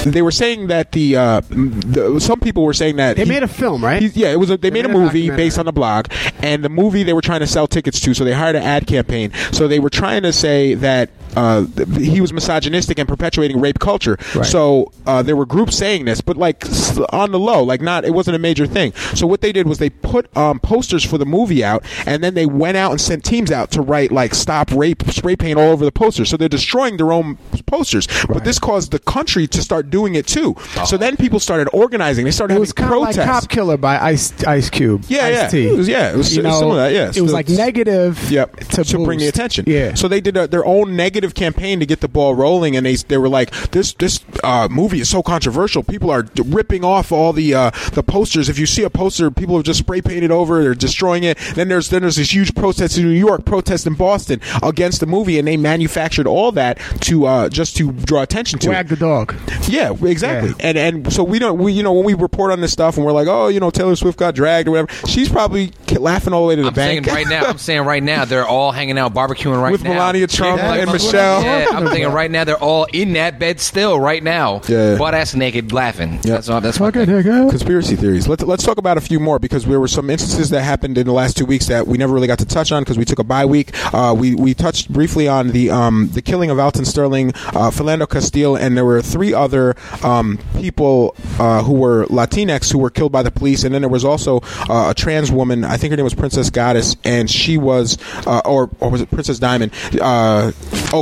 they 0.05 0.23
were 0.23 0.31
saying 0.33 0.67
that 0.69 0.93
the, 0.93 1.17
uh, 1.17 1.41
the 1.51 2.19
some 2.21 2.41
people 2.41 2.65
were 2.65 2.73
saying 2.75 2.97
that 2.97 3.17
They 3.17 3.25
he- 3.25 3.29
made 3.29 3.43
a 3.43 3.49
film, 3.49 3.85
right? 3.85 4.03
he- 4.03 4.09
yeah, 4.21 4.29
it 4.33 4.39
was. 4.41 4.51
A, 4.51 4.57
they, 4.57 4.71
made, 4.71 4.85
made 4.85 4.93
a 4.95 4.97
a 4.97 5.01
movie 5.01 5.31
based 5.31 5.59
on 5.59 5.67
the 5.67 5.73
blog, 5.73 6.07
and 6.41 6.65
the 6.65 6.69
movie 6.69 7.03
they 7.03 7.13
were 7.13 7.23
trying 7.23 7.41
to 7.41 7.47
sell 7.47 7.67
tickets 7.67 8.01
to. 8.01 8.15
So 8.15 8.25
they 8.25 8.33
hired 8.33 8.57
an 8.57 8.63
ad 8.63 8.87
campaign. 8.87 9.33
So 9.53 9.69
they 9.69 9.79
were 9.79 9.91
trying 9.91 10.23
to 10.23 10.33
say 10.33 10.75
that 10.75 11.11
uh, 11.37 11.65
he 11.99 12.21
was 12.21 12.33
misogynistic 12.33 12.99
and 12.99 13.09
perpetuating 13.09 13.61
rape 13.61 13.79
culture. 13.79 14.17
So 14.45 14.93
uh, 15.07 15.23
there 15.23 15.37
were 15.37 15.47
groups 15.47 15.77
saying 15.77 16.05
this, 16.05 16.21
but 16.21 16.37
like 16.37 16.65
on 17.13 17.33
the 17.33 17.39
low, 17.39 17.63
like 17.63 17.81
not 17.81 18.05
it 18.05 18.13
wasn't 18.15 18.37
a 18.37 18.39
major 18.39 18.67
thing. 18.67 18.93
So 19.15 19.27
what 19.27 19.41
they 19.41 19.53
did 19.53 19.67
was 19.67 19.79
they 19.79 19.91
put 19.91 20.35
um, 20.37 20.61
posters 20.61 21.05
for 21.05 21.19
the 21.19 21.27
movie 21.27 21.65
out, 21.65 21.85
and 22.07 22.23
then 22.23 22.35
they 22.35 22.47
went 22.47 22.77
out 22.77 22.91
and 22.91 23.01
sent 23.01 23.25
teams 23.25 23.51
out 23.51 23.71
to 23.73 23.81
write 23.83 24.13
like 24.13 24.35
"Stop 24.35 24.71
Rape" 24.73 25.03
spray 25.11 25.37
paint 25.37 25.59
all 25.59 25.71
over 25.71 25.85
the 25.85 25.93
posters. 25.93 26.29
So 26.31 26.37
they're 26.37 26.49
destroying 26.49 26.97
their 26.97 27.13
own 27.13 27.37
posters. 27.67 28.09
But 28.29 28.45
this 28.45 28.59
caused 28.59 28.91
the 28.91 28.99
country 28.99 29.47
to 29.49 29.63
start 29.63 29.91
doing 29.91 30.15
it 30.15 30.27
too. 30.27 30.57
So 30.87 30.97
then 30.97 31.17
people 31.17 31.41
started 31.41 31.69
organizing. 31.73 32.25
They 32.25 32.31
started 32.31 32.57
It 32.57 32.61
was 32.61 32.73
kind 32.73 32.93
of 32.93 33.01
like. 33.01 33.17
Cop 33.17 33.49
Killer 33.49 33.77
by 33.77 33.99
Ice 33.99 34.33
Ice 34.45 34.69
Cube. 34.69 35.05
Yeah, 35.09 35.29
yeah. 35.29 35.45
Ice-T. 35.45 35.69
It 35.69 35.77
was- 35.77 35.89
yeah, 35.89 36.13
it 36.13 36.17
was 36.17 36.35
you 36.37 36.43
know, 36.43 36.59
some 36.59 36.71
of 36.71 36.77
that, 36.77 36.93
yeah. 36.93 37.13
It 37.15 37.21
was 37.21 37.31
So 37.31 37.37
like 37.37 37.49
negative. 37.49 38.31
Yep. 38.31 38.57
To, 38.57 38.85
To, 38.85 39.05
bring 39.05 39.19
the 39.19 39.29
attention. 39.29 39.65
Yeah. 39.69 39.95
So 39.95 40.09
they 40.09 40.21
did 40.21 40.37
a, 40.37 40.47
their 40.49 40.65
own 40.65 40.97
negative 40.97 41.22
campaign 41.31 41.81
to 41.81 41.87
get 41.87 42.01
the 42.01 42.09
ball 42.09 42.35
rolling, 42.35 42.77
and 42.77 42.85
they 42.85 42.97
they 42.97 43.19
were 43.19 43.29
like, 43.29 43.51
"This 43.71 43.93
this 43.95 44.21
uh, 44.45 44.69
movie 44.71 45.01
is 45.01 45.09
so 45.09 45.23
controversial. 45.23 45.83
People 45.83 46.11
are 46.11 46.23
d- 46.25 46.43
ripping 46.47 46.85
off 46.85 47.13
all 47.13 47.33
the 47.33 47.55
uh, 47.55 47.71
the 47.93 48.03
posters. 48.03 48.49
If 48.49 48.59
you 48.59 48.67
see 48.67 48.83
a 48.83 48.91
poster, 48.91 49.31
people 49.31 49.57
have 49.57 49.65
just 49.65 49.79
spray 49.81 50.01
painted 50.03 50.31
over. 50.31 50.63
They're 50.63 50.75
destroying 50.75 51.25
it. 51.25 51.39
Then 51.55 51.69
there's 51.69 51.89
then 51.91 52.03
there's 52.03 52.17
this 52.17 52.35
huge 52.35 52.55
protest 52.55 52.99
in 52.99 53.05
New 53.05 53.11
York, 53.11 53.45
protest 53.45 53.87
in 53.87 53.95
Boston 53.95 54.41
against 54.63 55.01
the 55.01 55.07
movie, 55.07 55.39
and 55.39 55.47
they 55.49 55.57
manufactured 55.57 56.27
all 56.27 56.53
that 56.53 56.79
to 57.03 57.27
uh, 57.27 57.49
just 57.49 57.77
to 57.77 57.93
draw 57.93 58.23
attention 58.23 58.59
to 58.61 58.71
Wag 58.71 58.87
it. 58.87 58.89
the 58.91 58.97
dog. 58.97 59.35
Yeah, 59.69 59.93
exactly. 60.05 60.51
Yeah. 60.51 60.55
And 60.67 60.79
and 60.79 61.13
so 61.13 61.23
we 61.25 61.39
don't 61.39 61.59
we 61.59 61.73
you 61.73 61.83
know 61.83 61.93
when 61.93 62.05
we 62.05 62.15
report 62.15 62.53
on 62.53 62.61
this 62.61 62.73
stuff 62.73 62.97
and 62.97 63.05
we're 63.07 63.13
like, 63.13 63.29
oh, 63.29 63.49
you 63.49 63.61
know, 63.61 63.71
Taylor 63.71 63.97
Swift 63.97 64.19
got 64.19 64.35
dragged 64.35 64.69
or 64.69 64.73
whatever. 64.73 65.07
She's 65.07 65.29
probably 65.29 65.73
laughing 65.99 66.33
all 66.33 66.43
the 66.43 66.49
way 66.49 66.57
to 66.57 66.63
the 66.63 66.69
I'm 66.69 66.75
saying 66.75 67.03
bank. 67.03 67.15
right 67.17 67.27
now. 67.29 67.45
I'm 67.47 67.59
saying 67.59 67.83
right 67.85 68.03
now 68.03 68.25
they're 68.25 68.47
all 68.47 68.73
hanging 68.73 68.99
out 68.99 69.13
barbecuing 69.15 69.61
right 69.61 69.73
With 69.73 69.83
now 69.85 69.95
Melania 69.95 70.27
Trump 70.27 70.59
Yeah, 70.59 70.75
and 70.75 70.91
like, 70.91 71.01
Michelle. 71.13 71.43
Yeah, 71.43 71.67
I'm 71.73 71.87
thinking 71.91 72.13
right 72.13 72.31
now 72.31 72.45
they're 72.45 72.57
all 72.57 72.87
in 72.93 73.13
that 73.15 73.39
bed 73.39 73.61
still 73.61 73.99
right 74.01 74.23
now, 74.23 74.61
Yeah. 74.69 74.97
butt 74.97 75.15
ass 75.15 75.35
naked, 75.35 75.73
laughing. 75.73 76.15
Yeah. 76.25 76.35
That's 76.35 76.49
all. 76.49 76.61
That's 76.61 76.81
my 76.81 76.87
Okay, 76.89 77.01
thing. 77.01 77.07
there 77.15 77.19
you 77.19 77.23
go. 77.45 77.49
Conspiracy 77.51 77.97
theories. 77.97 78.29
Let's 78.29 78.43
let's 78.43 78.65
talk 78.65 78.79
about 78.79 78.97
a 78.99 79.01
few 79.01 79.21
more 79.21 79.39
because 79.39 79.65
there 79.65 79.81
were 79.81 79.89
some 79.89 80.11
instances 80.11 80.51
that 80.51 80.63
happened 80.63 80.99
in 80.99 81.07
the 81.07 81.13
last 81.13 81.37
two 81.37 81.45
weeks 81.47 81.67
that 81.67 81.87
we 81.87 81.99
never 81.99 82.13
really 82.13 82.27
got 82.27 82.39
to 82.41 82.47
touch 82.47 82.73
on 82.73 82.83
because 82.83 82.99
we 82.99 83.05
took 83.05 83.19
a 83.19 83.25
bye 83.25 83.45
week. 83.45 83.71
Uh, 83.95 84.15
we 84.17 84.35
we 84.35 84.55
touched 84.55 84.93
briefly 84.93 85.29
on 85.29 85.49
the 85.49 85.71
um, 85.71 86.09
the 86.13 86.23
killing 86.23 86.51
of 86.51 86.59
Alton 86.59 86.85
Sterling, 86.85 87.31
uh, 87.49 87.71
Philando 87.71 88.09
Castile, 88.09 88.57
and 88.57 88.77
there 88.77 88.85
were 88.85 89.03
three 89.03 89.33
other 89.35 89.75
um, 90.03 90.39
people 90.57 91.15
uh, 91.39 91.63
who 91.63 91.75
were 91.75 92.07
Latinx 92.07 92.73
who 92.73 92.79
were 92.79 92.91
killed 92.91 93.13
by 93.13 93.23
the 93.23 93.31
police, 93.31 93.65
and 93.65 93.75
then 93.75 93.83
there 93.83 93.89
was 93.89 94.05
also 94.05 94.41
uh, 94.69 94.89
a 94.91 94.95
trans 94.95 95.31
woman. 95.31 95.65
I 95.65 95.77
think 95.77 95.91
her 95.91 95.97
name 95.97 96.05
was 96.05 96.15
Princess 96.15 96.51
Goddess, 96.51 96.97
and 97.05 97.31
she 97.31 97.59
was 97.59 97.99
uh, 98.27 98.41
or 98.45 98.71
or 98.81 98.91
was 98.91 99.01
it 99.01 99.11
Princess 99.11 99.39
Diamond? 99.39 99.73
Uh, 100.01 100.53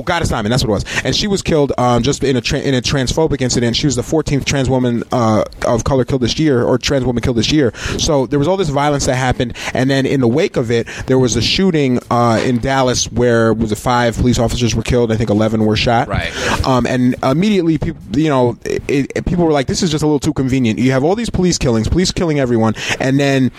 oh, 0.01 0.03
Goddess 0.03 0.29
Diamond. 0.29 0.53
That's 0.53 0.65
what 0.65 0.71
it 0.71 0.85
was, 0.85 1.05
and 1.05 1.15
she 1.15 1.27
was 1.27 1.43
killed 1.43 1.73
um, 1.79 2.03
just 2.03 2.25
in 2.25 2.37
a 2.37 2.41
tra- 2.41 2.61
in 2.61 2.75
a 2.75 2.81
transphobic 2.81 3.41
incident. 3.41 3.77
She 3.77 3.87
was 3.87 3.97
the 3.97 4.03
14th 4.03 4.45
trans 4.45 4.69
woman 4.69 5.03
uh, 5.13 5.45
of 5.67 5.85
color 5.85 6.05
killed 6.05 6.23
this 6.23 6.39
year, 6.39 6.63
or 6.63 6.79
trans 6.79 7.05
woman 7.05 7.23
killed 7.23 7.37
this 7.37 7.53
year. 7.53 7.73
So 7.99 8.27
there 8.27 8.39
was 8.39 8.49
all 8.49 8.57
this 8.57 8.69
violence 8.69 9.07
that 9.07 9.17
happened, 9.17 9.57
and 9.75 9.91
then 9.91 10.07
in 10.07 10.21
the 10.21 10.29
wake 10.29 10.57
of 10.57 10.71
it, 10.71 10.87
there 11.07 11.19
was 11.19 11.37
a 11.37 11.43
shooting 11.43 12.01
uh, 12.11 12.41
in 12.45 12.59
Dallas 12.59 13.11
where 13.13 13.53
was 13.53 13.73
it 13.73 13.79
five 13.79 14.17
police 14.17 14.39
officers 14.39 14.75
were 14.75 14.83
killed. 14.83 15.13
I 15.13 15.17
think 15.17 15.31
11 15.31 15.65
were 15.65 15.77
shot. 15.77 16.09
Right. 16.09 16.35
Um, 16.67 16.87
and 16.87 17.15
immediately, 17.23 17.79
people, 17.79 18.19
you 18.19 18.29
know, 18.29 18.59
it, 18.65 19.13
it, 19.15 19.27
people 19.27 19.45
were 19.45 19.53
like, 19.53 19.67
"This 19.67 19.83
is 19.83 19.91
just 19.91 20.03
a 20.03 20.07
little 20.07 20.21
too 20.21 20.33
convenient." 20.33 20.79
You 20.79 20.93
have 20.93 21.05
all 21.05 21.15
these 21.15 21.31
police 21.31 21.59
killings, 21.59 21.89
police 21.89 22.13
killing 22.13 22.41
everyone, 22.41 22.75
and 22.99 23.19
then 23.19 23.51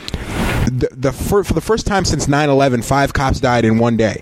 the, 0.65 0.89
the 0.91 1.11
for, 1.11 1.43
for 1.43 1.53
the 1.53 1.61
first 1.61 1.85
time 1.87 2.05
since 2.05 2.27
9/11, 2.27 2.83
five 2.83 3.13
cops 3.13 3.39
died 3.39 3.65
in 3.65 3.77
one 3.77 3.97
day. 3.97 4.21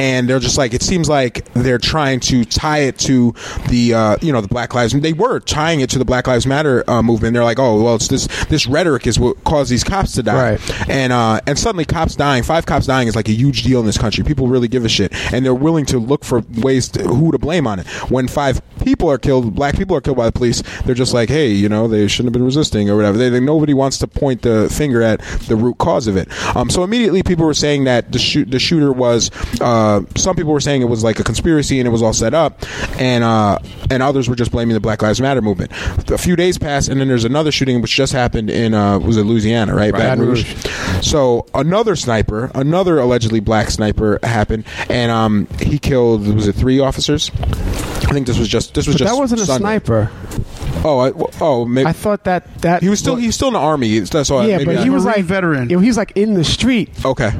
And 0.00 0.28
they're 0.28 0.38
just 0.40 0.56
like 0.56 0.72
it 0.72 0.82
seems 0.82 1.08
like 1.10 1.44
they're 1.52 1.76
trying 1.78 2.20
to 2.20 2.44
tie 2.46 2.78
it 2.88 2.98
to 3.00 3.34
the 3.68 3.92
uh, 3.92 4.16
you 4.22 4.32
know 4.32 4.40
the 4.40 4.48
Black 4.48 4.74
Lives. 4.74 4.92
They 4.98 5.12
were 5.12 5.40
tying 5.40 5.80
it 5.80 5.90
to 5.90 5.98
the 5.98 6.04
Black 6.06 6.26
Lives 6.26 6.46
Matter 6.46 6.88
uh, 6.88 7.02
movement. 7.02 7.34
They're 7.34 7.44
like, 7.44 7.58
oh 7.58 7.82
well, 7.82 7.96
it's 7.96 8.08
this 8.08 8.26
this 8.46 8.66
rhetoric 8.66 9.06
is 9.06 9.18
what 9.18 9.42
caused 9.44 9.70
these 9.70 9.84
cops 9.84 10.12
to 10.12 10.22
die. 10.22 10.52
Right. 10.52 10.88
And 10.88 11.12
uh, 11.12 11.40
and 11.46 11.58
suddenly 11.58 11.84
cops 11.84 12.16
dying, 12.16 12.42
five 12.42 12.64
cops 12.64 12.86
dying 12.86 13.08
is 13.08 13.14
like 13.16 13.28
a 13.28 13.32
huge 13.32 13.62
deal 13.62 13.78
in 13.80 13.86
this 13.86 13.98
country. 13.98 14.24
People 14.24 14.48
really 14.48 14.68
give 14.68 14.84
a 14.86 14.88
shit, 14.88 15.12
and 15.34 15.44
they're 15.44 15.54
willing 15.54 15.84
to 15.86 15.98
look 15.98 16.24
for 16.24 16.42
ways 16.58 16.88
to, 16.90 17.02
who 17.02 17.30
to 17.32 17.38
blame 17.38 17.66
on 17.66 17.78
it. 17.80 17.86
When 18.10 18.26
five 18.26 18.62
people 18.82 19.10
are 19.10 19.18
killed, 19.18 19.54
black 19.54 19.76
people 19.76 19.94
are 19.96 20.00
killed 20.00 20.16
by 20.16 20.24
the 20.26 20.32
police, 20.32 20.62
they're 20.86 20.94
just 20.94 21.12
like, 21.12 21.28
hey, 21.28 21.48
you 21.50 21.68
know, 21.68 21.88
they 21.88 22.08
shouldn't 22.08 22.28
have 22.28 22.32
been 22.32 22.44
resisting 22.44 22.88
or 22.88 22.96
whatever. 22.96 23.18
They, 23.18 23.28
they- 23.28 23.40
nobody 23.40 23.74
wants 23.74 23.98
to 23.98 24.06
point 24.06 24.42
the 24.42 24.68
finger 24.72 25.02
at 25.02 25.20
the 25.48 25.56
root 25.56 25.76
cause 25.78 26.06
of 26.06 26.16
it. 26.16 26.28
Um, 26.56 26.70
so 26.70 26.84
immediately 26.84 27.22
people 27.22 27.44
were 27.44 27.52
saying 27.54 27.84
that 27.84 28.12
the 28.12 28.18
shoot 28.18 28.50
the 28.50 28.58
shooter 28.58 28.92
was. 28.92 29.30
Uh, 29.60 29.89
some 30.16 30.36
people 30.36 30.52
were 30.52 30.60
saying 30.60 30.82
it 30.82 30.86
was 30.86 31.04
like 31.04 31.18
a 31.20 31.24
conspiracy 31.24 31.78
and 31.80 31.86
it 31.86 31.90
was 31.90 32.02
all 32.02 32.12
set 32.12 32.34
up, 32.34 32.64
and 33.00 33.24
uh, 33.24 33.58
and 33.90 34.02
others 34.02 34.28
were 34.28 34.36
just 34.36 34.52
blaming 34.52 34.74
the 34.74 34.80
Black 34.80 35.02
Lives 35.02 35.20
Matter 35.20 35.42
movement. 35.42 35.72
A 36.10 36.18
few 36.18 36.36
days 36.36 36.58
passed, 36.58 36.88
and 36.88 37.00
then 37.00 37.08
there's 37.08 37.24
another 37.24 37.52
shooting 37.52 37.80
which 37.80 37.94
just 37.94 38.12
happened 38.12 38.50
in 38.50 38.74
uh, 38.74 38.98
was 38.98 39.16
it 39.16 39.24
Louisiana, 39.24 39.74
right? 39.74 39.92
Baton 39.92 40.20
Rouge. 40.20 40.54
So 41.02 41.46
another 41.54 41.96
sniper, 41.96 42.50
another 42.54 42.98
allegedly 42.98 43.40
black 43.40 43.70
sniper 43.70 44.18
happened, 44.22 44.64
and 44.88 45.10
um, 45.10 45.46
he 45.60 45.78
killed 45.78 46.26
was 46.34 46.46
it 46.46 46.54
three 46.54 46.80
officers? 46.80 47.30
I 47.40 48.12
think 48.12 48.26
this 48.26 48.38
was 48.38 48.48
just 48.48 48.74
this 48.74 48.86
was 48.86 48.96
But 48.96 48.98
just 49.00 49.14
that 49.14 49.18
wasn't 49.18 49.42
a 49.42 49.46
sniper. 49.46 50.10
Oh, 50.82 50.98
I, 50.98 51.12
oh, 51.40 51.66
maybe 51.66 51.86
I 51.86 51.92
thought 51.92 52.24
that 52.24 52.62
that 52.62 52.82
he 52.82 52.88
was 52.88 52.98
still 52.98 53.16
he 53.16 53.26
was 53.26 53.34
still 53.34 53.48
in 53.48 53.54
the 53.54 53.60
army. 53.60 53.98
That's 54.00 54.30
all. 54.30 54.46
yeah, 54.46 54.58
maybe 54.58 54.76
but 54.76 54.82
he 54.82 54.90
was 54.90 55.04
like 55.04 55.24
veteran. 55.24 55.68
you 55.68 55.76
know, 55.76 55.80
he 55.80 55.88
was 55.88 55.96
like 55.96 56.12
in 56.16 56.34
the 56.34 56.44
street 56.44 56.90
okay. 57.04 57.32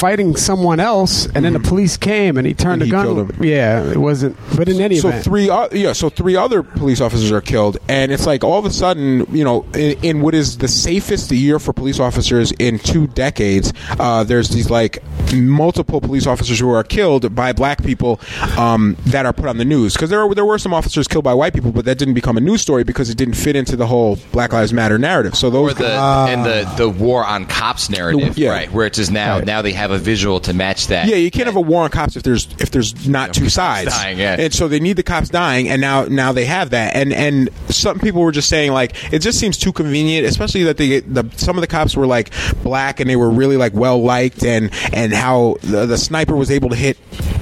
Fighting 0.00 0.34
someone 0.36 0.80
else, 0.80 1.26
and 1.34 1.44
then 1.44 1.52
the 1.52 1.60
police 1.60 1.96
came 1.96 2.36
and 2.38 2.46
he 2.46 2.54
turned 2.54 2.70
Mm-hmm. 2.70 2.72
And 2.72 2.80
the 2.82 2.84
he 2.86 2.90
gun. 2.90 3.04
killed 3.04 3.30
him. 3.32 3.44
Yeah, 3.44 3.82
it 3.90 3.96
wasn't. 3.98 4.36
But 4.56 4.68
in 4.68 4.80
any 4.80 4.96
so 4.96 5.08
event, 5.08 5.24
three 5.24 5.50
o- 5.50 5.68
yeah 5.72 5.92
so 5.92 6.08
three 6.08 6.36
other 6.36 6.62
police 6.62 7.00
officers 7.00 7.30
are 7.32 7.40
killed 7.40 7.78
and 7.88 8.12
it's 8.12 8.26
like 8.26 8.42
all 8.44 8.58
of 8.58 8.64
a 8.64 8.70
sudden 8.70 9.26
you 9.34 9.44
know 9.44 9.64
in, 9.74 9.98
in 10.04 10.20
what 10.22 10.34
is 10.34 10.58
the 10.58 10.68
safest 10.68 11.30
year 11.30 11.58
for 11.58 11.72
police 11.72 11.98
officers 12.00 12.52
in 12.52 12.78
two 12.78 13.06
decades 13.08 13.72
uh, 13.98 14.22
there's 14.24 14.48
these 14.50 14.70
like 14.70 15.02
multiple 15.34 16.00
police 16.00 16.26
officers 16.26 16.58
who 16.58 16.70
are 16.70 16.82
killed 16.84 17.34
by 17.34 17.52
black 17.52 17.82
people 17.82 18.20
um, 18.58 18.96
that 19.06 19.26
are 19.26 19.32
put 19.32 19.46
on 19.46 19.58
the 19.58 19.64
news 19.64 19.94
because 19.94 20.10
there, 20.10 20.26
were- 20.26 20.34
there 20.34 20.44
were 20.44 20.58
some 20.58 20.72
officers 20.74 21.06
killed 21.08 21.24
by 21.24 21.34
white 21.34 21.52
people 21.54 21.72
but 21.72 21.84
that 21.84 21.98
didn't 21.98 22.14
become 22.14 22.36
a 22.36 22.40
news 22.40 22.60
story 22.60 22.84
because 22.84 23.10
it 23.10 23.16
didn't 23.16 23.34
fit 23.34 23.56
into 23.56 23.76
the 23.76 23.86
whole 23.86 24.16
black 24.32 24.52
lives 24.52 24.72
matter 24.72 24.98
narrative 24.98 25.34
so 25.36 25.50
those 25.50 25.72
Or 25.72 25.74
the 25.74 25.90
and 25.90 26.44
the 26.44 26.70
the 26.76 26.88
war 26.88 27.24
on 27.24 27.46
cops 27.46 27.90
narrative, 27.90 28.36
Yeah. 28.38 28.50
right? 28.50 28.72
Where 28.72 28.86
it's 28.86 28.96
just 28.98 29.10
now 29.12 29.38
now 29.40 29.62
they 29.62 29.72
have 29.72 29.89
a 29.90 29.98
visual 29.98 30.40
to 30.40 30.52
match 30.52 30.88
that. 30.88 31.08
Yeah, 31.08 31.16
you 31.16 31.30
can't 31.30 31.46
have 31.46 31.56
a 31.56 31.60
war 31.60 31.84
on 31.84 31.90
cops 31.90 32.16
if 32.16 32.22
there's 32.22 32.46
if 32.58 32.70
there's 32.70 33.08
not 33.08 33.34
two 33.34 33.48
sides. 33.48 33.90
dying, 33.90 34.18
yeah. 34.18 34.36
And 34.38 34.52
so 34.52 34.68
they 34.68 34.80
need 34.80 34.94
the 34.94 35.02
cops 35.02 35.28
dying, 35.28 35.68
and 35.68 35.80
now 35.80 36.04
now 36.04 36.32
they 36.32 36.44
have 36.44 36.70
that. 36.70 36.94
And 36.96 37.12
and 37.12 37.50
some 37.68 37.98
people 37.98 38.22
were 38.22 38.32
just 38.32 38.48
saying 38.48 38.72
like 38.72 39.12
it 39.12 39.20
just 39.20 39.38
seems 39.38 39.56
too 39.56 39.72
convenient, 39.72 40.26
especially 40.26 40.64
that 40.64 40.76
they 40.76 41.00
the 41.00 41.28
some 41.36 41.56
of 41.56 41.60
the 41.60 41.66
cops 41.66 41.96
were 41.96 42.06
like 42.06 42.32
black 42.62 43.00
and 43.00 43.08
they 43.08 43.16
were 43.16 43.30
really 43.30 43.56
like 43.56 43.74
well 43.74 44.02
liked, 44.02 44.44
and 44.44 44.70
and 44.92 45.12
how 45.12 45.56
the, 45.62 45.86
the 45.86 45.98
sniper 45.98 46.36
was 46.36 46.50
able 46.50 46.68
to 46.70 46.76
hit 46.76 46.96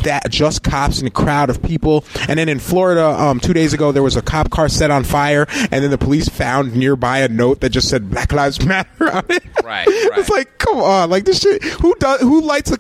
that 0.09 0.31
just 0.31 0.63
cops 0.63 1.01
in 1.01 1.07
a 1.07 1.11
crowd 1.11 1.51
of 1.51 1.63
people. 1.63 2.05
And 2.29 2.39
then 2.39 2.49
in 2.49 2.59
Florida, 2.59 3.07
um, 3.07 3.41
two 3.41 3.53
days 3.53 3.75
ago, 3.75 3.93
there 3.93 4.03
was 4.03 4.17
a 4.17 4.23
cop 4.23 4.51
car 4.51 4.69
set 4.69 4.91
on 4.91 5.05
fire, 5.05 5.47
and 5.51 5.85
then 5.85 5.91
the 5.91 5.99
police 5.99 6.29
found 6.29 6.75
nearby 6.75 7.19
a 7.19 7.29
note 7.29 7.61
that 7.61 7.71
just 7.71 7.89
said 7.89 8.11
Black 8.11 8.33
Lives 8.33 8.65
Matter 8.65 9.13
on 9.13 9.25
it. 9.29 9.45
Right, 9.63 9.87
it's 9.91 10.31
like, 10.31 10.59
come 10.59 10.79
on, 10.79 11.11
like 11.11 11.25
this 11.25 11.41
shit. 11.41 11.63
Who 11.63 11.95
does? 11.97 12.21
Who 12.23 12.41
lights 12.41 12.73
a? 12.73 12.79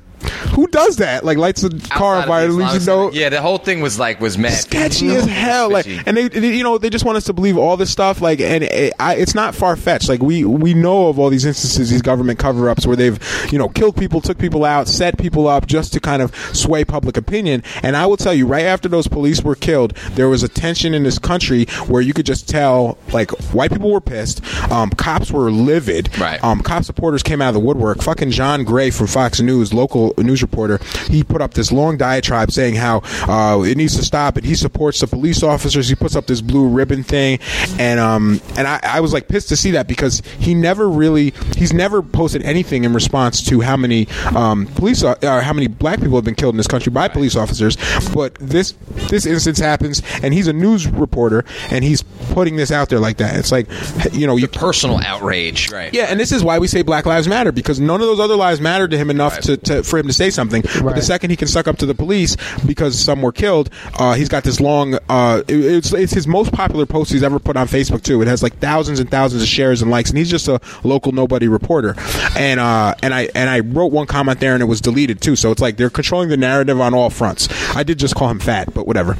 Who 0.54 0.66
does 0.68 0.96
that? 0.96 1.24
Like 1.24 1.38
lights 1.38 1.62
a 1.64 1.70
car 1.70 2.16
on 2.16 2.26
fire, 2.26 2.48
leaves 2.48 2.74
Islamic 2.76 3.12
note. 3.12 3.14
Yeah, 3.14 3.28
the 3.28 3.40
whole 3.42 3.58
thing 3.58 3.80
was 3.80 3.98
like 3.98 4.20
was 4.20 4.36
mad 4.38 4.52
Sketchy 4.54 5.08
as 5.10 5.24
hell, 5.24 5.70
like, 5.70 5.86
and 6.06 6.16
they, 6.16 6.28
they- 6.28 6.56
you 6.56 6.62
know, 6.64 6.78
they 6.78 6.90
just 6.90 7.04
want 7.04 7.16
us 7.16 7.24
to 7.24 7.32
believe 7.32 7.56
all 7.56 7.76
this 7.76 7.90
stuff, 7.90 8.20
like, 8.20 8.40
and 8.40 8.64
it, 8.64 8.92
I, 8.98 9.16
it's 9.16 9.34
not 9.34 9.54
far 9.54 9.76
fetched. 9.76 10.08
Like, 10.08 10.22
we 10.22 10.44
we 10.44 10.74
know 10.74 11.08
of 11.08 11.18
all 11.18 11.30
these 11.30 11.44
instances, 11.44 11.90
these 11.90 12.02
government 12.02 12.38
cover 12.38 12.68
ups 12.70 12.86
where 12.86 12.96
they've, 12.96 13.18
you 13.52 13.58
know, 13.58 13.68
killed 13.68 13.96
people, 13.96 14.20
took 14.20 14.38
people 14.38 14.64
out, 14.64 14.88
set 14.88 15.18
people 15.18 15.46
up 15.46 15.66
just 15.66 15.92
to 15.92 16.00
kind 16.00 16.22
of 16.22 16.34
sway 16.56 16.84
public 16.84 17.16
opinion. 17.16 17.62
And 17.82 17.96
I 17.96 18.06
will 18.06 18.16
tell 18.16 18.34
you, 18.34 18.46
right 18.46 18.64
after 18.64 18.88
those 18.88 19.06
police 19.08 19.42
were 19.42 19.54
killed, 19.54 19.94
there 20.12 20.28
was 20.28 20.42
a 20.42 20.48
tension 20.48 20.94
in 20.94 21.02
this 21.04 21.18
country 21.18 21.66
where 21.86 22.02
you 22.02 22.12
could 22.14 22.26
just 22.26 22.48
tell, 22.48 22.98
like, 23.12 23.30
white 23.52 23.70
people 23.72 23.90
were 23.92 24.00
pissed, 24.00 24.42
um, 24.70 24.90
cops 24.90 25.30
were 25.30 25.50
livid, 25.50 26.08
Right. 26.18 26.42
Um, 26.42 26.60
cop 26.62 26.84
supporters 26.84 27.22
came 27.22 27.40
out 27.42 27.48
of 27.48 27.54
the 27.54 27.60
woodwork. 27.60 28.02
Fucking 28.02 28.30
John 28.30 28.64
Gray 28.64 28.90
from 28.90 29.06
Fox 29.06 29.40
News, 29.40 29.72
local 29.74 30.14
news 30.24 30.42
reporter, 30.42 30.80
he 31.08 31.22
put 31.22 31.42
up 31.42 31.54
this 31.54 31.72
long 31.72 31.96
diatribe 31.96 32.50
saying 32.50 32.74
how 32.74 33.02
uh, 33.28 33.62
it 33.62 33.76
needs 33.76 33.96
to 33.96 34.04
stop, 34.04 34.36
and 34.36 34.44
he 34.44 34.54
supports 34.54 35.00
the 35.00 35.06
police 35.06 35.42
officers. 35.42 35.88
He 35.88 35.94
puts 35.94 36.16
up 36.16 36.26
this 36.26 36.40
blue 36.40 36.68
ribbon 36.68 37.02
thing, 37.02 37.38
and 37.78 38.00
um, 38.00 38.40
and 38.56 38.66
I, 38.66 38.80
I 38.82 39.00
was 39.00 39.12
like 39.12 39.28
pissed 39.28 39.48
to 39.50 39.56
see 39.56 39.72
that 39.72 39.88
because 39.88 40.22
he 40.38 40.54
never 40.54 40.88
really, 40.88 41.32
he's 41.56 41.72
never 41.72 42.02
posted 42.02 42.42
anything 42.42 42.84
in 42.84 42.92
response 42.92 43.42
to 43.44 43.60
how 43.60 43.76
many 43.76 44.08
um, 44.34 44.66
police, 44.66 45.02
uh, 45.02 45.14
uh, 45.22 45.40
how 45.40 45.52
many 45.52 45.66
black 45.66 46.00
people 46.00 46.16
have 46.16 46.24
been 46.24 46.34
killed 46.34 46.54
in 46.54 46.56
this 46.56 46.66
country 46.66 46.90
by 46.90 47.08
police 47.08 47.36
officers. 47.36 47.76
But 48.12 48.34
this 48.36 48.72
this 49.10 49.26
instance 49.26 49.58
happens, 49.58 50.02
and 50.22 50.34
he's 50.34 50.46
a 50.46 50.52
news 50.52 50.86
reporter, 50.86 51.44
and 51.70 51.84
he's 51.84 52.02
putting 52.32 52.56
this 52.56 52.70
out 52.70 52.88
there 52.88 53.00
like 53.00 53.18
that. 53.18 53.36
It's 53.36 53.52
like, 53.52 53.68
you 54.12 54.26
know, 54.26 54.36
you 54.36 54.48
personal 54.48 54.98
outrage, 55.04 55.70
right? 55.70 55.92
yeah, 55.94 56.04
and 56.04 56.18
this 56.18 56.32
is 56.32 56.42
why 56.42 56.58
we 56.58 56.66
say 56.66 56.82
Black 56.82 57.06
Lives 57.06 57.28
Matter 57.28 57.52
because 57.52 57.80
none 57.80 58.00
of 58.00 58.06
those 58.06 58.20
other 58.20 58.36
lives 58.36 58.60
mattered 58.60 58.90
to 58.90 58.98
him 58.98 59.10
enough 59.10 59.40
to, 59.40 59.56
to 59.56 59.82
for 59.82 59.98
him 59.98 60.07
to 60.08 60.14
say 60.14 60.30
something 60.30 60.38
something. 60.38 60.62
But 60.84 60.94
the 60.94 61.02
second 61.02 61.30
he 61.30 61.36
can 61.36 61.48
suck 61.48 61.66
up 61.66 61.78
to 61.78 61.86
the 61.86 61.94
police 61.96 62.36
because 62.64 62.96
some 62.98 63.22
were 63.22 63.32
killed, 63.32 63.70
uh, 63.98 64.14
he's 64.14 64.28
got 64.28 64.44
this 64.44 64.60
long. 64.60 64.94
Uh, 65.08 65.42
it- 65.48 65.64
it's 65.78 65.92
it's 65.92 66.12
his 66.12 66.26
most 66.28 66.52
popular 66.52 66.86
post 66.86 67.10
he's 67.12 67.24
ever 67.24 67.38
put 67.40 67.56
on 67.56 67.66
Facebook 67.66 68.02
too. 68.02 68.22
It 68.22 68.28
has 68.28 68.40
like 68.42 68.56
thousands 68.60 69.00
and 69.00 69.10
thousands 69.10 69.42
of 69.42 69.48
shares 69.48 69.82
and 69.82 69.90
likes, 69.90 70.10
and 70.10 70.16
he's 70.18 70.30
just 70.30 70.46
a 70.46 70.60
local 70.84 71.10
nobody 71.12 71.48
reporter. 71.48 71.96
And 72.36 72.60
uh, 72.60 72.94
and 73.02 73.12
I 73.12 73.28
and 73.34 73.50
I 73.50 73.60
wrote 73.60 73.90
one 73.92 74.06
comment 74.06 74.38
there, 74.40 74.54
and 74.54 74.62
it 74.62 74.66
was 74.66 74.80
deleted 74.80 75.20
too. 75.20 75.34
So 75.36 75.50
it's 75.50 75.60
like 75.60 75.76
they're 75.76 75.90
controlling 75.90 76.28
the 76.28 76.36
narrative 76.36 76.80
on 76.80 76.94
all 76.94 77.10
fronts. 77.10 77.48
I 77.74 77.82
did 77.82 77.98
just 77.98 78.14
call 78.14 78.28
him 78.28 78.38
fat, 78.38 78.72
but 78.72 78.86
whatever. 78.86 79.16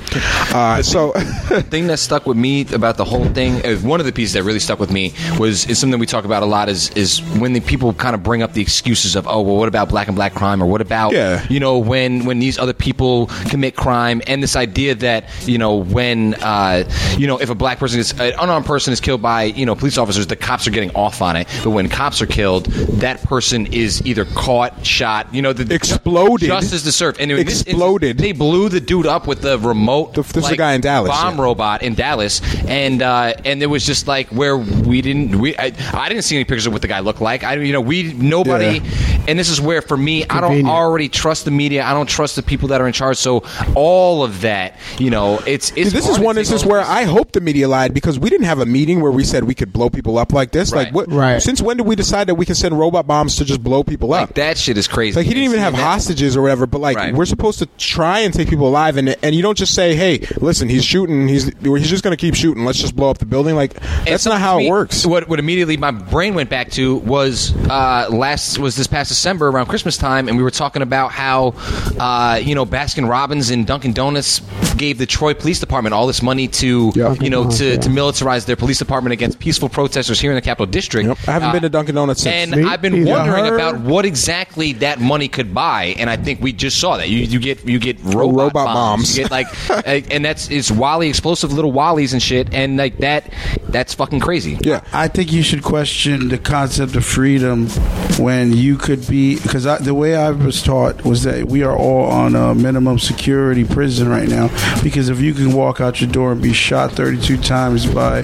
Uh, 0.55 0.83
so 0.83 1.13
the 1.49 1.63
thing 1.69 1.89
that 1.89 1.99
stuck 1.99 2.27
with 2.27 2.37
me 2.37 2.63
about 2.73 2.97
the 2.97 3.05
whole 3.05 3.25
thing, 3.27 3.65
uh, 3.67 3.77
one 3.79 3.99
of 4.01 4.07
the 4.07 4.13
pieces 4.13 4.35
that 4.35 4.45
really 4.45 4.61
stuck 4.61 4.79
with 4.79 4.91
me 4.93 5.13
was 5.39 5.67
is 5.67 5.79
something 5.79 5.99
we 5.99 6.07
talk 6.07 6.25
about 6.25 6.43
a 6.43 6.47
lot 6.47 6.69
is 6.69 6.91
is 6.91 7.21
when 7.41 7.53
the 7.53 7.61
people 7.61 7.93
kind 7.93 8.15
of 8.15 8.23
bring 8.23 8.43
up 8.43 8.53
the 8.53 8.63
excuses 8.63 9.17
of 9.17 9.27
oh 9.27 9.41
well 9.43 9.57
what 9.57 9.69
about 9.69 9.89
black 9.89 10.07
and 10.07 10.17
black 10.17 10.35
crime 10.35 10.63
or 10.63 10.67
what 10.67 10.78
about 10.81 11.13
Yeah. 11.13 11.45
you 11.49 11.61
know 11.61 11.79
when 11.79 12.25
when 12.25 12.39
these 12.39 12.59
other 12.59 12.73
people 12.73 13.27
commit 13.49 13.77
crime 13.77 14.23
and 14.27 14.43
this 14.43 14.57
idea 14.57 14.95
that 14.97 15.25
you 15.49 15.59
know 15.59 15.77
when 15.77 16.35
uh, 16.35 16.89
you 17.17 17.27
know 17.27 17.39
if 17.39 17.51
a 17.51 17.55
black 17.55 17.79
person 17.79 18.01
is 18.01 18.13
an 18.21 18.33
unarmed 18.39 18.67
person 18.67 18.93
is 18.93 19.01
killed 19.01 19.23
by 19.23 19.45
you 19.45 19.67
know 19.67 19.75
police 19.75 19.99
officers 19.99 20.27
the 20.27 20.37
cops 20.37 20.67
are 20.67 20.71
getting 20.71 20.91
off 20.95 21.23
on 21.23 21.37
it 21.37 21.47
but 21.65 21.71
when 21.71 21.89
cops 21.89 22.21
are 22.23 22.27
killed 22.27 22.67
that 23.01 23.23
person 23.23 23.67
is 23.67 24.05
either 24.07 24.25
caught 24.35 24.85
shot 24.87 25.33
you 25.35 25.43
know 25.43 25.53
the 25.53 25.73
Exploded. 25.75 26.49
justice 26.49 26.83
deserved 26.83 27.21
and 27.21 27.31
in 27.31 27.45
this 27.47 27.63
Exploded. 27.63 28.19
they 28.19 28.33
blew 28.33 28.69
the 28.69 28.81
dude 28.81 29.07
up 29.07 29.27
with 29.27 29.43
the 29.43 29.59
remote 29.59 30.15
The- 30.15 30.23
this 30.23 30.45
like, 30.45 30.59
guy 30.59 30.73
in 30.75 30.81
Dallas, 30.81 31.11
bomb 31.11 31.37
yeah. 31.37 31.43
robot 31.43 31.83
in 31.83 31.95
Dallas, 31.95 32.41
and 32.67 33.03
uh, 33.03 33.35
and 33.45 33.63
it 33.63 33.67
was 33.67 33.85
just 33.85 34.07
like 34.07 34.29
where 34.29 34.57
we 34.57 35.01
didn't 35.03 35.39
we 35.39 35.57
I, 35.57 35.73
I 35.93 36.09
didn't 36.09 36.25
see 36.25 36.37
any 36.37 36.45
pictures 36.45 36.67
of 36.67 36.73
what 36.73 36.83
the 36.83 36.89
guy 36.89 37.01
looked 37.01 37.21
like. 37.21 37.45
I 37.45 37.55
you 37.55 37.73
know 37.73 37.81
we 37.81 38.13
nobody, 38.13 38.81
and 39.27 39.39
this 39.39 39.49
is 39.49 39.61
where 39.61 39.83
for 39.83 39.97
me 39.97 40.25
I 40.29 40.41
don't. 40.41 40.67
Already 40.69 41.09
trust 41.09 41.45
the 41.45 41.51
media. 41.51 41.85
I 41.85 41.93
don't 41.95 42.09
trust 42.09 42.37
the 42.37 42.43
people 42.43 42.69
that 42.69 42.81
are 42.81 42.87
in 42.87 42.93
charge. 42.93 43.17
So 43.17 43.45
all 43.75 44.23
of 44.25 44.43
that, 44.43 44.77
you 44.99 45.11
know, 45.11 45.39
it's 45.47 45.73
it's. 45.77 45.93
this 45.93 46.09
is 46.09 46.19
one 46.19 46.39
instance 46.39 46.65
where 46.65 46.81
I 46.81 47.05
hope 47.05 47.33
the 47.33 47.41
media 47.41 47.69
lied 47.69 47.95
because 47.95 48.19
we 48.19 48.31
didn't 48.31 48.47
have 48.47 48.59
a 48.61 48.67
meeting 48.67 49.01
where 49.01 49.11
we 49.13 49.25
said 49.25 49.45
we 49.45 49.55
could 49.55 49.73
blow 49.73 49.91
people 49.91 50.19
up 50.19 50.33
like 50.33 50.51
this. 50.53 50.73
Right. 50.73 50.87
Like 50.87 50.95
what? 50.95 51.11
Right. 51.11 51.41
Since 51.43 51.63
when 51.63 51.77
did 51.77 51.87
we 51.87 51.97
decide 51.97 52.29
that 52.29 52.35
we 52.35 52.47
can 52.47 52.55
send 52.55 52.79
robot 52.79 53.07
bombs 53.07 53.37
to 53.37 53.45
just 53.45 53.63
blow 53.63 53.83
people 53.83 54.13
up? 54.13 54.29
like 54.29 54.35
that 54.37 54.59
shit 54.59 54.77
is 54.79 54.89
crazy. 54.89 55.17
Like 55.17 55.27
he 55.27 55.35
didn't 55.35 55.45
even 55.51 55.61
have 55.61 55.73
That- 55.75 55.83
hostages 55.83 56.37
or 56.37 56.43
whatever, 56.43 56.67
but 56.67 56.81
like 56.81 56.97
Right. 56.97 57.15
we're 57.15 57.25
supposed 57.27 57.59
to 57.61 57.67
try 57.79 58.21
and 58.21 58.33
take 58.35 58.49
people 58.49 58.67
alive, 58.69 58.97
and 58.97 59.15
and 59.23 59.35
you 59.35 59.43
don't 59.43 59.57
just 59.59 59.75
say, 59.75 59.95
"Hey, 59.95 60.27
listen, 60.39 60.69
he's 60.69 60.85
shooting, 60.85 61.29
he's 61.29 61.45
he's 61.63 61.89
just 61.91 62.03
going 62.03 62.17
to 62.17 62.21
keep 62.21 62.35
shooting. 62.35 62.65
Let's 62.65 62.79
just 62.81 62.97
blow 62.97 63.11
up 63.11 63.19
the 63.19 63.27
building." 63.27 63.55
Like 63.55 63.75
that's 64.05 64.25
so 64.25 64.31
not 64.31 64.41
how 64.41 64.59
me, 64.59 64.67
it 64.67 64.71
works. 64.71 65.07
What, 65.07 65.29
what 65.29 65.39
immediately 65.39 65.77
my 65.77 65.91
brain 65.91 66.35
went 66.35 66.51
back 66.51 66.71
to 66.73 66.97
was 66.97 67.55
uh, 67.71 68.09
last 68.11 68.59
was 68.59 68.77
this 68.77 68.87
past 68.87 69.09
December 69.09 69.49
around 69.49 69.67
Christmas 69.67 69.97
time, 69.97 70.29
and 70.29 70.37
we 70.37 70.43
were 70.43 70.51
talking 70.59 70.83
about 70.83 71.11
how 71.13 71.55
uh, 71.99 72.39
you 72.43 72.55
know 72.55 72.67
Baskin 72.67 73.09
Robbins 73.09 73.51
and 73.51 73.67
Dunkin' 73.67 73.93
Donuts 73.95 74.41
gave 74.77 74.99
the 74.99 75.07
Troy 75.07 75.33
Police 75.35 75.59
Department 75.61 75.95
all 75.95 76.07
this 76.07 76.23
money 76.23 76.49
to 76.49 76.93
Yeah. 76.95 77.15
you 77.21 77.31
know 77.31 77.49
to, 77.51 77.77
Donuts, 77.77 77.87
to 77.87 77.93
militarize 77.93 78.45
their 78.47 78.57
police 78.57 78.79
department 78.79 79.13
against 79.13 79.39
peaceful 79.39 79.69
protesters 79.69 80.21
here 80.21 80.31
in 80.31 80.35
the 80.35 80.43
Capital 80.43 80.67
District. 80.67 81.07
Yep. 81.09 81.19
I 81.27 81.33
haven't 81.33 81.49
Uh, 81.49 81.53
been 81.53 81.63
to 81.63 81.69
Dunkin' 81.71 81.95
Donuts 81.95 82.23
since. 82.23 82.53
and 82.53 82.63
Me 82.63 82.69
I've 82.69 82.83
been 82.83 82.95
either. 82.95 83.11
wondering 83.11 83.45
Heard. 83.47 83.55
about 83.55 83.81
what 83.81 84.05
exactly 84.05 84.73
that 84.75 85.01
money 85.01 85.29
could 85.29 85.55
buy, 85.55 85.95
and 85.99 86.11
I 86.11 86.17
think 86.17 86.41
we 86.43 86.53
just 86.53 86.79
saw 86.79 86.97
that. 86.99 87.09
You, 87.09 87.19
you 87.19 87.39
get 87.39 87.67
you 87.67 87.79
get 87.79 87.97
robot, 88.05 88.35
Robot 88.37 88.53
bombs. 88.67 88.75
bombs. 88.75 89.17
You 89.19 89.25
get 89.25 89.31
like, 89.31 89.71
uh, 89.71 89.83
and 90.11 90.25
that's 90.25 90.51
it's 90.51 90.71
Wally 90.71 91.09
explosive 91.09 91.53
little 91.53 91.73
Wallies 91.73 92.13
and 92.13 92.23
shit, 92.23 92.53
and 92.53 92.77
like 92.77 92.99
that. 92.99 93.33
That's 93.69 93.95
fucking 93.95 94.21
crazy. 94.21 94.59
yeah. 94.63 94.81
I 94.93 95.09
think 95.09 95.31
you 95.33 95.43
should 95.43 95.63
question 95.63 96.29
the 96.29 96.39
concept 96.39 96.97
of 96.97 97.05
freedom 97.05 97.69
when 98.19 98.53
you 98.53 98.77
could 98.77 99.07
be 99.07 99.37
because 99.37 99.65
the 99.85 99.95
way 99.95 100.17
I 100.17 100.31
was 100.49 100.63
taught 100.63 101.05
was 101.05 101.23
that 101.25 101.45
we 101.47 101.63
are 101.63 101.77
all 101.77 102.05
on 102.11 102.35
a 102.35 102.55
minimum 102.55 102.99
security 102.99 103.65
prison 103.65 104.09
right 104.09 104.29
now 104.29 104.49
because 104.83 105.11
if 105.11 105.21
you 105.21 105.35
can 105.35 105.53
walk 105.53 105.79
out 105.81 106.01
your 106.01 106.11
door 106.11 106.33
and 106.33 106.41
be 106.43 106.55
shot 106.55 106.93
32 106.93 107.37
times 107.37 107.85
by 107.85 108.21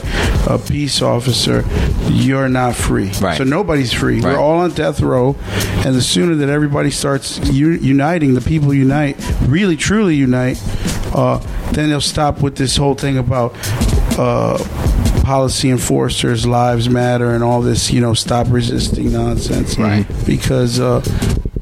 a 0.48 0.59
peace 0.59 1.02
officer, 1.02 1.64
you're 2.09 2.48
not 2.48 2.74
free. 2.74 3.10
Right. 3.20 3.36
So 3.36 3.44
nobody's 3.44 3.92
free. 3.92 4.16
Right. 4.20 4.32
We're 4.32 4.40
all 4.40 4.59
on 4.60 4.70
death 4.72 5.01
row, 5.01 5.36
and 5.84 5.94
the 5.94 6.01
sooner 6.02 6.34
that 6.36 6.48
everybody 6.48 6.90
starts 6.90 7.38
u- 7.51 7.72
uniting, 7.72 8.32
the 8.34 8.40
people 8.40 8.72
unite, 8.72 9.16
really 9.42 9.76
truly 9.76 10.16
unite, 10.16 10.59
uh, 11.14 11.38
then 11.72 11.90
they'll 11.90 12.01
stop 12.01 12.40
with 12.40 12.56
this 12.56 12.76
whole 12.78 12.94
thing 12.94 13.18
about. 13.18 13.55
Uh, 14.18 14.56
policy 15.24 15.70
enforcers 15.70 16.44
lives 16.46 16.86
matter 16.86 17.30
and 17.34 17.42
all 17.42 17.62
this 17.62 17.90
you 17.90 17.98
know 17.98 18.12
stop 18.12 18.46
resisting 18.51 19.10
nonsense 19.10 19.78
Right. 19.78 20.06
because 20.26 20.78
uh 20.78 21.01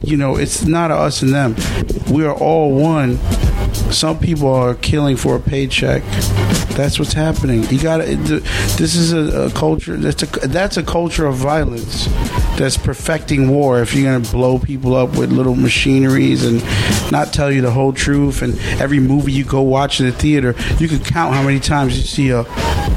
you 0.02 0.16
know 0.16 0.36
it's 0.36 0.64
not 0.64 0.90
a 0.90 0.94
us 0.94 1.22
and 1.22 1.32
them. 1.32 1.56
We 2.10 2.24
are 2.24 2.34
all 2.34 2.74
one. 2.74 3.18
Some 3.92 4.18
people 4.18 4.48
are 4.48 4.74
killing 4.74 5.16
for 5.16 5.36
a 5.36 5.40
paycheck 5.40 6.02
that's 6.76 6.98
what's 6.98 7.12
happening 7.12 7.62
you 7.70 7.80
gotta 7.80 8.10
it- 8.12 8.24
this 8.78 8.94
is 8.94 9.12
a, 9.12 9.46
a 9.46 9.50
culture 9.50 9.96
that's 9.96 10.22
a 10.22 10.26
that's 10.48 10.76
a 10.76 10.82
culture 10.82 11.26
of 11.26 11.36
violence 11.36 12.06
that's 12.58 12.76
perfecting 12.76 13.48
war 13.50 13.80
if 13.80 13.94
you're 13.94 14.10
gonna 14.12 14.30
blow 14.30 14.58
people 14.58 14.94
up 14.94 15.16
with 15.16 15.30
little 15.32 15.54
machineries 15.54 16.44
and 16.44 16.62
not 17.12 17.32
tell 17.32 17.50
you 17.50 17.60
the 17.62 17.70
whole 17.70 17.92
truth 17.92 18.42
and 18.42 18.58
every 18.80 19.00
movie 19.00 19.32
you 19.32 19.44
go 19.44 19.60
watch 19.62 20.00
in 20.00 20.06
the 20.06 20.12
theater 20.12 20.54
you 20.78 20.88
can 20.88 20.98
count 20.98 21.34
how 21.34 21.42
many 21.42 21.60
times 21.60 21.96
you 21.96 22.02
see 22.04 22.30
a 22.30 22.40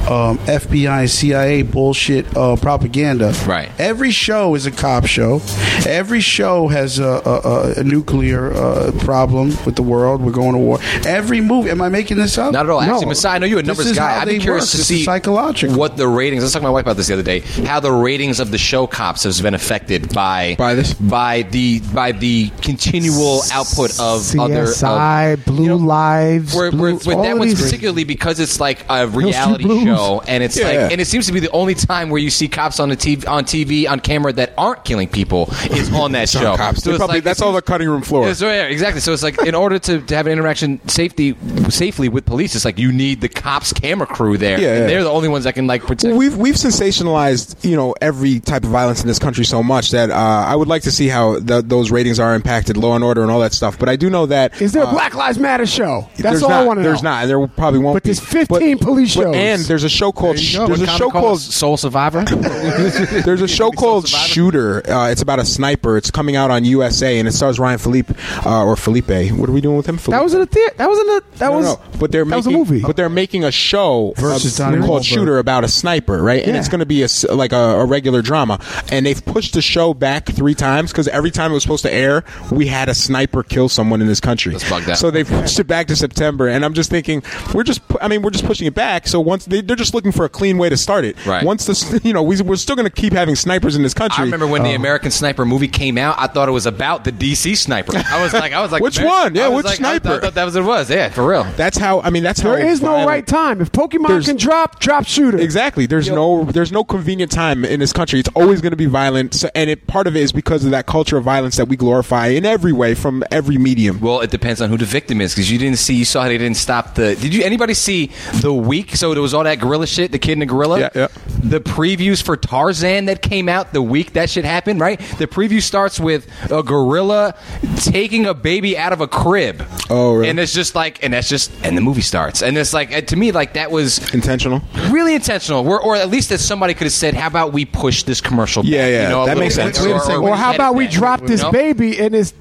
um, 0.06 0.38
FBI 0.40 1.00
and 1.00 1.10
CIA 1.10 1.64
bullshit 1.64 2.38
uh, 2.38 2.56
propaganda. 2.58 3.34
Right. 3.48 3.72
Every 3.80 4.12
show 4.12 4.54
is 4.54 4.68
a 4.68 4.72
cop 4.72 5.08
show. 5.08 5.42
Every 5.88 6.20
show 6.22 6.68
has 6.68 7.00
a, 7.00 7.04
a, 7.26 7.40
a, 7.40 7.74
a 7.80 7.84
nuclear 7.84 8.54
uh, 8.54 8.92
problem 9.00 9.50
with 9.66 9.76
the 9.76 9.82
world. 9.82 10.22
We're 10.22 10.32
going 10.32 10.52
to 10.54 10.60
war. 10.60 10.78
Every 11.08 11.42
movie. 11.42 11.72
Am 11.72 11.82
I 11.82 11.90
making 11.90 12.18
this 12.18 12.38
up? 12.38 12.54
Not 12.54 12.68
at 12.68 12.70
all. 12.70 12.82
No. 12.82 12.92
Actually, 12.94 13.08
Messiah, 13.08 13.36
I 13.36 13.38
know 13.40 13.48
you're 13.48 13.64
a 13.66 13.68
numbers 13.68 13.92
guy. 13.94 14.22
I'd 14.22 14.28
be 14.28 14.40
curious 14.40 14.66
work. 14.66 14.72
to 14.72 14.78
This 14.78 14.88
see 14.88 15.04
psychological. 15.04 15.78
what 15.78 15.98
the 15.98 16.08
ratings. 16.08 16.44
I 16.44 16.46
was 16.46 16.54
talking 16.54 16.64
to 16.64 16.70
my 16.70 16.74
wife 16.74 16.84
about 16.84 16.98
this 16.98 17.08
the 17.08 17.14
other 17.14 17.24
day. 17.24 17.40
How 17.66 17.80
the 17.80 17.92
ratings 17.92 18.40
of 18.40 18.52
the 18.52 18.58
show 18.58 18.88
cops 18.88 19.24
has 19.24 19.42
been 19.42 19.54
affected 19.54 20.14
by 20.14 20.56
By 20.58 20.74
this? 20.76 20.94
by 20.94 21.44
the 21.44 21.80
by 21.94 22.12
the 22.12 22.50
continual 22.62 23.42
output 23.52 23.92
of 24.00 24.38
other 24.40 24.66
CSI, 24.68 25.34
of, 25.34 25.46
Blue 25.46 25.64
you 25.64 25.70
know, 25.70 25.76
Lives, 25.78 26.54
Where, 26.56 26.72
Blue, 26.72 26.82
where, 26.82 26.94
with 26.94 27.06
that 27.06 27.34
of 27.34 27.40
one's 27.40 27.56
these- 27.56 27.64
particularly 27.64 28.04
because 28.04 28.40
it's 28.40 28.60
like 28.60 28.86
a 28.90 29.08
reality 29.08 29.64
show, 29.86 30.22
and 30.28 30.44
it's 30.44 30.58
Yeah. 30.58 30.68
like, 30.68 30.92
and 30.92 31.02
it 31.02 31.08
seems 31.08 31.26
to 31.28 31.32
be 31.34 31.40
the 31.40 31.52
only 31.52 31.74
time 31.76 32.10
where 32.10 32.20
you 32.22 32.30
see 32.30 32.48
cops 32.48 32.80
on 32.80 32.90
the 32.90 32.96
TV 32.96 33.26
on 33.28 33.46
TV 33.46 33.88
on 33.90 34.00
camera 34.00 34.34
that 34.34 34.54
aren't 34.58 34.84
killing 34.84 35.08
people 35.08 35.50
is 35.72 35.92
on 35.94 36.12
that 36.14 36.30
show. 36.36 36.56
cops. 36.56 36.84
So 36.84 36.92
it's 36.92 36.98
probably- 36.98 37.16
like- 37.18 37.24
that's 37.24 37.42
all 37.42 37.54
the 37.54 37.62
cutting 37.62 37.88
room 37.90 38.02
floor. 38.02 38.28
Yeah, 38.28 38.34
so, 38.34 38.48
yeah, 38.48 38.64
exactly. 38.64 39.02
So 39.02 39.14
it's 39.14 39.24
like 39.24 39.42
in 39.46 39.56
order 39.56 39.80
to, 39.80 40.00
to 40.02 40.16
have 40.16 40.26
an 40.28 40.32
interaction 40.34 40.80
safety 40.88 41.36
safely 41.70 42.10
with 42.10 42.26
police, 42.26 42.56
it's 42.56 42.66
like 42.66 42.78
you 42.80 42.92
need 42.92 43.22
the 43.22 43.30
cops 43.30 43.55
camera 43.64 44.08
crew 44.08 44.38
there. 44.38 44.60
Yeah, 44.60 44.70
and 44.74 44.80
yeah. 44.82 44.88
they're 44.88 45.04
the 45.04 45.12
only 45.12 45.30
ones 45.30 45.44
that 45.46 45.54
can 45.54 45.68
like 45.68 45.84
protect. 45.84 46.16
We've 46.16 46.36
we've 46.36 46.56
sensationalized 46.56 47.64
you 47.64 47.76
know 47.76 47.96
every 48.02 48.40
type 48.40 48.64
of 48.64 48.70
violence 48.70 49.02
in 49.02 49.08
this 49.08 49.20
country 49.20 49.46
so 49.46 49.62
much 49.64 49.92
that 49.92 50.10
uh, 50.12 50.16
I 50.16 50.56
would 50.56 50.68
like 50.68 50.84
to 50.84 50.92
see 50.92 51.08
how 51.08 51.40
the, 51.40 51.62
those 51.62 51.92
ratings 51.92 52.20
are 52.20 52.36
impacted, 52.36 52.78
Law 52.78 52.96
and 52.96 53.04
Order, 53.04 53.22
and 53.22 53.32
all 53.32 53.40
that 53.40 53.54
stuff. 53.54 53.78
But 53.80 53.90
I 53.90 53.96
do 53.96 54.10
know 54.10 54.26
that 54.28 54.62
Is 54.62 54.74
there 54.74 54.84
a 54.84 54.88
uh, 54.88 54.92
Black 54.92 55.16
Lives 55.16 55.40
Matter 55.40 55.66
show? 55.66 56.10
That's 56.18 56.42
all 56.42 56.50
not, 56.50 56.64
I 56.64 56.66
want 56.66 56.78
to 56.78 56.84
know. 56.84 56.90
There's 56.90 57.04
not. 57.04 57.22
and 57.24 57.30
There 57.30 57.48
probably 57.48 57.80
won't. 57.80 57.96
But 57.96 58.04
be. 58.04 58.10
there's 58.10 58.20
15 58.20 58.78
police 58.80 59.16
but- 59.16 59.24
shows. 59.24 59.36
and 59.36 59.62
there's 59.64 59.84
a 59.84 59.90
show 59.90 60.12
called. 60.12 60.38
There 60.38 60.44
you 60.44 60.50
Sh- 60.50 60.56
There's 60.68 60.82
a 60.82 60.88
show 60.88 61.10
Cause 61.10 61.22
called. 61.22 61.42
Soul 61.42 61.78
Survivor. 61.78 62.24
There's 62.26 63.42
a 63.42 63.48
show 63.48 63.72
called 63.72 64.08
Shooter. 64.08 64.88
Uh, 64.90 65.10
it's 65.10 65.22
about 65.22 65.40
a 65.40 65.46
sniper. 65.46 65.98
It's 65.98 66.12
coming 66.12 66.36
out 66.36 66.52
on 66.52 66.66
USA, 66.66 67.18
and 67.20 67.28
it 67.28 67.32
stars 67.34 67.60
Ryan 67.60 67.78
Felipe 67.80 68.12
uh, 68.46 68.64
or 68.64 68.76
Felipe. 68.76 69.06
What 69.32 69.50
are 69.50 69.54
we 69.54 69.62
doing 69.62 69.78
with 69.78 69.88
him? 69.88 69.98
That 70.08 70.24
was 70.24 70.34
in 70.34 70.42
a 70.42 70.46
theater. 70.46 70.76
That 70.78 70.90
was 70.90 71.00
in 71.00 71.10
a. 71.10 71.22
That 71.38 71.50
No, 71.50 71.58
was. 71.58 71.66
no, 71.66 71.82
but 72.00 72.12
they're 72.12 72.26
that 72.26 72.36
was 72.36 72.46
making 72.46 72.56
a 72.56 72.66
movie. 72.66 72.82
but 72.82 72.96
they're 72.96 73.10
making 73.10 73.45
a 73.46 73.52
show 73.52 74.14
Versus 74.18 74.60
uh, 74.60 74.72
called 74.86 75.06
Shooter 75.06 75.38
about 75.40 75.64
a 75.64 75.68
sniper, 75.68 76.22
right? 76.22 76.46
And 76.46 76.56
it's 76.58 76.68
going 76.70 76.80
to 76.80 76.86
be 76.86 77.02
a 77.02 77.06
s 77.06 77.24
like 77.30 77.52
a, 77.54 77.56
a 77.56 77.86
regular 77.86 78.22
drama. 78.22 78.60
And 78.92 79.06
they've 79.06 79.24
pushed 79.24 79.54
the 79.54 79.62
show 79.62 79.94
back 79.94 80.28
three 80.28 80.56
times 80.56 80.92
because 80.92 81.08
every 81.08 81.32
time 81.32 81.52
it 81.52 81.54
was 81.54 81.64
supposed 81.64 81.84
to 81.84 81.94
air, 81.94 82.24
we 82.52 82.68
had 82.68 82.90
a 82.90 82.94
sniper 82.96 83.44
kill 83.44 83.70
someone 83.70 84.02
in 84.02 84.08
this 84.08 84.20
country. 84.20 84.54
That's 84.54 84.70
bugged 84.70 84.90
out. 84.90 84.98
So 84.98 85.12
they've 85.12 85.28
pushed 85.28 85.60
it 85.60 85.66
back 85.68 85.88
to 85.88 85.96
September, 85.96 86.48
and 86.48 86.66
I'm 86.66 86.74
just 86.74 86.90
thinking 86.90 87.24
we're 87.54 87.64
just 87.64 87.88
pu- 87.88 87.98
I 88.02 88.08
mean 88.08 88.22
we're 88.22 88.32
just 88.32 88.46
pushing 88.46 88.68
it 88.68 88.74
back. 88.76 89.08
So 89.08 89.20
once 89.20 89.46
they, 89.46 89.62
they're 89.62 89.76
just 89.76 89.94
looking 89.94 90.12
for 90.12 90.26
a 90.26 90.30
clean 90.30 90.58
way 90.58 90.70
to 90.70 90.78
start 90.78 91.06
it. 91.06 91.24
Right. 91.26 91.44
Once 91.46 91.66
the 91.66 92.02
you 92.04 92.14
know 92.14 92.24
we, 92.24 92.42
we're 92.42 92.56
still 92.56 92.76
going 92.76 92.88
to 92.90 93.02
keep 93.02 93.14
having 93.14 93.36
snipers 93.36 93.76
in 93.76 93.84
this 93.84 93.94
country. 93.94 94.22
I 94.22 94.26
remember 94.26 94.48
when 94.48 94.64
the 94.64 94.74
American 94.74 95.12
Sniper 95.12 95.46
movie 95.46 95.68
came 95.68 95.98
out. 95.98 96.16
I 96.18 96.28
thought 96.28 96.50
it 96.50 96.54
was 96.54 96.66
about 96.66 97.04
the 97.04 97.12
DC 97.12 97.58
sniper. 97.58 97.94
I 97.96 98.22
was 98.22 98.34
like, 98.34 98.54
I 98.54 98.62
was 98.62 98.72
like, 98.72 98.82
Which 98.82 98.98
Ameri- 98.98 99.06
one? 99.06 99.36
Yeah, 99.36 99.48
which 99.50 99.66
like, 99.66 99.74
I 99.74 100.00
sniper? 100.00 100.20
thought 100.20 100.34
that 100.34 100.46
was 100.46 100.56
what 100.56 100.64
it 100.64 100.68
was. 100.68 100.90
Yeah, 100.90 101.10
for 101.10 101.28
real. 101.28 101.44
That's 101.56 101.78
how 101.78 102.02
I 102.02 102.10
mean. 102.10 102.24
That's 102.24 102.40
how 102.40 102.52
There 102.52 102.66
is 102.66 102.82
no 102.82 103.06
right 103.06 103.26
time. 103.26 103.35
If 103.36 103.72
Pokemon 103.72 104.08
There's- 104.08 104.26
can 104.28 104.38
drop, 104.38 104.80
drop 104.80 105.06
shooter. 105.06 105.38
Exactly. 105.38 105.86
There's 105.86 106.10
no 106.10 106.46
there's 106.46 106.72
no 106.72 106.84
convenient 106.84 107.32
time 107.32 107.66
in 107.66 107.80
this 107.80 107.92
country. 107.92 108.20
It's 108.20 108.30
always 108.36 108.62
going 108.62 108.72
to 108.72 108.78
be 108.78 108.86
violent, 108.86 109.34
so, 109.34 109.50
and 109.54 109.70
it, 109.70 109.88
part 109.88 110.08
of 110.08 110.16
it 110.16 110.22
is 110.22 110.32
because 110.32 110.64
of 110.64 110.72
that 110.72 110.86
culture 110.86 111.18
of 111.18 111.24
violence 111.26 111.58
that 111.58 111.68
we 111.68 111.76
glorify 111.76 112.28
in 112.28 112.46
every 112.46 112.72
way 112.72 112.96
from 112.96 113.24
every 113.32 113.58
medium. 113.58 114.00
Well, 114.00 114.22
it 114.22 114.32
depends 114.32 114.62
on 114.62 114.70
who 114.70 114.78
the 114.78 114.86
victim 114.86 115.20
is 115.22 115.34
because 115.34 115.52
you 115.52 115.58
didn't 115.58 115.80
see, 115.80 115.96
you 115.96 116.06
saw 116.06 116.22
how 116.22 116.28
they 116.30 116.38
didn't 116.38 116.58
stop 116.58 116.96
the. 116.96 117.16
Did 117.16 117.34
you 117.34 117.44
anybody 117.44 117.74
see 117.74 118.12
the 118.42 118.54
week? 118.54 118.96
So 118.96 119.14
there 119.14 119.22
was 119.22 119.34
all 119.34 119.44
that 119.44 119.60
gorilla 119.60 119.88
shit, 119.88 120.12
the 120.12 120.20
kid 120.20 120.34
and 120.34 120.42
the 120.42 120.46
gorilla. 120.46 120.80
Yeah, 120.80 120.90
yeah. 120.96 121.08
The 121.44 121.60
previews 121.60 122.24
for 122.24 122.38
Tarzan 122.38 123.06
that 123.06 123.22
came 123.22 123.50
out 123.50 123.74
the 123.74 123.82
week 123.82 124.14
that 124.14 124.30
shit 124.30 124.46
happened, 124.46 124.80
right? 124.80 125.00
The 125.18 125.28
preview 125.28 125.62
starts 125.62 126.00
with 126.00 126.28
a 126.50 126.64
gorilla 126.64 127.36
taking 127.78 128.26
a 128.26 128.34
baby 128.34 128.78
out 128.78 128.94
of 128.94 129.02
a 129.02 129.08
crib. 129.08 129.64
Oh, 129.90 130.14
really? 130.16 130.30
And 130.30 130.40
it's 130.40 130.54
just 130.54 130.74
like, 130.76 131.04
and 131.04 131.14
that's 131.14 131.30
just, 131.30 131.52
and 131.64 131.78
the 131.78 131.82
movie 131.82 132.02
starts, 132.02 132.42
and 132.42 132.58
it's 132.58 132.74
like, 132.74 132.92
uh, 132.94 133.02
to 133.02 133.16
me, 133.16 133.25
like 133.32 133.54
that 133.54 133.72
was 133.72 134.00
Intentional. 134.14 134.62
really 134.90 135.16
intentional, 135.16 135.68
or, 135.68 135.80
or 135.82 135.96
at 135.96 136.10
least 136.10 136.30
that 136.30 136.40
somebody 136.40 136.74
could 136.74 136.86
have 136.86 136.94
said, 136.94 137.14
"How 137.14 137.28
about 137.28 137.54
we 137.54 137.66
push 137.66 138.04
this 138.04 138.22
commercial?" 138.22 138.64
back," 138.64 138.72
Yeah, 138.72 138.88
yeah, 138.88 139.04
you 139.04 139.10
know, 139.10 139.24
a 139.24 139.26
that 139.26 139.32
little 139.38 139.44
makes 139.44 139.56
bit, 139.56 139.76
sense. 139.76 139.80
or- 139.80 139.86
Wait 139.88 139.92
a 139.92 139.96
or- 139.96 140.00
second. 140.02 140.24
or 140.24 140.30
or 140.30 140.36
how 140.36 140.54
about 140.54 140.76
we 140.76 140.88
drop 140.88 141.22
this 141.22 141.44
baby 141.46 142.00
and 142.00 142.14
it's 142.16 142.34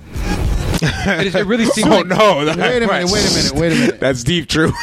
It, 0.87 1.35
it 1.35 1.47
really 1.47 1.65
seems 1.75 1.87
Oh 1.87 1.91
like 1.91 2.07
no! 2.07 2.45
That- 2.45 2.57
Wait 2.59 2.83
a 2.83 2.87
minute, 2.87 3.11
wait 3.11 3.31
a 3.31 3.35
minute, 3.35 3.53
wait 3.55 3.73
a 3.73 3.75
minute. 3.75 4.01
That's 4.01 4.23
deep. 4.25 4.49
True. 4.49 4.73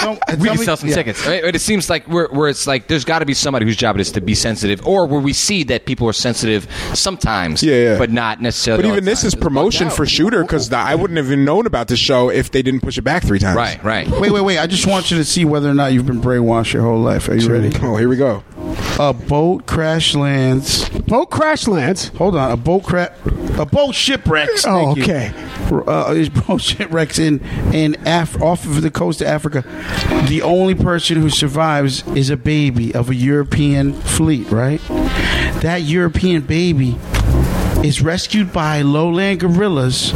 So, 0.00 0.12
we 0.38 0.46
tell 0.46 0.54
can 0.54 0.64
sell 0.64 0.76
some 0.78 0.88
yeah. 0.88 0.94
tickets. 0.94 1.26
Right? 1.26 1.42
But 1.42 1.54
It 1.54 1.58
seems 1.58 1.90
like 1.90 2.06
where, 2.06 2.28
where 2.28 2.48
it's 2.48 2.66
like 2.66 2.86
there's 2.86 3.04
got 3.04 3.18
to 3.18 3.26
be 3.26 3.34
somebody 3.34 3.66
whose 3.66 3.76
job 3.76 3.96
it 3.96 4.00
is 4.00 4.12
to 4.12 4.22
be 4.22 4.34
sensitive, 4.34 4.86
or 4.86 5.04
where 5.04 5.20
we 5.20 5.34
see 5.34 5.62
that 5.64 5.84
people 5.84 6.08
are 6.08 6.14
sensitive 6.14 6.66
sometimes, 6.94 7.62
Yeah, 7.62 7.74
yeah. 7.74 7.98
but 7.98 8.10
not 8.10 8.40
necessarily. 8.40 8.82
But 8.82 8.86
all 8.88 8.92
even 8.94 9.04
the 9.04 9.10
this 9.10 9.20
time. 9.22 9.26
is 9.28 9.34
It's 9.34 9.42
promotion 9.42 9.90
for. 9.90 10.06
Shooter 10.06 10.42
because 10.42 10.72
I 10.72 10.94
wouldn't 10.94 11.18
have 11.18 11.26
even 11.26 11.44
known 11.44 11.66
about 11.66 11.88
the 11.88 11.96
show 11.96 12.30
if 12.30 12.50
they 12.50 12.62
didn't 12.62 12.80
push 12.80 12.96
it 12.96 13.02
back 13.02 13.24
three 13.24 13.40
times. 13.40 13.56
Right, 13.56 13.82
right. 13.84 14.08
Wait, 14.08 14.30
wait, 14.30 14.40
wait. 14.40 14.58
I 14.58 14.66
just 14.66 14.86
want 14.86 15.10
you 15.10 15.18
to 15.18 15.24
see 15.24 15.44
whether 15.44 15.68
or 15.68 15.74
not 15.74 15.92
you've 15.92 16.06
been 16.06 16.22
brainwashed 16.22 16.72
your 16.72 16.82
whole 16.82 17.00
life. 17.00 17.28
Are 17.28 17.34
you 17.34 17.52
ready? 17.52 17.70
Oh, 17.82 17.96
here 17.96 18.08
we 18.08 18.16
go. 18.16 18.42
A 18.98 19.12
boat 19.12 19.66
crash 19.66 20.14
lands. 20.14 20.88
boat 20.88 21.26
crash 21.30 21.66
lands. 21.68 22.08
Hold 22.16 22.36
on. 22.36 22.50
A 22.52 22.56
boat 22.56 22.84
crash. 22.84 23.10
A 23.58 23.66
boat 23.66 23.94
shipwrecks. 23.94 24.64
Oh, 24.66 24.94
Thank 24.94 24.96
you. 24.98 25.02
okay. 25.02 25.39
Uh, 25.70 26.14
this 26.14 26.28
boat 26.46 26.60
shipwrecks 26.60 27.18
in 27.18 27.40
in 27.72 27.96
Af- 28.06 28.40
off 28.42 28.64
of 28.64 28.82
the 28.82 28.90
coast 28.90 29.20
of 29.20 29.28
Africa. 29.28 29.62
The 30.28 30.42
only 30.42 30.74
person 30.74 31.20
who 31.20 31.30
survives 31.30 32.06
is 32.08 32.30
a 32.30 32.36
baby 32.36 32.94
of 32.94 33.10
a 33.10 33.14
European 33.14 33.92
fleet. 33.92 34.50
Right. 34.50 34.80
That 35.60 35.82
European 35.82 36.42
baby 36.42 36.98
is 37.84 38.02
rescued 38.02 38.52
by 38.52 38.82
lowland 38.82 39.40
gorillas. 39.40 40.12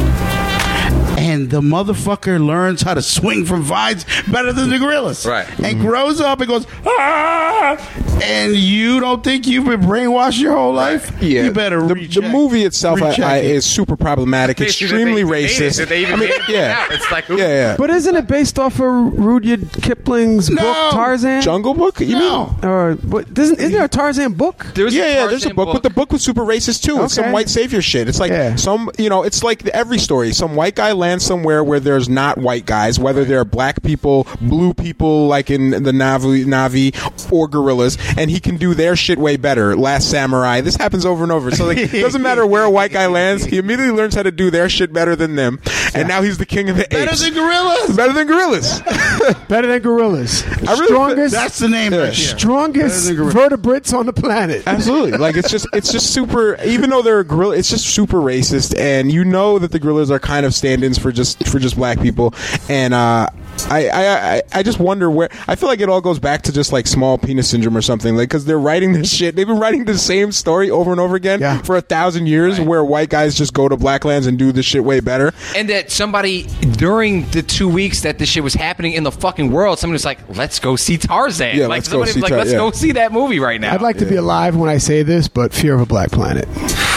And 1.25 1.49
the 1.49 1.59
motherfucker 1.61 2.45
learns 2.45 2.83
how 2.83 2.93
to 2.93 3.01
swing 3.01 3.45
from 3.45 3.63
vines 3.63 4.05
better 4.27 4.53
than 4.53 4.69
the 4.69 4.77
gorillas. 4.77 5.25
Right. 5.25 5.47
And 5.59 5.81
grows 5.81 6.21
up 6.21 6.39
and 6.39 6.47
goes, 6.47 6.67
ah! 6.85 8.19
And 8.23 8.55
you 8.55 8.99
don't 8.99 9.23
think 9.23 9.47
you've 9.47 9.65
been 9.65 9.81
brainwashed 9.81 10.39
your 10.39 10.53
whole 10.55 10.73
life? 10.73 11.11
Yeah, 11.21 11.45
You 11.45 11.51
better 11.51 11.81
the, 11.87 11.95
recheck. 11.95 12.23
the 12.23 12.29
movie 12.29 12.63
itself 12.63 13.01
I, 13.01 13.15
I, 13.21 13.37
it. 13.37 13.45
is 13.45 13.65
super 13.65 13.95
problematic, 13.97 14.57
Basically, 14.57 14.85
extremely 14.85 15.23
they- 15.23 15.29
they 15.29 15.41
made 15.41 15.45
it, 15.45 15.51
racist. 15.51 15.77
that 15.77 15.89
they 15.89 16.01
even 16.03 16.13
I 16.13 16.17
mean, 16.17 16.29
yeah. 16.47 16.87
It's 16.91 17.11
like, 17.11 17.25
who- 17.25 17.37
yeah, 17.37 17.47
yeah. 17.47 17.75
But 17.77 17.89
isn't 17.89 18.15
it 18.15 18.27
based 18.27 18.59
off 18.59 18.75
of 18.79 18.83
Rudyard 19.17 19.71
Kipling's 19.81 20.49
No. 20.49 20.61
book 20.61 20.91
Tarzan? 20.93 21.41
Jungle 21.41 21.73
Book? 21.73 21.99
You 21.99 22.19
No. 22.19 22.55
Or 22.63 22.97
but 23.03 23.27
isn't, 23.37 23.59
isn't 23.59 23.71
there 23.71 23.85
a 23.85 23.89
Tarzan 23.89 24.33
book? 24.33 24.67
There 24.75 24.85
was 24.85 24.93
yeah, 24.95 25.07
yeah. 25.07 25.13
There's 25.27 25.43
a 25.45 25.49
Tarzan 25.49 25.55
book, 25.55 25.73
but 25.73 25.83
the 25.83 25.89
book 25.89 26.11
was 26.11 26.21
super 26.23 26.41
racist 26.41 26.83
too. 26.83 26.95
Okay. 26.95 27.05
It's 27.05 27.15
some 27.15 27.31
white 27.31 27.49
savior 27.49 27.81
shit. 27.81 28.07
It's 28.07 28.19
like 28.19 28.31
Yeah. 28.31 28.55
some, 28.55 28.91
you 28.97 29.09
know, 29.09 29.23
it's 29.23 29.43
like 29.43 29.65
every 29.67 29.97
story. 29.97 30.31
Some 30.33 30.55
white 30.55 30.75
guy 30.75 30.91
lands 30.91 31.14
somewhere 31.19 31.63
where 31.63 31.79
there's 31.79 32.09
not 32.09 32.37
white 32.37 32.65
guys, 32.65 32.99
whether 32.99 33.23
they're 33.25 33.45
black 33.45 33.81
people, 33.83 34.27
blue 34.41 34.73
people, 34.73 35.27
like 35.27 35.49
in 35.49 35.71
the 35.71 35.91
Navi, 35.91 36.45
Navi, 36.45 37.31
or 37.31 37.47
gorillas, 37.47 37.97
and 38.17 38.29
he 38.29 38.39
can 38.39 38.57
do 38.57 38.73
their 38.73 38.95
shit 38.95 39.17
way 39.17 39.37
better. 39.37 39.75
Last 39.75 40.09
Samurai. 40.09 40.61
This 40.61 40.75
happens 40.75 41.05
over 41.05 41.23
and 41.23 41.31
over. 41.31 41.51
So 41.51 41.65
like, 41.65 41.77
it 41.77 42.01
doesn't 42.01 42.21
matter 42.21 42.45
where 42.45 42.63
a 42.63 42.69
white 42.69 42.91
guy 42.91 43.07
lands, 43.07 43.45
he 43.45 43.57
immediately 43.57 43.95
learns 43.95 44.15
how 44.15 44.23
to 44.23 44.31
do 44.31 44.49
their 44.51 44.69
shit 44.69 44.91
better 44.93 45.15
than 45.15 45.35
them, 45.35 45.59
and 45.93 46.07
now 46.07 46.21
he's 46.21 46.37
the 46.37 46.45
king 46.45 46.69
of 46.69 46.77
the 46.77 46.87
Better 46.89 47.11
apes. 47.11 47.21
than 47.23 47.33
gorillas. 47.33 47.95
better 47.95 48.13
than 48.13 48.27
gorillas. 48.27 48.81
Better 49.47 49.67
than 49.67 49.81
gorillas. 49.81 50.45
really- 50.61 50.85
strongest, 50.87 51.33
That's 51.33 51.59
the 51.59 51.67
name. 51.69 51.93
Yeah. 51.93 51.99
right 52.05 52.13
strongest 52.13 52.95
Better 52.95 53.07
than 53.07 53.15
gorillas. 53.15 53.33
vertebrates 53.33 53.93
on 53.93 54.05
the 54.05 54.13
planet. 54.13 54.63
Absolutely. 54.67 55.17
Like 55.17 55.35
it's 55.35 55.49
just 55.49 55.67
it's 55.73 55.91
just 55.91 56.13
super 56.13 56.61
even 56.63 56.89
though 56.89 57.01
they're 57.01 57.19
a 57.19 57.23
gorilla 57.23 57.55
it's 57.57 57.69
just 57.69 57.85
super 57.87 58.17
racist 58.17 58.77
and 58.77 59.11
you 59.11 59.23
know 59.25 59.57
that 59.59 59.71
the 59.71 59.79
gorillas 59.79 60.11
are 60.11 60.19
kind 60.19 60.45
of 60.45 60.53
stand-ins 60.53 60.97
for 61.05 61.11
just 61.11 61.47
for 61.47 61.59
just 61.59 61.75
black 61.75 62.01
people 62.01 62.33
and 62.67 62.91
uh 62.95 63.27
I, 63.69 63.87
I, 63.87 64.33
I, 64.35 64.41
I 64.55 64.63
just 64.63 64.79
wonder 64.79 65.09
where 65.09 65.29
I 65.47 65.55
feel 65.55 65.69
like 65.69 65.79
it 65.79 65.87
all 65.87 66.01
goes 66.01 66.19
back 66.19 66.41
to 66.43 66.51
just 66.51 66.73
like 66.73 66.87
small 66.87 67.17
penis 67.17 67.49
syndrome 67.49 67.77
or 67.77 67.81
something 67.81 68.15
like 68.15 68.27
because 68.27 68.43
they're 68.45 68.59
writing 68.59 68.91
this 68.93 69.13
shit 69.13 69.35
they've 69.35 69.45
been 69.47 69.59
writing 69.59 69.85
the 69.85 69.97
same 69.97 70.31
story 70.31 70.69
over 70.71 70.91
and 70.91 70.99
over 70.99 71.15
again 71.15 71.39
Yeah. 71.39 71.59
for 71.61 71.75
a 71.77 71.81
thousand 71.81 72.25
years 72.25 72.59
where 72.59 72.83
white 72.83 73.09
guys 73.09 73.35
just 73.35 73.53
go 73.53 73.69
to 73.69 73.77
black 73.77 74.03
lands 74.03 74.25
and 74.25 74.37
do 74.39 74.51
this 74.51 74.65
shit 74.65 74.83
way 74.83 74.99
better 74.99 75.31
And 75.55 75.69
that 75.69 75.91
somebody 75.91 76.43
during 76.77 77.29
the 77.29 77.43
two 77.43 77.69
weeks 77.69 78.01
that 78.01 78.17
this 78.17 78.29
shit 78.29 78.43
was 78.43 78.55
happening 78.55 78.93
in 78.93 79.03
the 79.03 79.11
fucking 79.11 79.51
world, 79.51 79.77
somebody 79.79 79.93
was 79.95 80.05
like, 80.05 80.19
"Let's 80.35 80.59
go 80.59 80.75
see 80.75 80.97
Tarzan." 80.97 81.55
Yeah, 81.55 81.67
like 81.67 81.77
let's 81.77 81.87
go 81.87 81.91
somebody 82.05 82.11
see 82.11 82.17
was 82.19 82.23
like, 82.23 82.29
Tar- 82.31 82.37
"Let's 82.39 82.51
yeah. 82.51 82.57
go 82.57 82.71
see 82.71 82.91
that 82.93 83.11
movie 83.13 83.39
right 83.39 83.61
now." 83.61 83.73
I'd 83.73 83.81
like 83.81 83.97
to 83.99 84.05
be 84.05 84.15
alive 84.15 84.55
when 84.55 84.69
I 84.69 84.77
say 84.77 85.03
this, 85.03 85.27
but 85.27 85.53
fear 85.53 85.75
of 85.75 85.81
a 85.81 85.85
black 85.85 86.11
planet. 86.11 86.47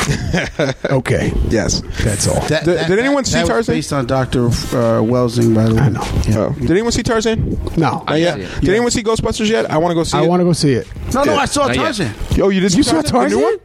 okay, 0.91 1.33
yes 1.49 1.83
that's 2.03 2.27
all. 2.29 2.41
That- 2.49 2.65
Did- 2.65 2.79
that- 2.79 2.89
did 2.89 2.99
anyone 2.99 3.25
that- 3.25 3.29
see 3.31 3.35
that 3.35 3.43
was 3.43 3.49
Tarzan? 3.67 3.75
Based 3.75 3.93
on 3.93 4.07
Doctor 4.07 4.47
uh, 4.47 4.51
Welsing, 5.03 5.55
by 5.55 5.65
the 5.65 5.75
way. 5.75 5.81
I 5.81 5.89
know. 5.91 6.01
Oh. 6.03 6.55
did 6.59 6.71
anyone 6.71 6.93
see 6.93 7.03
Tarzan 7.03 7.51
No, 7.77 8.05
Not 8.07 8.19
yet 8.19 8.37
see 8.37 8.41
it. 8.43 8.61
did 8.61 8.71
anyone 8.71 8.91
see 8.91 9.03
Ghostbusters 9.03 9.49
yet 9.51 9.71
I 9.71 9.79
want 9.79 9.91
to 9.93 9.95
go 9.95 10.05
see 10.05 10.19
I 10.19 10.23
want 10.23 10.41
to 10.41 10.45
go 10.45 10.53
see 10.53 10.73
it. 10.73 10.87
No, 11.15 11.25
no, 11.25 11.33
Yeah. 11.35 11.39
I 11.41 11.45
saw 11.47 11.67
Not 11.67 11.77
yet. 11.77 11.83
Tarzan. 11.97 12.15
oh 12.43 12.49
you 12.49 12.61
did 12.61 12.75
You 12.75 12.83
saw 12.83 12.97
The 13.01 13.03
new 13.03 13.09
Tarzan? 13.09 13.43
one? 13.43 13.59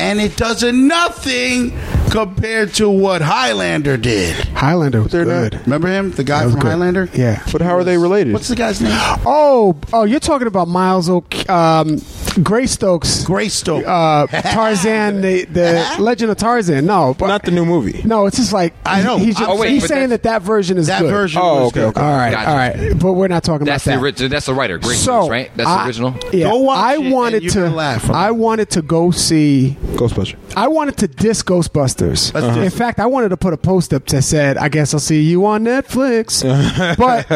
And 0.00 0.20
it 0.20 0.36
does 0.36 0.62
nothing 0.62 1.76
compared 2.10 2.74
to 2.74 2.88
what 2.88 3.22
Highlander 3.22 3.96
did. 3.96 4.34
Highlander 4.48 5.02
was 5.02 5.12
They're 5.12 5.24
not- 5.24 5.50
good. 5.52 5.60
Remember 5.66 5.88
him? 5.88 6.12
The 6.12 6.24
guy 6.24 6.42
from 6.42 6.54
good. 6.60 6.62
Highlander? 6.70 7.08
Yeah. 7.12 7.42
but 7.52 7.60
how 7.60 7.76
are 7.76 7.84
they 7.84 7.98
related 7.98 8.32
What's 8.32 8.48
the 8.48 8.56
guy's 8.56 8.80
name? 8.80 8.92
Oh, 9.26 9.76
oh, 9.92 10.04
you're 10.04 10.20
talking 10.20 10.46
about 10.46 10.68
Miles 10.68 11.08
O'K 11.08 11.48
um, 11.50 12.00
Greystokes, 12.34 13.24
Greystoke. 13.26 13.84
uh, 13.86 14.26
Tarzan, 14.26 15.20
the 15.20 15.44
the 15.44 15.96
Legend 15.98 16.30
of 16.30 16.36
Tarzan. 16.36 16.86
No, 16.86 17.14
but 17.18 17.28
not 17.28 17.42
the 17.44 17.50
new 17.50 17.64
movie 17.64 18.02
no, 18.04 18.26
it's 18.26 18.36
just 18.36 18.52
like 18.52 18.74
I 18.84 19.02
know. 19.02 19.18
He's, 19.18 19.36
just, 19.36 19.48
Oh, 19.48 19.56
wait, 19.58 19.70
he's 19.70 19.86
saying 19.86 20.08
that 20.10 20.24
that 20.24 20.42
version 20.42 20.78
is 20.78 20.86
that 20.88 21.00
good. 21.02 21.10
version 21.10 21.40
Oh, 21.42 21.64
was 21.64 21.68
okay, 21.68 21.80
good. 21.80 21.86
okay. 21.90 22.00
All 22.00 22.12
right, 22.16 22.30
Gotcha. 22.32 22.50
all 22.50 22.56
right, 22.56 22.98
but 22.98 23.12
we're 23.14 23.28
not 23.28 23.44
talking 23.44 23.64
that's 23.66 23.86
about 23.86 24.02
the 24.16 24.22
that. 24.24 24.28
that's 24.30 24.46
the 24.46 24.54
writer, 24.54 24.78
Great 24.78 24.96
so 24.98 25.20
News, 25.22 25.30
right? 25.30 25.50
That's 25.56 25.68
I- 25.68 25.82
the 25.82 25.86
original. 25.88 26.14
Yeah, 26.32 26.50
Go 26.50 26.58
watch 26.58 26.78
I 26.78 26.94
it 26.94 27.00
and 27.02 27.12
wanted 27.12 27.50
to. 27.50 27.70
laugh. 27.70 28.10
I 28.10 28.30
wanted 28.30 28.70
to 28.70 28.82
go 28.82 29.10
see. 29.10 29.76
Ghostbusters 29.94 30.36
I 30.56 30.68
wanted 30.68 30.96
to 30.98 31.08
diss 31.08 31.42
Ghostbusters. 31.42 32.32
Let's 32.34 32.54
diss 32.56 32.72
In 32.72 32.78
fact, 32.78 33.00
I 33.00 33.06
wanted 33.06 33.28
to 33.30 33.36
put 33.36 33.52
a 33.52 33.56
post 33.56 33.92
up 33.94 34.06
that 34.06 34.22
said, 34.22 34.56
"I 34.56 34.68
guess 34.68 34.92
I'll 34.94 35.00
see 35.00 35.22
you 35.22 35.44
on 35.46 35.64
Netflix." 35.64 36.42
but 36.98 37.28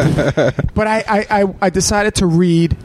but 0.75 0.87
I, 0.87 1.03
I, 1.07 1.41
I, 1.41 1.55
I 1.61 1.69
decided 1.69 2.15
to 2.15 2.25
read 2.25 2.75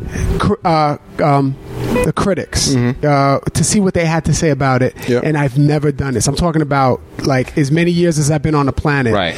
uh, 0.64 0.98
um, 1.22 1.56
the 2.04 2.12
critics 2.12 2.70
mm-hmm. 2.70 3.04
uh, 3.04 3.40
to 3.50 3.64
see 3.64 3.80
what 3.80 3.94
they 3.94 4.04
had 4.04 4.24
to 4.26 4.34
say 4.34 4.50
about 4.50 4.82
it, 4.82 4.94
Yep. 5.08 5.24
and 5.24 5.36
I've 5.36 5.58
never 5.58 5.92
done 5.92 6.14
this. 6.14 6.28
I'm 6.28 6.36
talking 6.36 6.62
about 6.62 7.00
like 7.22 7.56
as 7.58 7.70
many 7.70 7.90
years 7.90 8.18
as 8.18 8.30
I've 8.30 8.42
been 8.42 8.54
on 8.54 8.66
the 8.66 8.72
planet. 8.72 9.14
Right. 9.14 9.34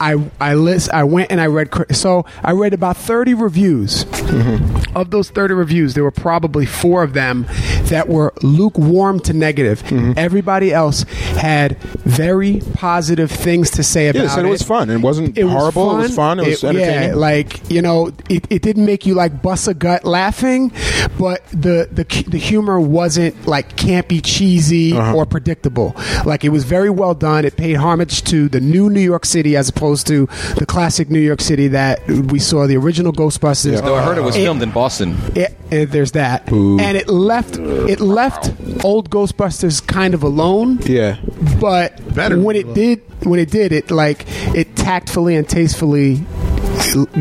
I 0.00 0.30
I 0.40 0.54
list. 0.54 0.90
I 0.90 1.04
went 1.04 1.30
and 1.30 1.40
I 1.40 1.46
read. 1.46 1.68
So 1.94 2.24
I 2.42 2.52
read 2.52 2.72
about 2.74 2.96
30 2.96 3.34
reviews. 3.34 4.04
Mm-hmm. 4.04 4.96
Of 4.96 5.10
those 5.10 5.30
30 5.30 5.54
reviews, 5.54 5.94
there 5.94 6.04
were 6.04 6.10
probably 6.10 6.64
four 6.64 7.02
of 7.02 7.12
them 7.12 7.46
that 7.84 8.08
were 8.08 8.32
lukewarm 8.42 9.20
to 9.20 9.32
negative. 9.32 9.82
Mm-hmm. 9.82 10.12
Everybody 10.16 10.72
else 10.72 11.02
had 11.36 11.78
very 11.78 12.60
positive 12.74 13.30
things 13.30 13.70
to 13.72 13.82
say 13.82 14.08
about 14.08 14.20
Yeah, 14.20 14.26
they 14.28 14.34
said 14.34 14.44
it 14.46 14.48
was 14.48 14.62
fun. 14.62 14.90
It 14.90 14.98
wasn't 14.98 15.36
it 15.36 15.44
was 15.44 15.52
horrible. 15.52 15.98
It 15.98 16.02
was 16.02 16.14
fun. 16.16 16.40
It 16.40 16.46
was 16.46 16.64
entertaining. 16.64 17.10
Yeah, 17.10 17.14
like 17.14 17.70
you 17.70 17.82
know, 17.82 18.12
it, 18.28 18.46
it 18.50 18.62
didn't 18.62 18.86
make 18.86 19.06
you 19.06 19.14
like 19.14 19.42
bust 19.42 19.68
a 19.68 19.74
gut 19.74 20.04
laughing, 20.04 20.72
but 21.18 21.44
the 21.48 21.88
the 21.96 22.04
the 22.28 22.38
humor 22.38 22.78
wasn't 22.80 23.46
like 23.46 23.76
campy, 23.76 24.20
cheesy, 24.22 24.92
Uh-huh. 24.92 25.14
or 25.16 25.26
predictable. 25.26 25.94
Like 26.24 26.44
it 26.44 26.50
was 26.50 26.64
very 26.64 26.90
well 26.90 27.14
done. 27.14 27.44
It 27.44 27.56
paid 27.56 27.76
homage 27.76 28.22
to 28.24 28.48
the 28.48 28.60
new 28.60 28.88
New 28.90 29.00
York 29.00 29.24
City 29.26 29.56
as 29.56 29.68
opposed 29.68 30.06
to 30.08 30.26
the 30.56 30.66
classic 30.66 31.10
New 31.10 31.20
York 31.20 31.40
City 31.40 31.68
that 31.68 32.06
we 32.08 32.38
saw 32.38 32.66
the 32.66 32.76
original 32.76 33.12
Ghostbusters. 33.12 33.82
Though 33.82 33.96
I 33.96 34.02
heard 34.02 34.18
it 34.18 34.22
was 34.22 34.36
filmed 34.36 34.62
in 34.62 34.70
Boston. 34.70 35.16
Yeah, 35.34 35.48
and 35.70 35.90
there's 35.90 36.12
that, 36.12 36.50
and 36.50 36.96
it 36.96 37.08
left 37.08 37.56
it 37.58 38.00
left 38.00 38.50
old 38.84 39.10
Ghostbusters 39.10 39.84
kind 39.86 40.14
of 40.14 40.22
alone. 40.22 40.78
yeah. 40.84 41.16
But 41.60 42.14
Better 42.14 42.38
when 42.40 42.56
it 42.56 42.64
alone. 42.64 42.74
did, 42.74 43.02
when 43.26 43.40
it 43.40 43.50
did, 43.50 43.72
it 43.72 43.90
like 43.90 44.24
it 44.54 44.76
tactfully 44.76 45.36
and 45.36 45.48
tastefully 45.48 46.24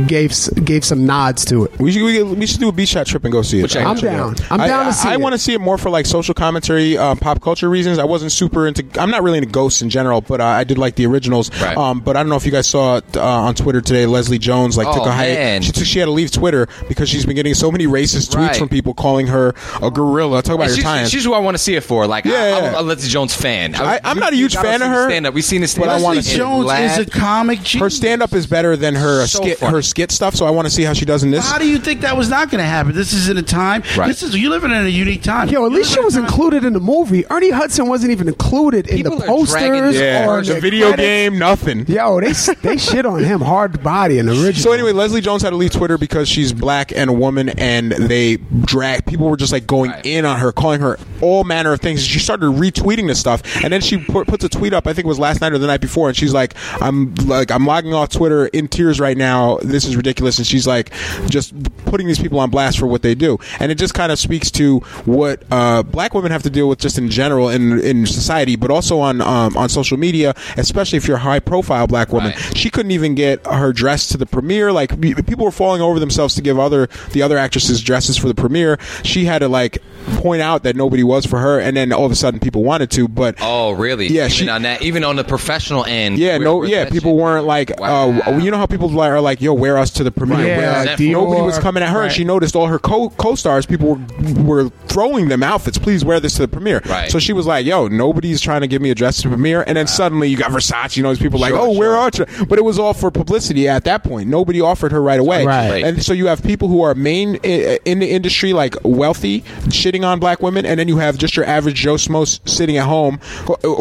gave 0.08 0.34
gave 0.66 0.84
some 0.86 1.06
nods 1.06 1.46
to 1.46 1.66
it. 1.66 1.80
We 1.80 1.92
should 1.92 2.04
we, 2.04 2.24
we 2.24 2.46
should 2.46 2.60
do 2.60 2.70
a 2.70 2.72
beach 2.72 2.90
shot 2.90 3.08
trip 3.08 3.24
and 3.24 3.32
go 3.32 3.42
see 3.42 3.60
it. 3.62 3.70
check 3.70 3.84
it 3.84 3.88
I'm 3.88 3.96
down. 3.98 4.36
I'm 4.50 4.62
I- 4.62 4.68
down 4.68 4.86
I, 4.86 4.90
to 4.90 4.94
see 4.94 5.08
it. 5.08 5.12
I 5.12 5.18
want 5.18 5.34
to 5.34 5.40
see 5.40 5.54
it 5.54 5.62
more 5.62 5.78
for 5.78 5.90
like 5.90 6.06
social 6.06 6.34
commentary, 6.34 6.98
um, 6.98 7.18
pop 7.18 7.42
culture 7.42 7.70
reasons. 7.70 7.98
I 8.00 8.06
wasn't 8.06 8.32
super 8.32 8.68
into. 8.68 8.86
I'm 9.00 9.10
not 9.10 9.24
really 9.24 9.38
into 9.38 9.50
ghosts 9.50 9.82
in 9.82 9.90
general, 9.90 10.22
but 10.22 10.42
uh, 10.42 10.46
I 10.46 10.64
did 10.64 10.78
like 10.78 10.96
the 10.96 11.06
originals. 11.06 11.50
Right. 11.62 11.78
Um, 11.78 12.00
but 12.02 12.16
I 12.18 12.24
don't 12.24 12.30
know 12.30 12.36
if 12.36 12.46
you 12.46 12.52
guys 12.52 12.68
saw 12.68 12.98
it, 12.98 13.18
uh, 13.18 13.24
on 13.24 13.56
Twitter 13.56 13.82
today. 13.82 14.06
Leslie 14.06 14.38
Jones 14.40 14.78
like 14.78 14.88
Oh, 14.88 14.94
took 14.94 15.06
a 15.06 15.12
hike. 15.12 15.30
man. 15.38 15.62
She 15.62 15.72
took, 15.72 15.86
she 15.86 16.00
had 16.00 16.06
to 16.06 16.12
leave 16.12 16.32
Twitter 16.32 16.68
because 16.88 17.10
she's 17.10 17.26
been 17.26 17.36
getting 17.36 17.54
so 17.54 17.72
many 17.72 17.88
racist 17.88 18.34
tweets 18.36 18.58
from 18.58 18.70
people 18.70 18.94
calling 18.94 19.28
her 19.28 19.54
a 19.82 19.90
gorilla. 19.92 20.42
Talk 20.42 20.56
about 20.56 20.68
And 20.68 20.70
your 20.72 20.76
she's, 20.78 20.84
time. 20.84 21.08
she's 21.08 21.24
who 21.24 21.34
I 21.34 21.40
want 21.40 21.56
to 21.56 21.64
see 21.64 21.76
it 21.76 21.82
for. 21.82 22.08
Like, 22.08 22.26
Yeah, 22.26 22.34
I, 22.64 22.68
I'm 22.68 22.76
a 22.76 22.82
Leslie 22.82 23.10
Jones 23.10 23.34
fan. 23.36 23.76
I- 23.76 24.00
I'm 24.04 24.20
not 24.20 24.34
a 24.34 24.36
huge 24.36 24.56
fan 24.56 24.82
of 24.82 24.90
her, 24.90 25.04
the 25.04 25.10
Stand 25.10 25.28
up. 25.28 25.34
We've 25.34 25.44
seen 25.44 25.62
this. 25.62 25.76
but 25.78 25.90
I 25.90 25.94
wanna 26.02 26.18
Leslie 26.18 26.22
see- 26.24 26.38
Jones 26.38 26.72
is 26.72 26.98
a 27.00 27.06
comic 27.10 27.62
genius. 27.64 27.82
her 27.82 27.90
stand 27.90 28.22
up 28.22 28.34
is 28.34 28.48
better 28.48 28.76
than 28.76 28.96
her 28.96 29.26
So 29.28 29.40
skit 29.54 29.60
her 29.70 29.82
skit 29.82 30.12
stuff. 30.12 30.36
So 30.36 30.46
I 30.46 30.50
want 30.50 30.68
to 30.68 30.74
see 30.74 30.84
how 30.84 30.94
she 30.94 31.06
does 31.06 31.24
in 31.24 31.32
this. 31.32 31.50
How 31.50 31.58
do 31.58 31.68
you 31.68 31.78
think 31.78 32.02
that 32.02 32.18
was 32.18 32.30
not 32.30 32.50
going 32.50 32.60
to 32.60 32.66
happen? 32.68 32.94
This 32.94 33.14
is 33.14 33.30
in 33.30 33.38
a 33.38 33.42
time. 33.44 33.84
Right. 33.98 34.08
This 34.08 34.24
is 34.24 34.36
you 34.36 34.50
living 34.50 34.72
in 34.72 34.86
a 34.86 34.90
unique 34.90 35.24
time. 35.24 35.50
Yo, 35.50 35.66
at 35.66 35.72
You 35.72 35.78
least 35.78 35.94
she 35.94 36.00
was 36.00 36.16
included 36.16 36.64
in 36.64 36.74
the 36.74 36.80
movie. 36.80 37.26
Ernie 37.30 37.50
Hudson 37.52 37.88
wasn't 37.88 38.12
even 38.12 38.28
included 38.28 38.88
in 38.88 38.98
People 38.98 39.18
the 39.18 39.26
posters 39.26 39.96
yeah, 39.98 40.28
or 40.28 40.42
the 40.44 40.54
the 40.56 40.60
video 40.62 40.88
credits. 40.88 41.06
game, 41.06 41.40
nothing. 41.40 41.86
Yo, 41.88 42.20
they 42.22 42.34
they 42.62 42.78
shit 42.86 43.06
on 43.06 43.24
him 43.24 43.42
hard 43.42 43.82
body 43.84 44.18
in 44.20 44.26
the 44.26 44.32
original. 44.34 44.54
So 44.56 44.72
anyway, 44.72 44.92
Leslie 44.92 45.22
Jones 45.22 45.42
had 45.42 45.52
to 45.52 45.56
leave 45.56 45.72
Twitter 45.72 45.98
because 45.98 46.28
she's 46.30 46.54
black 46.54 46.92
and 46.96 47.10
a 47.10 47.14
woman, 47.14 47.50
and 47.50 47.92
they 47.92 48.38
drag 48.38 49.06
people 49.06 49.30
were 49.30 49.38
just 49.38 49.52
like 49.52 49.68
going 49.68 49.92
Right. 49.92 50.06
in 50.06 50.26
on 50.26 50.40
her, 50.40 50.52
calling 50.52 50.82
her 50.82 50.98
all 51.22 51.44
manner 51.44 51.72
of 51.74 51.80
things. 51.82 52.04
She 52.06 52.20
started 52.20 52.46
retweeting 52.48 53.08
this 53.08 53.20
stuff, 53.20 53.42
and 53.64 53.72
then 53.72 53.82
she 53.82 53.98
put, 53.98 54.28
puts 54.28 54.44
a 54.44 54.50
tweet 54.50 54.74
up. 54.74 54.88
I 54.88 54.94
think 54.94 55.06
it 55.06 55.08
was 55.10 55.20
last 55.20 55.42
night 55.42 55.54
or 55.54 55.58
the 55.58 55.68
night 55.68 55.82
before, 55.82 56.08
and 56.08 56.18
she's 56.18 56.34
like, 56.34 56.54
"I'm 56.82 57.14
like 57.26 57.52
I'm 57.52 57.66
logging 57.66 57.94
off 57.94 58.10
Twitter 58.10 58.48
in 58.48 58.68
tears 58.68 59.00
right 59.00 59.18
now. 59.18 59.35
This 59.64 59.86
is 59.86 59.96
ridiculous." 59.96 60.38
And 60.38 60.48
she's 60.48 60.68
like, 60.68 60.92
just 61.28 61.54
putting 61.86 62.08
these 62.08 62.20
people 62.20 62.40
on 62.40 62.50
blast 62.50 62.80
for 62.80 62.88
what 62.88 63.02
they 63.02 63.16
do, 63.16 63.38
and 63.60 63.72
it 63.72 63.76
just 63.76 63.94
kind 63.94 64.12
of 64.12 64.20
speaks 64.20 64.50
to 64.52 64.80
what 65.06 65.44
uh, 65.52 65.84
black 65.84 66.14
women 66.14 66.32
have 66.32 66.44
to 66.44 66.50
deal 66.50 66.68
with 66.70 66.80
just 66.80 66.98
in 66.98 67.10
general 67.10 67.50
in 67.50 67.80
in 67.80 68.06
society, 68.06 68.56
but 68.56 68.72
also 68.72 69.00
on 69.00 69.22
um, 69.22 69.56
on 69.58 69.70
social 69.70 69.98
media, 69.98 70.34
especially 70.58 70.98
if 70.98 71.08
you're 71.08 71.18
a 71.18 71.22
high 71.22 71.40
profile 71.40 71.88
black 71.88 72.12
woman. 72.12 72.32
Right. 72.32 72.58
She 72.58 72.70
couldn't 72.70 72.92
even 72.92 73.16
get 73.16 73.46
her 73.46 73.72
dress 73.74 74.08
to 74.10 74.18
the 74.18 74.26
premiere. 74.26 74.72
Like 74.72 75.00
people 75.02 75.46
were 75.46 75.52
falling 75.52 75.82
over 75.82 76.00
themselves 76.00 76.36
to 76.36 76.42
give 76.42 76.60
other 76.60 76.88
the 77.12 77.22
other 77.22 77.38
actresses 77.38 77.82
dresses 77.82 78.18
for 78.18 78.28
the 78.28 78.36
premiere. 78.36 78.78
She 79.04 79.26
had 79.26 79.40
to 79.40 79.48
like 79.48 79.78
point 80.18 80.42
out 80.42 80.64
that 80.64 80.76
nobody 80.76 81.04
was 81.04 81.26
for 81.26 81.40
her, 81.40 81.60
and 81.60 81.76
then 81.76 81.92
all 81.92 82.06
of 82.06 82.12
a 82.12 82.16
sudden 82.16 82.40
people 82.40 82.64
wanted 82.64 82.92
to. 82.92 83.08
But 83.08 83.36
Oh, 83.42 83.72
really? 83.72 84.08
Yeah, 84.08 84.26
Even 84.26 84.30
she- 84.32 84.50
on 84.50 84.62
that, 84.64 84.82
even 84.82 85.04
on 85.04 85.16
the 85.16 85.24
professional 85.24 85.84
end. 85.86 86.18
yeah, 86.18 86.38
no, 86.38 86.64
yeah, 86.64 86.90
people 86.90 87.18
weren't 87.18 87.46
like, 87.46 87.80
Wow. 87.80 88.12
uh, 88.26 88.38
you 88.38 88.52
know 88.52 88.58
how 88.58 88.66
people 88.66 89.00
are 89.00 89.22
like, 89.26 89.42
yo, 89.42 89.54
wear 89.54 89.78
us 89.78 89.90
to 89.92 90.04
the 90.06 90.12
premiere. 90.12 90.46
Yeah, 90.48 90.58
Wear 90.58 90.94
us. 90.94 91.00
Nobody 91.00 91.42
was 91.42 91.60
coming 91.60 91.84
at 91.84 91.90
her, 91.90 91.98
and 92.00 92.08
right. 92.08 92.12
she 92.12 92.24
noticed 92.24 92.56
all 92.56 92.68
her 92.68 92.80
co 92.80 93.10
co-stars. 93.10 93.66
People 93.66 93.96
were 93.96 94.44
were 94.46 94.70
throwing 94.88 95.28
them 95.28 95.44
outfits. 95.44 95.78
Please 95.78 96.06
wear 96.06 96.20
this 96.22 96.36
to 96.36 96.44
the 96.44 96.48
premiere. 96.48 96.82
Right. 96.86 97.12
So 97.12 97.20
she 97.20 97.34
was 97.34 97.46
like, 97.46 97.66
yo, 97.66 97.88
nobody's 97.90 98.40
trying 98.40 98.62
to 98.62 98.68
give 98.68 98.82
me 98.82 98.90
a 98.92 98.96
dress 98.96 99.18
to 99.18 99.24
the 99.24 99.30
premiere, 99.36 99.64
and 99.68 99.76
then 99.76 99.88
suddenly 99.88 100.30
you 100.30 100.38
got 100.38 100.52
Versace. 100.52 100.96
You 100.96 101.04
know, 101.04 101.10
these 101.10 101.20
people 101.22 101.40
like, 101.40 101.52
Sure, 101.52 101.60
oh, 101.60 101.72
where 101.78 101.90
sure. 102.14 102.26
are 102.26 102.38
you? 102.40 102.46
But 102.46 102.58
it 102.60 102.64
was 102.64 102.80
all 102.80 102.94
for 102.94 103.12
publicity 103.12 103.68
at 103.68 103.84
that 103.84 104.04
point. 104.04 104.30
Nobody 104.30 104.62
offered 104.62 104.92
her 104.94 105.02
right 105.02 105.20
away. 105.20 105.46
Right. 105.46 105.84
And 105.84 106.02
so 106.04 106.14
you 106.14 106.28
have 106.28 106.42
people 106.44 106.68
who 106.70 106.82
are 106.84 106.94
main 106.96 107.36
i- 107.44 107.80
in 107.86 108.00
the 108.00 108.10
industry, 108.12 108.54
like 108.54 108.76
wealthy, 108.84 109.42
shitting 109.70 110.06
on 110.06 110.20
black 110.20 110.42
women, 110.42 110.66
and 110.66 110.80
then 110.80 110.88
you 110.88 110.98
have 110.98 111.18
just 111.18 111.36
your 111.36 111.46
average 111.46 111.76
Joe 111.76 111.96
Smos 111.96 112.48
sitting 112.48 112.78
at 112.78 112.86
home. 112.86 113.18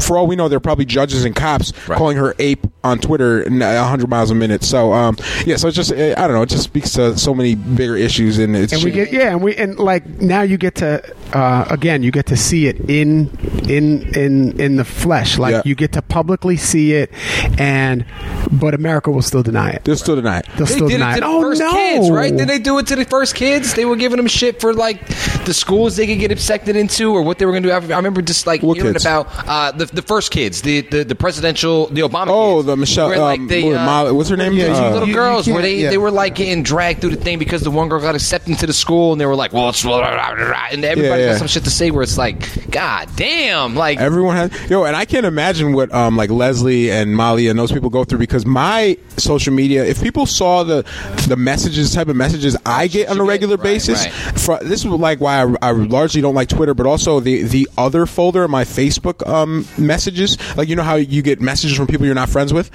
For 0.01 0.17
all 0.17 0.27
we 0.27 0.37
know, 0.37 0.49
they're 0.49 0.61
probably 0.61 0.85
judges 0.87 1.25
and 1.25 1.35
cops 1.37 1.73
Right. 1.89 1.97
calling 1.99 2.17
her 2.17 2.35
ape 2.39 2.67
on 2.83 2.99
Twitter 2.99 3.45
n- 3.45 3.59
100 3.61 4.09
miles 4.09 4.31
a 4.31 4.35
minute. 4.35 4.63
So, 4.65 4.93
um, 4.93 5.17
yeah, 5.47 5.57
so 5.57 5.69
it's 5.69 5.77
just, 5.77 5.93
uh, 5.93 6.15
I 6.17 6.27
don't 6.27 6.33
know, 6.35 6.43
it 6.43 6.49
just 6.49 6.65
speaks 6.65 6.93
to 6.95 7.17
so 7.19 7.35
many 7.35 7.55
bigger 7.55 7.97
issues. 7.97 8.39
And 8.39 8.57
it's 8.57 8.73
and 8.73 8.83
we 8.83 8.91
get 8.91 9.13
yeah, 9.13 9.31
and 9.33 9.43
we 9.43 9.55
and 9.57 9.79
like 9.79 10.07
now 10.21 10.43
you 10.43 10.57
get 10.57 10.77
to 10.77 11.03
uh, 11.33 11.65
again 11.71 12.03
you 12.03 12.11
get 12.11 12.27
to 12.27 12.37
see 12.37 12.67
it 12.67 12.79
in 12.91 13.31
in 13.69 14.15
in 14.15 14.61
in 14.61 14.77
the 14.77 14.85
flesh. 14.85 15.39
Like 15.39 15.53
Yeah. 15.53 15.63
you 15.65 15.75
get 15.75 15.93
to 15.93 16.03
publicly 16.03 16.57
see 16.57 16.93
it, 16.95 17.11
and 17.59 18.05
but 18.51 18.75
America 18.75 19.11
will 19.11 19.23
still 19.23 19.43
deny 19.43 19.71
it. 19.71 19.85
They'll 19.85 19.97
still 19.97 20.17
deny 20.17 20.39
it. 20.41 20.47
They'll 20.57 20.67
They 20.67 20.73
still 20.75 20.89
did 20.89 20.95
deny 20.99 21.15
it 21.15 21.17
it. 21.19 21.21
to 21.21 21.27
the 21.27 21.33
Oh 21.33 21.41
first 21.43 21.61
no! 21.61 21.73
kids, 21.73 22.11
right? 22.11 22.37
Did 22.37 22.49
they 22.49 22.59
do 22.59 22.79
it 22.79 22.87
to 22.89 22.97
the 22.97 23.05
first 23.05 23.35
kids? 23.35 23.75
They 23.75 23.85
were 23.85 23.97
giving 23.97 24.17
them 24.17 24.27
shit 24.27 24.61
for 24.61 24.73
like 24.75 25.07
the 25.45 25.55
schools 25.55 25.97
they 25.97 26.07
could 26.07 26.19
get 26.19 26.31
accepted 26.33 26.77
into, 26.77 27.13
or 27.13 27.23
what 27.23 27.39
they 27.39 27.47
were 27.47 27.53
going 27.53 27.63
to 27.65 27.69
do. 27.69 27.73
I 27.73 27.79
I 27.95 27.97
remember 27.97 28.23
just 28.23 28.47
like 28.47 28.63
What 28.63 28.77
hearing 28.77 28.93
kids? 28.93 29.05
about 29.05 29.29
uh, 29.49 29.73
the 29.73 29.87
the 29.87 30.03
first 30.03 30.31
kids, 30.31 30.63
the 30.63 30.83
the, 30.83 31.05
the 31.05 31.15
presidential, 31.15 31.87
the 31.89 32.03
Obama. 32.03 32.27
Oh, 32.29 32.57
kids, 32.57 32.67
the 32.67 32.77
Michelle, 32.77 33.09
where, 33.09 33.19
like, 33.19 33.41
um, 33.41 33.49
they, 33.49 33.73
uh, 33.73 33.85
Molly- 33.85 34.13
what's 34.13 34.29
her 34.29 34.37
name? 34.37 34.53
yeah, 34.53 34.67
Uh, 34.67 34.91
little 34.93 35.09
You- 35.09 35.15
you 35.15 35.21
girls 35.25 35.49
where 35.49 35.63
they, 35.63 35.77
yeah. 35.83 35.91
they 35.91 35.99
were 35.99 36.11
like 36.11 36.35
getting 36.35 36.63
dragged 36.63 37.01
through 37.01 37.11
the 37.11 37.17
thing 37.23 37.39
because 37.39 37.63
the 37.63 37.71
one 37.71 37.89
girl 37.89 38.01
got 38.01 38.15
accepted 38.15 38.51
into 38.51 38.67
the 38.67 38.73
school 38.73 39.13
and 39.13 39.21
they 39.21 39.27
were 39.27 39.37
like, 39.37 39.53
well, 39.53 39.69
it's 39.71 39.83
blah, 39.83 39.99
blah, 39.99 40.35
blah, 40.35 40.67
and 40.71 40.85
everybody 40.85 41.21
Yeah, 41.23 41.27
yeah. 41.27 41.33
got 41.33 41.39
some 41.39 41.49
shit 41.49 41.65
to 41.65 41.71
say 41.71 41.91
where 41.91 42.03
it's 42.03 42.19
like, 42.19 42.71
God 42.71 43.09
damn, 43.17 43.75
like 43.75 43.99
Everyone 43.99 44.37
has 44.37 44.71
yo, 44.71 44.85
and 44.85 44.97
I 44.97 45.05
can't 45.05 45.27
imagine 45.27 45.73
what 45.73 45.93
um 45.95 46.17
like 46.17 46.31
Leslie 46.31 46.91
and 46.91 47.17
Molly 47.17 47.49
and 47.49 47.59
those 47.59 47.73
people 47.73 47.91
go 47.91 48.05
through 48.05 48.19
because 48.19 48.45
my 48.47 48.97
social 49.17 49.53
media. 49.53 49.85
If 49.85 50.03
people 50.03 50.27
saw 50.27 50.65
the 50.65 50.85
the 51.29 51.37
messages, 51.37 51.95
type 51.95 52.09
of 52.09 52.17
messages 52.17 52.57
I 52.67 52.87
get 52.89 53.09
on 53.09 53.21
a 53.21 53.25
regular 53.25 53.57
right, 53.57 53.63
basis, 53.65 54.05
right. 54.05 54.13
fro- 54.39 54.59
this 54.63 54.81
is 54.81 54.87
like 54.87 55.21
why 55.21 55.43
I, 55.43 55.55
I 55.63 55.71
largely 55.71 56.21
don't 56.21 56.35
like 56.35 56.49
Twitter, 56.49 56.75
but 56.75 56.87
also 56.87 57.21
the 57.21 57.43
the 57.43 57.69
other 57.79 58.07
folder, 58.07 58.49
my 58.49 58.65
Facebook 58.65 59.27
um 59.29 59.67
messages. 59.79 60.37
Like 60.57 60.69
you 60.69 60.77
know 60.77 60.83
how 60.83 60.97
you 60.97 61.23
get 61.23 61.41
messages 61.41 61.77
from 61.77 61.87
people 61.87 62.07
you're 62.07 62.15
not 62.15 62.29
friends 62.29 62.53
with. 62.53 62.71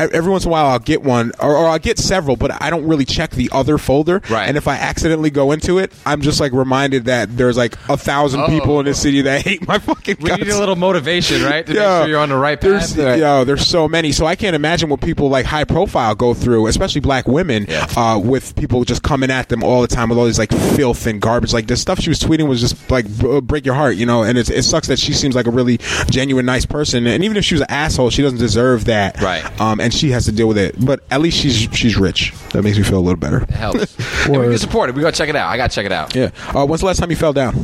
Every 0.00 0.30
once 0.30 0.44
in 0.44 0.48
a 0.48 0.52
while, 0.52 0.66
I'll 0.66 0.78
get 0.78 1.02
one, 1.02 1.32
or, 1.40 1.56
or 1.56 1.66
I'll 1.68 1.78
get 1.86 1.98
several, 1.98 2.36
but 2.36 2.60
I 2.62 2.68
don't 2.70 2.86
really 2.86 3.04
check 3.04 3.30
the 3.30 3.48
other 3.52 3.78
folder. 3.78 4.20
Right. 4.28 4.46
And 4.48 4.56
if 4.56 4.68
I 4.68 4.76
accidentally 4.76 5.30
go 5.30 5.52
into 5.52 5.78
it, 5.78 5.92
I'm 6.04 6.20
just 6.20 6.40
like 6.40 6.52
reminded 6.52 7.06
that 7.06 7.36
there's 7.36 7.56
like 7.56 7.74
a 7.88 7.96
thousand 7.96 8.40
Oh. 8.40 8.46
people 8.48 8.78
in 8.80 8.86
this 8.86 9.00
city 9.00 9.22
that 9.22 9.42
hate 9.46 9.66
my 9.66 9.78
fucking. 9.78 10.16
we 10.20 10.30
need 10.32 10.48
a 10.48 10.58
little 10.58 10.76
motivation, 10.76 11.42
right, 11.42 11.64
to 11.66 11.72
Yeah. 11.72 11.80
make 11.80 12.02
sure 12.04 12.08
you're 12.08 12.20
on 12.20 12.28
the 12.28 12.36
right 12.36 12.60
There's, 12.60 12.94
path. 12.94 13.18
yo, 13.18 13.44
there's 13.44 13.66
so 13.66 13.88
many. 13.88 14.12
So 14.12 14.26
I 14.26 14.36
can't 14.36 14.54
imagine 14.54 14.88
what 14.90 15.00
people 15.00 15.28
like 15.28 15.46
high 15.46 15.64
profile 15.64 16.14
go 16.14 16.34
through, 16.34 16.66
especially 16.66 17.00
black 17.00 17.26
women, 17.26 17.66
Yeah. 17.68 17.86
uh, 17.96 18.18
with 18.18 18.54
people 18.56 18.84
just 18.84 19.02
coming 19.02 19.30
at 19.30 19.48
them 19.48 19.62
all 19.62 19.80
the 19.82 19.88
time 19.88 20.08
with 20.08 20.18
all 20.18 20.26
these 20.26 20.38
like 20.38 20.52
filth 20.52 21.06
and 21.06 21.20
garbage. 21.20 21.52
Like 21.52 21.66
the 21.66 21.76
stuff 21.76 22.00
she 22.00 22.10
was 22.10 22.20
tweeting 22.20 22.48
was 22.48 22.60
just 22.60 22.90
like 22.90 23.06
break 23.46 23.64
your 23.64 23.74
heart, 23.74 23.96
you 23.96 24.06
know. 24.06 24.22
And 24.22 24.36
it's, 24.36 24.50
it 24.50 24.62
sucks 24.64 24.88
that 24.88 24.98
she 24.98 25.12
seems 25.12 25.34
like 25.34 25.46
a 25.46 25.50
really 25.50 25.78
genuine, 26.10 26.44
nice 26.46 26.66
person. 26.66 27.06
And 27.06 27.22
even 27.24 27.36
if 27.36 27.44
she 27.44 27.54
was 27.54 27.62
an 27.62 27.70
asshole, 27.70 28.10
she 28.10 28.22
doesn't 28.22 28.38
deserve 28.38 28.86
that. 28.86 29.20
Right. 29.22 29.44
Um, 29.60 29.80
and 29.80 29.92
she 29.94 30.10
has 30.10 30.24
to 30.26 30.32
deal 30.32 30.48
with 30.48 30.58
it. 30.58 30.74
But 30.84 31.00
at 31.10 31.20
least 31.20 31.38
she's 31.38 31.66
she's 31.76 31.96
rich. 31.96 32.32
That 32.52 32.62
makes 32.62 32.76
me 32.76 32.84
feel 32.84 32.98
a 32.98 33.00
little 33.00 33.18
better. 33.18 33.42
It 33.42 33.50
helps. 33.50 33.96
and 34.26 34.40
we 34.40 34.48
can 34.48 34.58
support 34.58 34.90
it. 34.90 34.94
We 34.94 35.02
gotta 35.02 35.16
check 35.16 35.28
it 35.28 35.36
out. 35.36 35.48
I 35.48 35.56
gotta 35.56 35.74
check 35.74 35.86
it 35.86 35.92
out. 35.92 36.14
Yeah. 36.14 36.30
Uh, 36.54 36.66
when's 36.66 36.80
the 36.80 36.86
last 36.86 36.98
time 36.98 37.10
you 37.10 37.16
fell 37.16 37.32
down? 37.32 37.54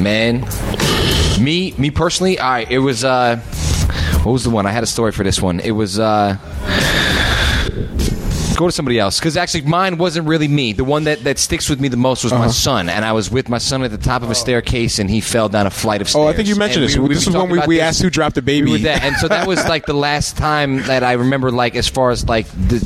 Man, 0.00 0.46
me 1.42 1.72
me 1.78 1.90
personally, 1.90 2.38
all 2.38 2.50
right. 2.50 2.70
It 2.70 2.78
was 2.80 3.04
uh, 3.04 3.36
what 4.22 4.32
was 4.32 4.44
the 4.44 4.50
one? 4.50 4.66
I 4.66 4.72
had 4.72 4.82
a 4.82 4.86
story 4.86 5.12
for 5.12 5.24
this 5.24 5.40
one. 5.40 5.60
It 5.60 5.72
was 5.72 5.98
uh. 5.98 6.36
Go 8.56 8.66
to 8.66 8.72
somebody 8.72 8.98
else 8.98 9.18
because 9.18 9.36
actually 9.36 9.62
mine 9.62 9.98
wasn't 9.98 10.26
really 10.26 10.48
me. 10.48 10.72
The 10.72 10.82
one 10.84 11.04
that, 11.04 11.24
that 11.24 11.38
sticks 11.38 11.68
with 11.68 11.78
me 11.78 11.88
the 11.88 11.96
most 11.98 12.24
was 12.24 12.32
Uh-huh. 12.32 12.46
my 12.46 12.50
son, 12.50 12.88
and 12.88 13.04
I 13.04 13.12
was 13.12 13.30
with 13.30 13.48
my 13.50 13.58
son 13.58 13.82
at 13.82 13.90
the 13.90 13.98
top 13.98 14.22
of 14.22 14.30
a 14.30 14.34
staircase, 14.34 14.98
and 14.98 15.10
he 15.10 15.20
fell 15.20 15.48
down 15.50 15.66
a 15.66 15.70
flight 15.70 16.00
of 16.00 16.08
stairs. 16.08 16.24
Oh, 16.24 16.26
I 16.28 16.32
think 16.32 16.48
you 16.48 16.56
mentioned 16.56 16.84
And 16.84 16.90
this. 16.92 16.98
we- 16.98 17.08
this 17.08 17.18
is 17.18 17.26
when 17.26 17.34
talking 17.34 17.50
we, 17.50 17.58
about 17.58 17.68
we 17.68 17.76
this. 17.76 17.82
asked 17.84 18.02
who 18.02 18.08
dropped 18.08 18.34
the 18.34 18.40
baby. 18.42 18.64
We 18.66 18.72
were 18.72 18.78
there, 18.78 18.98
and 19.02 19.14
so 19.16 19.28
that 19.28 19.46
was 19.46 19.62
like 19.68 19.84
the 19.84 19.92
last 19.94 20.36
time 20.38 20.82
that 20.84 21.04
I 21.04 21.12
remember, 21.12 21.50
like 21.50 21.76
as 21.76 21.86
far 21.86 22.10
as 22.10 22.26
like 22.28 22.46
the 22.48 22.80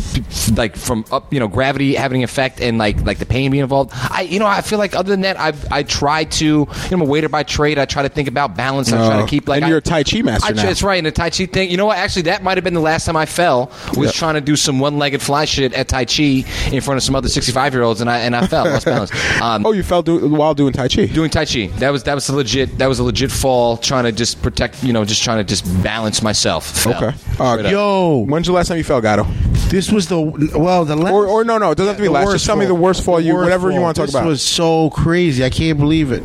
like 0.57 0.75
from 0.77 1.05
up, 1.13 1.33
you 1.33 1.39
know, 1.39 1.47
gravity 1.49 1.95
having 1.95 2.23
an 2.23 2.25
effect 2.25 2.61
and 2.61 2.77
like 2.77 3.01
like 3.07 3.19
the 3.19 3.27
pain 3.27 3.53
being 3.53 3.63
involved. 3.63 3.93
I, 3.95 4.23
you 4.23 4.41
know, 4.41 4.47
I 4.47 4.63
feel 4.63 4.79
like 4.81 4.97
other 4.97 5.11
than 5.11 5.21
that, 5.21 5.39
I 5.39 5.53
I 5.71 5.85
try 5.85 6.25
to, 6.25 6.45
you 6.45 6.67
know, 6.67 6.69
I'm 6.93 7.01
a 7.03 7.05
waiter 7.05 7.29
by 7.29 7.45
trade. 7.45 7.79
I 7.79 7.85
try 7.85 8.03
to 8.03 8.09
think 8.09 8.27
about 8.29 8.57
balance. 8.57 8.93
I 8.93 8.97
try 8.97 9.19
Oh. 9.19 9.21
to 9.23 9.27
keep 9.29 9.49
like 9.49 9.63
And 9.63 9.69
you're 9.69 9.79
a 9.79 9.83
Tai 9.83 10.03
Chi 10.03 10.23
master 10.23 10.49
I, 10.49 10.51
now. 10.53 10.63
That's 10.65 10.83
right, 10.83 10.97
and 10.99 11.07
the 11.07 11.13
Tai 11.13 11.31
Chi 11.31 11.47
thing. 11.47 11.71
You 11.71 11.77
know 11.77 11.87
what? 11.87 11.99
Actually, 11.99 12.23
that 12.23 12.43
might 12.43 12.57
have 12.57 12.65
been 12.65 12.75
the 12.75 12.81
last 12.81 13.05
time 13.05 13.17
I 13.17 13.27
fell. 13.27 13.71
Was 13.97 14.13
trying 14.13 14.35
to 14.35 14.41
do 14.41 14.57
some 14.57 14.81
one-legged 14.81 15.23
fly 15.23 15.45
shit 15.45 15.60
at 15.63 15.89
Tai 15.89 16.05
Chi 16.07 16.45
in 16.73 16.81
front 16.81 16.97
of 16.99 17.03
some 17.03 17.15
other 17.15 17.29
65 17.29 17.73
year 17.75 17.83
olds, 17.83 18.01
and 18.01 18.11
I 18.11 18.19
and 18.21 18.35
I 18.37 18.47
fell, 18.47 18.65
lost 18.65 18.85
balance. 18.87 19.11
Um, 19.41 19.65
oh, 19.65 19.73
you 19.73 19.83
fell 19.83 20.03
do- 20.03 20.29
while 20.29 20.55
doing 20.55 20.73
Tai 20.73 20.89
Chi. 20.89 21.07
doing 21.07 21.31
tai 21.31 21.45
chi 21.45 21.67
that 21.79 21.91
was 21.91 22.03
that 22.05 22.15
was 22.15 22.29
a 22.29 22.35
legit 22.37 22.79
that 22.79 22.87
was 22.89 22.99
a 22.99 23.05
legit 23.05 23.31
fall 23.33 23.77
trying 23.77 24.05
to 24.05 24.13
just 24.13 24.43
protect 24.43 24.83
you 24.85 24.93
know 24.93 25.05
just 25.05 25.23
trying 25.23 25.39
to 25.39 25.45
just 25.45 25.65
balance 25.83 26.23
myself 26.23 26.67
Fell. 26.83 26.95
Okay. 26.97 27.07
Uh, 27.39 27.53
Straight 27.55 27.67
up. 27.67 27.73
Yo, 27.73 28.25
When's 28.29 28.47
the 28.47 28.53
last 28.53 28.69
time 28.69 28.77
you 28.79 28.85
fell, 28.85 29.01
Gato? 29.01 29.25
this 29.71 29.91
was 29.93 30.09
the 30.09 30.21
well 30.57 30.85
the 30.85 30.97
last, 30.97 31.13
Or, 31.13 31.27
or 31.27 31.45
no, 31.45 31.59
no, 31.59 31.71
it 31.71 31.77
doesn't 31.79 31.89
have 31.89 31.97
to 31.97 32.03
be 32.03 32.09
the 32.09 32.13
last. 32.13 32.27
worst 32.27 32.35
Just 32.37 32.47
tell 32.47 32.57
me 32.57 32.67
fall. 32.67 32.77
the 32.77 32.83
worst 32.83 33.05
fall 33.05 33.17
The 33.17 33.23
you, 33.25 33.35
worst 33.35 33.45
whatever 33.45 33.69
you 33.71 33.77
fall. 33.77 33.83
want 33.85 33.97
to 33.97 34.03
talk 34.03 34.09
about. 34.11 34.19
this 34.21 34.23
about. 34.25 34.29
was 34.29 34.43
so 34.43 34.91
crazy. 34.91 35.45
I 35.45 35.51
can't 35.51 35.79
believe 35.79 36.11
it. 36.13 36.23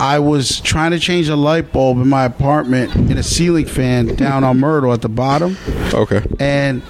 I 0.00 0.18
was 0.18 0.60
trying 0.62 0.92
to 0.92 0.98
change 0.98 1.28
a 1.28 1.36
light 1.36 1.72
bulb 1.74 1.98
in 1.98 2.08
my 2.08 2.24
apartment 2.24 2.96
in 2.96 3.18
a 3.18 3.22
ceiling 3.22 3.66
fan 3.66 4.06
down 4.16 4.44
on 4.44 4.58
Myrtle 4.58 4.94
at 4.94 5.02
the 5.02 5.10
bottom, 5.10 5.58
okay. 5.92 6.22
and 6.38 6.82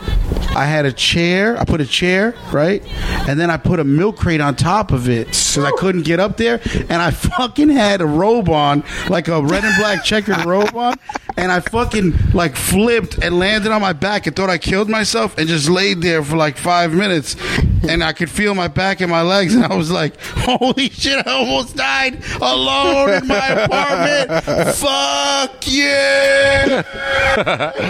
I 0.54 0.64
had 0.66 0.86
a 0.86 0.92
chair. 0.92 1.58
I 1.58 1.64
put 1.64 1.80
a 1.80 1.86
chair 1.86 2.36
right, 2.52 2.84
and 3.28 3.38
then 3.38 3.50
I 3.50 3.56
put 3.56 3.80
a 3.80 3.84
milk 3.84 4.16
crate 4.16 4.40
on 4.40 4.54
top 4.54 4.92
of 4.92 5.08
it 5.08 5.26
because 5.26 5.64
I 5.64 5.72
couldn't 5.72 6.02
get 6.02 6.20
up 6.20 6.36
there, 6.36 6.60
and 6.88 7.02
I 7.02 7.10
fucking 7.36 7.70
had 7.70 8.00
a 8.00 8.06
robe 8.06 8.48
on, 8.48 8.84
like 9.08 9.26
a 9.26 9.42
red 9.42 9.64
and 9.64 9.76
black 9.76 10.04
checkered 10.04 10.44
robe 10.44 10.76
on, 10.76 10.94
and 11.36 11.50
I 11.50 11.58
fucking 11.58 12.14
like 12.32 12.54
flipped 12.54 13.18
and 13.18 13.40
landed 13.40 13.72
on 13.72 13.80
my 13.80 13.92
back 13.92 14.28
and 14.28 14.36
thought 14.36 14.50
I 14.50 14.58
killed 14.58 14.88
myself 14.88 15.36
and 15.36 15.48
just 15.48 15.68
laid 15.68 16.00
there 16.00 16.22
for 16.22 16.36
like 16.36 16.56
five 16.56 16.94
minutes, 16.94 17.34
and 17.88 18.04
I 18.04 18.12
could 18.12 18.30
feel 18.30 18.54
my 18.54 18.68
back 18.68 19.00
and 19.00 19.10
my 19.10 19.22
legs, 19.22 19.54
and 19.56 19.64
I 19.64 19.74
was 19.74 19.90
like, 19.90 20.20
holy 20.20 20.90
shit, 20.90 21.26
I 21.26 21.32
almost 21.32 21.74
died 21.74 22.22
alone 22.40 22.99
in 23.08 23.26
my 23.26 23.46
apartment. 23.48 24.74
Fuck 24.76 25.66
yeah. 25.66 26.82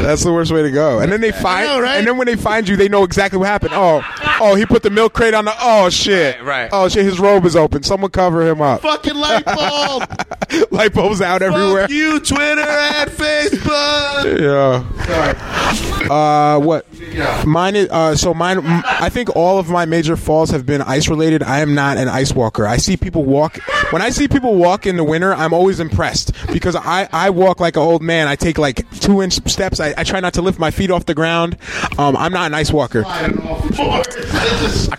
That's 0.02 0.24
the 0.24 0.32
worst 0.32 0.52
way 0.52 0.62
to 0.62 0.70
go. 0.70 0.98
And 1.00 1.10
then 1.10 1.20
they 1.20 1.32
find, 1.32 1.66
know, 1.66 1.80
right? 1.80 1.96
and 1.96 2.06
then 2.06 2.16
when 2.16 2.26
they 2.26 2.36
find 2.36 2.68
you, 2.68 2.76
they 2.76 2.88
know 2.88 3.04
exactly 3.04 3.38
what 3.38 3.48
happened. 3.48 3.72
Oh, 3.74 4.02
oh, 4.40 4.54
he 4.54 4.66
put 4.66 4.82
the 4.82 4.90
milk 4.90 5.12
crate 5.12 5.34
on 5.34 5.44
the. 5.44 5.54
Oh 5.60 5.90
shit! 5.90 6.36
Right, 6.38 6.46
right. 6.62 6.70
Oh 6.72 6.88
shit, 6.88 7.04
his 7.04 7.18
robe 7.18 7.44
is 7.44 7.56
open. 7.56 7.82
Someone 7.82 8.10
cover 8.10 8.46
him 8.48 8.60
up. 8.60 8.82
Fucking 8.82 9.14
light 9.14 9.44
bulb. 9.44 10.04
Light 10.72 10.92
bulbs 10.92 11.20
out 11.20 11.42
everywhere. 11.42 11.86
You, 11.88 12.18
Twitter 12.18 12.60
and 12.60 13.10
Facebook. 13.10 14.00
Yeah. 14.40 14.84
Sorry. 15.04 16.08
Uh, 16.10 16.58
what? 16.58 16.86
Yeah. 16.92 17.44
Mine 17.46 17.76
is 17.76 17.88
uh, 17.90 18.16
so 18.16 18.34
mine. 18.34 18.58
m- 18.58 18.82
I 18.84 19.08
think 19.08 19.34
all 19.36 19.58
of 19.58 19.68
my 19.68 19.84
major 19.84 20.16
falls 20.16 20.50
have 20.50 20.66
been 20.66 20.82
ice 20.82 21.08
related. 21.08 21.42
I 21.42 21.60
am 21.60 21.74
not 21.74 21.98
an 21.98 22.08
ice 22.08 22.32
walker. 22.32 22.66
I 22.66 22.76
see 22.78 22.96
people 22.96 23.24
walk. 23.24 23.58
When 23.90 24.02
I 24.02 24.10
see 24.10 24.28
people 24.28 24.56
walk 24.56 24.86
in 24.86 24.96
the 25.00 25.04
winter, 25.10 25.32
I'm 25.34 25.52
always 25.52 25.80
impressed 25.80 26.32
because 26.52 26.76
I, 26.76 27.08
I 27.12 27.30
walk 27.30 27.58
like 27.60 27.76
an 27.76 27.82
old 27.82 28.02
man. 28.02 28.28
I 28.28 28.36
take 28.36 28.58
like 28.58 28.88
two 29.00 29.22
inch 29.22 29.34
steps. 29.48 29.80
I, 29.80 29.94
I 29.96 30.04
try 30.04 30.20
not 30.20 30.34
to 30.34 30.42
lift 30.42 30.58
my 30.58 30.70
feet 30.70 30.90
off 30.90 31.06
the 31.06 31.14
ground. 31.14 31.56
Um, 31.98 32.16
I'm 32.16 32.32
not 32.32 32.46
an 32.46 32.54
ice 32.54 32.72
walker. 32.72 33.04
I 33.06 33.30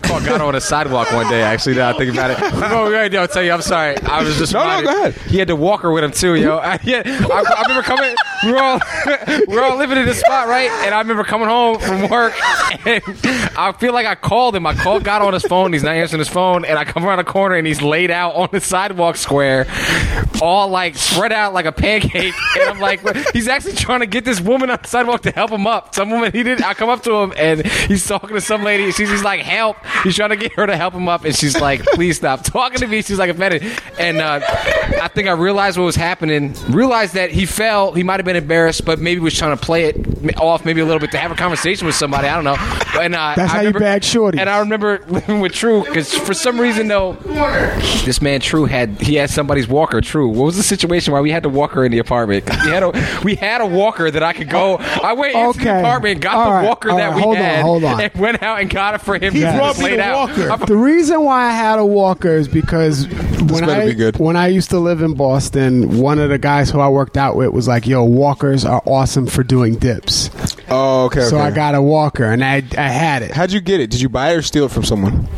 caught 0.02 0.24
Gatto 0.24 0.46
on 0.46 0.54
a 0.54 0.60
sidewalk 0.60 1.12
one 1.12 1.28
day. 1.28 1.42
Actually, 1.42 1.76
now 1.76 1.90
I 1.90 1.98
think 1.98 2.12
about 2.12 2.30
it. 2.30 2.38
No, 2.60 2.90
wait, 2.90 3.12
yo, 3.12 3.26
tell 3.26 3.42
you, 3.42 3.52
I'm 3.52 3.62
sorry. 3.62 3.96
I 3.98 4.22
was 4.22 4.36
just 4.36 4.52
No, 4.52 4.64
no, 4.64 4.82
go 4.82 4.88
ahead. 4.88 5.14
He 5.28 5.38
had 5.38 5.48
the 5.48 5.56
walker 5.56 5.90
with 5.92 6.04
him 6.04 6.12
too, 6.12 6.34
yo. 6.34 6.58
I, 6.62 6.78
yeah, 6.84 7.02
I, 7.06 7.44
I 7.56 7.62
remember 7.62 7.82
coming. 7.82 8.14
We 8.44 8.52
were 8.52 8.58
all 8.58 8.80
we 9.46 9.46
were 9.54 9.62
all 9.62 9.76
living 9.76 9.98
in 9.98 10.06
this 10.06 10.20
spot, 10.20 10.48
right? 10.48 10.70
And 10.70 10.94
I 10.94 10.98
remember 10.98 11.24
coming 11.24 11.48
home 11.48 11.78
from 11.78 12.08
work, 12.08 12.34
and 12.86 13.02
I 13.56 13.72
feel 13.78 13.92
like 13.92 14.06
I 14.06 14.14
called 14.14 14.56
him. 14.56 14.66
I 14.66 14.74
called 14.74 15.04
Gatto 15.04 15.26
on 15.26 15.32
his 15.32 15.44
phone. 15.44 15.72
He's 15.72 15.82
not 15.82 15.94
answering 15.94 16.18
his 16.18 16.28
phone, 16.28 16.64
and 16.64 16.78
I 16.78 16.84
come 16.84 17.04
around 17.04 17.18
the 17.18 17.24
corner, 17.24 17.54
and 17.54 17.66
he's 17.66 17.82
laid 17.82 18.10
out 18.10 18.34
on 18.34 18.48
the 18.50 18.60
sidewalk 18.60 19.16
square, 19.16 19.66
all 20.40 20.68
like 20.68 20.96
spread 20.96 21.32
out 21.32 21.52
like 21.52 21.66
a 21.66 21.72
pancake. 21.72 22.34
And 22.58 22.70
I'm 22.70 22.78
like, 22.80 23.00
he's 23.32 23.48
actually 23.48 23.74
trying 23.74 24.00
to 24.00 24.06
get 24.06 24.24
this 24.24 24.40
woman 24.40 24.70
on 24.70 24.78
the 24.82 24.88
sidewalk 24.88 25.22
to 25.22 25.30
help 25.30 25.50
him 25.50 25.66
up. 25.66 25.94
Some 25.94 26.10
woman 26.10 26.32
he 26.32 26.42
did. 26.42 26.62
I 26.62 26.74
come 26.74 26.88
up 26.88 27.02
to 27.04 27.14
him, 27.14 27.32
and 27.36 27.64
he's 27.66 28.06
talking 28.06 28.34
to 28.34 28.40
some 28.40 28.62
lady. 28.64 28.90
She's 28.92 29.10
he's 29.10 29.22
like, 29.24 29.40
help. 29.40 29.76
He's 30.02 30.16
trying 30.16 30.30
to 30.30 30.36
get 30.36 30.52
her 30.52 30.66
to 30.66 30.76
help 30.76 30.94
him 30.94 31.08
up, 31.08 31.24
and 31.24 31.34
she's 31.34 31.60
like, 31.60 31.82
please 31.84 32.16
stop 32.16 32.42
talking 32.42 32.78
to 32.80 32.86
me. 32.88 33.02
She's 33.02 33.18
like 33.18 33.30
offended, 33.30 33.62
and 33.98 34.18
uh, 34.18 34.40
I 34.42 35.08
think 35.08 35.28
I 35.28 35.32
realized 35.32 35.78
what 35.78 35.84
was 35.84 35.96
happening. 35.96 36.54
Realized 36.70 37.14
that 37.14 37.30
he 37.30 37.46
fell. 37.46 37.92
He 37.92 38.02
might 38.02 38.18
have 38.18 38.24
been 38.24 38.31
embarrassed, 38.36 38.84
but 38.84 38.98
maybe 38.98 39.20
was 39.20 39.34
trying 39.36 39.56
to 39.56 39.62
play 39.62 39.84
it 39.86 40.36
off, 40.38 40.64
maybe 40.64 40.80
a 40.80 40.84
little 40.84 41.00
bit 41.00 41.10
to 41.12 41.18
have 41.18 41.30
a 41.30 41.34
conversation 41.34 41.86
with 41.86 41.94
somebody. 41.96 42.28
I 42.28 42.34
don't 42.34 42.44
know. 42.44 42.56
And 43.00 43.14
uh, 43.14 43.34
That's 43.36 43.52
I 43.52 43.56
how 43.56 43.60
you 43.60 43.66
remember- 43.68 43.78
bag 43.80 44.02
shorties. 44.02 44.38
And 44.38 44.48
I 44.48 44.58
remember 44.60 45.00
living 45.08 45.40
with 45.40 45.52
True 45.52 45.82
because 45.84 46.14
for 46.14 46.34
some 46.34 46.60
reason 46.60 46.88
though, 46.88 47.12
this 48.04 48.20
man 48.20 48.40
True 48.40 48.64
had 48.66 49.00
he 49.00 49.14
had 49.16 49.30
somebody's 49.30 49.68
walker. 49.68 50.00
True, 50.00 50.28
what 50.28 50.46
was 50.46 50.56
the 50.56 50.62
situation 50.62 51.12
where 51.12 51.22
we 51.22 51.30
had 51.30 51.42
to 51.44 51.48
walk 51.48 51.72
her 51.72 51.84
in 51.84 51.92
the 51.92 51.98
apartment? 51.98 52.44
We 52.64 52.70
had 52.70 52.82
a 52.82 53.20
we 53.24 53.34
had 53.34 53.60
a 53.60 53.66
walker 53.66 54.10
that 54.10 54.22
I 54.22 54.32
could 54.32 54.48
go. 54.50 54.76
I 54.76 55.12
went 55.12 55.34
into 55.34 55.58
the 55.64 55.78
apartment, 55.80 56.20
got 56.20 56.34
All 56.34 56.44
the 56.46 56.50
right, 56.50 56.64
walker 56.66 56.90
all 56.90 56.96
that 56.98 57.08
right, 57.08 57.16
we 57.16 57.22
hold 57.22 57.36
on, 57.36 57.42
had, 57.42 57.62
hold 57.62 57.84
on. 57.84 58.00
and 58.00 58.14
went 58.14 58.42
out 58.42 58.60
and 58.60 58.70
got 58.70 58.94
it 58.94 59.00
for 59.00 59.16
him. 59.16 59.32
He 59.32 59.40
to 59.40 59.52
brought 59.52 59.76
just 59.76 59.78
me 59.80 59.84
lay 59.84 59.96
the 59.96 60.12
walker. 60.12 60.50
I- 60.50 60.56
The 60.56 60.76
reason 60.76 61.22
why 61.22 61.46
I 61.46 61.50
had 61.52 61.78
a 61.78 61.86
walker 61.86 62.30
is 62.30 62.48
because 62.48 63.06
when 63.50 63.68
I 63.68 63.86
be 63.86 63.94
good. 63.94 64.18
when 64.18 64.36
I 64.36 64.48
used 64.48 64.70
to 64.70 64.78
live 64.78 65.02
in 65.02 65.14
Boston, 65.14 65.98
one 65.98 66.18
of 66.18 66.28
the 66.30 66.38
guys 66.38 66.70
who 66.70 66.80
I 66.80 66.88
worked 66.88 67.16
out 67.16 67.36
with 67.36 67.50
was 67.52 67.66
like, 67.68 67.86
"Yo, 67.86 68.04
walkers 68.22 68.64
are 68.64 68.82
awesome 68.86 69.26
for 69.26 69.42
doing 69.42 69.74
dips." 69.74 70.30
Oh, 70.68 71.06
okay. 71.06 71.22
So 71.22 71.36
okay. 71.36 71.46
I 71.46 71.50
got 71.50 71.74
a 71.74 71.82
walker, 71.82 72.24
and 72.24 72.44
I 72.44 72.62
I 72.78 72.88
had 72.88 73.22
it. 73.22 73.32
How'd 73.32 73.52
you 73.52 73.60
get 73.60 73.80
it? 73.80 73.90
Did 73.90 74.00
you 74.00 74.08
buy 74.08 74.32
it 74.32 74.36
or 74.36 74.42
steal 74.42 74.66
it 74.66 74.70
from 74.70 74.84
someone? 74.84 75.28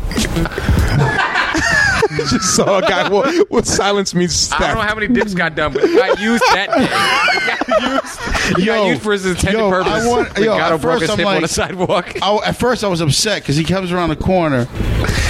Just 2.29 2.55
saw 2.55 2.77
a 2.79 2.81
guy 2.81 3.09
What, 3.09 3.49
with 3.51 3.65
silence 3.67 4.13
means 4.15 4.51
I 4.51 4.59
don't 4.59 4.75
know 4.75 4.81
how 4.81 4.95
many 4.95 5.07
dips 5.07 5.33
got 5.33 5.55
done, 5.55 5.73
but 5.73 5.83
it 5.83 5.95
got 5.97 6.19
used 6.19 6.43
that 6.53 6.69
day. 6.69 6.85
It 6.85 7.69
got 7.69 7.91
used, 7.91 8.19
it 8.59 8.65
got 8.65 8.75
Yo, 8.77 8.87
used 8.87 9.01
for 9.01 9.13
his 9.13 9.25
intended 9.25 9.59
yo, 9.59 9.67
I 9.67 9.71
purpose. 9.71 10.07
want- 10.07 10.33
When 10.35 10.43
yo, 10.43 10.57
Gatto 10.57 10.75
at 10.75 10.81
broke 10.81 10.93
first 10.99 11.01
his 11.01 11.09
I'm 11.11 11.17
hip 11.19 11.27
on 11.27 11.33
like- 11.35 11.41
the 11.41 11.47
sidewalk. 11.47 12.15
I, 12.21 12.37
at 12.45 12.57
first, 12.57 12.83
I 12.83 12.87
was 12.87 13.01
upset 13.01 13.41
because 13.41 13.55
he 13.57 13.63
comes 13.63 13.91
around 13.91 14.09
the 14.09 14.15
corner. 14.15 14.67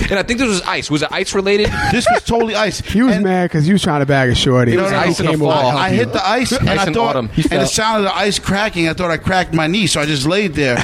And 0.10 0.20
I 0.20 0.24
think 0.24 0.40
this 0.40 0.48
was 0.50 0.62
ice. 0.64 0.92
Was 0.92 1.02
it 1.02 1.10
ice 1.12 1.34
related? 1.34 1.70
This 1.92 2.06
was 2.12 2.24
totally 2.24 2.56
ice. 2.56 2.80
He 2.82 3.02
was 3.02 3.16
And- 3.16 3.24
mad 3.24 3.46
because 3.50 3.66
he 3.66 3.74
was 3.74 3.82
trying 3.82 4.02
to 4.02 4.06
bag 4.06 4.30
a 4.30 4.36
shorty. 4.36 4.74
It 4.74 4.78
was 4.82 4.92
And 4.92 5.02
he 5.04 5.10
ice 5.10 5.20
in 5.20 5.26
the 5.26 5.32
came 5.32 5.42
over 5.42 5.52
to 5.54 5.60
fall. 5.60 5.70
help 5.72 5.82
I 5.82 5.90
hit 5.92 6.14
the 6.14 6.28
ice, 6.28 6.52
and 6.52 6.70
Ice 6.70 6.80
I 6.88 6.92
thought. 6.94 7.30
He 7.32 7.42
and 7.52 7.62
the 7.62 7.66
sound 7.66 7.98
of 8.00 8.04
the 8.12 8.16
ice 8.16 8.38
cracking, 8.40 8.88
I 8.90 8.94
thought 8.94 9.12
I 9.12 9.18
cracked 9.18 9.54
my 9.54 9.68
knee, 9.68 9.88
so 9.88 10.02
I 10.02 10.06
just 10.06 10.26
laid 10.28 10.54
there. 10.54 10.78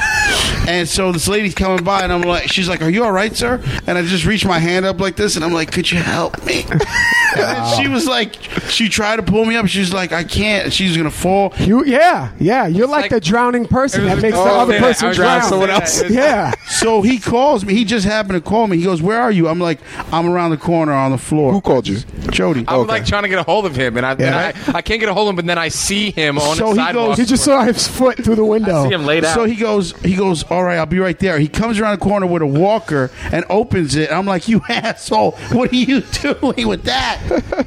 And 0.68 0.88
so 0.88 1.12
this 1.12 1.28
lady's 1.28 1.56
coming 1.56 1.84
by, 1.84 2.02
and 2.02 2.12
I'm 2.12 2.22
like, 2.22 2.48
she's 2.52 2.68
like, 2.70 2.82
"Are 2.82 2.90
you 2.90 3.04
all 3.04 3.12
right, 3.12 3.36
sir?" 3.36 3.62
And 3.88 3.98
I 3.98 4.02
just 4.04 4.26
reached 4.26 4.46
my 4.46 4.60
hand 4.60 4.86
up 4.86 5.00
like 5.00 5.16
this, 5.16 5.36
and 5.36 5.44
I'm 5.46 5.54
like, 5.54 5.72
"Could 5.72 5.92
you 5.92 5.98
help 6.00 6.44
me?" 6.46 6.66
and 7.38 7.76
she 7.76 7.88
was 7.88 8.06
like, 8.08 8.36
she 8.70 8.90
tried 8.90 9.18
to 9.18 9.24
pull 9.24 9.46
me 9.46 9.56
up. 9.56 9.68
She's 9.68 9.94
like, 9.94 10.12
"I 10.12 10.24
can't." 10.24 10.72
She's 10.72 10.96
gonna 10.98 11.12
fall. 11.12 11.54
You, 11.60 11.86
yeah, 11.86 12.32
yeah. 12.40 12.68
You're 12.68 12.88
like, 12.88 13.04
like- 13.04 13.12
the 13.12 13.20
drowning 13.22 13.66
person 13.66 14.06
that 14.06 14.22
makes 14.22 14.36
the 14.36 14.42
other 14.44 14.74
yeah, 14.74 14.80
I 14.80 14.82
person 14.82 15.12
drown. 15.14 15.44
someone 15.44 15.70
else. 15.70 16.10
Yeah. 16.10 16.54
So 16.72 17.02
he 17.04 17.20
calls 17.20 17.64
me. 17.64 17.76
He 17.76 17.84
just 17.86 18.06
happened 18.08 18.42
to 18.44 18.50
call 18.50 18.66
me. 18.66 18.78
He 18.78 18.84
goes, 18.84 19.02
"Where 19.04 19.20
are 19.22 19.30
you?" 19.32 19.48
I'm 19.50 19.60
like, 19.60 19.80
"I'm 20.12 20.26
around 20.28 20.50
the 20.52 20.58
corner 20.58 20.94
on 20.94 21.12
the 21.12 21.18
floor." 21.18 21.52
Who 21.52 21.62
called 21.62 21.88
you? 21.88 21.98
Jody. 22.32 22.64
I'm 22.68 22.88
like 22.88 23.06
trying 23.06 23.24
to 23.24 23.30
get 23.30 23.38
a 23.38 23.44
hold 23.44 23.66
of 23.66 23.76
him, 23.76 23.98
and 23.98 24.06
I, 24.06 24.12
and 24.14 24.24
I, 24.36 24.54
I 24.74 24.82
can't 24.82 25.00
get 25.00 25.08
a 25.10 25.14
hold 25.14 25.28
of 25.28 25.34
him, 25.34 25.36
but 25.36 25.46
then 25.46 25.58
I 25.60 25.68
see 25.68 26.10
him 26.12 26.40
on 26.40 26.56
So 26.56 26.68
the 26.68 26.72
he 26.72 26.76
sidewalk. 26.78 27.08
goes- 27.10 27.20
You 27.20 27.26
just 27.26 27.44
saw 27.44 27.64
his 27.64 27.88
foot 27.88 28.24
through 28.24 28.36
the 28.36 28.46
window. 28.46 28.88
see 28.88 28.94
him 28.96 29.06
laid 29.06 29.26
out. 29.26 29.36
So 29.36 29.44
he 29.44 29.56
goes, 29.56 29.92
he 30.02 30.16
goes, 30.16 30.44
all 30.52 30.64
right, 30.64 30.78
I'll 30.78 30.86
be 30.86 31.00
right 31.00 31.18
there. 31.18 31.40
He 31.40 31.48
comes 31.48 31.80
around 31.80 31.98
the 32.00 32.04
corner 32.04 32.26
with 32.26 32.42
a 32.42 32.46
walker 32.48 33.10
and 33.32 33.46
opens 33.50 33.96
it. 33.96 34.12
I'm 34.12 34.26
like, 34.26 34.48
you 34.48 34.62
asshole, 34.70 35.32
what 35.54 35.72
are 35.72 35.76
you 35.76 36.02
doing 36.02 36.68
with 36.68 36.84
that? 36.84 37.22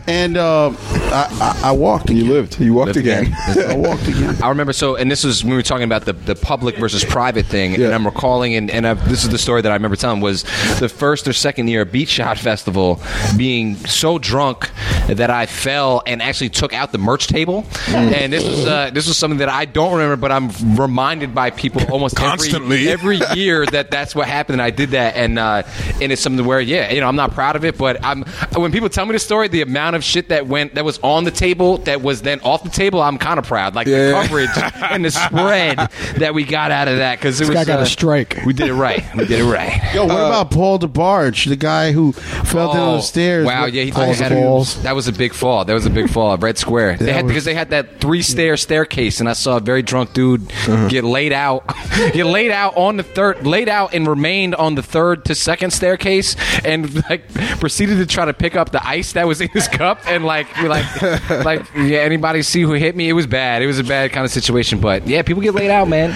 And 0.06 0.36
um, 0.36 0.76
I, 0.90 1.28
I, 1.62 1.68
I 1.68 1.72
walked 1.72 2.10
You 2.10 2.24
lived. 2.32 2.60
You 2.60 2.74
walked 2.74 2.88
Lived 2.94 2.98
again. 2.98 3.32
I 3.46 3.74
walked 3.76 4.06
again. 4.06 4.36
I 4.42 4.48
remember 4.50 4.72
so, 4.72 4.96
and 4.96 5.10
this 5.10 5.24
was 5.24 5.42
when 5.42 5.50
we 5.52 5.56
were 5.56 5.62
talking 5.62 5.84
about 5.84 6.04
the, 6.04 6.12
the 6.12 6.34
public 6.34 6.76
versus 6.76 7.04
private 7.04 7.46
thing, 7.46 7.72
Yeah. 7.72 7.86
and 7.86 7.94
I'm 7.94 8.04
recalling, 8.06 8.54
and, 8.54 8.70
and 8.70 8.86
i 8.86 8.94
this 8.94 9.24
is 9.24 9.30
the 9.30 9.38
story 9.38 9.62
that 9.62 9.72
I 9.72 9.74
remember 9.74 9.96
telling 9.96 10.20
was 10.20 10.42
the 10.78 10.88
first 10.88 11.26
or 11.26 11.32
second 11.32 11.68
year 11.68 11.84
Beat 11.84 12.08
Shot 12.08 12.38
Festival, 12.38 13.00
being 13.36 13.76
so 13.86 14.18
drunk 14.18 14.70
that 15.06 15.30
I 15.30 15.46
fell 15.46 16.02
and 16.06 16.20
actually 16.20 16.50
took 16.50 16.72
out 16.74 16.92
the 16.92 16.98
merch 16.98 17.26
table, 17.28 17.62
Mm. 17.84 18.12
and 18.12 18.32
this 18.32 18.44
was 18.44 18.66
uh, 18.66 18.90
this 18.92 19.06
was 19.06 19.16
something 19.16 19.38
that 19.38 19.48
I 19.48 19.64
don't 19.64 19.92
remember, 19.92 20.16
but 20.16 20.32
I'm 20.32 20.50
reminded 20.76 21.34
by 21.34 21.50
people 21.50 21.82
almost 21.90 22.18
every- 22.20 22.48
Constantly. 22.76 22.88
every, 22.92 23.20
year 23.38 23.66
that 23.66 23.90
that's 23.90 24.14
what 24.14 24.28
happened, 24.28 24.54
and 24.54 24.62
I 24.62 24.70
did 24.70 24.90
that, 24.90 25.16
and 25.16 25.38
uh, 25.38 25.62
and 26.00 26.12
it's 26.12 26.22
something 26.22 26.44
where 26.44 26.60
yeah, 26.60 26.92
you 26.92 27.00
know, 27.00 27.08
I'm 27.08 27.16
not 27.16 27.32
proud 27.32 27.56
of 27.56 27.64
it, 27.64 27.76
but 27.78 28.04
I'm 28.04 28.22
when 28.56 28.70
people 28.72 28.88
tell 28.88 29.06
me 29.06 29.12
the 29.12 29.18
story, 29.18 29.48
the 29.48 29.62
amount 29.62 29.96
of 29.96 30.04
shit 30.04 30.28
that 30.28 30.46
went 30.46 30.74
that 30.74 30.84
was 30.84 30.98
on 31.02 31.24
the 31.24 31.30
table 31.30 31.78
that 31.78 32.02
was 32.02 32.22
then 32.22 32.40
off 32.40 32.62
the 32.62 32.70
table, 32.70 33.02
I'm 33.02 33.18
kind 33.18 33.38
of 33.38 33.46
proud, 33.46 33.74
like 33.74 33.86
Yeah. 33.86 34.06
the 34.08 34.12
coverage 34.12 34.50
and 34.90 35.04
the 35.04 35.10
spread 35.10 35.78
that 36.18 36.34
we 36.34 36.44
got 36.44 36.70
out 36.70 36.88
of 36.88 36.98
that 36.98 37.18
because 37.18 37.40
it 37.40 37.44
This 37.44 37.48
was 37.50 37.56
guy 37.56 37.64
got 37.64 37.80
uh, 37.80 37.82
a 37.82 37.86
strike. 37.86 38.38
We 38.46 38.52
did 38.52 38.68
it 38.68 38.74
right. 38.74 39.02
We 39.16 39.26
did 39.26 39.40
it 39.40 39.44
right. 39.44 39.94
Yo, 39.94 40.02
what 40.06 40.12
about 40.14 40.50
Paul 40.50 40.78
DeBarge, 40.78 41.48
the 41.48 41.56
guy 41.56 41.92
who 41.92 42.12
fell 42.12 42.72
down 42.72 42.96
the 42.96 43.00
stairs? 43.02 43.44
Oh, 43.44 43.48
Wow, 43.48 43.64
with 43.66 43.74
yeah, 43.74 43.82
he 43.84 43.92
ice 43.92 44.18
had 44.18 44.32
a, 44.32 44.36
balls. 44.36 44.82
that 44.82 44.94
was 44.94 45.08
a 45.08 45.12
big 45.12 45.32
fall. 45.34 45.64
That 45.64 45.74
was 45.74 45.86
a 45.86 45.90
big 45.90 46.08
fall. 46.10 46.36
Red 46.36 46.58
Square. 46.58 46.98
They 46.98 47.12
had 47.12 47.24
was- 47.24 47.30
because 47.30 47.44
they 47.44 47.54
had 47.54 47.70
that 47.70 48.00
three 48.00 48.22
stair 48.22 48.56
staircase, 48.56 49.20
and 49.20 49.28
I 49.28 49.32
saw 49.34 49.56
a 49.56 49.60
very 49.60 49.82
drunk 49.82 50.12
dude 50.12 50.48
get 50.88 51.04
laid 51.04 51.32
out, 51.32 51.64
get 52.12 52.26
laid 52.26 52.50
out 52.50 52.63
on 52.70 52.96
the 52.96 53.02
third, 53.02 53.46
laid 53.46 53.68
out 53.68 53.94
and 53.94 54.06
remained 54.06 54.54
on 54.54 54.74
the 54.74 54.82
third 54.82 55.24
to 55.26 55.34
second 55.34 55.72
staircase, 55.72 56.36
and 56.64 57.08
like 57.08 57.32
proceeded 57.60 57.96
to 57.98 58.06
try 58.06 58.24
to 58.24 58.34
pick 58.34 58.56
up 58.56 58.70
the 58.70 58.86
ice 58.86 59.12
that 59.12 59.26
was 59.26 59.40
in 59.40 59.48
his 59.48 59.68
cup, 59.68 60.00
and 60.06 60.24
like, 60.24 60.54
be 60.56 60.68
like, 60.68 61.02
like, 61.30 61.66
yeah, 61.74 61.98
anybody 61.98 62.42
see 62.42 62.62
who 62.62 62.72
hit 62.72 62.96
me? 62.96 63.08
It 63.08 63.14
was 63.14 63.26
bad. 63.26 63.62
It 63.62 63.66
was 63.66 63.78
a 63.78 63.84
bad 63.84 64.12
kind 64.12 64.24
of 64.24 64.30
situation, 64.30 64.80
but 64.80 65.06
yeah, 65.06 65.22
people 65.22 65.42
get 65.42 65.54
laid 65.54 65.70
out, 65.70 65.88
man. 65.88 66.10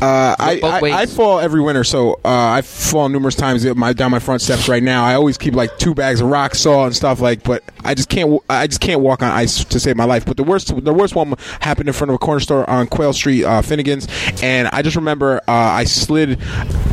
Uh, 0.00 0.34
I, 0.38 0.60
I. 0.62 0.80
I 1.00 1.06
fall 1.06 1.40
every 1.40 1.60
winter, 1.60 1.84
so 1.84 2.14
uh, 2.14 2.18
I 2.24 2.62
fall 2.62 3.08
numerous 3.10 3.34
times 3.34 3.66
my, 3.74 3.92
down 3.92 4.10
my 4.10 4.18
front 4.18 4.40
steps 4.40 4.66
right 4.66 4.82
now. 4.82 5.04
I 5.04 5.14
always 5.14 5.36
keep 5.36 5.54
like 5.54 5.76
two 5.78 5.94
bags 5.94 6.22
of 6.22 6.28
rock 6.28 6.54
salt 6.54 6.86
and 6.86 6.96
stuff 6.96 7.20
like, 7.20 7.42
but 7.42 7.62
I 7.84 7.94
just 7.94 8.08
can't. 8.08 8.40
I 8.48 8.66
just 8.66 8.80
can't 8.80 9.02
walk 9.02 9.22
on 9.22 9.30
ice 9.30 9.62
to 9.62 9.80
save 9.80 9.96
my 9.96 10.04
life. 10.04 10.24
But 10.24 10.38
the 10.38 10.42
worst, 10.42 10.74
the 10.84 10.92
worst 10.94 11.14
one 11.14 11.34
happened 11.60 11.88
in 11.88 11.92
front 11.92 12.10
of 12.10 12.14
a 12.14 12.18
corner 12.18 12.40
store 12.40 12.68
on 12.68 12.86
Quail 12.86 13.12
Street, 13.12 13.44
uh, 13.44 13.60
Finnegan's, 13.60 14.08
and 14.42 14.68
I 14.68 14.80
just 14.80 14.96
remember 14.96 15.38
uh, 15.46 15.52
I 15.52 15.84
slid 15.90 16.38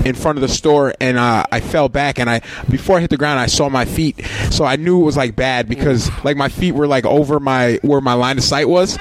in 0.05 0.15
front 0.15 0.37
of 0.37 0.41
the 0.41 0.47
store 0.47 0.93
and 0.99 1.17
uh, 1.17 1.45
I 1.51 1.59
fell 1.59 1.89
back, 1.89 2.19
and 2.19 2.29
I 2.29 2.41
before 2.69 2.97
I 2.97 3.01
hit 3.01 3.09
the 3.09 3.17
ground, 3.17 3.39
I 3.39 3.47
saw 3.47 3.69
my 3.69 3.85
feet, 3.85 4.21
so 4.51 4.65
I 4.65 4.75
knew 4.75 5.01
it 5.01 5.05
was 5.05 5.17
like 5.17 5.35
bad 5.35 5.69
because 5.69 6.09
like 6.23 6.37
my 6.37 6.49
feet 6.49 6.73
were 6.73 6.87
like 6.87 7.05
over 7.05 7.39
my 7.39 7.79
where 7.81 8.01
my 8.01 8.13
line 8.13 8.37
of 8.37 8.43
sight 8.43 8.69
was. 8.69 8.97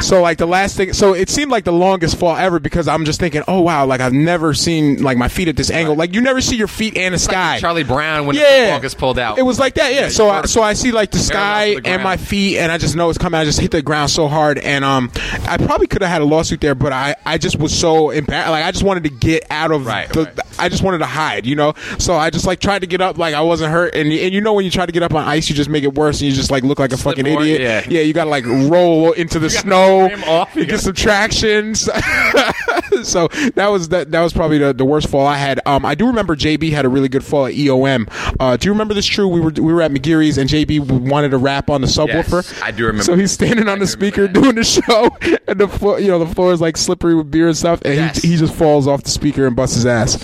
So 0.00 0.22
like 0.22 0.38
the 0.38 0.46
last 0.46 0.76
thing, 0.76 0.92
so 0.92 1.14
it 1.14 1.28
seemed 1.28 1.50
like 1.50 1.64
the 1.64 1.72
longest 1.72 2.18
fall 2.18 2.36
ever 2.36 2.58
because 2.58 2.88
I'm 2.88 3.04
just 3.04 3.20
thinking, 3.20 3.42
oh 3.48 3.60
wow, 3.60 3.86
like 3.86 4.00
I've 4.00 4.12
never 4.12 4.54
seen 4.54 5.02
like 5.02 5.16
my 5.18 5.28
feet 5.28 5.48
at 5.48 5.56
this 5.56 5.70
angle. 5.70 5.94
Like 5.94 6.14
you 6.14 6.20
never 6.20 6.40
see 6.40 6.56
your 6.56 6.68
feet 6.68 6.96
and 6.96 7.14
the 7.14 7.18
sky. 7.18 7.58
Charlie 7.60 7.84
Brown 7.84 8.26
when 8.26 8.36
the 8.36 8.42
yeah, 8.42 8.64
football 8.66 8.80
gets 8.80 8.94
pulled 8.94 9.18
out. 9.18 9.38
It 9.38 9.42
was 9.42 9.58
like 9.58 9.74
that, 9.74 9.92
yeah. 9.94 10.08
so 10.08 10.28
I, 10.30 10.42
so 10.46 10.62
I 10.62 10.72
see 10.72 10.90
like 10.92 11.10
the 11.10 11.18
sky 11.18 11.74
the 11.74 11.86
and 11.88 12.02
my 12.02 12.16
feet, 12.16 12.58
and 12.58 12.72
I 12.72 12.78
just 12.78 12.96
know 12.96 13.08
it's 13.10 13.18
coming. 13.18 13.38
I 13.40 13.44
just 13.44 13.60
hit 13.60 13.70
the 13.70 13.82
ground 13.82 14.10
so 14.10 14.28
hard, 14.28 14.58
and 14.58 14.84
um, 14.84 15.10
I 15.46 15.56
probably 15.58 15.86
could 15.86 16.02
have 16.02 16.10
had 16.10 16.22
a 16.22 16.24
lawsuit 16.24 16.60
there, 16.60 16.74
but 16.74 16.92
I, 16.92 17.14
I 17.24 17.38
just 17.38 17.58
was 17.58 17.76
so 17.78 18.10
embarrassed. 18.10 18.50
Like 18.50 18.64
I 18.64 18.70
just 18.70 18.84
wanted 18.84 19.04
to 19.04 19.10
get 19.10 19.44
out 19.50 19.70
of 19.70 19.86
Right, 19.86 20.08
the. 20.12 20.24
right. 20.24 20.38
I 20.58 20.68
just 20.68 20.82
wanted 20.82 20.98
to 20.98 21.06
hide, 21.06 21.46
you 21.46 21.56
know. 21.56 21.74
So 21.98 22.14
I 22.16 22.30
just 22.30 22.46
like 22.46 22.60
tried 22.60 22.80
to 22.80 22.86
get 22.86 23.00
up, 23.00 23.18
like 23.18 23.34
I 23.34 23.40
wasn't 23.42 23.72
hurt, 23.72 23.94
and 23.94 24.10
and 24.12 24.32
you 24.34 24.40
know 24.40 24.52
when 24.54 24.64
you 24.64 24.70
try 24.70 24.86
to 24.86 24.92
get 24.92 25.02
up 25.02 25.14
on 25.14 25.24
ice, 25.26 25.48
you 25.48 25.54
just 25.54 25.70
make 25.70 25.84
it 25.84 25.94
worse, 25.94 26.20
and 26.20 26.30
you 26.30 26.34
just 26.36 26.50
like 26.50 26.62
look 26.64 26.78
like 26.78 26.92
a 26.92 26.96
Slip 26.96 27.16
fucking 27.16 27.32
more, 27.32 27.42
idiot. 27.42 27.60
yeah. 27.60 27.98
yeah. 27.98 28.00
You 28.02 28.12
got 28.12 28.24
to 28.24 28.30
like 28.30 28.44
roll 28.46 29.12
into 29.12 29.38
the 29.38 29.50
snow, 29.50 29.89
off, 29.98 30.54
you 30.56 30.66
get 30.66 30.80
some 30.80 30.94
tractions. 30.94 31.80
so 33.02 33.28
that 33.54 33.68
was 33.70 33.88
that. 33.90 34.10
That 34.10 34.20
was 34.20 34.32
probably 34.32 34.58
the, 34.58 34.72
the 34.72 34.84
worst 34.84 35.08
fall 35.08 35.26
I 35.26 35.36
had. 35.36 35.60
Um, 35.66 35.84
I 35.84 35.94
do 35.94 36.06
remember 36.06 36.36
JB 36.36 36.70
had 36.72 36.84
a 36.84 36.88
really 36.88 37.08
good 37.08 37.24
fall 37.24 37.46
at 37.46 37.54
EOM. 37.54 38.08
Uh, 38.38 38.56
do 38.56 38.66
you 38.66 38.72
remember 38.72 38.94
this? 38.94 39.06
True, 39.06 39.28
we 39.28 39.40
were 39.40 39.50
we 39.50 39.72
were 39.72 39.82
at 39.82 39.90
McGeary's 39.90 40.38
and 40.38 40.48
JB 40.48 41.08
wanted 41.08 41.30
to 41.30 41.38
rap 41.38 41.70
on 41.70 41.80
the 41.80 41.86
subwoofer. 41.86 42.42
Yes, 42.42 42.62
I 42.62 42.70
do 42.70 42.86
remember 42.86 43.04
So 43.04 43.14
he's 43.16 43.32
standing 43.32 43.68
on 43.68 43.76
I 43.76 43.80
the 43.80 43.86
speaker 43.86 44.22
remember 44.22 44.40
doing 44.40 44.54
the 44.56 44.64
show, 44.64 45.10
and 45.48 45.58
the 45.60 45.68
floor, 45.68 45.98
you 46.00 46.08
know, 46.08 46.18
the 46.18 46.32
floor 46.34 46.52
is 46.52 46.60
like 46.60 46.76
slippery 46.76 47.14
with 47.14 47.30
beer 47.30 47.48
and 47.48 47.56
stuff, 47.56 47.80
and 47.84 47.94
Yes. 47.94 48.18
he, 48.22 48.30
he 48.32 48.36
just 48.36 48.54
falls 48.54 48.86
off 48.86 49.02
the 49.02 49.10
speaker 49.10 49.46
and 49.46 49.56
busts 49.56 49.76
his 49.76 49.86
ass. 49.86 50.16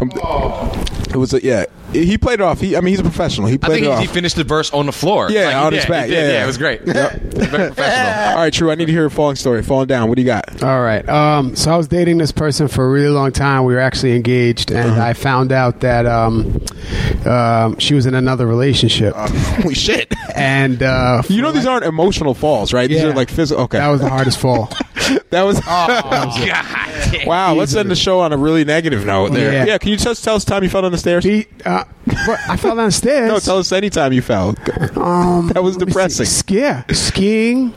Um, 0.00 0.10
It 1.10 1.16
was 1.16 1.34
a, 1.34 1.42
yeah. 1.44 1.64
He 1.92 2.16
played 2.18 2.34
it 2.34 2.42
off. 2.42 2.60
He, 2.60 2.76
I 2.76 2.80
mean, 2.80 2.92
he's 2.92 3.00
a 3.00 3.02
professional. 3.02 3.46
He 3.48 3.54
I 3.54 3.58
played 3.58 3.74
think 3.82 3.86
it 3.86 3.88
he, 3.88 3.92
off. 3.94 4.00
he 4.00 4.06
finished 4.06 4.36
the 4.36 4.44
verse 4.44 4.70
on 4.72 4.86
the 4.86 4.92
floor. 4.92 5.30
Yeah, 5.30 5.44
Like, 5.46 5.50
he 5.50 5.54
on 5.60 5.72
his 5.72 5.86
back. 5.86 6.06
did, 6.08 6.14
Yeah, 6.14 6.32
yeah. 6.32 6.44
it 6.44 6.46
was 6.46 6.58
great. 6.58 6.82
Very 6.84 7.08
professional. 7.72 8.30
All 8.30 8.36
right, 8.36 8.52
true. 8.52 8.70
I 8.70 8.74
need 8.76 8.86
to 8.86 8.92
hear 8.92 9.06
a 9.06 9.10
falling 9.10 9.36
story. 9.36 9.62
Falling 9.62 9.86
down. 9.88 10.08
What 10.08 10.16
do 10.16 10.22
you 10.22 10.26
got? 10.26 10.62
All 10.62 10.80
right. 10.82 11.06
Um, 11.08 11.56
so 11.56 11.72
I 11.72 11.76
was 11.76 11.88
dating 11.88 12.18
this 12.18 12.32
person 12.32 12.68
for 12.68 12.84
a 12.86 12.88
really 12.90 13.08
long 13.08 13.32
time. 13.32 13.64
We 13.64 13.74
were 13.74 13.80
actually 13.80 14.14
engaged, 14.16 14.70
and 14.70 14.90
Uh-huh. 14.90 15.02
I 15.02 15.12
found 15.14 15.52
out 15.52 15.80
that 15.80 16.06
um, 16.06 16.60
um, 17.26 17.78
she 17.78 17.94
was 17.94 18.06
in 18.06 18.14
another 18.14 18.46
relationship. 18.46 19.14
Holy 19.16 19.74
shit! 19.74 20.12
and 20.36 20.82
uh, 20.82 21.22
You 21.28 21.42
know 21.42 21.52
these 21.52 21.66
aren't 21.66 21.84
emotional 21.84 22.34
falls, 22.34 22.72
right? 22.72 22.88
These 22.88 23.02
are 23.02 23.12
like 23.14 23.30
physical. 23.30 23.64
Okay, 23.64 23.78
that 23.78 23.88
was 23.88 24.00
the 24.00 24.08
hardest 24.08 24.38
fall. 24.38 24.66
that 25.30 25.42
was. 25.42 25.58
God. 25.60 27.26
wow. 27.26 27.54
Let's 27.54 27.74
end 27.74 27.90
the 27.90 27.96
show 27.96 28.20
on 28.20 28.32
a 28.32 28.36
really 28.36 28.64
negative 28.64 29.04
note. 29.04 29.32
There. 29.32 29.52
Yeah. 29.52 29.64
Yeah. 29.64 29.78
can 29.78 29.90
you 29.90 29.96
just 29.96 30.22
tell 30.24 30.34
us 30.36 30.44
the 30.44 30.50
time 30.50 30.62
you 30.62 30.68
fell 30.70 30.82
down 30.82 30.92
the 30.92 30.98
stairs? 30.98 31.24
Be- 31.24 31.46
uh, 31.64 31.79
but 32.26 32.38
I 32.48 32.56
fell 32.56 32.76
downstairs. 32.76 33.30
no, 33.30 33.38
tell 33.38 33.58
us 33.58 33.72
any 33.72 33.90
time 33.90 34.12
you 34.12 34.22
fell. 34.22 34.50
Um, 34.96 35.48
that 35.54 35.62
was 35.62 35.76
let 35.76 35.86
me 35.86 35.92
see. 35.92 35.98
depressing. 35.98 36.26
Sk- 36.26 36.50
Yeah, 36.50 36.82
skiing. 36.92 37.72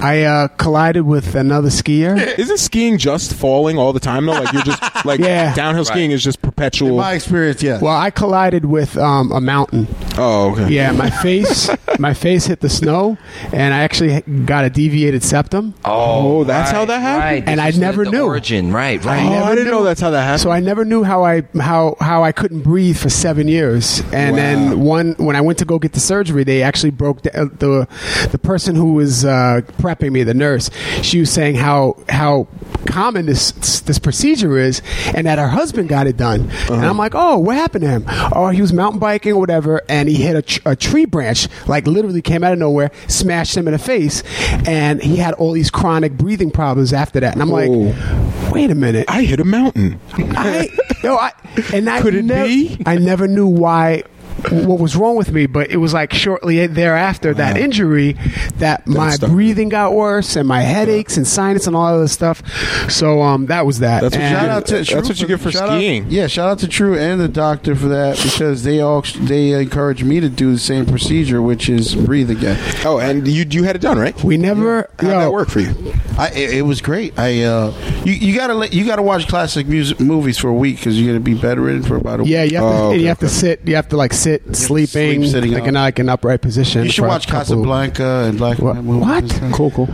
I 0.00 0.22
uh, 0.22 0.48
collided 0.48 1.04
with 1.06 1.34
another 1.34 1.68
skier. 1.68 2.16
Isn't 2.38 2.58
skiing 2.58 2.98
just 2.98 3.34
falling 3.34 3.78
all 3.78 3.92
the 3.92 4.00
time 4.00 4.26
though? 4.26 4.32
Like 4.32 4.52
you're 4.52 4.62
just 4.62 5.04
like 5.04 5.20
Yeah. 5.26 5.54
downhill 5.54 5.84
skiing 5.84 6.10
is 6.10 6.22
just 6.22 6.42
perpetual. 6.42 6.96
My 6.98 7.14
experience, 7.14 7.62
yes. 7.62 7.80
Well, 7.80 7.96
I 7.96 8.10
collided 8.10 8.64
with 8.66 8.96
um, 8.98 9.32
a 9.32 9.40
mountain. 9.40 9.86
oh, 10.18 10.52
okay. 10.52 10.68
Yeah, 10.72 10.92
my 10.92 11.10
face, 11.10 11.70
my 11.98 12.14
face 12.14 12.46
hit 12.46 12.60
the 12.60 12.68
snow, 12.68 13.16
and 13.52 13.72
I 13.74 13.80
actually 13.80 14.20
got 14.44 14.64
a 14.64 14.70
deviated 14.70 15.22
septum. 15.22 15.74
Oh, 15.84 16.44
that's 16.44 16.70
how 16.70 16.84
that 16.84 17.00
happened. 17.00 17.24
Right. 17.24 17.48
And 17.48 17.58
This 17.58 17.64
I 17.64 17.66
was 17.68 17.74
the- 17.76 17.80
never 17.80 18.04
the 18.04 18.10
knew. 18.10 18.24
origin. 18.26 18.72
Right, 18.72 19.02
right. 19.04 19.24
Oh, 19.26 19.30
right. 19.30 19.42
I 19.44 19.54
didn't 19.54 19.70
know 19.70 19.82
that's 19.82 20.00
how 20.00 20.10
that 20.10 20.22
happened. 20.22 20.42
So 20.42 20.50
I 20.50 20.60
never 20.60 20.84
knew 20.84 21.02
how 21.04 21.24
I 21.24 21.42
how 21.58 21.96
how 22.00 22.22
I 22.22 22.32
couldn't 22.32 22.60
breathe 22.60 22.98
for 22.98 23.08
seven 23.08 23.48
years, 23.48 24.00
and 24.12 24.32
Wow. 24.32 24.36
then 24.42 24.80
one 24.80 25.14
when 25.18 25.36
I 25.36 25.40
went 25.40 25.58
to 25.60 25.64
go 25.64 25.78
get 25.78 25.92
the 25.94 26.00
surgery, 26.00 26.44
they 26.44 26.62
actually 26.62 26.90
broke 26.90 27.22
the 27.22 27.30
the, 27.30 28.28
the 28.30 28.38
person 28.38 28.74
who 28.74 28.94
was 28.94 29.24
uh, 29.24 29.62
prepping 29.86 30.10
me, 30.10 30.24
the 30.24 30.34
nurse. 30.34 30.70
She 31.02 31.20
was 31.20 31.30
saying 31.30 31.54
how 31.54 31.96
how 32.08 32.48
common 32.86 33.26
this 33.26 33.52
this 33.80 33.98
procedure 33.98 34.58
is, 34.58 34.82
and 35.14 35.26
that 35.26 35.38
her 35.38 35.48
husband 35.48 35.88
got 35.88 36.06
it 36.06 36.16
done. 36.16 36.42
And 36.42 36.70
uh-huh. 36.70 36.88
I'm 36.88 36.98
like, 36.98 37.12
oh, 37.14 37.38
what 37.38 37.56
happened 37.56 37.82
to 37.84 37.90
him? 37.90 38.04
Oh, 38.32 38.48
he 38.48 38.60
was 38.60 38.72
mountain 38.72 38.98
biking 38.98 39.32
or 39.32 39.40
whatever, 39.40 39.82
and 39.88 40.08
he 40.08 40.16
hit 40.16 40.36
a, 40.36 40.42
tr- 40.42 40.60
a 40.66 40.76
tree 40.76 41.04
branch, 41.04 41.48
like 41.66 41.86
literally 41.86 42.22
came 42.22 42.42
out 42.42 42.52
of 42.52 42.58
nowhere, 42.58 42.90
smashed 43.06 43.56
him 43.56 43.68
in 43.68 43.72
the 43.72 43.78
face, 43.78 44.22
and 44.66 45.00
he 45.02 45.16
had 45.16 45.34
all 45.34 45.52
these 45.52 45.70
chronic 45.70 46.12
breathing 46.12 46.50
problems 46.50 46.92
after 46.92 47.20
that. 47.20 47.34
And 47.34 47.42
I'm 47.42 47.50
like, 47.50 47.70
oh. 47.70 48.50
wait 48.52 48.70
a 48.70 48.74
minute. 48.74 49.06
I 49.08 49.22
hit 49.22 49.40
a 49.40 49.44
mountain. 49.44 50.00
I, 50.12 50.68
yo, 51.02 51.16
I, 51.16 51.32
and 51.72 51.88
I 51.88 52.00
Could 52.00 52.14
it 52.14 52.24
nev- 52.24 52.46
be? 52.46 52.82
I 52.86 52.96
never 52.96 53.28
knew 53.28 53.46
why. 53.46 54.02
What 54.50 54.78
was 54.78 54.94
wrong 54.96 55.16
with 55.16 55.32
me? 55.32 55.46
But 55.46 55.70
it 55.70 55.78
was 55.78 55.92
like 55.92 56.12
shortly 56.12 56.66
thereafter 56.66 57.34
that 57.34 57.56
injury 57.56 58.16
that 58.56 58.86
my 58.86 59.10
started. 59.12 59.34
breathing 59.34 59.68
got 59.68 59.94
worse 59.94 60.36
and 60.36 60.46
my 60.46 60.60
headaches 60.60 61.16
and 61.16 61.26
sinus 61.26 61.66
and 61.66 61.74
all 61.74 61.86
other 61.86 62.08
stuff. 62.08 62.42
So 62.90 63.22
um, 63.22 63.46
that 63.46 63.66
was 63.66 63.80
that. 63.80 64.02
That's 64.02 64.14
what 64.14 64.20
you 64.20 64.26
And- 64.26 64.36
Shout 64.36 64.48
out 64.50 64.66
to 64.66 64.74
That's 64.76 64.88
True 64.88 65.00
what 65.00 65.20
you 65.20 65.26
get 65.26 65.40
for 65.40 65.50
shout 65.50 65.68
out- 65.70 65.78
skiing. 65.78 66.06
yeah, 66.08 66.26
shout 66.26 66.48
out 66.50 66.58
to 66.60 66.68
True 66.68 66.98
and 66.98 67.20
the 67.20 67.28
doctor 67.28 67.74
for 67.74 67.88
that 67.88 68.16
because 68.22 68.62
they 68.62 68.80
all 68.80 69.02
they 69.20 69.52
encouraged 69.52 70.04
me 70.04 70.20
to 70.20 70.28
do 70.28 70.52
the 70.52 70.58
same 70.58 70.86
procedure, 70.86 71.40
which 71.42 71.68
is 71.68 71.94
breathe 71.94 72.30
again. 72.30 72.58
Oh, 72.84 72.98
and 72.98 73.26
you 73.26 73.44
you 73.50 73.64
had 73.64 73.76
it 73.76 73.80
done, 73.82 73.98
right? 73.98 74.14
we 74.22 74.36
never. 74.36 74.88
How'd 74.98 75.10
yo, 75.10 75.18
that 75.20 75.32
work 75.32 75.48
for 75.48 75.60
you? 75.60 75.74
I, 76.18 76.28
it, 76.30 76.54
it 76.58 76.62
was 76.62 76.80
great. 76.80 77.18
I 77.18 77.42
uh, 77.42 77.72
you, 78.04 78.12
you 78.12 78.34
gotta 78.36 78.54
let, 78.54 78.72
you 78.72 78.84
gotta 78.86 79.02
watch 79.02 79.26
classic 79.28 79.66
music 79.66 79.98
movies 80.00 80.38
for 80.38 80.48
a 80.48 80.54
week 80.54 80.76
because 80.76 80.98
you're 81.00 81.08
gonna 81.08 81.20
be 81.20 81.34
bedridden 81.34 81.82
for 81.82 81.96
about 81.96 82.20
a 82.20 82.24
Yeah, 82.24 82.42
week. 82.42 82.52
you 82.52 82.58
have, 82.58 82.64
to, 82.72 82.76
Oh, 82.78 82.90
and 82.92 83.00
you 83.00 83.06
okay, 83.06 83.08
have 83.08 83.18
to 83.20 83.28
sit. 83.28 83.60
You 83.66 83.76
have 83.76 83.88
to 83.88 83.96
like 83.96 84.12
sit, 84.26 84.56
sleeping, 84.56 85.20
sleep 85.22 85.30
sitting 85.30 85.52
like 85.52 85.62
up. 85.62 85.68
in 85.68 85.74
like 85.74 85.98
an 86.00 86.08
upright 86.08 86.42
position. 86.42 86.84
You 86.84 86.90
should 86.90 87.04
watch 87.06 87.28
Casablanca 87.28 88.24
and 88.26 88.36
Black 88.38 88.58
What? 88.58 88.76
and 88.76 89.00
What? 89.00 89.40
Cool, 89.52 89.70
cool. 89.70 89.88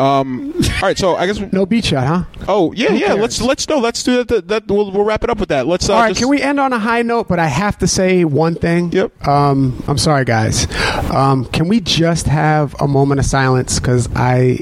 Um, 0.00 0.54
all 0.56 0.80
right, 0.82 0.96
so 0.98 1.16
I 1.16 1.26
guess. 1.26 1.38
No 1.52 1.66
beat 1.66 1.84
shot, 1.84 2.06
huh? 2.06 2.24
Oh 2.48 2.72
yeah, 2.72 2.92
yeah. 2.92 3.06
cares? 3.08 3.20
Let's 3.20 3.40
let's 3.42 3.68
no. 3.68 3.78
Let's 3.78 4.02
do 4.02 4.16
that. 4.16 4.28
That, 4.28 4.48
that 4.48 4.66
we'll, 4.68 4.90
we'll 4.90 5.04
wrap 5.04 5.22
it 5.24 5.30
up 5.30 5.38
with 5.38 5.50
that. 5.50 5.66
Let's. 5.66 5.88
Uh, 5.88 5.94
All 5.94 6.00
right, 6.00 6.08
just- 6.08 6.20
can 6.20 6.28
we 6.28 6.40
end 6.40 6.58
on 6.58 6.72
a 6.72 6.78
high 6.78 7.02
note? 7.02 7.28
But 7.28 7.38
I 7.38 7.46
have 7.46 7.78
to 7.78 7.86
say 7.86 8.24
one 8.24 8.54
thing. 8.54 8.90
Yep. 8.92 9.26
Um, 9.28 9.82
I'm 9.86 9.98
sorry, 9.98 10.24
guys. 10.24 10.66
Um, 11.12 11.44
can 11.46 11.68
we 11.68 11.80
just 11.80 12.26
have 12.26 12.74
a 12.80 12.88
moment 12.88 13.20
of 13.20 13.26
silence? 13.26 13.78
Because 13.78 14.08
I 14.16 14.60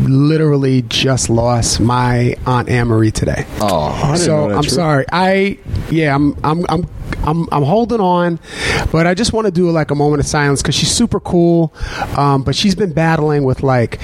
literally 0.00 0.82
just 0.82 1.30
lost 1.30 1.80
my 1.80 2.36
aunt 2.46 2.68
Anne 2.68 2.88
Marie 2.88 3.10
today. 3.10 3.44
Oh, 3.60 3.88
I 3.88 4.12
didn't 4.12 4.18
so 4.18 4.36
know 4.36 4.48
that, 4.48 4.56
I'm 4.56 4.62
True. 4.62 4.70
sorry. 4.70 5.04
I 5.12 5.58
yeah, 5.90 6.14
I'm 6.14 6.36
I'm 6.44 6.64
I'm 6.68 6.86
I'm, 7.24 7.48
I'm 7.52 7.62
holding 7.62 8.00
on, 8.00 8.38
but 8.90 9.06
I 9.06 9.14
just 9.14 9.32
want 9.32 9.46
to 9.46 9.50
do 9.50 9.70
like 9.70 9.90
a 9.90 9.94
moment 9.94 10.20
of 10.20 10.26
silence 10.26 10.62
because 10.62 10.74
she's 10.74 10.90
super 10.90 11.20
cool, 11.20 11.72
um, 12.16 12.42
but 12.42 12.54
she's 12.54 12.74
been 12.74 12.92
battling 12.92 13.44
with 13.44 13.62
like 13.62 14.00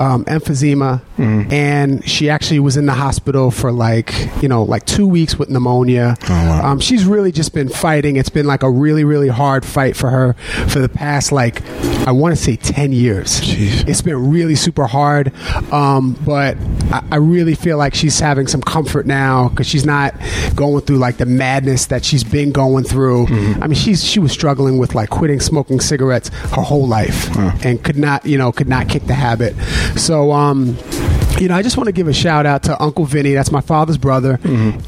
um, 0.00 0.24
emphysema, 0.24 1.02
Mm-hmm. 1.20 1.52
and 1.52 2.08
she 2.08 2.30
actually 2.30 2.60
was 2.60 2.78
in 2.78 2.86
the 2.86 2.94
hospital 2.94 3.50
for 3.50 3.70
like 3.70 4.14
you 4.42 4.48
know 4.48 4.62
like 4.62 4.86
two 4.86 5.06
weeks 5.06 5.38
with 5.38 5.50
pneumonia. 5.50 6.16
Oh, 6.30 6.60
um, 6.64 6.80
she's 6.80 7.04
really 7.04 7.30
just 7.30 7.52
been 7.52 7.68
fighting. 7.68 8.16
It's 8.16 8.30
been 8.30 8.46
like 8.46 8.62
a 8.62 8.70
really 8.70 9.04
really 9.04 9.28
hard 9.28 9.62
fight 9.66 9.96
for 9.96 10.08
her 10.08 10.32
for 10.68 10.78
the 10.78 10.88
past 10.88 11.30
like 11.30 11.62
I 12.08 12.12
want 12.12 12.34
to 12.34 12.42
say 12.42 12.56
ten 12.56 12.92
years. 12.92 13.38
Jeez. 13.42 13.86
It's 13.86 14.00
been 14.00 14.30
really 14.30 14.54
super 14.54 14.86
hard, 14.86 15.32
um, 15.72 16.14
but 16.24 16.56
I, 16.90 17.04
I 17.12 17.16
really 17.16 17.54
feel 17.54 17.76
like 17.76 17.94
she's 17.94 18.18
having 18.18 18.46
some 18.46 18.62
comfort 18.62 19.04
now 19.04 19.50
because 19.50 19.66
she's 19.66 19.84
not 19.84 20.14
going 20.54 20.82
through 20.86 20.96
like 20.98 21.18
the 21.18 21.26
madness 21.26 21.84
that 21.86 22.02
she's 22.02 22.24
been 22.24 22.50
going 22.50 22.84
through. 22.84 23.26
I 23.60 23.66
mean, 23.66 23.74
she's 23.74 24.02
she 24.02 24.20
was 24.20 24.32
struggling 24.32 24.78
with 24.78 24.94
like 24.94 25.10
quitting 25.10 25.40
smoking 25.40 25.80
cigarettes 25.80 26.30
her 26.30 26.62
whole 26.62 26.88
life 26.88 27.28
and 27.62 27.82
could 27.84 27.98
not 27.98 28.24
you 28.24 28.38
know 28.38 28.52
could 28.52 28.68
not 28.68 28.88
kick 28.88 29.06
the 29.06 29.12
habit. 29.14 29.54
So 29.96 30.32
um, 30.32 30.76
you 31.38 31.48
know, 31.48 31.54
I 31.54 31.62
just 31.62 31.76
want 31.78 31.86
to 31.86 31.92
give 31.92 32.06
a 32.06 32.12
shout 32.12 32.44
out 32.44 32.64
to 32.64 32.82
Uncle 32.82 33.06
Vinny. 33.06 33.32
That's 33.32 33.50
my 33.50 33.62
father's 33.62 33.96
brother, 33.96 34.38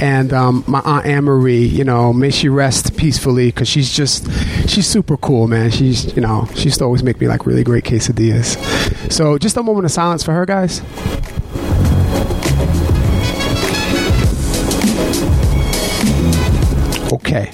and 0.00 0.32
um, 0.32 0.64
my 0.66 0.80
aunt 0.80 1.06
Anne 1.06 1.24
Marie. 1.24 1.64
You 1.64 1.84
know, 1.84 2.12
may 2.12 2.30
she 2.30 2.48
rest 2.48 2.96
peacefully 2.96 3.46
because 3.46 3.68
she's 3.68 3.90
just 3.90 4.30
she's 4.68 4.86
super 4.86 5.16
cool, 5.16 5.48
man. 5.48 5.70
She's 5.70 6.14
you 6.14 6.20
know 6.20 6.46
she 6.54 6.64
used 6.64 6.78
to 6.78 6.84
always 6.84 7.02
make 7.02 7.20
me 7.20 7.28
like 7.28 7.46
really 7.46 7.64
great 7.64 7.84
quesadillas. 7.84 8.58
So 9.10 9.38
just 9.38 9.56
a 9.56 9.62
moment 9.62 9.86
of 9.86 9.90
silence 9.92 10.22
for 10.22 10.32
her, 10.32 10.44
guys. 10.44 10.82
Okay, 17.12 17.52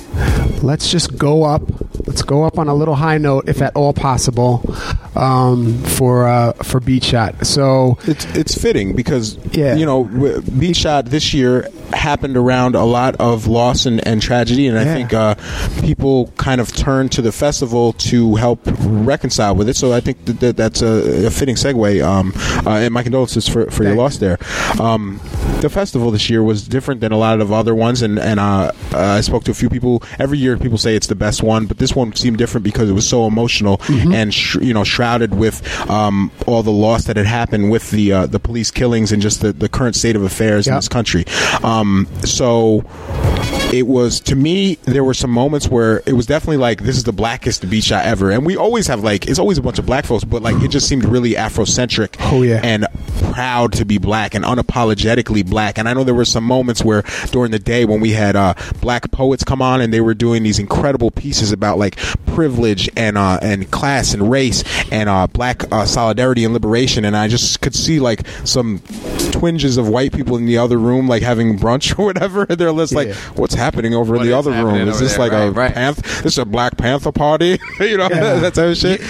let's 0.62 0.90
just 0.90 1.18
go 1.18 1.44
up. 1.44 1.62
Let's 2.06 2.22
go 2.22 2.44
up 2.44 2.58
on 2.58 2.68
a 2.68 2.74
little 2.74 2.94
high 2.94 3.18
note, 3.18 3.48
if 3.48 3.60
at 3.60 3.74
all 3.76 3.92
possible, 3.92 4.62
um, 5.18 5.82
for 5.82 6.26
uh, 6.26 6.52
for 6.62 6.80
beat 6.80 7.04
shot. 7.04 7.46
So 7.46 7.98
It's 8.06 8.24
it's 8.36 8.54
fitting 8.56 8.94
because 8.94 9.36
Yeah. 9.52 9.74
you 9.74 9.84
know 9.84 10.04
Beat 10.58 10.76
Shot 10.76 11.06
this 11.06 11.34
year 11.34 11.68
happened 11.92 12.36
around 12.36 12.74
a 12.76 12.84
lot 12.84 13.16
of 13.16 13.46
loss 13.46 13.86
and, 13.86 14.06
and 14.06 14.20
tragedy, 14.22 14.66
and 14.66 14.78
I 14.78 14.84
Yeah. 14.84 14.94
think 14.94 15.14
uh, 15.14 15.34
people 15.82 16.32
kind 16.36 16.60
of 16.60 16.74
turned 16.74 17.12
to 17.12 17.22
the 17.22 17.32
festival 17.32 17.94
to 17.94 18.34
help 18.36 18.60
reconcile 18.80 19.54
with 19.54 19.68
it. 19.68 19.76
So 19.76 19.92
I 19.92 20.00
think 20.00 20.24
that, 20.26 20.40
that 20.40 20.56
that's 20.56 20.82
a, 20.82 21.26
a 21.26 21.30
fitting 21.30 21.56
segue. 21.56 22.02
Um, 22.04 22.32
uh, 22.66 22.78
and 22.78 22.92
my 22.94 23.02
condolences 23.02 23.48
for, 23.48 23.70
for 23.70 23.84
your 23.84 23.94
loss 23.96 24.18
there. 24.18 24.38
Um, 24.78 25.20
the 25.60 25.68
festival 25.70 26.10
this 26.10 26.28
year 26.30 26.42
was 26.42 26.68
different 26.68 27.00
than 27.00 27.10
a 27.10 27.16
lot 27.18 27.40
of 27.40 27.50
other 27.52 27.74
ones, 27.74 28.02
and 28.02 28.18
and 28.18 28.38
uh, 28.38 28.70
uh, 28.92 28.98
I 28.98 29.20
spoke 29.22 29.44
to 29.44 29.50
a 29.50 29.54
few 29.54 29.68
people. 29.70 30.02
Every 30.18 30.38
year, 30.38 30.56
people 30.56 30.78
say 30.78 30.94
it's 30.94 31.08
the 31.08 31.16
best 31.16 31.42
one, 31.42 31.66
but 31.66 31.78
this 31.78 31.96
one 31.96 32.14
seemed 32.14 32.38
different 32.38 32.62
because 32.64 32.88
it 32.88 32.92
was 32.92 33.08
so 33.08 33.26
emotional 33.26 33.80
and 33.88 34.32
sh- 34.32 34.56
you 34.60 34.72
know 34.74 34.84
shrouded 34.84 35.07
with 35.34 35.64
um, 35.90 36.30
all 36.46 36.62
the 36.62 36.70
loss 36.70 37.04
that 37.04 37.16
had 37.16 37.26
happened 37.26 37.70
with 37.70 37.90
the 37.90 38.12
uh, 38.12 38.26
the 38.26 38.38
police 38.38 38.70
killings 38.70 39.12
and 39.12 39.22
just 39.22 39.40
the, 39.40 39.52
the 39.52 39.68
current 39.68 39.96
state 39.96 40.16
of 40.16 40.22
affairs 40.22 40.66
in 40.66 40.74
this 40.74 40.88
country. 40.88 41.24
Um, 41.62 42.06
so 42.24 42.84
it 43.72 43.86
was 43.86 44.20
to 44.20 44.34
me 44.34 44.76
there 44.84 45.04
were 45.04 45.12
some 45.14 45.30
moments 45.30 45.68
where 45.68 46.02
it 46.06 46.14
was 46.14 46.24
definitely 46.26 46.56
like 46.56 46.82
this 46.82 46.96
is 46.96 47.04
the 47.04 47.12
blackest 47.12 47.68
beat 47.68 47.84
shot 47.84 48.04
ever 48.04 48.30
and 48.30 48.46
we 48.46 48.56
always 48.56 48.86
have 48.86 49.02
like 49.04 49.26
it's 49.28 49.38
always 49.38 49.58
a 49.58 49.62
bunch 49.62 49.78
of 49.78 49.84
black 49.84 50.06
folks 50.06 50.24
but 50.24 50.40
like 50.42 50.60
it 50.62 50.68
just 50.68 50.88
seemed 50.88 51.04
really 51.04 51.32
afrocentric 51.32 52.16
Oh, 52.32 52.42
yeah. 52.42 52.60
and 52.64 52.86
proud 53.32 53.72
to 53.74 53.84
be 53.84 53.98
black 53.98 54.34
and 54.34 54.44
unapologetically 54.44 55.44
black 55.48 55.76
and 55.78 55.88
i 55.88 55.92
know 55.92 56.02
there 56.04 56.14
were 56.14 56.24
some 56.24 56.44
moments 56.44 56.82
where 56.84 57.02
during 57.30 57.50
the 57.50 57.58
day 57.58 57.84
when 57.84 58.00
we 58.00 58.12
had 58.12 58.36
uh, 58.36 58.54
black 58.80 59.10
poets 59.10 59.44
come 59.44 59.60
on 59.60 59.80
and 59.80 59.92
they 59.92 60.00
were 60.00 60.14
doing 60.14 60.42
these 60.42 60.58
incredible 60.58 61.10
pieces 61.10 61.52
about 61.52 61.78
like 61.78 61.96
privilege 62.26 62.88
and 62.96 63.18
uh, 63.18 63.38
and 63.42 63.70
class 63.70 64.14
and 64.14 64.30
race 64.30 64.62
and 64.90 65.08
uh, 65.08 65.26
black 65.26 65.70
uh, 65.72 65.84
solidarity 65.84 66.44
and 66.44 66.54
liberation 66.54 67.04
and 67.04 67.16
i 67.16 67.28
just 67.28 67.60
could 67.60 67.74
see 67.74 68.00
like 68.00 68.26
some 68.44 68.80
twinges 69.32 69.76
of 69.76 69.88
white 69.88 70.12
people 70.12 70.36
in 70.36 70.46
the 70.46 70.56
other 70.56 70.78
room 70.78 71.06
like 71.06 71.22
having 71.22 71.58
brunch 71.58 71.96
or 71.98 72.06
whatever 72.06 72.46
they're 72.46 72.72
just 72.72 72.94
like 72.94 73.12
what's 73.36 73.54
happening 73.58 73.94
over 73.94 74.14
What 74.14 74.22
in 74.22 74.28
the 74.28 74.36
other 74.36 74.50
room. 74.52 74.88
is 74.88 74.98
this 75.00 75.16
there? 75.16 75.28
like 75.28 75.32
a 75.32 75.50
Right, 75.50 75.68
right. 75.68 75.74
panth 75.74 75.96
this 76.22 76.32
is 76.32 76.38
a 76.38 76.44
black 76.44 76.76
panther 76.78 77.12
party? 77.12 77.58
You 77.80 77.96
know 77.96 78.08
that 78.40 78.54
type 78.54 78.70
of 78.70 78.76
shit? 78.76 79.00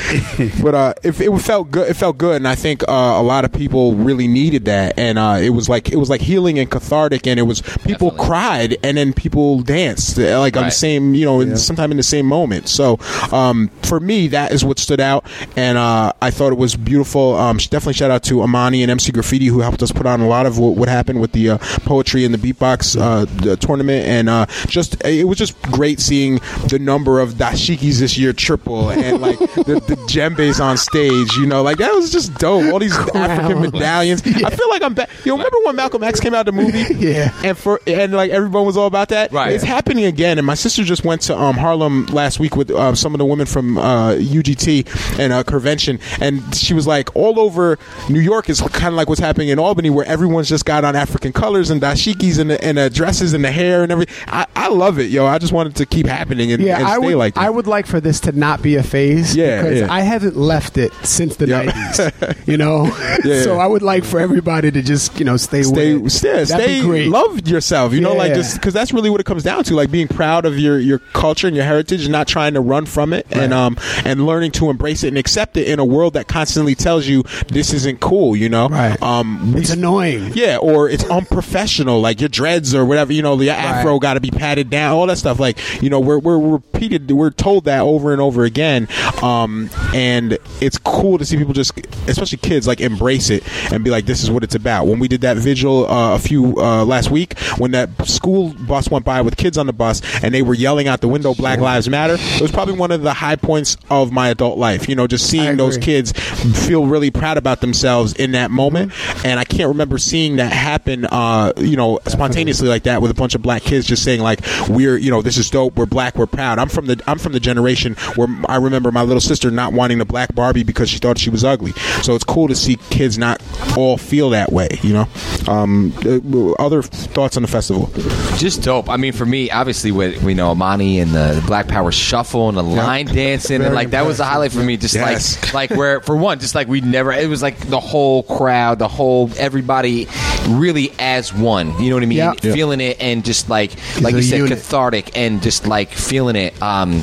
But 0.63 0.75
uh 0.75 0.95
if 1.03 1.21
it 1.21 1.31
felt 1.41 1.71
good 1.71 1.89
it 1.91 1.95
felt 1.95 2.19
good 2.19 2.37
and 2.37 2.47
i 2.49 2.55
think 2.55 2.83
uh, 2.89 2.93
a 2.93 3.23
lot 3.23 3.45
of 3.45 3.53
people 3.53 3.95
really 3.95 4.27
needed 4.29 4.65
that 4.67 4.99
and 4.99 5.19
uh 5.19 5.39
it 5.41 5.51
was 5.51 5.69
like 5.69 5.91
it 5.91 5.97
was 5.97 6.11
like 6.11 6.21
healing 6.21 6.59
and 6.59 6.71
cathartic 6.71 7.27
and 7.27 7.39
it 7.39 7.45
was 7.45 7.61
people 7.63 8.11
Definitely. 8.11 8.27
cried 8.27 8.77
and 8.83 8.97
then 8.97 9.13
people 9.13 9.61
danced 9.63 10.19
uh, 10.19 10.39
like 10.41 10.57
on 10.57 10.65
the 10.65 10.71
same 10.71 11.15
you 11.15 11.25
know 11.25 11.41
in 11.41 11.57
sometime 11.57 11.91
in 11.91 11.97
the 11.97 12.03
same 12.03 12.27
moment. 12.27 12.69
So 12.69 12.99
um 13.33 13.71
for 13.83 14.01
me 14.01 14.29
that 14.29 14.53
is 14.53 14.65
what 14.65 14.79
stood 14.79 15.01
out 15.01 15.25
and 15.57 15.79
uh 15.79 16.13
i 16.23 16.31
thought 16.31 16.53
it 16.53 16.59
was 16.59 16.77
beautiful. 16.77 17.35
Um 17.37 17.57
definitely 17.59 17.95
shout 17.95 18.11
out 18.11 18.23
to 18.25 18.43
amani 18.43 18.83
and 18.83 18.91
mc 18.91 19.11
graffiti 19.13 19.47
who 19.47 19.61
helped 19.61 19.83
us 19.83 19.93
put 19.93 20.07
on 20.07 20.21
a 20.21 20.29
lot 20.29 20.47
of 20.47 20.59
what, 20.59 20.77
what 20.77 20.89
happened 20.89 21.21
with 21.21 21.33
the 21.33 21.51
uh, 21.51 21.59
poetry 21.85 22.25
and 22.25 22.35
the 22.35 22.39
beatbox 22.39 22.99
uh 23.01 23.25
the 23.45 23.57
tournament 23.57 24.07
and 24.07 24.29
uh 24.43 24.47
just 24.67 25.03
it 25.05 25.25
was 25.25 25.39
just 25.39 25.61
great 25.63 26.01
seeing 26.01 26.37
the 26.69 26.79
number 26.81 27.21
of 27.21 27.35
dashikis 27.35 27.99
this 28.01 28.17
year 28.19 28.33
triple 28.33 28.91
and 28.91 29.21
like 29.21 29.39
the, 29.69 29.83
the 29.87 29.97
djembes 30.09 30.63
on 30.63 30.77
stage 30.77 31.37
you 31.37 31.47
know? 31.47 31.63
Like 31.63 31.79
that 31.79 31.93
was 31.93 32.11
just 32.13 32.35
dope. 32.35 32.73
All 32.73 32.79
these 32.79 32.97
african 33.15 33.61
medallions. 33.61 34.23
I 34.27 34.51
feel 34.51 34.69
like 34.71 34.83
i'm 34.83 34.95
back 34.95 35.11
you 35.25 35.33
remember 35.33 35.57
when 35.65 35.77
malcolm 35.77 36.03
x 36.03 36.21
came 36.21 36.35
out 36.35 36.47
the 36.47 36.53
movie? 36.53 36.79
Yeah. 36.99 37.33
and 37.45 37.57
for 37.57 37.81
and 37.87 38.13
like 38.13 38.31
everyone 38.31 38.65
was 38.67 38.77
all 38.77 38.87
about 38.87 39.09
that? 39.11 39.33
Right. 39.33 39.53
it's 39.53 39.65
happening 39.65 40.05
again 40.05 40.39
and 40.39 40.47
my 40.47 40.55
sister 40.55 40.85
just 40.85 41.05
went 41.05 41.23
to 41.23 41.37
um, 41.37 41.57
harlem 41.57 42.07
last 42.07 42.39
week 42.41 42.57
with 42.57 42.71
uh, 42.71 42.95
some 42.95 43.15
of 43.15 43.19
the 43.19 43.25
women 43.25 43.47
from 43.47 43.79
uh, 43.79 44.15
ugt 44.15 45.19
and 45.19 45.33
uh, 45.33 45.43
convention 45.43 45.99
and 46.21 46.55
she 46.55 46.75
was 46.75 46.87
like 46.87 47.15
all 47.15 47.39
over 47.41 47.79
new 48.09 48.21
york 48.21 48.49
is 48.49 48.61
kind 48.61 48.89
of 48.89 48.95
like 48.95 49.09
what's 49.09 49.21
happening 49.21 49.49
in 49.49 49.59
albany 49.59 49.91
where 49.91 50.05
everyone's 50.07 50.49
just 50.49 50.65
got 50.65 50.85
on 50.85 50.97
african 50.97 51.33
colors 51.33 51.71
and 51.71 51.81
dashikis 51.81 52.39
and 52.39 52.51
the, 52.51 52.63
and 52.65 52.79
the 52.79 52.91
dresses 52.91 53.33
and 53.33 53.45
the 53.45 53.51
hair 53.51 53.83
and 53.83 53.93
everything 53.93 54.15
I, 54.33 54.47
I 54.57 54.69
love 54.69 54.99
it 54.99 55.11
yo 55.11 55.27
i 55.27 55.39
just 55.39 55.53
want 55.53 55.69
it 55.71 55.75
to 55.77 55.87
keep 55.87 56.07
happening 56.07 56.53
and, 56.53 56.63
Yeah, 56.63 56.79
and 56.79 56.87
I 56.87 56.97
stay 56.99 57.07
would. 57.07 57.17
like 57.17 57.35
that 57.35 57.45
I 57.45 57.51
would 57.51 57.67
like 57.67 57.87
for 57.87 58.01
this 58.01 58.21
to 58.21 58.33
not 58.33 58.63
be 58.63 58.77
a 58.77 58.83
phase. 58.83 59.35
Yeah, 59.37 59.63
because 59.63 59.81
yeah. 59.81 59.93
I 59.93 60.01
haven't 60.01 60.37
left 60.37 60.77
it 60.79 60.93
since 61.05 61.37
the 61.37 61.47
Yeah. 61.47 61.63
nineties. 61.63 62.37
you 62.47 62.57
know, 62.57 62.87
Yeah. 63.25 63.43
so 63.43 63.59
I 63.59 63.67
would 63.67 63.83
like 63.83 64.05
for 64.05 64.19
everybody 64.21 64.71
to 64.71 64.83
just 64.83 65.19
you 65.19 65.25
know 65.25 65.37
stay 65.37 65.63
stay, 65.63 65.95
with. 65.95 66.25
it. 66.25 66.47
stay, 66.47 66.81
great. 66.83 67.09
love 67.09 67.47
yourself. 67.49 67.93
You 67.93 68.01
know, 68.01 68.15
like 68.15 68.31
Yeah. 68.31 68.35
just 68.37 68.55
because 68.57 68.75
that's 68.75 68.93
really 68.93 69.09
what 69.11 69.21
it 69.21 69.25
comes 69.25 69.43
down 69.43 69.65
to, 69.65 69.75
like 69.75 69.91
being 69.91 70.09
proud 70.09 70.45
of 70.45 70.59
your 70.59 70.79
your 70.79 70.99
culture 71.15 71.47
and 71.47 71.57
your 71.57 71.65
heritage, 71.65 72.03
and 72.05 72.13
not 72.13 72.27
trying 72.29 72.55
to 72.55 72.61
run 72.61 72.85
from 72.87 73.13
it, 73.13 73.27
and 73.31 73.55
um 73.55 73.77
and 74.05 74.27
learning 74.27 74.51
to 74.53 74.69
embrace 74.71 75.03
it 75.05 75.09
and 75.09 75.19
accept 75.19 75.57
it 75.57 75.69
in 75.69 75.79
a 75.79 75.85
world 75.85 76.13
that 76.15 76.27
constantly 76.29 76.75
tells 76.75 77.07
you 77.07 77.23
this 77.49 77.73
isn't 77.73 78.01
cool. 78.01 78.37
You 78.37 78.49
know, 78.49 78.69
Right. 78.69 79.01
Um, 79.03 79.53
we 79.55 79.61
It's 79.63 79.71
annoying. 79.71 80.33
yeah, 80.35 80.57
or 80.59 80.89
it's 80.91 81.05
unprofessional, 81.05 82.01
like 82.01 82.21
your 82.21 82.29
dreads 82.29 82.75
or 82.75 82.85
whatever. 82.85 83.13
You 83.13 83.23
know, 83.23 83.37
the 83.37 83.51
afro 83.51 83.99
got 83.99 84.17
to 84.21 84.31
be 84.31 84.37
patted 84.37 84.71
down, 84.71 84.93
all 84.93 85.07
that 85.07 85.19
stuff. 85.19 85.39
Like, 85.41 85.59
you 85.83 85.91
know, 85.91 86.01
we're 86.01 86.19
we're 86.19 86.39
repeated, 86.39 87.11
we're 87.11 87.31
told 87.31 87.65
that 87.65 87.81
over 87.81 88.13
and 88.13 88.21
over 88.21 88.45
again. 88.45 88.89
Um, 89.23 89.71
and 89.95 90.39
it's 90.61 90.79
cool 90.79 91.19
to 91.19 91.25
see 91.25 91.37
people 91.37 91.55
just, 91.55 91.79
especially 92.09 92.39
kids, 92.39 92.67
like 92.67 92.81
embrace 92.81 93.31
it 93.31 93.43
and 93.73 93.83
be 93.85 93.91
like, 93.91 94.07
this 94.07 94.23
is 94.23 94.31
what 94.31 94.45
it's 94.45 94.55
about. 94.55 94.87
When 94.87 94.99
we 94.99 95.09
did 95.09 95.23
that 95.23 95.37
vigil 95.37 95.91
uh, 95.91 96.15
a 96.15 96.19
few 96.19 96.57
uh, 96.59 96.85
last 96.85 97.11
week, 97.11 97.39
when 97.59 97.73
that 97.73 97.91
school 98.07 98.55
bus 98.67 98.91
went 98.91 99.05
by 99.05 99.21
with 99.23 99.37
kids 99.37 99.59
on 99.59 99.67
the 99.67 99.73
bus 99.73 100.03
and 100.23 100.35
they 100.35 100.43
were 100.43 100.55
yelling 100.55 100.89
out 100.89 101.01
the 101.01 101.09
window, 101.09 101.35
"Black 101.35 101.61
Lives 101.61 101.89
Matter," 101.89 102.17
it 102.19 102.41
was 102.41 102.51
probably 102.51 102.75
one 102.75 102.91
of 102.91 103.03
the 103.03 103.13
high 103.15 103.37
points 103.37 103.77
of 103.91 104.13
my 104.13 104.29
adult 104.29 104.59
life. 104.59 104.89
You 104.89 104.95
know, 104.95 105.07
just 105.07 105.29
seeing 105.29 105.57
those 105.57 105.79
kids 105.79 106.13
feel 106.13 106.87
really 106.87 107.11
proud 107.11 107.37
about 107.39 107.61
themselves 107.61 108.13
in 108.15 108.33
that 108.33 108.51
moment. 108.51 108.93
And 109.25 109.39
I 109.41 109.45
can't 109.45 109.69
remember 109.69 109.99
seeing 109.99 110.37
that 110.37 110.53
happen, 110.53 111.07
uh, 111.07 111.53
you 111.59 111.77
know, 111.77 112.01
spontaneously 112.07 112.69
like 112.69 112.85
that 112.85 113.03
with 113.03 113.11
a 113.11 113.15
bunch 113.15 113.35
of 113.35 113.43
black 113.43 113.63
kids 113.63 113.87
just 113.87 114.03
saying 114.09 114.21
like, 114.23 114.41
"We're, 114.71 114.97
you 114.97 115.11
know, 115.11 115.21
this 115.21 115.37
is 115.37 115.51
dope. 115.51 115.77
We're 115.77 115.85
black. 115.85 116.17
We're 116.17 116.27
proud." 116.27 116.59
I'm 116.59 116.71
from 116.71 116.87
the 116.87 116.99
I'm 117.07 117.19
from 117.19 117.33
the 117.33 117.41
generation 117.41 117.95
where 118.17 118.27
I 118.49 118.57
remember 118.57 118.91
my 118.91 119.03
little 119.03 119.21
sister 119.21 119.51
not 119.51 119.75
wanting 119.75 119.99
the 119.99 120.07
black 120.07 120.35
Barbie 120.35 120.63
because 120.63 120.89
she 120.89 120.99
thought 120.99 121.19
she 121.19 121.29
was 121.29 121.45
ugly. 121.45 121.73
So 122.03 122.15
it's 122.15 122.25
cool 122.25 122.49
to 122.49 122.55
see 122.57 122.77
kids 122.89 123.19
not 123.19 123.43
all 123.77 123.99
feel 123.99 124.31
that 124.31 124.51
way. 124.51 124.69
You 124.83 124.95
know. 124.95 125.09
Um, 125.47 125.93
uh, 126.05 126.53
other 126.63 126.83
thoughts 126.83 127.37
on 127.37 127.43
the 127.43 127.49
festival? 127.49 127.91
just 128.39 128.63
dope. 128.63 128.89
I 128.89 128.97
mean, 128.97 129.13
for 129.13 129.27
me, 129.27 129.51
obviously, 129.51 129.93
with 129.93 130.23
you 130.23 130.35
know 130.35 130.51
Amani 130.51 131.01
and 131.01 131.11
the, 131.13 131.43
Black 131.47 131.69
Power 131.69 131.93
shuffle 131.93 132.49
and 132.49 132.57
the 132.57 132.63
line 132.63 133.07
dancing, 133.15 133.63
and 133.63 133.75
like 133.75 133.91
that 133.91 134.07
was 134.07 134.19
the 134.19 134.25
highlight 134.25 134.53
for 134.53 134.63
me. 134.63 134.77
Just 134.77 134.95
Yes. 134.95 135.43
like 135.43 135.55
like 135.71 135.71
where 135.79 136.01
for 136.01 136.17
one, 136.17 136.41
just 136.41 136.55
like 136.55 136.69
we 136.69 136.81
never. 136.81 137.13
It 137.13 137.29
was 137.29 137.43
like 137.43 137.59
the 137.59 137.81
whole 137.81 138.23
crowd, 138.23 138.79
the 138.79 138.89
whole 138.89 139.31
everybody, 139.37 140.07
really 140.49 140.93
as 140.99 141.33
one. 141.35 141.79
You 141.83 141.91
know 141.91 141.97
what 141.97 142.03
I 142.03 142.07
mean? 142.07 142.35
Feeling 142.37 142.81
it 142.81 143.01
and 143.01 143.25
just 143.25 143.49
like 143.51 143.73
like 144.01 144.15
you 144.15 144.23
said, 144.23 144.39
unit. 144.39 144.59
cathartic 144.59 145.17
and 145.17 145.43
just 145.43 145.67
like 145.67 145.91
feeling 145.93 146.37
it. 146.37 146.61
Um, 146.63 147.03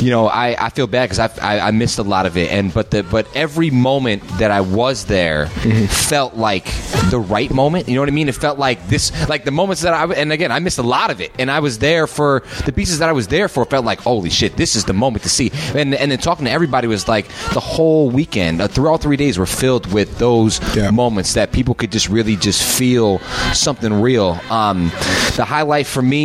you 0.00 0.10
know, 0.10 0.26
I, 0.28 0.56
I 0.66 0.70
feel 0.70 0.86
bad 0.86 1.08
because 1.10 1.18
I, 1.18 1.56
I 1.56 1.68
I 1.68 1.70
missed 1.70 1.98
a 1.98 2.02
lot 2.02 2.26
of 2.26 2.36
it, 2.36 2.50
and 2.50 2.72
but 2.74 2.90
the 2.90 3.02
but 3.02 3.26
every 3.36 3.70
moment 3.70 4.22
that 4.38 4.50
I 4.50 4.60
was 4.60 5.04
there 5.06 5.46
felt 5.88 6.34
like 6.34 6.64
the 7.10 7.18
right 7.20 7.50
moment. 7.50 7.88
You 7.88 7.94
know 7.94 8.00
what 8.02 8.08
I 8.08 8.12
mean? 8.12 8.28
It 8.28 8.34
felt 8.34 8.58
like 8.58 8.86
this, 8.88 9.12
like 9.28 9.44
the 9.44 9.50
moments 9.50 9.82
that 9.82 9.94
I 9.94 10.04
and 10.14 10.32
again 10.32 10.50
I 10.52 10.58
missed 10.58 10.78
a 10.78 10.82
lot 10.82 11.10
of 11.10 11.20
it, 11.20 11.30
and 11.38 11.50
I 11.50 11.60
was 11.60 11.78
there 11.78 12.06
for 12.06 12.42
the 12.66 12.72
pieces 12.72 12.98
that 12.98 13.08
I 13.08 13.12
was 13.12 13.28
there 13.28 13.48
for. 13.48 13.64
Felt 13.64 13.84
like 13.84 14.00
holy 14.00 14.30
shit, 14.30 14.56
this 14.56 14.74
is 14.76 14.84
the 14.84 14.92
moment 14.94 15.22
to 15.24 15.28
see. 15.28 15.50
And 15.74 15.94
and 15.94 16.10
then 16.10 16.18
talking 16.18 16.44
to 16.46 16.50
everybody 16.50 16.86
was 16.88 17.06
like 17.08 17.26
the 17.52 17.60
whole 17.60 18.10
weekend 18.10 18.60
uh, 18.60 18.68
through 18.68 18.88
all 18.88 18.98
three 18.98 19.16
days 19.16 19.38
were 19.38 19.46
filled 19.46 19.92
with 19.92 20.18
those 20.18 20.60
Yeah. 20.76 20.90
moments 20.90 21.34
that 21.34 21.52
people 21.52 21.74
could 21.74 21.92
just 21.92 22.08
really 22.08 22.36
just 22.36 22.62
feel 22.62 23.18
something 23.52 24.00
real. 24.02 24.38
Um, 24.50 24.90
the 25.36 25.44
highlight 25.46 25.86
for 25.86 26.02
me 26.02 26.23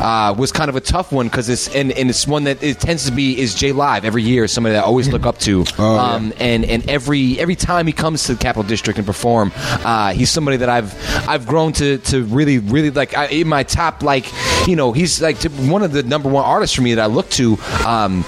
uh, 0.00 0.34
was 0.36 0.50
kind 0.52 0.68
of 0.68 0.76
a 0.76 0.80
tough 0.80 1.12
one 1.12 1.26
because 1.28 1.48
it's 1.48 1.74
and, 1.74 1.92
and 1.92 2.10
it's 2.10 2.26
one 2.26 2.44
that 2.44 2.62
it 2.62 2.80
tends 2.80 3.04
to 3.06 3.12
be 3.12 3.38
is 3.38 3.54
J 3.54 3.72
Live 3.72 4.04
every 4.04 4.22
year. 4.22 4.46
Somebody 4.48 4.74
that 4.74 4.82
I 4.84 4.86
always 4.86 5.08
look 5.08 5.26
up 5.26 5.38
to. 5.40 5.64
Oh, 5.76 5.94
yeah. 5.96 6.02
um, 6.14 6.32
and 6.38 6.64
and 6.64 6.88
every 6.88 7.38
every 7.40 7.56
time 7.56 7.86
he 7.86 7.92
comes 7.92 8.24
to 8.24 8.34
the 8.34 8.38
Capital 8.40 8.62
District 8.62 8.96
and 8.98 9.06
perform, 9.06 9.50
uh, 9.56 10.12
he's 10.12 10.30
somebody 10.30 10.56
that 10.58 10.68
I've 10.68 10.94
I've 11.28 11.46
grown 11.46 11.72
to 11.74 11.98
to 11.98 12.22
really 12.24 12.58
really 12.58 12.90
like 12.90 13.16
I, 13.16 13.26
in 13.26 13.48
my 13.48 13.62
top 13.64 14.02
like 14.02 14.26
you 14.68 14.76
know 14.76 14.92
he's 14.92 15.20
like 15.20 15.38
to- 15.40 15.48
one 15.50 15.82
of 15.82 15.92
the 15.92 16.02
number 16.04 16.28
one 16.28 16.44
artists 16.44 16.76
for 16.76 16.82
me 16.82 16.94
that 16.94 17.02
I 17.02 17.06
look 17.06 17.28
to. 17.30 17.58
Um, 17.86 18.24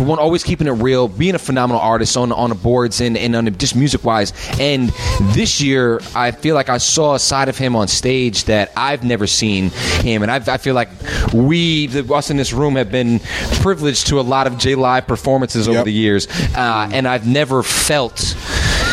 for 0.00 0.06
one, 0.06 0.18
always 0.18 0.42
keeping 0.42 0.66
it 0.66 0.70
real, 0.70 1.08
being 1.08 1.34
a 1.34 1.38
phenomenal 1.38 1.78
artist 1.80 2.16
on 2.16 2.32
on 2.32 2.48
the 2.48 2.54
boards 2.54 3.02
and, 3.02 3.18
and 3.18 3.36
on 3.36 3.44
the, 3.44 3.50
just 3.50 3.76
music 3.76 4.02
wise. 4.02 4.32
And 4.58 4.88
this 5.34 5.60
year, 5.60 6.00
I 6.14 6.30
feel 6.30 6.54
like 6.54 6.70
I 6.70 6.78
saw 6.78 7.16
a 7.16 7.18
side 7.18 7.50
of 7.50 7.58
him 7.58 7.76
on 7.76 7.86
stage 7.86 8.44
that 8.44 8.72
I've 8.76 9.04
never 9.04 9.26
seen 9.26 9.68
him, 10.00 10.22
and 10.22 10.30
I've, 10.30 10.48
I 10.48 10.56
feel 10.56 10.74
like 10.74 10.88
we, 11.34 11.86
the, 11.88 12.14
us 12.14 12.30
in 12.30 12.38
this 12.38 12.54
room, 12.54 12.76
have 12.76 12.90
been 12.90 13.20
privileged 13.60 14.06
to 14.06 14.20
a 14.20 14.22
lot 14.22 14.46
of 14.46 14.56
J 14.56 14.74
Live 14.74 15.06
performances 15.06 15.68
over 15.68 15.78
Yep. 15.78 15.84
the 15.84 15.92
years, 15.92 16.26
uh, 16.56 16.88
and 16.92 17.06
I've 17.06 17.26
never 17.26 17.62
felt 17.62 18.34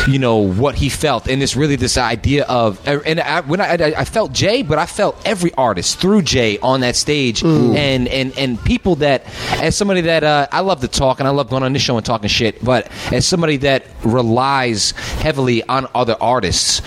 you 0.08 0.18
know 0.18 0.38
what 0.38 0.74
he 0.74 0.88
felt. 0.88 1.28
And 1.28 1.42
it's 1.42 1.56
really 1.56 1.76
this 1.76 1.96
idea 1.98 2.44
of 2.44 2.80
and 2.86 3.20
I, 3.20 3.40
when 3.42 3.60
I, 3.60 3.74
I, 3.74 3.94
I 3.98 4.04
felt 4.04 4.32
jay 4.32 4.62
but 4.62 4.78
i 4.78 4.86
felt 4.86 5.20
every 5.26 5.52
artist 5.54 5.98
through 6.00 6.22
jay 6.22 6.58
on 6.58 6.80
that 6.80 6.96
stage. 6.96 7.42
And 7.42 8.08
and 8.08 8.36
and 8.38 8.62
people 8.64 8.96
that 8.96 9.24
as 9.62 9.76
somebody 9.76 10.02
that 10.02 10.24
uh, 10.24 10.46
i 10.52 10.60
love 10.60 10.80
to 10.80 10.88
talk 10.88 11.18
and 11.20 11.28
i 11.28 11.30
love 11.30 11.50
going 11.50 11.62
on 11.62 11.72
this 11.72 11.82
show 11.82 11.96
and 11.96 12.04
talking 12.06 12.28
shit 12.28 12.62
but 12.64 12.90
as 13.12 13.26
somebody 13.26 13.56
that 13.58 13.84
relies 14.04 14.92
heavily 15.22 15.62
on 15.64 15.86
other 15.94 16.16
artists 16.20 16.80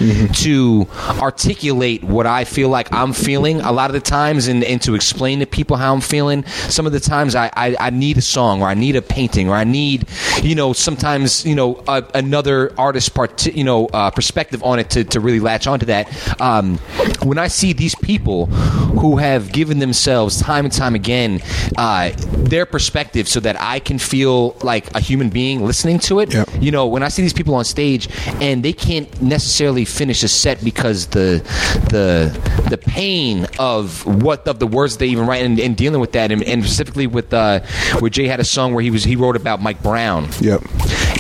to 0.44 0.88
articulate 1.20 2.04
what 2.04 2.26
i 2.26 2.44
feel 2.44 2.70
like 2.70 2.92
i'm 2.92 3.14
feeling 3.14 3.62
a 3.62 3.72
lot 3.72 3.90
of 3.90 3.94
the 3.94 4.00
times 4.00 4.48
and, 4.48 4.64
and 4.64 4.82
to 4.82 4.96
explain 4.96 5.40
to 5.40 5.46
people 5.46 5.78
how 5.78 5.94
i'm 5.94 6.02
feeling 6.02 6.44
some 6.46 6.86
of 6.86 6.92
the 6.92 7.00
times 7.00 7.36
I, 7.36 7.50
I 7.56 7.76
i 7.80 7.90
need 7.90 8.18
a 8.18 8.22
song 8.22 8.62
or 8.62 8.68
i 8.68 8.74
need 8.74 8.96
a 8.96 9.02
painting 9.02 9.50
or 9.50 9.56
i 9.56 9.64
need 9.64 10.08
you 10.42 10.56
know 10.56 10.74
sometimes 10.74 11.46
you 11.46 11.56
know 11.56 11.84
a, 11.88 12.04
another 12.14 12.74
artist 12.78 13.11
part, 13.14 13.46
you 13.46 13.64
know, 13.64 13.88
uh, 13.88 14.10
perspective 14.12 14.64
on 14.64 14.80
it 14.80 14.90
to, 14.92 15.04
to 15.06 15.20
really 15.20 15.40
latch 15.40 15.68
onto 15.68 15.86
that. 15.88 16.42
Um, 16.42 16.78
when 17.24 17.38
I 17.38 17.48
see 17.48 17.74
these 17.74 17.96
people 17.96 18.48
who 18.48 19.18
have 19.18 19.52
given 19.52 19.80
themselves 19.80 20.42
time 20.42 20.66
and 20.66 20.74
time 20.74 20.96
again 20.96 21.42
uh, 21.78 22.12
their 22.18 22.66
perspective, 22.66 23.28
so 23.28 23.40
that 23.40 23.60
I 23.60 23.80
can 23.80 24.00
feel 24.00 24.56
like 24.64 24.94
a 24.96 25.00
human 25.00 25.30
being 25.30 25.66
listening 25.66 26.00
to 26.00 26.20
it. 26.20 26.34
Yep. 26.34 26.50
You 26.60 26.72
know, 26.72 26.88
when 26.88 27.04
I 27.04 27.10
see 27.10 27.22
these 27.22 27.34
people 27.34 27.56
on 27.56 27.66
stage 27.66 28.10
and 28.42 28.64
they 28.64 28.74
can't 28.74 29.22
necessarily 29.22 29.86
finish 29.86 30.24
a 30.24 30.28
set 30.28 30.64
because 30.64 31.08
the 31.08 31.42
the 31.90 32.32
the 32.70 32.78
pain 32.78 33.48
of 33.60 34.06
what 34.24 34.48
of 34.48 34.60
the 34.60 34.68
words 34.68 34.98
they 34.98 35.08
even 35.08 35.26
write 35.28 35.44
and, 35.46 35.60
and 35.60 35.76
dealing 35.78 36.00
with 36.00 36.14
that, 36.14 36.32
and, 36.32 36.44
and 36.44 36.64
specifically 36.64 37.08
with 37.08 37.34
uh, 37.34 37.60
where 38.00 38.10
Jay 38.10 38.28
had 38.28 38.40
a 38.40 38.44
song 38.46 38.74
where 38.74 38.84
he 38.84 38.90
was 38.92 39.04
he 39.04 39.16
wrote 39.16 39.36
about 39.36 39.62
Mike 39.62 39.82
Brown 39.82 40.30
Yep. 40.40 40.62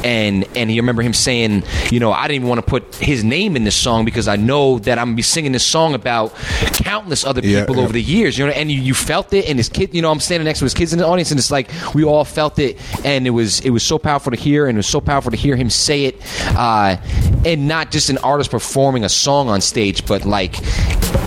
and 0.03 0.45
and 0.55 0.71
you 0.71 0.81
remember 0.81 1.01
him 1.01 1.13
saying, 1.13 1.63
you 1.89 1.99
know, 1.99 2.11
I 2.11 2.27
didn't 2.27 2.37
even 2.37 2.49
want 2.49 2.59
to 2.59 2.69
put 2.69 2.95
his 2.95 3.23
name 3.23 3.55
in 3.55 3.63
this 3.63 3.75
song 3.75 4.05
because 4.05 4.27
I 4.27 4.35
know 4.35 4.79
that 4.79 4.97
I'm 4.99 5.07
gonna 5.07 5.15
be 5.15 5.21
singing 5.21 5.51
this 5.51 5.65
song 5.65 5.93
about 5.93 6.33
countless 6.73 7.25
other 7.25 7.41
people 7.41 7.75
yeah. 7.77 7.81
over 7.81 7.93
the 7.93 8.01
years, 8.01 8.37
you 8.37 8.45
know, 8.45 8.51
and 8.51 8.71
you, 8.71 8.81
you 8.81 8.93
felt 8.93 9.33
it, 9.33 9.47
and 9.49 9.57
his 9.57 9.69
kid, 9.69 9.93
you 9.93 10.01
know, 10.01 10.11
I'm 10.11 10.19
standing 10.19 10.45
next 10.45 10.59
to 10.59 10.65
his 10.65 10.73
kids 10.73 10.93
in 10.93 10.99
the 10.99 11.05
audience, 11.05 11.31
and 11.31 11.39
it's 11.39 11.51
like 11.51 11.69
we 11.93 12.03
all 12.03 12.25
felt 12.25 12.59
it, 12.59 12.77
and 13.05 13.25
it 13.25 13.31
was 13.31 13.59
it 13.61 13.69
was 13.71 13.83
so 13.83 13.97
powerful 13.97 14.31
to 14.31 14.37
hear, 14.37 14.67
and 14.67 14.77
it 14.77 14.79
was 14.79 14.87
so 14.87 15.01
powerful 15.01 15.31
to 15.31 15.37
hear 15.37 15.55
him 15.55 15.69
say 15.69 16.05
it, 16.05 16.21
uh, 16.57 16.97
and 17.45 17.67
not 17.67 17.91
just 17.91 18.09
an 18.09 18.17
artist 18.19 18.51
performing 18.51 19.03
a 19.03 19.09
song 19.09 19.49
on 19.49 19.61
stage, 19.61 20.05
but 20.05 20.25
like 20.25 20.55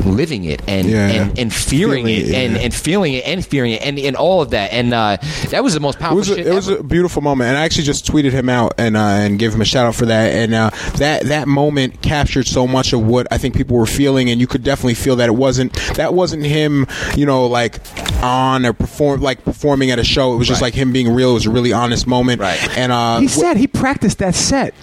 living 0.04 0.44
it 0.44 0.62
and 0.68 0.88
Yeah, 0.88 1.08
and, 1.08 1.38
and 1.38 1.54
fearing 1.54 2.04
Feeling 2.04 2.06
it, 2.06 2.28
it, 2.28 2.34
and 2.34 2.54
yeah. 2.54 2.62
and 2.62 2.74
feeling 2.74 3.14
it 3.14 3.26
and 3.26 3.44
fearing 3.44 3.72
it 3.72 3.82
and, 3.82 3.98
and 3.98 4.16
all 4.16 4.42
of 4.42 4.50
that 4.50 4.72
and 4.72 4.92
uh, 4.92 5.16
that 5.50 5.62
was 5.62 5.74
the 5.74 5.80
most 5.80 5.96
It 5.96 6.00
powerful 6.00 6.18
was 6.18 6.30
a, 6.30 6.36
shit 6.36 6.46
it 6.46 6.54
was 6.54 6.68
a 6.68 6.82
beautiful 6.82 7.22
moment, 7.22 7.48
and 7.48 7.58
I 7.58 7.62
actually 7.62 7.84
just 7.84 8.06
tweeted 8.06 8.32
him 8.32 8.48
out 8.48 8.74
and 8.78 8.96
uh, 8.96 9.00
and 9.00 9.38
gave 9.38 9.54
him 9.54 9.60
a 9.60 9.64
shout 9.64 9.86
out 9.86 9.94
for 9.94 10.06
that. 10.06 10.32
And 10.32 10.43
uh, 10.52 10.70
that 10.96 11.24
that 11.24 11.48
moment 11.48 12.02
captured 12.02 12.46
so 12.46 12.66
much 12.66 12.92
of 12.92 13.06
what 13.06 13.26
I 13.30 13.38
think 13.38 13.56
people 13.56 13.76
were 13.76 13.86
feeling, 13.86 14.28
and 14.30 14.40
you 14.40 14.46
could 14.46 14.62
definitely 14.62 14.94
feel 14.94 15.16
that 15.16 15.28
it 15.28 15.32
wasn't 15.36 15.72
that 15.94 16.12
wasn't 16.12 16.44
him, 16.44 16.86
you 17.16 17.24
know, 17.24 17.46
like 17.46 17.78
on 18.22 18.64
or 18.66 18.72
perform 18.72 19.20
like 19.20 19.44
performing 19.44 19.90
at 19.90 19.98
a 19.98 20.04
show. 20.04 20.34
It 20.34 20.36
was 20.36 20.48
just 20.48 20.60
Right. 20.60 20.68
like 20.68 20.74
him 20.74 20.92
being 20.92 21.12
real. 21.12 21.30
It 21.30 21.34
was 21.34 21.46
a 21.46 21.50
really 21.50 21.72
honest 21.72 22.06
moment, 22.06 22.40
Right. 22.40 22.58
And 22.78 22.92
uh, 22.92 23.18
He 23.20 23.28
said 23.28 23.56
he 23.56 23.66
practiced 23.66 24.18
that 24.18 24.34
set 24.34 24.74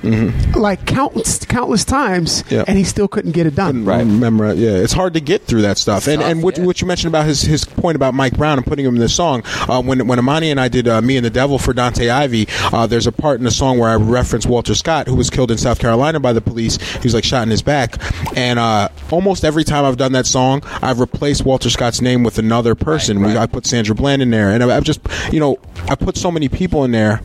like 0.56 0.86
countless 0.86 1.40
countless 1.46 1.84
times, 1.86 2.44
Yeah. 2.50 2.64
and 2.68 2.78
he 2.78 2.84
still 2.84 3.08
couldn't 3.08 3.32
get 3.32 3.46
it 3.48 3.56
done. 3.56 3.86
Right. 3.86 4.00
Remember, 4.00 4.54
yeah, 4.54 4.72
it's 4.72 4.94
hard 4.94 5.14
to 5.14 5.20
get 5.22 5.44
through 5.46 5.62
that 5.64 5.78
stuff. 5.78 6.08
And 6.08 6.22
tough, 6.22 6.30
and 6.32 6.44
what, 6.44 6.58
yeah. 6.58 6.66
what 6.66 6.82
you 6.82 6.88
mentioned 6.88 7.10
about 7.12 7.26
his 7.26 7.42
his 7.42 7.64
point 7.66 7.96
about 7.96 8.14
Mike 8.14 8.38
Brown 8.38 8.58
and 8.58 8.66
putting 8.66 8.86
him 8.86 8.96
in 8.96 9.02
the 9.02 9.10
song. 9.10 9.44
Uh, 9.68 9.82
when 9.82 10.08
when 10.08 10.20
Amani 10.20 10.52
and 10.52 10.60
I 10.60 10.68
did 10.68 10.88
uh, 10.88 11.02
Me 11.02 11.18
and 11.18 11.26
the 11.26 11.30
Devil 11.30 11.58
for 11.58 11.74
Dontay 11.74 12.10
Ivy, 12.10 12.48
uh, 12.74 12.88
there's 12.88 13.08
a 13.08 13.12
part 13.12 13.40
in 13.40 13.44
the 13.46 13.52
song 13.52 13.78
where 13.80 13.90
I 13.90 13.96
reference 13.96 14.46
Walter 14.46 14.76
Scott, 14.76 15.08
who 15.08 15.16
was 15.16 15.30
killed 15.30 15.52
in 15.52 15.58
South 15.58 15.80
Carolina 15.80 16.20
by 16.20 16.34
the 16.34 16.42
police. 16.42 16.78
He 16.78 17.00
was 17.04 17.14
like 17.14 17.24
shot 17.24 17.44
in 17.44 17.50
his 17.50 17.62
back, 17.62 17.96
and 18.38 18.60
uh, 18.60 18.90
almost 19.10 19.44
every 19.44 19.64
time 19.64 19.86
I've 19.86 19.98
done 19.98 20.12
that 20.14 20.26
song, 20.26 20.62
I've 20.82 21.00
replaced 21.00 21.46
Walter 21.46 21.70
Scott's 21.70 22.02
name 22.02 22.24
with 22.24 22.38
another 22.38 22.76
person. 22.76 23.21
Right, 23.22 23.34
We. 23.34 23.38
I 23.38 23.46
put 23.46 23.66
Sandra 23.66 23.96
Bland 23.96 24.22
in 24.22 24.30
there, 24.32 24.50
and 24.52 24.64
I, 24.64 24.76
I've 24.78 24.84
just 24.84 25.02
you 25.32 25.40
know 25.40 25.58
I 25.90 25.96
put 25.96 26.18
so 26.18 26.32
many 26.32 26.50
people 26.50 26.84
in 26.84 26.92
there. 26.92 27.22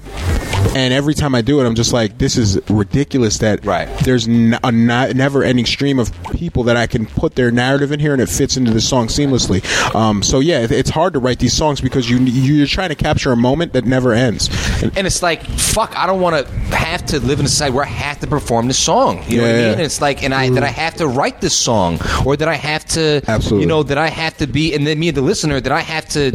And 0.74 0.92
every 0.92 1.14
time 1.14 1.34
I 1.34 1.42
do 1.42 1.60
it, 1.60 1.64
I'm 1.66 1.74
just 1.76 1.92
like, 1.92 2.18
this 2.18 2.36
is 2.36 2.58
ridiculous. 2.68 3.38
That 3.38 3.64
Right. 3.64 3.88
there's 4.00 4.26
n- 4.26 4.58
a 4.64 4.66
n- 4.68 5.16
never-ending 5.16 5.64
stream 5.64 5.98
of 5.98 6.10
people 6.32 6.64
that 6.64 6.76
I 6.76 6.86
can 6.86 7.06
put 7.06 7.34
their 7.36 7.50
narrative 7.50 7.92
in 7.92 8.00
here, 8.00 8.12
and 8.12 8.20
it 8.20 8.28
fits 8.28 8.56
into 8.56 8.72
the 8.72 8.80
song 8.80 9.06
seamlessly. 9.06 9.62
Um, 9.94 10.22
so 10.22 10.40
yeah, 10.40 10.60
it, 10.62 10.72
it's 10.72 10.90
hard 10.90 11.12
to 11.12 11.18
write 11.20 11.38
these 11.38 11.52
songs 11.52 11.80
because 11.80 12.10
you 12.10 12.18
you're 12.18 12.66
trying 12.66 12.88
to 12.88 12.94
capture 12.94 13.32
a 13.32 13.36
moment 13.36 13.74
that 13.74 13.84
never 13.84 14.12
ends. 14.12 14.48
And, 14.82 14.96
and 14.98 15.06
it's 15.06 15.22
like 15.22 15.44
fuck 15.46 15.96
i 15.96 16.06
don't 16.06 16.20
want 16.20 16.36
to 16.46 16.52
have 16.76 17.04
to 17.06 17.20
live 17.20 17.38
in 17.40 17.46
a 17.46 17.48
society 17.48 17.74
where 17.74 17.84
i 17.84 17.88
have 17.88 18.20
to 18.20 18.26
perform 18.26 18.66
this 18.68 18.78
song 18.78 19.22
you 19.26 19.38
know 19.38 19.42
what 19.44 19.50
i 19.50 19.52
Yeah, 19.52 19.56
mean 19.58 19.66
yeah. 19.66 19.72
and 19.72 19.80
it's 19.80 20.00
like 20.00 20.22
and 20.22 20.34
i 20.34 20.50
that 20.50 20.62
i 20.62 20.68
have 20.68 20.94
to 20.96 21.06
write 21.06 21.40
this 21.40 21.56
song 21.56 21.98
or 22.26 22.36
that 22.36 22.48
i 22.48 22.54
have 22.54 22.84
to 22.86 23.22
Absolutely. 23.26 23.62
you 23.62 23.66
know 23.68 23.82
that 23.82 23.96
i 23.98 24.08
have 24.08 24.36
to 24.38 24.46
be 24.46 24.74
and 24.74 24.86
then 24.86 24.98
me 24.98 25.10
the 25.10 25.22
listener 25.22 25.60
that 25.60 25.72
i 25.72 25.80
have 25.86 26.08
to 26.08 26.32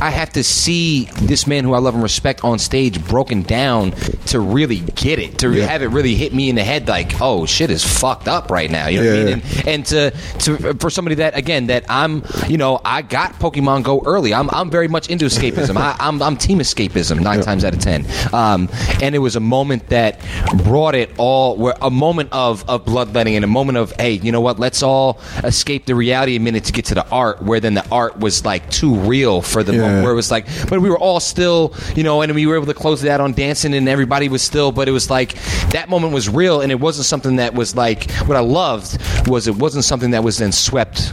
I 0.00 0.10
have 0.10 0.30
to 0.34 0.44
see 0.44 1.04
this 1.22 1.46
man 1.46 1.64
who 1.64 1.74
I 1.74 1.78
love 1.78 1.94
and 1.94 2.02
respect 2.02 2.44
on 2.44 2.58
stage 2.58 3.04
broken 3.06 3.42
down 3.42 3.92
to 4.26 4.40
really 4.40 4.80
get 4.80 5.18
it, 5.18 5.38
to 5.38 5.50
Yeah. 5.52 5.66
have 5.66 5.82
it 5.82 5.88
really 5.88 6.14
hit 6.14 6.32
me 6.34 6.48
in 6.48 6.54
the 6.56 6.64
head 6.64 6.88
like, 6.88 7.20
oh, 7.20 7.46
shit 7.46 7.70
is 7.70 7.84
fucked 7.84 8.28
up 8.28 8.50
right 8.50 8.70
now. 8.70 8.88
You 8.88 9.02
know 9.02 9.10
what 9.10 9.20
I 9.20 9.24
mean? 9.24 9.42
And, 9.58 9.68
and 9.68 9.86
to, 9.86 10.10
to 10.40 10.74
for 10.74 10.90
somebody 10.90 11.16
that 11.16 11.36
again 11.36 11.66
that 11.68 11.84
I'm, 11.88 12.22
you 12.48 12.56
know, 12.58 12.80
I 12.84 13.02
got 13.02 13.34
Pokemon 13.34 13.82
Go 13.84 14.02
early. 14.04 14.34
I'm, 14.34 14.48
I'm 14.50 14.70
very 14.70 14.88
much 14.88 15.08
into 15.08 15.24
escapism. 15.26 15.76
I, 15.76 15.96
I'm, 15.98 16.22
I'm 16.22 16.36
team 16.36 16.58
escapism 16.58 17.20
nine 17.20 17.40
times 17.42 17.64
out 17.64 17.74
of 17.74 17.80
ten. 17.80 18.06
Um, 18.32 18.68
and 19.02 19.14
it 19.14 19.18
was 19.18 19.36
a 19.36 19.40
moment 19.40 19.88
that 19.88 20.20
brought 20.64 20.94
it 20.94 21.10
all. 21.18 21.56
Where 21.56 21.74
a 21.80 21.90
moment 21.90 22.30
of 22.32 22.68
of 22.68 22.84
bloodletting 22.84 23.34
and 23.36 23.44
a 23.44 23.48
moment 23.48 23.78
of 23.78 23.92
hey, 23.92 24.12
you 24.12 24.32
know 24.32 24.40
what? 24.40 24.58
Let's 24.58 24.82
all 24.82 25.20
escape 25.44 25.86
the 25.86 25.94
reality 25.94 26.36
a 26.36 26.40
minute 26.40 26.64
to 26.64 26.72
get 26.72 26.86
to 26.86 26.94
the 26.94 27.08
art. 27.10 27.42
Where 27.42 27.60
then 27.60 27.74
the 27.74 27.88
art 27.90 28.18
was 28.18 28.44
like 28.44 28.70
too 28.70 28.94
real 28.94 29.40
for 29.42 29.57
the 29.62 29.72
Yeah. 29.74 29.80
moment. 29.80 30.02
Where 30.02 30.12
it 30.12 30.16
was 30.16 30.30
like, 30.30 30.46
but 30.68 30.80
we 30.80 30.88
were 30.90 30.98
all 30.98 31.20
still, 31.20 31.74
you 31.96 32.02
know, 32.02 32.22
and 32.22 32.34
we 32.34 32.46
were 32.46 32.56
able 32.56 32.66
to 32.66 32.74
close 32.74 33.02
it 33.04 33.10
out 33.10 33.20
on 33.20 33.32
dancing, 33.32 33.74
and 33.74 33.88
everybody 33.88 34.28
was 34.28 34.42
still. 34.42 34.72
But 34.72 34.88
it 34.88 34.92
was 34.92 35.10
like 35.10 35.34
that 35.70 35.88
moment 35.88 36.12
was 36.12 36.28
real, 36.28 36.60
and 36.60 36.70
it 36.72 36.80
wasn't 36.80 37.06
something 37.06 37.36
that 37.36 37.54
was 37.54 37.74
like 37.76 38.10
what 38.26 38.36
I 38.36 38.40
loved 38.40 38.98
was 39.28 39.46
it 39.48 39.56
wasn't 39.56 39.84
something 39.84 40.10
that 40.12 40.22
was 40.24 40.38
then 40.38 40.52
swept 40.52 41.12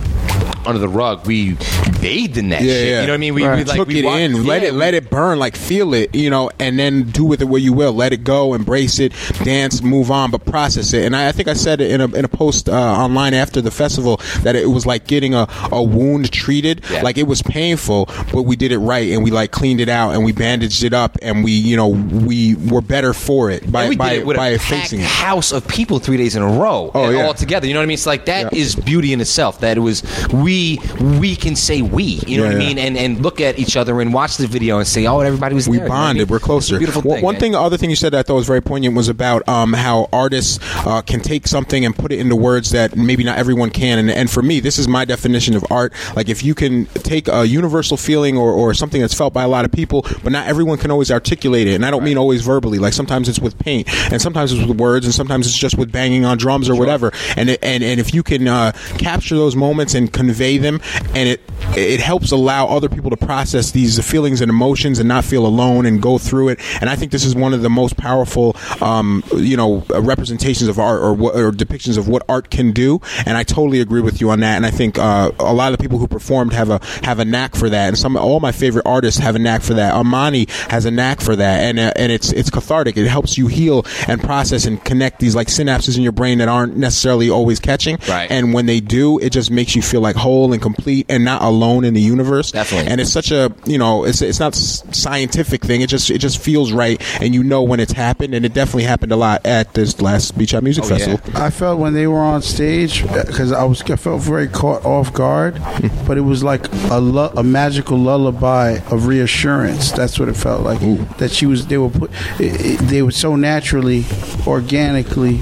under 0.65 0.80
the 0.80 0.88
rug. 0.90 1.25
We 1.27 1.53
bathed 2.01 2.38
in 2.38 2.49
that 2.49 2.61
Yeah, 2.64 2.74
shit. 2.74 2.88
yeah. 2.90 3.01
You 3.01 3.07
know 3.07 3.14
what 3.14 3.17
I 3.17 3.17
mean? 3.19 3.33
We, 3.35 3.41
we 3.43 3.64
like 3.65 3.77
took 3.77 3.88
we 3.88 3.99
it 3.99 4.06
wa- 4.06 4.15
in, 4.15 4.45
let 4.45 4.61
yeah, 4.64 4.69
it 4.69 4.74
let 4.74 4.93
it 4.95 5.09
burn, 5.11 5.38
like 5.38 5.56
feel 5.56 5.93
it, 5.93 6.14
you 6.15 6.30
know, 6.32 6.49
and 6.59 6.80
then 6.80 7.03
do 7.03 7.24
with 7.24 7.41
it 7.41 7.45
what 7.45 7.61
you 7.61 7.72
will. 7.74 7.93
Let 7.93 8.14
it 8.14 8.24
go, 8.24 8.53
embrace 8.56 8.98
it, 8.99 9.14
dance, 9.43 9.83
move 9.83 10.09
on, 10.09 10.32
but 10.32 10.43
process 10.45 10.91
it. 10.93 11.06
And 11.06 11.15
I, 11.15 11.27
I 11.30 11.32
think 11.33 11.48
I 11.48 11.53
said 11.53 11.82
it 11.82 11.91
in 11.91 12.01
a 12.01 12.06
in 12.15 12.25
a 12.25 12.27
post 12.27 12.67
uh, 12.67 12.74
online 12.74 13.33
after 13.35 13.61
the 13.61 13.69
festival 13.72 14.17
that 14.41 14.56
it 14.56 14.67
was 14.72 14.85
like 14.88 15.06
getting 15.06 15.35
a, 15.35 15.48
a 15.72 15.83
wound 15.83 16.32
treated. 16.32 16.83
Like 17.03 17.17
it 17.19 17.27
was 17.27 17.43
painful, 17.43 18.06
but 18.35 18.43
we 18.43 18.55
did 18.55 18.72
it 18.72 18.77
right, 18.80 19.09
and 19.11 19.23
we 19.23 19.31
like 19.31 19.51
cleaned 19.51 19.80
it 19.80 19.89
out, 19.89 20.11
and 20.14 20.23
we 20.25 20.31
bandaged 20.33 20.83
it 20.83 20.93
up, 20.93 21.17
and 21.22 21.43
we 21.43 21.53
you 21.53 21.75
know 21.77 21.88
we 21.88 22.55
were 22.55 22.81
better 22.81 23.14
for 23.14 23.49
it 23.49 23.72
by 23.72 23.95
by 23.95 24.14
it 24.14 24.25
by 24.25 24.49
a 24.49 24.59
facing 24.59 24.99
it. 24.99 25.05
house 25.05 25.51
of 25.51 25.67
people 25.67 25.99
three 25.99 26.17
days 26.17 26.35
in 26.35 26.43
a 26.43 26.47
row, 26.59 26.91
Oh, 26.93 27.09
yeah. 27.09 27.25
all 27.25 27.33
together. 27.33 27.65
You 27.65 27.73
know 27.73 27.80
what 27.80 27.83
I 27.83 27.88
mean? 27.88 27.93
It's 27.95 28.05
like 28.05 28.25
that 28.25 28.51
Yeah. 28.53 28.59
is 28.59 28.75
beauty 28.75 29.14
in 29.14 29.22
itself. 29.22 29.61
That 29.61 29.77
it 29.77 29.80
was 29.80 30.03
we 30.33 30.80
we 31.19 31.35
can 31.35 31.55
say 31.55 31.81
we. 31.81 32.03
You 32.27 32.38
know 32.38 32.43
Yeah, 32.43 32.49
what 32.49 32.55
I 32.55 32.59
mean? 32.59 32.77
And 32.77 32.97
and 32.97 33.22
look 33.23 33.39
at 33.41 33.57
each 33.57 33.77
other 33.77 34.01
and 34.01 34.14
watch 34.14 34.38
the 34.38 34.47
video 34.47 34.77
and 34.80 34.88
say, 34.88 35.05
oh, 35.07 35.22
everybody 35.22 35.55
was 35.55 35.67
we 35.69 35.77
there. 35.77 35.85
You 35.85 35.89
know 35.89 35.95
I 35.95 35.99
bonded. 36.07 36.27
mean? 36.27 36.33
We're 36.33 36.39
closer. 36.39 36.77
Beautiful 36.77 37.01
One- 37.03 37.17
thing. 37.17 37.23
One 37.23 37.33
man. 37.35 37.39
thing, 37.39 37.51
the 37.53 37.61
other 37.61 37.77
thing 37.77 37.89
you 37.89 37.95
said 37.95 38.11
that 38.14 38.19
I 38.19 38.23
thought 38.23 38.35
was 38.35 38.47
very 38.47 38.61
poignant 38.61 38.95
was 38.95 39.07
about 39.07 39.47
um, 39.47 39.72
how 39.73 40.09
artists 40.11 40.59
uh, 40.85 41.01
can 41.01 41.22
take 41.22 41.47
something 41.47 41.85
and 41.85 41.95
put 41.95 42.11
it 42.11 42.19
into 42.19 42.35
words 42.35 42.72
that 42.72 42.95
maybe 42.97 43.23
not 43.23 43.38
everyone 43.38 43.69
can. 43.69 43.99
And, 43.99 44.09
and 44.11 44.30
for 44.30 44.41
me, 44.41 44.59
this 44.59 44.77
is 44.77 44.88
my 44.88 45.05
definition 45.05 45.55
of 45.55 45.64
art. 45.72 45.93
Like 46.15 46.27
if 46.27 46.43
you 46.43 46.53
can 46.55 46.85
take 46.88 47.27
a 47.27 47.45
universal 47.45 47.95
feeling 47.97 48.24
or, 48.33 48.51
or 48.51 48.73
something 48.73 49.01
that's 49.01 49.13
felt 49.13 49.33
by 49.33 49.43
a 49.43 49.47
lot 49.47 49.65
of 49.65 49.71
people, 49.71 50.05
but 50.23 50.31
not 50.31 50.47
everyone 50.47 50.77
can 50.77 50.91
always 50.91 51.11
articulate 51.11 51.67
it. 51.67 51.75
And 51.75 51.85
I 51.85 51.91
don't 51.91 52.03
mean 52.03 52.17
always 52.17 52.41
verbally. 52.41 52.79
Like 52.79 52.93
sometimes 52.93 53.29
it's 53.29 53.39
with 53.39 53.57
paint, 53.59 53.87
and 54.11 54.21
sometimes 54.21 54.51
it's 54.51 54.65
with 54.65 54.79
words, 54.79 55.05
and 55.05 55.13
sometimes 55.13 55.47
it's 55.47 55.57
just 55.57 55.77
with 55.77 55.91
banging 55.91 56.25
on 56.25 56.37
drums 56.37 56.69
or 56.69 56.75
whatever. 56.75 57.11
And 57.37 57.49
it, 57.49 57.59
and 57.63 57.83
and 57.83 57.99
if 57.99 58.13
you 58.13 58.23
can 58.23 58.47
uh, 58.47 58.71
capture 58.97 59.35
those 59.35 59.55
moments 59.55 59.93
and 59.93 60.11
convey 60.11 60.57
them, 60.57 60.81
and 61.13 61.29
it 61.29 61.41
it 61.75 61.99
helps 61.99 62.31
allow 62.31 62.67
other 62.67 62.89
people 62.89 63.09
to 63.09 63.17
process 63.17 63.71
these 63.71 63.99
feelings 64.05 64.41
and 64.41 64.49
emotions 64.49 64.99
and 64.99 65.07
not 65.07 65.25
feel 65.25 65.45
alone 65.45 65.85
and 65.85 66.01
go 66.01 66.17
through 66.17 66.49
it. 66.49 66.59
And 66.81 66.89
I 66.89 66.95
think 66.95 67.11
this 67.11 67.25
is 67.25 67.35
one 67.35 67.53
of 67.53 67.61
the 67.61 67.69
most 67.69 67.97
powerful, 67.97 68.55
um, 68.81 69.23
you 69.35 69.57
know, 69.57 69.83
representations 69.89 70.69
of 70.69 70.79
art 70.79 71.01
or, 71.01 71.11
or 71.11 71.51
depictions 71.51 71.97
of 71.97 72.07
what 72.07 72.23
art 72.29 72.49
can 72.49 72.71
do. 72.71 73.01
And 73.25 73.37
I 73.37 73.43
totally 73.43 73.81
agree 73.81 74.01
with 74.01 74.21
you 74.21 74.29
on 74.29 74.39
that. 74.41 74.55
And 74.55 74.65
I 74.65 74.71
think 74.71 74.97
uh, 74.97 75.31
a 75.39 75.53
lot 75.53 75.71
of 75.71 75.77
the 75.77 75.83
people 75.83 75.97
who 75.97 76.07
performed 76.07 76.53
have 76.53 76.69
a 76.69 76.79
have 77.03 77.19
a 77.19 77.25
knack 77.25 77.55
for 77.55 77.69
that. 77.69 77.89
And 77.89 77.97
some 77.97 78.15
all 78.18 78.40
my 78.40 78.52
favorite 78.52 78.85
artists 78.85 79.19
have 79.19 79.35
a 79.35 79.40
knack 79.40 79.61
for 79.61 79.74
that. 79.76 79.94
Amani 79.94 80.48
has 80.69 80.85
a 80.85 80.92
knack 80.92 81.22
for 81.22 81.35
that, 81.35 81.60
and 81.61 81.80
uh, 81.80 81.92
and 81.95 82.11
it's 82.11 82.32
it's 82.32 82.50
cathartic. 82.50 82.98
It 82.98 83.08
helps 83.08 83.38
you 83.38 83.48
heal 83.48 83.85
and 84.08 84.22
process 84.22 84.66
and 84.66 84.84
connect 84.84 85.19
these 85.19 85.35
like 85.35 85.48
synapses 85.48 85.98
in 85.98 86.03
your 86.03 86.11
brain 86.11 86.38
that 86.40 86.48
aren't 86.48 86.77
necessarily 86.77 87.30
always 87.30 87.60
catching. 87.60 87.98
Right. 88.08 88.30
And 88.30 88.53
when 88.53 88.66
they 88.66 88.80
do, 88.80 89.19
it 89.19 89.32
just 89.32 89.52
makes 89.52 89.76
you 89.76 89.82
feel 89.82 90.02
like 90.02 90.16
whole 90.16 90.53
and 90.53 90.61
complete 90.61 91.06
and 91.10 91.24
not 91.26 91.42
alone 91.42 91.84
in 91.85 91.94
the 91.94 92.02
universe. 92.02 92.52
Definitely. 92.52 92.92
And 92.92 93.02
it's 93.02 93.11
such 93.11 93.32
a 93.32 93.53
you 93.66 93.77
know 93.77 94.03
it's 94.06 94.22
it's 94.22 94.40
not 94.40 94.56
scientific 94.56 95.64
thing. 95.64 95.82
It 95.82 95.90
just 95.90 96.10
it 96.10 96.19
just 96.19 96.38
feels 96.40 96.72
right, 96.72 97.02
and 97.22 97.34
you 97.34 97.44
know 97.44 97.64
when 97.64 97.80
it's 97.80 97.92
happened, 97.94 98.34
and 98.34 98.45
it 98.45 98.53
definitely 98.53 98.84
happened 98.84 99.11
a 99.11 99.16
lot 99.18 99.45
at 99.45 99.74
this 99.74 100.02
last 100.02 100.38
Beat 100.38 100.50
Shot 100.50 100.64
Music 100.64 100.84
Oh, 100.85 100.88
yeah. 100.90 100.98
Festival. 100.98 101.42
I 101.42 101.50
felt 101.50 101.80
when 101.80 101.94
they 101.94 102.08
were 102.08 102.19
on 102.19 102.42
stage 102.42 103.03
because 103.03 103.52
I 103.52 103.64
was 103.64 103.82
I 103.84 103.95
felt 103.95 104.22
very 104.22 104.48
caught 104.48 104.84
off 104.85 105.14
guard, 105.14 105.61
but 106.08 106.18
it 106.18 106.22
was 106.22 106.44
like 106.44 106.68
a 106.90 107.00
lu- 107.00 107.30
a 107.35 107.44
magical 107.44 107.94
lullaby 107.95 108.80
of 108.91 109.07
reassurance. 109.07 109.91
That's 109.91 110.19
what 110.19 110.30
it 110.30 110.35
felt 110.38 110.61
like. 110.61 110.80
That 111.17 111.32
she 111.32 111.45
was 111.45 111.67
they 111.67 111.77
were 111.77 111.90
put 111.90 112.11
it, 112.40 112.65
it, 112.65 112.80
they 112.82 113.01
were 113.01 113.11
so 113.11 113.35
naturally, 113.35 114.06
organically 114.48 115.41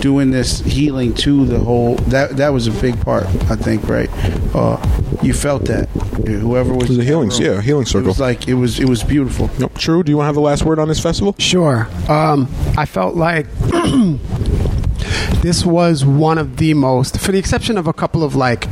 doing 0.00 0.30
this 0.30 0.60
healing 0.60 1.14
to 1.14 1.46
the 1.46 1.58
whole. 1.58 1.96
That 2.08 2.36
that 2.36 2.52
was 2.52 2.66
a 2.66 2.72
big 2.72 3.00
part, 3.00 3.24
I 3.50 3.56
think. 3.56 3.88
Right, 3.88 4.10
uh, 4.54 4.78
you 5.22 5.28
you 5.28 5.34
felt 5.34 5.66
that 5.66 5.88
whoever 6.26 6.72
was 6.72 6.84
It 6.84 6.88
was 6.88 6.98
a 6.98 7.04
healing, 7.04 7.28
room, 7.28 7.42
yeah, 7.42 7.58
a 7.58 7.60
healing 7.60 7.82
It 7.82 7.88
circle. 7.88 8.08
was 8.08 8.18
like 8.18 8.48
it 8.48 8.54
was 8.54 8.80
it 8.80 8.88
was 8.88 9.02
beautiful. 9.02 9.50
Nope. 9.58 9.76
True. 9.76 10.02
Do 10.02 10.10
you 10.10 10.16
want 10.16 10.24
to 10.24 10.28
have 10.28 10.34
the 10.34 10.40
last 10.40 10.64
word 10.64 10.78
on 10.78 10.88
this 10.88 11.00
festival? 11.00 11.34
Sure. 11.38 11.86
Um, 12.08 12.48
I 12.78 12.86
felt 12.86 13.14
like 13.14 13.46
this 15.42 15.64
was 15.64 16.04
one 16.04 16.38
of 16.38 16.56
the 16.56 16.74
most, 16.74 17.20
for 17.20 17.32
the 17.32 17.38
exception 17.38 17.76
of 17.78 17.86
a 17.86 17.92
couple 17.92 18.24
of 18.24 18.34
like, 18.34 18.66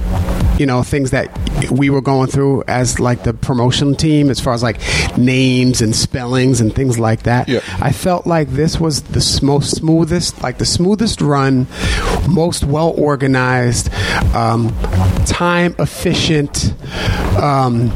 you 0.58 0.66
know, 0.66 0.82
things 0.82 1.10
that 1.10 1.30
we 1.70 1.90
were 1.90 2.00
going 2.00 2.28
through 2.28 2.64
as 2.68 3.00
like 3.00 3.24
the 3.24 3.34
promotion 3.34 3.94
team, 3.94 4.30
as 4.30 4.40
far 4.40 4.54
as 4.54 4.62
like 4.62 4.80
names 5.16 5.80
and 5.80 5.94
spellings 5.94 6.60
and 6.60 6.74
things 6.74 6.98
like 6.98 7.24
that. 7.24 7.48
Yeah. 7.48 7.60
I 7.80 7.92
felt 7.92 8.26
like 8.26 8.48
this 8.48 8.80
was 8.80 9.02
the 9.02 9.40
most 9.44 9.76
smoothest, 9.76 10.42
like 10.42 10.58
the 10.58 10.66
smoothest 10.66 11.20
run, 11.20 11.66
most 12.28 12.64
well 12.64 12.94
organized, 12.96 13.92
um, 14.34 14.74
time 15.26 15.74
efficient. 15.78 16.74
Um, 17.36 17.92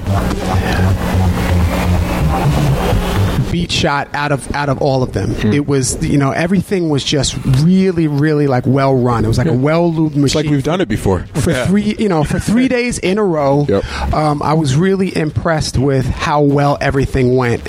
beat 3.51 3.71
shot 3.73 4.09
out 4.15 4.33
of 4.33 4.51
out 4.55 4.69
of 4.69 4.81
all 4.81 5.03
of 5.03 5.13
them. 5.13 5.31
Hmm. 5.35 5.53
It 5.53 5.67
was 5.67 6.05
you 6.07 6.19
know 6.19 6.31
everything 6.31 6.89
was 6.89 7.05
just 7.05 7.37
really 7.63 8.07
really 8.07 8.47
like 8.47 8.65
well 8.67 8.95
run. 8.95 9.25
It 9.25 9.29
was 9.29 9.39
like 9.39 9.47
a 9.47 9.53
well 9.53 9.91
lubed 9.91 10.11
machine. 10.17 10.25
It's 10.25 10.35
like 10.35 10.47
we've 10.47 10.63
done 10.63 10.81
it 10.81 10.89
before. 10.89 11.27
for 11.35 11.53
three 11.67 11.95
you 11.99 12.09
know 12.09 12.25
for 12.25 12.39
three 12.39 12.69
days 12.77 12.99
in 12.99 13.19
a 13.19 13.25
row. 13.25 13.67
Yep. 13.69 13.85
Um, 14.15 14.43
I 14.43 14.55
was 14.55 14.77
really 14.77 15.17
impressed 15.17 15.79
with 15.79 16.07
how 16.07 16.43
well 16.43 16.79
everything 16.81 17.37
went, 17.37 17.63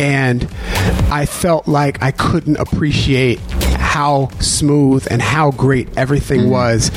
and 0.00 0.44
I 1.10 1.26
felt 1.26 1.68
like 1.68 2.02
I 2.02 2.10
couldn't 2.10 2.56
appreciate 2.56 3.38
how 3.78 4.28
smooth 4.40 5.06
and 5.10 5.20
how 5.22 5.50
great 5.52 5.88
everything 5.96 6.40
Mm-hmm. 6.40 6.50
was. 6.50 6.90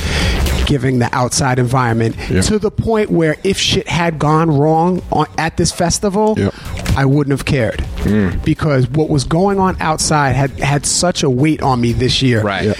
Giving 0.66 1.00
the 1.00 1.08
outside 1.12 1.58
environment 1.58 2.16
Yeah. 2.30 2.40
to 2.42 2.58
the 2.58 2.70
point 2.70 3.10
where 3.10 3.36
if 3.44 3.58
shit 3.58 3.88
had 3.88 4.18
gone 4.18 4.48
wrong 4.50 5.02
on, 5.10 5.26
at 5.36 5.56
this 5.56 5.72
festival, 5.72 6.34
Yep. 6.38 6.54
I 6.96 7.04
wouldn't 7.04 7.32
have 7.32 7.44
cared 7.46 7.78
Mm. 8.02 8.44
because 8.44 8.88
what 8.90 9.08
was 9.08 9.24
going 9.24 9.58
on 9.60 9.76
outside 9.80 10.32
had 10.34 10.50
had 10.58 10.84
such 10.84 11.22
a 11.22 11.30
weight 11.30 11.62
on 11.62 11.80
me 11.80 11.92
this 11.92 12.20
year. 12.20 12.42
Right. 12.42 12.64
Yep. 12.64 12.76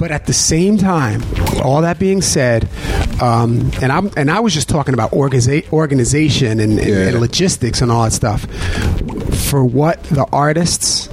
But 0.00 0.10
at 0.10 0.26
the 0.26 0.32
same 0.32 0.76
time, 0.78 1.22
all 1.62 1.80
that 1.82 1.98
being 2.00 2.20
said, 2.22 2.68
um, 3.22 3.70
and 3.80 3.92
I'm 3.92 4.10
and 4.16 4.30
I 4.30 4.40
was 4.40 4.52
just 4.52 4.68
talking 4.68 4.92
about 4.94 5.12
organiza- 5.12 5.70
organization 5.72 6.58
and, 6.60 6.78
and, 6.78 6.88
Yeah. 6.88 7.08
and 7.08 7.20
logistics 7.20 7.80
and 7.80 7.90
all 7.92 8.02
that 8.04 8.12
stuff. 8.12 8.44
For 9.48 9.64
what 9.64 10.02
the 10.04 10.26
artists 10.32 11.08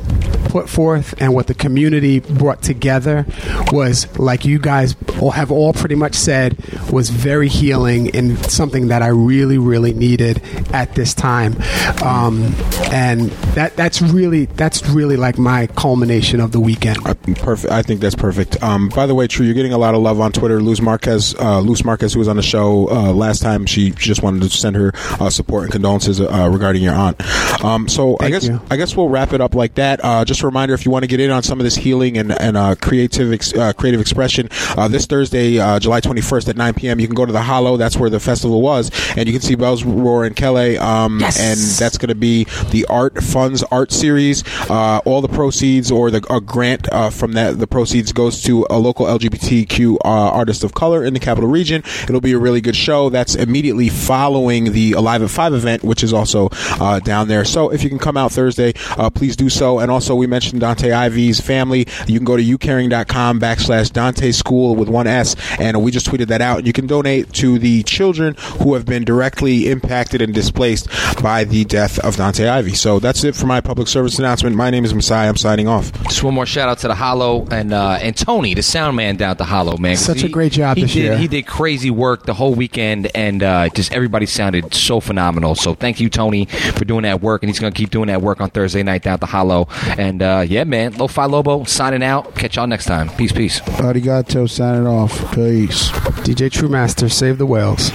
put 0.51 0.67
forth 0.69 1.13
and 1.21 1.33
what 1.33 1.47
the 1.47 1.53
community 1.53 2.19
brought 2.19 2.61
together 2.61 3.25
was 3.71 4.05
like 4.19 4.43
you 4.43 4.59
guys 4.59 4.95
all 5.21 5.31
have 5.31 5.49
all 5.49 5.71
pretty 5.71 5.95
much 5.95 6.13
said 6.13 6.57
was 6.91 7.09
very 7.09 7.47
healing 7.47 8.13
and 8.15 8.37
something 8.51 8.89
that 8.89 9.01
I 9.01 9.07
really 9.07 9.57
really 9.57 9.93
needed 9.93 10.41
at 10.73 10.93
this 10.95 11.13
time 11.13 11.55
um, 12.03 12.53
and 12.91 13.29
that 13.55 13.75
that's 13.77 14.01
really 14.01 14.45
that's 14.45 14.87
really 14.89 15.15
like 15.15 15.37
my 15.37 15.67
culmination 15.67 16.41
of 16.41 16.51
the 16.51 16.59
weekend 16.59 16.97
Uh, 17.05 17.13
Perfect. 17.35 17.71
I 17.71 17.81
think 17.81 18.01
that's 18.01 18.15
perfect. 18.15 18.61
Um, 18.61 18.89
by 18.89 19.05
the 19.05 19.15
way, 19.15 19.27
True, 19.27 19.45
you're 19.45 19.55
getting 19.55 19.71
a 19.73 19.77
lot 19.77 19.95
of 19.95 20.01
love 20.01 20.19
on 20.19 20.31
Twitter. 20.33 20.61
Luz 20.61 20.81
Marquez, 20.81 21.33
uh, 21.39 21.61
Luz 21.61 21.85
Marquez, 21.85 22.13
who 22.13 22.19
was 22.19 22.27
on 22.27 22.35
the 22.35 22.41
show 22.43 22.89
uh, 22.89 23.13
last 23.13 23.41
time, 23.41 23.65
she 23.65 23.91
just 23.91 24.21
wanted 24.21 24.41
to 24.43 24.49
send 24.49 24.75
her 24.75 24.91
uh, 25.19 25.29
support 25.29 25.63
and 25.63 25.71
condolences 25.71 26.19
uh, 26.19 26.49
regarding 26.51 26.83
your 26.83 26.93
aunt. 26.93 27.15
Um, 27.63 27.87
so 27.87 28.17
I 28.19 28.29
guess 28.29 28.45
you. 28.45 28.59
I 28.69 28.75
guess 28.77 28.95
we'll 28.97 29.09
wrap 29.09 29.31
it 29.33 29.41
up 29.41 29.55
like 29.55 29.75
that. 29.75 30.03
Uh, 30.03 30.25
just 30.41 30.45
a 30.45 30.47
reminder, 30.47 30.73
if 30.73 30.85
you 30.85 30.91
want 30.91 31.03
to 31.03 31.07
get 31.07 31.19
in 31.19 31.29
on 31.29 31.43
some 31.43 31.59
of 31.59 31.63
this 31.63 31.75
healing 31.75 32.17
and 32.17 32.31
and 32.31 32.57
uh, 32.57 32.73
creative 32.75 33.31
ex- 33.31 33.53
uh, 33.53 33.73
creative 33.73 34.01
expression, 34.01 34.49
uh, 34.75 34.87
this 34.87 35.05
Thursday, 35.05 35.59
uh, 35.59 35.79
July 35.79 36.01
21st 36.01 36.49
at 36.49 36.57
9 36.57 36.73
p.m., 36.73 36.99
you 36.99 37.07
can 37.07 37.15
go 37.15 37.25
to 37.27 37.31
the 37.31 37.41
Hollow. 37.43 37.77
That's 37.77 37.95
where 37.97 38.09
the 38.09 38.19
festival 38.19 38.61
was, 38.61 38.89
and 39.15 39.27
you 39.27 39.33
can 39.33 39.41
see 39.41 39.53
Bell's 39.55 39.83
Roar 39.83 40.25
and 40.25 40.35
Kele. 40.35 40.77
Um, 40.77 41.19
And 41.23 41.59
that's 41.59 41.97
going 41.99 42.09
to 42.09 42.15
be 42.15 42.45
the 42.71 42.85
Art 42.89 43.21
Funds 43.23 43.61
Art 43.63 43.91
Series. 43.91 44.43
Uh, 44.69 44.99
all 45.05 45.21
the 45.21 45.27
proceeds 45.27 45.91
or 45.91 46.09
the 46.09 46.21
a 46.33 46.41
grant 46.41 46.91
uh, 46.91 47.09
from 47.11 47.33
that 47.33 47.59
the 47.59 47.67
proceeds 47.67 48.11
goes 48.11 48.41
to 48.43 48.65
a 48.69 48.79
local 48.79 49.05
LGBTQ 49.05 49.97
uh, 49.97 50.07
artist 50.07 50.63
of 50.63 50.73
color 50.73 51.03
in 51.05 51.13
the 51.13 51.19
capital 51.19 51.49
region. 51.49 51.83
It'll 52.03 52.21
be 52.21 52.31
a 52.31 52.39
really 52.39 52.61
good 52.61 52.75
show. 52.75 53.09
That's 53.09 53.35
immediately 53.35 53.89
following 53.89 54.71
the 54.71 54.93
Alive 54.93 55.21
at 55.21 55.29
Five 55.29 55.53
event, 55.53 55.83
which 55.83 56.03
is 56.03 56.13
also 56.13 56.49
uh, 56.79 56.99
down 56.99 57.27
there. 57.27 57.45
So 57.45 57.69
if 57.71 57.83
you 57.83 57.89
can 57.89 57.99
come 57.99 58.17
out 58.17 58.31
Thursday, 58.31 58.73
uh, 58.97 59.09
please 59.09 59.35
do 59.35 59.49
so. 59.49 59.79
And 59.79 59.91
also 59.91 60.15
we 60.15 60.27
mentioned 60.31 60.61
Dontay 60.61 60.91
Ivy's 60.93 61.39
family. 61.39 61.85
You 62.07 62.17
can 62.17 62.25
go 62.25 62.35
to 62.37 62.43
youcaring.com 62.43 63.39
backslash 63.39 63.91
Dontay 63.91 64.33
School 64.33 64.75
with 64.75 64.89
one 64.89 65.05
S, 65.05 65.35
and 65.59 65.83
we 65.83 65.91
just 65.91 66.07
tweeted 66.07 66.27
that 66.27 66.41
out. 66.41 66.65
You 66.65 66.73
can 66.73 66.87
donate 66.87 67.31
to 67.33 67.59
the 67.59 67.83
children 67.83 68.35
who 68.61 68.73
have 68.73 68.85
been 68.85 69.03
directly 69.03 69.69
impacted 69.69 70.21
and 70.21 70.33
displaced 70.33 70.87
by 71.21 71.43
the 71.43 71.65
death 71.65 71.99
of 71.99 72.15
Dontay 72.15 72.49
Ivy. 72.49 72.73
So 72.73 72.99
that's 72.99 73.23
it 73.23 73.35
for 73.35 73.45
my 73.45 73.61
public 73.61 73.87
service 73.87 74.17
announcement. 74.17 74.55
My 74.55 74.69
name 74.69 74.85
is 74.85 74.93
Messiah. 74.95 75.27
I'm 75.29 75.37
signing 75.37 75.67
off. 75.67 75.91
Just 76.03 76.23
one 76.23 76.33
more 76.33 76.45
shout 76.45 76.69
out 76.69 76.79
to 76.79 76.87
the 76.87 76.95
Hollow 76.95 77.45
and 77.51 77.73
uh, 77.73 77.99
and 78.01 78.15
Tony, 78.15 78.53
the 78.53 78.63
sound 78.63 78.95
man 78.95 79.17
down 79.17 79.31
at 79.31 79.37
the 79.37 79.43
Hollow, 79.45 79.77
man. 79.77 79.95
'cause 79.95 80.05
Such 80.05 80.23
a 80.23 80.29
great 80.29 80.53
job 80.53 80.77
he 80.77 80.83
this 80.83 80.93
did, 80.93 80.99
year. 81.03 81.17
He 81.17 81.27
did 81.27 81.45
crazy 81.45 81.91
work 81.91 82.25
the 82.25 82.33
whole 82.33 82.53
weekend, 82.55 83.09
and 83.13 83.43
uh, 83.43 83.69
just 83.69 83.91
everybody 83.93 84.25
sounded 84.25 84.73
so 84.73 84.99
phenomenal. 85.01 85.55
So 85.55 85.75
thank 85.75 85.99
you, 85.99 86.09
Tony, 86.09 86.45
for 86.45 86.85
doing 86.85 87.03
that 87.03 87.21
work, 87.21 87.43
and 87.43 87.49
he's 87.49 87.59
going 87.59 87.73
to 87.73 87.77
keep 87.77 87.89
doing 87.89 88.07
that 88.07 88.21
work 88.21 88.39
on 88.41 88.49
Thursday 88.49 88.83
night 88.83 89.03
down 89.03 89.15
at 89.15 89.19
the 89.19 89.25
Hollow. 89.25 89.67
And 89.97 90.20
uh, 90.21 90.41
yeah, 90.41 90.63
man, 90.63 90.93
Lo-Fi 90.93 91.25
Lobo 91.25 91.63
signing 91.63 92.03
out. 92.03 92.35
Catch 92.35 92.55
y'all 92.55 92.67
next 92.67 92.85
time. 92.85 93.09
Peace, 93.09 93.31
peace. 93.31 93.59
Arigato, 93.61 94.49
signing 94.49 94.87
off. 94.87 95.33
Peace. 95.33 95.89
DJ 96.21 96.51
True 96.51 96.69
Master 96.69 97.09
save 97.09 97.37
the 97.37 97.45
whales 97.45 97.91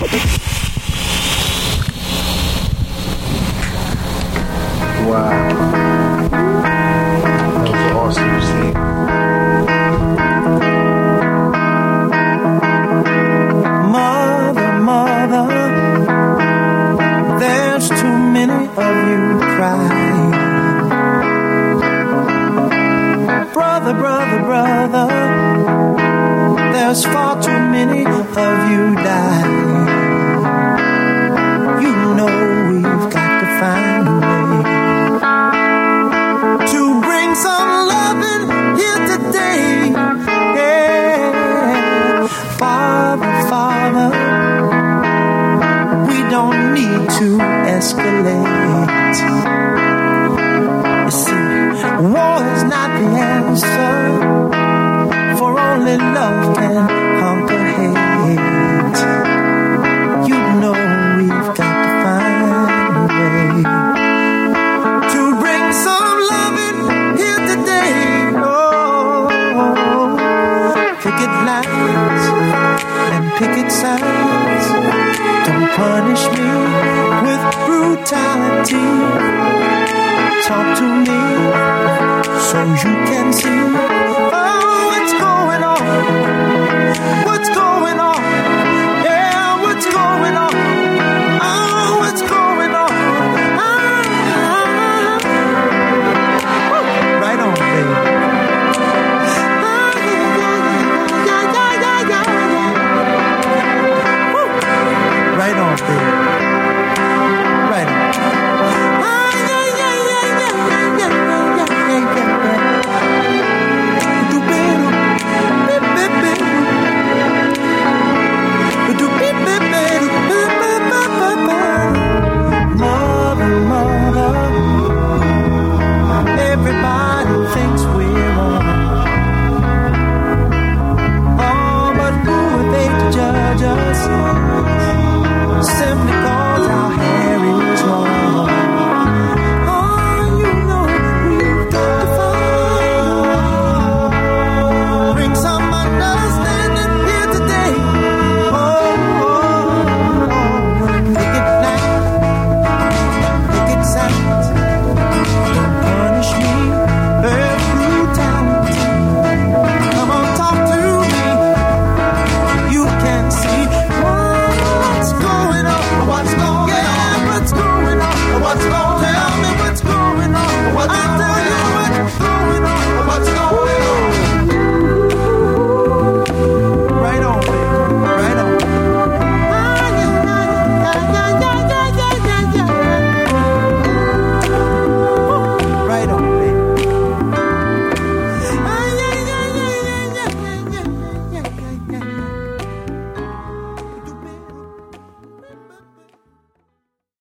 That 5.06 5.45